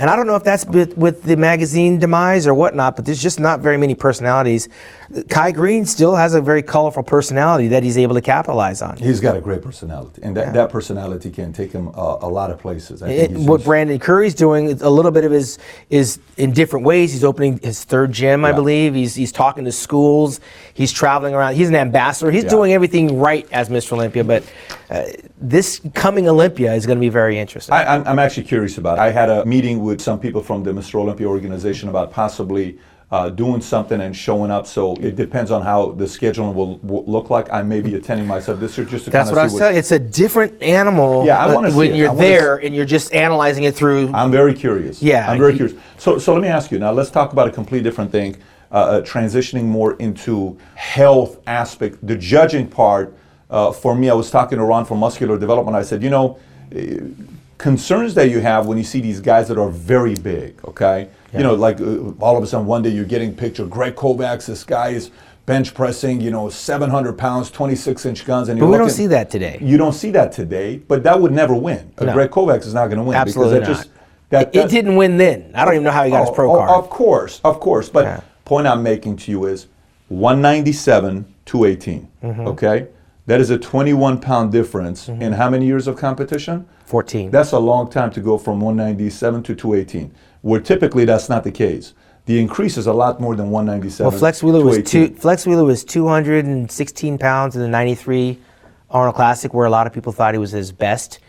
And 0.00 0.08
I 0.08 0.16
don't 0.16 0.26
know 0.26 0.34
if 0.34 0.42
that's 0.44 0.64
with, 0.64 0.96
with 0.96 1.24
the 1.24 1.36
magazine 1.36 1.98
demise 1.98 2.46
or 2.46 2.54
whatnot, 2.54 2.96
but 2.96 3.04
there's 3.04 3.20
just 3.22 3.38
not 3.38 3.60
very 3.60 3.76
many 3.76 3.94
personalities. 3.94 4.66
Kai 5.28 5.52
Greene 5.52 5.84
still 5.84 6.16
has 6.16 6.32
a 6.32 6.40
very 6.40 6.62
colorful 6.62 7.02
personality 7.02 7.68
that 7.68 7.82
he's 7.82 7.98
able 7.98 8.14
to 8.14 8.22
capitalize 8.22 8.80
on. 8.80 8.96
He's 8.96 9.20
got 9.20 9.36
a 9.36 9.40
great 9.42 9.60
personality, 9.60 10.22
and 10.22 10.34
that, 10.36 10.54
that 10.54 10.70
personality 10.70 11.30
can 11.30 11.52
take 11.52 11.72
him 11.72 11.88
uh, 11.88 12.16
a 12.22 12.28
lot 12.28 12.50
of 12.50 12.58
places. 12.58 13.02
I 13.02 13.08
think 13.08 13.32
It, 13.32 13.36
what 13.38 13.58
he's- 13.58 13.66
Brandon 13.66 13.98
Curry's 13.98 14.34
doing, 14.34 14.80
a 14.80 14.88
little 14.88 15.10
bit 15.10 15.24
of 15.24 15.32
his 15.32 15.58
is 15.90 16.18
in 16.38 16.52
different 16.52 16.86
ways. 16.86 17.12
He's 17.12 17.24
opening 17.24 17.58
his 17.58 17.84
third 17.84 18.12
gym, 18.12 18.44
I 18.46 18.52
believe. 18.52 18.94
He's 18.94 19.14
he's 19.14 19.32
talking 19.32 19.64
to 19.66 19.72
schools. 19.72 20.40
He's 20.72 20.92
traveling 20.92 21.34
around. 21.34 21.56
He's 21.56 21.68
an 21.68 21.74
ambassador. 21.74 22.30
He's 22.30 22.44
Yeah. 22.44 22.50
doing 22.50 22.72
everything 22.72 23.18
right 23.18 23.46
as 23.52 23.68
Mr. 23.68 23.92
Olympia. 23.92 24.24
But 24.24 24.44
uh, 24.88 25.04
this 25.40 25.80
coming 25.92 26.26
Olympia 26.28 26.72
is 26.72 26.86
going 26.86 26.96
to 26.98 27.00
be 27.00 27.08
very 27.10 27.38
interesting. 27.38 27.74
I, 27.74 27.96
I'm, 27.96 28.06
I'm 28.06 28.18
actually 28.18 28.44
curious 28.44 28.78
about 28.78 28.96
it. 28.98 29.00
I 29.02 29.10
had 29.10 29.28
a 29.28 29.44
meeting 29.44 29.82
with 29.82 29.89
some 29.98 30.20
people 30.20 30.42
from 30.42 30.62
the 30.62 30.72
Mr. 30.72 30.96
Olympia 30.96 31.26
organization 31.26 31.88
about 31.88 32.12
possibly 32.12 32.78
uh, 33.10 33.28
doing 33.28 33.60
something 33.60 34.00
and 34.00 34.16
showing 34.16 34.50
up. 34.50 34.66
So 34.66 34.94
it 34.96 35.16
depends 35.16 35.50
on 35.50 35.62
how 35.62 35.92
the 35.92 36.04
scheduling 36.04 36.54
will, 36.54 36.78
will 36.78 37.04
look 37.06 37.30
like. 37.30 37.50
I 37.52 37.62
may 37.62 37.80
be 37.80 37.94
attending 37.96 38.26
myself 38.26 38.60
this 38.60 38.76
year 38.78 38.86
just 38.86 39.06
to 39.06 39.10
That's 39.10 39.30
kind 39.30 39.36
what 39.36 39.40
I 39.40 39.44
was 39.44 39.52
see 39.52 39.58
saying. 39.58 39.76
It's 39.76 39.92
a 39.92 39.98
different 39.98 40.62
animal 40.62 41.24
Yeah, 41.24 41.38
I 41.38 41.50
uh, 41.50 41.54
wanna 41.54 41.70
see 41.70 41.76
when. 41.76 41.94
You're 41.94 42.14
there 42.14 42.56
and 42.56 42.74
you're 42.74 42.84
just 42.84 43.12
analyzing 43.12 43.64
it 43.64 43.74
through. 43.74 44.12
I'm 44.14 44.30
very 44.30 44.54
curious. 44.54 45.02
Yeah, 45.02 45.28
I'm 45.28 45.38
very 45.38 45.56
curious. 45.56 45.76
So, 45.98 46.18
so 46.18 46.34
let 46.34 46.42
me 46.42 46.48
ask 46.48 46.70
you 46.70 46.78
now. 46.78 46.92
Let's 46.92 47.10
talk 47.10 47.32
about 47.32 47.48
a 47.48 47.52
completely 47.52 47.82
different 47.82 48.12
thing. 48.12 48.36
Uh, 48.72 48.74
uh, 48.74 49.00
transitioning 49.02 49.64
more 49.64 49.94
into 49.94 50.56
health 50.76 51.40
aspect, 51.48 52.06
the 52.06 52.14
judging 52.14 52.68
part. 52.68 53.16
Uh, 53.50 53.72
for 53.72 53.96
me, 53.96 54.08
I 54.08 54.14
was 54.14 54.30
talking 54.30 54.58
to 54.58 54.64
Ron 54.64 54.84
from 54.84 54.98
Muscular 54.98 55.36
Development. 55.36 55.76
I 55.76 55.82
said, 55.82 56.04
you 56.04 56.10
know, 56.10 56.38
concerns 57.60 58.14
that 58.14 58.30
you 58.30 58.40
have 58.40 58.66
when 58.66 58.78
you 58.78 58.84
see 58.84 59.02
these 59.02 59.20
guys 59.20 59.46
that 59.48 59.58
are 59.58 59.68
very 59.68 60.14
big. 60.14 60.58
Okay, 60.64 61.08
you 61.32 61.40
know, 61.40 61.54
like 61.54 61.78
uh, 61.80 62.10
all 62.18 62.36
of 62.36 62.42
a 62.42 62.46
sudden 62.46 62.66
one 62.66 62.80
day 62.82 62.88
you're 62.88 63.04
getting 63.04 63.34
picture 63.36 63.66
Greg 63.66 63.94
Kovacs. 63.94 64.46
This 64.46 64.64
guy 64.64 64.88
is 64.88 65.10
bench 65.44 65.74
pressing, 65.74 66.22
you 66.22 66.30
know, 66.30 66.48
700 66.48 67.18
pounds, 67.18 67.50
26 67.50 68.06
inch 68.06 68.24
guns, 68.24 68.48
and 68.48 68.58
But 68.58 68.68
we 68.68 68.78
don't 68.78 68.88
see 68.88 69.06
that 69.08 69.28
today. 69.28 69.58
You 69.60 69.76
don't 69.76 69.92
see 69.92 70.10
that 70.12 70.32
today, 70.32 70.78
but 70.78 71.02
that 71.02 71.20
would 71.20 71.32
never 71.32 71.54
win. 71.54 71.92
No. 72.00 72.12
Greg 72.14 72.30
Kovacs 72.30 72.66
is 72.66 72.72
not 72.72 72.86
going 72.86 72.98
to 72.98 73.04
win 73.04 73.16
Absolutely 73.16 73.58
because 73.58 73.68
that 73.68 73.72
not. 73.72 73.84
just 73.84 73.90
that, 74.30 74.56
it, 74.56 74.70
didn't 74.70 74.96
win 74.96 75.18
then. 75.18 75.50
I 75.54 75.64
don't 75.66 75.74
even 75.74 75.84
know 75.84 75.90
how 75.90 76.04
he 76.04 76.10
got 76.10 76.20
his 76.20 76.30
Oh, 76.30 76.34
pro 76.34 76.52
oh, 76.52 76.56
card. 76.56 76.70
Of 76.70 76.88
course, 76.88 77.40
of 77.44 77.60
course. 77.60 77.90
But 77.90 78.04
Yeah. 78.04 78.20
point 78.46 78.66
I'm 78.66 78.82
making 78.82 79.16
to 79.18 79.30
you 79.30 79.44
is 79.46 79.66
197, 80.08 81.26
218. 81.44 82.08
Mm-hmm. 82.22 82.46
Okay, 82.48 82.86
That 83.30 83.40
is 83.40 83.50
a 83.50 83.58
21 83.58 84.20
pound 84.20 84.50
difference 84.50 85.08
in 85.08 85.30
how 85.30 85.48
many 85.48 85.64
years 85.64 85.86
of 85.86 85.96
competition? 85.96 86.66
14. 86.86 87.30
That's 87.30 87.52
a 87.52 87.60
long 87.60 87.88
time 87.88 88.10
to 88.10 88.20
go 88.20 88.36
from 88.36 88.60
197 88.60 89.44
to 89.44 89.54
218, 89.54 90.12
where 90.42 90.60
typically 90.60 91.04
that's 91.04 91.28
not 91.28 91.44
the 91.44 91.52
case. 91.52 91.94
The 92.24 92.40
increase 92.40 92.76
is 92.76 92.88
a 92.88 92.92
lot 92.92 93.20
more 93.20 93.36
than 93.36 93.50
197. 93.52 94.10
well, 94.10 94.18
Flex 94.18 94.42
Wheeler 94.42 94.64
was 94.64 94.82
two. 94.82 95.14
Flex 95.14 95.46
Wheeler 95.46 95.62
was 95.62 95.84
216 95.84 97.18
pounds 97.18 97.54
in 97.54 97.62
the 97.62 97.68
'93 97.68 98.36
Arnold 98.90 99.14
Classic, 99.14 99.54
where 99.54 99.66
a 99.66 99.70
lot 99.70 99.86
of 99.86 99.92
people 99.92 100.10
thought 100.10 100.34
he 100.34 100.38
was 100.38 100.50
his 100.50 100.72
best. 100.72 101.20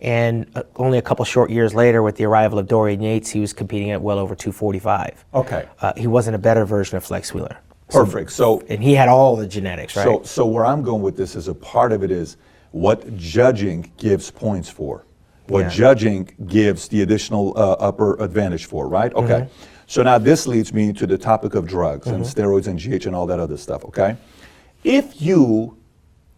And 0.00 0.50
uh, 0.56 0.64
only 0.74 0.98
a 0.98 1.02
couple 1.02 1.24
short 1.24 1.50
years 1.50 1.72
later, 1.72 2.02
with 2.02 2.16
the 2.16 2.24
arrival 2.24 2.58
of 2.58 2.66
Dorian 2.66 3.00
Yates, 3.00 3.30
he 3.30 3.38
was 3.38 3.52
competing 3.52 3.92
at 3.92 4.02
well 4.02 4.18
over 4.18 4.34
245. 4.34 5.24
Okay. 5.32 5.68
Uh, 5.80 5.92
he 5.96 6.08
wasn't 6.08 6.34
a 6.34 6.38
better 6.38 6.64
version 6.64 6.96
of 6.96 7.04
Flex 7.04 7.32
Wheeler. 7.32 7.58
Perfect. 7.88 8.32
So, 8.32 8.62
And 8.68 8.82
he 8.82 8.94
had 8.94 9.08
all 9.08 9.36
the 9.36 9.46
genetics, 9.46 9.96
right? 9.96 10.04
so, 10.04 10.22
so 10.22 10.46
where 10.46 10.64
I'm 10.66 10.82
going 10.82 11.02
with 11.02 11.16
this 11.16 11.36
is 11.36 11.48
a 11.48 11.54
part 11.54 11.92
of 11.92 12.02
it 12.02 12.10
is 12.10 12.36
what 12.72 13.16
judging 13.16 13.92
gives 13.98 14.30
points 14.30 14.68
for, 14.68 15.04
what 15.48 15.60
Yeah. 15.64 15.68
judging 15.68 16.28
gives 16.46 16.88
the 16.88 17.02
additional 17.02 17.52
uh, 17.56 17.72
upper 17.72 18.20
advantage 18.20 18.66
for, 18.66 18.88
right? 18.88 19.14
Okay. 19.14 19.42
Mm-hmm. 19.42 19.64
So 19.86 20.02
now 20.02 20.16
this 20.18 20.46
leads 20.46 20.72
me 20.72 20.92
to 20.94 21.06
the 21.06 21.18
topic 21.18 21.54
of 21.54 21.66
drugs 21.66 22.06
and 22.06 22.24
steroids 22.24 22.66
and 22.68 22.78
GH 22.78 23.06
and 23.06 23.14
all 23.14 23.26
that 23.26 23.38
other 23.38 23.58
stuff, 23.58 23.84
okay? 23.84 24.16
If 24.82 25.20
you, 25.20 25.76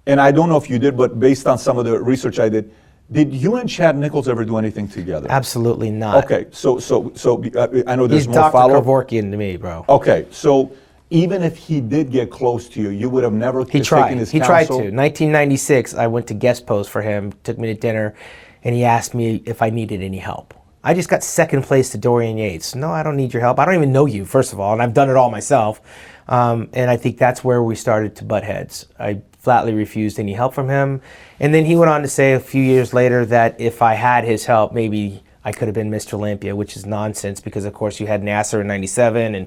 and 0.07 0.21
I 0.21 0.33
don't 0.33 0.49
know 0.49 0.57
if 0.57 0.69
you 0.69 0.81
did, 0.81 0.97
but 0.97 1.21
based 1.21 1.47
on 1.47 1.57
some 1.57 1.79
of 1.79 1.85
the 1.85 2.01
research 2.01 2.41
I 2.41 2.49
did, 2.49 2.73
did 3.11 3.33
you 3.33 3.55
and 3.57 3.69
Chad 3.69 3.97
Nicholls 3.97 4.29
ever 4.29 4.45
do 4.45 4.57
anything 4.57 4.89
together? 4.89 5.29
Absolutely 5.31 5.91
not. 5.93 6.25
Okay, 6.25 6.47
so 6.51 6.81
so 6.81 7.13
so 7.15 7.41
uh, 7.55 7.69
I 7.87 7.95
know 7.95 8.09
there's 8.09 8.23
He's 8.23 8.29
more 8.29 8.41
Dr. 8.41 8.53
follow. 8.53 8.83
Kevorkian 8.83 9.31
to 9.31 9.37
me, 9.37 9.57
bro. 9.57 9.85
Okay, 9.89 10.27
so 10.33 10.73
even 11.11 11.43
if 11.43 11.57
he 11.57 11.81
did 11.81 12.11
get 12.11 12.31
close 12.31 12.69
to 12.71 12.81
you, 12.81 12.91
you 12.91 13.09
would 13.09 13.23
have 13.25 13.33
never 13.33 13.61
He 13.61 13.67
taken 13.67 13.85
tried. 13.85 14.17
his 14.17 14.31
He 14.31 14.41
tried 14.41 14.67
to. 14.67 14.75
1996, 14.75 15.95
I 15.95 16.07
went 16.07 16.27
to 16.29 16.35
guest 16.35 16.67
post 16.67 16.91
for 16.91 17.03
him, 17.03 17.33
took 17.45 17.59
me 17.59 17.69
to 17.69 17.75
dinner, 17.75 18.15
and 18.65 18.75
he 18.75 18.85
asked 18.85 19.15
me 19.15 19.43
if 19.47 19.63
I 19.63 19.71
needed 19.71 20.03
any 20.03 20.19
help. 20.19 20.55
I 20.83 20.95
just 20.95 21.09
got 21.09 21.25
second 21.25 21.63
place 21.63 21.91
to 21.91 21.99
Dorian 21.99 22.39
Yates. 22.39 22.75
No, 22.75 22.91
I 22.91 23.03
don't 23.03 23.17
need 23.17 23.33
your 23.33 23.41
help. 23.41 23.59
I 23.59 23.65
don't 23.65 23.75
even 23.75 23.93
know 23.93 24.07
you, 24.07 24.25
first 24.25 24.53
of 24.53 24.61
all, 24.61 24.73
and 24.73 24.83
I've 24.83 24.95
done 24.95 25.11
it 25.11 25.17
all 25.17 25.31
myself. 25.31 25.81
Um, 26.29 26.69
and 26.73 26.91
I 26.91 26.97
think 26.97 27.19
that's 27.19 27.43
where 27.43 27.63
we 27.63 27.75
started 27.75 28.15
to 28.17 28.25
butt 28.25 28.45
heads. 28.45 28.87
I 28.99 29.23
flatly 29.39 29.75
refused 29.75 30.19
any 30.19 30.33
help 30.33 30.55
from 30.55 30.69
him. 30.69 31.01
And 31.39 31.55
then 31.55 31.65
he 31.65 31.77
went 31.77 31.91
on 31.91 32.03
to 32.03 32.09
say 32.09 32.33
a 32.33 32.41
few 32.41 32.63
years 32.63 32.93
later 32.93 33.25
that 33.27 33.61
if 33.61 33.83
I 33.83 33.95
had 33.95 34.25
his 34.25 34.45
help, 34.47 34.73
maybe 34.73 35.23
I 35.45 35.53
could 35.53 35.69
have 35.69 35.75
been 35.75 35.91
Mr. 35.91 36.15
Olympia, 36.15 36.57
which 36.57 36.77
is 36.77 36.85
nonsense 36.85 37.41
because, 37.41 37.65
of 37.65 37.73
course, 37.73 38.01
you 38.01 38.09
had 38.09 38.25
Nasser 38.25 38.61
in 38.61 38.67
97 38.67 39.37
and 39.37 39.47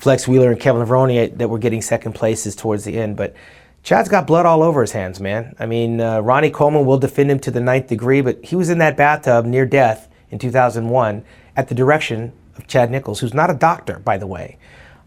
Flex 0.00 0.26
Wheeler 0.26 0.50
and 0.50 0.58
Kevin 0.58 0.82
Levrone 0.82 1.36
that 1.36 1.48
were 1.48 1.58
getting 1.58 1.82
second 1.82 2.14
places 2.14 2.56
towards 2.56 2.84
the 2.84 2.98
end. 2.98 3.16
But 3.16 3.34
Chad's 3.82 4.08
got 4.08 4.26
blood 4.26 4.46
all 4.46 4.62
over 4.62 4.80
his 4.80 4.92
hands, 4.92 5.20
man. 5.20 5.54
I 5.58 5.66
mean, 5.66 6.00
uh, 6.00 6.20
Ronnie 6.20 6.50
Coleman 6.50 6.86
will 6.86 6.98
defend 6.98 7.30
him 7.30 7.38
to 7.40 7.50
the 7.50 7.60
ninth 7.60 7.88
degree, 7.88 8.22
but 8.22 8.42
he 8.44 8.56
was 8.56 8.70
in 8.70 8.78
that 8.78 8.96
bathtub 8.96 9.44
near 9.44 9.66
death 9.66 10.08
in 10.30 10.38
2001 10.38 11.24
at 11.56 11.68
the 11.68 11.74
direction 11.74 12.32
of 12.56 12.66
Chad 12.66 12.90
Nicholls, 12.90 13.20
who's 13.20 13.34
not 13.34 13.50
a 13.50 13.54
doctor, 13.54 13.98
by 13.98 14.16
the 14.16 14.26
way. 14.26 14.58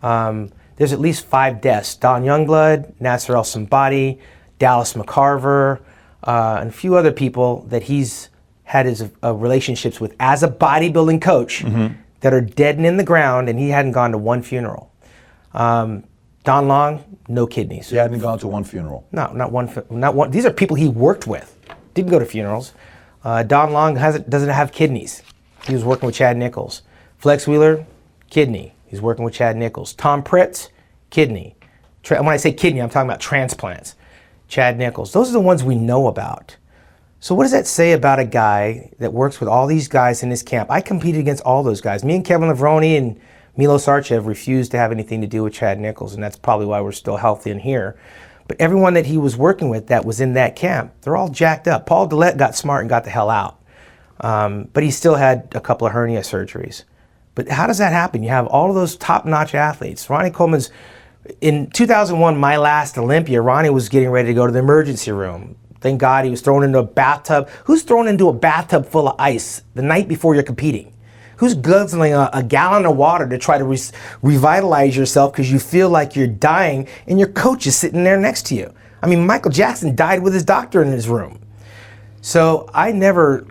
Um, 0.02 0.52
there's 0.76 0.94
at 0.94 1.00
least 1.00 1.26
five 1.26 1.62
deaths 1.62 1.96
Don 1.96 2.24
Youngblood, 2.24 2.94
Nasser 3.00 3.36
El 3.36 3.44
Sonbaty, 3.44 4.20
Dallas 4.60 4.94
McCarver, 4.94 5.80
uh, 6.24 6.58
and 6.60 6.70
a 6.70 6.74
few 6.74 6.96
other 6.96 7.12
people 7.12 7.64
that 7.70 7.84
he's 7.84 8.30
had 8.64 8.86
his 8.86 9.10
uh, 9.24 9.34
relationships 9.34 10.00
with 10.00 10.16
as 10.20 10.42
a 10.42 10.48
bodybuilding 10.48 11.22
coach 11.22 11.64
that 12.24 12.34
are 12.34 12.42
dead 12.42 12.78
and 12.78 12.86
in 12.86 12.96
the 12.96 13.04
ground, 13.04 13.50
and 13.50 13.60
he 13.60 13.70
hadn't 13.70 13.92
gone 13.92 14.14
to 14.14 14.18
one 14.18 14.42
funeral. 14.42 14.90
Um, 15.54 16.06
Don 16.46 16.70
Long, 16.70 17.04
no 17.28 17.46
kidneys. 17.46 17.90
He 17.90 17.98
hadn't 17.98 18.20
gone 18.20 18.40
to 18.40 18.48
one 18.48 18.64
funeral. 18.64 19.06
No, 19.12 19.28
not 19.34 19.52
one. 19.52 19.70
Not 19.90 20.16
one. 20.16 20.32
These 20.32 20.46
are 20.46 20.52
people 20.52 20.78
he 20.78 20.88
worked 20.88 21.28
with. 21.28 21.58
Didn't 21.94 22.12
go 22.12 22.20
to 22.20 22.26
funerals. 22.26 22.74
Uh, 23.26 23.44
Don 23.44 23.74
Long 23.74 23.98
hasn't, 23.98 24.30
doesn't 24.30 24.50
have 24.50 24.72
kidneys. 24.72 25.22
He 25.68 25.74
was 25.74 25.84
working 25.84 26.06
with 26.06 26.16
Chad 26.16 26.38
Nicholls. 26.38 26.82
Flex 27.18 27.46
Wheeler, 27.46 27.86
kidney. 28.30 28.74
He's 28.88 29.02
working 29.02 29.26
with 29.26 29.34
Chad 29.34 29.58
Nicholls. 29.58 29.94
Tom 29.94 30.24
Prince, 30.24 30.70
kidney. 31.10 31.56
Tra- 32.04 32.24
when 32.24 32.34
I 32.34 32.38
say 32.38 32.54
kidney, 32.54 32.82
I'm 32.82 32.90
talking 32.90 33.10
about 33.10 33.20
transplants. 33.20 33.96
Chad 34.48 34.78
Nicholls. 34.78 35.12
Those 35.12 35.30
are 35.30 35.34
the 35.34 35.42
ones 35.42 35.62
we 35.62 35.76
know 35.76 36.08
about. 36.08 36.56
So 37.24 37.34
what 37.36 37.46
does 37.46 37.54
that 37.54 37.68
say 37.68 37.94
about 37.94 38.20
a 38.20 38.26
guy 38.26 38.92
that 39.00 39.14
works 39.14 39.40
with 39.40 39.48
all 39.48 39.66
these 39.66 39.88
guys 39.88 40.24
in 40.24 40.30
his 40.30 40.44
camp? 40.44 40.70
I 40.70 40.82
competed 40.82 41.22
against 41.22 41.42
all 41.44 41.64
those 41.64 41.80
guys. 41.80 42.04
Me 42.04 42.18
and 42.18 42.26
Kevin 42.26 42.50
Levrone 42.50 42.98
and 42.98 43.18
Milos 43.56 43.86
Sarcev 43.86 44.26
refused 44.26 44.72
to 44.72 44.78
have 44.78 44.92
anything 44.92 45.22
to 45.22 45.28
do 45.28 45.42
with 45.42 45.54
Chad 45.54 45.80
Nicholls, 45.80 46.14
and 46.14 46.22
that's 46.22 46.36
probably 46.36 46.66
why 46.66 46.82
we're 46.82 46.92
still 46.92 47.16
healthy 47.16 47.50
in 47.50 47.60
here. 47.60 47.98
But 48.50 48.60
everyone 48.60 48.94
that 48.96 49.06
he 49.06 49.18
was 49.18 49.38
working 49.38 49.70
with 49.70 49.88
that 49.88 50.04
was 50.04 50.20
in 50.20 50.34
that 50.34 50.58
camp, 50.58 50.92
they're 51.00 51.16
all 51.16 51.30
jacked 51.30 51.66
up. 51.66 51.86
Paul 51.86 52.10
Dillett 52.10 52.36
got 52.36 52.58
smart 52.58 52.82
and 52.82 52.90
got 52.90 53.06
the 53.06 53.10
hell 53.10 53.30
out. 53.30 53.58
Um, 54.20 54.68
but 54.74 54.84
he 54.84 54.92
still 54.92 55.16
had 55.16 55.48
a 55.56 55.62
couple 55.62 55.88
of 55.88 55.94
hernia 55.94 56.24
surgeries. 56.24 56.84
But 57.36 57.48
how 57.48 57.68
does 57.68 57.78
that 57.78 57.94
happen? 57.94 58.22
You 58.22 58.32
have 58.32 58.48
all 58.48 58.68
of 58.68 58.76
those 58.76 58.98
top-notch 58.98 59.56
athletes. 59.56 60.10
Ronnie 60.10 60.30
Coleman's 60.30 60.72
in 61.40 61.70
2001, 61.70 62.38
my 62.38 62.58
last 62.58 62.98
Olympia. 62.98 63.42
Ronnie 63.42 63.70
was 63.70 63.88
getting 63.88 64.10
ready 64.10 64.28
to 64.28 64.34
go 64.34 64.46
to 64.46 64.52
the 64.52 64.60
emergency 64.60 65.14
room. 65.14 65.56
Thank 65.84 66.00
God 66.00 66.24
he 66.24 66.32
was 66.32 66.40
thrown 66.40 66.64
into 66.64 66.80
a 66.80 66.84
bathtub. 66.84 67.50
Who's 67.66 67.84
thrown 67.84 68.08
into 68.08 68.30
a 68.30 68.34
bathtub 68.34 68.86
full 68.86 69.10
of 69.10 69.20
ice 69.20 69.64
the 69.76 69.82
night 69.82 70.08
before 70.08 70.34
you're 70.34 70.42
competing? 70.42 70.96
Who's 71.38 71.56
guzzling 71.56 72.14
a, 72.14 72.30
a 72.32 72.42
gallon 72.42 72.86
of 72.86 72.96
water 72.96 73.28
to 73.28 73.38
try 73.38 73.58
to 73.58 73.66
re- 73.66 73.78
revitalize 74.22 74.96
yourself 74.96 75.34
because 75.34 75.52
you 75.52 75.60
feel 75.60 75.90
like 75.90 76.16
you're 76.16 76.26
dying 76.26 76.88
and 77.06 77.20
your 77.20 77.28
coach 77.28 77.68
is 77.68 77.76
sitting 77.76 78.06
there 78.06 78.18
next 78.18 78.46
to 78.48 78.56
you? 78.56 78.74
I 79.02 79.08
mean, 79.08 79.26
Michael 79.26 79.52
Jackson 79.52 79.94
died 79.94 80.24
with 80.24 80.34
his 80.34 80.46
doctor 80.46 80.82
in 80.82 80.90
his 80.90 81.10
room. 81.10 81.42
So 82.22 82.70
I 82.74 82.94
never 82.94 83.46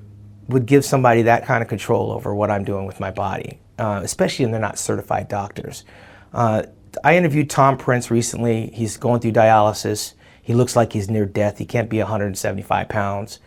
would 0.49 0.65
give 0.65 0.87
somebody 0.87 1.21
that 1.23 1.45
kind 1.45 1.63
of 1.63 1.69
control 1.69 2.13
over 2.13 2.35
what 2.35 2.51
I'm 2.51 2.65
doing 2.65 2.87
with 2.87 2.99
my 2.99 3.11
body, 3.11 3.61
uh, 3.79 4.01
especially 4.03 4.47
when 4.47 4.53
they're 4.53 4.61
not 4.61 4.79
certified 4.79 5.29
doctors. 5.29 5.85
Uh, 6.33 6.63
I 7.05 7.19
interviewed 7.19 7.51
Tom 7.51 7.77
Prince 7.77 8.11
recently. 8.11 8.69
He's 8.69 8.97
going 8.97 9.21
through 9.21 9.33
dialysis. 9.33 10.15
He 10.43 10.55
looks 10.55 10.75
like 10.77 10.93
he's 10.93 11.09
near 11.09 11.25
death. 11.25 11.59
He 11.59 11.65
can't 11.65 11.89
be 11.89 11.99
175 11.99 12.89
pounds, 12.89 13.39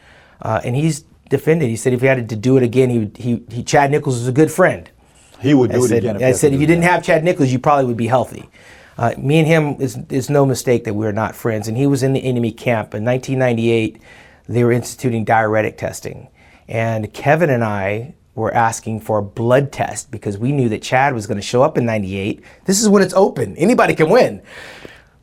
uh, 0.41 0.61
and 0.63 0.75
he's 0.75 1.03
defended. 1.29 1.69
He 1.69 1.75
said 1.75 1.93
if 1.93 2.01
he 2.01 2.07
had 2.07 2.29
to 2.29 2.35
do 2.35 2.55
it 2.57 2.63
again, 2.63 2.89
he, 2.89 2.99
would- 2.99 3.17
he, 3.17 3.43
he 3.51 3.63
Chad 3.63 3.91
Nicholls 3.91 4.17
is 4.17 4.27
a 4.27 4.31
good 4.31 4.51
friend. 4.51 4.89
He 5.41 5.53
would 5.53 5.71
do 5.71 5.81
I 5.81 5.85
it 5.85 5.87
said, 5.89 5.97
again. 5.97 6.23
I 6.23 6.31
said 6.31 6.53
if 6.53 6.61
you 6.61 6.67
didn't 6.67 6.85
have 6.85 7.03
Chad 7.03 7.23
Nicholls, 7.23 7.51
you 7.51 7.59
probably 7.59 7.85
would 7.85 7.97
be 7.97 8.07
healthy. 8.07 8.49
Uh, 8.97 9.13
me 9.17 9.39
and 9.39 9.47
him 9.47 9.75
is 9.81 9.99
is 10.09 10.29
no 10.29 10.45
mistake 10.45 10.85
that 10.85 10.93
we're 10.93 11.11
not 11.11 11.35
friends. 11.35 11.67
And 11.67 11.77
he 11.77 11.85
was 11.85 12.01
in 12.01 12.13
the 12.13 12.23
enemy 12.23 12.51
camp 12.51 12.95
in 12.95 13.03
1998. 13.03 14.01
They 14.47 14.63
were 14.63 14.71
instituting 14.71 15.25
diuretic 15.25 15.77
testing, 15.77 16.29
and 16.69 17.11
Kevin 17.13 17.49
and 17.49 17.63
I 17.63 18.15
were 18.35 18.53
asking 18.53 18.99
for 19.01 19.17
a 19.17 19.23
blood 19.23 19.71
test 19.71 20.11
because 20.11 20.37
we 20.37 20.51
knew 20.51 20.69
that 20.69 20.81
Chad 20.81 21.13
was 21.13 21.25
going 21.27 21.37
to 21.37 21.45
show 21.45 21.63
up 21.63 21.77
in 21.77 21.85
'98. 21.85 22.41
This 22.65 22.81
is 22.81 22.87
when 22.87 23.03
it's 23.03 23.13
open; 23.13 23.57
anybody 23.57 23.95
can 23.95 24.09
win. 24.09 24.41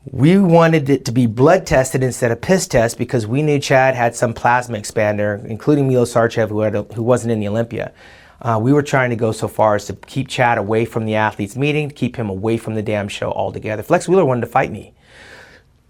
We 0.05 0.37
wanted 0.37 0.91
it 0.91 1.05
to 1.05 1.13
be 1.13 1.27
blood 1.27 1.65
tested 1.65 2.03
instead 2.03 2.33
of 2.33 2.41
piss 2.41 2.67
test 2.67 2.99
because 2.99 3.25
we 3.25 3.41
knew 3.41 3.61
Chad 3.61 3.95
had 3.95 4.17
some 4.17 4.35
plasma 4.35 4.77
expander, 4.77 5.45
including 5.45 5.87
Milos 5.87 6.13
Sarcev, 6.13 6.49
who, 6.49 6.61
had 6.61 6.75
a, 6.75 6.83
who 6.83 7.05
wasn't 7.05 7.31
in 7.31 7.39
the 7.39 7.47
Olympia. 7.47 7.93
Uh, 8.41 8.59
we 8.61 8.73
were 8.73 8.83
trying 8.83 9.11
to 9.11 9.17
go 9.17 9.31
so 9.31 9.47
far 9.47 9.77
as 9.77 9.87
to 9.87 9.95
keep 9.95 10.27
Chad 10.27 10.59
away 10.59 10.85
from 10.85 11.05
the 11.05 11.15
athletes' 11.15 11.55
meeting, 11.55 11.89
keep 11.89 12.17
him 12.17 12.29
away 12.29 12.57
from 12.57 12.75
the 12.75 12.83
damn 12.83 13.07
show 13.07 13.31
altogether. 13.31 13.85
Flex 13.85 14.09
Wheeler 14.09 14.25
wanted 14.25 14.41
to 14.41 14.49
fight 14.49 14.73
me. 14.73 14.93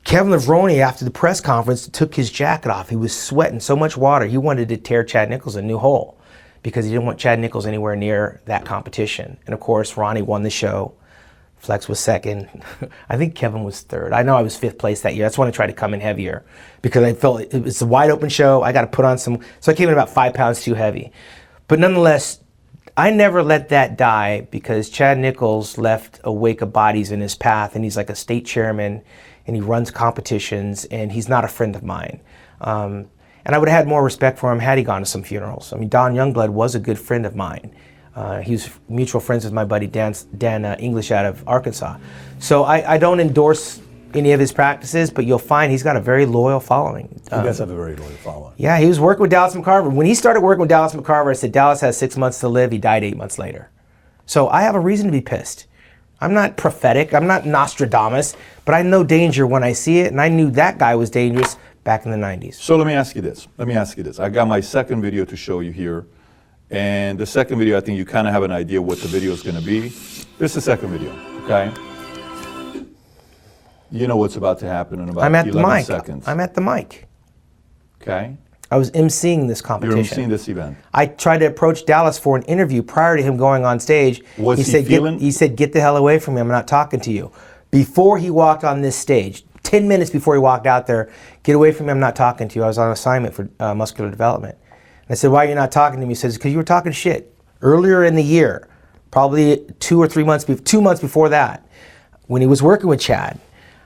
Kevin 0.05 0.31
Levrone, 0.31 0.79
after 0.79 1.07
the 1.07 1.11
press 1.11 1.41
conference, 1.41 1.89
took 1.89 2.15
his 2.15 2.31
jacket 2.31 2.71
off. 2.71 2.91
He 2.91 2.97
was 2.97 3.19
sweating 3.19 3.61
so 3.61 3.75
much 3.75 3.97
water. 3.97 4.27
He 4.27 4.37
wanted 4.37 4.69
to 4.69 4.77
tear 4.77 5.05
Chad 5.05 5.31
Nicholls 5.31 5.57
a 5.57 5.63
new 5.63 5.79
hole 5.79 6.19
because 6.63 6.85
he 6.85 6.91
didn't 6.91 7.07
want 7.07 7.19
Chad 7.19 7.39
Nicholls 7.39 7.65
anywhere 7.65 7.97
near 7.97 8.43
that 8.45 8.67
competition. 8.67 9.39
And 9.47 9.55
of 9.55 9.61
course, 9.61 9.97
Ronnie 9.97 10.21
won 10.21 10.43
the 10.43 10.51
show. 10.51 10.95
Flex 11.63 11.89
was 11.89 12.01
second. 12.01 12.49
I 13.09 13.17
think 13.17 13.37
Kevin 13.37 13.63
was 13.63 13.83
third. 13.83 14.13
I 14.13 14.25
know 14.25 14.37
I 14.37 14.43
was 14.43 14.57
fifth 14.57 14.79
place 14.79 15.03
that 15.03 15.15
year. 15.15 15.25
That's 15.25 15.39
when 15.39 15.47
I 15.47 15.53
tried 15.53 15.69
to 15.69 15.73
come 15.73 15.95
in 15.95 16.01
heavier 16.01 16.45
because 16.83 17.05
I 17.05 17.15
felt 17.15 17.41
it 17.41 17.63
was 17.63 17.81
a 17.81 17.87
wide 17.87 18.11
open 18.11 18.29
show. 18.29 18.65
I 18.65 18.73
got 18.73 18.81
to 18.81 18.89
put 18.89 19.05
on 19.05 19.17
some. 19.17 19.39
So 19.61 19.71
I 19.71 19.77
came 19.77 19.89
in 19.89 19.93
about 19.93 20.11
five 20.11 20.35
pounds 20.35 20.61
too 20.65 20.75
heavy. 20.75 21.13
But 21.69 21.79
nonetheless, 21.79 22.41
I 22.97 23.11
never 23.11 23.45
let 23.45 23.69
that 23.69 23.97
die 23.97 24.49
because 24.51 24.91
Chad 24.91 25.19
Nicholls 25.19 25.79
left 25.79 26.19
a 26.25 26.33
wake 26.33 26.63
of 26.63 26.73
bodies 26.73 27.13
in 27.13 27.21
his 27.21 27.37
path, 27.37 27.77
and 27.77 27.85
he's 27.85 27.97
like 27.97 28.11
a 28.11 28.17
state 28.17 28.45
chairman, 28.45 29.01
and 29.47 29.55
he 29.55 29.63
runs 29.63 29.93
competitions, 29.93 30.85
and 30.87 31.13
he's 31.13 31.29
not 31.29 31.45
a 31.45 31.49
friend 31.49 31.77
of 31.77 31.85
mine. 31.85 32.21
Um, 32.61 33.09
and 33.45 33.55
I 33.55 33.59
would 33.59 33.69
have 33.69 33.79
had 33.79 33.89
more 33.89 34.03
respect 34.03 34.41
for 34.41 34.53
him 34.53 34.59
had 34.59 34.79
he 34.79 34.85
gone 34.85 35.03
to 35.03 35.07
some 35.07 35.23
funerals. 35.23 35.73
I 35.73 35.77
mean, 35.77 35.89
Don 35.89 36.15
Youngblood 36.15 36.51
was 36.51 36.75
a 36.75 36.81
good 36.81 36.99
friend 36.99 37.25
of 37.25 37.37
mine. 37.37 37.73
Uh, 38.15 38.41
he 38.41 38.53
was 38.53 38.69
mutual 38.89 39.21
friends 39.21 39.45
with 39.45 39.53
my 39.53 39.65
buddy 39.65 39.87
Dan, 39.87 40.15
Dan 40.37 40.65
uh, 40.65 40.77
English 40.79 41.11
out 41.11 41.25
of 41.25 41.47
Arkansas. 41.49 41.97
So 42.39 42.65
I, 42.65 42.95
I 42.95 42.99
don't 42.99 43.21
endorse 43.21 43.81
any 44.15 44.33
of 44.33 44.41
his 44.41 44.53
practices, 44.53 45.11
but 45.11 45.25
you'll 45.25 45.39
find 45.39 45.73
he's 45.73 45.83
got 45.83 45.97
a 45.97 46.01
very 46.01 46.27
loyal 46.27 46.61
following. 46.61 47.09
He 47.25 47.31
does 47.31 47.59
have 47.59 47.71
a 47.71 47.77
very 47.77 47.97
loyal 47.97 48.11
following. 48.11 48.53
Yeah, 48.59 48.79
he 48.79 48.87
was 48.87 49.01
working 49.01 49.23
with 49.23 49.31
Dallas 49.31 49.55
McCarver. 49.55 49.91
When 49.91 50.07
he 50.07 50.15
started 50.15 50.41
working 50.41 50.61
with 50.61 50.69
Dallas 50.69 50.93
McCarver, 50.93 51.31
I 51.31 51.33
said 51.33 51.53
Dallas 51.53 51.81
has 51.81 51.97
six 51.97 52.17
months 52.17 52.41
to 52.41 52.49
live. 52.49 52.73
He 52.73 52.79
died 52.79 53.05
eight 53.05 53.17
months 53.17 53.39
later. 53.39 53.71
So 54.27 54.49
I 54.49 54.63
have 54.63 54.75
a 54.75 54.81
reason 54.81 55.07
to 55.07 55.13
be 55.13 55.21
pissed. 55.21 55.67
I'm 56.21 56.35
not 56.35 56.57
prophetic. 56.57 57.15
I'm 57.15 57.27
not 57.27 57.47
Nostradamus, 57.47 58.37
but 58.65 58.75
I 58.75 58.83
know 58.83 59.03
danger 59.03 59.47
when 59.47 59.65
I 59.65 59.73
see 59.73 60.01
it, 60.01 60.13
and 60.13 60.21
I 60.21 60.29
knew 60.29 60.51
that 60.53 60.79
guy 60.79 60.95
was 60.95 61.11
dangerous 61.11 61.57
back 61.83 62.05
in 62.05 62.13
the 62.13 62.17
90s. 62.17 62.55
So 62.55 62.77
let 62.77 62.87
me 62.87 62.93
ask 62.93 63.17
you 63.17 63.23
this. 63.23 63.49
Let 63.59 63.67
me 63.67 63.75
ask 63.75 63.97
you 63.97 64.05
this. 64.05 64.21
I 64.21 64.29
got 64.29 64.47
my 64.47 64.61
second 64.61 65.03
video 65.03 65.25
to 65.25 65.37
show 65.37 65.61
you 65.61 65.73
here. 65.73 66.07
And 66.73 67.19
the 67.19 67.27
second 67.27 67.59
video, 67.59 67.77
I 67.77 67.81
think 67.81 67.99
you 67.99 68.05
kind 68.07 68.27
of 68.27 68.33
have 68.33 68.43
an 68.43 68.51
idea 68.51 68.81
what 68.81 68.99
the 68.99 69.09
video 69.09 69.33
is 69.33 69.43
going 69.43 69.57
to 69.57 69.63
be. 69.63 69.81
This 70.39 70.53
is 70.53 70.55
the 70.55 70.61
second 70.63 70.89
video, 70.91 71.13
okay? 71.45 71.71
You 73.91 74.07
know 74.07 74.17
what's 74.17 74.37
about 74.37 74.59
to 74.61 74.67
happen 74.67 75.01
in 75.01 75.11
about 75.11 75.25
I'm 75.25 75.35
at 75.35 75.47
11 75.49 75.63
the 75.63 75.69
mic. 75.77 75.85
seconds. 75.85 76.27
I'm 76.27 76.41
at 76.41 76.55
the 76.55 76.63
mic. 76.63 77.07
okay? 78.01 78.39
I 78.71 78.77
was 78.79 78.91
emceeing 78.93 79.49
this 79.49 79.61
competition. 79.61 79.99
You're 79.99 80.05
seeing 80.07 80.29
this 80.31 80.49
event. 80.49 80.79
I 80.95 81.05
tried 81.05 81.39
to 81.39 81.45
approach 81.47 81.85
Dallas 81.85 82.19
for 82.19 82.37
an 82.39 82.43
interview 82.45 82.83
prior 82.83 83.19
to 83.19 83.23
him 83.23 83.37
going 83.37 83.67
on 83.67 83.79
stage. 83.79 84.23
Was 84.39 84.57
he 84.57 84.65
said, 84.65 84.87
feeling- 84.87 85.17
Get, 85.19 85.23
he 85.23 85.31
said, 85.31 85.57
"Get 85.57 85.75
the 85.75 85.81
hell 85.83 85.99
away 85.99 86.19
from 86.19 86.37
me! 86.37 86.41
I'm 86.41 86.49
not 86.49 86.67
talking 86.67 86.99
to 87.01 87.13
you." 87.13 87.33
Before 87.71 88.17
he 88.17 88.31
walked 88.31 88.65
on 88.65 88.81
this 88.81 88.97
stage, 88.97 89.45
ten 89.63 89.89
minutes 89.89 90.11
before 90.11 90.33
he 90.35 90.41
walked 90.41 90.67
out 90.67 90.87
there, 90.87 91.11
"Get 91.43 91.55
away 91.55 91.71
from 91.73 91.85
me! 91.87 91.91
I'm 91.93 92.01
not 92.01 92.17
talking 92.17 92.49
to 92.49 92.59
you." 92.59 92.65
I 92.65 92.69
was 92.69 92.79
on 92.79 92.91
assignment 92.91 93.35
for 93.35 93.51
uh, 93.61 93.75
muscular 93.75 94.09
development. 94.09 94.57
I 95.09 95.15
said, 95.15 95.31
"Why 95.31 95.45
are 95.45 95.49
you 95.49 95.55
not 95.55 95.73
talking 95.73 96.01
to 96.01 96.07
me?" 96.07 96.13
He 96.13 96.17
says, 96.17 96.37
"Because 96.37 96.53
you 96.53 96.59
were 96.59 96.65
talking 96.65 96.93
shit 96.93 97.35
earlier 97.61 98.05
in 98.05 98.15
the 98.15 98.23
year, 98.23 98.69
probably 99.11 99.65
two 99.79 100.01
or 100.01 100.09
three 100.09 100.25
months, 100.25 100.45
be- 100.45 100.57
two 100.57 100.81
months 100.81 101.01
before 101.01 101.29
that, 101.29 101.67
when 102.27 102.41
he 102.41 102.47
was 102.47 102.63
working 102.63 102.89
with 102.89 103.01
Chad." 103.01 103.39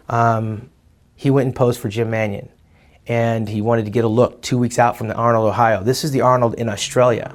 Um, 0.09 0.71
he 1.17 1.31
went 1.31 1.47
and 1.47 1.57
posed 1.57 1.81
for 1.81 1.89
Jim 1.89 2.11
Manion. 2.11 2.49
And 3.09 3.49
he 3.49 3.63
wanted 3.63 3.85
to 3.85 3.91
get 3.91 4.05
a 4.05 4.09
look 4.09 4.43
two 4.43 4.59
weeks 4.59 4.79
out 4.79 4.97
from 4.97 5.09
the 5.09 5.15
Arnold, 5.15 5.49
Ohio. 5.49 5.83
This 5.83 6.05
is 6.05 6.11
the 6.11 6.21
Arnold 6.21 6.55
in 6.55 6.69
Australia. 6.69 7.35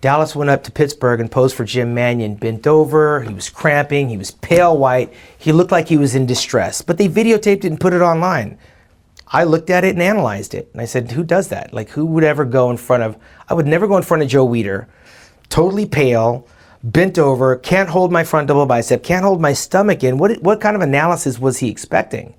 Dallas 0.00 0.34
went 0.34 0.50
up 0.50 0.64
to 0.64 0.72
Pittsburgh 0.72 1.20
and 1.20 1.30
posed 1.30 1.56
for 1.56 1.64
Jim 1.64 1.94
Manion, 1.94 2.34
bent 2.34 2.66
over, 2.66 3.22
he 3.22 3.32
was 3.32 3.48
cramping, 3.48 4.10
he 4.10 4.18
was 4.18 4.30
pale 4.30 4.76
white, 4.76 5.12
he 5.38 5.50
looked 5.50 5.72
like 5.72 5.88
he 5.88 5.96
was 5.96 6.14
in 6.14 6.26
distress. 6.26 6.82
But 6.82 6.98
they 6.98 7.08
videotaped 7.08 7.64
it 7.64 7.64
and 7.64 7.80
put 7.80 7.94
it 7.94 8.02
online. 8.02 8.58
I 9.28 9.44
looked 9.44 9.70
at 9.70 9.84
it 9.84 9.94
and 9.94 10.02
analyzed 10.02 10.54
it. 10.54 10.68
And 10.72 10.80
I 10.80 10.84
said, 10.84 11.12
who 11.12 11.24
does 11.24 11.48
that? 11.48 11.72
Like, 11.72 11.90
who 11.90 12.06
would 12.06 12.24
ever 12.24 12.44
go 12.44 12.70
in 12.70 12.76
front 12.76 13.02
of, 13.02 13.16
I 13.48 13.54
would 13.54 13.66
never 13.66 13.86
go 13.86 13.96
in 13.96 14.02
front 14.02 14.22
of 14.22 14.28
Joe 14.28 14.46
Weider, 14.46 14.86
totally 15.48 15.86
pale, 15.86 16.46
bent 16.82 17.18
over, 17.18 17.56
can't 17.56 17.88
hold 17.88 18.12
my 18.12 18.24
front 18.24 18.48
double 18.48 18.66
bicep, 18.66 19.02
can't 19.02 19.24
hold 19.24 19.40
my 19.40 19.52
stomach 19.54 20.04
in. 20.04 20.18
What, 20.18 20.42
what 20.42 20.60
kind 20.60 20.76
of 20.76 20.82
analysis 20.82 21.38
was 21.38 21.58
he 21.58 21.70
expecting? 21.70 22.34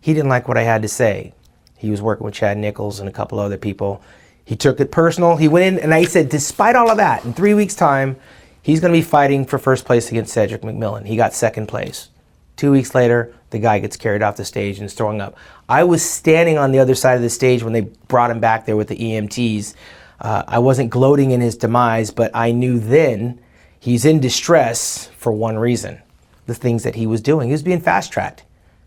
He 0.00 0.14
didn't 0.14 0.30
like 0.30 0.48
what 0.48 0.58
I 0.58 0.62
had 0.62 0.82
to 0.82 0.88
say. 0.88 1.34
He 1.76 1.90
was 1.90 2.00
working 2.00 2.24
with 2.24 2.34
Chad 2.34 2.58
Nicholls 2.58 3.00
and 3.00 3.08
a 3.08 3.12
couple 3.12 3.38
other 3.38 3.58
people. 3.58 4.02
He 4.44 4.56
took 4.56 4.80
it 4.80 4.90
personal. 4.90 5.36
He 5.36 5.48
went 5.48 5.76
in, 5.76 5.82
and 5.82 5.92
I 5.92 6.04
said, 6.04 6.28
despite 6.28 6.74
all 6.74 6.90
of 6.90 6.96
that, 6.96 7.24
in 7.24 7.34
three 7.34 7.54
weeks' 7.54 7.74
time, 7.74 8.16
he's 8.62 8.80
going 8.80 8.92
to 8.92 8.98
be 8.98 9.02
fighting 9.02 9.44
for 9.44 9.58
first 9.58 9.84
place 9.84 10.10
against 10.10 10.32
Cedric 10.32 10.62
McMillan. 10.62 11.06
He 11.06 11.16
got 11.16 11.34
second 11.34 11.66
place. 11.66 12.08
Two 12.56 12.70
weeks 12.70 12.94
later, 12.94 13.34
the 13.50 13.58
guy 13.58 13.78
gets 13.78 13.96
carried 13.96 14.22
off 14.22 14.36
the 14.36 14.44
stage 14.44 14.78
and 14.78 14.86
is 14.86 14.94
throwing 14.94 15.20
up. 15.20 15.36
I 15.68 15.84
was 15.84 16.02
standing 16.02 16.58
on 16.58 16.72
the 16.72 16.78
other 16.78 16.94
side 16.94 17.16
of 17.16 17.22
the 17.22 17.30
stage 17.30 17.62
when 17.62 17.72
they 17.72 17.82
brought 18.08 18.30
him 18.30 18.40
back 18.40 18.66
there 18.66 18.76
with 18.76 18.88
the 18.88 18.96
EMTs. 18.96 19.74
Uh, 20.20 20.44
I 20.46 20.58
wasn't 20.58 20.90
gloating 20.90 21.30
in 21.32 21.40
his 21.40 21.56
demise, 21.56 22.10
but 22.10 22.30
I 22.34 22.52
knew 22.52 22.78
then 22.78 23.40
he's 23.80 24.04
in 24.04 24.20
distress 24.20 25.08
for 25.16 25.32
one 25.32 25.58
reason 25.58 26.00
the 26.46 26.54
things 26.54 26.82
that 26.82 26.94
he 26.94 27.06
was 27.06 27.20
doing. 27.20 27.48
He 27.48 27.52
was 27.52 27.62
being 27.62 27.80
fast 27.80 28.12
tracked, 28.12 28.44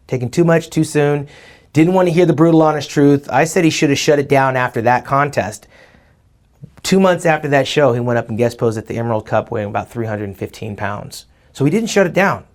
taking 0.07 0.29
too 0.29 0.43
much 0.43 0.69
too 0.69 0.83
soon, 0.83 1.27
didn't 1.73 1.93
want 1.93 2.07
to 2.07 2.13
hear 2.13 2.25
the 2.25 2.33
brutal, 2.33 2.61
honest 2.61 2.89
truth. 2.89 3.29
I 3.29 3.43
said 3.43 3.63
he 3.63 3.69
should 3.69 3.89
have 3.89 3.99
shut 3.99 4.19
it 4.19 4.29
down 4.29 4.55
after 4.55 4.81
that 4.83 5.05
contest. 5.05 5.67
Two 6.83 6.99
months 6.99 7.25
after 7.25 7.47
that 7.49 7.67
show, 7.67 7.93
he 7.93 7.99
went 7.99 8.17
up 8.17 8.29
and 8.29 8.37
guest 8.37 8.57
posed 8.57 8.77
at 8.77 8.87
the 8.87 8.97
Emerald 8.97 9.25
Cup 9.25 9.51
weighing 9.51 9.67
about 9.67 9.89
315 9.89 10.75
pounds. 10.75 11.25
So 11.51 11.65
he 11.65 11.71
didn't 11.71 11.89
shut 11.89 12.07
it 12.07 12.13
down. 12.13 12.45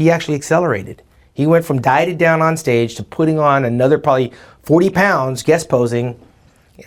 He 0.00 0.10
actually 0.10 0.36
accelerated. 0.36 1.02
He 1.34 1.46
went 1.46 1.66
from 1.66 1.82
dieted 1.82 2.16
down 2.16 2.40
on 2.40 2.56
stage 2.56 2.94
to 2.94 3.04
putting 3.04 3.38
on 3.38 3.66
another 3.66 3.98
probably 3.98 4.32
40 4.62 4.88
pounds 4.88 5.42
guest 5.42 5.68
posing 5.68 6.18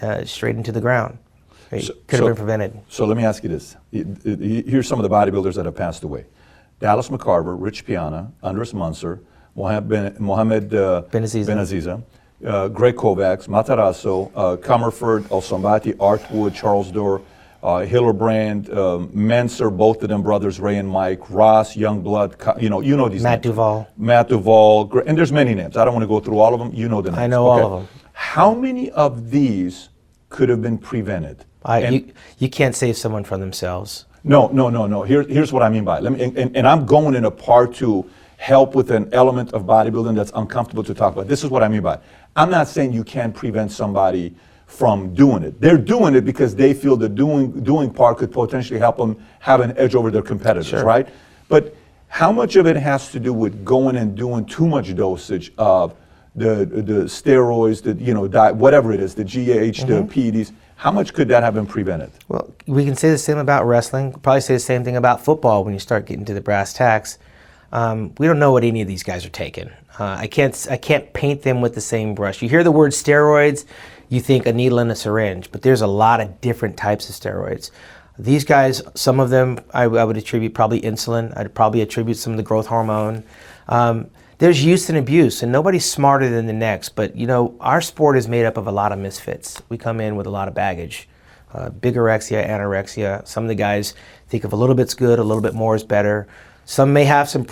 uh, 0.02 0.26
straight 0.26 0.56
into 0.56 0.72
the 0.72 0.82
ground. 0.82 1.20
It 1.70 1.84
So- 1.84 1.94
could 2.08 2.18
have 2.18 2.20
so- 2.20 2.26
been 2.26 2.36
prevented. 2.36 2.80
So 2.90 3.06
let 3.06 3.16
me 3.16 3.24
ask 3.24 3.44
you 3.44 3.50
this. 3.50 3.76
Here's 3.92 4.88
some 4.88 5.00
of 5.00 5.08
the 5.08 5.16
bodybuilders 5.16 5.54
that 5.58 5.66
have 5.66 5.76
passed 5.76 6.04
away. 6.04 6.26
Dallas 6.80 7.10
McCarver, 7.10 7.56
Rich 7.56 7.86
Piana, 7.86 8.32
Andreas 8.44 8.74
Munzer, 8.74 9.20
Mohamed, 9.56 9.88
ben, 9.88 10.16
Mohamed 10.18 10.74
uh, 10.74 11.04
Benaziza. 11.12 11.46
Benaziza, 11.46 12.02
uh, 12.48 12.68
Greg 12.70 12.96
Kovacs, 12.96 13.48
Matarazzo, 13.48 14.32
uh, 14.36 14.58
Comerford, 14.58 15.30
El 15.32 15.42
Sonbaty, 15.44 15.96
Art 16.00 16.24
Wood, 16.32 16.56
Charles 16.56 16.90
Durr, 16.92 17.22
uh, 17.64 17.86
Hillerbrand, 17.86 18.76
um, 18.76 19.08
Mentzer, 19.10 19.76
both 19.76 20.04
of 20.04 20.10
them 20.10 20.22
brothers, 20.22 20.60
Ray 20.60 20.78
and 20.78 20.88
Mike, 20.90 21.30
Ross, 21.30 21.76
Youngblood, 21.78 22.62
you 22.62 22.70
know, 22.70 22.82
you 22.82 22.98
know 22.98 23.08
these 23.08 23.24
Matt 23.24 23.38
names. 23.40 23.44
Duval. 23.56 23.88
Matt 23.98 24.28
Duval, 24.28 24.86
Gre- 24.86 25.00
and 25.08 25.18
there's 25.18 25.32
many 25.32 25.54
names. 25.56 25.78
I 25.78 25.86
don't 25.86 25.94
want 25.94 26.04
to 26.04 26.08
go 26.08 26.20
through 26.20 26.40
all 26.40 26.54
of 26.54 26.60
them. 26.60 26.74
You 26.74 26.90
know 26.90 27.02
the 27.02 27.12
names. 27.12 27.20
I 27.20 27.28
know 27.28 27.48
all 27.48 27.66
of 27.66 27.72
them. 27.80 27.88
How 28.12 28.54
many 28.54 28.92
of 28.92 29.32
these 29.32 29.90
could 30.28 30.50
have 30.50 30.62
been 30.62 30.78
prevented? 30.78 31.46
I, 31.64 31.80
And- 31.84 31.96
you, 31.96 32.14
you 32.38 32.50
can't 32.50 32.76
save 32.76 32.98
someone 32.98 33.24
from 33.24 33.40
themselves. 33.40 34.06
no, 34.26 34.48
no, 34.50 34.70
no, 34.70 34.86
no. 34.86 35.04
Here, 35.04 35.24
here's 35.24 35.54
what 35.54 35.64
I 35.64 35.70
mean 35.70 35.86
by 35.86 36.00
it. 36.00 36.04
Let 36.04 36.14
me, 36.14 36.22
and, 36.24 36.38
and, 36.38 36.58
and 36.58 36.68
I'm 36.68 36.86
going 36.86 37.16
in 37.16 37.24
a 37.24 37.32
part 37.32 37.74
to 37.76 38.10
help 38.38 38.76
with 38.76 38.92
an 38.92 39.08
element 39.14 39.54
of 39.54 39.64
bodybuilding 39.64 40.16
that's 40.18 40.34
uncomfortable 40.36 40.84
to 40.84 40.94
talk 40.94 41.14
about. 41.14 41.30
This 41.30 41.46
is 41.46 41.50
what 41.50 41.64
I 41.64 41.70
mean 41.70 41.82
by 41.82 41.94
it. 41.96 42.02
I'm 42.36 42.50
not 42.50 42.68
saying 42.68 42.92
you 42.92 43.06
can't 43.06 43.34
prevent 43.34 43.72
somebody 43.72 44.36
from 44.74 45.14
doing 45.14 45.44
it. 45.44 45.62
They're 45.62 45.78
doing 45.78 46.16
it 46.16 46.26
because 46.26 46.56
they 46.56 46.74
feel 46.74 46.98
the 46.98 47.08
doing 47.08 47.62
doing 47.64 47.94
part 47.94 48.18
could 48.18 48.32
potentially 48.32 48.80
help 48.80 48.98
them 48.98 49.16
have 49.40 49.62
an 49.62 49.78
edge 49.78 49.94
over 49.94 50.10
their 50.10 50.24
competitors, 50.24 50.68
Sure. 50.68 50.84
right? 50.84 51.08
But 51.48 51.76
how 52.08 52.32
much 52.32 52.56
of 52.56 52.66
it 52.66 52.76
has 52.76 53.12
to 53.12 53.20
do 53.20 53.34
with 53.34 53.64
going 53.64 53.96
and 53.96 54.16
doing 54.16 54.46
too 54.46 54.68
much 54.68 54.96
dosage 54.96 55.54
of 55.60 55.94
the 56.36 56.66
the 56.66 57.04
steroids, 57.06 57.84
the 57.84 57.94
you 58.04 58.14
know, 58.16 58.28
di- 58.28 58.52
whatever 58.52 58.92
it 58.92 59.00
is, 59.00 59.14
the 59.14 59.24
GH, 59.24 59.86
the 59.86 60.04
PEDs? 60.10 60.52
How 60.76 60.92
much 60.92 61.14
could 61.14 61.28
that 61.30 61.44
have 61.44 61.54
been 61.54 61.68
prevented? 61.68 62.10
Well, 62.28 62.50
we 62.66 62.84
can 62.84 62.96
say 62.96 63.10
the 63.12 63.18
same 63.20 63.38
about 63.38 63.66
wrestling. 63.68 64.12
Probably 64.12 64.42
say 64.42 64.56
the 64.56 64.60
same 64.60 64.84
thing 64.84 64.98
about 64.98 65.24
football 65.24 65.64
when 65.64 65.74
you 65.74 65.80
start 65.80 66.08
getting 66.08 66.26
to 66.26 66.34
the 66.34 66.42
brass 66.42 66.74
tacks. 66.74 67.20
Um, 67.72 68.14
we 68.18 68.26
don't 68.28 68.40
know 68.40 68.52
what 68.52 68.64
any 68.64 68.82
of 68.82 68.88
these 68.88 69.02
guys 69.04 69.26
are 69.26 69.30
taking. 69.30 69.70
Uh, 70.00 70.16
I 70.20 70.28
can't. 70.28 70.68
I 70.70 70.78
can't 70.78 71.14
paint 71.14 71.44
them 71.44 71.62
with 71.62 71.76
the 71.76 71.82
same 71.82 72.16
brush. 72.16 72.42
You 72.42 72.50
hear 72.50 72.64
the 72.64 72.72
word 72.72 72.92
steroids, 72.92 73.66
you 74.10 74.20
think 74.20 74.46
a 74.46 74.54
needle 74.54 74.80
and 74.80 74.92
a 74.92 74.96
syringe, 74.96 75.52
but 75.52 75.62
there's 75.62 75.82
a 75.82 75.88
lot 75.88 76.22
of 76.22 76.42
different 76.42 76.78
types 76.78 77.10
of 77.10 77.16
steroids. 77.16 77.72
These 78.18 78.46
guys, 78.46 78.82
some 78.94 79.20
of 79.20 79.30
them, 79.30 79.60
I, 79.74 79.84
I 79.84 80.04
would 80.04 80.18
attribute 80.18 80.54
probably 80.54 80.82
insulin. 80.82 81.36
I'd 81.36 81.56
probably 81.56 81.82
attribute 81.82 82.18
some 82.18 82.34
of 82.34 82.38
the 82.38 82.44
growth 82.44 82.68
hormone. 82.68 83.24
Um, 83.68 84.10
there's 84.38 84.64
use 84.64 84.90
and 84.90 84.98
abuse, 84.98 85.42
and 85.42 85.52
nobody's 85.52 85.86
smarter 85.86 86.30
than 86.30 86.46
the 86.46 86.54
next. 86.54 86.90
But 86.90 87.16
you 87.16 87.26
know, 87.26 87.56
our 87.60 87.82
sport 87.82 88.18
is 88.18 88.28
made 88.28 88.46
up 88.46 88.58
of 88.58 88.68
a 88.68 88.72
lot 88.72 88.92
of 88.92 89.00
misfits. 89.00 89.62
We 89.70 89.78
come 89.78 90.00
in 90.00 90.16
with 90.16 90.28
a 90.28 90.32
lot 90.32 90.48
of 90.48 90.54
baggage 90.54 91.08
uh, 91.54 91.70
bigorexia, 91.70 92.48
anorexia. 92.48 93.28
Some 93.28 93.44
of 93.44 93.48
the 93.48 93.56
guys 93.56 93.94
think 94.28 94.44
if 94.44 94.54
a 94.54 94.56
little 94.56 94.76
bit's 94.76 94.94
good, 94.94 95.20
a 95.20 95.24
little 95.24 95.42
bit 95.42 95.54
more 95.54 95.76
is 95.76 95.84
better. 95.84 96.28
Some 96.66 96.94
may 96.94 97.06
have 97.06 97.30
some 97.30 97.46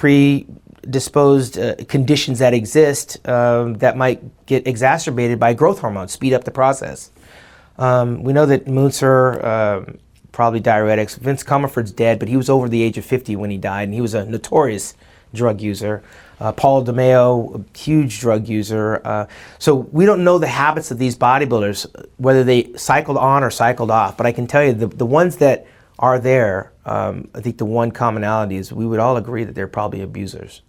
predisposed 0.82 1.58
uh, 1.58 1.76
conditions 1.88 2.40
that 2.40 2.54
exist 2.54 3.28
um, 3.28 3.76
that 3.76 3.98
might 3.98 4.46
get 4.46 4.68
exacerbated 4.68 5.40
by 5.40 5.54
growth 5.54 5.80
hormones, 5.80 6.12
speed 6.12 6.34
up 6.34 6.44
the 6.44 6.52
process. 6.52 7.12
Um, 7.78 8.24
we 8.24 8.34
know 8.34 8.46
that 8.46 8.68
Munzer, 8.68 9.46
um 9.46 10.00
probably 10.32 10.62
diuretics. 10.62 11.18
Vince 11.18 11.44
Comerford's 11.44 11.92
dead, 11.92 12.20
but 12.20 12.28
he 12.28 12.38
was 12.38 12.50
over 12.50 12.70
the 12.70 12.82
age 12.82 12.98
of 12.98 13.06
50 13.06 13.36
when 13.36 13.50
he 13.50 13.58
died, 13.58 13.84
and 13.84 13.94
he 13.94 14.02
was 14.02 14.14
a 14.14 14.26
notorious 14.26 14.96
drug 15.34 15.62
user. 15.62 16.04
Uh, 16.40 16.52
Paul 16.52 16.84
DeMeo, 16.84 17.64
a 17.64 17.78
huge 17.78 18.20
drug 18.20 18.48
user. 18.48 19.02
Uh, 19.06 19.28
so 19.60 19.76
we 19.76 20.06
don't 20.06 20.24
know 20.24 20.40
the 20.40 20.48
habits 20.48 20.92
of 20.92 20.98
these 20.98 21.16
bodybuilders, 21.16 21.86
whether 22.18 22.44
they 22.44 22.74
cycled 22.74 23.18
on 23.18 23.44
or 23.44 23.52
cycled 23.52 23.92
off. 23.92 24.18
But 24.18 24.26
I 24.26 24.32
can 24.32 24.48
tell 24.48 24.64
you, 24.64 24.74
the, 24.74 24.88
the 24.88 25.06
ones 25.06 25.38
that 25.38 25.68
are 26.00 26.18
there, 26.18 26.74
um, 26.86 27.30
I 27.36 27.42
think 27.42 27.60
the 27.60 27.66
one 27.66 27.92
commonality 27.92 28.56
is 28.56 28.74
we 28.74 28.88
would 28.88 29.00
all 29.00 29.18
agree 29.18 29.44
that 29.44 29.54
they're 29.54 29.68
probably 29.68 30.02
abusers, 30.02 30.64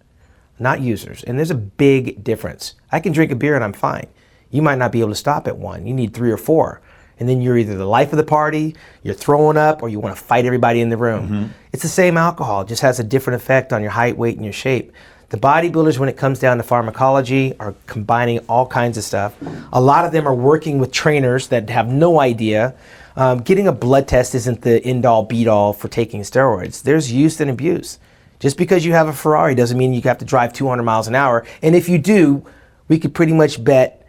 not 0.59 0.81
users. 0.81 1.23
And 1.23 1.37
there's 1.37 1.51
a 1.51 1.55
big 1.55 2.23
difference. 2.23 2.75
I 2.91 2.99
can 2.99 3.11
drink 3.11 3.31
a 3.31 3.35
beer 3.35 3.55
and 3.55 3.63
I'm 3.63 3.73
fine. 3.73 4.07
You 4.49 4.61
might 4.61 4.77
not 4.77 4.91
be 4.91 4.99
able 4.99 5.09
to 5.09 5.15
stop 5.15 5.47
at 5.47 5.57
one. 5.57 5.87
You 5.87 5.93
need 5.93 6.13
three 6.13 6.31
or 6.31 6.37
four. 6.37 6.81
And 7.19 7.29
then 7.29 7.41
you're 7.41 7.57
either 7.57 7.75
the 7.77 7.85
life 7.85 8.11
of 8.11 8.17
the 8.17 8.23
party, 8.23 8.75
you're 9.03 9.13
throwing 9.13 9.55
up, 9.55 9.83
or 9.83 9.89
you 9.89 9.99
want 9.99 10.17
to 10.17 10.21
fight 10.21 10.45
everybody 10.45 10.81
in 10.81 10.89
the 10.89 10.97
room. 10.97 11.53
It's 11.71 11.83
the 11.83 11.89
same 11.89 12.17
alcohol, 12.17 12.61
it 12.61 12.67
just 12.67 12.81
has 12.81 12.99
a 12.99 13.03
different 13.03 13.41
effect 13.41 13.71
on 13.71 13.81
your 13.81 13.91
height, 13.91 14.17
weight, 14.17 14.35
and 14.35 14.43
your 14.43 14.53
shape. 14.53 14.91
The 15.29 15.37
bodybuilders, 15.37 15.97
when 15.97 16.09
it 16.09 16.17
comes 16.17 16.37
down 16.39 16.57
to 16.57 16.63
pharmacology, 16.63 17.57
are 17.59 17.73
combining 17.87 18.39
all 18.49 18.67
kinds 18.67 18.97
of 18.97 19.03
stuff. 19.03 19.35
A 19.71 19.81
lot 19.81 20.05
of 20.05 20.11
them 20.11 20.27
are 20.27 20.35
working 20.35 20.79
with 20.79 20.91
trainers 20.91 21.47
that 21.47 21.69
have 21.69 21.87
no 21.87 22.19
idea. 22.19 22.75
Um, 23.15 23.39
getting 23.39 23.67
a 23.67 23.71
blood 23.71 24.07
test 24.07 24.35
isn't 24.35 24.61
the 24.61 24.83
end 24.83 25.05
all 25.05 25.23
beat 25.23 25.47
all 25.47 25.73
for 25.73 25.87
taking 25.87 26.21
steroids. 26.21 26.83
There's 26.83 27.11
use 27.11 27.39
and 27.39 27.49
abuse. 27.49 27.99
Just 28.43 28.57
because 28.57 28.83
you 28.83 28.91
have 28.91 29.07
a 29.07 29.13
Ferrari 29.13 29.55
doesn't 29.55 29.77
mean 29.77 29.93
you 29.93 30.01
have 30.01 30.17
to 30.17 30.25
drive 30.25 30.51
200 30.51 30.83
miles 30.83 31.07
an 31.07 31.15
hour. 31.15 31.45
And 31.61 31.77
if 31.77 31.87
you 31.87 31.97
do, 31.97 32.45
we 32.89 32.99
could 32.99 33.13
pretty 33.13 33.31
much 33.31 33.63
bet 33.63 34.05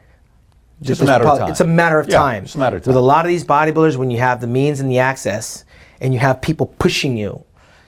Just 0.82 1.00
a 1.02 1.04
matter 1.04 1.24
of 1.24 1.30
It's 1.30 1.38
time. 1.38 1.50
It's 1.52 1.60
a 1.60 1.64
matter 1.68 2.00
of 2.00 2.08
Yeah, 2.08 2.18
time. 2.18 2.42
it's 2.42 2.56
a 2.56 2.58
matter 2.58 2.78
of 2.78 2.84
With 2.84 2.96
a 2.96 3.00
lot 3.00 3.24
of 3.24 3.28
these 3.28 3.44
bodybuilders, 3.44 3.96
when 3.96 4.10
you 4.10 4.18
have 4.18 4.40
the 4.40 4.48
means 4.48 4.80
and 4.80 4.90
the 4.90 4.98
access, 4.98 5.64
and 6.00 6.12
you 6.12 6.18
have 6.18 6.42
people 6.42 6.66
pushing 6.66 7.16
you, 7.16 7.44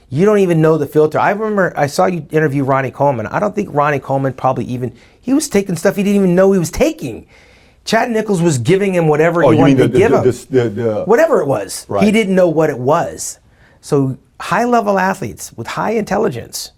you 0.09 0.25
don't 0.25 0.39
even 0.39 0.63
know 0.63 0.79
the 0.79 0.87
filter. 0.87 1.19
I 1.19 1.33
remember 1.33 1.73
I 1.77 1.89
saw 1.89 2.07
you 2.07 2.25
interview 2.31 2.63
Ronnie 2.63 2.93
Coleman. 2.93 3.27
I 3.27 3.41
don't 3.41 3.57
think 3.57 3.75
Ronnie 3.75 3.99
Coleman 3.99 4.33
probably 4.33 4.67
even 4.67 4.95
he 5.21 5.35
was 5.35 5.49
taking 5.49 5.75
stuff 5.75 5.97
he 5.97 6.05
didn't 6.05 6.23
even 6.23 6.37
know 6.37 6.53
he 6.53 6.61
was 6.61 6.71
taking. 6.71 7.27
Chad 7.85 8.09
Nicholls 8.13 8.41
was 8.41 8.59
giving 8.59 8.95
him 8.95 9.09
whatever 9.09 9.43
Oh, 9.43 9.51
he 9.51 9.59
wanted 9.59 9.79
the, 9.79 9.89
to 9.89 9.99
give 9.99 10.13
the, 10.13 10.19
him. 10.19 10.25
the, 10.25 10.47
the, 10.51 10.69
the, 10.83 11.05
whatever 11.07 11.41
it 11.41 11.47
was. 11.47 11.89
He 12.01 12.13
didn't 12.13 12.37
know 12.37 12.49
what 12.49 12.71
it 12.71 12.79
was. 12.79 13.41
So 13.81 14.17
high 14.41 14.65
level 14.65 14.99
athletes 14.99 15.53
with 15.53 15.67
high 15.67 15.93
intelligence 15.93 16.73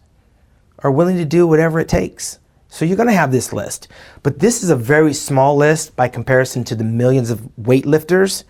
are 0.81 0.91
willing 0.91 1.17
to 1.17 1.25
do 1.25 1.47
whatever 1.47 1.81
it 1.81 1.89
takes. 1.89 2.39
So 2.69 2.85
you're 2.85 2.97
going 2.97 3.09
to 3.09 3.15
have 3.15 3.33
this 3.33 3.53
list. 3.53 3.89
But 4.23 4.39
this 4.39 4.63
is 4.63 4.71
a 4.71 4.77
very 4.77 5.15
small 5.15 5.57
list 5.57 5.97
by 5.97 6.09
comparison 6.09 6.65
to 6.65 6.75
the 6.77 6.85
millions 6.85 7.31
of 7.31 7.41
weightlifters 7.61 8.45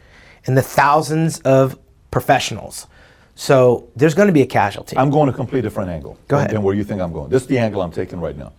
and 0.47 0.57
the 0.57 0.63
thousands 0.63 1.41
of 1.41 1.79
professionals. 2.11 2.87
So 3.35 3.89
there's 3.95 4.15
going 4.15 4.27
to 4.27 4.33
be 4.33 4.43
a 4.43 4.47
casualty. 4.47 4.97
I'm 4.99 5.11
going 5.11 5.29
a 5.29 5.33
complete 5.33 5.61
a 5.61 5.63
different 5.63 5.91
angle 5.91 6.19
Go 6.27 6.39
ahead. 6.39 6.51
than 6.51 6.63
where 6.63 6.75
you 6.75 6.83
think 6.83 7.01
I'm 7.01 7.13
going. 7.13 7.31
This 7.31 7.43
is 7.43 7.49
the 7.49 7.59
angle 7.59 7.81
I'm 7.81 7.93
taking 7.93 8.21
right 8.21 8.37
now. 8.37 8.53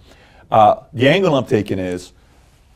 Uh, 0.49 0.84
the 0.93 1.09
angle 1.09 1.35
I'm 1.35 1.45
taking 1.45 1.77
is 1.80 2.13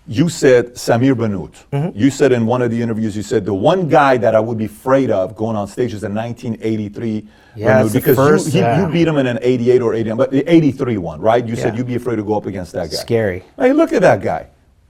you 0.08 0.28
said 0.30 0.74
Samir 0.76 1.14
Bannout. 1.16 1.54
Mm-hmm. 1.72 1.98
You 1.98 2.10
said 2.10 2.32
in 2.34 2.46
one 2.46 2.62
of 2.62 2.72
the 2.72 2.82
interviews, 2.82 3.16
you 3.16 3.24
said 3.24 3.46
the 3.46 3.54
one 3.54 3.88
guy 3.88 4.18
that 4.18 4.36
I 4.36 4.40
would 4.40 4.58
be 4.58 4.66
afraid 4.66 5.10
of 5.10 5.36
going 5.36 5.56
on 5.56 5.68
stage 5.68 5.94
is 5.94 6.04
in 6.04 6.14
1983 6.14 7.28
Yeah, 7.56 7.88
because 7.92 8.16
first, 8.16 8.48
you, 8.48 8.52
he- 8.54 8.58
yeah. 8.60 8.86
you 8.86 8.92
beat 8.92 9.08
him 9.08 9.18
in 9.18 9.28
an 9.28 9.40
88 9.42 9.82
or 9.82 9.94
89, 9.94 10.18
but 10.18 10.32
the 10.32 10.44
83 10.52 10.98
one, 10.98 11.22
right? 11.22 11.46
You 11.46 11.56
said 11.56 11.78
you'd 11.78 11.88
be 11.88 11.96
afraid 11.96 12.18
to 12.18 12.24
go 12.24 12.36
up 12.36 12.46
against 12.48 12.74
that 12.74 12.90
guy. 12.92 12.98
Scary. 12.98 13.44
Hey, 13.58 13.72
look 13.74 13.94
at 13.94 14.02
that 14.02 14.22
guy. 14.22 14.48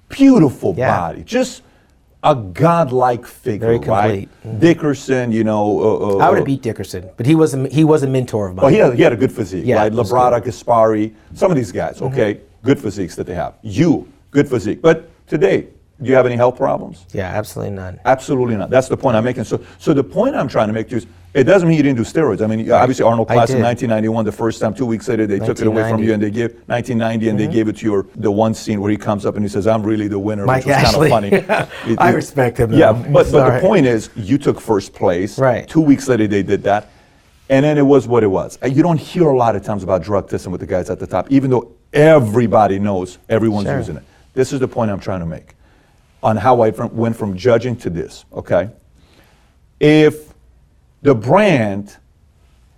Beautiful 0.10 0.74
Yeah. 0.78 0.98
body. 0.98 1.24
Just 1.24 1.62
a 2.24 2.34
godlike 2.36 3.26
figure, 3.28 3.68
Very 3.68 3.80
right? 3.80 4.30
complete. 4.42 4.60
Dickerson, 4.62 5.32
you 5.32 5.44
know. 5.44 5.80
Uh, 5.80 5.84
uh, 5.84 6.18
I 6.20 6.30
would 6.30 6.36
uh, 6.36 6.36
have 6.38 6.46
beat 6.46 6.62
Dickerson, 6.62 7.10
but 7.18 7.26
he 7.26 7.36
was 7.36 7.54
a, 7.54 7.68
he 7.68 7.84
was 7.84 8.02
a 8.04 8.08
mentor 8.08 8.48
of 8.48 8.56
mine. 8.56 8.64
well, 8.64 8.72
he 8.72 8.78
had, 8.80 8.94
he 8.96 9.02
had 9.04 9.12
a 9.14 9.18
good 9.18 9.32
physique, 9.32 9.66
Yeah, 9.66 9.76
right? 9.76 9.92
Labrada, 9.92 10.42
Gaspari, 10.42 11.14
some 11.34 11.52
of 11.52 11.58
these 11.58 11.72
guys, 11.72 12.02
okay? 12.02 12.40
Good 12.64 12.80
physiques 12.80 13.16
that 13.18 13.28
they 13.28 13.34
have. 13.36 13.56
You, 13.62 14.08
good 14.34 14.50
physique. 14.50 14.82
But 14.82 15.10
today, 15.28 15.68
do 16.02 16.10
you 16.10 16.16
have 16.16 16.26
any 16.26 16.36
health 16.36 16.58
problems? 16.58 17.06
yeah, 17.14 17.28
absolutely 17.28 17.76
none. 17.76 18.00
Absolutely 18.04 18.58
not. 18.58 18.70
That's 18.70 18.90
the 18.90 18.98
point 18.98 19.16
I'm 19.16 19.24
making. 19.24 19.46
So, 19.46 19.64
so 19.78 19.94
the 19.94 20.04
point 20.04 20.36
I'm 20.36 20.48
trying 20.48 20.68
to 20.68 20.74
make 20.74 20.88
to 20.88 20.92
you 20.92 20.98
is, 20.98 21.08
it 21.34 21.46
doesn't 21.46 21.68
mean 21.68 21.78
you 21.78 21.84
didn't 21.84 21.98
do 21.98 22.04
steroids. 22.04 22.44
I 22.44 22.48
mean, 22.48 22.72
obviously 22.72 23.06
Arnold 23.06 23.32
I 23.32 23.36
Classic 23.36 23.56
in 23.56 23.64
1991, 23.64 24.26
the 24.26 24.32
first 24.32 24.62
time, 24.62 24.74
two 24.74 24.86
weeks 24.86 25.08
later, 25.08 25.26
they 25.26 25.40
took 25.40 25.60
it 25.60 25.66
away 25.66 25.90
from 25.90 26.04
you 26.04 26.14
and 26.14 26.22
they 26.22 26.30
gave 26.30 26.52
1990 26.68 27.30
and 27.30 27.40
they 27.40 27.46
mm-hmm. 27.46 27.54
gave 27.54 27.68
it 27.68 27.78
to 27.78 27.86
your 27.86 28.06
the 28.16 28.30
one 28.30 28.54
scene 28.54 28.82
where 28.82 28.92
he 28.92 28.98
comes 28.98 29.26
up 29.26 29.36
and 29.36 29.44
he 29.44 29.50
says, 29.50 29.66
"I'm 29.66 29.82
really 29.82 30.08
the 30.08 30.20
winner," 30.20 30.46
Mike 30.46 30.66
which 30.66 30.76
was 30.76 30.84
kind 30.84 30.96
of 30.96 31.10
funny. 31.10 31.30
It- 31.92 32.00
I 32.00 32.12
respect 32.12 32.60
him, 32.60 32.72
Yeah, 32.74 32.92
though. 32.92 33.12
but 33.12 33.32
but 33.32 33.56
the 33.56 33.60
point 33.62 33.88
is, 33.88 34.12
you 34.16 34.38
took 34.38 34.62
first 34.62 34.94
place. 34.94 35.40
Right. 35.40 35.68
Two 35.68 35.82
weeks 35.82 36.08
later, 36.08 36.28
they 36.28 36.44
did 36.44 36.64
that. 36.64 36.90
And 37.50 37.66
then 37.66 37.78
it 37.78 37.86
was 37.86 38.08
what 38.08 38.24
it 38.24 38.28
was. 38.28 38.58
You 38.64 38.84
don't 38.84 39.00
hear 39.00 39.28
a 39.28 39.36
lot 39.36 39.56
of 39.56 39.64
times 39.64 39.84
about 39.84 40.02
drug 40.02 40.30
testing 40.30 40.52
with 40.52 40.62
the 40.62 40.68
guys 40.68 40.90
at 40.90 41.00
the 41.00 41.08
top, 41.08 41.32
even 41.32 41.52
though 41.52 41.74
everybody 41.92 42.80
knows 42.80 43.18
everyone's 43.28 43.68
Sure. 43.68 43.78
using 43.78 43.98
it. 43.98 44.04
This 44.34 44.54
is 44.54 44.60
the 44.60 44.68
point 44.68 44.92
I'm 44.92 45.00
trying 45.00 45.20
to 45.20 45.26
make 45.26 45.56
on 46.22 46.38
how 46.38 46.62
I 46.62 46.70
went 46.70 47.16
from 47.16 47.38
judging 47.38 47.76
to 47.78 47.90
this, 47.90 48.26
okay? 48.34 48.70
If 49.80 50.34
the 51.02 51.14
brand 51.14 51.98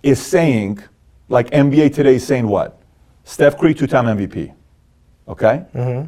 is 0.02 0.24
saying, 0.24 0.80
like 1.28 1.50
NBA 1.50 1.94
today 1.94 2.16
is 2.16 2.26
saying 2.26 2.46
what? 2.46 2.80
Steph 3.24 3.58
Curry, 3.58 3.74
two 3.74 3.86
time 3.86 4.04
MVP, 4.06 4.52
okay? 5.28 5.64
Mm-hmm. 5.74 6.06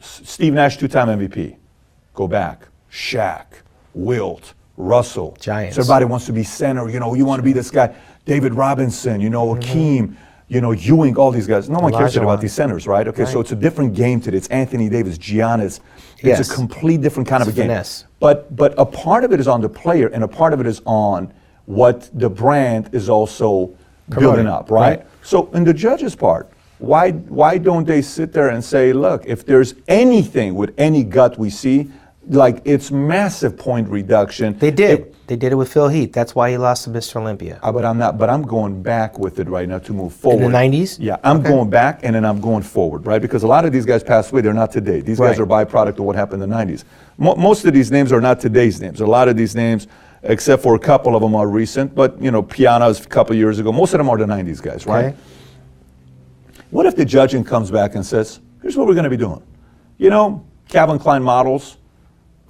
S- 0.00 0.22
Steve 0.24 0.54
Nash, 0.54 0.78
two 0.78 0.88
time 0.88 1.08
MVP. 1.08 1.56
Go 2.14 2.26
back. 2.26 2.68
Shaq, 2.90 3.46
Wilt, 3.94 4.54
Russell. 4.76 5.36
Giants. 5.40 5.76
So 5.76 5.82
everybody 5.82 6.04
wants 6.06 6.26
to 6.26 6.32
be 6.32 6.42
center. 6.42 6.88
You 6.90 7.00
know, 7.00 7.14
you 7.14 7.24
want 7.24 7.38
to 7.38 7.44
be 7.44 7.52
this 7.52 7.70
guy. 7.70 7.94
David 8.24 8.54
Robinson, 8.54 9.20
you 9.20 9.30
know, 9.30 9.54
mm-hmm. 9.54 9.62
Akeem, 9.62 10.16
you 10.52 10.60
know, 10.60 10.72
Ewing, 10.72 11.16
all 11.16 11.30
these 11.30 11.46
guys. 11.46 11.70
No 11.70 11.78
one 11.78 11.94
cares 11.94 12.14
about 12.14 12.42
these 12.42 12.52
centers, 12.52 12.86
right? 12.86 13.08
Okay, 13.08 13.24
so 13.24 13.40
it's 13.40 13.52
a 13.52 13.56
different 13.56 13.94
game 13.94 14.20
today. 14.20 14.36
It's 14.36 14.48
Anthony 14.48 14.90
Davis, 14.90 15.16
Giannis. 15.16 15.80
It's 16.18 16.22
Yes. 16.22 16.50
a 16.50 16.54
complete 16.54 17.00
different 17.00 17.26
kind 17.26 17.40
It's 17.40 17.48
of 17.48 17.58
a 17.58 17.66
game. 17.66 17.84
But 18.20 18.54
but 18.54 18.74
a 18.76 18.84
part 18.84 19.24
of 19.24 19.32
it 19.32 19.40
is 19.40 19.48
on 19.48 19.62
the 19.62 19.70
player, 19.70 20.08
and 20.08 20.22
a 20.22 20.28
part 20.28 20.52
of 20.52 20.60
it 20.60 20.66
is 20.66 20.82
on 20.84 21.32
what 21.64 22.10
the 22.12 22.28
brand 22.28 22.90
is 22.92 23.08
also 23.08 23.70
building 24.10 24.46
up, 24.46 24.70
right? 24.70 24.98
right. 24.98 25.06
So 25.22 25.48
in 25.54 25.64
the 25.64 25.72
judges' 25.72 26.14
part, 26.14 26.50
why 26.80 27.12
why 27.12 27.56
don't 27.56 27.86
they 27.86 28.02
sit 28.02 28.34
there 28.34 28.50
and 28.50 28.62
say, 28.62 28.92
look, 28.92 29.24
if 29.24 29.46
there's 29.46 29.74
anything 29.88 30.54
with 30.54 30.74
any 30.76 31.02
gut 31.02 31.38
we 31.38 31.48
see, 31.48 31.88
like 32.28 32.60
it's 32.66 32.90
massive 32.90 33.56
point 33.56 33.88
reduction. 33.88 34.58
They 34.58 34.70
did. 34.70 34.90
It- 35.00 35.11
they 35.28 35.36
did 35.36 35.52
it 35.52 35.54
with 35.54 35.72
Phil 35.72 35.88
Heath. 35.88 36.12
That's 36.12 36.34
why 36.34 36.50
he 36.50 36.56
lost 36.58 36.84
to 36.84 36.90
Mr. 36.90 37.16
Olympia. 37.20 37.58
uh, 37.62 37.70
but 37.72 37.84
I'm 37.84 37.96
not. 37.98 38.18
But 38.18 38.28
I'm 38.28 38.42
going 38.42 38.82
back 38.82 39.18
with 39.18 39.38
it 39.38 39.48
right 39.48 39.68
now 39.68 39.78
to 39.78 39.92
move 39.92 40.12
forward. 40.12 40.44
In 40.44 40.50
the 40.52 40.58
90s? 40.58 40.98
Yeah, 41.00 41.16
I'm 41.22 41.38
Okay. 41.38 41.48
going 41.48 41.70
back 41.70 42.00
and 42.02 42.14
then 42.14 42.24
I'm 42.24 42.40
going 42.40 42.62
forward, 42.62 43.06
right? 43.06 43.22
Because 43.22 43.42
a 43.42 43.46
lot 43.46 43.64
of 43.64 43.72
these 43.72 43.86
guys 43.86 44.02
passed 44.02 44.32
away. 44.32 44.40
They're 44.42 44.52
not 44.52 44.72
today. 44.72 45.00
These 45.00 45.18
guys 45.20 45.38
are 45.38 45.46
byproduct 45.46 45.98
of 45.98 46.00
what 46.00 46.16
happened 46.16 46.42
in 46.42 46.48
the 46.50 46.54
90s. 46.54 46.84
Mo- 47.18 47.36
most 47.36 47.64
of 47.64 47.72
these 47.72 47.90
names 47.92 48.12
are 48.12 48.20
not 48.20 48.40
today's 48.40 48.80
names. 48.80 49.00
A 49.00 49.06
lot 49.06 49.28
of 49.28 49.36
these 49.36 49.54
names, 49.54 49.86
except 50.24 50.62
for 50.62 50.74
a 50.74 50.78
couple 50.78 51.14
of 51.14 51.22
them, 51.22 51.34
are 51.34 51.46
recent. 51.46 51.94
But 51.94 52.20
you 52.20 52.30
know, 52.30 52.42
Piana's 52.42 53.04
a 53.04 53.08
couple 53.08 53.36
years 53.36 53.58
ago. 53.58 53.70
Most 53.72 53.94
of 53.94 53.98
them 53.98 54.08
are 54.10 54.16
the 54.18 54.26
90s 54.26 54.60
guys, 54.60 54.86
right? 54.86 55.06
Okay. 55.06 55.16
What 56.70 56.86
if 56.86 56.96
the 56.96 57.04
judging 57.04 57.44
comes 57.44 57.70
back 57.70 57.94
and 57.94 58.04
says, 58.04 58.40
here's 58.62 58.76
what 58.76 58.86
we're 58.86 58.94
going 58.94 59.04
to 59.04 59.10
be 59.10 59.16
doing? 59.16 59.42
You 59.98 60.10
know, 60.10 60.44
Calvin 60.68 60.98
Klein 60.98 61.22
models, 61.22 61.76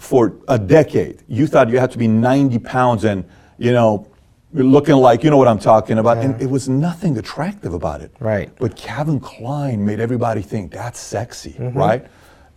for 0.03 0.35
a 0.49 0.59
decade, 0.59 1.23
you 1.29 1.47
thought 1.47 1.69
you 1.69 1.79
had 1.79 1.93
to 1.93 1.99
be 1.99 2.09
90 2.09 2.59
pounds 2.59 3.05
and, 3.05 3.24
you 3.57 3.70
know, 3.73 4.09
looking 4.53 4.97
like, 4.97 5.23
you 5.23 5.31
know 5.31 5.37
what 5.37 5.47
I'm 5.47 5.61
talking 5.61 5.97
about. 5.99 6.19
And 6.19 6.41
it 6.43 6.51
was 6.51 6.69
nothing 6.69 7.16
attractive 7.19 7.73
about 7.73 8.01
it. 8.01 8.11
Right. 8.19 8.51
But 8.59 8.74
Calvin 8.77 9.20
Klein 9.20 9.85
made 9.85 10.01
everybody 10.01 10.43
think 10.43 10.73
that's 10.73 10.99
sexy, 10.99 11.53
Mm-hmm. 11.53 11.79
right? 11.79 12.07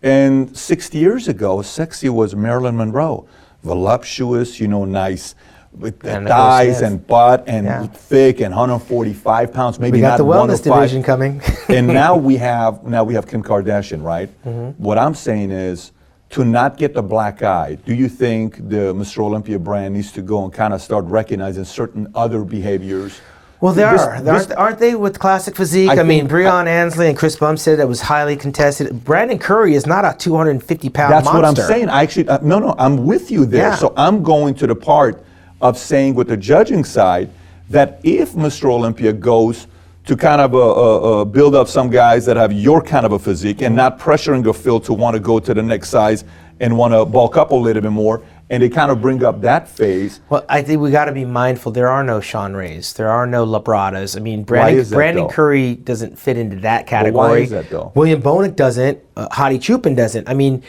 And 0.01 0.55
60 0.57 0.97
years 0.97 1.27
ago, 1.27 1.61
sexy 1.61 2.09
was 2.09 2.35
Marilyn 2.35 2.77
Monroe. 2.77 3.27
Voluptuous, 3.63 4.59
you 4.59 4.67
know, 4.67 4.83
nice. 4.85 5.35
With 5.71 5.99
the 5.99 6.15
And 6.17 6.27
thighs 6.27 6.81
and 6.81 7.05
butt 7.05 7.43
and 7.47 7.65
Yeah. 7.67 7.85
thick 7.87 8.39
and 8.41 8.53
145 8.55 9.53
pounds, 9.53 9.79
maybe 9.79 9.97
We 9.97 10.01
got 10.01 10.11
not 10.11 10.17
the 10.17 10.25
wellness 10.25 10.63
division 10.63 11.03
coming. 11.03 11.41
and 11.69 11.85
now 12.03 12.15
we 12.17 12.37
have 12.37 12.83
now 12.85 13.03
we 13.03 13.13
have 13.13 13.27
Kim 13.27 13.43
Kardashian, 13.43 14.01
right? 14.01 14.29
Mm-hmm. 14.45 14.81
What 14.83 14.97
I'm 14.97 15.13
saying 15.13 15.51
is 15.51 15.91
to 16.31 16.43
not 16.43 16.77
get 16.77 16.93
the 16.93 17.01
black 17.03 17.43
eye. 17.43 17.77
Do 17.85 17.93
you 17.93 18.09
think 18.09 18.57
the 18.69 18.93
Mr. 18.93 19.19
Olympia 19.19 19.59
brand 19.59 19.93
needs 19.93 20.11
to 20.13 20.21
go 20.21 20.43
and 20.43 20.51
kind 20.51 20.73
of 20.73 20.81
start 20.81 21.05
recognizing 21.05 21.63
certain 21.65 22.07
other 22.15 22.43
behaviors? 22.43 23.19
Well, 23.61 23.73
there 23.73 23.91
This- 23.91 24.01
are. 24.01 24.21
This- 24.21 24.47
aren't, 24.47 24.51
aren't 24.59 24.79
they 24.79 24.95
with 24.95 25.17
classic 25.17 25.55
physique? 25.55 25.89
I 25.89 25.99
I, 25.99 26.03
mean, 26.03 26.27
Breon 26.27 26.67
Ansley 26.67 27.07
and 27.07 27.17
Chris 27.17 27.35
Bumstead, 27.37 27.79
that 27.79 27.87
was 27.87 28.01
highly 28.01 28.35
contested. 28.35 29.03
Brandon 29.05 29.39
Curry 29.39 29.75
is 29.75 29.85
not 29.85 30.03
a 30.03 30.13
250 30.17 30.89
pound 30.89 31.13
That's 31.13 31.25
monster. 31.25 31.41
what 31.41 31.45
I'm 31.47 31.55
saying. 31.55 31.89
I 31.89 32.03
actually, 32.03 32.27
uh, 32.27 32.39
no, 32.41 32.59
no, 32.59 32.75
I'm 32.77 33.05
with 33.05 33.31
you 33.31 33.45
there. 33.45 33.69
Yeah. 33.69 33.75
So 33.75 33.93
I'm 33.95 34.21
going 34.23 34.55
to 34.55 34.67
the 34.67 34.75
part 34.75 35.23
of 35.61 35.77
saying 35.77 36.15
with 36.15 36.27
the 36.27 36.37
judging 36.37 36.83
side 36.83 37.29
that 37.69 37.99
if 38.03 38.33
Mr. 38.33 38.69
Olympia 38.69 39.13
goes 39.13 39.67
to 40.05 40.15
kind 40.15 40.39
of 40.39 40.53
uh, 40.53 40.59
uh, 40.59 41.21
uh, 41.21 41.25
build 41.25 41.55
up 41.55 41.67
some 41.67 41.89
guys 41.89 42.25
that 42.25 42.37
have 42.37 42.53
your 42.53 42.81
kind 42.81 43.05
of 43.05 43.11
a 43.11 43.19
physique 43.19 43.61
and 43.61 43.75
not 43.75 43.99
pressuring 43.99 44.47
a 44.47 44.53
Phil 44.53 44.79
to 44.81 44.93
want 44.93 45.15
to 45.15 45.19
go 45.19 45.39
to 45.39 45.53
the 45.53 45.63
next 45.63 45.89
size 45.89 46.23
and 46.59 46.77
want 46.77 46.93
to 46.93 47.05
bulk 47.05 47.37
up 47.37 47.51
a 47.51 47.55
little 47.55 47.81
bit 47.81 47.91
more, 47.91 48.23
and 48.49 48.63
they 48.63 48.69
kind 48.69 48.91
of 48.91 49.01
bring 49.01 49.23
up 49.23 49.41
that 49.41 49.67
phase. 49.67 50.21
Well, 50.29 50.45
I 50.47 50.61
think 50.61 50.79
we 50.79 50.91
got 50.91 51.05
to 51.05 51.11
be 51.11 51.25
mindful. 51.25 51.71
There 51.71 51.89
are 51.89 52.03
no 52.03 52.21
Shawn 52.21 52.53
Rays. 52.53 52.93
There 52.93 53.09
are 53.09 53.27
no 53.27 53.45
Labradas. 53.45 54.15
I 54.15 54.19
mean, 54.21 54.43
Brandon, 54.43 54.87
Brandon? 54.89 55.27
Curry 55.27 55.75
doesn't 55.75 56.17
fit 56.17 56.37
into 56.37 56.57
that 56.57 56.87
category. 56.87 57.27
why 57.29 57.37
is 57.39 57.49
that, 57.49 57.69
though? 57.69 57.91
William 57.95 58.21
Bonac 58.21 58.55
doesn't. 58.55 58.99
Uh, 59.17 59.27
Hadi 59.31 59.59
Choopan 59.59 59.95
doesn't. 59.97 60.29
I 60.29 60.33
mean, 60.33 60.63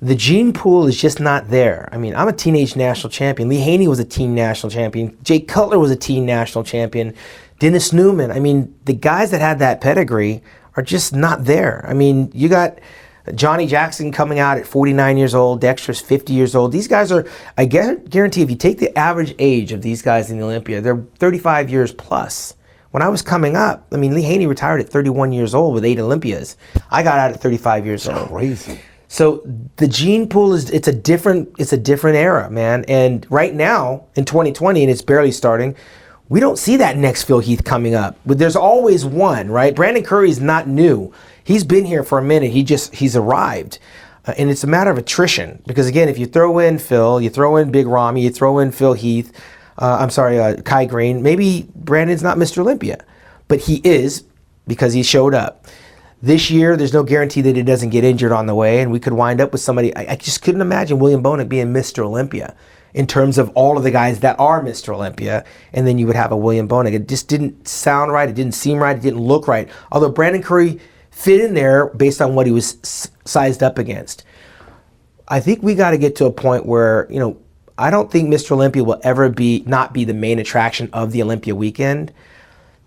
the 0.00 0.14
gene 0.14 0.52
pool 0.52 0.86
is 0.86 1.00
just 1.00 1.18
not 1.18 1.48
there. 1.48 1.88
I 1.92 1.96
mean, 1.96 2.14
I'm 2.14 2.28
a 2.28 2.32
teenage 2.32 2.76
national 2.76 3.10
champion. 3.10 3.48
Lee 3.48 3.58
Haney 3.58 3.88
was 3.88 3.98
a 3.98 4.04
teen 4.04 4.34
national 4.34 4.70
champion. 4.70 5.16
Jake 5.22 5.48
Cutler 5.48 5.78
was 5.78 5.90
a 5.90 5.96
teen 5.96 6.26
national 6.26 6.64
champion. 6.64 7.14
Dennis 7.62 7.92
Newman. 7.92 8.32
I 8.32 8.40
mean, 8.40 8.74
the 8.86 8.92
guys 8.92 9.30
that 9.30 9.40
had 9.40 9.60
that 9.60 9.80
pedigree 9.80 10.42
are 10.74 10.82
just 10.82 11.14
not 11.14 11.44
there. 11.44 11.84
I 11.86 11.94
mean, 11.94 12.28
you 12.34 12.48
got 12.48 12.80
Johnny 13.36 13.68
Jackson 13.68 14.10
coming 14.10 14.40
out 14.40 14.58
at 14.58 14.66
49 14.66 15.16
years 15.16 15.32
old, 15.32 15.60
Dexter's 15.60 16.00
50 16.00 16.32
years 16.32 16.56
old. 16.56 16.72
These 16.72 16.88
guys 16.88 17.12
are, 17.12 17.24
I 17.56 17.66
guarantee, 17.66 18.42
if 18.42 18.50
you 18.50 18.56
take 18.56 18.80
the 18.80 18.98
average 18.98 19.36
age 19.38 19.70
of 19.70 19.80
these 19.80 20.02
guys 20.02 20.28
in 20.28 20.38
the 20.38 20.44
Olympia, 20.44 20.80
they're 20.80 21.06
35 21.20 21.70
years 21.70 21.92
plus. 21.92 22.56
When 22.90 23.00
I 23.00 23.08
was 23.08 23.22
coming 23.22 23.54
up, 23.54 23.86
I 23.92 23.96
mean, 23.96 24.12
Lee 24.12 24.22
Haney 24.22 24.48
retired 24.48 24.80
at 24.80 24.88
31 24.88 25.32
years 25.32 25.54
old 25.54 25.72
with 25.72 25.84
eight 25.84 26.00
Olympias. 26.00 26.56
I 26.90 27.04
got 27.04 27.20
out 27.20 27.30
at 27.30 27.40
35 27.40 27.86
years 27.86 28.08
old. 28.08 28.28
Crazy. 28.28 28.80
So 29.06 29.40
the 29.76 29.86
gene 29.86 30.28
pool 30.28 30.52
is 30.52 30.68
it's 30.70 30.88
a 30.88 30.92
different 30.92 31.54
it's 31.58 31.72
a 31.72 31.76
different 31.76 32.16
era, 32.16 32.50
man. 32.50 32.84
And 32.88 33.24
right 33.30 33.54
now 33.54 34.06
in 34.16 34.24
2020, 34.24 34.82
and 34.82 34.90
it's 34.90 35.02
barely 35.02 35.30
starting, 35.30 35.76
we 36.32 36.40
don't 36.40 36.58
see 36.58 36.78
that 36.78 36.96
next 36.96 37.24
Phil 37.24 37.40
Heath 37.40 37.62
coming 37.62 37.94
up. 37.94 38.16
But 38.24 38.38
there's 38.38 38.56
always 38.56 39.04
one, 39.04 39.50
right? 39.50 39.76
Brandon 39.76 40.02
Curry 40.02 40.30
is 40.30 40.40
not 40.40 40.66
new. 40.66 41.12
He's 41.44 41.62
been 41.62 41.84
here 41.84 42.02
for 42.02 42.16
a 42.18 42.22
minute. 42.22 42.52
He 42.52 42.62
just 42.62 42.94
he's 42.94 43.14
arrived. 43.14 43.78
Uh, 44.24 44.32
and 44.38 44.48
it's 44.48 44.64
a 44.64 44.66
matter 44.66 44.90
of 44.90 44.96
attrition 44.96 45.62
because 45.66 45.86
again, 45.86 46.08
if 46.08 46.18
you 46.18 46.24
throw 46.24 46.58
in 46.58 46.78
Phil, 46.78 47.20
you 47.20 47.28
throw 47.28 47.56
in 47.56 47.70
Big 47.70 47.86
Ramy, 47.86 48.22
you 48.22 48.30
throw 48.30 48.60
in 48.60 48.72
Phil 48.72 48.94
Heath, 48.94 49.30
uh, 49.76 49.98
I'm 50.00 50.08
sorry, 50.08 50.40
uh, 50.40 50.56
Kai 50.62 50.86
Greene. 50.86 51.22
Maybe 51.22 51.68
Brandon's 51.74 52.22
not 52.22 52.38
Mr. 52.38 52.60
Olympia, 52.60 53.04
but 53.48 53.60
he 53.60 53.82
is 53.84 54.24
because 54.66 54.94
he 54.94 55.02
showed 55.02 55.34
up 55.34 55.66
This 56.22 56.50
year, 56.50 56.78
there's 56.78 56.94
no 56.94 57.02
guarantee 57.02 57.42
that 57.42 57.56
he 57.56 57.62
doesn't 57.62 57.90
get 57.90 58.04
injured 58.04 58.32
on 58.32 58.46
the 58.46 58.54
way, 58.54 58.80
and 58.80 58.90
we 58.90 59.00
could 59.00 59.12
wind 59.12 59.42
up 59.42 59.52
with 59.52 59.60
somebody. 59.60 59.94
I, 59.94 60.12
I 60.12 60.16
just 60.16 60.40
couldn't 60.40 60.62
imagine 60.62 60.98
William 60.98 61.22
Bonac 61.22 61.50
being 61.50 61.74
Mr. 61.74 62.04
Olympia 62.06 62.54
in 62.94 63.06
terms 63.06 63.38
of 63.38 63.50
all 63.50 63.76
of 63.76 63.84
the 63.84 63.90
guys 63.90 64.20
that 64.20 64.38
are 64.38 64.62
Mr. 64.62 64.94
Olympia, 64.94 65.44
and 65.72 65.86
then 65.86 65.98
you 65.98 66.06
would 66.06 66.16
have 66.16 66.32
a 66.32 66.36
William 66.36 66.68
Bonac. 66.68 66.92
It 66.92 67.08
just 67.08 67.28
didn't 67.28 67.66
sound 67.66 68.12
right. 68.12 68.28
It 68.28 68.34
didn't 68.34 68.54
seem 68.54 68.78
right. 68.78 68.96
It 68.96 69.02
didn't 69.02 69.20
look 69.20 69.48
right. 69.48 69.68
Although 69.90 70.10
Brandon 70.10 70.42
Curry 70.42 70.78
fit 71.10 71.40
in 71.40 71.54
there 71.54 71.86
based 71.88 72.20
on 72.20 72.34
what 72.34 72.46
he 72.46 72.52
was 72.52 73.10
sized 73.24 73.62
up 73.62 73.78
against. 73.78 74.24
I 75.28 75.40
think 75.40 75.62
we 75.62 75.74
got 75.74 75.92
to 75.92 75.98
get 75.98 76.16
to 76.16 76.26
a 76.26 76.32
point 76.32 76.66
where 76.66 77.06
you 77.10 77.18
know 77.18 77.38
I 77.78 77.90
don't 77.90 78.10
think 78.10 78.28
Mr. 78.28 78.52
Olympia 78.52 78.84
will 78.84 79.00
ever 79.02 79.28
be 79.28 79.62
not 79.66 79.94
be 79.94 80.04
the 80.04 80.14
main 80.14 80.38
attraction 80.38 80.90
of 80.92 81.12
the 81.12 81.22
Olympia 81.22 81.54
weekend. 81.54 82.12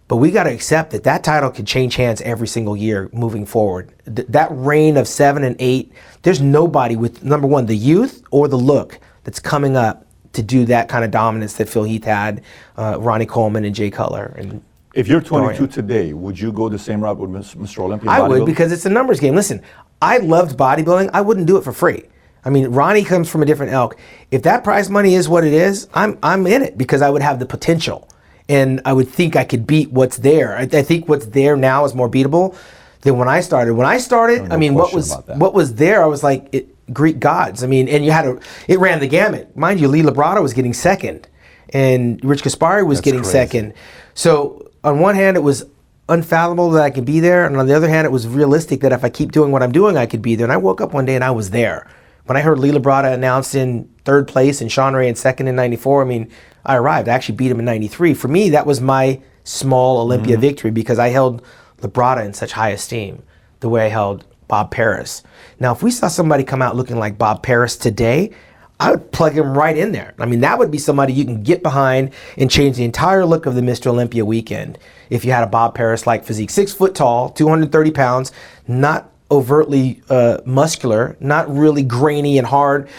But 0.07 0.18
we 0.18 0.30
got 0.30 0.44
to 0.44 0.53
accept 0.53 0.91
that 0.91 1.03
that 1.06 1.23
title 1.23 1.49
could 1.49 1.65
change 1.65 1.95
hands 1.95 2.22
every 2.22 2.48
single 2.48 2.77
year 2.77 3.10
moving 3.11 3.44
forward. 3.44 3.91
Th- 4.06 4.27
that 4.27 4.49
reign 4.52 4.98
of 4.98 5.07
seven 5.07 5.44
and 5.44 5.56
eight, 5.57 5.91
there's 6.22 6.40
nobody 6.40 6.95
with 6.95 7.23
number 7.23 7.48
one 7.48 7.65
the 7.65 7.76
youth 7.76 8.22
or 8.30 8.48
the 8.48 8.57
look 8.57 8.99
that's 9.26 9.39
coming 9.39 9.76
up 9.76 10.06
to 10.34 10.41
do 10.41 10.65
that 10.65 10.88
kind 10.88 11.03
of 11.03 11.11
dominance 11.11 11.53
that 11.53 11.68
Phil 11.68 11.84
Heath 11.84 12.06
had, 12.06 12.41
uh, 12.77 12.97
Ronnie 12.99 13.26
Coleman 13.26 13.65
and 13.65 13.76
Jay 13.76 13.89
Cutler. 13.89 14.34
And 14.38 14.61
If 14.93 15.07
you're 15.07 15.22
22 15.22 15.53
Dorian. 15.53 15.69
today, 15.69 16.14
would 16.14 16.39
you 16.39 16.52
go 16.53 16.69
the 16.69 16.80
same 16.80 17.03
route 17.03 17.18
with 17.18 17.30
Mr. 17.30 17.80
Olympia? 17.80 18.10
I 18.10 18.22
would 18.22 18.45
because 18.45 18.72
it's 18.72 18.85
a 18.85 18.89
numbers 18.89 19.19
game. 19.19 19.35
Listen, 19.35 19.61
I 20.02 20.19
loved 20.19 20.57
bodybuilding. 20.57 21.10
I 21.14 21.22
wouldn't 21.22 21.47
do 21.47 21.57
it 21.57 21.64
for 21.64 21.73
free. 21.73 22.03
I 22.45 22.49
mean, 22.52 22.68
Ronnie 22.68 23.03
comes 23.03 23.30
from 23.30 23.41
a 23.41 23.45
different 23.45 23.73
elk. 23.73 23.97
If 24.30 24.43
that 24.43 24.64
prize 24.64 24.89
money 24.89 25.15
is 25.15 25.27
what 25.27 25.43
it 25.43 25.53
is, 25.53 25.88
I'm 25.93 26.19
I'm 26.22 26.45
in 26.45 26.61
it 26.61 26.77
because 26.77 27.02
I 27.02 27.10
would 27.10 27.23
have 27.23 27.39
the 27.39 27.45
potential, 27.45 28.07
and 28.47 28.81
I 28.85 28.93
would 28.93 29.10
think 29.10 29.35
I 29.35 29.43
could 29.45 29.65
beat 29.65 29.91
what's 29.91 30.18
there. 30.18 30.56
I, 30.56 30.61
I 30.61 30.84
think 30.84 31.10
what's 31.10 31.26
there 31.26 31.57
now 31.57 31.85
is 31.85 31.95
more 31.95 32.10
beatable 32.10 32.56
than 33.02 33.18
when 33.18 33.27
I 33.27 33.39
started. 33.41 33.73
When 33.73 33.88
I 33.88 33.97
started, 33.97 34.43
no 34.43 34.53
I 34.53 34.57
mean, 34.57 34.76
what 34.76 34.93
was 34.93 35.15
what 35.26 35.56
was 35.56 35.76
there? 35.76 36.03
I 36.03 36.06
was 36.06 36.23
like 36.23 36.47
it, 36.52 36.74
Greek 36.94 37.20
gods. 37.20 37.64
I 37.64 37.68
mean, 37.68 37.88
and 37.88 38.06
you 38.06 38.12
had 38.12 38.26
a 38.26 38.40
it 38.68 38.80
ran 38.80 38.99
the 38.99 39.07
gamut. 39.07 39.56
Mind 39.56 39.80
you, 39.80 39.88
Lee 39.88 40.02
Labrada 40.02 40.41
was 40.41 40.53
getting 40.53 40.74
second, 40.74 41.28
and 41.70 42.24
Rich 42.24 42.44
Gaspari 42.44 42.86
was 42.86 42.99
That's 42.99 43.06
getting 43.06 43.22
crazy. 43.22 43.32
second. 43.32 43.74
So 44.14 44.70
on 44.84 44.99
one 44.99 45.16
hand, 45.16 45.38
it 45.38 45.41
was 45.41 45.66
unfathomable 46.07 46.70
that 46.72 46.84
I 46.84 46.91
could 46.91 47.06
be 47.06 47.20
there, 47.20 47.45
and 47.45 47.57
on 47.57 47.66
the 47.68 47.74
other 47.74 47.90
hand, 47.90 48.06
it 48.06 48.12
was 48.12 48.28
realistic 48.28 48.82
that 48.82 48.91
if 48.91 49.03
I 49.03 49.10
keep 49.10 49.32
doing 49.32 49.52
what 49.52 49.64
I'm 49.64 49.72
doing, 49.72 49.98
I 49.98 50.06
could 50.06 50.22
be 50.22 50.36
there. 50.36 50.45
And 50.45 50.53
I 50.53 50.57
woke 50.57 50.82
up 50.82 50.94
one 50.94 51.06
day 51.06 51.16
and 51.16 51.24
I 51.24 51.32
was 51.32 51.49
there. 51.49 51.88
When 52.26 52.38
I 52.38 52.41
heard 52.41 52.60
Lee 52.60 52.72
Labrada 52.72 53.14
announced 53.14 53.53
in 53.53 53.90
third 54.03 54.28
place 54.28 54.62
and 54.62 54.72
Shawn 54.72 54.95
Ray 54.95 55.07
in 55.07 55.16
second 55.16 55.48
in 55.48 55.56
'94, 55.56 56.02
I 56.02 56.06
mean, 56.06 56.32
I 56.66 56.76
arrived. 56.76 57.07
I 57.07 57.14
actually 57.14 57.36
beat 57.36 57.52
him 57.52 57.60
in 57.60 57.66
'93. 57.66 58.14
For 58.14 58.28
me, 58.28 58.49
that 58.49 58.66
was 58.66 58.82
my 58.82 59.22
small 59.44 59.99
Olympia 59.99 60.34
mm-hmm. 60.34 60.41
victory 60.41 60.72
because 60.72 60.99
I 60.99 61.10
held 61.10 61.44
Labrada 61.82 62.26
in 62.26 62.34
such 62.34 62.53
high 62.53 62.70
esteem, 62.70 63.24
the 63.60 63.70
way 63.70 63.86
I 63.86 63.90
held 63.90 64.26
Bob 64.48 64.72
Paris. 64.72 65.24
Now, 65.60 65.72
if 65.73 65.82
we 65.82 65.91
saw 65.91 66.07
somebody 66.07 66.44
come 66.44 66.61
out 66.61 66.76
looking 66.76 66.98
like 66.98 67.18
Bob 67.18 67.44
Paris 67.44 67.77
today, 67.77 68.32
I 68.80 68.91
would 68.91 69.11
plug 69.11 69.34
him 69.34 69.57
right 69.57 69.76
in 69.76 69.94
there. 69.94 70.14
I 70.19 70.26
mean, 70.26 70.41
that 70.41 70.60
would 70.60 70.69
be 70.69 70.77
somebody 70.77 71.14
you 71.14 71.23
can 71.23 71.44
get 71.44 71.64
behind 71.64 72.11
and 72.38 72.52
change 72.52 72.76
the 72.76 72.84
entire 72.84 73.26
look 73.26 73.45
of 73.45 73.56
the 73.56 73.61
Mr. 73.61 73.88
Olympia 73.88 74.26
weekend. 74.26 74.77
If 75.10 75.23
you 75.23 75.32
had 75.32 75.44
a 75.44 75.48
Bob 75.48 75.76
Paris 75.76 76.06
like 76.06 76.26
physique, 76.26 76.49
six 76.49 76.73
foot 76.73 76.94
tall, 76.94 77.30
230 77.30 77.91
pounds, 77.91 78.32
not 78.68 79.11
overtly 79.32 80.02
uh, 80.10 80.40
muscular, 80.45 81.15
not 81.19 81.49
really 81.49 81.84
grainy 81.84 82.38
and 82.38 82.45
hard. 82.45 82.90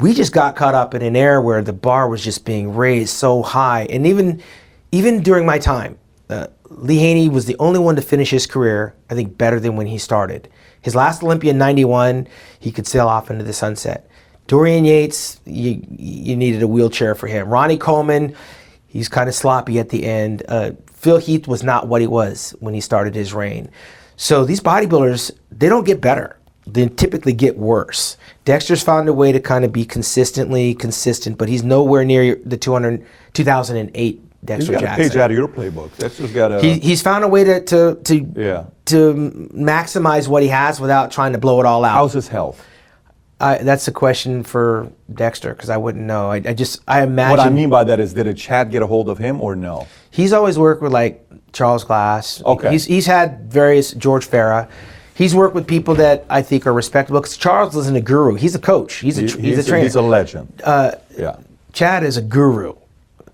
We 0.00 0.12
just 0.12 0.32
got 0.32 0.56
caught 0.56 0.74
up 0.74 0.94
in 0.94 1.02
an 1.02 1.16
era 1.16 1.40
where 1.40 1.62
the 1.62 1.72
bar 1.72 2.08
was 2.08 2.22
just 2.22 2.44
being 2.44 2.74
raised 2.74 3.10
so 3.10 3.42
high, 3.42 3.86
and 3.90 4.06
even 4.06 4.42
even 4.90 5.22
during 5.22 5.46
my 5.46 5.58
time, 5.58 5.98
uh, 6.28 6.48
Lee 6.68 6.98
Haney 6.98 7.28
was 7.28 7.46
the 7.46 7.56
only 7.58 7.78
one 7.78 7.96
to 7.96 8.02
finish 8.02 8.30
his 8.30 8.46
career, 8.46 8.94
I 9.08 9.14
think, 9.14 9.38
better 9.38 9.58
than 9.60 9.76
when 9.76 9.86
he 9.86 9.98
started. 9.98 10.48
His 10.82 10.94
last 10.94 11.22
Olympia 11.22 11.52
in 11.52 11.58
'91, 11.58 12.28
he 12.58 12.70
could 12.70 12.86
sail 12.86 13.08
off 13.08 13.30
into 13.30 13.44
the 13.44 13.52
sunset. 13.52 14.08
Dorian 14.46 14.84
Yates, 14.84 15.40
you, 15.46 15.82
you 15.88 16.36
needed 16.36 16.62
a 16.62 16.68
wheelchair 16.68 17.14
for 17.14 17.26
him. 17.26 17.48
Ronnie 17.48 17.78
Coleman, 17.78 18.34
he's 18.86 19.08
kind 19.08 19.28
of 19.28 19.34
sloppy 19.34 19.78
at 19.78 19.88
the 19.88 20.04
end. 20.04 20.42
Uh, 20.48 20.72
Phil 20.92 21.18
Heath 21.18 21.48
was 21.48 21.62
not 21.62 21.88
what 21.88 22.00
he 22.00 22.06
was 22.06 22.54
when 22.60 22.74
he 22.74 22.80
started 22.80 23.14
his 23.14 23.32
reign. 23.32 23.70
So 24.16 24.44
these 24.44 24.60
bodybuilders, 24.60 25.30
they 25.50 25.68
don't 25.68 25.84
get 25.84 26.00
better. 26.00 26.38
They 26.66 26.86
typically 26.88 27.32
get 27.32 27.58
worse. 27.58 28.16
Dexter's 28.44 28.82
found 28.82 29.08
a 29.08 29.12
way 29.12 29.32
to 29.32 29.40
kind 29.40 29.64
of 29.64 29.72
be 29.72 29.84
consistently 29.84 30.74
consistent, 30.74 31.38
but 31.38 31.48
he's 31.48 31.64
nowhere 31.64 32.04
near 32.04 32.36
the 32.44 32.56
200, 32.56 33.04
2008 33.32 34.31
He's 34.42 34.66
Dexter 34.66 34.72
got 34.72 34.82
a 34.84 34.96
page 34.96 35.16
out 35.16 35.30
of 35.30 35.36
your 35.36 35.46
playbook. 35.46 35.92
That's 35.96 36.18
just 36.18 36.34
got 36.34 36.50
a. 36.50 36.60
He, 36.60 36.78
he's 36.80 37.00
found 37.00 37.22
a 37.22 37.28
way 37.28 37.44
to, 37.44 37.60
to, 37.64 37.94
to, 38.02 38.32
Yeah. 38.34 38.64
to 38.86 39.14
maximize 39.54 40.26
what 40.26 40.42
he 40.42 40.48
has 40.48 40.80
without 40.80 41.12
trying 41.12 41.32
to 41.32 41.38
blow 41.38 41.60
it 41.60 41.66
all 41.66 41.84
out. 41.84 41.92
how's 41.94 42.12
his 42.12 42.26
health? 42.28 42.64
I, 43.40 43.58
that's 43.58 43.86
a 43.88 43.92
question 43.92 44.42
for 44.44 44.90
Dexter 45.12 45.54
because 45.54 45.70
I 45.70 45.76
wouldn't 45.76 46.04
know. 46.04 46.30
I, 46.30 46.36
I 46.36 46.54
just 46.54 46.80
I 46.88 47.02
imagine 47.02 47.36
What 47.38 47.46
I 47.46 47.50
mean 47.50 47.70
by 47.70 47.84
that 47.84 47.98
is, 48.00 48.14
did 48.14 48.26
a 48.26 48.34
Chad 48.34 48.70
get 48.70 48.82
a 48.82 48.86
hold 48.86 49.08
of 49.08 49.18
him 49.18 49.40
or 49.40 49.54
no? 49.56 49.86
he's 50.10 50.32
always 50.32 50.58
worked 50.58 50.82
with 50.82 50.92
like 50.92 51.24
Charles 51.52 51.84
Glass. 51.84 52.42
Okay. 52.44 52.70
He's 52.72 52.84
he's 52.84 53.06
had 53.06 53.50
various 53.52 53.92
George 53.92 54.26
Farah. 54.28 54.68
He's 55.14 55.34
worked 55.34 55.54
with 55.54 55.66
people 55.68 55.94
that 55.96 56.24
I 56.30 56.42
think 56.42 56.66
are 56.66 56.72
respectable 56.72 57.20
because 57.20 57.36
Charles 57.36 57.76
isn't 57.76 57.96
a 57.96 58.00
guru. 58.00 58.34
He's 58.34 58.54
a 58.54 58.58
coach. 58.60 58.94
He's 58.96 59.18
a 59.18 59.22
He- 59.22 59.28
tr- 59.28 59.38
he's, 59.40 59.58
a 59.58 59.62
trainer. 59.64 59.80
Uh, 59.80 59.84
He's 59.84 59.94
a 59.96 60.02
legend. 60.02 60.62
yeah. 61.16 61.36
Chad 61.72 62.02
is 62.04 62.16
a 62.16 62.22
guru 62.22 62.74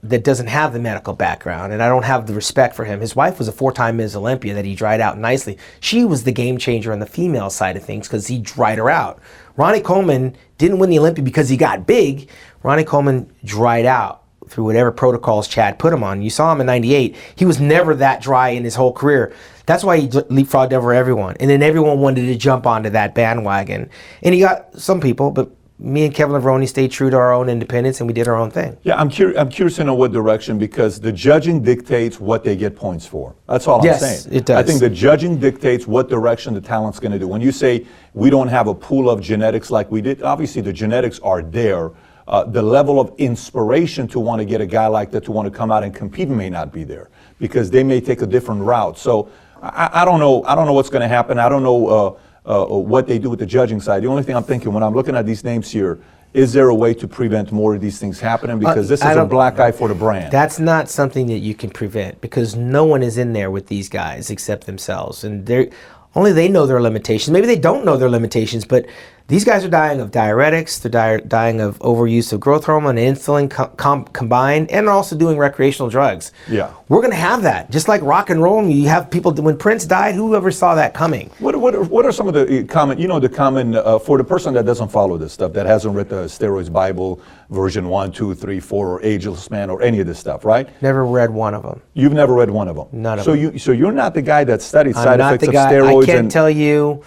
that 0.02 0.22
doesn't 0.22 0.46
have 0.46 0.72
the 0.72 0.78
medical 0.78 1.12
background, 1.12 1.72
and 1.72 1.82
I 1.82 1.88
don't 1.88 2.04
have 2.04 2.26
the 2.26 2.34
respect 2.34 2.76
for 2.76 2.84
him. 2.84 3.00
His 3.00 3.16
wife 3.16 3.38
was 3.38 3.48
a 3.48 3.52
four-time 3.52 3.96
Ms. 3.96 4.14
Olympia 4.14 4.54
that 4.54 4.64
he 4.64 4.74
dried 4.74 5.00
out 5.00 5.18
nicely. 5.18 5.58
She 5.80 6.04
was 6.04 6.22
the 6.22 6.32
game 6.32 6.56
changer 6.56 6.92
on 6.92 7.00
the 7.00 7.06
female 7.06 7.50
side 7.50 7.76
of 7.76 7.84
things 7.84 8.06
because 8.06 8.28
he 8.28 8.38
dried 8.38 8.78
her 8.78 8.90
out. 8.90 9.20
Ronnie 9.56 9.80
Coleman 9.80 10.36
didn't 10.56 10.78
win 10.78 10.90
the 10.90 11.00
Olympia 11.00 11.24
because 11.24 11.48
he 11.48 11.56
got 11.56 11.86
big. 11.86 12.28
Ronnie 12.62 12.84
Coleman 12.84 13.32
dried 13.44 13.86
out 13.86 14.22
through 14.48 14.64
whatever 14.64 14.92
protocols 14.92 15.48
Chad 15.48 15.78
put 15.78 15.92
him 15.92 16.04
on. 16.04 16.22
You 16.22 16.30
saw 16.30 16.52
him 16.52 16.60
in 16.60 16.66
'98; 16.66 17.16
he 17.34 17.44
was 17.44 17.60
never 17.60 17.94
that 17.96 18.22
dry 18.22 18.50
in 18.50 18.64
his 18.64 18.76
whole 18.76 18.92
career. 18.92 19.34
That's 19.66 19.84
why 19.84 19.98
he 19.98 20.08
leapfrogged 20.08 20.72
over 20.72 20.94
everyone, 20.94 21.36
and 21.40 21.50
then 21.50 21.62
everyone 21.62 21.98
wanted 21.98 22.26
to 22.26 22.36
jump 22.36 22.66
onto 22.66 22.90
that 22.90 23.14
bandwagon. 23.14 23.90
And 24.22 24.34
he 24.34 24.40
got 24.40 24.78
some 24.80 25.00
people, 25.00 25.30
but 25.30 25.50
me 25.78 26.04
and 26.04 26.14
Kevin 26.14 26.40
Levrone 26.40 26.66
stayed 26.66 26.90
true 26.90 27.08
to 27.08 27.16
our 27.16 27.32
own 27.32 27.48
independence, 27.48 28.00
and 28.00 28.08
we 28.08 28.12
did 28.12 28.26
our 28.26 28.34
own 28.34 28.50
thing. 28.50 28.76
Yeah, 28.82 28.96
I'm, 28.96 29.10
cur- 29.10 29.34
I'm 29.36 29.48
curious 29.48 29.76
to 29.76 29.84
know 29.84 29.94
what 29.94 30.12
direction 30.12 30.58
because 30.58 31.00
the 31.00 31.12
judging 31.12 31.62
dictates 31.62 32.18
what 32.18 32.42
they 32.42 32.56
get 32.56 32.74
points 32.74 33.06
for. 33.06 33.36
That's 33.46 33.68
all 33.68 33.80
Yes, 33.84 34.02
I'm 34.02 34.08
saying. 34.08 34.14
Yes, 34.16 34.26
it 34.26 34.46
does. 34.46 34.56
I 34.56 34.62
think 34.64 34.80
the 34.80 34.90
judging 34.90 35.38
dictates 35.38 35.86
what 35.86 36.08
direction 36.08 36.54
the 36.54 36.60
talent's 36.60 36.98
going 36.98 37.12
to 37.12 37.18
do. 37.18 37.28
When 37.28 37.40
you 37.40 37.52
say 37.52 37.86
we 38.12 38.28
don't 38.28 38.48
have 38.48 38.66
a 38.66 38.74
pool 38.74 39.08
of 39.08 39.20
genetics 39.20 39.70
like 39.70 39.90
we 39.90 40.00
did, 40.00 40.22
obviously 40.22 40.62
the 40.62 40.72
genetics 40.72 41.20
are 41.20 41.42
there. 41.42 41.92
Uh, 42.26 42.44
the 42.44 42.60
level 42.60 43.00
of 43.00 43.14
inspiration 43.16 44.06
to 44.08 44.20
want 44.20 44.38
to 44.38 44.44
get 44.44 44.60
a 44.60 44.66
guy 44.66 44.86
like 44.86 45.10
that 45.12 45.24
to 45.24 45.32
want 45.32 45.50
to 45.50 45.56
come 45.56 45.70
out 45.70 45.82
and 45.82 45.94
compete 45.94 46.28
may 46.28 46.50
not 46.50 46.70
be 46.70 46.84
there 46.84 47.08
because 47.38 47.70
they 47.70 47.82
may 47.82 48.02
take 48.02 48.20
a 48.20 48.26
different 48.26 48.60
route. 48.60 48.98
So 48.98 49.30
I, 49.62 49.88
I 50.02 50.04
don't 50.04 50.20
know. 50.20 50.44
I 50.44 50.54
don't 50.54 50.66
know 50.66 50.74
what's 50.74 50.90
going 50.90 51.00
to 51.02 51.08
happen. 51.08 51.38
I 51.38 51.48
don't 51.48 51.62
know 51.62 51.86
uh, 51.86 52.18
uh, 52.48 52.64
what 52.64 53.06
they 53.06 53.18
do 53.18 53.28
with 53.30 53.38
the 53.38 53.46
judging 53.46 53.80
side. 53.80 54.02
The 54.02 54.08
only 54.08 54.22
thing 54.22 54.34
I'm 54.34 54.42
thinking 54.42 54.72
when 54.72 54.82
I'm 54.82 54.94
looking 54.94 55.14
at 55.14 55.26
these 55.26 55.44
names 55.44 55.70
here, 55.70 56.00
is 56.32 56.52
there 56.52 56.68
a 56.68 56.74
way 56.74 56.94
to 56.94 57.06
prevent 57.06 57.52
more 57.52 57.74
of 57.74 57.80
these 57.80 57.98
things 57.98 58.20
happening? 58.20 58.58
Because 58.58 58.88
this 58.88 59.02
Uh, 59.02 59.08
I 59.08 59.10
is 59.12 59.16
a 59.18 59.24
black 59.24 59.58
eye 59.58 59.72
for 59.72 59.88
the 59.88 59.94
brand. 59.94 60.32
That's 60.32 60.58
not 60.58 60.88
something 60.88 61.26
that 61.26 61.38
you 61.38 61.54
can 61.54 61.70
prevent 61.70 62.20
because 62.20 62.56
no 62.56 62.84
one 62.84 63.02
is 63.02 63.18
in 63.18 63.32
there 63.34 63.50
with 63.50 63.66
these 63.66 63.88
guys 63.88 64.30
except 64.30 64.66
themselves, 64.66 65.24
and 65.24 65.46
they 65.46 65.70
only 66.14 66.32
they 66.32 66.48
know 66.48 66.66
their 66.66 66.80
limitations. 66.82 67.30
Maybe 67.30 67.46
they 67.46 67.58
don't 67.58 67.84
know 67.84 67.96
their 67.96 68.10
limitations, 68.10 68.64
but 68.64 68.86
these 69.28 69.44
guys 69.44 69.62
are 69.62 69.68
dying 69.68 70.00
of 70.00 70.10
diuretics. 70.10 70.80
They're 70.80 71.18
di- 71.18 71.24
dying 71.28 71.60
of 71.60 71.78
overuse 71.80 72.32
of 72.32 72.40
growth 72.40 72.64
hormone 72.64 72.96
and 72.96 73.14
insulin 73.14 73.50
com- 73.50 73.70
com- 73.76 74.04
combined, 74.06 74.70
and 74.70 74.86
they're 74.86 74.94
also 74.94 75.16
doing 75.16 75.36
recreational 75.36 75.90
drugs. 75.90 76.32
Yeah. 76.48 76.72
we're 76.88 77.02
gonna 77.02 77.14
have 77.14 77.42
that. 77.42 77.70
Just 77.70 77.88
like 77.88 78.00
rock 78.00 78.30
and 78.30 78.42
roll, 78.42 78.66
you 78.66 78.88
have 78.88 79.10
people. 79.10 79.32
When 79.34 79.58
Prince 79.58 79.84
died, 79.84 80.14
whoever 80.14 80.50
saw 80.50 80.74
that 80.76 80.94
coming? 80.94 81.30
What, 81.40 81.54
what, 81.56 81.74
are- 81.74 81.82
what 81.82 82.06
are 82.06 82.12
some 82.12 82.26
of 82.26 82.32
the 82.32 82.60
uh, 82.60 82.64
common, 82.64 82.98
you 82.98 83.06
know, 83.06 83.20
the 83.20 83.28
common, 83.28 83.74
uh, 83.76 83.98
for 83.98 84.16
the 84.16 84.24
person 84.24 84.54
that 84.54 84.64
doesn't 84.64 84.88
follow 84.88 85.18
this 85.18 85.34
stuff, 85.34 85.52
that 85.52 85.66
hasn't 85.66 85.94
read 85.94 86.08
the 86.08 86.24
Steroids 86.24 86.72
Bible, 86.72 87.20
version 87.50 87.88
1, 87.88 88.12
2, 88.12 88.34
3, 88.34 88.60
4, 88.60 88.88
or 88.88 89.02
Ageless 89.02 89.50
Man, 89.50 89.68
or 89.68 89.82
any 89.82 90.00
of 90.00 90.06
this 90.06 90.18
stuff, 90.18 90.46
right? 90.46 90.70
Never 90.82 91.04
read 91.04 91.28
one 91.30 91.52
of 91.52 91.62
them. 91.64 91.82
You've 91.92 92.14
never 92.14 92.32
read 92.32 92.48
one 92.48 92.66
of 92.66 92.76
them. 92.76 92.86
None 92.92 93.18
of 93.18 93.26
so 93.26 93.32
them. 93.32 93.40
You, 93.52 93.58
so 93.58 93.72
you're 93.72 93.92
not 93.92 94.14
the 94.14 94.22
guy 94.22 94.44
that 94.44 94.62
studied 94.62 94.96
I'm 94.96 95.04
side 95.04 95.18
not 95.18 95.34
effects 95.34 95.42
the 95.42 95.48
of 95.48 95.52
guy. 95.52 95.72
steroids 95.72 96.02
I 96.04 96.06
can't 96.06 96.18
and 96.20 96.30
tell 96.30 96.48
you 96.48 97.04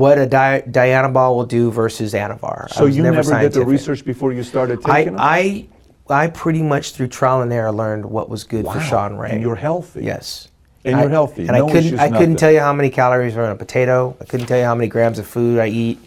what 0.00 0.16
a 0.16 0.24
di- 0.26 0.62
Dianabol 0.62 1.36
will 1.36 1.44
do 1.44 1.70
versus 1.70 2.14
Anavar. 2.14 2.70
So 2.70 2.86
you 2.86 3.02
never, 3.02 3.22
did 3.22 3.52
the 3.52 3.66
research 3.66 4.02
before 4.02 4.32
you 4.32 4.42
started 4.42 4.80
I, 4.86 5.00
taking 5.00 5.12
them? 5.12 5.22
I, 5.22 5.66
I 6.08 6.28
pretty 6.28 6.62
much 6.62 6.92
through 6.92 7.08
trial 7.08 7.42
and 7.42 7.52
error 7.52 7.70
learned 7.70 8.06
what 8.06 8.30
was 8.30 8.44
good 8.44 8.64
for 8.64 8.80
Shawn 8.80 9.18
Ray. 9.18 9.32
And 9.32 9.42
you're 9.42 9.56
healthy. 9.56 10.02
Yes. 10.04 10.48
And 10.86 10.96
I- 10.96 11.02
you're 11.02 11.10
healthy. 11.10 11.42
And 11.46 11.52
No 11.52 11.68
I 11.68 11.72
couldn't. 11.72 11.98
I 11.98 12.08
couldn't 12.08 12.36
tell 12.36 12.50
you 12.50 12.60
how 12.60 12.72
many 12.72 12.88
calories 12.88 13.36
are 13.36 13.44
in 13.44 13.50
a 13.50 13.56
potato. 13.56 14.16
I 14.22 14.24
couldn't 14.24 14.46
tell 14.46 14.58
you 14.58 14.64
how 14.64 14.74
many 14.74 14.88
grams 14.88 15.18
of 15.18 15.26
food 15.26 15.58
I 15.58 15.66
eat. 15.66 15.98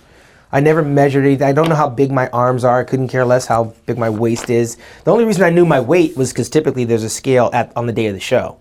I 0.52 0.60
never 0.60 0.82
measured 0.82 1.26
anything. 1.26 1.48
I 1.48 1.52
don't 1.52 1.70
know 1.70 1.76
how 1.76 1.90
big 1.90 2.12
my 2.12 2.30
arms 2.30 2.64
are. 2.64 2.80
I 2.80 2.84
couldn't 2.84 3.10
care 3.10 3.26
less 3.26 3.46
how 3.46 3.76
big 3.86 4.00
my 4.00 4.10
waist 4.10 4.50
is. 4.50 4.78
The 5.04 5.12
only 5.12 5.26
reason 5.26 5.44
I 5.44 5.52
knew 5.52 5.66
my 5.66 5.80
weight 5.80 6.18
was 6.18 6.32
because 6.34 6.50
typically 6.50 6.86
there's 6.86 7.04
a 7.04 7.10
scale 7.10 7.52
at 7.54 7.72
on 7.76 7.86
the 7.86 7.94
day 7.94 8.08
of 8.08 8.16
the 8.16 8.20
show, 8.20 8.58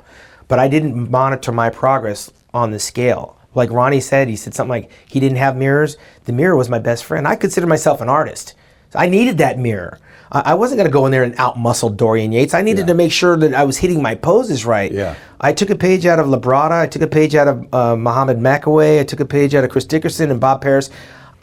but 0.48 0.58
I 0.58 0.68
didn't 0.68 1.10
monitor 1.10 1.52
my 1.52 1.70
progress 1.70 2.30
on 2.52 2.70
the 2.70 2.78
scale. 2.78 3.38
Like 3.54 3.70
Ronnie 3.70 4.00
said, 4.00 4.28
he 4.28 4.36
said 4.36 4.54
something 4.54 4.70
like 4.70 4.90
he 5.06 5.20
didn't 5.20 5.38
have 5.38 5.56
mirrors. 5.56 5.96
The 6.24 6.32
mirror 6.32 6.56
was 6.56 6.68
my 6.68 6.78
best 6.78 7.04
friend. 7.04 7.28
I 7.28 7.36
consider 7.36 7.66
myself 7.66 8.00
an 8.00 8.08
artist. 8.08 8.54
So 8.90 8.98
I 8.98 9.08
needed 9.08 9.38
that 9.38 9.58
mirror. 9.58 9.98
I 10.30 10.40
I 10.52 10.54
wasn't 10.54 10.78
going 10.78 10.88
to 10.88 10.92
go 10.92 11.06
in 11.06 11.12
there 11.12 11.22
and 11.22 11.36
outmuscle 11.36 11.96
Dorian 11.96 12.32
Yates. 12.32 12.54
I 12.54 12.62
needed 12.62 12.86
to 12.86 12.94
make 12.94 13.12
sure 13.12 13.36
that 13.36 13.54
I 13.54 13.64
was 13.64 13.76
hitting 13.78 14.02
my 14.02 14.14
poses 14.14 14.64
right. 14.64 14.90
Yeah. 14.90 15.14
I 15.40 15.52
took 15.52 15.70
a 15.70 15.76
page 15.76 16.06
out 16.06 16.18
of 16.18 16.26
Labrada. 16.26 16.72
I 16.80 16.86
took 16.86 17.02
a 17.02 17.06
page 17.06 17.34
out 17.34 17.48
of 17.48 17.74
uh, 17.74 17.96
Muhammad 17.96 18.38
Makkawy. 18.38 19.00
I 19.00 19.04
took 19.04 19.20
a 19.20 19.26
page 19.26 19.54
out 19.54 19.64
of 19.64 19.70
Chris 19.70 19.84
Dickerson 19.84 20.30
and 20.30 20.40
Bob 20.40 20.62
Paris. 20.62 20.90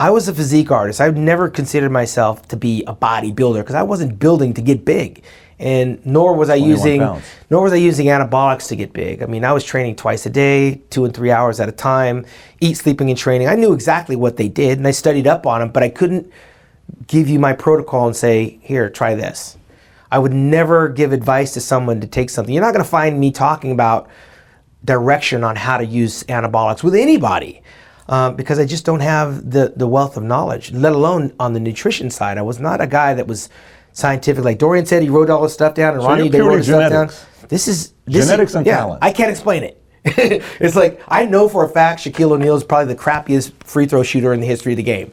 I 0.00 0.08
was 0.08 0.28
a 0.28 0.34
physique 0.34 0.70
artist. 0.70 0.98
I've 0.98 1.18
never 1.18 1.50
considered 1.50 1.92
myself 1.92 2.48
to 2.48 2.56
be 2.56 2.82
a 2.86 2.94
bodybuilder 2.94 3.60
because 3.60 3.74
I 3.74 3.82
wasn't 3.82 4.18
building 4.18 4.54
to 4.54 4.62
get 4.62 4.86
big, 4.86 5.22
and 5.60 6.04
nor 6.06 6.34
was 6.34 6.48
I 6.48 6.54
using 6.54 7.00
pounds. 7.00 7.24
nor 7.50 7.62
was 7.62 7.72
I 7.72 7.76
using 7.76 8.06
anabolics 8.06 8.66
to 8.68 8.76
get 8.76 8.94
big. 8.94 9.22
I 9.22 9.26
mean, 9.26 9.44
I 9.44 9.52
was 9.52 9.62
training 9.62 9.96
twice 9.96 10.24
a 10.24 10.30
day, 10.30 10.80
two 10.88 11.04
and 11.04 11.14
three 11.14 11.30
hours 11.30 11.60
at 11.60 11.68
a 11.68 11.72
time, 11.72 12.24
eat, 12.60 12.78
sleeping, 12.78 13.10
and 13.10 13.18
training. 13.18 13.46
I 13.46 13.54
knew 13.54 13.74
exactly 13.74 14.16
what 14.16 14.38
they 14.38 14.48
did, 14.48 14.78
and 14.78 14.88
I 14.88 14.90
studied 14.90 15.26
up 15.26 15.46
on 15.46 15.60
them, 15.60 15.68
but 15.68 15.82
I 15.82 15.90
couldn't 15.90 16.32
give 17.06 17.28
you 17.28 17.38
my 17.38 17.52
protocol 17.52 18.06
and 18.06 18.16
say, 18.16 18.58
here, 18.62 18.88
try 18.88 19.14
this. 19.14 19.58
I 20.10 20.18
would 20.18 20.32
never 20.32 20.88
give 20.88 21.12
advice 21.12 21.52
to 21.54 21.60
someone 21.60 22.00
to 22.00 22.06
take 22.06 22.30
something. 22.30 22.52
You're 22.52 22.64
not 22.64 22.72
going 22.72 22.84
to 22.84 22.90
find 22.90 23.20
me 23.20 23.30
talking 23.30 23.70
about 23.70 24.08
direction 24.84 25.44
on 25.44 25.56
how 25.56 25.76
to 25.76 25.84
use 25.84 26.24
anabolics 26.24 26.82
with 26.82 26.94
anybody 26.94 27.62
um, 28.08 28.34
because 28.34 28.58
I 28.58 28.64
just 28.64 28.86
don't 28.86 29.00
have 29.00 29.50
the, 29.50 29.74
the 29.76 29.86
wealth 29.86 30.16
of 30.16 30.22
knowledge, 30.22 30.72
let 30.72 30.92
alone 30.92 31.34
on 31.38 31.52
the 31.52 31.60
nutrition 31.60 32.10
side. 32.10 32.38
I 32.38 32.42
was 32.42 32.58
not 32.58 32.80
a 32.80 32.86
guy 32.86 33.12
that 33.14 33.26
was 33.26 33.50
scientific. 33.92 34.44
Like 34.44 34.58
Dorian 34.58 34.86
said, 34.86 35.02
he 35.02 35.08
wrote 35.08 35.30
all 35.30 35.42
this 35.42 35.54
stuff 35.54 35.74
down, 35.74 35.94
and 35.94 36.02
So 36.02 36.08
Ronnie, 36.08 36.28
they 36.28 36.40
wrote 36.40 36.58
his 36.58 36.66
stuff 36.66 36.90
down. 36.90 37.10
This 37.48 37.68
is 37.68 37.94
this 38.06 38.26
Genetics 38.26 38.52
is, 38.52 38.56
and 38.56 38.66
yeah, 38.66 38.78
talent. 38.78 39.02
I 39.02 39.12
can't 39.12 39.30
explain 39.30 39.64
it. 39.64 39.82
it's 40.04 40.76
like 40.76 41.02
I 41.08 41.26
know 41.26 41.48
for 41.48 41.64
a 41.64 41.68
fact 41.68 42.00
Shaquille 42.00 42.32
O'Neal 42.32 42.56
is 42.56 42.64
probably 42.64 42.94
the 42.94 43.00
crappiest 43.00 43.52
free 43.64 43.86
throw 43.86 44.02
shooter 44.02 44.32
in 44.32 44.40
the 44.40 44.46
history 44.46 44.72
of 44.72 44.78
the 44.78 44.82
game 44.82 45.12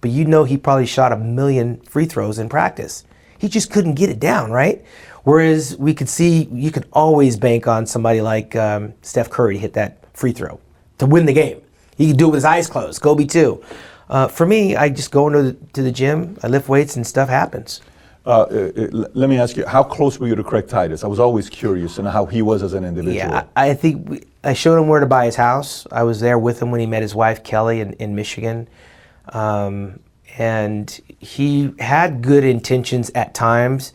but 0.00 0.12
you 0.12 0.24
know 0.24 0.44
he 0.44 0.56
probably 0.56 0.86
shot 0.86 1.12
a 1.12 1.16
million 1.16 1.80
free 1.80 2.06
throws 2.06 2.38
in 2.38 2.48
practice. 2.48 3.04
He 3.38 3.48
just 3.48 3.72
couldn't 3.72 3.94
get 3.94 4.08
it 4.08 4.20
down, 4.20 4.52
right? 4.52 4.84
Whereas 5.24 5.76
we 5.78 5.94
could 5.94 6.08
see 6.08 6.48
you 6.52 6.70
could 6.70 6.86
always 6.92 7.36
bank 7.36 7.66
on 7.66 7.86
somebody 7.86 8.20
like 8.20 8.54
um, 8.54 8.94
Steph 9.02 9.30
Curry 9.30 9.54
to 9.54 9.60
hit 9.60 9.72
that 9.72 10.04
free 10.16 10.30
throw 10.30 10.60
to 10.98 11.06
win 11.06 11.26
the 11.26 11.32
game. 11.32 11.60
He 11.96 12.06
could 12.08 12.18
do 12.18 12.26
it 12.26 12.28
with 12.28 12.36
his 12.36 12.44
eyes 12.44 12.68
closed. 12.68 13.02
Kobe 13.02 13.24
too. 13.24 13.64
Uh, 14.08 14.28
for 14.28 14.46
me, 14.46 14.76
I 14.76 14.88
just 14.88 15.10
go 15.10 15.26
into 15.26 15.42
the, 15.42 15.52
to 15.72 15.82
the 15.82 15.90
gym, 15.90 16.38
I 16.40 16.46
lift 16.46 16.68
weights, 16.68 16.94
and 16.94 17.04
stuff 17.04 17.28
happens. 17.28 17.80
Uh, 18.26 18.30
uh, 18.30 18.72
uh, 18.76 19.08
let 19.14 19.30
me 19.30 19.38
ask 19.38 19.56
you, 19.56 19.64
how 19.66 19.84
close 19.84 20.18
were 20.18 20.26
you 20.26 20.34
to 20.34 20.42
Craig 20.42 20.66
Titus? 20.66 21.04
I 21.04 21.06
was 21.06 21.20
always 21.20 21.48
curious 21.48 21.98
and 21.98 22.08
how 22.08 22.26
he 22.26 22.42
was 22.42 22.60
as 22.64 22.72
an 22.72 22.84
individual. 22.84 23.16
Yeah, 23.16 23.44
I, 23.54 23.70
I 23.70 23.74
think 23.74 24.08
we, 24.08 24.24
I 24.42 24.52
showed 24.52 24.80
him 24.80 24.88
where 24.88 24.98
to 24.98 25.06
buy 25.06 25.26
his 25.26 25.36
house. 25.36 25.86
I 25.92 26.02
was 26.02 26.18
there 26.18 26.36
with 26.36 26.60
him 26.60 26.72
when 26.72 26.80
he 26.80 26.86
met 26.86 27.02
his 27.02 27.14
wife 27.14 27.44
Kelly 27.44 27.80
in, 27.80 27.92
in 27.94 28.16
Michigan, 28.16 28.68
um, 29.28 30.00
and 30.36 31.00
he 31.20 31.72
had 31.78 32.20
good 32.20 32.42
intentions 32.42 33.12
at 33.14 33.32
times, 33.32 33.92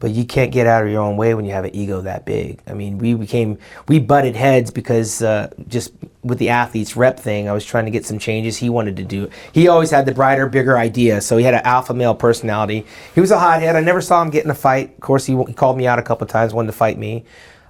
but 0.00 0.10
you 0.10 0.24
can't 0.24 0.52
get 0.52 0.66
out 0.66 0.84
of 0.84 0.90
your 0.90 1.02
own 1.02 1.16
way 1.16 1.34
when 1.34 1.44
you 1.44 1.52
have 1.52 1.64
an 1.64 1.74
ego 1.74 2.00
that 2.00 2.24
big. 2.24 2.60
I 2.66 2.74
mean, 2.74 2.98
we 2.98 3.14
became 3.14 3.58
we 3.88 3.98
butted 3.98 4.36
heads 4.36 4.70
because 4.70 5.22
uh, 5.22 5.50
just 5.66 5.92
with 6.22 6.38
the 6.38 6.50
athletes 6.50 6.96
rep 6.96 7.18
thing, 7.18 7.48
I 7.48 7.52
was 7.52 7.64
trying 7.64 7.84
to 7.86 7.90
get 7.90 8.06
some 8.06 8.18
changes. 8.18 8.56
He 8.56 8.70
wanted 8.70 8.96
to 8.96 9.04
do. 9.04 9.30
He 9.52 9.68
always 9.68 9.90
had 9.90 10.06
the 10.06 10.12
brighter, 10.12 10.48
bigger 10.48 10.78
idea, 10.78 11.20
so 11.20 11.36
he 11.36 11.44
had 11.44 11.54
an 11.54 11.62
alpha 11.64 11.94
male 11.94 12.14
personality. 12.14 12.86
He 13.14 13.20
was 13.20 13.30
a 13.30 13.38
hothead. 13.38 13.76
I 13.76 13.80
never 13.80 14.00
saw 14.00 14.22
him 14.22 14.30
get 14.30 14.44
in 14.44 14.50
a 14.50 14.54
fight. 14.54 14.94
Of 14.94 15.00
course, 15.00 15.26
he, 15.26 15.36
he 15.46 15.52
called 15.52 15.76
me 15.76 15.86
out 15.86 15.98
a 15.98 16.02
couple 16.02 16.26
times, 16.26 16.54
wanted 16.54 16.68
to 16.68 16.76
fight 16.76 16.98
me. 16.98 17.24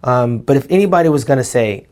Um, 0.05 0.39
but 0.39 0.57
if 0.57 0.67
anybody 0.71 1.09
was 1.09 1.25
going 1.25 1.39
to 1.39 1.45
say, 1.45 1.87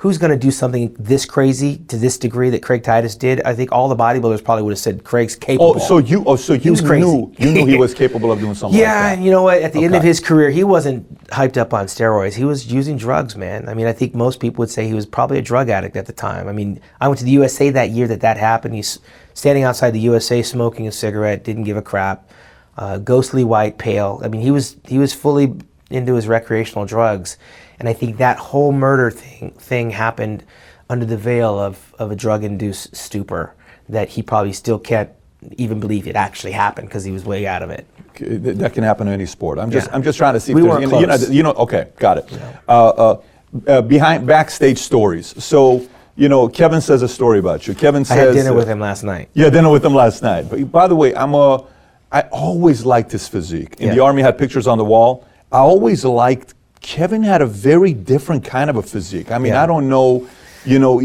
who's 0.00 0.16
going 0.16 0.30
to 0.30 0.38
do 0.38 0.50
something 0.50 0.96
this 0.98 1.26
crazy 1.26 1.76
to 1.88 1.98
this 1.98 2.16
degree 2.16 2.48
that 2.48 2.62
Craig 2.62 2.82
Titus 2.82 3.14
did, 3.14 3.42
I 3.42 3.54
think 3.54 3.70
all 3.70 3.86
the 3.86 3.96
bodybuilders 3.96 4.42
probably 4.42 4.62
would 4.62 4.70
have 4.70 4.78
said 4.78 5.04
Craig's 5.04 5.36
capable. 5.36 5.74
Oh, 5.76 5.78
so 5.78 5.98
you, 5.98 6.24
oh, 6.26 6.36
so 6.36 6.54
you 6.54 6.72
knew, 6.72 7.30
you 7.36 7.50
knew 7.52 7.66
he 7.66 7.76
was 7.76 7.92
capable 8.02 8.32
of 8.32 8.40
doing 8.40 8.54
something 8.54 8.80
yeah, 8.80 8.94
like 8.94 9.12
and 9.12 9.24
you 9.26 9.30
know 9.30 9.42
what? 9.42 9.60
At 9.60 9.74
the 9.74 9.84
end 9.84 9.94
of 9.94 10.02
his 10.02 10.18
career, 10.18 10.48
he 10.48 10.64
wasn't 10.64 11.22
hyped 11.28 11.58
up 11.58 11.74
on 11.74 11.84
steroids. 11.84 12.32
He 12.32 12.46
was 12.46 12.72
using 12.72 12.96
drugs, 12.96 13.36
man. 13.36 13.68
I 13.68 13.74
mean, 13.74 13.86
I 13.86 13.92
think 13.92 14.14
most 14.14 14.40
people 14.40 14.62
would 14.62 14.70
say 14.70 14.86
he 14.86 14.94
was 14.94 15.04
probably 15.04 15.36
a 15.36 15.42
drug 15.42 15.68
addict 15.68 15.96
at 15.96 16.06
the 16.06 16.14
time. 16.14 16.48
I 16.48 16.52
mean, 16.52 16.80
I 16.98 17.06
went 17.06 17.18
to 17.18 17.24
the 17.26 17.32
USA 17.32 17.68
that 17.68 17.90
year 17.90 18.08
that 18.08 18.22
that 18.22 18.38
happened. 18.38 18.74
He's 18.74 19.00
standing 19.34 19.64
outside 19.64 19.90
the 19.90 20.00
USA 20.00 20.42
smoking 20.42 20.88
a 20.88 20.92
cigarette, 20.92 21.44
didn't 21.44 21.64
give 21.64 21.76
a 21.76 21.82
crap, 21.82 22.30
uh, 22.78 22.96
ghostly 22.96 23.44
white, 23.44 23.76
pale. 23.76 24.22
I 24.24 24.28
mean, 24.28 24.40
he 24.40 24.50
was 24.50 24.76
he 24.88 24.96
was 24.96 25.12
fully 25.12 25.56
into 25.90 26.14
his 26.14 26.26
recreational 26.26 26.86
drugs, 26.86 27.36
and 27.80 27.88
I 27.88 27.94
think 27.94 28.18
that 28.18 28.36
whole 28.36 28.70
murder 28.72 29.10
thing 29.10 29.50
thing 29.52 29.90
happened 29.90 30.44
under 30.88 31.06
the 31.06 31.16
veil 31.16 31.58
of, 31.58 31.94
of 31.98 32.10
a 32.10 32.16
drug-induced 32.16 32.94
stupor 32.94 33.54
that 33.88 34.10
he 34.10 34.22
probably 34.22 34.52
still 34.52 34.78
can't 34.78 35.10
even 35.56 35.80
believe 35.80 36.06
it 36.06 36.14
actually 36.14 36.52
happened 36.52 36.88
because 36.88 37.04
he 37.04 37.10
was 37.10 37.24
way 37.24 37.46
out 37.46 37.62
of 37.62 37.70
it. 37.70 37.86
That 38.18 38.74
can 38.74 38.84
happen 38.84 39.08
in 39.08 39.14
any 39.14 39.24
sport. 39.24 39.58
I'm 39.58 39.70
just, 39.70 39.86
Yeah. 39.88 39.94
I'm 39.94 40.02
just 40.02 40.18
trying 40.18 40.34
to 40.34 40.40
see. 40.40 40.52
We 40.54 40.62
if 40.62 40.68
there's, 40.68 40.82
you, 40.82 40.88
know, 40.88 41.00
you 41.00 41.06
know, 41.06 41.16
close. 41.16 41.30
you 41.30 41.42
know, 41.42 41.52
okay, 41.52 41.88
got 41.98 42.18
it. 42.18 42.32
Uh, 42.68 42.88
uh, 42.88 43.22
uh, 43.66 43.82
behind 43.82 44.26
backstage 44.26 44.78
stories. 44.78 45.42
So, 45.42 45.88
you 46.16 46.28
know, 46.28 46.48
Kevin 46.48 46.82
says 46.82 47.00
a 47.02 47.08
story 47.08 47.38
about 47.38 47.66
you. 47.66 47.74
Kevin 47.74 48.04
says 48.04 48.18
I 48.18 48.20
had 48.26 48.34
dinner 48.34 48.50
uh, 48.50 48.54
with 48.54 48.68
him 48.68 48.78
last 48.78 49.02
night. 49.02 49.30
Yeah, 49.32 49.48
dinner 49.48 49.70
with 49.70 49.84
him 49.84 49.94
last 49.94 50.22
night. 50.22 50.50
But 50.50 50.70
by 50.70 50.86
the 50.86 50.96
way, 50.96 51.14
I'm 51.14 51.34
a. 51.34 51.64
I 52.12 52.22
always 52.32 52.84
liked 52.84 53.12
his 53.12 53.26
physique. 53.26 53.76
In 53.78 53.88
the 53.90 53.96
Yeah. 53.96 54.02
army, 54.02 54.20
had 54.20 54.36
pictures 54.36 54.66
on 54.66 54.76
the 54.76 54.84
wall. 54.84 55.24
I 55.50 55.58
always 55.58 56.04
liked. 56.04 56.54
Kevin 56.80 57.22
had 57.22 57.42
a 57.42 57.46
very 57.46 57.92
different 57.92 58.44
kind 58.44 58.70
of 58.70 58.76
a 58.76 58.82
physique. 58.82 59.30
I 59.30 59.38
mean, 59.38 59.52
Yeah. 59.52 59.62
I 59.62 59.66
don't 59.66 59.88
know. 59.88 60.26
You 60.64 60.78
know, 60.78 61.00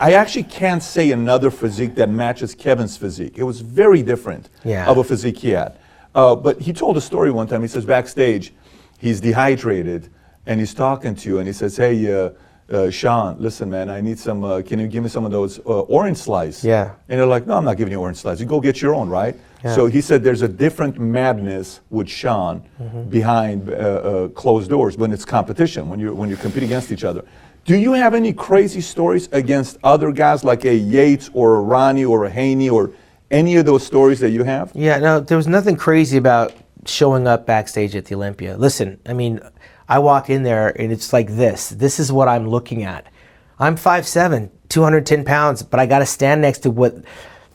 I 0.00 0.14
actually 0.14 0.44
can't 0.44 0.82
say 0.82 1.10
another 1.10 1.50
physique 1.50 1.94
that 1.96 2.08
matches 2.08 2.54
Kevin's 2.54 2.96
physique. 2.96 3.34
It 3.36 3.42
was 3.42 3.60
very 3.60 4.02
different 4.02 4.48
Yeah. 4.64 4.86
of 4.86 4.96
a 4.96 5.04
physique 5.04 5.38
he 5.38 5.50
had. 5.50 5.72
Uh, 6.14 6.34
but 6.34 6.60
he 6.62 6.72
told 6.72 6.96
a 6.96 7.00
story 7.02 7.30
one 7.30 7.46
time. 7.46 7.60
He 7.62 7.68
says 7.68 7.84
backstage, 7.84 8.54
he's 8.98 9.20
dehydrated 9.20 10.08
and 10.46 10.58
he's 10.60 10.72
talking 10.72 11.14
to 11.16 11.28
you 11.28 11.38
and 11.38 11.46
he 11.46 11.52
says, 11.52 11.76
"Hey, 11.76 11.94
uh, 12.12 12.30
uh, 12.72 12.90
Shawn, 12.90 13.36
listen, 13.38 13.68
man, 13.70 13.90
I 13.90 14.00
need 14.00 14.18
some. 14.18 14.42
Uh, 14.42 14.62
can 14.62 14.78
you 14.78 14.88
give 14.88 15.02
me 15.02 15.08
some 15.08 15.24
of 15.24 15.30
those 15.30 15.58
uh, 15.60 15.80
orange 15.82 16.16
slices? 16.16 16.64
Yeah. 16.64 16.94
And 17.08 17.20
they're 17.20 17.26
like, 17.26 17.46
"No, 17.46 17.56
I'm 17.56 17.64
not 17.64 17.76
giving 17.76 17.92
you 17.92 18.00
orange 18.00 18.18
slices. 18.18 18.40
You 18.40 18.46
go 18.46 18.60
get 18.60 18.80
your 18.80 18.94
own, 18.94 19.08
right?" 19.08 19.36
Yeah. 19.62 19.74
So 19.74 19.86
he 19.86 20.00
said, 20.00 20.22
"There's 20.22 20.42
a 20.42 20.48
different 20.48 20.98
madness 20.98 21.80
with 21.90 22.08
Shawn 22.08 22.62
behind 23.10 23.68
uh, 23.68 23.72
uh, 23.72 24.28
closed 24.28 24.70
doors 24.70 24.96
when 24.96 25.12
it's 25.12 25.24
competition, 25.24 25.88
when 25.88 26.00
you 26.00 26.14
when 26.14 26.30
you 26.30 26.36
compete 26.36 26.62
against 26.62 26.90
each 26.90 27.04
other." 27.04 27.24
Do 27.64 27.76
you 27.76 27.92
have 27.92 28.12
any 28.12 28.32
crazy 28.34 28.82
stories 28.82 29.28
against 29.32 29.78
other 29.82 30.12
guys 30.12 30.44
like 30.44 30.66
a 30.66 30.74
Yates 30.74 31.30
or 31.32 31.56
a 31.56 31.60
Ronnie 31.60 32.04
or 32.04 32.26
a 32.26 32.30
Haney 32.30 32.68
or 32.68 32.90
any 33.30 33.56
of 33.56 33.64
those 33.64 33.86
stories 33.86 34.20
that 34.20 34.30
you 34.30 34.44
have? 34.44 34.70
Yeah, 34.74 34.98
no, 34.98 35.20
there 35.20 35.38
was 35.38 35.46
nothing 35.46 35.76
crazy 35.76 36.18
about 36.18 36.52
showing 36.86 37.26
up 37.26 37.46
backstage 37.46 37.96
at 37.96 38.04
the 38.04 38.14
Olympia. 38.14 38.58
Listen, 38.58 39.00
I 39.06 39.14
mean, 39.14 39.40
I 39.88 39.98
walk 39.98 40.30
in 40.30 40.42
there 40.42 40.68
and 40.80 40.90
it's 40.92 41.12
like 41.12 41.28
this. 41.36 41.68
This 41.70 42.00
is 42.00 42.10
what 42.12 42.28
I'm 42.28 42.48
looking 42.48 42.82
at. 42.84 43.06
I'm 43.58 43.76
5'7, 43.76 44.50
210 44.68 45.24
pounds, 45.24 45.62
but 45.62 45.78
I 45.80 45.86
got 45.86 46.00
to 46.00 46.06
stand 46.06 46.42
next 46.42 46.60
to 46.60 46.70
what, 46.70 46.94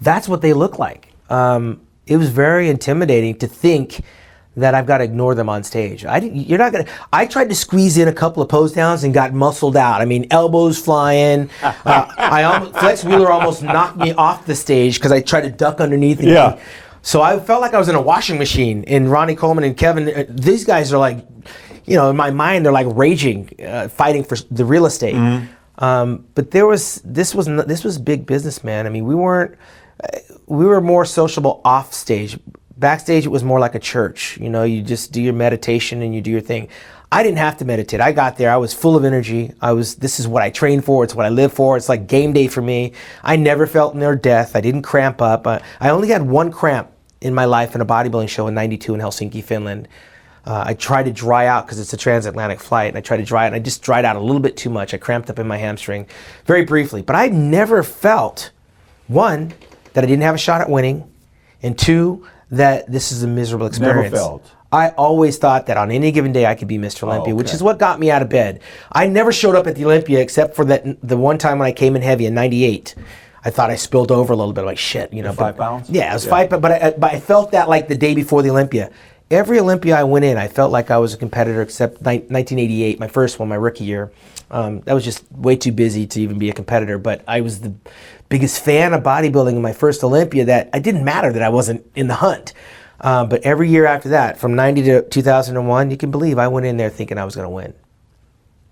that's 0.01 0.29
what 0.29 0.41
they 0.41 0.53
look 0.53 0.79
like. 0.79 1.13
Um, 1.29 1.81
it 2.07 2.17
was 2.17 2.29
very 2.29 2.69
intimidating 2.69 3.37
to 3.39 3.47
think 3.47 4.01
that 4.55 4.73
I've 4.75 4.85
got 4.87 4.97
to 4.97 5.03
ignore 5.03 5.35
them 5.35 5.47
on 5.49 5.63
stage. 5.63 6.05
I 6.05 6.19
didn't, 6.19 6.37
you're 6.47 6.57
not 6.57 6.71
gonna. 6.71 6.85
I 7.13 7.25
tried 7.27 7.49
to 7.49 7.55
squeeze 7.55 7.97
in 7.97 8.07
a 8.07 8.13
couple 8.13 8.41
of 8.43 8.49
pose 8.49 8.73
downs 8.73 9.03
and 9.03 9.13
got 9.13 9.31
muscled 9.33 9.77
out. 9.77 10.01
I 10.01 10.05
mean, 10.05 10.25
elbows 10.31 10.77
flying. 10.77 11.49
Uh, 11.61 11.73
I 11.85 12.43
almost, 12.43 12.77
Flex 12.77 13.03
Wheeler 13.05 13.31
almost 13.31 13.61
knocked 13.63 13.97
me 13.97 14.11
off 14.13 14.45
the 14.45 14.55
stage 14.55 14.95
because 14.95 15.11
I 15.11 15.21
tried 15.21 15.41
to 15.41 15.51
duck 15.51 15.79
underneath. 15.79 16.19
and 16.19 16.27
Yeah. 16.29 16.55
he- 16.55 16.61
so 17.01 17.21
I 17.21 17.39
felt 17.39 17.61
like 17.61 17.73
I 17.73 17.77
was 17.79 17.87
in 17.89 17.95
a 17.95 18.01
washing 18.01 18.37
machine. 18.37 18.83
And 18.87 19.09
Ronnie 19.09 19.35
Coleman 19.35 19.63
and 19.63 19.77
Kevin, 19.77 20.09
uh, 20.09 20.25
these 20.27 20.65
guys 20.65 20.91
are 20.91 20.97
like, 20.97 21.25
you 21.89 21.95
know, 21.97 22.09
in 22.09 22.15
my 22.15 22.31
mind, 22.31 22.65
they're 22.65 22.71
like 22.71 22.87
raging, 22.89 23.49
uh, 23.65 23.87
fighting 23.89 24.23
for 24.23 24.37
the 24.51 24.65
real 24.65 24.85
estate. 24.85 25.15
Um, 25.79 26.25
but 26.35 26.51
there 26.51 26.67
was 26.67 27.01
this 27.05 27.33
was 27.33 27.47
this 27.47 27.83
was 27.83 27.97
big 27.97 28.25
business, 28.25 28.63
man. 28.63 28.85
I 28.85 28.89
mean, 28.89 29.05
we 29.05 29.15
weren't 29.15 29.55
uh, 30.03 30.19
we 30.45 30.65
were 30.65 30.81
more 30.81 31.05
sociable 31.05 31.61
off 31.63 31.93
stage. 31.93 32.37
Backstage, 32.77 33.25
it 33.25 33.29
was 33.29 33.43
more 33.43 33.59
like 33.59 33.75
a 33.75 33.79
church. 33.79 34.37
You 34.39 34.49
know, 34.49 34.63
you 34.63 34.81
just 34.81 35.11
do 35.11 35.21
your 35.21 35.33
meditation 35.33 36.01
and 36.01 36.13
you 36.15 36.21
do 36.21 36.31
your 36.31 36.41
thing. 36.41 36.69
I 37.11 37.23
didn't 37.23 37.39
have 37.39 37.57
to 37.57 37.65
meditate. 37.65 38.01
I 38.01 38.11
got 38.11 38.37
there. 38.37 38.51
I 38.51 38.57
was 38.57 38.73
full 38.73 38.95
of 38.95 39.03
energy. 39.03 39.53
I 39.61 39.71
was. 39.71 39.95
This 39.95 40.19
is 40.19 40.27
what 40.27 40.43
I 40.43 40.49
train 40.51 40.81
for. 40.81 41.03
It's 41.03 41.15
what 41.15 41.25
I 41.25 41.29
live 41.29 41.51
for. 41.53 41.75
It's 41.75 41.89
like 41.89 42.07
game 42.07 42.33
day 42.33 42.47
for 42.47 42.61
me. 42.61 42.93
I 43.23 43.35
never 43.35 43.65
felt 43.65 43.95
near 43.95 44.15
death. 44.15 44.55
I 44.55 44.61
didn't 44.61 44.83
cramp 44.83 45.21
up. 45.21 45.47
I, 45.47 45.61
I 45.79 45.89
only 45.89 46.09
had 46.09 46.21
one 46.21 46.51
cramp 46.51 46.91
in 47.21 47.33
my 47.33 47.45
life 47.45 47.73
in 47.73 47.81
a 47.81 47.85
bodybuilding 47.85 48.29
show 48.29 48.47
in 48.47 48.53
'92 48.53 48.93
in 48.93 49.01
Helsinki, 49.01 49.43
Finland. 49.43 49.87
Uh, 50.45 50.63
I 50.67 50.73
tried 50.73 51.03
to 51.03 51.11
dry 51.11 51.47
out 51.47 51.65
because 51.65 51.79
it's 51.79 51.93
a 51.93 51.97
transatlantic 51.97 52.59
flight, 52.59 52.89
and 52.89 52.97
I 52.97 53.01
tried 53.01 53.17
to 53.17 53.25
dry 53.25 53.43
it, 53.43 53.47
and 53.47 53.55
I 53.55 53.59
just 53.59 53.81
dried 53.83 54.05
out 54.05 54.15
a 54.15 54.19
little 54.19 54.41
bit 54.41 54.57
too 54.57 54.69
much. 54.69 54.93
I 54.93 54.97
cramped 54.97 55.29
up 55.29 55.39
in 55.39 55.47
my 55.47 55.57
hamstring, 55.57 56.07
very 56.45 56.65
briefly. 56.65 57.01
But 57.01 57.15
I 57.15 57.27
never 57.27 57.83
felt 57.83 58.51
one 59.07 59.53
that 59.93 60.03
I 60.03 60.07
didn't 60.07 60.23
have 60.23 60.35
a 60.35 60.39
shot 60.39 60.61
at 60.61 60.69
winning, 60.69 61.09
and 61.61 61.77
two 61.77 62.25
that 62.51 62.91
this 62.91 63.11
is 63.11 63.23
a 63.23 63.27
miserable 63.27 63.67
experience. 63.67 64.13
Never 64.13 64.15
felt. 64.15 64.51
I 64.71 64.89
always 64.89 65.37
thought 65.37 65.65
that 65.65 65.77
on 65.77 65.91
any 65.91 66.11
given 66.11 66.31
day 66.31 66.45
I 66.45 66.53
could 66.53 66.67
be 66.67 66.77
Mr. 66.77 67.03
Olympia, 67.03 67.33
which 67.33 67.47
okay. 67.47 67.55
is 67.55 67.63
what 67.63 67.79
got 67.79 67.99
me 67.99 68.11
out 68.11 68.21
of 68.21 68.29
bed. 68.29 68.61
I 68.91 69.07
never 69.07 69.31
showed 69.31 69.55
up 69.55 69.65
at 69.65 69.75
the 69.75 69.85
Olympia 69.85 70.19
except 70.19 70.55
for 70.55 70.63
that 70.65 71.01
the 71.01 71.17
one 71.17 71.37
time 71.39 71.59
when 71.59 71.67
I 71.67 71.71
came 71.71 71.95
in 71.95 72.01
heavy 72.01 72.25
in 72.27 72.33
'98. 72.35 72.95
I 73.43 73.49
thought 73.51 73.69
I 73.71 73.77
spilled 73.77 74.11
over 74.11 74.33
a 74.33 74.35
little 74.35 74.53
bit. 74.53 74.65
Like 74.65 74.77
shit, 74.77 75.11
you 75.13 75.23
know. 75.23 75.33
five 75.33 75.57
but- 75.57 75.63
pounds? 75.63 75.89
Yeah, 75.89 76.11
it 76.11 76.13
was 76.13 76.25
Yeah. 76.25 76.29
five. 76.29 76.49
But 76.49 76.61
but 76.61 76.71
I, 76.71 76.91
but 76.91 77.13
I 77.13 77.19
felt 77.19 77.51
that 77.51 77.67
like 77.67 77.87
the 77.87 77.97
day 77.97 78.13
before 78.13 78.41
the 78.43 78.49
Olympia. 78.49 78.91
Every 79.31 79.59
Olympia 79.59 79.95
I 79.95 80.03
went 80.03 80.25
in, 80.25 80.37
I 80.37 80.47
felt 80.47 80.71
like 80.71 80.89
I 80.89 80.97
was 80.97 81.13
a 81.13 81.17
competitor, 81.17 81.61
except 81.61 82.01
ni- 82.01 82.19
1988, 82.19 82.99
my 82.99 83.07
first 83.07 83.37
one, 83.39 83.47
my 83.49 83.55
rookie 83.55 83.83
year. 83.83 84.11
Um, 84.49 84.81
that 84.81 84.93
was 84.93 85.03
just 85.03 85.23
way 85.31 85.55
too 85.55 85.71
busy 85.71 86.07
to 86.07 86.21
even 86.21 86.39
be 86.39 86.49
a 86.49 86.53
competitor. 86.53 86.97
But 86.97 87.23
I 87.27 87.41
was 87.41 87.61
the 87.61 87.73
biggest 88.29 88.63
fan 88.63 88.93
of 88.93 89.03
bodybuilding 89.03 89.53
in 89.53 89.61
my 89.61 89.73
first 89.73 90.03
Olympia. 90.03 90.45
That 90.45 90.71
it 90.73 90.81
didn't 90.81 91.03
matter 91.05 91.31
that 91.31 91.43
I 91.43 91.49
wasn't 91.49 91.85
in 91.95 92.07
the 92.07 92.15
hunt. 92.15 92.53
Um, 93.01 93.29
but 93.29 93.43
every 93.43 93.69
year 93.69 93.85
after 93.85 94.09
that, 94.09 94.39
from 94.39 94.55
90 94.55 94.81
to 94.83 95.01
2001, 95.03 95.91
you 95.91 95.97
can 95.97 96.11
believe 96.11 96.37
I 96.37 96.47
went 96.47 96.65
in 96.65 96.77
there 96.77 96.89
thinking 96.89 97.17
I 97.17 97.23
was 97.25 97.35
going 97.35 97.45
to 97.45 97.49
win. 97.49 97.73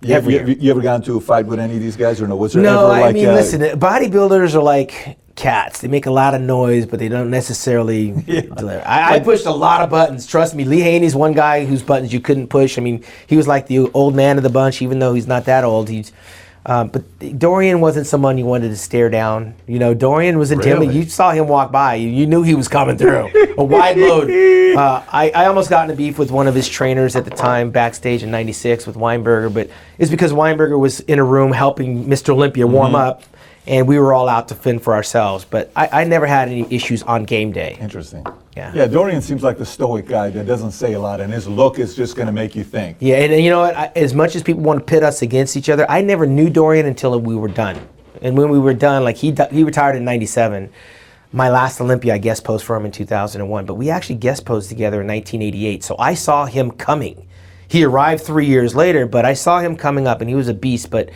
You, 0.02 0.14
Every 0.14 0.34
you, 0.36 0.58
you 0.60 0.72
ever 0.72 0.82
got 0.82 0.98
into 0.98 1.18
a 1.18 1.22
fight 1.22 1.46
with 1.46 1.60
any 1.60 1.76
of 1.76 1.82
these 1.82 1.96
guys, 1.96 2.22
or 2.22 2.28
no? 2.28 2.36
Was 2.36 2.54
there 2.54 2.62
No, 2.62 2.86
ever 2.86 2.94
I 2.94 3.02
like 3.02 3.14
mean, 3.16 3.28
uh, 3.28 3.34
listen, 3.34 3.62
bodybuilders 3.80 4.54
are 4.54 4.62
like 4.62 5.18
cats. 5.38 5.80
They 5.80 5.88
make 5.88 6.06
a 6.06 6.12
lot 6.12 6.34
of 6.34 6.42
noise, 6.42 6.86
but 6.86 7.00
they 7.00 7.08
don't 7.08 7.30
necessarily 7.30 8.12
deliver. 8.26 8.86
I, 8.86 9.16
I 9.16 9.20
pushed 9.20 9.46
a 9.46 9.52
lot 9.52 9.82
of 9.82 9.90
buttons. 9.90 10.28
Trust 10.28 10.54
me, 10.54 10.66
Lee 10.66 10.82
Haney's 10.82 11.16
one 11.16 11.32
guy 11.32 11.66
whose 11.66 11.82
buttons 11.82 12.12
you 12.12 12.20
couldn't 12.20 12.48
push. 12.48 12.78
I 12.78 12.82
mean, 12.82 13.06
he 13.28 13.38
was 13.38 13.48
like 13.48 13.68
the 13.68 13.90
old 13.92 14.16
man 14.16 14.36
of 14.36 14.44
the 14.44 14.50
bunch, 14.50 14.82
even 14.82 15.00
though 15.00 15.14
he's 15.14 15.28
not 15.28 15.46
that 15.46 15.64
old. 15.64 15.88
He's, 15.88 16.12
um, 16.66 16.90
but 16.90 17.40
Dorian 17.40 17.80
wasn't 17.80 18.08
someone 18.08 18.38
you 18.38 18.46
wanted 18.46 18.70
to 18.70 18.76
stare 18.76 19.10
down. 19.10 19.54
You 19.68 19.80
know, 19.80 19.94
Dorian 19.94 20.38
was 20.38 20.52
intimidating. 20.52 20.90
Really? 20.90 21.00
You 21.04 21.10
saw 21.10 21.32
him 21.32 21.48
walk 21.48 21.72
by, 21.72 21.96
you, 21.96 22.10
you 22.10 22.26
knew 22.26 22.44
he 22.44 22.56
was 22.56 22.68
coming 22.68 22.98
through. 22.98 23.32
a 23.58 23.64
wide 23.64 23.96
load. 23.98 24.30
Uh, 24.78 25.02
I, 25.08 25.30
I 25.30 25.46
almost 25.46 25.70
got 25.70 25.86
in 25.86 25.94
a 25.94 25.96
beef 25.96 26.20
with 26.20 26.30
one 26.30 26.46
of 26.46 26.56
his 26.56 26.68
trainers 26.68 27.16
at 27.16 27.24
the 27.24 27.32
time 27.32 27.72
backstage 27.72 28.22
in 28.22 28.32
'96 28.32 28.86
with 28.86 28.98
Weinberger, 28.98 29.54
but 29.54 29.70
it's 29.98 30.12
because 30.12 30.34
Weinberger 30.34 30.78
was 30.78 31.00
in 31.02 31.20
a 31.20 31.24
room 31.24 31.54
helping 31.54 32.06
Mr. 32.06 32.32
Olympia 32.32 32.68
warm 32.68 32.96
up, 32.96 33.24
and 33.68 33.88
we 33.88 34.00
were 34.00 34.14
all 34.14 34.30
out 34.30 34.48
to 34.48 34.56
fend 34.56 34.82
for 34.82 34.94
ourselves. 34.94 35.46
But 35.46 35.72
I, 35.76 35.90
I 35.92 36.04
never 36.06 36.26
had 36.26 36.48
any 36.48 36.66
issues 36.74 37.04
on 37.04 37.26
game 37.26 37.52
day. 37.52 37.78
Interesting. 37.80 38.26
Yeah. 38.56 38.72
Yeah, 38.74 38.88
Dorian 38.88 39.22
seems 39.22 39.44
like 39.44 39.58
the 39.58 39.66
stoic 39.66 40.08
guy 40.08 40.30
that 40.30 40.48
doesn't 40.48 40.72
say 40.72 40.94
a 40.94 41.00
lot, 41.00 41.22
and 41.22 41.32
his 41.32 41.48
look 41.48 41.78
is 41.78 41.96
just 41.96 42.16
going 42.16 42.26
to 42.26 42.32
make 42.32 42.56
you 42.56 42.64
think. 42.64 42.98
Yeah, 43.00 43.18
and, 43.18 43.34
and 43.34 43.44
you 43.44 43.50
know 43.50 43.60
what? 43.60 43.76
I, 43.76 43.92
as 43.96 44.14
much 44.14 44.36
as 44.36 44.42
people 44.42 44.64
want 44.64 44.80
to 44.80 44.86
pit 44.86 45.04
us 45.04 45.22
against 45.22 45.58
each 45.58 45.70
other, 45.70 45.90
I 45.90 46.02
never 46.02 46.26
knew 46.26 46.50
Dorian 46.50 46.86
until 46.86 47.20
we 47.20 47.36
were 47.36 47.50
done. 47.50 47.80
And 48.22 48.38
when 48.38 48.50
we 48.50 48.58
were 48.58 48.74
done, 48.74 49.04
like 49.04 49.18
he 49.18 49.36
he 49.52 49.64
retired 49.64 49.96
in 49.96 50.06
'97. 50.06 50.72
My 51.34 51.50
last 51.50 51.82
Olympia, 51.82 52.16
I 52.16 52.18
guest 52.20 52.46
posed 52.46 52.66
for 52.66 52.76
him 52.78 52.86
in 52.86 52.92
2001, 52.92 53.66
but 53.66 53.74
we 53.76 53.90
actually 53.90 54.16
guest 54.16 54.46
posed 54.46 54.70
together 54.70 55.02
in 55.02 55.08
1988. 55.08 55.84
So 55.84 55.98
I 56.00 56.14
saw 56.14 56.46
him 56.46 56.72
coming. 56.72 57.28
He 57.68 57.84
arrived 57.84 58.24
three 58.24 58.46
years 58.46 58.74
later, 58.76 59.06
but 59.06 59.26
I 59.26 59.34
saw 59.34 59.60
him 59.60 59.76
coming 59.76 60.08
up, 60.08 60.22
and 60.22 60.30
he 60.30 60.36
was 60.36 60.48
a 60.48 60.54
beast. 60.54 60.90
But 60.90 61.10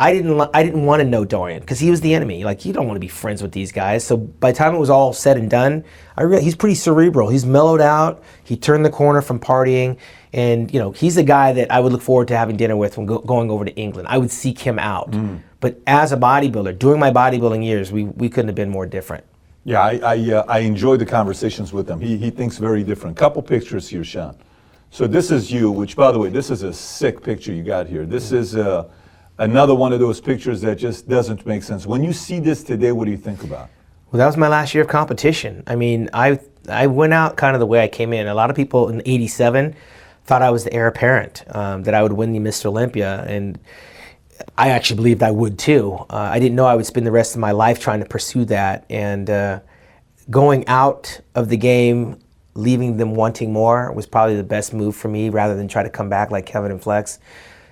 I 0.00 0.12
didn't 0.12 0.40
I 0.54 0.62
didn't 0.62 0.84
want 0.84 1.00
to 1.00 1.08
know 1.08 1.24
Dorian 1.24 1.60
because 1.60 1.80
he 1.80 1.90
was 1.90 2.00
the 2.00 2.14
enemy. 2.14 2.44
Like 2.44 2.64
you 2.64 2.72
don't 2.72 2.86
want 2.86 2.96
to 2.96 3.00
be 3.00 3.08
friends 3.08 3.42
with 3.42 3.50
these 3.52 3.72
guys. 3.72 4.04
So 4.04 4.16
by 4.16 4.52
the 4.52 4.58
time 4.58 4.74
it 4.74 4.78
was 4.78 4.90
all 4.90 5.12
said 5.12 5.36
and 5.36 5.50
done, 5.50 5.84
I 6.16 6.38
he's 6.38 6.54
pretty 6.54 6.76
cerebral. 6.76 7.28
He's 7.28 7.44
mellowed 7.44 7.80
out. 7.80 8.22
He 8.44 8.56
turned 8.56 8.84
the 8.84 8.90
corner 8.90 9.22
from 9.22 9.40
partying, 9.40 9.98
and 10.32 10.72
you 10.72 10.78
know 10.78 10.92
he's 10.92 11.16
a 11.16 11.24
guy 11.24 11.52
that 11.52 11.72
I 11.72 11.80
would 11.80 11.92
look 11.92 12.02
forward 12.02 12.28
to 12.28 12.36
having 12.36 12.56
dinner 12.56 12.76
with 12.76 12.96
when 12.96 13.06
go- 13.06 13.18
going 13.18 13.50
over 13.50 13.64
to 13.64 13.74
England. 13.74 14.06
I 14.08 14.18
would 14.18 14.30
seek 14.30 14.60
him 14.60 14.78
out. 14.78 15.12
But 15.60 15.80
as 15.88 16.12
a 16.12 16.16
bodybuilder, 16.16 16.78
during 16.78 17.00
my 17.00 17.10
bodybuilding 17.10 17.64
years, 17.64 17.90
we 17.90 18.04
we 18.04 18.28
couldn't 18.28 18.48
have 18.48 18.54
been 18.54 18.70
more 18.70 18.86
different. 18.86 19.24
Yeah, 19.64 19.80
I 19.80 19.96
I, 19.96 20.32
uh, 20.32 20.44
I 20.46 20.58
enjoyed 20.60 21.00
the 21.00 21.06
conversations 21.06 21.72
with 21.72 21.90
him. 21.90 22.00
He 22.00 22.16
he 22.16 22.30
thinks 22.30 22.56
very 22.58 22.84
different. 22.84 23.16
Couple 23.16 23.42
pictures 23.42 23.88
here, 23.88 24.04
Shawn. 24.04 24.36
So 24.90 25.08
this 25.08 25.32
is 25.32 25.50
you, 25.50 25.72
which 25.72 25.96
by 25.96 26.12
the 26.12 26.18
way, 26.20 26.28
this 26.28 26.50
is 26.50 26.62
a 26.62 26.72
sick 26.72 27.20
picture 27.22 27.52
you 27.52 27.64
got 27.64 27.88
here. 27.88 28.06
This 28.06 28.30
is 28.30 28.54
uh, 28.56 28.84
another 29.38 29.74
one 29.74 29.92
of 29.92 30.00
those 30.00 30.20
pictures 30.20 30.60
that 30.60 30.76
just 30.76 31.08
doesn't 31.08 31.46
make 31.46 31.62
sense. 31.62 31.86
When 31.86 32.04
you 32.04 32.12
see 32.12 32.40
this 32.40 32.62
today, 32.62 32.92
what 32.92 33.06
do 33.06 33.10
you 33.10 33.16
think 33.16 33.42
about? 33.42 33.70
Well, 34.10 34.18
that 34.18 34.26
was 34.26 34.36
my 34.36 34.48
last 34.48 34.74
year 34.74 34.82
of 34.82 34.88
competition. 34.88 35.62
I 35.66 35.76
mean, 35.76 36.10
I 36.12 36.40
I 36.68 36.86
went 36.86 37.14
out 37.14 37.36
kind 37.36 37.54
of 37.54 37.60
the 37.60 37.66
way 37.66 37.82
I 37.82 37.88
came 37.88 38.12
in. 38.12 38.26
A 38.26 38.34
lot 38.34 38.50
of 38.50 38.56
people 38.56 38.88
in 38.88 39.02
'87 39.04 39.74
thought 40.24 40.42
I 40.42 40.50
was 40.50 40.64
the 40.64 40.72
heir 40.74 40.86
apparent, 40.86 41.44
um, 41.54 41.84
that 41.84 41.94
I 41.94 42.02
would 42.02 42.12
win 42.12 42.32
the 42.32 42.38
Mr. 42.38 42.66
Olympia, 42.66 43.24
and 43.26 43.58
I 44.58 44.70
actually 44.70 44.96
believed 44.96 45.22
I 45.22 45.30
would 45.30 45.58
too. 45.58 45.94
Uh, 46.10 46.16
I 46.16 46.38
didn't 46.38 46.54
know 46.54 46.66
I 46.66 46.74
would 46.74 46.84
spend 46.84 47.06
the 47.06 47.10
rest 47.12 47.34
of 47.34 47.40
my 47.40 47.52
life 47.52 47.80
trying 47.80 48.00
to 48.00 48.06
pursue 48.06 48.44
that, 48.46 48.84
and 48.90 49.28
uh, 49.30 49.60
going 50.30 50.66
out 50.68 51.20
of 51.34 51.48
the 51.48 51.56
game, 51.56 52.18
leaving 52.54 52.98
them 52.98 53.14
wanting 53.14 53.52
more, 53.52 53.90
was 53.92 54.06
probably 54.06 54.36
the 54.36 54.44
best 54.44 54.74
move 54.74 54.94
for 54.96 55.08
me, 55.08 55.30
rather 55.30 55.56
than 55.56 55.68
try 55.68 55.82
to 55.82 55.90
come 55.90 56.08
back 56.08 56.30
like 56.30 56.44
Kevin 56.44 56.70
and 56.70 56.82
Flex. 56.82 57.18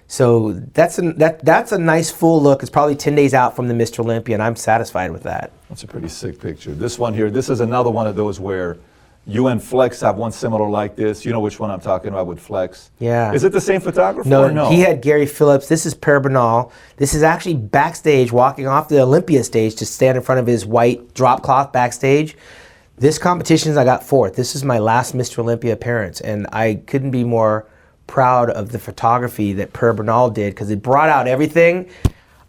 So 0.09 0.53
that's 0.53 0.99
a, 0.99 1.12
that 1.15 1.45
that's 1.45 1.73
a 1.73 1.78
nice 1.78 2.11
full 2.11 2.41
look. 2.41 2.62
It's 2.62 2.70
probably 2.70 2.95
10 2.95 3.15
days 3.15 3.35
out 3.35 3.57
from 3.57 3.69
the 3.69 3.74
Mr. 3.74 4.01
Olympia, 4.01 4.37
and 4.37 4.43
I'm 4.43 4.57
satisfied 4.57 5.11
with 5.11 5.24
that. 5.24 5.51
That's 5.69 5.83
a 5.83 5.87
pretty 5.87 6.09
sick 6.09 6.41
picture. 6.41 6.73
This 6.73 6.99
one 6.99 7.12
here, 7.12 7.31
this 7.31 7.51
is 7.51 7.61
another 7.61 7.91
one 7.91 8.07
of 8.07 8.15
those 8.15 8.39
where 8.39 8.78
you 9.27 9.49
and 9.49 9.61
Flex 9.61 10.01
have 10.03 10.16
one 10.16 10.31
similar 10.31 10.69
like 10.69 10.95
this. 10.95 11.24
You 11.24 11.33
know 11.33 11.41
which 11.41 11.59
one 11.59 11.70
I'm 11.70 11.81
talking 11.81 12.11
about 12.11 12.28
with 12.28 12.39
Flex? 12.39 12.93
Yeah. 13.01 13.33
Is 13.33 13.43
it 13.43 13.51
the 13.51 13.61
same 13.61 13.81
photographer? 13.81 14.28
No, 14.28 14.45
or 14.45 14.53
no? 14.53 14.70
he 14.70 14.78
had 14.81 15.03
Gary 15.03 15.27
Phillips. 15.27 15.66
This 15.66 15.85
is 15.85 15.95
Per 15.95 16.20
Bernal. 16.20 16.73
This 16.97 17.12
is 17.12 17.24
actually 17.24 17.55
backstage, 17.55 18.31
walking 18.31 18.69
off 18.69 18.89
the 18.89 19.01
Olympia 19.01 19.43
stage 19.43 19.74
to 19.77 19.87
stand 19.87 20.16
in 20.16 20.23
front 20.23 20.39
of 20.39 20.47
his 20.47 20.65
white 20.65 21.12
drop 21.15 21.43
cloth 21.43 21.73
backstage. 21.73 22.37
This 22.99 23.19
competition, 23.19 23.77
I 23.77 23.85
got 23.85 24.05
fourth. 24.05 24.37
This 24.37 24.55
is 24.55 24.62
my 24.62 24.78
last 24.78 25.15
Mr. 25.15 25.41
Olympia 25.41 25.73
appearance, 25.73 26.20
and 26.20 26.47
I 26.53 26.77
couldn't 26.87 27.11
be 27.11 27.24
more 27.24 27.66
proud 28.07 28.51
of 28.51 28.70
the 28.73 28.78
photography 28.78 29.53
that 29.55 29.73
Per 29.73 29.93
Bernal 29.93 30.31
did 30.31 30.55
because 30.55 30.70
it 30.70 30.83
brought 30.83 31.09
out 31.09 31.27
everything 31.27 31.89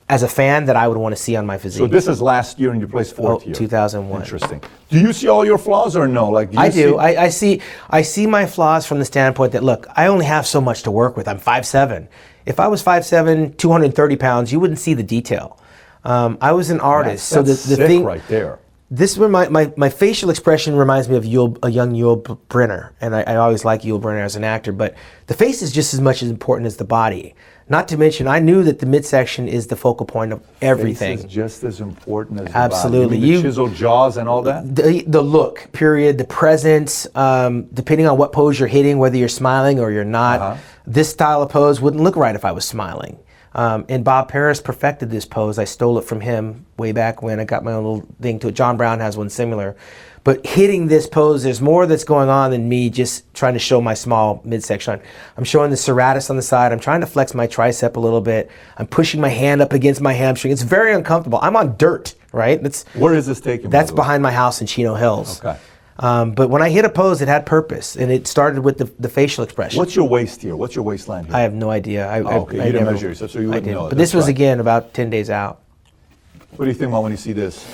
as 0.10 0.24
a 0.24 0.28
fan 0.28 0.66
that 0.66 0.76
I 0.78 0.88
would 0.88 0.98
want 0.98 1.16
to 1.16 1.22
see 1.22 1.36
on 1.36 1.46
my 1.46 1.58
physique. 1.58 1.80
So 1.80 1.88
this 1.88 2.08
is 2.08 2.22
last 2.22 2.60
year 2.60 2.72
and 2.72 2.80
you 2.80 2.88
placed 2.88 3.16
fourth 3.16 3.42
Oh, 3.42 3.46
here. 3.46 3.54
2001. 3.54 4.22
Interesting. 4.22 4.62
Do 4.90 5.00
you 5.00 5.12
see 5.12 5.28
all 5.28 5.44
your 5.44 5.58
flaws 5.58 5.98
or 5.98 6.08
no? 6.08 6.30
Like 6.30 6.54
you 6.54 6.60
I 6.60 6.70
do. 6.70 6.92
see- 6.94 6.98
I, 6.98 7.24
I 7.26 7.30
see. 7.30 7.62
I 7.90 8.02
see 8.04 8.26
my 8.26 8.46
flaws 8.46 8.86
from 8.86 9.00
the 9.00 9.06
standpoint 9.06 9.52
that 9.52 9.64
look, 9.64 9.86
I 9.98 10.08
only 10.08 10.26
have 10.26 10.48
so 10.48 10.62
much 10.62 10.84
to 10.84 10.92
work 10.92 11.18
with. 11.18 11.28
I'm 11.28 11.40
5'7". 11.40 12.08
If 12.46 12.62
I 12.62 12.68
was 12.70 12.82
5'7", 12.82 13.58
230 13.58 14.16
pounds, 14.16 14.54
you 14.54 14.60
wouldn't 14.62 14.80
see 14.80 14.94
the 14.94 15.04
detail. 15.04 15.60
Um, 16.06 16.38
I 16.40 16.54
was 16.54 16.70
an 16.70 16.80
artist, 16.80 17.28
so 17.28 17.42
the, 17.42 17.50
That's 17.50 17.66
the 17.66 17.76
thing 17.76 18.06
right 18.06 18.22
there. 18.30 18.60
This 18.90 19.18
remi- 19.18 19.50
my, 19.50 19.74
my 19.76 19.90
facial 19.90 20.30
expression 20.30 20.76
reminds 20.76 21.10
me 21.10 21.18
of 21.18 21.26
Yul, 21.26 21.58
a 21.62 21.70
young 21.70 21.92
Yul 21.92 22.22
Brynner, 22.48 22.92
and 23.02 23.14
I, 23.14 23.24
I 23.24 23.36
always 23.36 23.66
like 23.66 23.82
Yul 23.82 24.02
Brynner 24.02 24.24
as 24.24 24.38
an 24.38 24.46
actor. 24.46 24.72
But 24.72 24.96
the 25.28 25.34
face 25.34 25.62
is 25.62 25.74
just 25.74 25.94
as 25.94 26.00
much 26.00 26.24
as 26.24 26.30
important 26.30 26.68
as 26.68 26.78
the 26.78 26.86
body. 26.86 27.36
Not 27.70 27.90
to 27.90 27.98
mention, 27.98 28.30
I 28.30 28.40
knew 28.40 28.64
that 28.64 28.80
the 28.80 28.86
midsection 28.86 29.50
is 29.50 29.68
the 29.68 29.76
focal 29.76 30.06
point 30.06 30.32
of 30.32 30.42
everything. 30.62 31.18
Face 31.18 31.26
is 31.26 31.32
just 31.32 31.64
as 31.66 31.82
important 31.82 32.40
as 32.40 32.46
the 32.48 32.58
Absolutely. 32.58 33.18
Body. 33.18 33.28
You 33.28 33.38
the 33.42 33.50
chiseled 33.50 33.76
jaws 33.76 34.16
and 34.16 34.30
all 34.30 34.42
that. 34.44 34.74
the, 34.74 35.04
the 35.06 35.22
look, 35.22 35.70
period, 35.74 36.18
the 36.18 36.24
presence, 36.24 37.08
um, 37.14 37.64
depending 37.74 38.08
on 38.08 38.18
what 38.18 38.32
pose 38.32 38.58
you're 38.58 38.70
hitting, 38.70 39.00
whether 39.00 39.18
you're 39.18 39.28
smiling 39.28 39.82
or 39.82 39.92
you're 39.92 40.06
not. 40.06 40.40
Uh-huh. 40.40 40.62
This 40.86 41.10
style 41.10 41.42
of 41.42 41.50
pose 41.50 41.82
wouldn't 41.82 42.02
look 42.02 42.16
right 42.16 42.36
if 42.36 42.46
I 42.46 42.54
was 42.54 42.64
smiling. 42.64 43.20
Um, 43.58 43.86
and 43.90 44.06
Bob 44.06 44.30
Paris 44.30 44.62
perfected 44.62 45.10
this 45.10 45.26
pose. 45.26 45.58
I 45.58 45.64
stole 45.64 45.98
it 45.98 46.04
from 46.06 46.22
him 46.22 46.68
way 46.78 46.92
back 46.92 47.24
when 47.24 47.40
I 47.40 47.44
got 47.44 47.64
my 47.64 47.74
own 47.74 47.84
little 47.84 48.08
thing 48.22 48.40
to 48.40 48.50
it. 48.50 48.52
John 48.54 48.78
Brown 48.78 49.00
has 49.00 49.18
one 49.18 49.32
similar. 49.32 49.76
But 50.24 50.46
hitting 50.46 50.88
this 50.88 51.08
pose, 51.08 51.44
there's 51.44 51.62
more 51.62 51.88
that's 51.88 52.04
going 52.04 52.30
on 52.30 52.52
than 52.52 52.70
me 52.70 52.90
just 52.90 53.34
trying 53.34 53.54
to 53.54 53.60
show 53.60 53.82
my 53.82 53.94
small 53.96 54.42
midsection. 54.44 55.00
I'm 55.38 55.44
showing 55.44 55.72
the 55.72 55.78
serratus 55.78 56.30
on 56.30 56.36
the 56.36 56.42
side. 56.42 56.72
I'm 56.72 56.80
trying 56.80 57.02
to 57.02 57.08
flex 57.08 57.34
my 57.34 57.48
tricep 57.48 57.96
a 57.96 58.00
little 58.00 58.22
bit. 58.22 58.52
I'm 58.78 58.88
pushing 58.88 59.22
my 59.22 59.30
hand 59.30 59.62
up 59.62 59.74
against 59.74 60.02
my 60.02 60.14
hamstring. 60.14 60.52
It's 60.54 60.62
very 60.64 60.94
uncomfortable. 60.94 61.40
I'm 61.42 61.56
on 61.56 61.78
dirt, 61.78 62.14
right? 62.34 62.62
That's 62.62 62.84
Where 62.94 63.16
is 63.16 63.26
this 63.26 63.40
taken? 63.40 63.70
by 63.70 63.78
that's 63.78 63.92
behind 63.92 64.22
my 64.22 64.32
house 64.32 64.62
in 64.62 64.68
Chino 64.68 64.96
Hills. 64.96 65.40
Okay. 65.44 65.58
Um, 66.00 66.34
but 66.34 66.50
when 66.50 66.62
I 66.62 66.70
hit 66.70 66.86
a 66.86 66.90
pose, 66.90 67.22
it 67.22 67.28
had 67.28 67.46
purpose, 67.46 67.96
and 67.96 68.12
it 68.12 68.28
started 68.28 68.62
with 68.64 68.78
the, 68.78 68.86
the 69.00 69.10
facial 69.10 69.44
expression. 69.44 69.80
What's 69.80 69.96
your 69.96 70.08
waist 70.08 70.42
here? 70.44 70.56
What's 70.56 70.76
your 70.76 70.84
waistline 70.84 71.26
here? 71.26 71.36
I 71.36 71.42
have 71.42 71.54
no 71.54 71.70
idea. 71.72 72.08
I, 72.08 72.18
I, 72.18 72.22
Oh, 72.22 72.42
okay. 72.42 72.60
I 72.60 72.66
You 72.68 72.72
didn't 72.72 72.84
never- 72.86 72.92
measure 72.92 73.08
yourself, 73.10 73.32
so 73.32 73.40
you 73.40 73.48
wouldn't 73.50 73.66
know. 73.66 73.90
But 73.90 73.98
this 73.98 74.14
was 74.14 74.26
right. 74.26 74.30
again 74.32 74.60
about 74.60 74.94
ten 74.94 75.10
days 75.10 75.30
out. 75.30 75.60
what 76.56 76.66
do 76.66 76.72
you 76.72 76.76
think 76.78 76.90
about 76.90 77.04
when 77.04 77.12
you 77.12 77.18
see 77.18 77.34
this? 77.34 77.66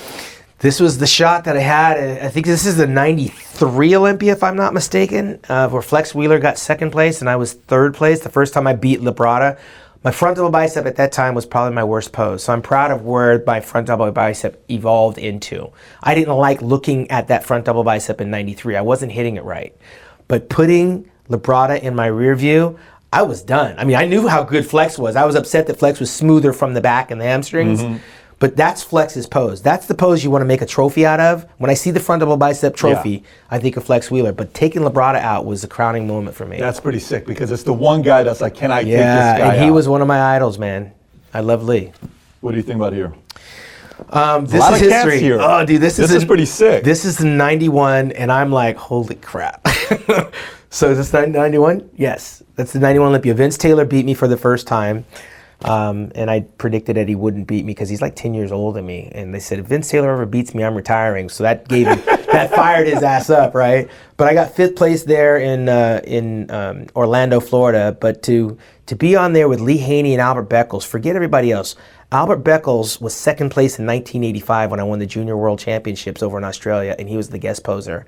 This 0.59 0.79
was 0.79 0.97
the 0.97 1.07
shot 1.07 1.43
that 1.43 1.57
I 1.57 1.59
had. 1.59 1.97
I 2.23 2.29
think 2.29 2.45
this 2.45 2.65
is 2.65 2.77
the 2.77 2.87
'93 2.87 3.95
Olympia, 3.95 4.31
if 4.31 4.43
I'm 4.43 4.55
not 4.55 4.73
mistaken, 4.73 5.39
uh, 5.49 5.67
where 5.67 5.81
Flex 5.81 6.15
Wheeler 6.15 6.39
got 6.39 6.57
second 6.57 6.91
place 6.91 7.19
and 7.19 7.29
I 7.29 7.35
was 7.35 7.51
third 7.53 7.93
place. 7.95 8.21
The 8.21 8.29
first 8.29 8.53
time 8.53 8.65
I 8.67 8.73
beat 8.73 9.01
Labrada. 9.01 9.57
My 10.03 10.11
front 10.11 10.35
double 10.35 10.49
bicep 10.49 10.85
at 10.85 10.97
that 10.97 11.11
time 11.11 11.33
was 11.33 11.45
probably 11.45 11.73
my 11.73 11.83
worst 11.83 12.11
pose. 12.11 12.43
So 12.43 12.51
I'm 12.51 12.61
proud 12.61 12.91
of 12.91 13.03
where 13.03 13.41
my 13.45 13.61
front 13.61 13.87
double 13.87 14.11
bicep 14.11 14.63
evolved 14.69 15.17
into. 15.17 15.71
I 16.01 16.13
didn't 16.13 16.35
like 16.35 16.61
looking 16.61 17.09
at 17.09 17.29
that 17.29 17.45
front 17.45 17.65
double 17.65 17.83
bicep 17.83 18.19
in 18.19 18.29
'93. 18.29 18.75
I 18.75 18.81
wasn't 18.81 19.13
hitting 19.13 19.37
it 19.37 19.43
right. 19.43 19.75
But 20.27 20.49
putting 20.49 21.09
Labrada 21.29 21.81
in 21.81 21.95
my 21.95 22.07
rear 22.07 22.35
view, 22.35 22.77
I 23.13 23.21
was 23.21 23.43
done. 23.43 23.75
I 23.77 23.85
mean, 23.85 23.95
I 23.95 24.05
knew 24.05 24.27
how 24.27 24.43
good 24.43 24.65
Flex 24.65 24.97
was. 24.97 25.15
I 25.15 25.25
was 25.25 25.35
upset 25.35 25.67
that 25.67 25.77
Flex 25.79 25.99
was 25.99 26.11
smoother 26.11 26.51
from 26.51 26.73
the 26.73 26.81
back 26.81 27.11
and 27.11 27.21
the 27.21 27.25
hamstrings. 27.25 27.81
Mm-hmm. 27.81 27.97
But 28.43 28.57
that's 28.57 28.83
Flex's 28.83 29.25
pose. 29.25 29.61
That's 29.61 29.85
the 29.85 29.95
pose 29.95 30.21
you 30.21 30.29
want 30.29 30.41
to 30.41 30.45
make 30.45 30.61
a 30.61 30.65
trophy 30.65 31.05
out 31.05 31.21
of. 31.21 31.45
When 31.59 31.71
I 31.71 31.75
see 31.75 31.91
the 31.91 32.01
front 32.01 32.19
double 32.19 32.35
bicep 32.35 32.75
trophy, 32.75 33.09
Yeah. 33.09 33.19
I 33.51 33.57
think 33.57 33.77
of 33.77 33.85
Flex 33.85 34.11
Wheeler. 34.11 34.33
But 34.33 34.53
taking 34.53 34.81
Labrada 34.81 35.21
out 35.21 35.45
was 35.45 35.61
the 35.61 35.69
crowning 35.69 36.07
moment 36.07 36.35
for 36.35 36.45
me. 36.45 36.57
That's 36.57 36.81
pretty 36.81 36.99
sick 36.99 37.25
because 37.25 37.51
it's 37.53 37.63
the 37.63 37.71
one 37.71 38.01
guy 38.01 38.21
that's 38.23 38.41
like, 38.41 38.53
can 38.53 38.69
I 38.69 38.79
take 38.79 38.91
this 38.91 38.99
yeah, 38.99 39.37
guy 39.37 39.53
and 39.53 39.63
he 39.63 39.69
out? 39.69 39.73
was 39.73 39.87
one 39.87 40.01
of 40.01 40.09
my 40.09 40.35
idols, 40.35 40.59
man. 40.59 40.91
I 41.33 41.39
love 41.39 41.63
Lee. 41.63 41.93
What 42.41 42.51
do 42.51 42.57
you 42.57 42.63
think 42.63 42.75
about 42.75 42.91
here? 42.91 43.13
Um, 44.09 44.45
this 44.45 44.69
is 44.71 44.79
history. 44.81 45.21
here. 45.21 45.37
Oh, 45.39 45.65
dude, 45.65 45.79
this, 45.79 45.95
This 45.95 46.09
is 46.11 46.17
is 46.17 46.25
pretty 46.25 46.45
sick. 46.45 46.83
This 46.83 47.05
is 47.05 47.19
the 47.19 47.25
'91, 47.25 48.11
and 48.11 48.29
I'm 48.29 48.51
like, 48.51 48.75
holy 48.75 49.15
crap. 49.15 49.65
so 50.69 50.91
is 50.91 50.97
this 50.97 51.13
'91? 51.13 51.91
Yes, 51.95 52.43
that's 52.57 52.73
the 52.73 52.79
'91 52.79 53.07
Olympia. 53.07 53.35
Vince 53.35 53.57
Taylor 53.57 53.85
beat 53.85 54.05
me 54.05 54.13
for 54.13 54.27
the 54.27 54.35
first 54.35 54.67
time, 54.67 55.05
um, 55.61 56.11
and 56.15 56.29
I 56.29 56.41
predicted 56.41 56.97
that 56.97 57.07
he 57.07 57.15
wouldn't 57.15 57.47
beat 57.47 57.65
me 57.65 57.73
because 57.73 57.89
he's 57.89 58.01
like 58.01 58.15
10 58.15 58.33
years 58.33 58.51
older 58.51 58.77
than 58.77 58.85
me. 58.85 59.09
And 59.13 59.33
they 59.33 59.39
said 59.39 59.59
if 59.59 59.65
Vince 59.65 59.89
Taylor 59.89 60.11
ever 60.11 60.25
beats 60.25 60.53
me, 60.53 60.63
I'm 60.63 60.75
retiring. 60.75 61.29
So 61.29 61.43
that 61.43 61.67
gave 61.67 61.87
him, 61.87 62.01
that 62.05 62.51
fired 62.53 62.87
his 62.87 63.01
ass 63.01 63.29
up, 63.29 63.53
right? 63.53 63.89
But 64.17 64.27
I 64.27 64.33
got 64.33 64.55
fifth 64.55 64.75
place 64.75 65.03
there 65.03 65.37
in 65.37 65.69
uh, 65.69 66.01
in 66.03 66.51
um, 66.51 66.87
Orlando, 66.95 67.39
Florida. 67.39 67.97
But 67.99 68.23
to 68.23 68.57
to 68.87 68.95
be 68.95 69.15
on 69.15 69.33
there 69.33 69.47
with 69.47 69.61
Lee 69.61 69.77
Haney 69.77 70.13
and 70.13 70.21
Albert 70.21 70.49
Beckles, 70.49 70.85
forget 70.85 71.15
everybody 71.15 71.51
else. 71.51 71.75
Albert 72.11 72.43
Beckles 72.43 73.01
was 73.01 73.15
second 73.15 73.49
place 73.49 73.79
in 73.79 73.87
1985 73.87 74.69
when 74.69 74.79
I 74.79 74.83
won 74.83 74.99
the 74.99 75.05
Junior 75.05 75.35
World 75.35 75.57
Championships 75.59 76.21
over 76.21 76.37
in 76.37 76.43
Australia, 76.43 76.95
and 76.99 77.09
he 77.09 77.17
was 77.17 77.29
the 77.29 77.39
guest 77.39 77.63
poser. 77.63 78.05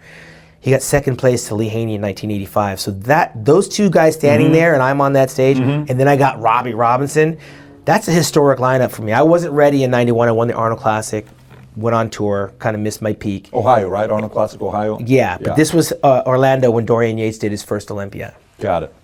He 0.66 0.72
got 0.72 0.82
second 0.82 1.18
place 1.18 1.48
to 1.50 1.54
Lee 1.54 1.70
Haney 1.70 1.94
in 1.94 2.02
1985. 2.02 2.80
So 2.80 2.90
that 2.90 3.46
those 3.46 3.70
two 3.70 3.88
guys 3.88 4.16
standing 4.16 4.52
there, 4.52 4.74
and 4.74 4.82
I'm 4.82 5.00
on 5.00 5.14
that 5.14 5.30
stage, 5.30 5.60
and 5.60 5.88
then 5.88 6.08
I 6.08 6.16
got 6.16 6.42
Robbie 6.42 6.74
Robinson. 6.74 7.38
That's 7.86 8.08
a 8.08 8.12
historic 8.12 8.58
lineup 8.58 8.90
for 8.90 9.04
me. 9.04 9.14
I 9.14 9.22
wasn't 9.22 9.54
ready 9.54 9.84
in 9.84 9.92
'91. 9.92 10.28
I 10.28 10.32
won 10.32 10.48
the 10.48 10.56
Arnold 10.56 10.80
Classic, 10.80 11.28
went 11.76 11.94
on 11.94 12.10
tour, 12.10 12.52
kind 12.58 12.76
of 12.76 12.82
missed 12.82 13.00
my 13.00 13.14
peak. 13.14 13.54
Ohio, 13.54 13.88
right? 13.88 14.10
Arnold 14.10 14.32
Classic, 14.32 14.60
Ohio? 14.60 14.98
Yeah, 15.02 15.38
but 15.38 15.56
this 15.56 15.72
was 15.72 15.94
uh, 16.02 16.24
Orlando 16.26 16.72
when 16.72 16.84
Dorian 16.84 17.20
Yates 17.20 17.38
did 17.38 17.52
his 17.52 17.62
first 17.62 17.92
Olympia. 17.92 18.34
Got 18.60 18.82
it. 18.82 18.96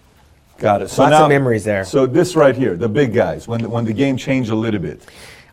Got 0.57 0.81
it. 0.81 0.89
So 0.89 1.03
Lots 1.03 1.13
of 1.13 1.21
now, 1.21 1.27
memories 1.27 1.63
there. 1.63 1.85
So 1.85 2.07
this 2.07 2.35
right 2.35 2.55
here, 2.55 2.75
the 2.75 2.89
big 2.89 3.13
guys, 3.13 3.47
when 3.47 3.61
the, 3.61 3.69
when 3.69 3.85
the 3.85 3.93
game 3.93 4.17
changed 4.17 4.49
a 4.49 4.55
little 4.55 4.79
bit. 4.79 5.05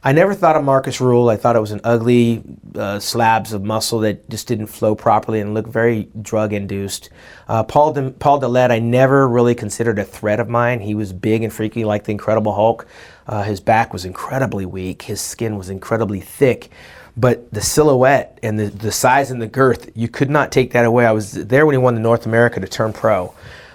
I 0.08 0.12
never 0.12 0.32
thought 0.32 0.56
of 0.56 0.64
Markus 0.64 1.02
Ruhl. 1.02 1.28
I 1.28 1.36
thought 1.36 1.54
it 1.54 1.60
was 1.60 1.72
an 1.72 1.82
ugly 1.84 2.42
uh, 2.74 2.98
slabs 2.98 3.52
of 3.52 3.62
muscle 3.62 3.98
that 3.98 4.26
just 4.30 4.48
didn't 4.48 4.68
flow 4.68 4.94
properly 4.94 5.38
and 5.38 5.52
looked 5.52 5.68
very 5.68 6.08
drug 6.22 6.54
induced. 6.54 7.10
Uh, 7.46 7.62
Paul 7.62 7.92
De- 7.92 8.10
Paul 8.12 8.56
I 8.56 8.78
never 8.78 9.28
really 9.28 9.54
considered 9.54 9.98
a 9.98 10.04
threat 10.06 10.40
of 10.40 10.48
mine. 10.48 10.80
He 10.80 10.94
was 10.94 11.12
big 11.12 11.42
and 11.42 11.52
freaky 11.52 11.84
like 11.84 12.04
the 12.04 12.12
Incredible 12.12 12.54
Hulk. 12.54 12.86
Uh, 13.26 13.42
his 13.42 13.60
back 13.60 13.92
was 13.92 14.06
incredibly 14.06 14.64
weak. 14.64 15.02
His 15.02 15.20
skin 15.20 15.58
was 15.58 15.68
incredibly 15.68 16.20
thick. 16.20 16.70
But 17.14 17.52
the 17.52 17.60
silhouette 17.60 18.38
and 18.42 18.58
the, 18.58 18.68
the 18.68 18.92
size 18.92 19.30
and 19.30 19.42
the 19.42 19.46
girth, 19.46 19.90
you 19.94 20.08
could 20.08 20.30
not 20.30 20.50
take 20.50 20.72
that 20.72 20.86
away. 20.86 21.04
I 21.04 21.12
was 21.12 21.32
there 21.32 21.66
when 21.66 21.74
he 21.74 21.78
won 21.78 21.94
the 21.94 22.00
North 22.00 22.24
America 22.24 22.60
to 22.60 22.66
turn 22.66 22.94
pro. 22.94 23.34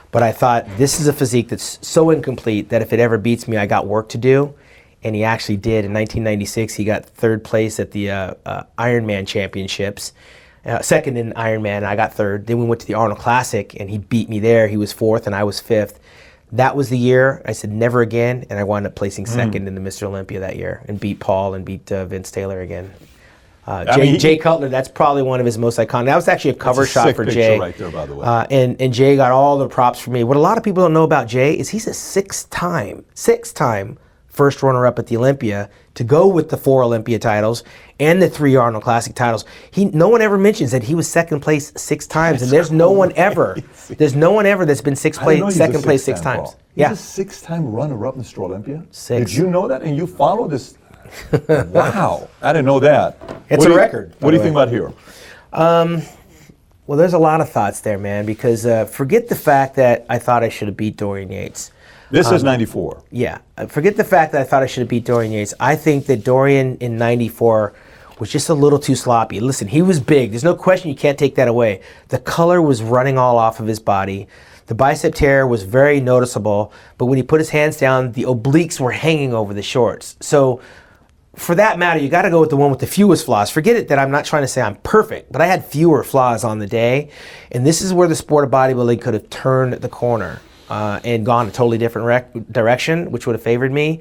But 0.10 0.24
I 0.24 0.32
thought 0.32 0.66
this 0.78 1.00
is 1.00 1.06
a 1.06 1.14
physique 1.14 1.50
that's 1.50 1.78
so 1.88 2.10
incomplete 2.10 2.70
that 2.70 2.82
if 2.82 2.92
it 2.92 3.00
ever 3.00 3.20
beats 3.20 3.48
me, 3.48 3.58
I 3.58 3.68
got 3.68 3.86
work 3.86 4.10
to 4.10 4.18
do 4.18 4.56
and 5.04 5.16
he 5.16 5.24
actually 5.24 5.58
did. 5.58 5.86
In 5.86 5.94
1996, 5.94 6.74
he 6.76 6.84
got 6.86 7.06
third 7.06 7.44
place 7.44 7.80
at 7.80 7.92
the 7.92 8.12
uh, 8.12 8.34
uh, 8.46 8.64
Ironman 8.78 9.28
Championships. 9.28 10.14
Uh, 10.66 10.82
second 10.82 11.18
in 11.18 11.34
Ironman, 11.34 11.84
I 11.84 11.96
got 11.96 12.14
third. 12.14 12.48
Then 12.48 12.58
we 12.58 12.66
went 12.66 12.80
to 12.82 12.88
the 12.88 12.94
Arnold 12.94 13.20
Classic, 13.20 13.76
and 13.80 13.90
he 13.90 13.98
beat 13.98 14.30
me 14.30 14.40
there. 14.40 14.68
He 14.68 14.78
was 14.78 14.94
fourth, 14.94 15.28
and 15.28 15.36
I 15.36 15.44
was 15.44 15.60
fifth. 15.60 16.00
That 16.54 16.76
was 16.76 16.90
the 16.90 16.98
year 16.98 17.42
I 17.46 17.52
said 17.52 17.72
never 17.72 18.02
again, 18.02 18.46
and 18.50 18.58
I 18.60 18.64
wound 18.64 18.86
up 18.86 18.96
placing 18.96 19.26
Hmm. 19.26 19.32
second 19.32 19.68
in 19.68 19.76
the 19.76 19.82
Mr. 19.82 20.04
Olympia 20.04 20.40
that 20.40 20.56
year, 20.56 20.84
and 20.88 21.00
beat 21.00 21.20
Paul 21.20 21.54
and 21.56 21.66
beat 21.66 21.92
uh, 21.92 22.06
Vince 22.06 22.32
Taylor 22.32 22.62
again. 22.62 22.92
Uh, 23.66 23.86
Jay, 23.96 24.02
mean, 24.02 24.20
Jay 24.20 24.38
Cutler, 24.38 24.68
that's 24.68 24.90
probably 24.90 25.22
one 25.22 25.40
of 25.40 25.46
his 25.46 25.58
most 25.58 25.80
iconic. 25.80 26.06
That 26.06 26.18
was 26.18 26.28
actually 26.28 26.52
a 26.52 26.56
cover 26.56 26.84
a 26.84 26.88
shot 26.88 27.16
for 27.16 27.24
Jay. 27.26 27.58
right 27.58 27.76
there, 27.78 27.90
by 27.92 28.06
the 28.06 28.14
way. 28.14 28.26
Uh, 28.26 28.46
and 28.52 28.80
and 28.82 28.94
Jay 28.94 29.16
got 29.16 29.32
all 29.32 29.58
the 29.58 29.70
props 29.70 30.00
for 30.00 30.12
me. 30.12 30.24
What 30.26 30.36
a 30.36 30.42
lot 30.42 30.58
of 30.58 30.64
people 30.66 30.84
don't 30.84 30.92
know 30.94 31.04
about 31.04 31.28
Jay 31.28 31.54
is 31.58 31.70
he's 31.70 31.88
a 31.88 31.94
six-time, 31.94 33.06
six-time 33.14 33.98
first 34.34 34.64
runner-up 34.64 34.98
at 35.00 35.08
the 35.08 35.16
Olympia 35.16 35.70
to 35.94 36.04
go 36.04 36.28
with 36.28 36.50
the 36.50 36.58
four 36.58 36.84
Olympia 36.84 37.20
titles 37.20 37.64
and 38.00 38.22
the 38.22 38.28
three 38.28 38.56
Arnold 38.56 38.84
Classic 38.84 39.14
titles. 39.16 39.46
He 39.72 39.86
no 39.86 40.10
one 40.10 40.22
ever 40.22 40.38
mentions 40.38 40.72
that 40.72 40.84
he 40.84 40.96
was 40.96 41.08
second 41.08 41.40
place 41.42 41.72
six 41.78 42.08
times, 42.08 42.42
and 42.42 42.52
there's 42.52 42.72
no 42.72 42.92
one 42.92 43.14
ever, 43.16 43.58
there's 43.98 44.16
no 44.16 44.32
one 44.32 44.46
ever 44.46 44.66
that's 44.66 44.82
been 44.82 44.96
six 44.96 45.18
place, 45.18 45.56
second 45.56 45.84
place 45.84 46.04
six 46.04 46.20
six-time, 46.20 46.40
times. 46.46 46.56
Yeah, 46.76 46.90
He's 46.90 47.00
a 47.00 47.02
six-time 47.02 47.72
runner-up 47.72 48.16
in 48.16 48.22
Mr. 48.24 48.40
Olympia. 48.40 48.84
Six. 48.92 49.32
Did 49.32 49.38
you 49.38 49.48
know 49.48 49.68
that? 49.68 49.84
And 49.84 49.96
you 49.96 50.08
follow 50.08 50.48
this? 50.48 50.78
wow, 51.48 52.28
I 52.42 52.52
didn't 52.52 52.66
know 52.66 52.80
that. 52.80 53.18
It's 53.50 53.60
What 53.60 53.68
a 53.68 53.74
you- 53.74 53.78
record, 53.78 54.16
What 54.20 54.32
do 54.32 54.38
you 54.38 54.44
think 54.44 54.54
about 54.54 54.70
here? 54.70 54.92
Well, 56.86 56.98
there's 56.98 57.14
a 57.14 57.20
lot 57.20 57.40
of 57.40 57.50
thoughts 57.50 57.80
there, 57.80 57.98
man. 57.98 58.26
Because 58.26 58.66
uh, 58.66 58.86
forget 58.86 59.30
the 59.30 59.36
fact 59.36 59.76
that 59.76 60.06
I 60.10 60.20
thought 60.20 60.44
I 60.44 60.50
should 60.50 60.68
have 60.68 60.76
beat 60.76 60.98
Dorian 60.98 61.32
Yates. 61.32 61.72
This 62.14 62.28
Um, 62.28 62.36
is 62.36 62.44
'94. 62.44 63.02
Yeah, 63.12 63.40
uh, 63.58 63.66
forget 63.66 63.98
the 63.98 64.04
fact 64.04 64.34
that 64.34 64.42
I 64.42 64.44
thought 64.44 64.62
I 64.62 64.68
should 64.68 64.82
have 64.82 64.88
beat 64.88 65.04
Dorian 65.04 65.32
Yates. 65.32 65.56
I 65.60 65.76
think 65.76 66.06
that 66.06 66.24
Dorian 66.24 66.78
in 66.80 66.96
'94 66.96 67.74
was 68.20 68.30
just 68.30 68.50
a 68.50 68.54
little 68.54 68.78
too 68.78 68.94
sloppy. 68.94 69.40
Listen, 69.40 69.68
he 69.68 69.82
was 69.82 70.00
big. 70.00 70.30
There's 70.30 70.44
no 70.44 70.54
question 70.54 70.90
you 70.90 70.96
can't 70.96 71.18
take 71.18 71.34
that 71.36 71.48
away. 71.48 71.82
The 72.10 72.20
color 72.20 72.62
was 72.62 72.84
running 72.84 73.18
all 73.18 73.40
off 73.40 73.60
of 73.60 73.66
his 73.66 73.80
body. 73.80 74.28
The 74.68 74.76
bicep 74.76 75.16
tear 75.16 75.48
was 75.48 75.64
very 75.64 76.00
noticeable, 76.00 76.72
but 77.00 77.08
when 77.08 77.18
he 77.18 77.24
put 77.24 77.40
his 77.42 77.50
hands 77.50 77.78
down, 77.78 78.12
the 78.12 78.24
obliques 78.26 78.80
were 78.80 78.92
hanging 78.92 79.34
over 79.34 79.52
the 79.56 79.64
shorts. 79.64 80.16
So, 80.20 80.62
for 81.36 81.56
that 81.56 81.80
matter, 81.80 82.00
you 82.00 82.10
got 82.10 82.22
to 82.22 82.30
go 82.30 82.40
with 82.40 82.52
the 82.52 82.58
one 82.58 82.70
with 82.70 82.80
the 82.80 82.86
fewest 82.86 83.26
flaws. 83.26 83.50
Forget 83.50 83.76
it 83.76 83.88
that 83.88 83.98
I'm 83.98 84.12
not 84.12 84.24
trying 84.24 84.44
to 84.44 84.48
say 84.48 84.62
I'm 84.62 84.76
perfect, 84.84 85.32
but 85.32 85.42
I 85.42 85.48
had 85.48 85.66
fewer 85.66 86.04
flaws 86.04 86.44
on 86.44 86.60
the 86.60 86.68
day. 86.68 87.10
And 87.52 87.66
this 87.66 87.82
is 87.82 87.92
where 87.92 88.08
the 88.08 88.16
sport 88.16 88.46
of 88.46 88.52
bodybuilding 88.52 89.02
could 89.02 89.16
have 89.16 89.32
turned 89.32 89.74
the 89.74 89.90
corner 89.90 90.42
uh, 90.74 91.00
and 91.04 91.24
gone 91.24 91.48
a 91.48 91.52
totally 91.52 91.78
different 91.78 92.08
rec- 92.08 92.34
direction, 92.52 93.12
which 93.12 93.28
would 93.28 93.36
have 93.36 93.44
favored 93.44 93.72
me. 93.72 94.00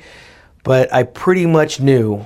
But 0.64 0.92
I 0.92 1.02
pretty 1.02 1.44
much 1.44 1.80
knew 1.80 2.24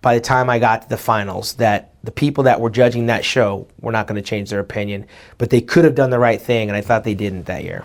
by 0.00 0.14
the 0.14 0.20
time 0.20 0.48
I 0.48 0.60
got 0.60 0.82
to 0.82 0.88
the 0.88 0.96
finals 0.96 1.54
that 1.54 1.92
the 2.04 2.12
people 2.12 2.44
that 2.44 2.60
were 2.60 2.70
judging 2.70 3.06
that 3.06 3.24
show 3.24 3.66
were 3.80 3.90
not 3.90 4.06
going 4.06 4.14
to 4.22 4.22
change 4.22 4.50
their 4.50 4.60
opinion, 4.60 5.06
but 5.38 5.50
they 5.50 5.60
could 5.60 5.84
have 5.84 5.96
done 5.96 6.10
the 6.10 6.20
right 6.20 6.40
thing, 6.40 6.68
and 6.68 6.76
I 6.76 6.82
thought 6.82 7.02
they 7.02 7.14
didn't 7.14 7.46
that 7.46 7.64
year. 7.64 7.84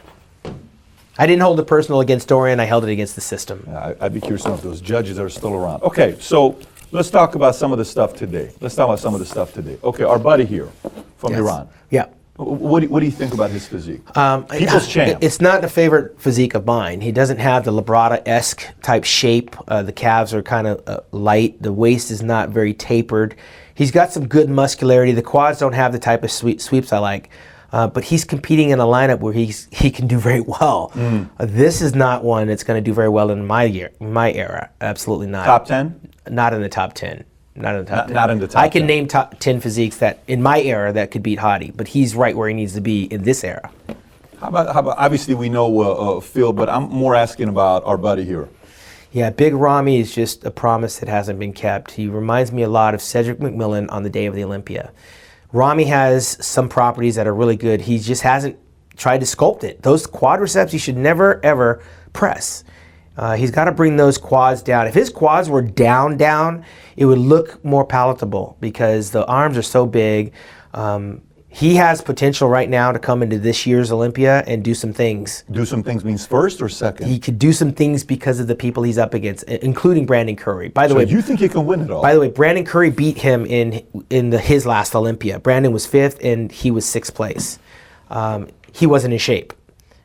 I 1.17 1.25
didn't 1.25 1.41
hold 1.41 1.59
it 1.59 1.65
personal 1.65 2.01
against 2.01 2.27
Dorian, 2.27 2.59
I 2.59 2.65
held 2.65 2.83
it 2.83 2.91
against 2.91 3.15
the 3.15 3.21
system. 3.21 3.67
I, 3.71 3.95
I'd 3.99 4.13
be 4.13 4.21
curious 4.21 4.43
to 4.43 4.49
know 4.49 4.55
if 4.55 4.61
those 4.61 4.81
judges 4.81 5.17
are 5.17 5.29
still 5.29 5.55
around. 5.55 5.81
Okay, 5.81 6.17
so 6.19 6.59
let's 6.91 7.09
talk 7.09 7.33
about 7.33 7.55
some 7.55 7.71
of 7.71 7.79
the 7.79 7.85
stuff 7.85 8.13
today. 8.13 8.53
Let's 8.61 8.75
talk 8.75 8.85
about 8.85 8.99
some 8.99 9.15
of 9.15 9.19
the 9.21 9.25
stuff 9.25 9.53
today. 9.53 9.79
Okay, 9.83 10.03
our 10.03 10.19
buddy 10.19 10.45
here 10.45 10.69
from 11.17 11.31
Yes. 11.31 11.39
Iran. 11.39 11.69
Yeah. 11.89 12.05
Wh- 12.39 12.61
What 12.61 12.79
do, 12.81 12.87
what 12.89 12.99
do 13.01 13.05
you 13.05 13.11
think 13.11 13.33
about 13.33 13.49
his 13.51 13.67
physique? 13.67 14.01
Um, 14.17 14.45
People's 14.45 14.87
champ. 14.87 15.19
It's 15.21 15.41
not 15.41 15.63
a 15.63 15.67
favorite 15.69 16.19
physique 16.21 16.55
of 16.55 16.65
mine. 16.65 17.01
He 17.01 17.11
doesn't 17.11 17.37
have 17.39 17.65
the 17.65 17.71
Labrada-esque 17.71 18.65
type 18.81 19.03
shape. 19.03 19.55
Uh, 19.67 19.83
the 19.83 19.91
calves 19.91 20.33
are 20.33 20.41
kind 20.41 20.65
of 20.67 20.81
uh, 20.87 21.01
light. 21.11 21.61
The 21.61 21.73
waist 21.73 22.11
is 22.11 22.21
not 22.23 22.49
very 22.49 22.73
tapered. 22.73 23.35
He's 23.75 23.91
got 23.91 24.11
some 24.13 24.27
good 24.27 24.49
muscularity. 24.49 25.11
The 25.11 25.21
quads 25.21 25.59
don't 25.59 25.73
have 25.73 25.91
the 25.91 25.99
type 25.99 26.23
of 26.23 26.31
sweep, 26.31 26.61
sweeps 26.61 26.91
I 26.93 26.99
like. 26.99 27.29
Uh, 27.71 27.87
but 27.87 28.03
he's 28.03 28.25
competing 28.25 28.71
in 28.71 28.79
a 28.79 28.85
lineup 28.85 29.19
where 29.19 29.31
he's 29.31 29.67
he 29.71 29.91
can 29.91 30.07
do 30.07 30.17
very 30.17 30.41
well. 30.41 30.91
Mm. 30.95 31.29
Uh, 31.39 31.45
this 31.45 31.81
is 31.81 31.93
not 31.93 32.23
one 32.23 32.47
that's 32.47 32.63
going 32.63 32.83
to 32.83 32.89
do 32.89 32.93
very 32.95 33.09
well 33.09 33.29
in 33.29 33.45
my 33.45 33.63
year, 33.63 33.91
my 33.99 34.31
era. 34.33 34.71
Absolutely 34.81 35.27
not. 35.27 35.45
Top 35.45 35.65
10? 35.65 36.09
Not 36.31 36.53
in 36.53 36.61
the 36.63 36.69
top 36.69 36.93
ten. 36.93 37.25
Not 37.59 37.75
in 37.75 37.85
the 37.85 37.89
top 37.89 37.97
Not- 37.97 38.07
10. 38.07 38.15
not 38.15 38.29
in 38.29 38.39
the 38.39 38.47
top 38.47 38.61
I 38.61 38.69
can 38.69 38.81
10. 38.83 38.87
name 38.87 39.07
top 39.07 39.35
ten 39.39 39.59
physiques 39.59 39.97
that 39.97 40.19
in 40.27 40.41
my 40.41 40.61
era 40.61 40.93
that 40.93 41.11
could 41.11 41.21
beat 41.23 41.39
Hadi, 41.39 41.71
but 41.71 41.89
he's 41.89 42.15
right 42.15 42.35
where 42.35 42.47
he 42.47 42.53
needs 42.55 42.73
to 42.73 42.81
be 42.81 43.03
in 43.03 43.23
this 43.23 43.43
era. 43.43 43.69
How 44.39 44.47
about, 44.47 44.73
how 44.73 44.79
about 44.79 44.97
obviously 44.97 45.35
we 45.35 45.49
know 45.49 45.81
uh, 45.81 46.17
uh, 46.17 46.19
Phil, 46.21 46.53
but 46.53 46.69
I'm 46.69 46.83
more 46.89 47.13
asking 47.15 47.49
about 47.49 47.83
our 47.85 47.97
buddy 47.97 48.23
here. 48.23 48.47
Yeah, 49.11 49.31
Big 49.31 49.53
Rami 49.53 49.99
is 49.99 50.13
just 50.15 50.45
a 50.45 50.51
promise 50.51 50.99
that 50.99 51.09
hasn't 51.09 51.39
been 51.39 51.51
kept. 51.51 51.91
He 51.91 52.07
reminds 52.07 52.51
me 52.51 52.61
a 52.61 52.69
lot 52.69 52.93
of 52.93 53.01
Cedric 53.01 53.39
McMillan 53.39 53.91
on 53.91 54.03
the 54.03 54.09
day 54.09 54.27
of 54.27 54.35
the 54.35 54.43
Olympia. 54.43 54.91
Rami 55.51 55.85
has 55.85 56.37
some 56.45 56.69
properties 56.69 57.15
that 57.15 57.25
are 57.27 57.33
really 57.33 57.55
good. 57.57 57.81
He 57.81 57.97
just 57.99 58.21
hasn't 58.21 58.57
tried 58.95 59.17
to 59.19 59.25
sculpt 59.25 59.63
it. 59.63 59.81
Those 59.81 60.05
quadriceps, 60.05 60.69
he 60.69 60.77
should 60.77 60.95
never 60.97 61.43
ever 61.43 61.81
press. 62.13 62.63
Uh, 63.17 63.35
he's 63.35 63.51
got 63.51 63.65
to 63.65 63.71
bring 63.73 63.97
those 63.97 64.17
quads 64.17 64.61
down. 64.61 64.87
If 64.87 64.93
his 64.93 65.09
quads 65.09 65.49
were 65.49 65.61
down, 65.63 66.15
down, 66.15 66.63
it 66.99 67.05
would 67.05 67.17
look 67.17 67.63
more 67.63 67.85
palatable 67.85 68.57
because 68.59 69.11
the 69.11 69.25
arms 69.25 69.57
are 69.57 69.61
so 69.61 69.85
big. 69.85 70.33
Um, 70.73 71.21
he 71.47 71.75
has 71.75 72.01
potential 72.01 72.49
right 72.49 72.69
now 72.69 72.91
to 72.91 72.99
come 72.99 73.23
into 73.23 73.39
this 73.39 73.65
year's 73.65 73.89
Olympia 73.89 74.43
and 74.45 74.65
do 74.65 74.75
some 74.75 74.91
things 74.91 75.45
Do 75.49 75.65
some 75.65 75.81
things 75.81 76.03
means 76.03 76.27
first 76.27 76.61
or 76.61 76.67
second? 76.67 77.07
he 77.07 77.17
could 77.17 77.39
do 77.39 77.53
some 77.53 77.71
things 77.71 78.03
because 78.03 78.41
of 78.41 78.47
the 78.47 78.55
people 78.55 78.83
he's 78.83 78.97
up 78.97 79.13
against, 79.13 79.43
including 79.43 80.05
Brandon 80.05 80.35
Curry. 80.35 80.67
By 80.67 80.87
the 80.87 80.91
so 80.91 80.97
way, 80.97 81.05
you 81.05 81.21
think 81.21 81.39
he 81.39 81.47
can 81.47 81.65
win 81.65 81.79
it 81.79 81.89
all? 81.89 82.01
by 82.01 82.13
the 82.13 82.19
way, 82.19 82.27
Brandon 82.29 82.65
Curry 82.65 82.89
beat 82.89 83.17
him 83.17 83.45
in 83.45 83.81
in 84.09 84.29
the, 84.31 84.37
his 84.37 84.65
last 84.65 84.93
Olympia. 84.93 85.39
Brandon 85.39 85.71
was 85.71 85.85
fifth 85.85 86.19
and 86.21 86.51
he 86.51 86.69
was 86.69 86.85
sixth 86.85 87.15
place. 87.15 87.59
Um, 88.09 88.49
he 88.73 88.85
wasn't 88.85 89.13
in 89.13 89.19
shape, 89.19 89.53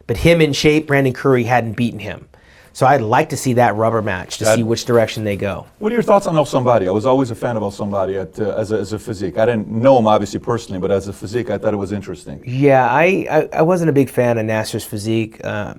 but 0.07 0.19
him 0.19 0.41
in 0.41 0.53
shape, 0.53 0.87
Brandon 0.87 1.13
Curry 1.13 1.43
hadn't 1.43 1.73
beaten 1.73 1.99
him. 1.99 2.29
So 2.75 2.87
I'd 2.87 3.03
like 3.03 3.29
to 3.29 3.37
see 3.37 3.53
that 3.53 3.77
rubber 3.77 4.03
match 4.03 4.39
to 4.39 4.47
see 4.47 4.65
which 4.65 4.85
direction 4.85 5.23
they 5.23 5.37
go. 5.37 5.65
What 5.79 5.93
are 5.93 5.95
your 5.95 6.03
thoughts 6.03 6.27
on 6.27 6.37
El 6.37 6.45
Sonbaty? 6.45 6.89
I 6.89 6.91
was 6.91 7.07
always 7.07 7.31
a 7.31 7.35
fan 7.37 7.57
of 7.57 7.63
El 7.63 7.71
Sonbaty 7.71 8.21
at, 8.21 8.41
uh, 8.41 8.57
as, 8.57 8.73
a, 8.73 8.79
as 8.81 8.93
a 8.93 8.99
physique. 8.99 9.39
I 9.39 9.47
didn't 9.47 9.69
know 9.69 9.97
him 9.97 10.09
obviously 10.09 10.41
personally, 10.41 10.81
but 10.81 10.91
as 10.91 11.07
a 11.07 11.13
physique, 11.13 11.51
I 11.51 11.57
thought 11.57 11.73
it 11.73 11.77
was 11.77 11.93
interesting. 11.93 12.43
Yeah, 12.45 12.85
I, 12.91 13.27
I, 13.31 13.49
I 13.59 13.63
wasn't 13.63 13.91
a 13.91 13.93
big 13.93 14.11
fan 14.11 14.39
of 14.39 14.47
Nasser's 14.47 14.85
physique. 14.85 15.41
Uh, 15.45 15.75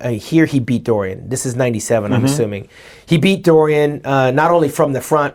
uh, 0.00 0.10
here 0.12 0.46
he 0.46 0.60
beat 0.60 0.84
Dorian. 0.84 1.28
This 1.28 1.44
is 1.44 1.56
97, 1.56 2.10
I'm 2.10 2.24
assuming. 2.24 2.68
He 3.04 3.18
beat 3.18 3.44
Dorian 3.44 4.00
uh, 4.06 4.30
not 4.30 4.50
only 4.50 4.70
from 4.70 4.94
the 4.94 5.02
front, 5.02 5.34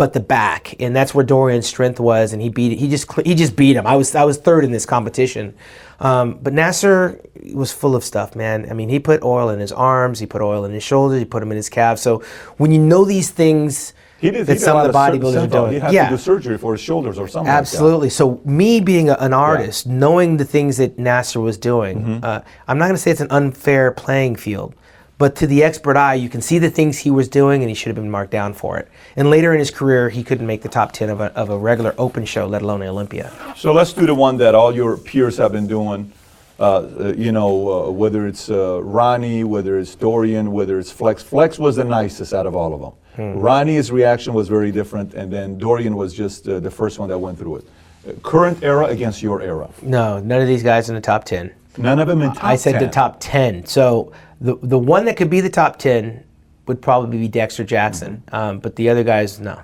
but 0.00 0.14
the 0.14 0.20
back, 0.20 0.74
and 0.80 0.96
that's 0.96 1.14
where 1.14 1.26
Dorian's 1.26 1.66
strength 1.66 2.00
was. 2.00 2.32
And 2.32 2.40
he 2.40 2.48
beat 2.48 2.78
he 2.78 2.88
just 2.88 3.06
he 3.26 3.34
just 3.34 3.54
beat 3.54 3.76
him. 3.76 3.86
I 3.86 3.96
was 3.96 4.14
I 4.14 4.24
was 4.24 4.38
third 4.38 4.64
in 4.64 4.72
this 4.72 4.86
competition, 4.86 5.52
um, 6.00 6.38
but 6.42 6.52
Nasser 6.54 7.20
was 7.54 7.70
full 7.70 7.94
of 7.94 8.02
stuff, 8.02 8.34
man. 8.34 8.66
I 8.70 8.72
mean, 8.74 8.88
he 8.88 8.98
put 8.98 9.22
oil 9.22 9.50
in 9.50 9.60
his 9.60 9.72
arms, 9.72 10.18
he 10.18 10.26
put 10.26 10.40
oil 10.40 10.64
in 10.64 10.72
his 10.72 10.82
shoulders, 10.82 11.18
he 11.18 11.26
put 11.26 11.40
them 11.40 11.50
in 11.52 11.56
his 11.56 11.68
calves. 11.68 12.00
So 12.00 12.22
when 12.56 12.72
you 12.72 12.78
know 12.80 13.04
these 13.04 13.30
things 13.30 13.92
He 14.20 14.30
did, 14.30 14.38
he 14.38 14.42
that 14.44 14.52
did 14.54 14.60
some 14.62 14.76
of 14.78 14.86
the 14.90 14.98
bodybuilders 14.98 15.44
are 15.44 15.46
doing, 15.46 15.72
He 15.74 15.78
had 15.80 15.92
yeah, 15.92 16.08
to 16.08 16.16
do 16.16 16.18
surgery 16.18 16.56
for 16.58 16.72
his 16.72 16.80
shoulders 16.80 17.18
or 17.18 17.28
something. 17.28 17.48
like. 17.52 17.58
Absolutely. 17.58 18.08
So 18.10 18.40
me 18.44 18.80
being 18.80 19.10
a, 19.10 19.16
an 19.20 19.32
artist, 19.34 19.86
knowing 19.86 20.38
the 20.38 20.44
things 20.46 20.76
that 20.78 20.98
Nasser 20.98 21.40
was 21.40 21.56
doing, 21.58 21.96
Mm-hmm. 22.00 22.24
uh, 22.24 22.40
I'm 22.68 22.78
not 22.78 22.86
going 22.86 22.96
to 22.96 23.02
say 23.04 23.10
it's 23.10 23.20
an 23.28 23.30
unfair 23.40 23.92
playing 23.92 24.36
field, 24.36 24.74
but 25.20 25.36
to 25.36 25.46
the 25.46 25.62
expert 25.62 25.98
eye, 25.98 26.14
you 26.14 26.30
can 26.30 26.40
see 26.40 26.58
the 26.58 26.70
things 26.70 26.96
he 26.96 27.10
was 27.10 27.28
doing, 27.28 27.62
and 27.62 27.68
he 27.68 27.74
should 27.74 27.88
have 27.88 27.96
been 27.96 28.10
marked 28.10 28.30
down 28.30 28.54
for 28.54 28.78
it. 28.78 28.88
And 29.16 29.28
later 29.28 29.52
in 29.52 29.58
his 29.58 29.70
career, 29.70 30.08
he 30.08 30.24
couldn't 30.24 30.46
make 30.46 30.62
the 30.62 30.70
top 30.70 30.92
ten 30.92 31.10
of 31.10 31.20
a, 31.20 31.26
of 31.36 31.50
a 31.50 31.58
regular 31.58 31.94
open 31.98 32.24
show, 32.24 32.46
let 32.46 32.62
alone 32.62 32.80
an 32.80 32.88
Olympia. 32.88 33.30
So 33.54 33.74
let's 33.74 33.92
do 33.92 34.06
the 34.06 34.14
one 34.14 34.38
that 34.38 34.54
all 34.54 34.74
your 34.74 34.96
peers 34.96 35.36
have 35.36 35.52
been 35.52 35.66
doing. 35.66 36.10
Uh, 36.58 36.62
uh, 36.64 37.14
you 37.18 37.32
know, 37.32 37.50
uh, 37.68 37.90
whether 37.90 38.26
it's 38.26 38.48
uh, 38.48 38.82
Ronnie, 38.82 39.44
whether 39.44 39.78
it's 39.78 39.94
Dorian, 39.94 40.52
whether 40.52 40.78
it's 40.78 40.90
Flex. 40.90 41.22
Flex 41.22 41.58
was 41.58 41.76
the 41.76 41.84
nicest 41.84 42.32
out 42.32 42.46
of 42.46 42.56
all 42.56 42.72
of 42.72 42.80
them. 42.80 42.92
Hmm. 43.16 43.40
Ronnie's 43.40 43.92
reaction 43.92 44.32
was 44.32 44.48
very 44.48 44.72
different, 44.72 45.12
and 45.12 45.30
then 45.30 45.58
Dorian 45.58 45.96
was 45.96 46.14
just 46.14 46.48
uh, 46.48 46.60
the 46.60 46.70
first 46.70 46.98
one 46.98 47.10
that 47.10 47.18
went 47.18 47.38
through 47.38 47.56
it. 47.56 48.22
Current 48.22 48.62
era 48.62 48.86
against 48.86 49.22
your 49.22 49.42
era. 49.42 49.68
No, 49.82 50.18
none 50.18 50.40
of 50.40 50.48
these 50.48 50.62
guys 50.62 50.88
in 50.88 50.94
the 50.94 51.00
top 51.02 51.24
ten. 51.24 51.52
None 51.78 51.98
of 52.00 52.08
them 52.08 52.22
in 52.22 52.32
top 52.32 52.44
I 52.44 52.56
said 52.56 52.72
10. 52.72 52.82
the 52.82 52.88
top 52.88 53.16
ten. 53.20 53.64
So 53.66 54.12
the 54.40 54.56
the 54.62 54.78
one 54.78 55.04
that 55.04 55.16
could 55.16 55.30
be 55.30 55.40
the 55.40 55.50
top 55.50 55.78
ten 55.78 56.24
would 56.66 56.82
probably 56.82 57.18
be 57.18 57.28
Dexter 57.28 57.64
Jackson, 57.64 58.22
Mm-hmm. 58.26 58.34
um, 58.34 58.58
but 58.60 58.76
the 58.76 58.88
other 58.88 59.02
guys, 59.04 59.40
no. 59.40 59.60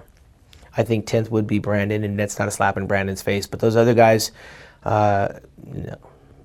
I 0.78 0.82
think 0.82 1.06
tenth 1.06 1.30
would 1.30 1.46
be 1.46 1.58
Brandon, 1.58 2.04
and 2.04 2.18
that's 2.18 2.38
not 2.38 2.48
a 2.48 2.50
slap 2.50 2.76
in 2.76 2.86
Brandon's 2.86 3.22
face. 3.22 3.46
But 3.46 3.60
those 3.60 3.76
other 3.76 3.94
guys, 3.94 4.30
uh, 4.84 5.28
no, 5.64 5.96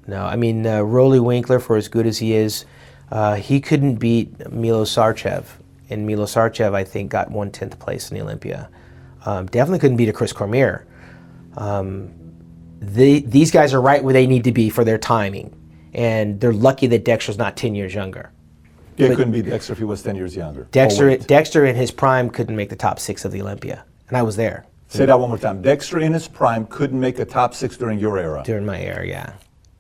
no. 0.07 0.23
I 0.23 0.35
mean, 0.38 0.65
uh, 0.65 0.79
Roelly 0.79 1.19
Winklaar, 1.19 1.61
for 1.61 1.75
as 1.75 1.89
good 1.89 2.07
as 2.07 2.19
he 2.19 2.33
is, 2.33 2.63
uh, 3.11 3.35
he 3.35 3.59
couldn't 3.59 3.95
beat 3.95 4.49
Milo 4.51 4.85
Sarcev, 4.85 5.45
and 5.89 6.07
Milo 6.07 6.25
Sarcev, 6.25 6.73
I 6.73 6.85
think, 6.85 7.11
got 7.11 7.29
one 7.29 7.51
tenth 7.51 7.77
place 7.77 8.09
in 8.09 8.15
the 8.17 8.23
Olympia. 8.23 8.69
Um, 9.25 9.47
definitely 9.47 9.79
couldn't 9.79 9.97
beat 9.97 10.07
a 10.09 10.13
Chris 10.13 10.31
Cormier 10.31 10.85
the, 12.81 13.19
these 13.21 13.51
guys 13.51 13.73
are 13.73 13.81
right 13.81 14.03
where 14.03 14.13
they 14.13 14.27
need 14.27 14.43
to 14.45 14.51
be 14.51 14.69
for 14.69 14.83
their 14.83 14.97
timing. 14.97 15.55
And 15.93 16.39
they're 16.39 16.53
lucky 16.53 16.87
that 16.87 17.05
Dexter's 17.05 17.37
not 17.37 17.55
10 17.57 17.75
years 17.75 17.93
younger. 17.93 18.31
Yeah, 18.97 19.09
couldn't 19.15 19.31
be 19.31 19.41
Dexter 19.41 19.73
if 19.73 19.79
he 19.79 19.85
was 19.85 20.01
10 20.03 20.15
years 20.15 20.35
younger. 20.35 20.67
Dexter, 20.71 21.09
Oh. 21.11 21.17
Dexter 21.17 21.65
in 21.65 21.75
his 21.75 21.91
prime 21.91 22.29
couldn't 22.29 22.55
make 22.55 22.69
the 22.69 22.75
top 22.75 22.99
six 22.99 23.25
of 23.25 23.31
the 23.31 23.41
Olympia. 23.41 23.83
And 24.09 24.17
I 24.17 24.21
was 24.23 24.35
there 24.35 24.65
Say 24.89 25.05
that 25.05 25.17
one 25.17 25.29
more 25.29 25.37
time. 25.37 25.61
Dexter 25.61 25.99
in 25.99 26.11
his 26.11 26.27
prime 26.27 26.65
couldn't 26.67 26.99
make 26.99 27.17
a 27.17 27.23
top 27.23 27.53
six 27.55 27.77
during 27.77 27.97
your 27.97 28.17
era. 28.17 28.43
during 28.45 28.65
my 28.65 28.79
era, 28.81 29.07
yeah. 29.07 29.33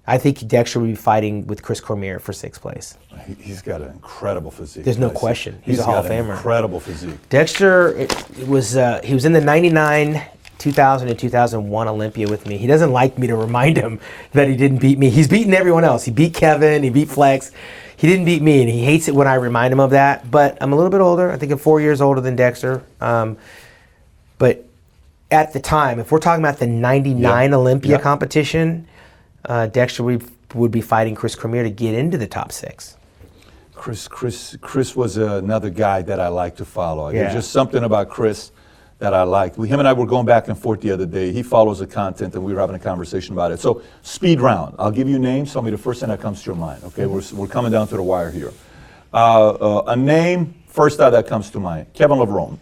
I 0.07 0.17
think 0.17 0.47
Dexter 0.47 0.79
would 0.79 0.87
be 0.87 0.95
fighting 0.95 1.45
with 1.47 1.61
Chris 1.61 1.81
Cormier 1.81 2.17
for 2.19 2.31
sixth 2.33 2.61
place. 2.61 2.97
He- 3.27 3.33
He's 3.35 3.61
got 3.61 3.81
an 3.81 3.89
incredible 3.91 4.51
physique. 4.51 4.85
There's 4.85 4.97
no 4.97 5.09
question. 5.09 5.61
He's 5.63 5.79
a 5.79 5.83
Hall 5.83 5.95
got 5.95 6.05
of 6.05 6.11
an 6.11 6.25
Famer. 6.25 6.31
Incredible 6.31 6.79
physique. 6.79 7.29
Dexter 7.29 7.89
it, 7.97 8.39
it 8.39 8.47
was 8.47 8.77
uh, 8.77 9.01
he 9.03 9.13
was 9.13 9.25
in 9.25 9.33
the 9.33 9.41
99 9.41 10.21
2000 10.61 11.09
and 11.09 11.17
2001 11.19 11.87
Olympia 11.87 12.27
with 12.29 12.45
me. 12.45 12.57
He 12.57 12.67
doesn't 12.67 12.91
like 12.91 13.17
me 13.17 13.27
to 13.27 13.35
remind 13.35 13.77
him 13.77 13.99
that 14.33 14.47
he 14.47 14.55
didn't 14.55 14.77
beat 14.77 14.97
me. 14.99 15.09
He's 15.09 15.27
beaten 15.27 15.53
everyone 15.53 15.83
else. 15.83 16.05
He 16.05 16.11
beat 16.11 16.33
Kevin, 16.33 16.83
he 16.83 16.89
beat 16.89 17.09
Flex. 17.09 17.51
He 17.97 18.07
didn't 18.07 18.25
beat 18.25 18.41
me 18.41 18.61
and 18.61 18.69
he 18.69 18.83
hates 18.83 19.07
it 19.07 19.15
when 19.15 19.27
I 19.27 19.35
remind 19.35 19.73
him 19.73 19.79
of 19.79 19.91
that, 19.91 20.29
but 20.31 20.57
I'm 20.61 20.71
a 20.73 20.75
little 20.75 20.89
bit 20.91 21.01
older. 21.01 21.31
I 21.31 21.37
think 21.37 21.51
I'm 21.51 21.57
4 21.59 21.81
years 21.81 22.01
older 22.01 22.21
than 22.21 22.35
Dexter. 22.35 22.83
Um, 22.99 23.37
but 24.37 24.65
at 25.29 25.53
the 25.53 25.59
time, 25.59 25.99
if 25.99 26.11
we're 26.11 26.19
talking 26.19 26.43
about 26.43 26.57
the 26.59 26.67
99 26.67 27.49
Yeah. 27.51 27.55
Olympia 27.55 27.91
Yeah. 27.93 27.97
competition, 28.01 28.87
uh, 29.45 29.67
Dexter 29.67 30.03
would, 30.03 30.23
would 30.55 30.71
be 30.71 30.81
fighting 30.81 31.15
Chris 31.15 31.35
Cormier 31.35 31.63
to 31.63 31.69
get 31.69 31.93
into 31.93 32.17
the 32.17 32.27
top 32.27 32.51
6. 32.51 32.97
Chris, 33.75 34.07
Chris, 34.07 34.57
Chris 34.61 34.95
was 34.95 35.17
another 35.17 35.69
guy 35.71 36.01
that 36.03 36.19
I 36.19 36.27
like 36.27 36.55
to 36.57 36.65
follow. 36.65 37.09
Yeah. 37.09 37.21
There's 37.23 37.33
just 37.33 37.51
something 37.51 37.83
about 37.83 38.09
Chris 38.09 38.51
that 39.01 39.15
I 39.15 39.23
liked. 39.23 39.57
We, 39.57 39.67
him 39.67 39.79
and 39.79 39.87
I 39.87 39.93
were 39.93 40.05
going 40.05 40.27
back 40.27 40.47
and 40.47 40.57
forth 40.57 40.79
the 40.81 40.91
other 40.91 41.07
day. 41.07 41.31
He 41.31 41.41
follows 41.41 41.79
the 41.79 41.87
content, 41.87 42.35
and 42.35 42.43
we 42.43 42.53
were 42.53 42.59
having 42.59 42.75
a 42.75 42.79
conversation 42.79 43.33
about 43.33 43.51
it. 43.51 43.59
So, 43.59 43.81
speed 44.03 44.39
round. 44.39 44.75
I'll 44.77 44.91
give 44.91 45.09
you 45.09 45.17
names. 45.17 45.51
Tell 45.51 45.63
me 45.63 45.71
the 45.71 45.77
first 45.77 45.99
thing 45.99 46.09
that 46.09 46.21
comes 46.21 46.43
to 46.43 46.45
your 46.45 46.55
mind. 46.55 46.83
Okay, 46.83 47.07
we're, 47.07 47.23
we're 47.33 47.47
coming 47.47 47.71
down 47.71 47.87
to 47.87 47.95
the 47.95 48.03
wire 48.03 48.29
here. 48.29 48.53
Uh, 49.11 49.49
uh, 49.49 49.83
a 49.87 49.95
name, 49.95 50.53
first 50.67 50.99
thought 50.99 51.09
that 51.09 51.25
comes 51.25 51.49
to 51.49 51.59
mind. 51.59 51.91
Kevin 51.93 52.19
Levrone. 52.19 52.59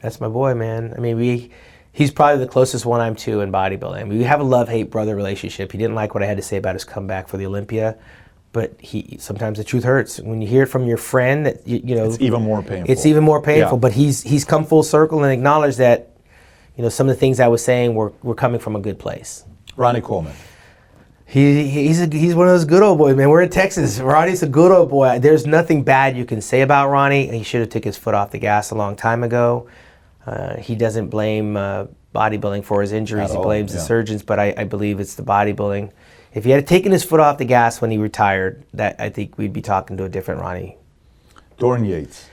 That's 0.00 0.20
my 0.20 0.28
boy, 0.28 0.54
man. 0.54 0.94
I 0.96 1.00
mean, 1.00 1.16
we 1.16 1.50
he's 1.92 2.12
probably 2.12 2.44
the 2.44 2.50
closest 2.50 2.86
one 2.86 3.00
I'm 3.00 3.16
to 3.16 3.40
in 3.40 3.50
bodybuilding. 3.50 4.00
I 4.00 4.04
mean, 4.04 4.18
we 4.18 4.24
have 4.24 4.40
a 4.40 4.44
love-hate 4.44 4.88
brother 4.88 5.16
relationship. 5.16 5.72
He 5.72 5.78
didn't 5.78 5.96
like 5.96 6.14
what 6.14 6.22
I 6.22 6.26
had 6.26 6.36
to 6.36 6.42
say 6.42 6.58
about 6.58 6.76
his 6.76 6.84
comeback 6.84 7.26
for 7.26 7.38
the 7.38 7.46
Olympia, 7.46 7.98
but 8.52 8.78
he 8.78 9.16
sometimes 9.18 9.58
the 9.58 9.64
truth 9.64 9.84
hurts 9.84 10.20
when 10.20 10.42
you 10.42 10.48
hear 10.48 10.64
it 10.64 10.66
from 10.66 10.86
your 10.86 10.98
friend. 10.98 11.46
That 11.46 11.66
you, 11.66 11.80
you 11.84 11.94
know, 11.94 12.04
It's 12.04 12.20
even 12.20 12.42
more 12.42 12.62
painful. 12.62 12.90
It's 12.90 13.06
even 13.06 13.24
more 13.24 13.40
painful. 13.40 13.78
Yeah. 13.78 13.80
But 13.80 13.92
he's 13.92 14.22
he's 14.22 14.44
come 14.44 14.64
full 14.64 14.82
circle 14.82 15.24
and 15.24 15.32
acknowledged 15.32 15.78
that, 15.78 16.10
you 16.76 16.82
know, 16.82 16.88
some 16.88 17.08
of 17.08 17.14
the 17.14 17.20
things 17.20 17.40
I 17.40 17.48
was 17.48 17.64
saying 17.64 17.94
were 17.94 18.12
were 18.22 18.34
coming 18.34 18.60
from 18.60 18.76
a 18.76 18.80
good 18.80 18.98
place. 18.98 19.44
Ronnie 19.76 20.02
Coleman. 20.02 20.34
He, 21.24 21.66
he's 21.66 21.98
a, 21.98 22.06
he's 22.06 22.34
one 22.34 22.46
of 22.46 22.52
those 22.52 22.66
good 22.66 22.82
old 22.82 22.98
boys, 22.98 23.16
man. 23.16 23.30
We're 23.30 23.40
in 23.40 23.48
Texas. 23.48 23.98
Ronnie's 23.98 24.42
a 24.42 24.46
good 24.46 24.70
old 24.70 24.90
boy. 24.90 25.18
There's 25.18 25.46
nothing 25.46 25.82
bad 25.82 26.14
you 26.14 26.26
can 26.26 26.42
say 26.42 26.60
about 26.60 26.90
Ronnie. 26.90 27.26
He 27.28 27.42
should 27.42 27.60
have 27.60 27.70
took 27.70 27.84
his 27.84 27.96
foot 27.96 28.12
off 28.12 28.32
the 28.32 28.38
gas 28.38 28.70
a 28.70 28.74
long 28.74 28.96
time 28.96 29.22
ago. 29.22 29.66
Uh, 30.26 30.58
he 30.58 30.74
doesn't 30.74 31.08
blame 31.08 31.56
uh, 31.56 31.86
bodybuilding 32.14 32.64
for 32.64 32.82
his 32.82 32.92
injuries. 32.92 33.30
At 33.30 33.30
he 33.30 33.36
all, 33.38 33.44
blames 33.44 33.72
yeah. 33.72 33.78
the 33.78 33.84
surgeons, 33.86 34.22
but 34.22 34.38
I, 34.38 34.52
I 34.58 34.64
believe 34.64 35.00
it's 35.00 35.14
the 35.14 35.22
bodybuilding. 35.22 35.90
If 36.34 36.44
he 36.44 36.50
had 36.50 36.66
taken 36.66 36.92
his 36.92 37.04
foot 37.04 37.20
off 37.20 37.38
the 37.38 37.44
gas 37.44 37.80
when 37.80 37.90
he 37.90 37.98
retired, 37.98 38.64
that 38.72 38.96
I 38.98 39.10
think 39.10 39.36
we'd 39.36 39.52
be 39.52 39.62
talking 39.62 39.96
to 39.98 40.04
a 40.04 40.08
different 40.08 40.40
Ronnie. 40.40 40.76
Dorian 41.58 41.84
Yates. 41.84 42.28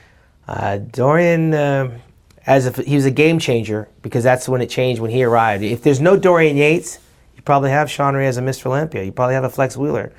Uh, 0.48 0.78
Dorian, 0.78 1.54
uh, 1.54 1.98
as 2.46 2.66
if 2.66 2.76
he 2.76 2.94
was 2.96 3.04
a 3.04 3.10
game 3.10 3.38
changer 3.38 3.88
because 4.02 4.24
that's 4.24 4.48
when 4.48 4.60
it 4.60 4.70
changed 4.70 5.00
when 5.00 5.10
he 5.10 5.22
arrived. 5.22 5.62
If 5.62 5.82
there's 5.82 6.00
no 6.00 6.16
Dorian 6.16 6.56
Yates, 6.56 6.98
you 7.36 7.42
probably 7.42 7.70
have 7.70 7.90
Shawn 7.90 8.14
Ray 8.14 8.26
as 8.26 8.38
a 8.38 8.42
Mr. 8.42 8.66
Olympia. 8.66 9.04
You 9.04 9.12
probably 9.12 9.34
have 9.34 9.44
a 9.44 9.50
Flex 9.50 9.76
Wheeler. 9.76 10.12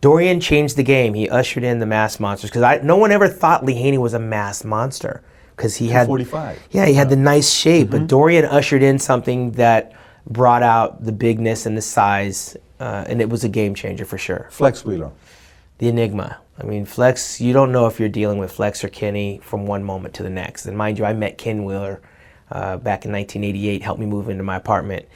Dorian 0.00 0.40
changed 0.40 0.76
the 0.76 0.82
game. 0.82 1.14
He 1.14 1.28
ushered 1.28 1.64
in 1.64 1.78
the 1.78 1.86
mass 1.86 2.20
monsters 2.20 2.50
because 2.50 2.82
no 2.82 2.96
one 2.96 3.12
ever 3.12 3.28
thought 3.28 3.64
Lee 3.64 3.74
Haney 3.74 3.98
was 3.98 4.14
a 4.14 4.18
mass 4.18 4.64
monster 4.64 5.22
because 5.56 5.76
he 5.76 5.88
had 5.88 6.06
45. 6.06 6.60
Yeah, 6.70 6.86
he 6.86 6.94
had 6.94 7.08
the 7.08 7.16
nice 7.16 7.52
shape, 7.52 7.90
but 7.90 8.08
Dorian 8.08 8.44
ushered 8.44 8.82
in 8.82 8.98
something 8.98 9.52
that 9.52 9.92
brought 10.26 10.62
out 10.62 11.04
the 11.04 11.12
bigness 11.12 11.66
and 11.66 11.76
the 11.76 11.82
size, 11.82 12.56
uh, 12.80 13.04
and 13.06 13.20
it 13.20 13.28
was 13.28 13.44
a 13.44 13.48
game 13.48 13.74
changer 13.74 14.04
for 14.04 14.18
sure 14.18 14.48
Flex 14.50 14.84
Wheeler. 14.84 15.10
the 15.78 15.88
enigma. 15.88 16.38
I 16.58 16.64
mean, 16.64 16.84
Flex, 16.84 17.40
you 17.40 17.52
don't 17.52 17.72
know 17.72 17.86
if 17.86 17.98
you're 17.98 18.08
dealing 18.08 18.38
with 18.38 18.52
Flex 18.52 18.84
or 18.84 18.88
Kenny 18.88 19.40
from 19.42 19.66
one 19.66 19.82
moment 19.82 20.14
to 20.14 20.22
the 20.22 20.30
next. 20.30 20.66
And 20.66 20.76
mind 20.76 20.98
you, 20.98 21.04
I 21.04 21.12
met 21.12 21.38
Ken 21.38 21.64
Wheeler 21.64 22.00
uh, 22.50 22.76
back 22.76 23.04
in 23.04 23.12
1988, 23.12 23.82
helped 23.82 23.98
me 23.98 24.06
move 24.06 24.28
into 24.28 24.44
my 24.44 24.56
apartment. 24.56 25.06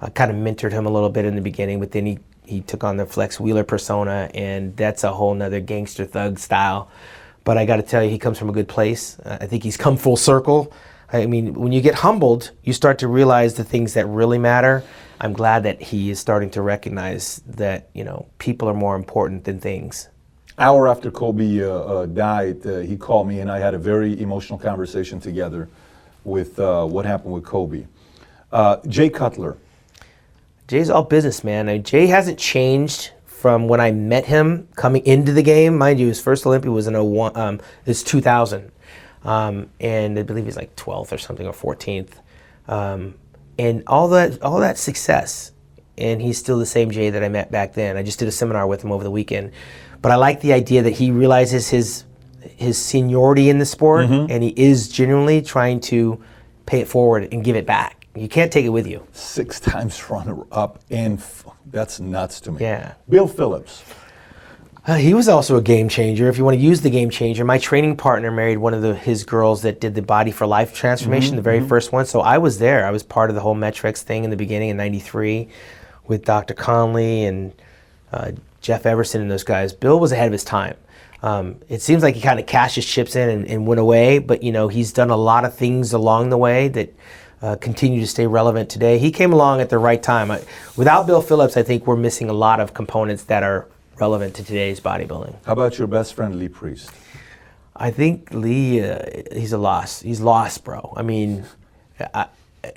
I 0.00 0.10
kind 0.10 0.30
of 0.30 0.36
mentored 0.36 0.72
him 0.72 0.86
a 0.86 0.90
little 0.90 1.10
bit 1.10 1.24
in 1.24 1.34
the 1.34 1.40
beginning, 1.40 1.80
but 1.80 1.90
then 1.90 2.06
he, 2.06 2.18
he 2.46 2.60
took 2.60 2.84
on 2.84 2.96
the 2.96 3.06
Flex 3.06 3.40
Wheeler 3.40 3.64
persona, 3.64 4.30
and 4.34 4.76
that's 4.76 5.02
a 5.02 5.12
whole 5.12 5.34
nother 5.34 5.60
gangster 5.60 6.04
thug 6.04 6.38
style. 6.38 6.88
But 7.42 7.58
I 7.58 7.66
got 7.66 7.76
to 7.76 7.82
tell 7.82 8.02
you, 8.02 8.08
he 8.08 8.18
comes 8.18 8.38
from 8.38 8.48
a 8.48 8.52
good 8.52 8.68
place. 8.68 9.18
Uh, 9.18 9.38
I 9.40 9.46
think 9.46 9.62
he's 9.64 9.76
come 9.76 9.96
full 9.96 10.16
circle. 10.16 10.72
I 11.14 11.26
mean, 11.26 11.54
when 11.54 11.70
you 11.70 11.80
get 11.80 11.94
humbled, 11.94 12.50
you 12.64 12.72
start 12.72 12.98
to 12.98 13.08
realize 13.08 13.54
the 13.54 13.62
things 13.62 13.94
that 13.94 14.04
really 14.06 14.36
matter. 14.36 14.82
I'm 15.20 15.32
glad 15.32 15.62
that 15.62 15.80
he 15.80 16.10
is 16.10 16.18
starting 16.18 16.50
to 16.50 16.60
recognize 16.60 17.40
that, 17.46 17.88
you 17.94 18.02
know, 18.02 18.26
people 18.38 18.68
are 18.68 18.74
more 18.74 18.96
important 18.96 19.44
than 19.44 19.60
things. 19.60 20.08
hour 20.58 20.88
after 20.88 21.12
Kobe 21.12 21.62
uh, 21.62 21.68
uh, 21.68 22.06
died, 22.06 22.66
uh, 22.66 22.78
he 22.78 22.96
called 22.96 23.28
me 23.28 23.38
and 23.38 23.48
I 23.48 23.60
had 23.60 23.74
a 23.74 23.78
very 23.78 24.20
emotional 24.20 24.58
conversation 24.58 25.20
together 25.20 25.68
with 26.24 26.58
uh, 26.58 26.84
what 26.84 27.06
happened 27.06 27.32
with 27.32 27.44
Kobe. 27.44 27.86
Uh, 28.50 28.78
Jay 28.88 29.08
Cutler, 29.08 29.56
Jay's 30.66 30.90
all 30.90 31.04
business, 31.04 31.44
man. 31.44 31.68
I, 31.68 31.78
Jay 31.78 32.06
hasn't 32.06 32.40
changed 32.40 33.12
from 33.26 33.68
when 33.68 33.80
I 33.80 33.92
met 33.92 34.24
him 34.24 34.66
coming 34.74 35.04
into 35.06 35.32
the 35.32 35.42
game. 35.42 35.78
Mind 35.78 36.00
you, 36.00 36.08
his 36.08 36.20
first 36.20 36.44
Olympia 36.44 36.72
was 36.72 36.88
in 36.88 36.94
01, 36.94 37.36
um, 37.36 37.60
it's 37.86 38.02
2000. 38.02 38.72
Um, 39.24 39.70
and 39.80 40.18
I 40.18 40.22
believe 40.22 40.44
he's 40.44 40.56
like 40.56 40.76
12th 40.76 41.12
or 41.12 41.18
something 41.18 41.46
or 41.46 41.52
14th. 41.52 42.10
Um, 42.68 43.14
and 43.58 43.82
all 43.86 44.08
that, 44.08 44.42
all 44.42 44.60
that 44.60 44.78
success, 44.78 45.52
and 45.96 46.20
he's 46.20 46.38
still 46.38 46.58
the 46.58 46.66
same 46.66 46.90
Jay 46.90 47.10
that 47.10 47.22
I 47.22 47.28
met 47.28 47.50
back 47.50 47.74
then. 47.74 47.96
I 47.96 48.02
just 48.02 48.18
did 48.18 48.28
a 48.28 48.32
seminar 48.32 48.66
with 48.66 48.82
him 48.82 48.90
over 48.92 49.04
the 49.04 49.10
weekend. 49.10 49.52
But 50.02 50.12
I 50.12 50.16
like 50.16 50.40
the 50.40 50.52
idea 50.52 50.82
that 50.82 50.92
he 50.94 51.10
realizes 51.10 51.68
his 51.70 52.04
his 52.56 52.76
seniority 52.76 53.48
in 53.48 53.58
the 53.58 53.64
sport, 53.64 54.04
and 54.10 54.42
he 54.42 54.50
is 54.50 54.88
genuinely 54.88 55.40
trying 55.40 55.80
to 55.80 56.22
pay 56.66 56.80
it 56.80 56.88
forward 56.88 57.28
and 57.32 57.42
give 57.42 57.56
it 57.56 57.64
back. 57.64 58.06
You 58.14 58.28
can't 58.28 58.52
take 58.52 58.66
it 58.66 58.68
with 58.68 58.86
you. 58.86 59.06
Six 59.12 59.60
times 59.72 60.10
runner 60.10 60.44
up 60.52 60.80
and 60.90 61.18
F- 61.18 61.46
that's 61.70 62.00
nuts 62.00 62.40
to 62.42 62.52
me. 62.52 62.60
Yeah. 62.60 62.94
Bill 63.08 63.26
Phillips. 63.26 63.82
Uh, 64.86 64.96
he 64.96 65.14
was 65.14 65.28
also 65.28 65.56
a 65.56 65.62
game 65.62 65.88
changer. 65.88 66.28
If 66.28 66.36
you 66.36 66.44
want 66.44 66.58
to 66.58 66.62
use 66.62 66.82
the 66.82 66.90
game 66.90 67.08
changer, 67.08 67.42
my 67.42 67.56
training 67.56 67.96
partner 67.96 68.30
married 68.30 68.58
one 68.58 68.74
of 68.74 68.82
the, 68.82 68.94
his 68.94 69.24
girls 69.24 69.62
that 69.62 69.80
did 69.80 69.94
the 69.94 70.02
Body 70.02 70.30
for 70.30 70.46
Life 70.46 70.74
transformation, 70.74 71.36
the 71.36 71.42
very 71.42 71.66
first 71.66 71.90
one. 71.90 72.04
So 72.04 72.20
I 72.20 72.36
was 72.36 72.58
there. 72.58 72.86
I 72.86 72.90
was 72.90 73.02
part 73.02 73.30
of 73.30 73.34
the 73.34 73.40
whole 73.40 73.54
Met-Rx 73.54 74.02
thing 74.02 74.24
in 74.24 74.30
the 74.30 74.36
beginning 74.36 74.68
in 74.68 74.76
'93 74.76 75.48
with 76.06 76.26
Dr. 76.26 76.52
Connelly 76.52 77.24
and 77.24 77.52
uh, 78.12 78.32
Jeff 78.60 78.84
Everson 78.84 79.22
and 79.22 79.30
those 79.30 79.42
guys. 79.42 79.72
Bill 79.72 79.98
was 79.98 80.12
ahead 80.12 80.26
of 80.26 80.32
his 80.32 80.44
time. 80.44 80.76
Um, 81.22 81.56
it 81.70 81.80
seems 81.80 82.02
like 82.02 82.14
he 82.14 82.20
kind 82.20 82.38
of 82.38 82.44
cashed 82.44 82.74
his 82.74 82.84
chips 82.84 83.16
in 83.16 83.30
and, 83.30 83.46
and 83.46 83.66
went 83.66 83.80
away, 83.80 84.18
but 84.18 84.42
you 84.42 84.52
know 84.52 84.68
he's 84.68 84.92
done 84.92 85.08
a 85.08 85.16
lot 85.16 85.46
of 85.46 85.54
things 85.54 85.94
along 85.94 86.28
the 86.28 86.36
way 86.36 86.68
that 86.68 86.94
uh, 87.40 87.56
continue 87.56 88.00
to 88.00 88.06
stay 88.06 88.26
relevant 88.26 88.68
today. 88.68 88.98
He 88.98 89.10
came 89.10 89.32
along 89.32 89.62
at 89.62 89.70
the 89.70 89.78
right 89.78 90.02
time. 90.02 90.30
I, 90.30 90.42
without 90.76 91.06
Bill 91.06 91.22
Phillips, 91.22 91.56
I 91.56 91.62
think 91.62 91.86
we're 91.86 91.96
missing 91.96 92.28
a 92.28 92.34
lot 92.34 92.60
of 92.60 92.74
components 92.74 93.24
that 93.24 93.42
are 93.42 93.66
relevant 94.00 94.34
to 94.36 94.44
today's 94.44 94.80
bodybuilding. 94.80 95.34
How 95.44 95.52
about 95.52 95.78
your 95.78 95.86
best 95.86 96.14
friend 96.14 96.38
Lee 96.38 96.48
Priest? 96.48 96.90
I 97.76 97.90
think 97.90 98.32
Lee, 98.32 98.82
uh, 98.82 98.98
he's 99.32 99.52
a 99.52 99.58
loss. 99.58 100.00
He's 100.00 100.20
lost, 100.20 100.64
bro. 100.64 100.92
I 100.96 101.02
mean, 101.02 101.44
I, 102.12 102.28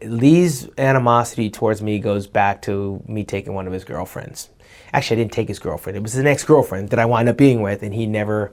Lee's 0.03 0.67
animosity 0.77 1.49
towards 1.49 1.81
me 1.81 1.99
goes 1.99 2.27
back 2.27 2.61
to 2.63 3.01
me 3.07 3.23
taking 3.23 3.53
one 3.53 3.67
of 3.67 3.73
his 3.73 3.83
girlfriends. 3.83 4.49
Actually, 4.93 5.17
I 5.17 5.19
didn't 5.23 5.33
take 5.33 5.47
his 5.47 5.59
girlfriend. 5.59 5.97
It 5.97 6.03
was 6.03 6.13
his 6.13 6.25
ex 6.25 6.43
girlfriend 6.43 6.89
that 6.89 6.99
I 6.99 7.05
wound 7.05 7.29
up 7.29 7.37
being 7.37 7.61
with, 7.61 7.83
and 7.83 7.93
he 7.93 8.05
never 8.05 8.51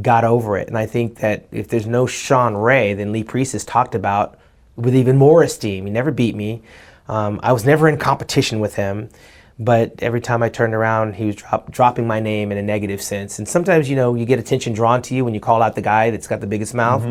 got 0.00 0.24
over 0.24 0.56
it. 0.56 0.68
And 0.68 0.78
I 0.78 0.86
think 0.86 1.16
that 1.16 1.46
if 1.50 1.68
there's 1.68 1.86
no 1.86 2.06
Shawn 2.06 2.56
Ray, 2.56 2.94
then 2.94 3.12
Lee 3.12 3.24
Priest 3.24 3.54
is 3.54 3.64
talked 3.64 3.94
about 3.94 4.38
with 4.76 4.94
even 4.94 5.16
more 5.16 5.42
esteem. 5.42 5.84
He 5.86 5.90
never 5.90 6.10
beat 6.10 6.34
me. 6.34 6.62
Um, 7.08 7.40
I 7.42 7.52
was 7.52 7.64
never 7.64 7.88
in 7.88 7.98
competition 7.98 8.60
with 8.60 8.76
him, 8.76 9.10
but 9.58 9.94
every 10.00 10.20
time 10.20 10.42
I 10.42 10.48
turned 10.48 10.74
around, 10.74 11.14
he 11.14 11.26
was 11.26 11.36
drop, 11.36 11.70
dropping 11.70 12.06
my 12.06 12.20
name 12.20 12.50
in 12.52 12.58
a 12.58 12.62
negative 12.62 13.02
sense. 13.02 13.38
And 13.38 13.48
sometimes, 13.48 13.88
you 13.88 13.96
know, 13.96 14.14
you 14.14 14.24
get 14.24 14.38
attention 14.38 14.72
drawn 14.72 15.02
to 15.02 15.14
you 15.14 15.24
when 15.24 15.34
you 15.34 15.40
call 15.40 15.62
out 15.62 15.74
the 15.74 15.82
guy 15.82 16.10
that's 16.10 16.26
got 16.26 16.40
the 16.40 16.46
biggest 16.46 16.74
mouth. 16.74 17.02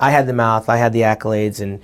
I 0.00 0.10
had 0.10 0.26
the 0.26 0.32
mouth, 0.32 0.68
I 0.68 0.78
had 0.78 0.92
the 0.92 1.02
accolades, 1.02 1.60
and 1.60 1.80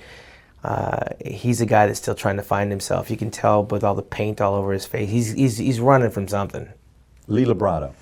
uh, 0.63 1.13
he's 1.25 1.61
a 1.61 1.65
guy 1.65 1.87
that's 1.87 1.99
still 1.99 2.15
trying 2.15 2.35
to 2.35 2.43
find 2.43 2.69
himself. 2.69 3.09
You 3.09 3.17
can 3.17 3.31
tell 3.31 3.63
with 3.63 3.83
all 3.83 3.95
the 3.95 4.01
paint 4.01 4.41
all 4.41 4.55
over 4.55 4.73
his 4.73 4.85
face. 4.85 5.09
He's, 5.09 5.31
he's, 5.31 5.57
he's 5.57 5.79
running 5.79 6.11
from 6.11 6.27
something. 6.27 6.67
Lee 7.27 7.45
Labrada. 7.45 7.93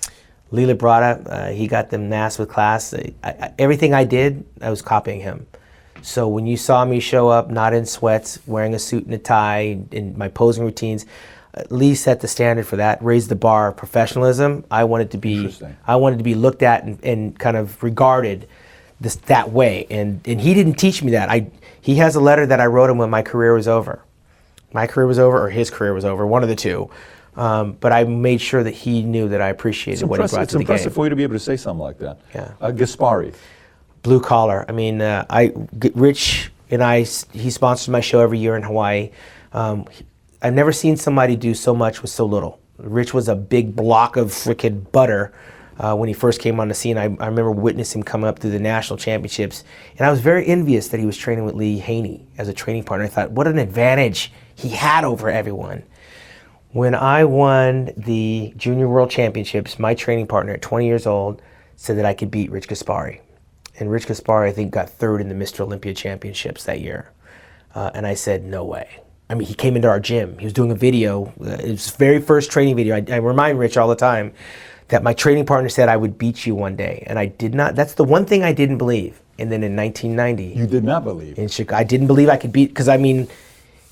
Lee 0.50 0.64
Labrada, 0.64 1.26
uh, 1.30 1.50
he 1.50 1.66
got 1.66 1.90
them 1.90 2.08
NAS 2.08 2.38
with 2.38 2.48
class. 2.48 2.94
I, 2.94 3.12
I, 3.22 3.52
everything 3.58 3.92
I 3.92 4.04
did, 4.04 4.44
I 4.60 4.70
was 4.70 4.82
copying 4.82 5.20
him. 5.20 5.46
So 6.02 6.26
when 6.26 6.46
you 6.46 6.56
saw 6.56 6.84
me 6.84 7.00
show 7.00 7.28
up, 7.28 7.50
not 7.50 7.74
in 7.74 7.84
sweats, 7.84 8.38
wearing 8.46 8.74
a 8.74 8.78
suit 8.78 9.04
and 9.04 9.14
a 9.14 9.18
tie, 9.18 9.78
in 9.90 10.16
my 10.16 10.28
posing 10.28 10.64
routines, 10.64 11.06
Lee 11.70 11.94
set 11.94 12.20
the 12.20 12.28
standard 12.28 12.66
for 12.66 12.76
that, 12.76 13.02
raised 13.02 13.28
the 13.30 13.36
bar 13.36 13.68
of 13.68 13.76
professionalism. 13.76 14.64
I 14.70 14.84
wanted 14.84 15.10
to 15.12 15.18
be, 15.18 15.54
I 15.86 15.96
wanted 15.96 16.18
to 16.18 16.24
be 16.24 16.34
looked 16.34 16.62
at 16.62 16.84
and, 16.84 16.98
and 17.04 17.38
kind 17.38 17.56
of 17.56 17.82
regarded 17.82 18.46
this 19.00 19.16
that 19.26 19.50
way. 19.52 19.86
And 19.90 20.20
and 20.24 20.40
he 20.40 20.54
didn't 20.54 20.74
teach 20.74 21.02
me 21.02 21.12
that. 21.12 21.30
I 21.30 21.50
he 21.80 21.96
has 21.96 22.16
a 22.16 22.20
letter 22.20 22.46
that 22.46 22.60
I 22.60 22.66
wrote 22.66 22.90
him 22.90 22.98
when 22.98 23.10
my 23.10 23.22
career 23.22 23.54
was 23.54 23.66
over. 23.68 24.02
My 24.72 24.86
career 24.86 25.06
was 25.06 25.18
over, 25.18 25.42
or 25.42 25.48
his 25.50 25.70
career 25.70 25.94
was 25.94 26.04
over, 26.04 26.26
one 26.26 26.42
of 26.42 26.48
the 26.48 26.56
two. 26.56 26.90
Um, 27.36 27.72
but 27.80 27.92
I 27.92 28.04
made 28.04 28.40
sure 28.40 28.62
that 28.64 28.74
he 28.74 29.02
knew 29.02 29.28
that 29.28 29.40
I 29.40 29.48
appreciated 29.48 30.06
what 30.06 30.20
he 30.20 30.26
brought 30.26 30.28
to 30.28 30.34
the 30.34 30.38
game. 30.38 30.42
It's 30.42 30.54
impressive 30.54 30.94
for 30.94 31.06
you 31.06 31.10
to 31.10 31.16
be 31.16 31.22
able 31.22 31.34
to 31.34 31.38
say 31.38 31.56
something 31.56 31.82
like 31.82 31.98
that. 31.98 32.18
Yeah. 32.34 32.52
Uh, 32.60 32.72
Gaspari. 32.72 33.32
blue 34.02 34.20
collar. 34.20 34.64
I 34.68 34.72
mean, 34.72 35.00
uh, 35.00 35.24
I 35.30 35.52
Rich 35.94 36.50
and 36.70 36.82
I 36.82 37.04
he 37.32 37.50
sponsors 37.50 37.88
my 37.88 38.00
show 38.00 38.20
every 38.20 38.38
year 38.38 38.56
in 38.56 38.62
Hawaii. 38.62 39.10
Um, 39.52 39.86
I've 40.40 40.54
never 40.54 40.70
seen 40.70 40.96
somebody 40.96 41.34
do 41.34 41.52
so 41.52 41.74
much 41.74 42.00
with 42.00 42.12
so 42.12 42.24
little. 42.24 42.60
Rich 42.76 43.12
was 43.12 43.28
a 43.28 43.34
big 43.34 43.74
block 43.74 44.16
of 44.16 44.28
freaking 44.28 44.90
butter 44.92 45.32
uh, 45.78 45.96
when 45.96 46.06
he 46.06 46.12
first 46.12 46.40
came 46.40 46.60
on 46.60 46.68
the 46.68 46.74
scene. 46.74 46.96
I, 46.96 47.04
I 47.04 47.26
remember 47.26 47.50
witnessing 47.50 48.00
him 48.00 48.04
come 48.04 48.22
up 48.22 48.38
through 48.38 48.52
the 48.52 48.60
national 48.60 48.98
championships, 48.98 49.64
and 49.96 50.06
I 50.06 50.10
was 50.10 50.20
very 50.20 50.46
envious 50.46 50.88
that 50.88 51.00
he 51.00 51.06
was 51.06 51.16
training 51.16 51.44
with 51.44 51.56
Lee 51.56 51.78
Haney 51.78 52.24
as 52.38 52.46
a 52.46 52.52
training 52.52 52.84
partner. 52.84 53.06
I 53.06 53.08
thought, 53.08 53.32
what 53.32 53.48
an 53.48 53.58
advantage 53.58 54.32
he 54.54 54.68
had 54.68 55.04
over 55.04 55.28
everyone. 55.28 55.82
When 56.70 56.94
I 56.94 57.24
won 57.24 57.90
the 57.96 58.52
Junior 58.56 58.88
World 58.88 59.10
Championships, 59.10 59.78
my 59.78 59.94
training 59.94 60.28
partner 60.28 60.52
at 60.52 60.62
20 60.62 60.86
years 60.86 61.06
old 61.06 61.42
said 61.74 61.96
that 61.98 62.04
I 62.04 62.14
could 62.14 62.30
beat 62.30 62.50
Rich 62.52 62.68
Gaspari. 62.68 63.20
And 63.80 63.90
Rich 63.90 64.06
Gaspari, 64.06 64.48
I 64.48 64.52
think, 64.52 64.70
got 64.70 64.88
third 64.88 65.20
in 65.20 65.28
the 65.28 65.34
Mr. 65.34 65.60
Olympia 65.60 65.94
Championships 65.94 66.64
that 66.64 66.80
year. 66.80 67.10
Uh, 67.74 67.90
and 67.94 68.06
I 68.06 68.14
said, 68.14 68.44
no 68.44 68.64
way. 68.64 69.00
I 69.30 69.34
mean, 69.34 69.46
he 69.46 69.54
came 69.54 69.76
into 69.76 69.88
our 69.88 70.00
gym. 70.00 70.38
He 70.38 70.44
was 70.46 70.52
doing 70.52 70.70
a 70.70 70.74
video, 70.74 71.32
uh, 71.40 71.58
his 71.58 71.90
very 71.90 72.20
first 72.20 72.50
training 72.50 72.76
video. 72.76 72.96
I, 72.96 73.04
I 73.10 73.16
remind 73.16 73.58
Rich 73.58 73.76
all 73.76 73.88
the 73.88 73.96
time 73.96 74.32
that 74.88 75.02
my 75.02 75.12
training 75.12 75.44
partner 75.44 75.68
said 75.68 75.88
I 75.90 75.96
would 75.98 76.16
beat 76.16 76.46
you 76.46 76.54
one 76.54 76.76
day. 76.76 77.04
And 77.06 77.18
I 77.18 77.26
did 77.26 77.54
not. 77.54 77.74
That's 77.76 77.94
the 77.94 78.04
one 78.04 78.24
thing 78.24 78.42
I 78.42 78.52
didn't 78.52 78.78
believe. 78.78 79.20
And 79.38 79.52
then 79.52 79.62
in 79.62 79.76
1990, 79.76 80.58
You 80.58 80.66
did 80.66 80.82
not 80.82 81.04
believe. 81.04 81.38
in 81.38 81.48
Chicago. 81.48 81.78
I 81.78 81.84
didn't 81.84 82.06
believe 82.06 82.28
I 82.28 82.36
could 82.36 82.52
beat 82.52 82.68
because 82.68 82.88
I 82.88 82.96
mean, 82.96 83.28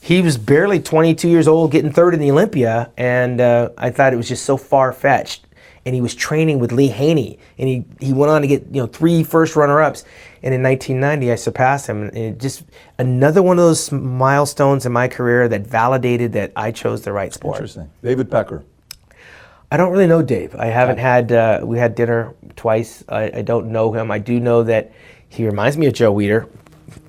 he 0.01 0.23
was 0.23 0.39
barely 0.39 0.81
22 0.81 1.29
years 1.29 1.47
old, 1.47 1.71
getting 1.71 1.93
third 1.93 2.15
in 2.15 2.21
the 2.21 2.31
Olympia, 2.31 2.91
and 2.97 3.41
uh, 3.41 3.71
I 3.77 3.91
thought 3.91 4.13
it 4.13 4.17
was 4.17 4.29
just 4.29 4.45
so 4.45 4.57
far 4.57 4.93
fetched. 4.93 5.45
And 5.85 5.95
he 5.95 6.01
was 6.01 6.15
training 6.17 6.59
with 6.59 6.73
Lee 6.73 6.89
Haney, 6.89 7.39
and 7.59 7.69
he 7.69 7.85
he 8.01 8.13
went 8.13 8.31
on 8.31 8.43
to 8.43 8.49
get 8.49 8.65
you 8.73 8.81
know 8.81 8.87
three 8.89 9.23
first 9.23 9.55
runner 9.55 9.81
ups. 9.81 10.05
And 10.47 10.55
in 10.55 10.63
1990, 10.63 11.33
I 11.33 11.35
surpassed 11.35 11.89
him, 11.89 12.05
and 12.05 12.17
it 12.17 12.39
just 12.39 12.63
another 13.01 13.43
one 13.43 13.59
of 13.59 13.65
those 13.65 13.91
milestones 13.91 14.87
in 14.87 14.93
my 14.93 15.09
career 15.09 15.49
that 15.49 15.67
validated 15.67 16.35
that 16.35 16.53
I 16.55 16.71
chose 16.71 17.03
the 17.03 17.13
right 17.13 17.35
sport. 17.35 17.57
Interesting. 17.57 17.91
David 18.01 18.31
Pecker. 18.31 18.63
I 19.73 19.77
don't 19.77 19.91
really 19.91 20.07
know 20.07 20.23
Dave. 20.23 20.55
I 20.55 20.67
haven't 20.67 20.99
had. 20.99 21.33
Uh, 21.33 21.63
we 21.65 21.79
had 21.79 21.97
dinner 21.97 22.33
twice. 22.55 23.03
I, 23.09 23.39
I 23.39 23.43
don't 23.43 23.73
know 23.73 23.93
him. 23.93 24.13
I 24.13 24.21
do 24.21 24.39
know 24.39 24.63
that 24.63 24.93
he 25.29 25.45
reminds 25.45 25.77
me 25.77 25.87
of 25.87 25.95
Joe 25.95 26.15
Weider. 26.15 26.49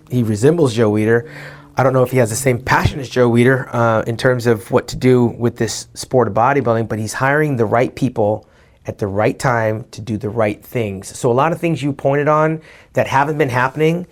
He 0.09 0.23
resembles 0.23 0.73
Joe 0.73 0.91
Weider. 0.91 1.31
I 1.75 1.83
don't 1.83 1.93
know 1.93 2.01
if 2.01 2.09
he 2.09 2.17
has 2.17 2.31
the 2.31 2.35
same 2.35 2.59
passion 2.59 2.99
as 2.99 3.07
Joe 3.07 3.29
Weider 3.29 3.69
uh, 3.71 4.03
in 4.07 4.17
terms 4.17 4.47
of 4.47 4.71
what 4.71 4.87
to 4.87 4.95
do 4.95 5.25
with 5.25 5.57
this 5.57 5.89
sport 5.93 6.27
of 6.27 6.33
bodybuilding, 6.33 6.87
but 6.87 6.97
he's 6.97 7.13
hiring 7.13 7.57
the 7.57 7.65
right 7.65 7.93
people 7.93 8.49
at 8.87 8.97
the 8.97 9.07
right 9.07 9.37
time 9.37 9.85
to 9.91 10.01
do 10.01 10.17
the 10.17 10.29
right 10.29 10.63
things. 10.63 11.15
So 11.17 11.29
a 11.29 11.33
lot 11.33 11.51
of 11.51 11.59
things 11.59 11.83
you 11.83 11.93
pointed 11.93 12.27
on 12.27 12.61
that 12.93 13.07
haven't 13.07 13.37
been 13.37 13.49
happening, 13.49 14.07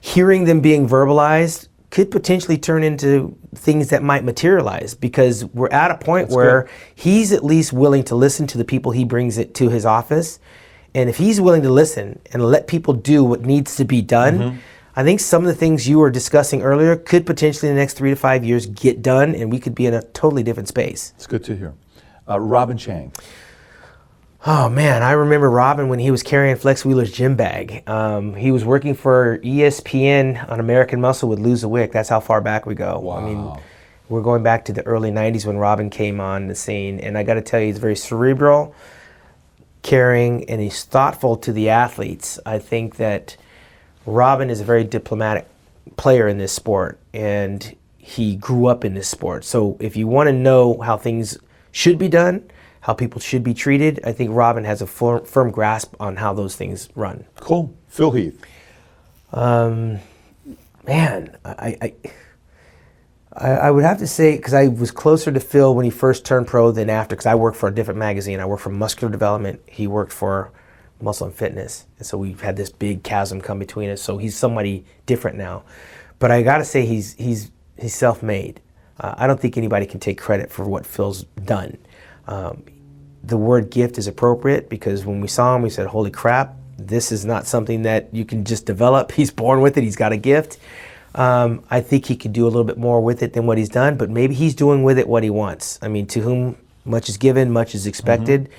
hearing 0.00 0.44
them 0.44 0.60
being 0.60 0.88
verbalized 0.88 1.68
could 1.90 2.10
potentially 2.10 2.58
turn 2.58 2.82
into 2.82 3.36
things 3.54 3.88
that 3.90 4.02
might 4.02 4.24
materialize 4.24 4.94
because 4.94 5.44
we're 5.46 5.68
at 5.70 5.90
a 5.90 5.96
point 5.96 6.30
where 6.30 6.62
good. 6.62 6.70
he's 6.94 7.32
at 7.32 7.44
least 7.44 7.72
willing 7.72 8.04
to 8.04 8.14
listen 8.14 8.46
to 8.46 8.58
the 8.58 8.64
people 8.64 8.92
he 8.92 9.04
brings 9.04 9.38
it 9.38 9.54
to 9.54 9.68
his 9.68 9.86
office. 9.86 10.38
And 10.94 11.08
if 11.08 11.16
he's 11.16 11.40
willing 11.40 11.62
to 11.62 11.70
listen 11.70 12.20
and 12.32 12.44
let 12.44 12.66
people 12.66 12.94
do 12.94 13.24
what 13.24 13.42
needs 13.42 13.76
to 13.76 13.84
be 13.84 14.02
done, 14.02 14.60
I 14.94 15.04
think 15.04 15.20
some 15.20 15.42
of 15.42 15.48
the 15.48 15.54
things 15.54 15.88
you 15.88 15.98
were 15.98 16.10
discussing 16.10 16.62
earlier 16.62 16.96
could 16.96 17.26
potentially 17.26 17.68
in 17.68 17.74
the 17.74 17.80
next 17.80 17.94
three 17.94 18.10
to 18.10 18.16
five 18.16 18.44
years 18.44 18.66
get 18.66 19.02
done 19.02 19.34
and 19.34 19.52
we 19.52 19.58
could 19.58 19.74
be 19.74 19.86
in 19.86 19.94
a 19.94 20.02
totally 20.02 20.42
different 20.42 20.68
space. 20.68 21.12
It's 21.16 21.26
good 21.26 21.44
to 21.44 21.56
hear. 21.56 21.74
Uh, 22.28 22.40
Robin 22.40 22.78
Chong. 22.78 23.12
Oh 24.48 24.68
man, 24.68 25.02
I 25.02 25.10
remember 25.10 25.50
Robin 25.50 25.88
when 25.88 25.98
he 25.98 26.12
was 26.12 26.22
carrying 26.22 26.54
Flex 26.54 26.84
Wheeler's 26.84 27.10
gym 27.10 27.34
bag. 27.34 27.82
Um, 27.88 28.32
he 28.32 28.52
was 28.52 28.64
working 28.64 28.94
for 28.94 29.38
ESPN 29.38 30.48
on 30.48 30.60
American 30.60 31.00
Muscle 31.00 31.28
with 31.28 31.40
Lou 31.40 31.68
Wick. 31.68 31.90
That's 31.90 32.08
how 32.08 32.20
far 32.20 32.40
back 32.40 32.64
we 32.64 32.76
go. 32.76 33.10
I 33.10 33.24
mean, 33.24 33.60
we're 34.08 34.22
going 34.22 34.44
back 34.44 34.66
to 34.66 34.72
the 34.72 34.86
early 34.86 35.10
'90s 35.10 35.46
when 35.46 35.56
Robin 35.56 35.90
came 35.90 36.20
on 36.20 36.46
the 36.46 36.54
scene, 36.54 37.00
and 37.00 37.18
I 37.18 37.24
got 37.24 37.34
to 37.34 37.42
tell 37.42 37.58
you, 37.58 37.66
he's 37.66 37.78
very 37.78 37.96
cerebral, 37.96 38.72
caring, 39.82 40.48
and 40.48 40.60
he's 40.60 40.84
thoughtful 40.84 41.36
to 41.38 41.52
the 41.52 41.68
athletes. 41.68 42.38
I 42.46 42.60
think 42.60 42.98
that 42.98 43.36
Robin 44.06 44.48
is 44.48 44.60
a 44.60 44.64
very 44.64 44.84
diplomatic 44.84 45.48
player 45.96 46.28
in 46.28 46.38
this 46.38 46.52
sport, 46.52 47.00
and 47.12 47.74
he 47.98 48.36
grew 48.36 48.66
up 48.66 48.84
in 48.84 48.94
this 48.94 49.08
sport. 49.08 49.44
So 49.44 49.76
if 49.80 49.96
you 49.96 50.06
want 50.06 50.28
to 50.28 50.32
know 50.32 50.80
how 50.82 50.96
things 50.96 51.36
should 51.72 51.98
be 51.98 52.06
done, 52.06 52.48
how 52.86 52.94
people 52.94 53.20
should 53.20 53.42
be 53.42 53.52
treated, 53.52 54.00
I 54.04 54.12
think 54.12 54.30
Robin 54.32 54.64
has 54.64 54.80
a 54.80 54.86
firm, 54.86 55.24
firm 55.24 55.50
grasp 55.50 55.94
on 55.98 56.16
how 56.16 56.32
those 56.32 56.54
things 56.54 56.88
run. 56.94 57.26
Cool. 57.36 57.76
Phil 57.88 58.12
Heath. 58.12 58.40
Um, 59.32 59.98
Man, 60.86 61.36
I, 61.44 61.92
I, 63.32 63.48
I, 63.48 63.70
would 63.72 63.82
have 63.82 63.98
to 63.98 64.06
say 64.06 64.36
because 64.36 64.54
I 64.54 64.68
was 64.68 64.92
closer 64.92 65.32
to 65.32 65.40
Phil 65.40 65.74
when 65.74 65.84
he 65.84 65.90
first 65.90 66.24
turned 66.24 66.46
pro 66.46 66.70
than 66.70 66.88
after. 66.88 67.16
Because 67.16 67.26
I 67.26 67.34
worked 67.34 67.56
for 67.56 67.68
a 67.68 67.74
different 67.74 67.98
magazine. 67.98 68.38
I 68.38 68.44
worked 68.44 68.62
for 68.62 68.70
Muscular 68.70 69.10
Development. 69.10 69.60
He 69.66 69.88
worked 69.88 70.12
for 70.12 70.52
Muscle 71.00 71.26
and 71.26 71.34
Fitness, 71.34 71.86
and 71.98 72.06
so 72.06 72.16
we've 72.16 72.40
had 72.40 72.56
this 72.56 72.70
big 72.70 73.02
chasm 73.02 73.40
come 73.40 73.58
between 73.58 73.90
us. 73.90 74.00
So 74.00 74.16
he's 74.16 74.36
somebody 74.36 74.84
different 75.06 75.36
now. 75.36 75.64
But 76.20 76.30
I 76.30 76.42
got 76.42 76.58
to 76.58 76.64
say 76.64 76.86
he's 76.86 77.14
he's 77.14 77.50
he's 77.76 77.96
self-made. 77.96 78.60
Uh, 79.00 79.14
I 79.18 79.26
don't 79.26 79.40
think 79.40 79.56
anybody 79.56 79.86
can 79.86 79.98
take 79.98 80.18
credit 80.18 80.52
for 80.52 80.64
what 80.64 80.86
Phil's 80.86 81.24
done. 81.44 81.78
Um, 82.28 82.62
the 83.22 83.36
word 83.36 83.70
gift 83.70 83.98
is 83.98 84.06
appropriate 84.06 84.68
because 84.68 85.04
when 85.04 85.20
we 85.20 85.28
saw 85.28 85.56
him, 85.56 85.62
we 85.62 85.70
said, 85.70 85.88
"Holy 85.88 86.10
crap, 86.10 86.56
This 86.78 87.10
is 87.10 87.24
not 87.24 87.46
something 87.46 87.82
that 87.82 88.08
you 88.12 88.26
can 88.26 88.44
just 88.44 88.66
develop. 88.66 89.12
He's 89.18 89.30
born 89.30 89.60
with 89.62 89.78
it. 89.78 89.84
He's 89.84 89.96
got 89.96 90.12
a 90.12 90.16
gift. 90.18 90.58
Um, 91.14 91.64
I 91.70 91.80
think 91.80 92.04
he 92.04 92.14
could 92.14 92.34
do 92.34 92.44
a 92.44 92.50
little 92.52 92.64
bit 92.64 92.76
more 92.76 93.00
with 93.00 93.22
it 93.22 93.32
than 93.32 93.46
what 93.46 93.56
he's 93.56 93.70
done, 93.70 93.96
but 93.96 94.10
maybe 94.10 94.34
he's 94.34 94.54
doing 94.54 94.82
with 94.82 94.98
it 94.98 95.08
what 95.08 95.22
he 95.22 95.30
wants. 95.30 95.78
I 95.80 95.88
mean, 95.88 96.06
to 96.08 96.20
whom 96.20 96.58
much 96.84 97.08
is 97.08 97.16
given, 97.16 97.50
much 97.50 97.74
is 97.74 97.86
expected. 97.86 98.42
Mm-hmm. 98.42 98.52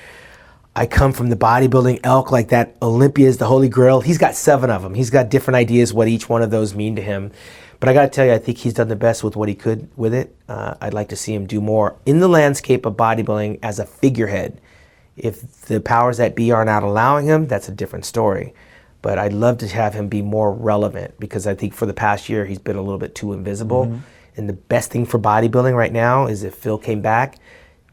I 0.76 0.86
come 0.86 1.14
from 1.14 1.30
the 1.30 1.36
bodybuilding 1.36 2.02
elk 2.04 2.32
like 2.32 2.50
that. 2.50 2.76
Olympia 2.82 3.28
is 3.28 3.38
the 3.38 3.46
holy 3.46 3.70
grail. 3.70 4.02
He's 4.02 4.18
got 4.18 4.36
seven 4.36 4.70
of 4.70 4.82
them. 4.82 4.94
He's 4.94 5.10
got 5.10 5.30
different 5.30 5.56
ideas 5.56 5.94
what 5.94 6.08
each 6.08 6.30
one 6.30 6.42
of 6.42 6.52
those 6.52 6.76
mean 6.76 6.96
to 6.96 7.02
him. 7.02 7.32
But 7.80 7.90
I 7.90 7.94
got 7.94 8.04
to 8.04 8.10
tell 8.10 8.26
you, 8.26 8.34
I 8.34 8.40
think 8.40 8.58
he's 8.58 8.74
done 8.74 8.88
the 8.88 8.96
best 8.96 9.24
with 9.24 9.36
what 9.36 9.50
he 9.50 9.56
could 9.56 9.90
with 9.96 10.14
it. 10.14 10.36
Uh, 10.50 10.76
I'd 10.82 10.94
like 10.94 11.10
to 11.10 11.16
see 11.16 11.34
him 11.34 11.46
do 11.46 11.62
more 11.62 11.96
in 12.06 12.20
the 12.20 12.28
landscape 12.28 12.86
of 12.86 12.96
bodybuilding 12.96 13.60
as 13.62 13.80
a 13.80 13.86
figurehead. 13.86 14.60
If 15.16 15.62
the 15.64 15.80
powers 15.80 16.18
that 16.18 16.36
be 16.36 16.52
are 16.52 16.66
not 16.66 16.84
allowing 16.84 17.26
him, 17.26 17.48
that's 17.48 17.70
a 17.70 17.72
different 17.72 18.06
story 18.06 18.54
but 19.02 19.18
I'd 19.18 19.34
love 19.34 19.58
to 19.60 19.68
have 19.68 19.94
him 19.94 20.08
be 20.08 20.22
more 20.22 20.52
relevant 20.52 21.20
because 21.20 21.48
I 21.48 21.56
think 21.56 21.74
for 21.74 21.86
the 21.86 21.94
past 21.94 22.30
year 22.30 22.46
he's 22.46 22.60
been 22.60 22.76
a 22.76 22.82
little 22.82 22.98
bit 22.98 23.16
too 23.16 23.34
invisible. 23.34 23.86
Mm-hmm. 23.86 24.00
And 24.36 24.50
the 24.50 24.54
best 24.54 24.92
thing 24.92 25.06
for 25.06 25.20
bodybuilding 25.20 25.76
right 25.76 25.92
now 25.94 26.28
is 26.28 26.44
if 26.44 26.56
Phil 26.56 26.78
came 26.78 27.02
back, 27.02 27.38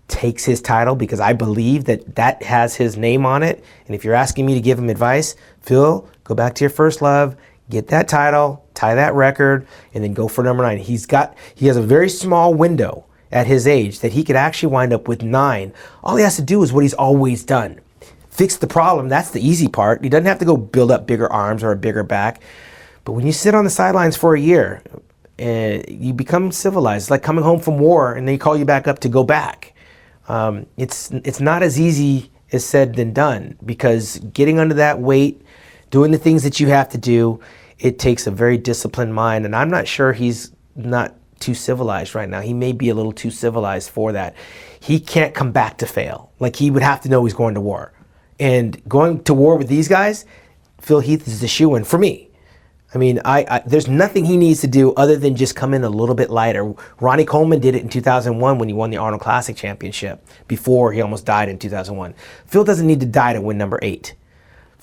takes 0.09 0.45
his 0.45 0.61
title 0.61 0.95
because 0.95 1.21
I 1.21 1.33
believe 1.33 1.85
that 1.85 2.17
that 2.17 2.43
has 2.43 2.75
his 2.75 2.97
name 2.97 3.25
on 3.25 3.43
it. 3.43 3.65
And 3.87 3.95
if 3.95 4.05
you're 4.05 4.15
asking 4.15 4.45
me 4.45 4.55
to 4.55 4.61
give 4.61 4.79
him 4.79 4.91
advice, 4.91 5.37
Phil, 5.63 6.09
go 6.25 6.35
back 6.35 6.55
to 6.57 6.65
your 6.65 6.71
first 6.71 7.01
love, 7.01 7.37
get 7.71 7.89
that 7.89 8.09
title, 8.09 8.65
tie 8.75 8.95
that 8.95 9.15
record, 9.15 9.67
and 9.93 10.05
then 10.05 10.15
go 10.15 10.29
for 10.29 10.45
number 10.45 10.63
nine. 10.63 10.79
He's 10.79 11.07
got 11.07 11.37
he 11.55 11.67
has 11.67 11.77
a 11.77 11.83
very 11.83 12.09
small 12.09 12.55
window 12.55 13.05
at 13.33 13.47
his 13.47 13.67
age 13.67 14.01
that 14.01 14.13
he 14.13 14.23
could 14.23 14.37
actually 14.37 14.73
wind 14.73 14.93
up 14.93 15.09
with 15.09 15.23
nine. 15.23 15.73
All 16.03 16.17
he 16.17 16.23
has 16.23 16.37
to 16.37 16.43
do 16.43 16.63
is 16.63 16.73
what 16.73 16.83
he's 16.83 16.95
always 16.95 17.45
done 17.45 17.81
fix 18.35 18.57
the 18.57 18.67
problem. 18.67 19.09
That's 19.09 19.31
the 19.31 19.41
easy 19.41 19.69
part. 19.69 20.03
He 20.03 20.09
doesn't 20.09 20.27
have 20.27 20.41
to 20.41 20.45
go 20.45 20.57
build 20.57 20.91
up 20.91 21.07
bigger 21.07 21.33
arms 21.33 21.63
or 21.63 21.71
a 21.71 21.77
bigger 21.77 22.03
back. 22.03 22.43
But 23.05 23.13
when 23.13 23.27
you 23.27 23.33
sit 23.33 23.55
on 23.55 23.63
the 23.63 23.71
sidelines 23.71 24.17
for 24.17 24.35
a 24.35 24.41
year, 24.41 24.83
uh, 25.41 25.79
you 25.87 26.13
become 26.13 26.51
civilized. 26.51 27.05
It's 27.05 27.11
like 27.11 27.23
coming 27.23 27.45
home 27.45 27.61
from 27.61 27.79
war 27.79 28.13
and 28.13 28.27
they 28.27 28.37
call 28.37 28.57
you 28.57 28.65
back 28.65 28.89
up 28.89 28.99
to 29.01 29.09
go 29.09 29.23
back. 29.23 29.73
Um, 30.27 30.67
it's 30.77 31.11
it's 31.11 31.41
not 31.41 31.63
as 31.63 31.79
easy 31.79 32.33
as 32.51 32.65
said 32.65 32.97
than 32.97 33.13
done 33.13 33.57
because 33.65 34.19
getting 34.33 34.59
under 34.59 34.75
that 34.75 34.99
weight, 35.01 35.43
doing 35.95 36.11
the 36.11 36.19
things 36.19 36.43
that 36.43 36.59
you 36.59 36.67
have 36.67 36.89
to 36.89 36.99
do, 36.99 37.39
it 37.79 38.01
takes 38.01 38.27
a 38.27 38.31
very 38.33 38.59
disciplined 38.59 39.15
mind. 39.15 39.45
And 39.45 39.55
I'm 39.55 39.71
not 39.71 39.87
sure 39.87 40.13
he's 40.13 40.51
not 40.75 41.15
too 41.39 41.55
civilized 41.55 42.17
right 42.17 42.29
now. 42.29 42.41
He 42.41 42.53
may 42.53 42.73
be 42.73 42.89
a 42.89 42.95
little 42.97 43.13
too 43.13 43.31
civilized 43.31 43.91
for 43.91 44.11
that. 44.11 44.35
He 44.81 44.99
can't 44.99 45.33
come 45.33 45.53
back 45.53 45.79
to 45.79 45.87
fail. 45.87 46.33
Like 46.41 46.57
he 46.57 46.69
would 46.69 46.83
have 46.83 47.03
to 47.03 47.09
know 47.09 47.25
he's 47.25 47.33
going 47.33 47.55
to 47.55 47.61
war. 47.61 47.93
And 48.41 48.83
going 48.89 49.23
to 49.23 49.35
war 49.35 49.55
with 49.55 49.69
these 49.69 49.87
guys, 49.87 50.27
Phil 50.81 50.99
Heath 50.99 51.29
is 51.29 51.41
the 51.41 51.47
shoe 51.47 51.77
in 51.77 51.85
for 51.85 51.97
me. 51.97 52.29
I 52.93 52.99
mean, 52.99 53.21
I, 53.25 53.47
I, 53.49 53.63
there's 53.65 53.87
nothing 53.87 54.25
he 54.25 54.37
needs 54.37 54.63
to 54.63 54.67
do 54.67 54.95
other 54.95 55.17
than 55.17 55.37
just 55.37 55.55
come 55.55 55.75
in 55.75 55.85
a 55.85 55.89
little 55.89 56.17
bit 56.17 56.29
lighter. 56.29 56.75
Ronnie 56.99 57.25
Coleman 57.25 57.61
did 57.61 57.77
it 57.77 57.83
in 57.83 57.89
2001 57.89 58.59
when 58.59 58.69
he 58.69 58.75
won 58.75 58.91
the 58.91 58.97
Arnold 58.97 59.23
Classic 59.23 59.55
Championship 59.55 60.27
before 60.49 60.93
he 60.93 61.01
almost 61.01 61.25
died 61.25 61.49
in 61.49 61.57
2001. 61.57 62.17
Phil 62.47 62.65
doesn't 62.65 62.85
need 62.85 62.99
to 62.99 63.07
die 63.07 63.33
to 63.33 63.41
win 63.41 63.57
number 63.57 63.79
eight. 63.81 64.17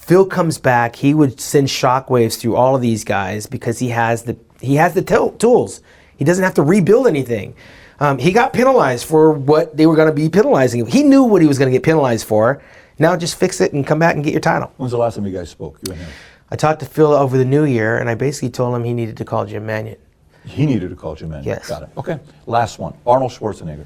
Phil 0.01 0.25
comes 0.25 0.57
back, 0.57 0.95
he 0.95 1.13
would 1.13 1.39
send 1.39 1.67
shockwaves 1.67 2.37
through 2.39 2.55
all 2.55 2.75
of 2.75 2.81
these 2.81 3.03
guys 3.03 3.45
because 3.45 3.79
he 3.79 3.89
has 3.89 4.23
the 4.23 4.35
he 4.59 4.75
has 4.75 4.93
the 4.93 5.01
t- 5.01 5.37
tools. 5.37 5.81
He 6.17 6.25
doesn't 6.25 6.43
have 6.43 6.55
to 6.55 6.63
rebuild 6.63 7.07
anything. 7.07 7.55
Um, 7.99 8.17
he 8.17 8.31
got 8.31 8.51
penalized 8.51 9.05
for 9.05 9.31
what 9.31 9.77
they 9.77 9.85
were 9.85 9.95
going 9.95 10.07
to 10.09 10.13
be 10.13 10.27
penalizing 10.27 10.79
him. 10.81 10.87
He 10.87 11.03
knew 11.03 11.23
what 11.23 11.41
he 11.41 11.47
was 11.47 11.57
going 11.59 11.71
to 11.71 11.75
get 11.75 11.83
penalized 11.83 12.27
for. 12.27 12.61
Now 12.99 13.15
just 13.15 13.39
fix 13.39 13.61
it 13.61 13.73
and 13.73 13.85
come 13.85 13.99
back 13.99 14.15
and 14.15 14.23
get 14.23 14.31
your 14.33 14.41
title. 14.41 14.71
When's 14.77 14.91
the 14.91 14.97
last 14.97 15.15
time 15.15 15.25
you 15.25 15.31
guys 15.31 15.49
spoke? 15.49 15.79
You 15.85 15.93
and 15.93 16.01
him? 16.01 16.09
I 16.49 16.55
talked 16.55 16.79
to 16.81 16.85
Phil 16.85 17.13
over 17.13 17.37
the 17.37 17.45
new 17.45 17.63
year, 17.63 17.97
and 17.97 18.09
I 18.09 18.15
basically 18.15 18.49
told 18.49 18.75
him 18.75 18.83
he 18.83 18.93
needed 18.93 19.17
to 19.17 19.25
call 19.25 19.45
Jim 19.45 19.65
Manion. 19.65 19.97
He 20.43 20.65
needed 20.65 20.89
to 20.89 20.95
call 20.95 21.15
Jim 21.15 21.29
Manion. 21.29 21.45
Yes. 21.45 21.69
Got 21.69 21.83
it. 21.83 21.89
Okay. 21.95 22.19
Last 22.47 22.79
one. 22.79 22.93
Arnold 23.05 23.31
Schwarzenegger. 23.31 23.85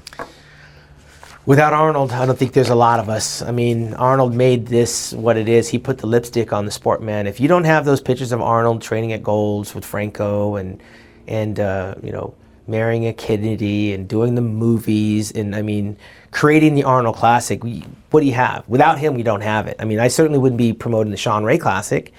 Without 1.46 1.72
Arnold, 1.72 2.10
I 2.10 2.26
don't 2.26 2.36
think 2.36 2.54
there's 2.54 2.70
a 2.70 2.74
lot 2.74 2.98
of 2.98 3.08
us. 3.08 3.40
I 3.40 3.52
mean, 3.52 3.94
Arnold 3.94 4.34
made 4.34 4.66
this 4.66 5.12
what 5.12 5.36
it 5.36 5.48
is. 5.48 5.68
He 5.68 5.78
put 5.78 5.98
the 5.98 6.08
lipstick 6.08 6.52
on 6.52 6.64
the 6.64 6.72
sport 6.72 7.00
man. 7.00 7.28
If 7.28 7.38
you 7.38 7.46
don't 7.46 7.64
have 7.64 7.84
those 7.84 8.00
pictures 8.00 8.32
of 8.32 8.42
Arnold 8.42 8.82
training 8.82 9.12
at 9.12 9.22
Gold's 9.22 9.72
with 9.72 9.84
Franco 9.84 10.56
and 10.56 10.82
and 11.28 11.60
uh, 11.60 11.94
you 12.02 12.10
know 12.10 12.34
marrying 12.66 13.06
a 13.06 13.12
Kennedy 13.12 13.94
and 13.94 14.08
doing 14.08 14.34
the 14.34 14.40
movies 14.40 15.30
and 15.30 15.54
I 15.54 15.62
mean 15.62 15.96
creating 16.32 16.74
the 16.74 16.82
Arnold 16.82 17.14
Classic. 17.14 17.62
We, 17.62 17.84
what 18.10 18.20
do 18.20 18.26
you 18.26 18.34
have? 18.34 18.68
Without 18.68 18.98
him, 18.98 19.14
we 19.14 19.22
don't 19.22 19.42
have 19.42 19.68
it. 19.68 19.76
I 19.78 19.84
mean, 19.84 20.00
I 20.00 20.08
certainly 20.08 20.40
wouldn't 20.40 20.58
be 20.58 20.72
promoting 20.72 21.12
the 21.12 21.16
Shawn 21.16 21.44
Ray 21.44 21.58
Classic. 21.58 22.12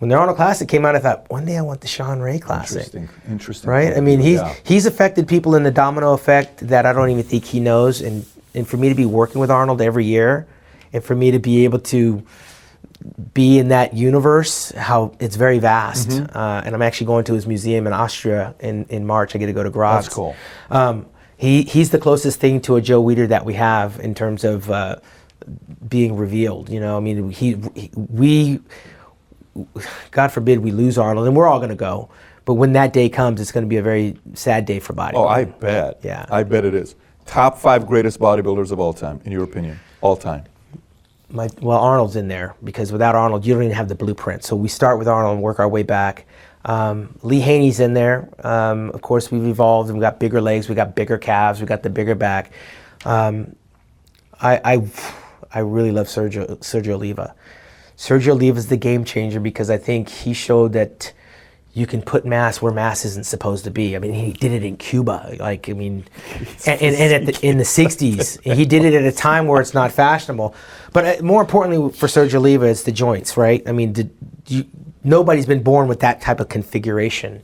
When 0.00 0.08
the 0.08 0.16
Arnold 0.16 0.36
Classic 0.36 0.68
came 0.68 0.84
out, 0.84 0.96
I 0.96 0.98
thought 0.98 1.30
one 1.30 1.44
day 1.44 1.56
I 1.56 1.62
want 1.62 1.82
the 1.82 1.86
Shawn 1.86 2.18
Ray 2.18 2.40
Classic. 2.40 2.78
Interesting, 2.78 3.08
interesting. 3.30 3.70
Right? 3.70 3.96
I 3.96 4.00
mean, 4.00 4.18
he's 4.18 4.40
yeah. 4.40 4.56
he's 4.64 4.86
affected 4.86 5.28
people 5.28 5.54
in 5.54 5.62
the 5.62 5.70
domino 5.70 6.14
effect 6.14 6.66
that 6.66 6.84
I 6.84 6.92
don't 6.92 7.10
even 7.10 7.22
think 7.22 7.44
he 7.44 7.60
knows. 7.60 8.00
And 8.00 8.26
and 8.54 8.66
for 8.66 8.76
me 8.76 8.88
to 8.88 8.94
be 8.94 9.06
working 9.06 9.40
with 9.40 9.50
Arnold 9.50 9.80
every 9.80 10.04
year, 10.04 10.46
and 10.92 11.02
for 11.02 11.14
me 11.14 11.30
to 11.30 11.38
be 11.38 11.64
able 11.64 11.78
to 11.78 12.22
be 13.34 13.58
in 13.58 13.68
that 13.68 13.94
universe, 13.94 14.70
how 14.72 15.14
it's 15.18 15.36
very 15.36 15.58
vast. 15.58 16.08
Mm-hmm. 16.08 16.36
Uh, 16.36 16.62
and 16.64 16.74
I'm 16.74 16.82
actually 16.82 17.08
going 17.08 17.24
to 17.24 17.34
his 17.34 17.46
museum 17.46 17.86
in 17.86 17.92
Austria 17.92 18.54
in, 18.60 18.84
in 18.90 19.06
March. 19.06 19.34
I 19.34 19.38
get 19.38 19.46
to 19.46 19.52
go 19.52 19.62
to 19.62 19.70
Graz. 19.70 20.04
That's 20.04 20.14
cool. 20.14 20.36
Um, 20.70 21.06
he, 21.36 21.62
he's 21.62 21.90
the 21.90 21.98
closest 21.98 22.38
thing 22.38 22.60
to 22.62 22.76
a 22.76 22.80
Joe 22.80 23.02
Weider 23.02 23.26
that 23.28 23.44
we 23.44 23.54
have 23.54 23.98
in 23.98 24.14
terms 24.14 24.44
of 24.44 24.70
uh, 24.70 24.96
being 25.88 26.16
revealed. 26.16 26.68
You 26.68 26.78
know, 26.78 26.96
I 26.96 27.00
mean, 27.00 27.30
he, 27.30 27.56
he, 27.74 27.90
we, 27.96 28.60
God 30.12 30.28
forbid 30.28 30.60
we 30.60 30.70
lose 30.70 30.98
Arnold, 30.98 31.26
and 31.26 31.34
we're 31.34 31.48
all 31.48 31.58
going 31.58 31.70
to 31.70 31.74
go. 31.74 32.08
But 32.44 32.54
when 32.54 32.72
that 32.74 32.92
day 32.92 33.08
comes, 33.08 33.40
it's 33.40 33.52
going 33.52 33.64
to 33.64 33.68
be 33.68 33.76
a 33.78 33.82
very 33.82 34.16
sad 34.34 34.64
day 34.64 34.78
for 34.78 34.92
bodybuilding. 34.92 35.14
Oh, 35.14 35.26
I 35.26 35.44
bet. 35.44 36.00
Yeah. 36.02 36.26
I 36.30 36.44
bet 36.44 36.64
it 36.64 36.74
is. 36.74 36.94
Top 37.26 37.58
five 37.58 37.86
greatest 37.86 38.18
bodybuilders 38.18 38.72
of 38.72 38.80
all 38.80 38.92
time, 38.92 39.20
in 39.24 39.32
your 39.32 39.44
opinion, 39.44 39.80
all 40.00 40.16
time. 40.16 40.44
My, 41.30 41.48
well, 41.60 41.78
Arnold's 41.78 42.16
in 42.16 42.28
there 42.28 42.54
because 42.62 42.92
without 42.92 43.14
Arnold, 43.14 43.46
you 43.46 43.54
don't 43.54 43.62
even 43.62 43.74
have 43.74 43.88
the 43.88 43.94
blueprint. 43.94 44.44
So 44.44 44.54
we 44.54 44.68
start 44.68 44.98
with 44.98 45.08
Arnold 45.08 45.34
and 45.34 45.42
work 45.42 45.58
our 45.58 45.68
way 45.68 45.82
back. 45.82 46.26
Um, 46.64 47.18
Lee 47.22 47.40
Haney's 47.40 47.80
in 47.80 47.94
there. 47.94 48.28
Um, 48.46 48.90
of 48.90 49.02
course, 49.02 49.30
we've 49.30 49.46
evolved 49.46 49.88
and 49.88 49.98
we 49.98 50.02
got 50.02 50.20
bigger 50.20 50.40
legs, 50.40 50.68
we 50.68 50.74
got 50.74 50.94
bigger 50.94 51.18
calves, 51.18 51.60
we 51.60 51.66
got 51.66 51.82
the 51.82 51.90
bigger 51.90 52.14
back. 52.14 52.52
Um, 53.04 53.56
I, 54.40 54.60
I, 54.64 54.86
I, 55.52 55.58
really 55.60 55.90
love 55.90 56.06
Sergio, 56.06 56.58
Sergio 56.58 56.94
Oliva. 56.94 57.34
Sergio 57.96 58.32
Oliva 58.32 58.58
is 58.58 58.68
the 58.68 58.76
game 58.76 59.04
changer 59.04 59.40
because 59.40 59.70
I 59.70 59.78
think 59.78 60.08
he 60.08 60.34
showed 60.34 60.72
that 60.74 61.12
you 61.74 61.86
can 61.86 62.02
put 62.02 62.26
mass 62.26 62.60
where 62.60 62.72
mass 62.72 63.04
isn't 63.04 63.24
supposed 63.24 63.64
to 63.64 63.70
be. 63.70 63.96
I 63.96 63.98
mean, 63.98 64.12
he 64.12 64.32
did 64.32 64.52
it 64.52 64.62
in 64.62 64.76
Cuba, 64.76 65.36
like 65.38 65.68
I 65.68 65.72
mean, 65.72 66.04
and, 66.66 66.80
and, 66.80 66.94
and 66.96 67.28
the, 67.28 67.46
in 67.46 67.58
the 67.58 67.64
'60s, 67.64 68.40
he 68.42 68.64
did 68.64 68.84
it 68.84 68.94
at 68.94 69.04
a 69.04 69.12
time 69.12 69.46
where 69.46 69.60
it's 69.60 69.74
not 69.74 69.90
fashionable. 69.92 70.54
But 70.92 71.20
uh, 71.20 71.22
more 71.22 71.40
importantly, 71.40 71.92
for 71.92 72.06
Sergio 72.06 72.34
Oliva, 72.34 72.66
it's 72.66 72.82
the 72.82 72.92
joints, 72.92 73.36
right? 73.36 73.62
I 73.66 73.72
mean, 73.72 73.92
did 73.92 74.14
you, 74.46 74.66
nobody's 75.04 75.46
been 75.46 75.62
born 75.62 75.88
with 75.88 76.00
that 76.00 76.20
type 76.20 76.40
of 76.40 76.48
configuration. 76.48 77.42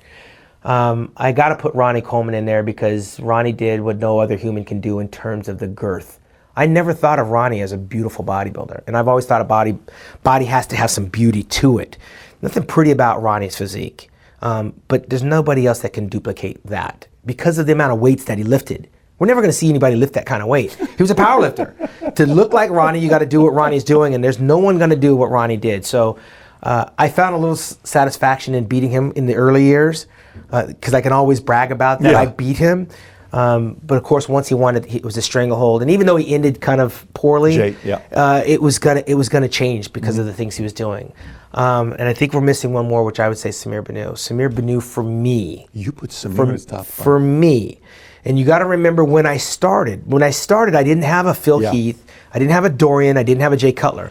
Um, 0.65 1.13
I 1.17 1.33
got 1.33 1.51
to 1.51 1.57
put 1.57 1.75
Ronnie 1.75 2.01
Coleman 2.01 2.35
in 2.35 2.45
there 2.45 2.63
because 2.63 3.19
Ronnie 3.21 3.53
did 3.53 3.81
what 3.81 3.99
no 3.99 4.19
other 4.19 4.37
human 4.37 4.65
can 4.65 4.81
do 4.81 4.99
in 4.99 5.09
terms 5.09 5.49
of 5.49 5.59
the 5.59 5.69
girth. 5.69 6.21
I 6.57 6.67
never 6.67 6.93
thought 6.93 7.21
of 7.21 7.29
Ronnie 7.29 7.63
as 7.63 7.71
a 7.71 7.79
beautiful 7.79 8.25
bodybuilder, 8.25 8.83
and 8.87 8.97
I've 8.97 9.07
always 9.07 9.25
thought 9.27 9.41
a 9.41 9.45
body 9.45 9.79
body 10.25 10.45
has 10.47 10.67
to 10.69 10.77
have 10.77 10.91
some 10.91 11.07
beauty 11.07 11.45
to 11.45 11.79
it. 11.79 11.97
Nothing 12.43 12.65
pretty 12.65 12.91
about 12.91 13.23
Ronnie's 13.23 13.57
physique, 13.57 14.11
um, 14.43 14.81
but 14.89 15.11
there's 15.11 15.23
nobody 15.23 15.67
else 15.67 15.81
that 15.81 15.93
can 15.93 16.09
duplicate 16.09 16.65
that 16.67 17.07
because 17.25 17.59
of 17.59 17.67
the 17.67 17.73
amount 17.73 17.93
of 17.93 18.01
weights 18.01 18.25
that 18.25 18.39
he 18.39 18.45
lifted. 18.45 18.89
We're 19.19 19.27
never 19.27 19.41
going 19.41 19.51
to 19.51 19.57
see 19.57 19.69
anybody 19.69 19.97
lift 19.97 20.15
that 20.15 20.27
kind 20.27 20.43
of 20.43 20.49
weight. 20.49 20.75
He 20.75 21.03
was 21.03 21.11
a 21.11 21.15
power 21.15 21.41
lifter. 21.41 21.75
to 22.17 22.27
look 22.27 22.53
like 22.53 22.71
Ronnie, 22.71 23.01
you 23.01 23.09
got 23.09 23.19
to 23.19 23.27
do 23.27 23.43
what 23.43 23.53
Ronnie's 23.53 23.83
doing, 23.83 24.15
and 24.15 24.23
there's 24.23 24.39
no 24.39 24.59
one 24.59 24.79
going 24.79 24.91
to 24.91 24.97
do 24.97 25.17
what 25.17 25.31
Ronnie 25.31 25.57
did. 25.57 25.85
So 25.85 26.19
uh, 26.63 26.91
I 26.99 27.09
found 27.09 27.35
a 27.35 27.39
little 27.39 27.57
satisfaction 27.57 28.55
in 28.55 28.67
beating 28.67 28.91
him 28.91 29.13
in 29.17 29.27
the 29.27 29.35
early 29.35 29.65
years 29.65 30.07
because 30.51 30.95
uh, 30.95 30.97
I 30.99 31.01
can 31.01 31.13
always 31.13 31.41
brag 31.41 31.73
about 31.73 32.01
that. 32.01 32.13
Yeah. 32.13 32.21
I 32.21 32.27
beat 32.27 32.59
him. 32.59 32.89
Um, 33.33 33.81
but 33.85 33.99
of 33.99 34.05
course, 34.05 34.29
once 34.29 34.49
he 34.49 34.55
wanted, 34.55 34.87
it, 34.87 34.97
it 34.97 35.05
was 35.05 35.17
a 35.17 35.23
stranglehold, 35.23 35.83
and 35.83 35.91
even 35.91 36.07
though 36.07 36.17
he 36.17 36.35
ended 36.35 36.61
kind 36.61 36.81
of 36.81 37.07
poorly, 37.13 37.55
Jay, 37.57 37.77
yeah. 37.85 38.01
uh, 38.13 38.43
it 38.47 38.63
was 38.63 38.79
gonna 38.79 39.05
it 39.07 39.15
was 39.15 39.29
gonna 39.29 39.49
change 39.49 39.93
because 39.93 40.15
mm-hmm. 40.15 40.21
of 40.21 40.27
the 40.27 40.33
things 40.33 40.57
he 40.57 40.63
was 40.63 40.73
doing. 40.73 41.13
Um, 41.53 41.93
and 41.93 42.03
I 42.03 42.15
think 42.15 42.33
we're 42.33 42.41
missing 42.41 42.73
one 42.73 42.89
more, 42.89 43.05
which 43.05 43.21
I 43.21 43.29
would 43.29 43.39
say 43.39 43.51
Samir 43.51 43.83
Bannout. 43.83 44.15
Samir 44.15 44.51
Bannout 44.51 44.83
for 44.83 45.03
me. 45.03 45.67
You 45.73 45.93
put 45.93 46.11
Samir 46.11 46.37
for, 46.37 46.53
as 46.53 46.65
top 46.65 46.87
five. 46.87 47.05
For 47.05 47.21
me, 47.21 47.81
and 48.25 48.39
you 48.39 48.45
got 48.45 48.59
to 48.59 48.67
remember 48.67 49.05
when 49.05 49.27
I 49.27 49.37
started. 49.37 50.11
When 50.11 50.23
I 50.23 50.31
started, 50.31 50.75
I 50.75 50.83
didn't 50.83 51.05
have 51.05 51.27
a 51.27 51.35
Phil 51.35 51.63
yeah. 51.63 51.73
Heath, 51.73 52.05
I 52.33 52.39
didn't 52.39 52.53
have 52.53 52.65
a 52.65 52.71
Dorian, 52.71 53.17
I 53.17 53.23
didn't 53.23 53.43
have 53.43 53.53
a 53.53 53.57
Jay 53.57 53.73
Cutler. 53.73 54.11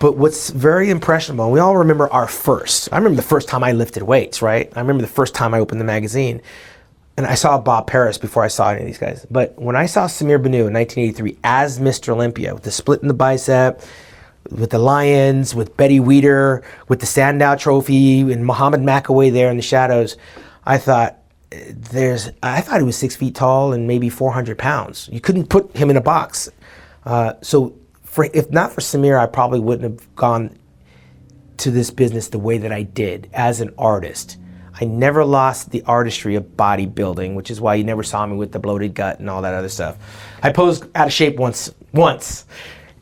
But 0.00 0.16
what's 0.16 0.50
very 0.50 0.90
impressionable, 0.90 1.50
we 1.50 1.58
all 1.58 1.76
remember 1.76 2.08
our 2.10 2.28
first. 2.28 2.88
I 2.92 2.98
remember 2.98 3.16
the 3.16 3.26
first 3.26 3.48
time 3.48 3.64
I 3.64 3.72
lifted 3.72 4.04
weights, 4.04 4.42
right? 4.42 4.72
I 4.76 4.80
remember 4.80 5.02
the 5.02 5.08
first 5.08 5.34
time 5.34 5.54
I 5.54 5.58
opened 5.58 5.80
the 5.80 5.84
magazine. 5.84 6.40
And 7.18 7.26
I 7.26 7.34
saw 7.34 7.58
Bob 7.58 7.88
Paris 7.88 8.16
before 8.16 8.44
I 8.44 8.48
saw 8.48 8.70
any 8.70 8.82
of 8.82 8.86
these 8.86 8.96
guys. 8.96 9.26
But 9.28 9.60
when 9.60 9.74
I 9.74 9.86
saw 9.86 10.06
Samir 10.06 10.38
Bannout 10.38 10.68
in 10.68 10.72
1983 10.72 11.38
as 11.42 11.80
Mr. 11.80 12.10
Olympia 12.10 12.54
with 12.54 12.62
the 12.62 12.70
split 12.70 13.02
in 13.02 13.08
the 13.08 13.14
bicep, 13.14 13.82
with 14.52 14.70
the 14.70 14.78
Lions, 14.78 15.52
with 15.52 15.76
Betty 15.76 15.98
Weider, 15.98 16.62
with 16.86 17.00
the 17.00 17.06
Sandow 17.06 17.56
Trophy, 17.56 18.20
and 18.20 18.46
Muhammad 18.46 18.82
Makkawy 18.82 19.32
there 19.32 19.50
in 19.50 19.56
the 19.56 19.64
shadows. 19.64 20.16
I 20.64 20.78
thought, 20.78 21.18
there's. 21.50 22.30
I 22.40 22.60
thought 22.60 22.78
he 22.78 22.84
was 22.84 22.96
six 22.96 23.16
feet 23.16 23.34
tall 23.34 23.72
and 23.72 23.88
maybe 23.88 24.08
400 24.08 24.56
pounds. 24.56 25.08
You 25.10 25.20
couldn't 25.20 25.48
put 25.48 25.76
him 25.76 25.90
in 25.90 25.96
a 25.96 26.00
box. 26.00 26.48
Uh, 27.04 27.32
so, 27.42 27.76
for, 28.04 28.28
if 28.32 28.48
not 28.52 28.72
for 28.72 28.80
Samir, 28.80 29.18
I 29.18 29.26
probably 29.26 29.58
wouldn't 29.58 29.90
have 29.90 30.14
gone 30.14 30.56
to 31.56 31.72
this 31.72 31.90
business 31.90 32.28
the 32.28 32.38
way 32.38 32.58
that 32.58 32.70
I 32.70 32.84
did 32.84 33.28
as 33.32 33.60
an 33.60 33.74
artist. 33.76 34.36
I 34.80 34.84
never 34.84 35.24
lost 35.24 35.70
the 35.70 35.82
artistry 35.82 36.36
of 36.36 36.44
bodybuilding, 36.56 37.34
which 37.34 37.50
is 37.50 37.60
why 37.60 37.74
you 37.74 37.84
never 37.84 38.02
saw 38.02 38.24
me 38.26 38.36
with 38.36 38.52
the 38.52 38.58
bloated 38.58 38.94
gut 38.94 39.18
and 39.18 39.28
all 39.28 39.42
that 39.42 39.54
other 39.54 39.68
stuff. 39.68 39.96
I 40.42 40.52
posed 40.52 40.84
out 40.94 41.08
of 41.08 41.12
shape 41.12 41.36
once, 41.36 41.74
once, 41.92 42.46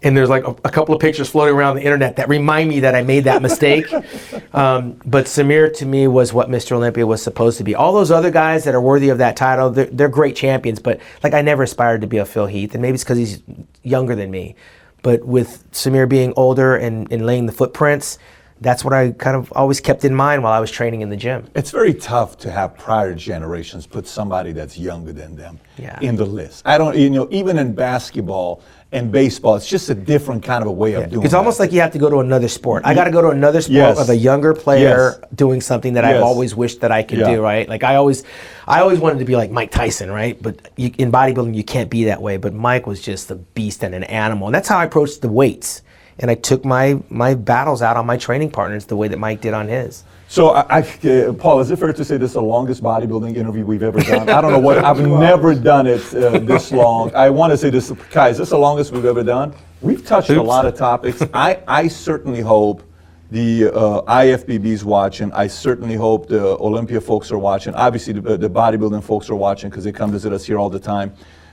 and 0.02 0.16
there's 0.16 0.28
like 0.28 0.44
a, 0.44 0.50
a 0.64 0.70
couple 0.70 0.94
of 0.94 1.00
pictures 1.00 1.28
floating 1.28 1.54
around 1.54 1.76
the 1.76 1.82
internet 1.82 2.16
that 2.16 2.28
remind 2.28 2.68
me 2.68 2.80
that 2.80 2.94
I 2.94 3.02
made 3.02 3.24
that 3.24 3.42
mistake. 3.42 3.92
um, 4.54 5.00
but 5.04 5.26
Samir 5.26 5.74
to 5.78 5.86
me 5.86 6.06
was 6.06 6.32
what 6.32 6.48
Mr. 6.48 6.72
Olympia 6.72 7.06
was 7.06 7.22
supposed 7.22 7.58
to 7.58 7.64
be. 7.64 7.74
All 7.74 7.92
those 7.92 8.10
other 8.10 8.30
guys 8.30 8.64
that 8.64 8.74
are 8.74 8.80
worthy 8.80 9.08
of 9.08 9.18
that 9.18 9.36
title, 9.36 9.70
they're, 9.70 9.86
they're 9.86 10.08
great 10.08 10.36
champions, 10.36 10.78
but 10.78 11.00
like 11.22 11.34
I 11.34 11.42
never 11.42 11.62
aspired 11.62 12.00
to 12.02 12.06
be 12.06 12.18
a 12.18 12.24
Phil 12.24 12.46
Heath, 12.46 12.72
and 12.74 12.82
maybe 12.82 12.94
it's 12.94 13.04
because 13.04 13.18
he's 13.18 13.42
younger 13.82 14.14
than 14.14 14.30
me. 14.30 14.54
But 15.02 15.24
with 15.24 15.70
Samir 15.72 16.08
being 16.08 16.32
older 16.36 16.76
and, 16.76 17.10
and 17.12 17.26
laying 17.26 17.46
the 17.46 17.52
footprints, 17.52 18.18
that's 18.60 18.82
what 18.84 18.94
I 18.94 19.10
kind 19.12 19.36
of 19.36 19.52
always 19.54 19.80
kept 19.80 20.04
in 20.04 20.14
mind 20.14 20.42
while 20.42 20.52
I 20.52 20.60
was 20.60 20.70
training 20.70 21.02
in 21.02 21.10
the 21.10 21.16
gym. 21.16 21.46
It's 21.54 21.70
very 21.70 21.92
tough 21.92 22.38
to 22.38 22.50
have 22.50 22.76
prior 22.76 23.14
generations 23.14 23.86
put 23.86 24.06
somebody 24.06 24.52
that's 24.52 24.78
younger 24.78 25.12
than 25.12 25.36
them 25.36 25.60
Yeah. 25.76 25.98
in 26.00 26.16
the 26.16 26.24
list. 26.24 26.62
I 26.66 26.78
don't, 26.78 26.96
you 26.96 27.10
know, 27.10 27.28
even 27.30 27.58
in 27.58 27.74
basketball 27.74 28.62
and 28.92 29.12
baseball, 29.12 29.56
it's 29.56 29.66
just 29.68 29.90
a 29.90 29.94
different 29.94 30.42
kind 30.42 30.62
of 30.62 30.68
a 30.68 30.72
way 30.72 30.94
of 30.94 31.10
doing 31.10 31.22
it. 31.22 31.26
It's 31.26 31.34
almost 31.34 31.58
that. 31.58 31.64
like 31.64 31.72
you 31.72 31.80
have 31.80 31.92
to 31.92 31.98
go 31.98 32.08
to 32.08 32.20
another 32.20 32.48
sport. 32.48 32.82
I 32.86 32.94
got 32.94 33.04
to 33.04 33.10
go 33.10 33.20
to 33.20 33.28
another 33.30 33.60
sport 33.60 33.74
Yes. 33.74 33.98
of 34.00 34.08
a 34.08 34.16
younger 34.16 34.54
player 34.54 35.16
Yes. 35.20 35.30
doing 35.34 35.60
something 35.60 35.92
that 35.94 36.04
I've 36.04 36.22
always 36.22 36.54
wished 36.54 36.80
that 36.80 36.92
I 36.92 37.02
could 37.02 37.18
Yeah. 37.18 37.34
do. 37.34 37.42
Right? 37.42 37.68
Like 37.68 37.84
I 37.84 37.96
always, 37.96 38.22
I 38.66 38.80
always 38.80 39.00
wanted 39.00 39.18
to 39.18 39.24
be 39.26 39.36
like 39.36 39.50
Mike 39.50 39.70
Tyson. 39.70 40.10
Right? 40.10 40.40
But 40.40 40.70
you, 40.76 40.92
in 40.96 41.12
bodybuilding, 41.12 41.54
you 41.54 41.64
can't 41.64 41.90
be 41.90 42.04
that 42.04 42.22
way. 42.22 42.36
But 42.38 42.54
Mike 42.54 42.86
was 42.86 43.02
just 43.02 43.30
a 43.30 43.34
beast 43.34 43.82
and 43.82 43.94
an 43.94 44.04
animal, 44.04 44.46
and 44.48 44.54
that's 44.54 44.68
how 44.68 44.78
I 44.78 44.84
approached 44.84 45.20
the 45.20 45.28
weights. 45.28 45.82
And 46.18 46.30
I 46.30 46.34
took 46.34 46.64
my 46.64 47.00
my 47.10 47.34
battles 47.34 47.82
out 47.82 47.96
on 47.96 48.06
my 48.06 48.16
training 48.16 48.50
partners 48.50 48.86
the 48.86 48.96
way 48.96 49.08
that 49.08 49.18
Mike 49.18 49.40
did 49.40 49.54
on 49.54 49.68
his. 49.68 50.04
So, 50.28 50.50
I, 50.50 50.80
I, 50.80 51.08
uh, 51.08 51.32
Paul, 51.34 51.60
is 51.60 51.70
it 51.70 51.78
fair 51.78 51.92
to 51.92 52.04
say 52.04 52.16
this 52.16 52.30
is 52.30 52.34
the 52.34 52.42
longest 52.42 52.82
bodybuilding 52.82 53.36
interview 53.36 53.64
we've 53.64 53.84
ever 53.84 54.00
done? 54.00 54.28
I 54.28 54.40
don't 54.40 54.50
know 54.50 54.58
what, 54.58 54.78
I've 54.78 55.00
never 55.06 55.54
done 55.54 55.86
it 55.86 56.02
uh, 56.14 56.40
this 56.40 56.72
long. 56.72 57.14
I 57.14 57.30
want 57.30 57.52
to 57.52 57.56
say 57.56 57.70
this, 57.70 57.92
Kai, 58.10 58.30
is 58.30 58.38
this 58.38 58.50
the 58.50 58.58
longest 58.58 58.90
we've 58.90 59.04
ever 59.04 59.22
done? 59.22 59.54
We've 59.80 60.04
touched 60.04 60.30
a 60.30 60.42
lot 60.42 60.66
of 60.66 60.74
topics. 60.74 61.22
I, 61.32 61.62
I 61.68 61.86
certainly 61.86 62.40
hope 62.40 62.82
the 63.30 63.66
uh, 63.66 64.02
IFBB's 64.02 64.84
watching. 64.84 65.30
I 65.32 65.46
certainly 65.46 65.94
hope 65.94 66.28
the 66.28 66.58
Olympia 66.58 67.00
folks 67.00 67.30
are 67.30 67.38
watching. 67.38 67.74
Obviously, 67.74 68.12
the, 68.14 68.36
the 68.36 68.50
bodybuilding 68.50 69.04
folks 69.04 69.30
are 69.30 69.36
watching 69.36 69.70
because 69.70 69.84
they 69.84 69.92
come 69.92 70.10
visit 70.10 70.32
us 70.32 70.44
here 70.44 70.58
all 70.58 70.70
the 70.70 70.80
time. 70.80 71.12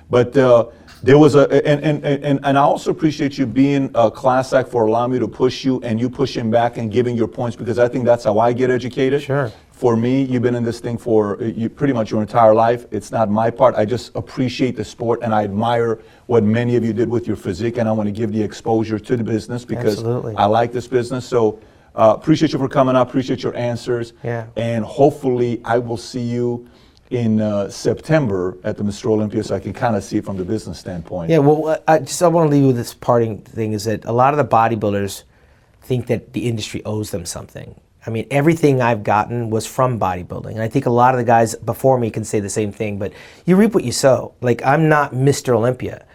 But 0.10 0.36
uh, 0.36 0.68
there 1.04 1.18
was 1.18 1.36
a, 1.36 1.52
and, 1.68 1.84
and, 1.84 2.04
and, 2.06 2.40
and 2.46 2.58
I 2.58 2.62
also 2.62 2.90
appreciate 2.90 3.38
you 3.38 3.46
being 3.46 3.92
a 3.94 4.10
class 4.10 4.54
act 4.54 4.70
for 4.70 4.88
allowing 4.88 5.12
me 5.12 5.20
to 5.20 5.28
push 5.28 5.66
you 5.66 5.82
and 5.82 6.00
you 6.00 6.10
pushing 6.10 6.50
back 6.50 6.78
and 6.78 6.90
giving 6.90 7.18
your 7.18 7.28
points 7.28 7.58
because 7.58 7.78
I 7.78 7.90
think 7.90 8.06
that's 8.06 8.24
how 8.24 8.40
I 8.40 8.54
get 8.54 8.72
educated. 8.72 9.22
Sure. 9.22 9.52
For 9.72 9.98
me, 9.98 10.24
you've 10.24 10.44
been 10.44 10.56
in 10.56 10.64
this 10.64 10.80
thing 10.80 10.98
for 10.98 11.42
uh, 11.42 11.46
you, 11.46 11.68
pretty 11.68 11.92
much 11.92 12.10
your 12.10 12.22
entire 12.22 12.54
life. 12.54 12.86
It's 12.92 13.12
not 13.12 13.30
my 13.30 13.52
part. 13.52 13.76
I 13.76 13.84
just 13.84 14.16
appreciate 14.16 14.78
the 14.78 14.86
sport 14.86 15.20
and 15.24 15.36
I 15.36 15.44
admire 15.44 16.00
what 16.28 16.44
many 16.44 16.78
of 16.78 16.86
you 16.86 16.94
did 16.94 17.10
with 17.10 17.28
your 17.28 17.36
physique, 17.36 17.78
and 17.78 17.90
I 17.90 17.92
want 17.92 18.08
to 18.08 18.14
give 18.14 18.32
the 18.32 18.42
exposure 18.42 18.98
to 18.98 19.18
the 19.18 19.24
business 19.26 19.66
because 19.66 19.98
Absolutely. 19.98 20.38
I 20.38 20.46
like 20.46 20.72
this 20.72 20.88
business. 20.88 21.26
So 21.26 21.60
uh, 21.96 22.16
appreciate 22.18 22.54
you 22.54 22.60
for 22.60 22.70
coming 22.70 22.96
up. 22.96 23.10
Appreciate 23.10 23.44
your 23.44 23.56
answers. 23.58 24.14
Yeah. 24.24 24.48
And 24.56 24.86
hopefully, 24.86 25.60
I 25.66 25.80
will 25.80 25.98
see 25.98 26.22
you 26.22 26.70
in 27.14 27.40
uh, 27.40 27.70
September 27.70 28.58
at 28.64 28.76
the 28.76 28.84
Mr. 28.84 29.06
Olympia, 29.06 29.44
so 29.44 29.56
I 29.56 29.60
can 29.60 29.72
kind 29.72 29.96
of 29.96 30.04
see 30.04 30.18
it 30.18 30.26
from 30.26 30.36
the 30.36 30.44
business 30.44 30.80
standpoint. 30.80 31.30
Yeah, 31.30 31.38
well, 31.38 31.80
I 31.88 32.00
just 32.00 32.22
I 32.24 32.28
want 32.28 32.50
to 32.50 32.52
leave 32.52 32.62
you 32.62 32.68
with 32.68 32.76
this 32.76 32.96
parting 32.96 33.42
thing 33.42 33.74
is 33.74 33.84
that 33.84 34.04
a 34.06 34.12
lot 34.12 34.34
of 34.34 34.38
the 34.38 34.46
bodybuilders 34.46 35.24
think 35.82 36.08
that 36.08 36.34
the 36.34 36.48
industry 36.48 36.84
owes 36.86 37.12
them 37.12 37.26
something. 37.26 37.80
I 38.06 38.10
mean, 38.10 38.26
everything 38.32 38.82
I've 38.82 39.04
gotten 39.04 39.52
was 39.52 39.68
from 39.68 40.00
bodybuilding. 40.00 40.52
And 40.52 40.62
I 40.62 40.68
think 40.68 40.88
a 40.88 40.90
lot 40.90 41.14
of 41.14 41.20
the 41.20 41.24
guys 41.24 41.54
before 41.56 42.00
me 42.00 42.10
can 42.10 42.24
say 42.24 42.40
the 42.40 42.50
same 42.50 42.72
thing, 42.72 42.98
but 42.98 43.14
you 43.46 43.56
reap 43.56 43.76
what 43.76 43.84
you 43.84 43.92
sow. 43.92 44.34
Like, 44.42 44.66
I'm 44.66 44.90
not 44.90 45.14
Mr. 45.14 45.56
Olympia, 45.56 46.06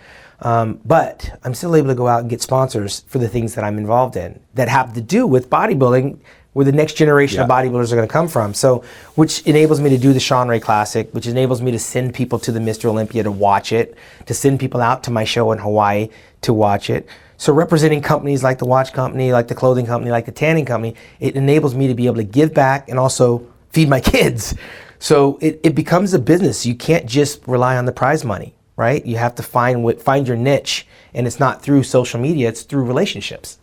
um, 0.40 0.80
but 0.84 1.38
I'm 1.44 1.54
still 1.54 1.76
able 1.76 1.88
to 1.88 1.94
go 1.94 2.08
out 2.08 2.20
and 2.20 2.30
get 2.30 2.42
sponsors 2.42 3.04
for 3.06 3.18
the 3.18 3.28
things 3.28 3.54
that 3.54 3.64
I'm 3.64 3.78
involved 3.78 4.16
in 4.16 4.40
that 4.54 4.68
have 4.68 4.94
to 4.94 5.00
do 5.00 5.26
with 5.28 5.48
bodybuilding, 5.48 6.18
where 6.58 6.64
the 6.64 6.72
next 6.72 6.94
generation 6.94 7.38
of 7.38 7.48
bodybuilders 7.48 7.92
are 7.92 7.94
going 7.94 8.08
to 8.08 8.12
come 8.12 8.26
from. 8.26 8.52
So, 8.52 8.82
which 9.14 9.42
enables 9.42 9.80
me 9.80 9.90
to 9.90 9.96
do 9.96 10.12
the 10.12 10.18
Shawn 10.18 10.48
Ray 10.48 10.58
Classic, 10.58 11.08
which 11.14 11.28
enables 11.28 11.62
me 11.62 11.70
to 11.70 11.78
send 11.78 12.14
people 12.14 12.36
to 12.40 12.50
the 12.50 12.58
Mr. 12.58 12.86
Olympia 12.86 13.22
to 13.22 13.30
watch 13.30 13.70
it, 13.70 13.96
to 14.26 14.34
send 14.34 14.58
people 14.58 14.80
out 14.80 15.04
to 15.04 15.12
my 15.12 15.22
show 15.22 15.52
in 15.52 15.58
Hawaii 15.58 16.08
to 16.40 16.52
watch 16.52 16.90
it. 16.90 17.06
So, 17.36 17.52
representing 17.52 18.02
companies 18.02 18.42
like 18.42 18.58
the 18.58 18.64
watch 18.64 18.92
company, 18.92 19.30
like 19.30 19.46
the 19.46 19.54
clothing 19.54 19.86
company, 19.86 20.10
like 20.10 20.26
the 20.26 20.32
tanning 20.32 20.64
company, 20.64 20.96
it 21.20 21.36
enables 21.36 21.76
me 21.76 21.86
to 21.86 21.94
be 21.94 22.06
able 22.06 22.16
to 22.16 22.24
give 22.24 22.54
back 22.54 22.88
and 22.88 22.98
also 22.98 23.46
feed 23.70 23.88
my 23.88 24.00
kids. 24.14 24.56
So, 24.98 25.38
it, 25.40 25.60
it 25.62 25.76
becomes 25.76 26.12
a 26.12 26.18
business. 26.18 26.66
You 26.66 26.74
can't 26.74 27.06
just 27.06 27.46
rely 27.46 27.76
on 27.76 27.84
the 27.84 27.92
prize 27.92 28.24
money, 28.24 28.52
right? 28.74 29.06
You 29.06 29.16
have 29.18 29.36
to 29.36 29.44
find 29.44 29.84
what, 29.84 30.02
find 30.02 30.26
your 30.26 30.36
niche, 30.36 30.88
and 31.14 31.24
it's 31.24 31.38
not 31.38 31.62
through 31.62 31.84
social 31.84 32.18
media; 32.18 32.48
it's 32.48 32.62
through 32.62 32.82
relationships. 32.82 33.58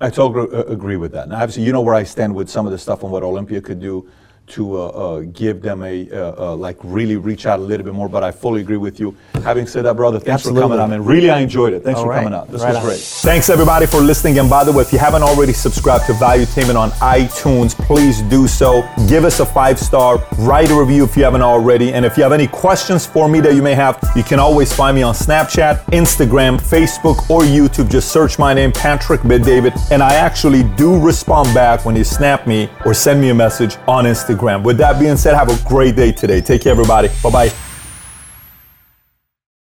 I 0.00 0.10
totally 0.10 0.56
agree 0.72 0.96
with 0.96 1.12
that. 1.12 1.28
Now, 1.28 1.36
obviously, 1.42 1.64
you 1.64 1.72
know 1.72 1.80
where 1.80 1.94
I 1.94 2.04
stand 2.04 2.34
with 2.34 2.48
some 2.48 2.66
of 2.66 2.72
the 2.72 2.78
stuff 2.78 3.02
on 3.02 3.10
what 3.10 3.22
Olympia 3.22 3.60
could 3.60 3.80
do 3.80 4.08
to 4.50 4.76
uh, 4.76 4.86
uh, 4.88 5.20
give 5.32 5.62
them 5.62 5.82
a, 5.82 6.08
uh, 6.10 6.52
uh, 6.52 6.56
like, 6.56 6.76
really 6.82 7.16
reach 7.16 7.46
out 7.46 7.58
a 7.58 7.62
little 7.62 7.84
bit 7.84 7.94
more, 7.94 8.08
but 8.08 8.22
I 8.22 8.30
fully 8.30 8.60
agree 8.60 8.76
with 8.76 8.98
you. 9.00 9.14
Having 9.44 9.66
said 9.66 9.84
that, 9.84 9.94
brother, 9.94 10.18
thanks 10.18 10.42
for 10.42 10.52
coming 10.52 10.78
on, 10.78 10.90
man. 10.90 11.04
Really, 11.04 11.30
I 11.30 11.40
enjoyed 11.40 11.72
it. 11.72 11.82
Thanks 11.84 11.98
All 11.98 12.04
for 12.04 12.10
right. 12.10 12.22
coming 12.22 12.34
out. 12.34 12.50
This 12.50 12.62
Right 12.62 12.68
was 12.70 12.76
on. 12.78 12.84
great. 12.84 12.98
Thanks, 12.98 13.50
everybody, 13.50 13.86
for 13.86 14.00
listening. 14.00 14.38
And 14.38 14.50
by 14.50 14.64
the 14.64 14.72
way, 14.72 14.82
if 14.82 14.92
you 14.92 14.98
haven't 14.98 15.22
already 15.22 15.52
subscribed 15.52 16.06
to 16.06 16.12
Valuetainment 16.12 16.76
on 16.76 16.90
iTunes, 16.92 17.74
please 17.74 18.22
do 18.22 18.46
so. 18.48 18.82
Give 19.08 19.24
us 19.24 19.40
a 19.40 19.46
five 19.46 19.78
star, 19.78 20.18
write 20.38 20.70
a 20.70 20.74
review 20.74 21.04
if 21.04 21.16
you 21.16 21.24
haven't 21.24 21.42
already. 21.42 21.92
And 21.92 22.04
if 22.04 22.16
you 22.16 22.22
have 22.22 22.32
any 22.32 22.46
questions 22.46 23.06
for 23.06 23.28
me 23.28 23.40
that 23.40 23.54
you 23.54 23.62
may 23.62 23.74
have, 23.74 23.98
you 24.16 24.22
can 24.22 24.38
always 24.38 24.72
find 24.72 24.94
me 24.94 25.02
on 25.02 25.14
Snapchat, 25.14 25.84
Instagram, 25.86 26.58
Facebook, 26.58 27.28
or 27.30 27.42
YouTube. 27.42 27.90
Just 27.90 28.10
search 28.12 28.38
my 28.38 28.54
name, 28.54 28.72
Patrick 28.72 29.22
Bet 29.22 29.42
David, 29.42 29.72
and 29.90 30.02
I 30.02 30.14
actually 30.14 30.62
do 30.76 30.98
respond 30.98 31.52
back 31.54 31.84
when 31.84 31.96
you 31.96 32.04
snap 32.04 32.46
me 32.46 32.68
or 32.84 32.94
send 32.94 33.20
me 33.20 33.30
a 33.30 33.34
message 33.34 33.76
on 33.86 34.04
Instagram. 34.38 34.62
With 34.62 34.78
that 34.78 34.98
being 34.98 35.16
said, 35.16 35.34
have 35.34 35.50
a 35.50 35.68
great 35.68 35.96
day 35.96 36.12
today. 36.12 36.40
Take 36.40 36.62
care, 36.62 36.72
everybody. 36.72 37.08
Bye 37.22 37.30
bye. 37.30 37.67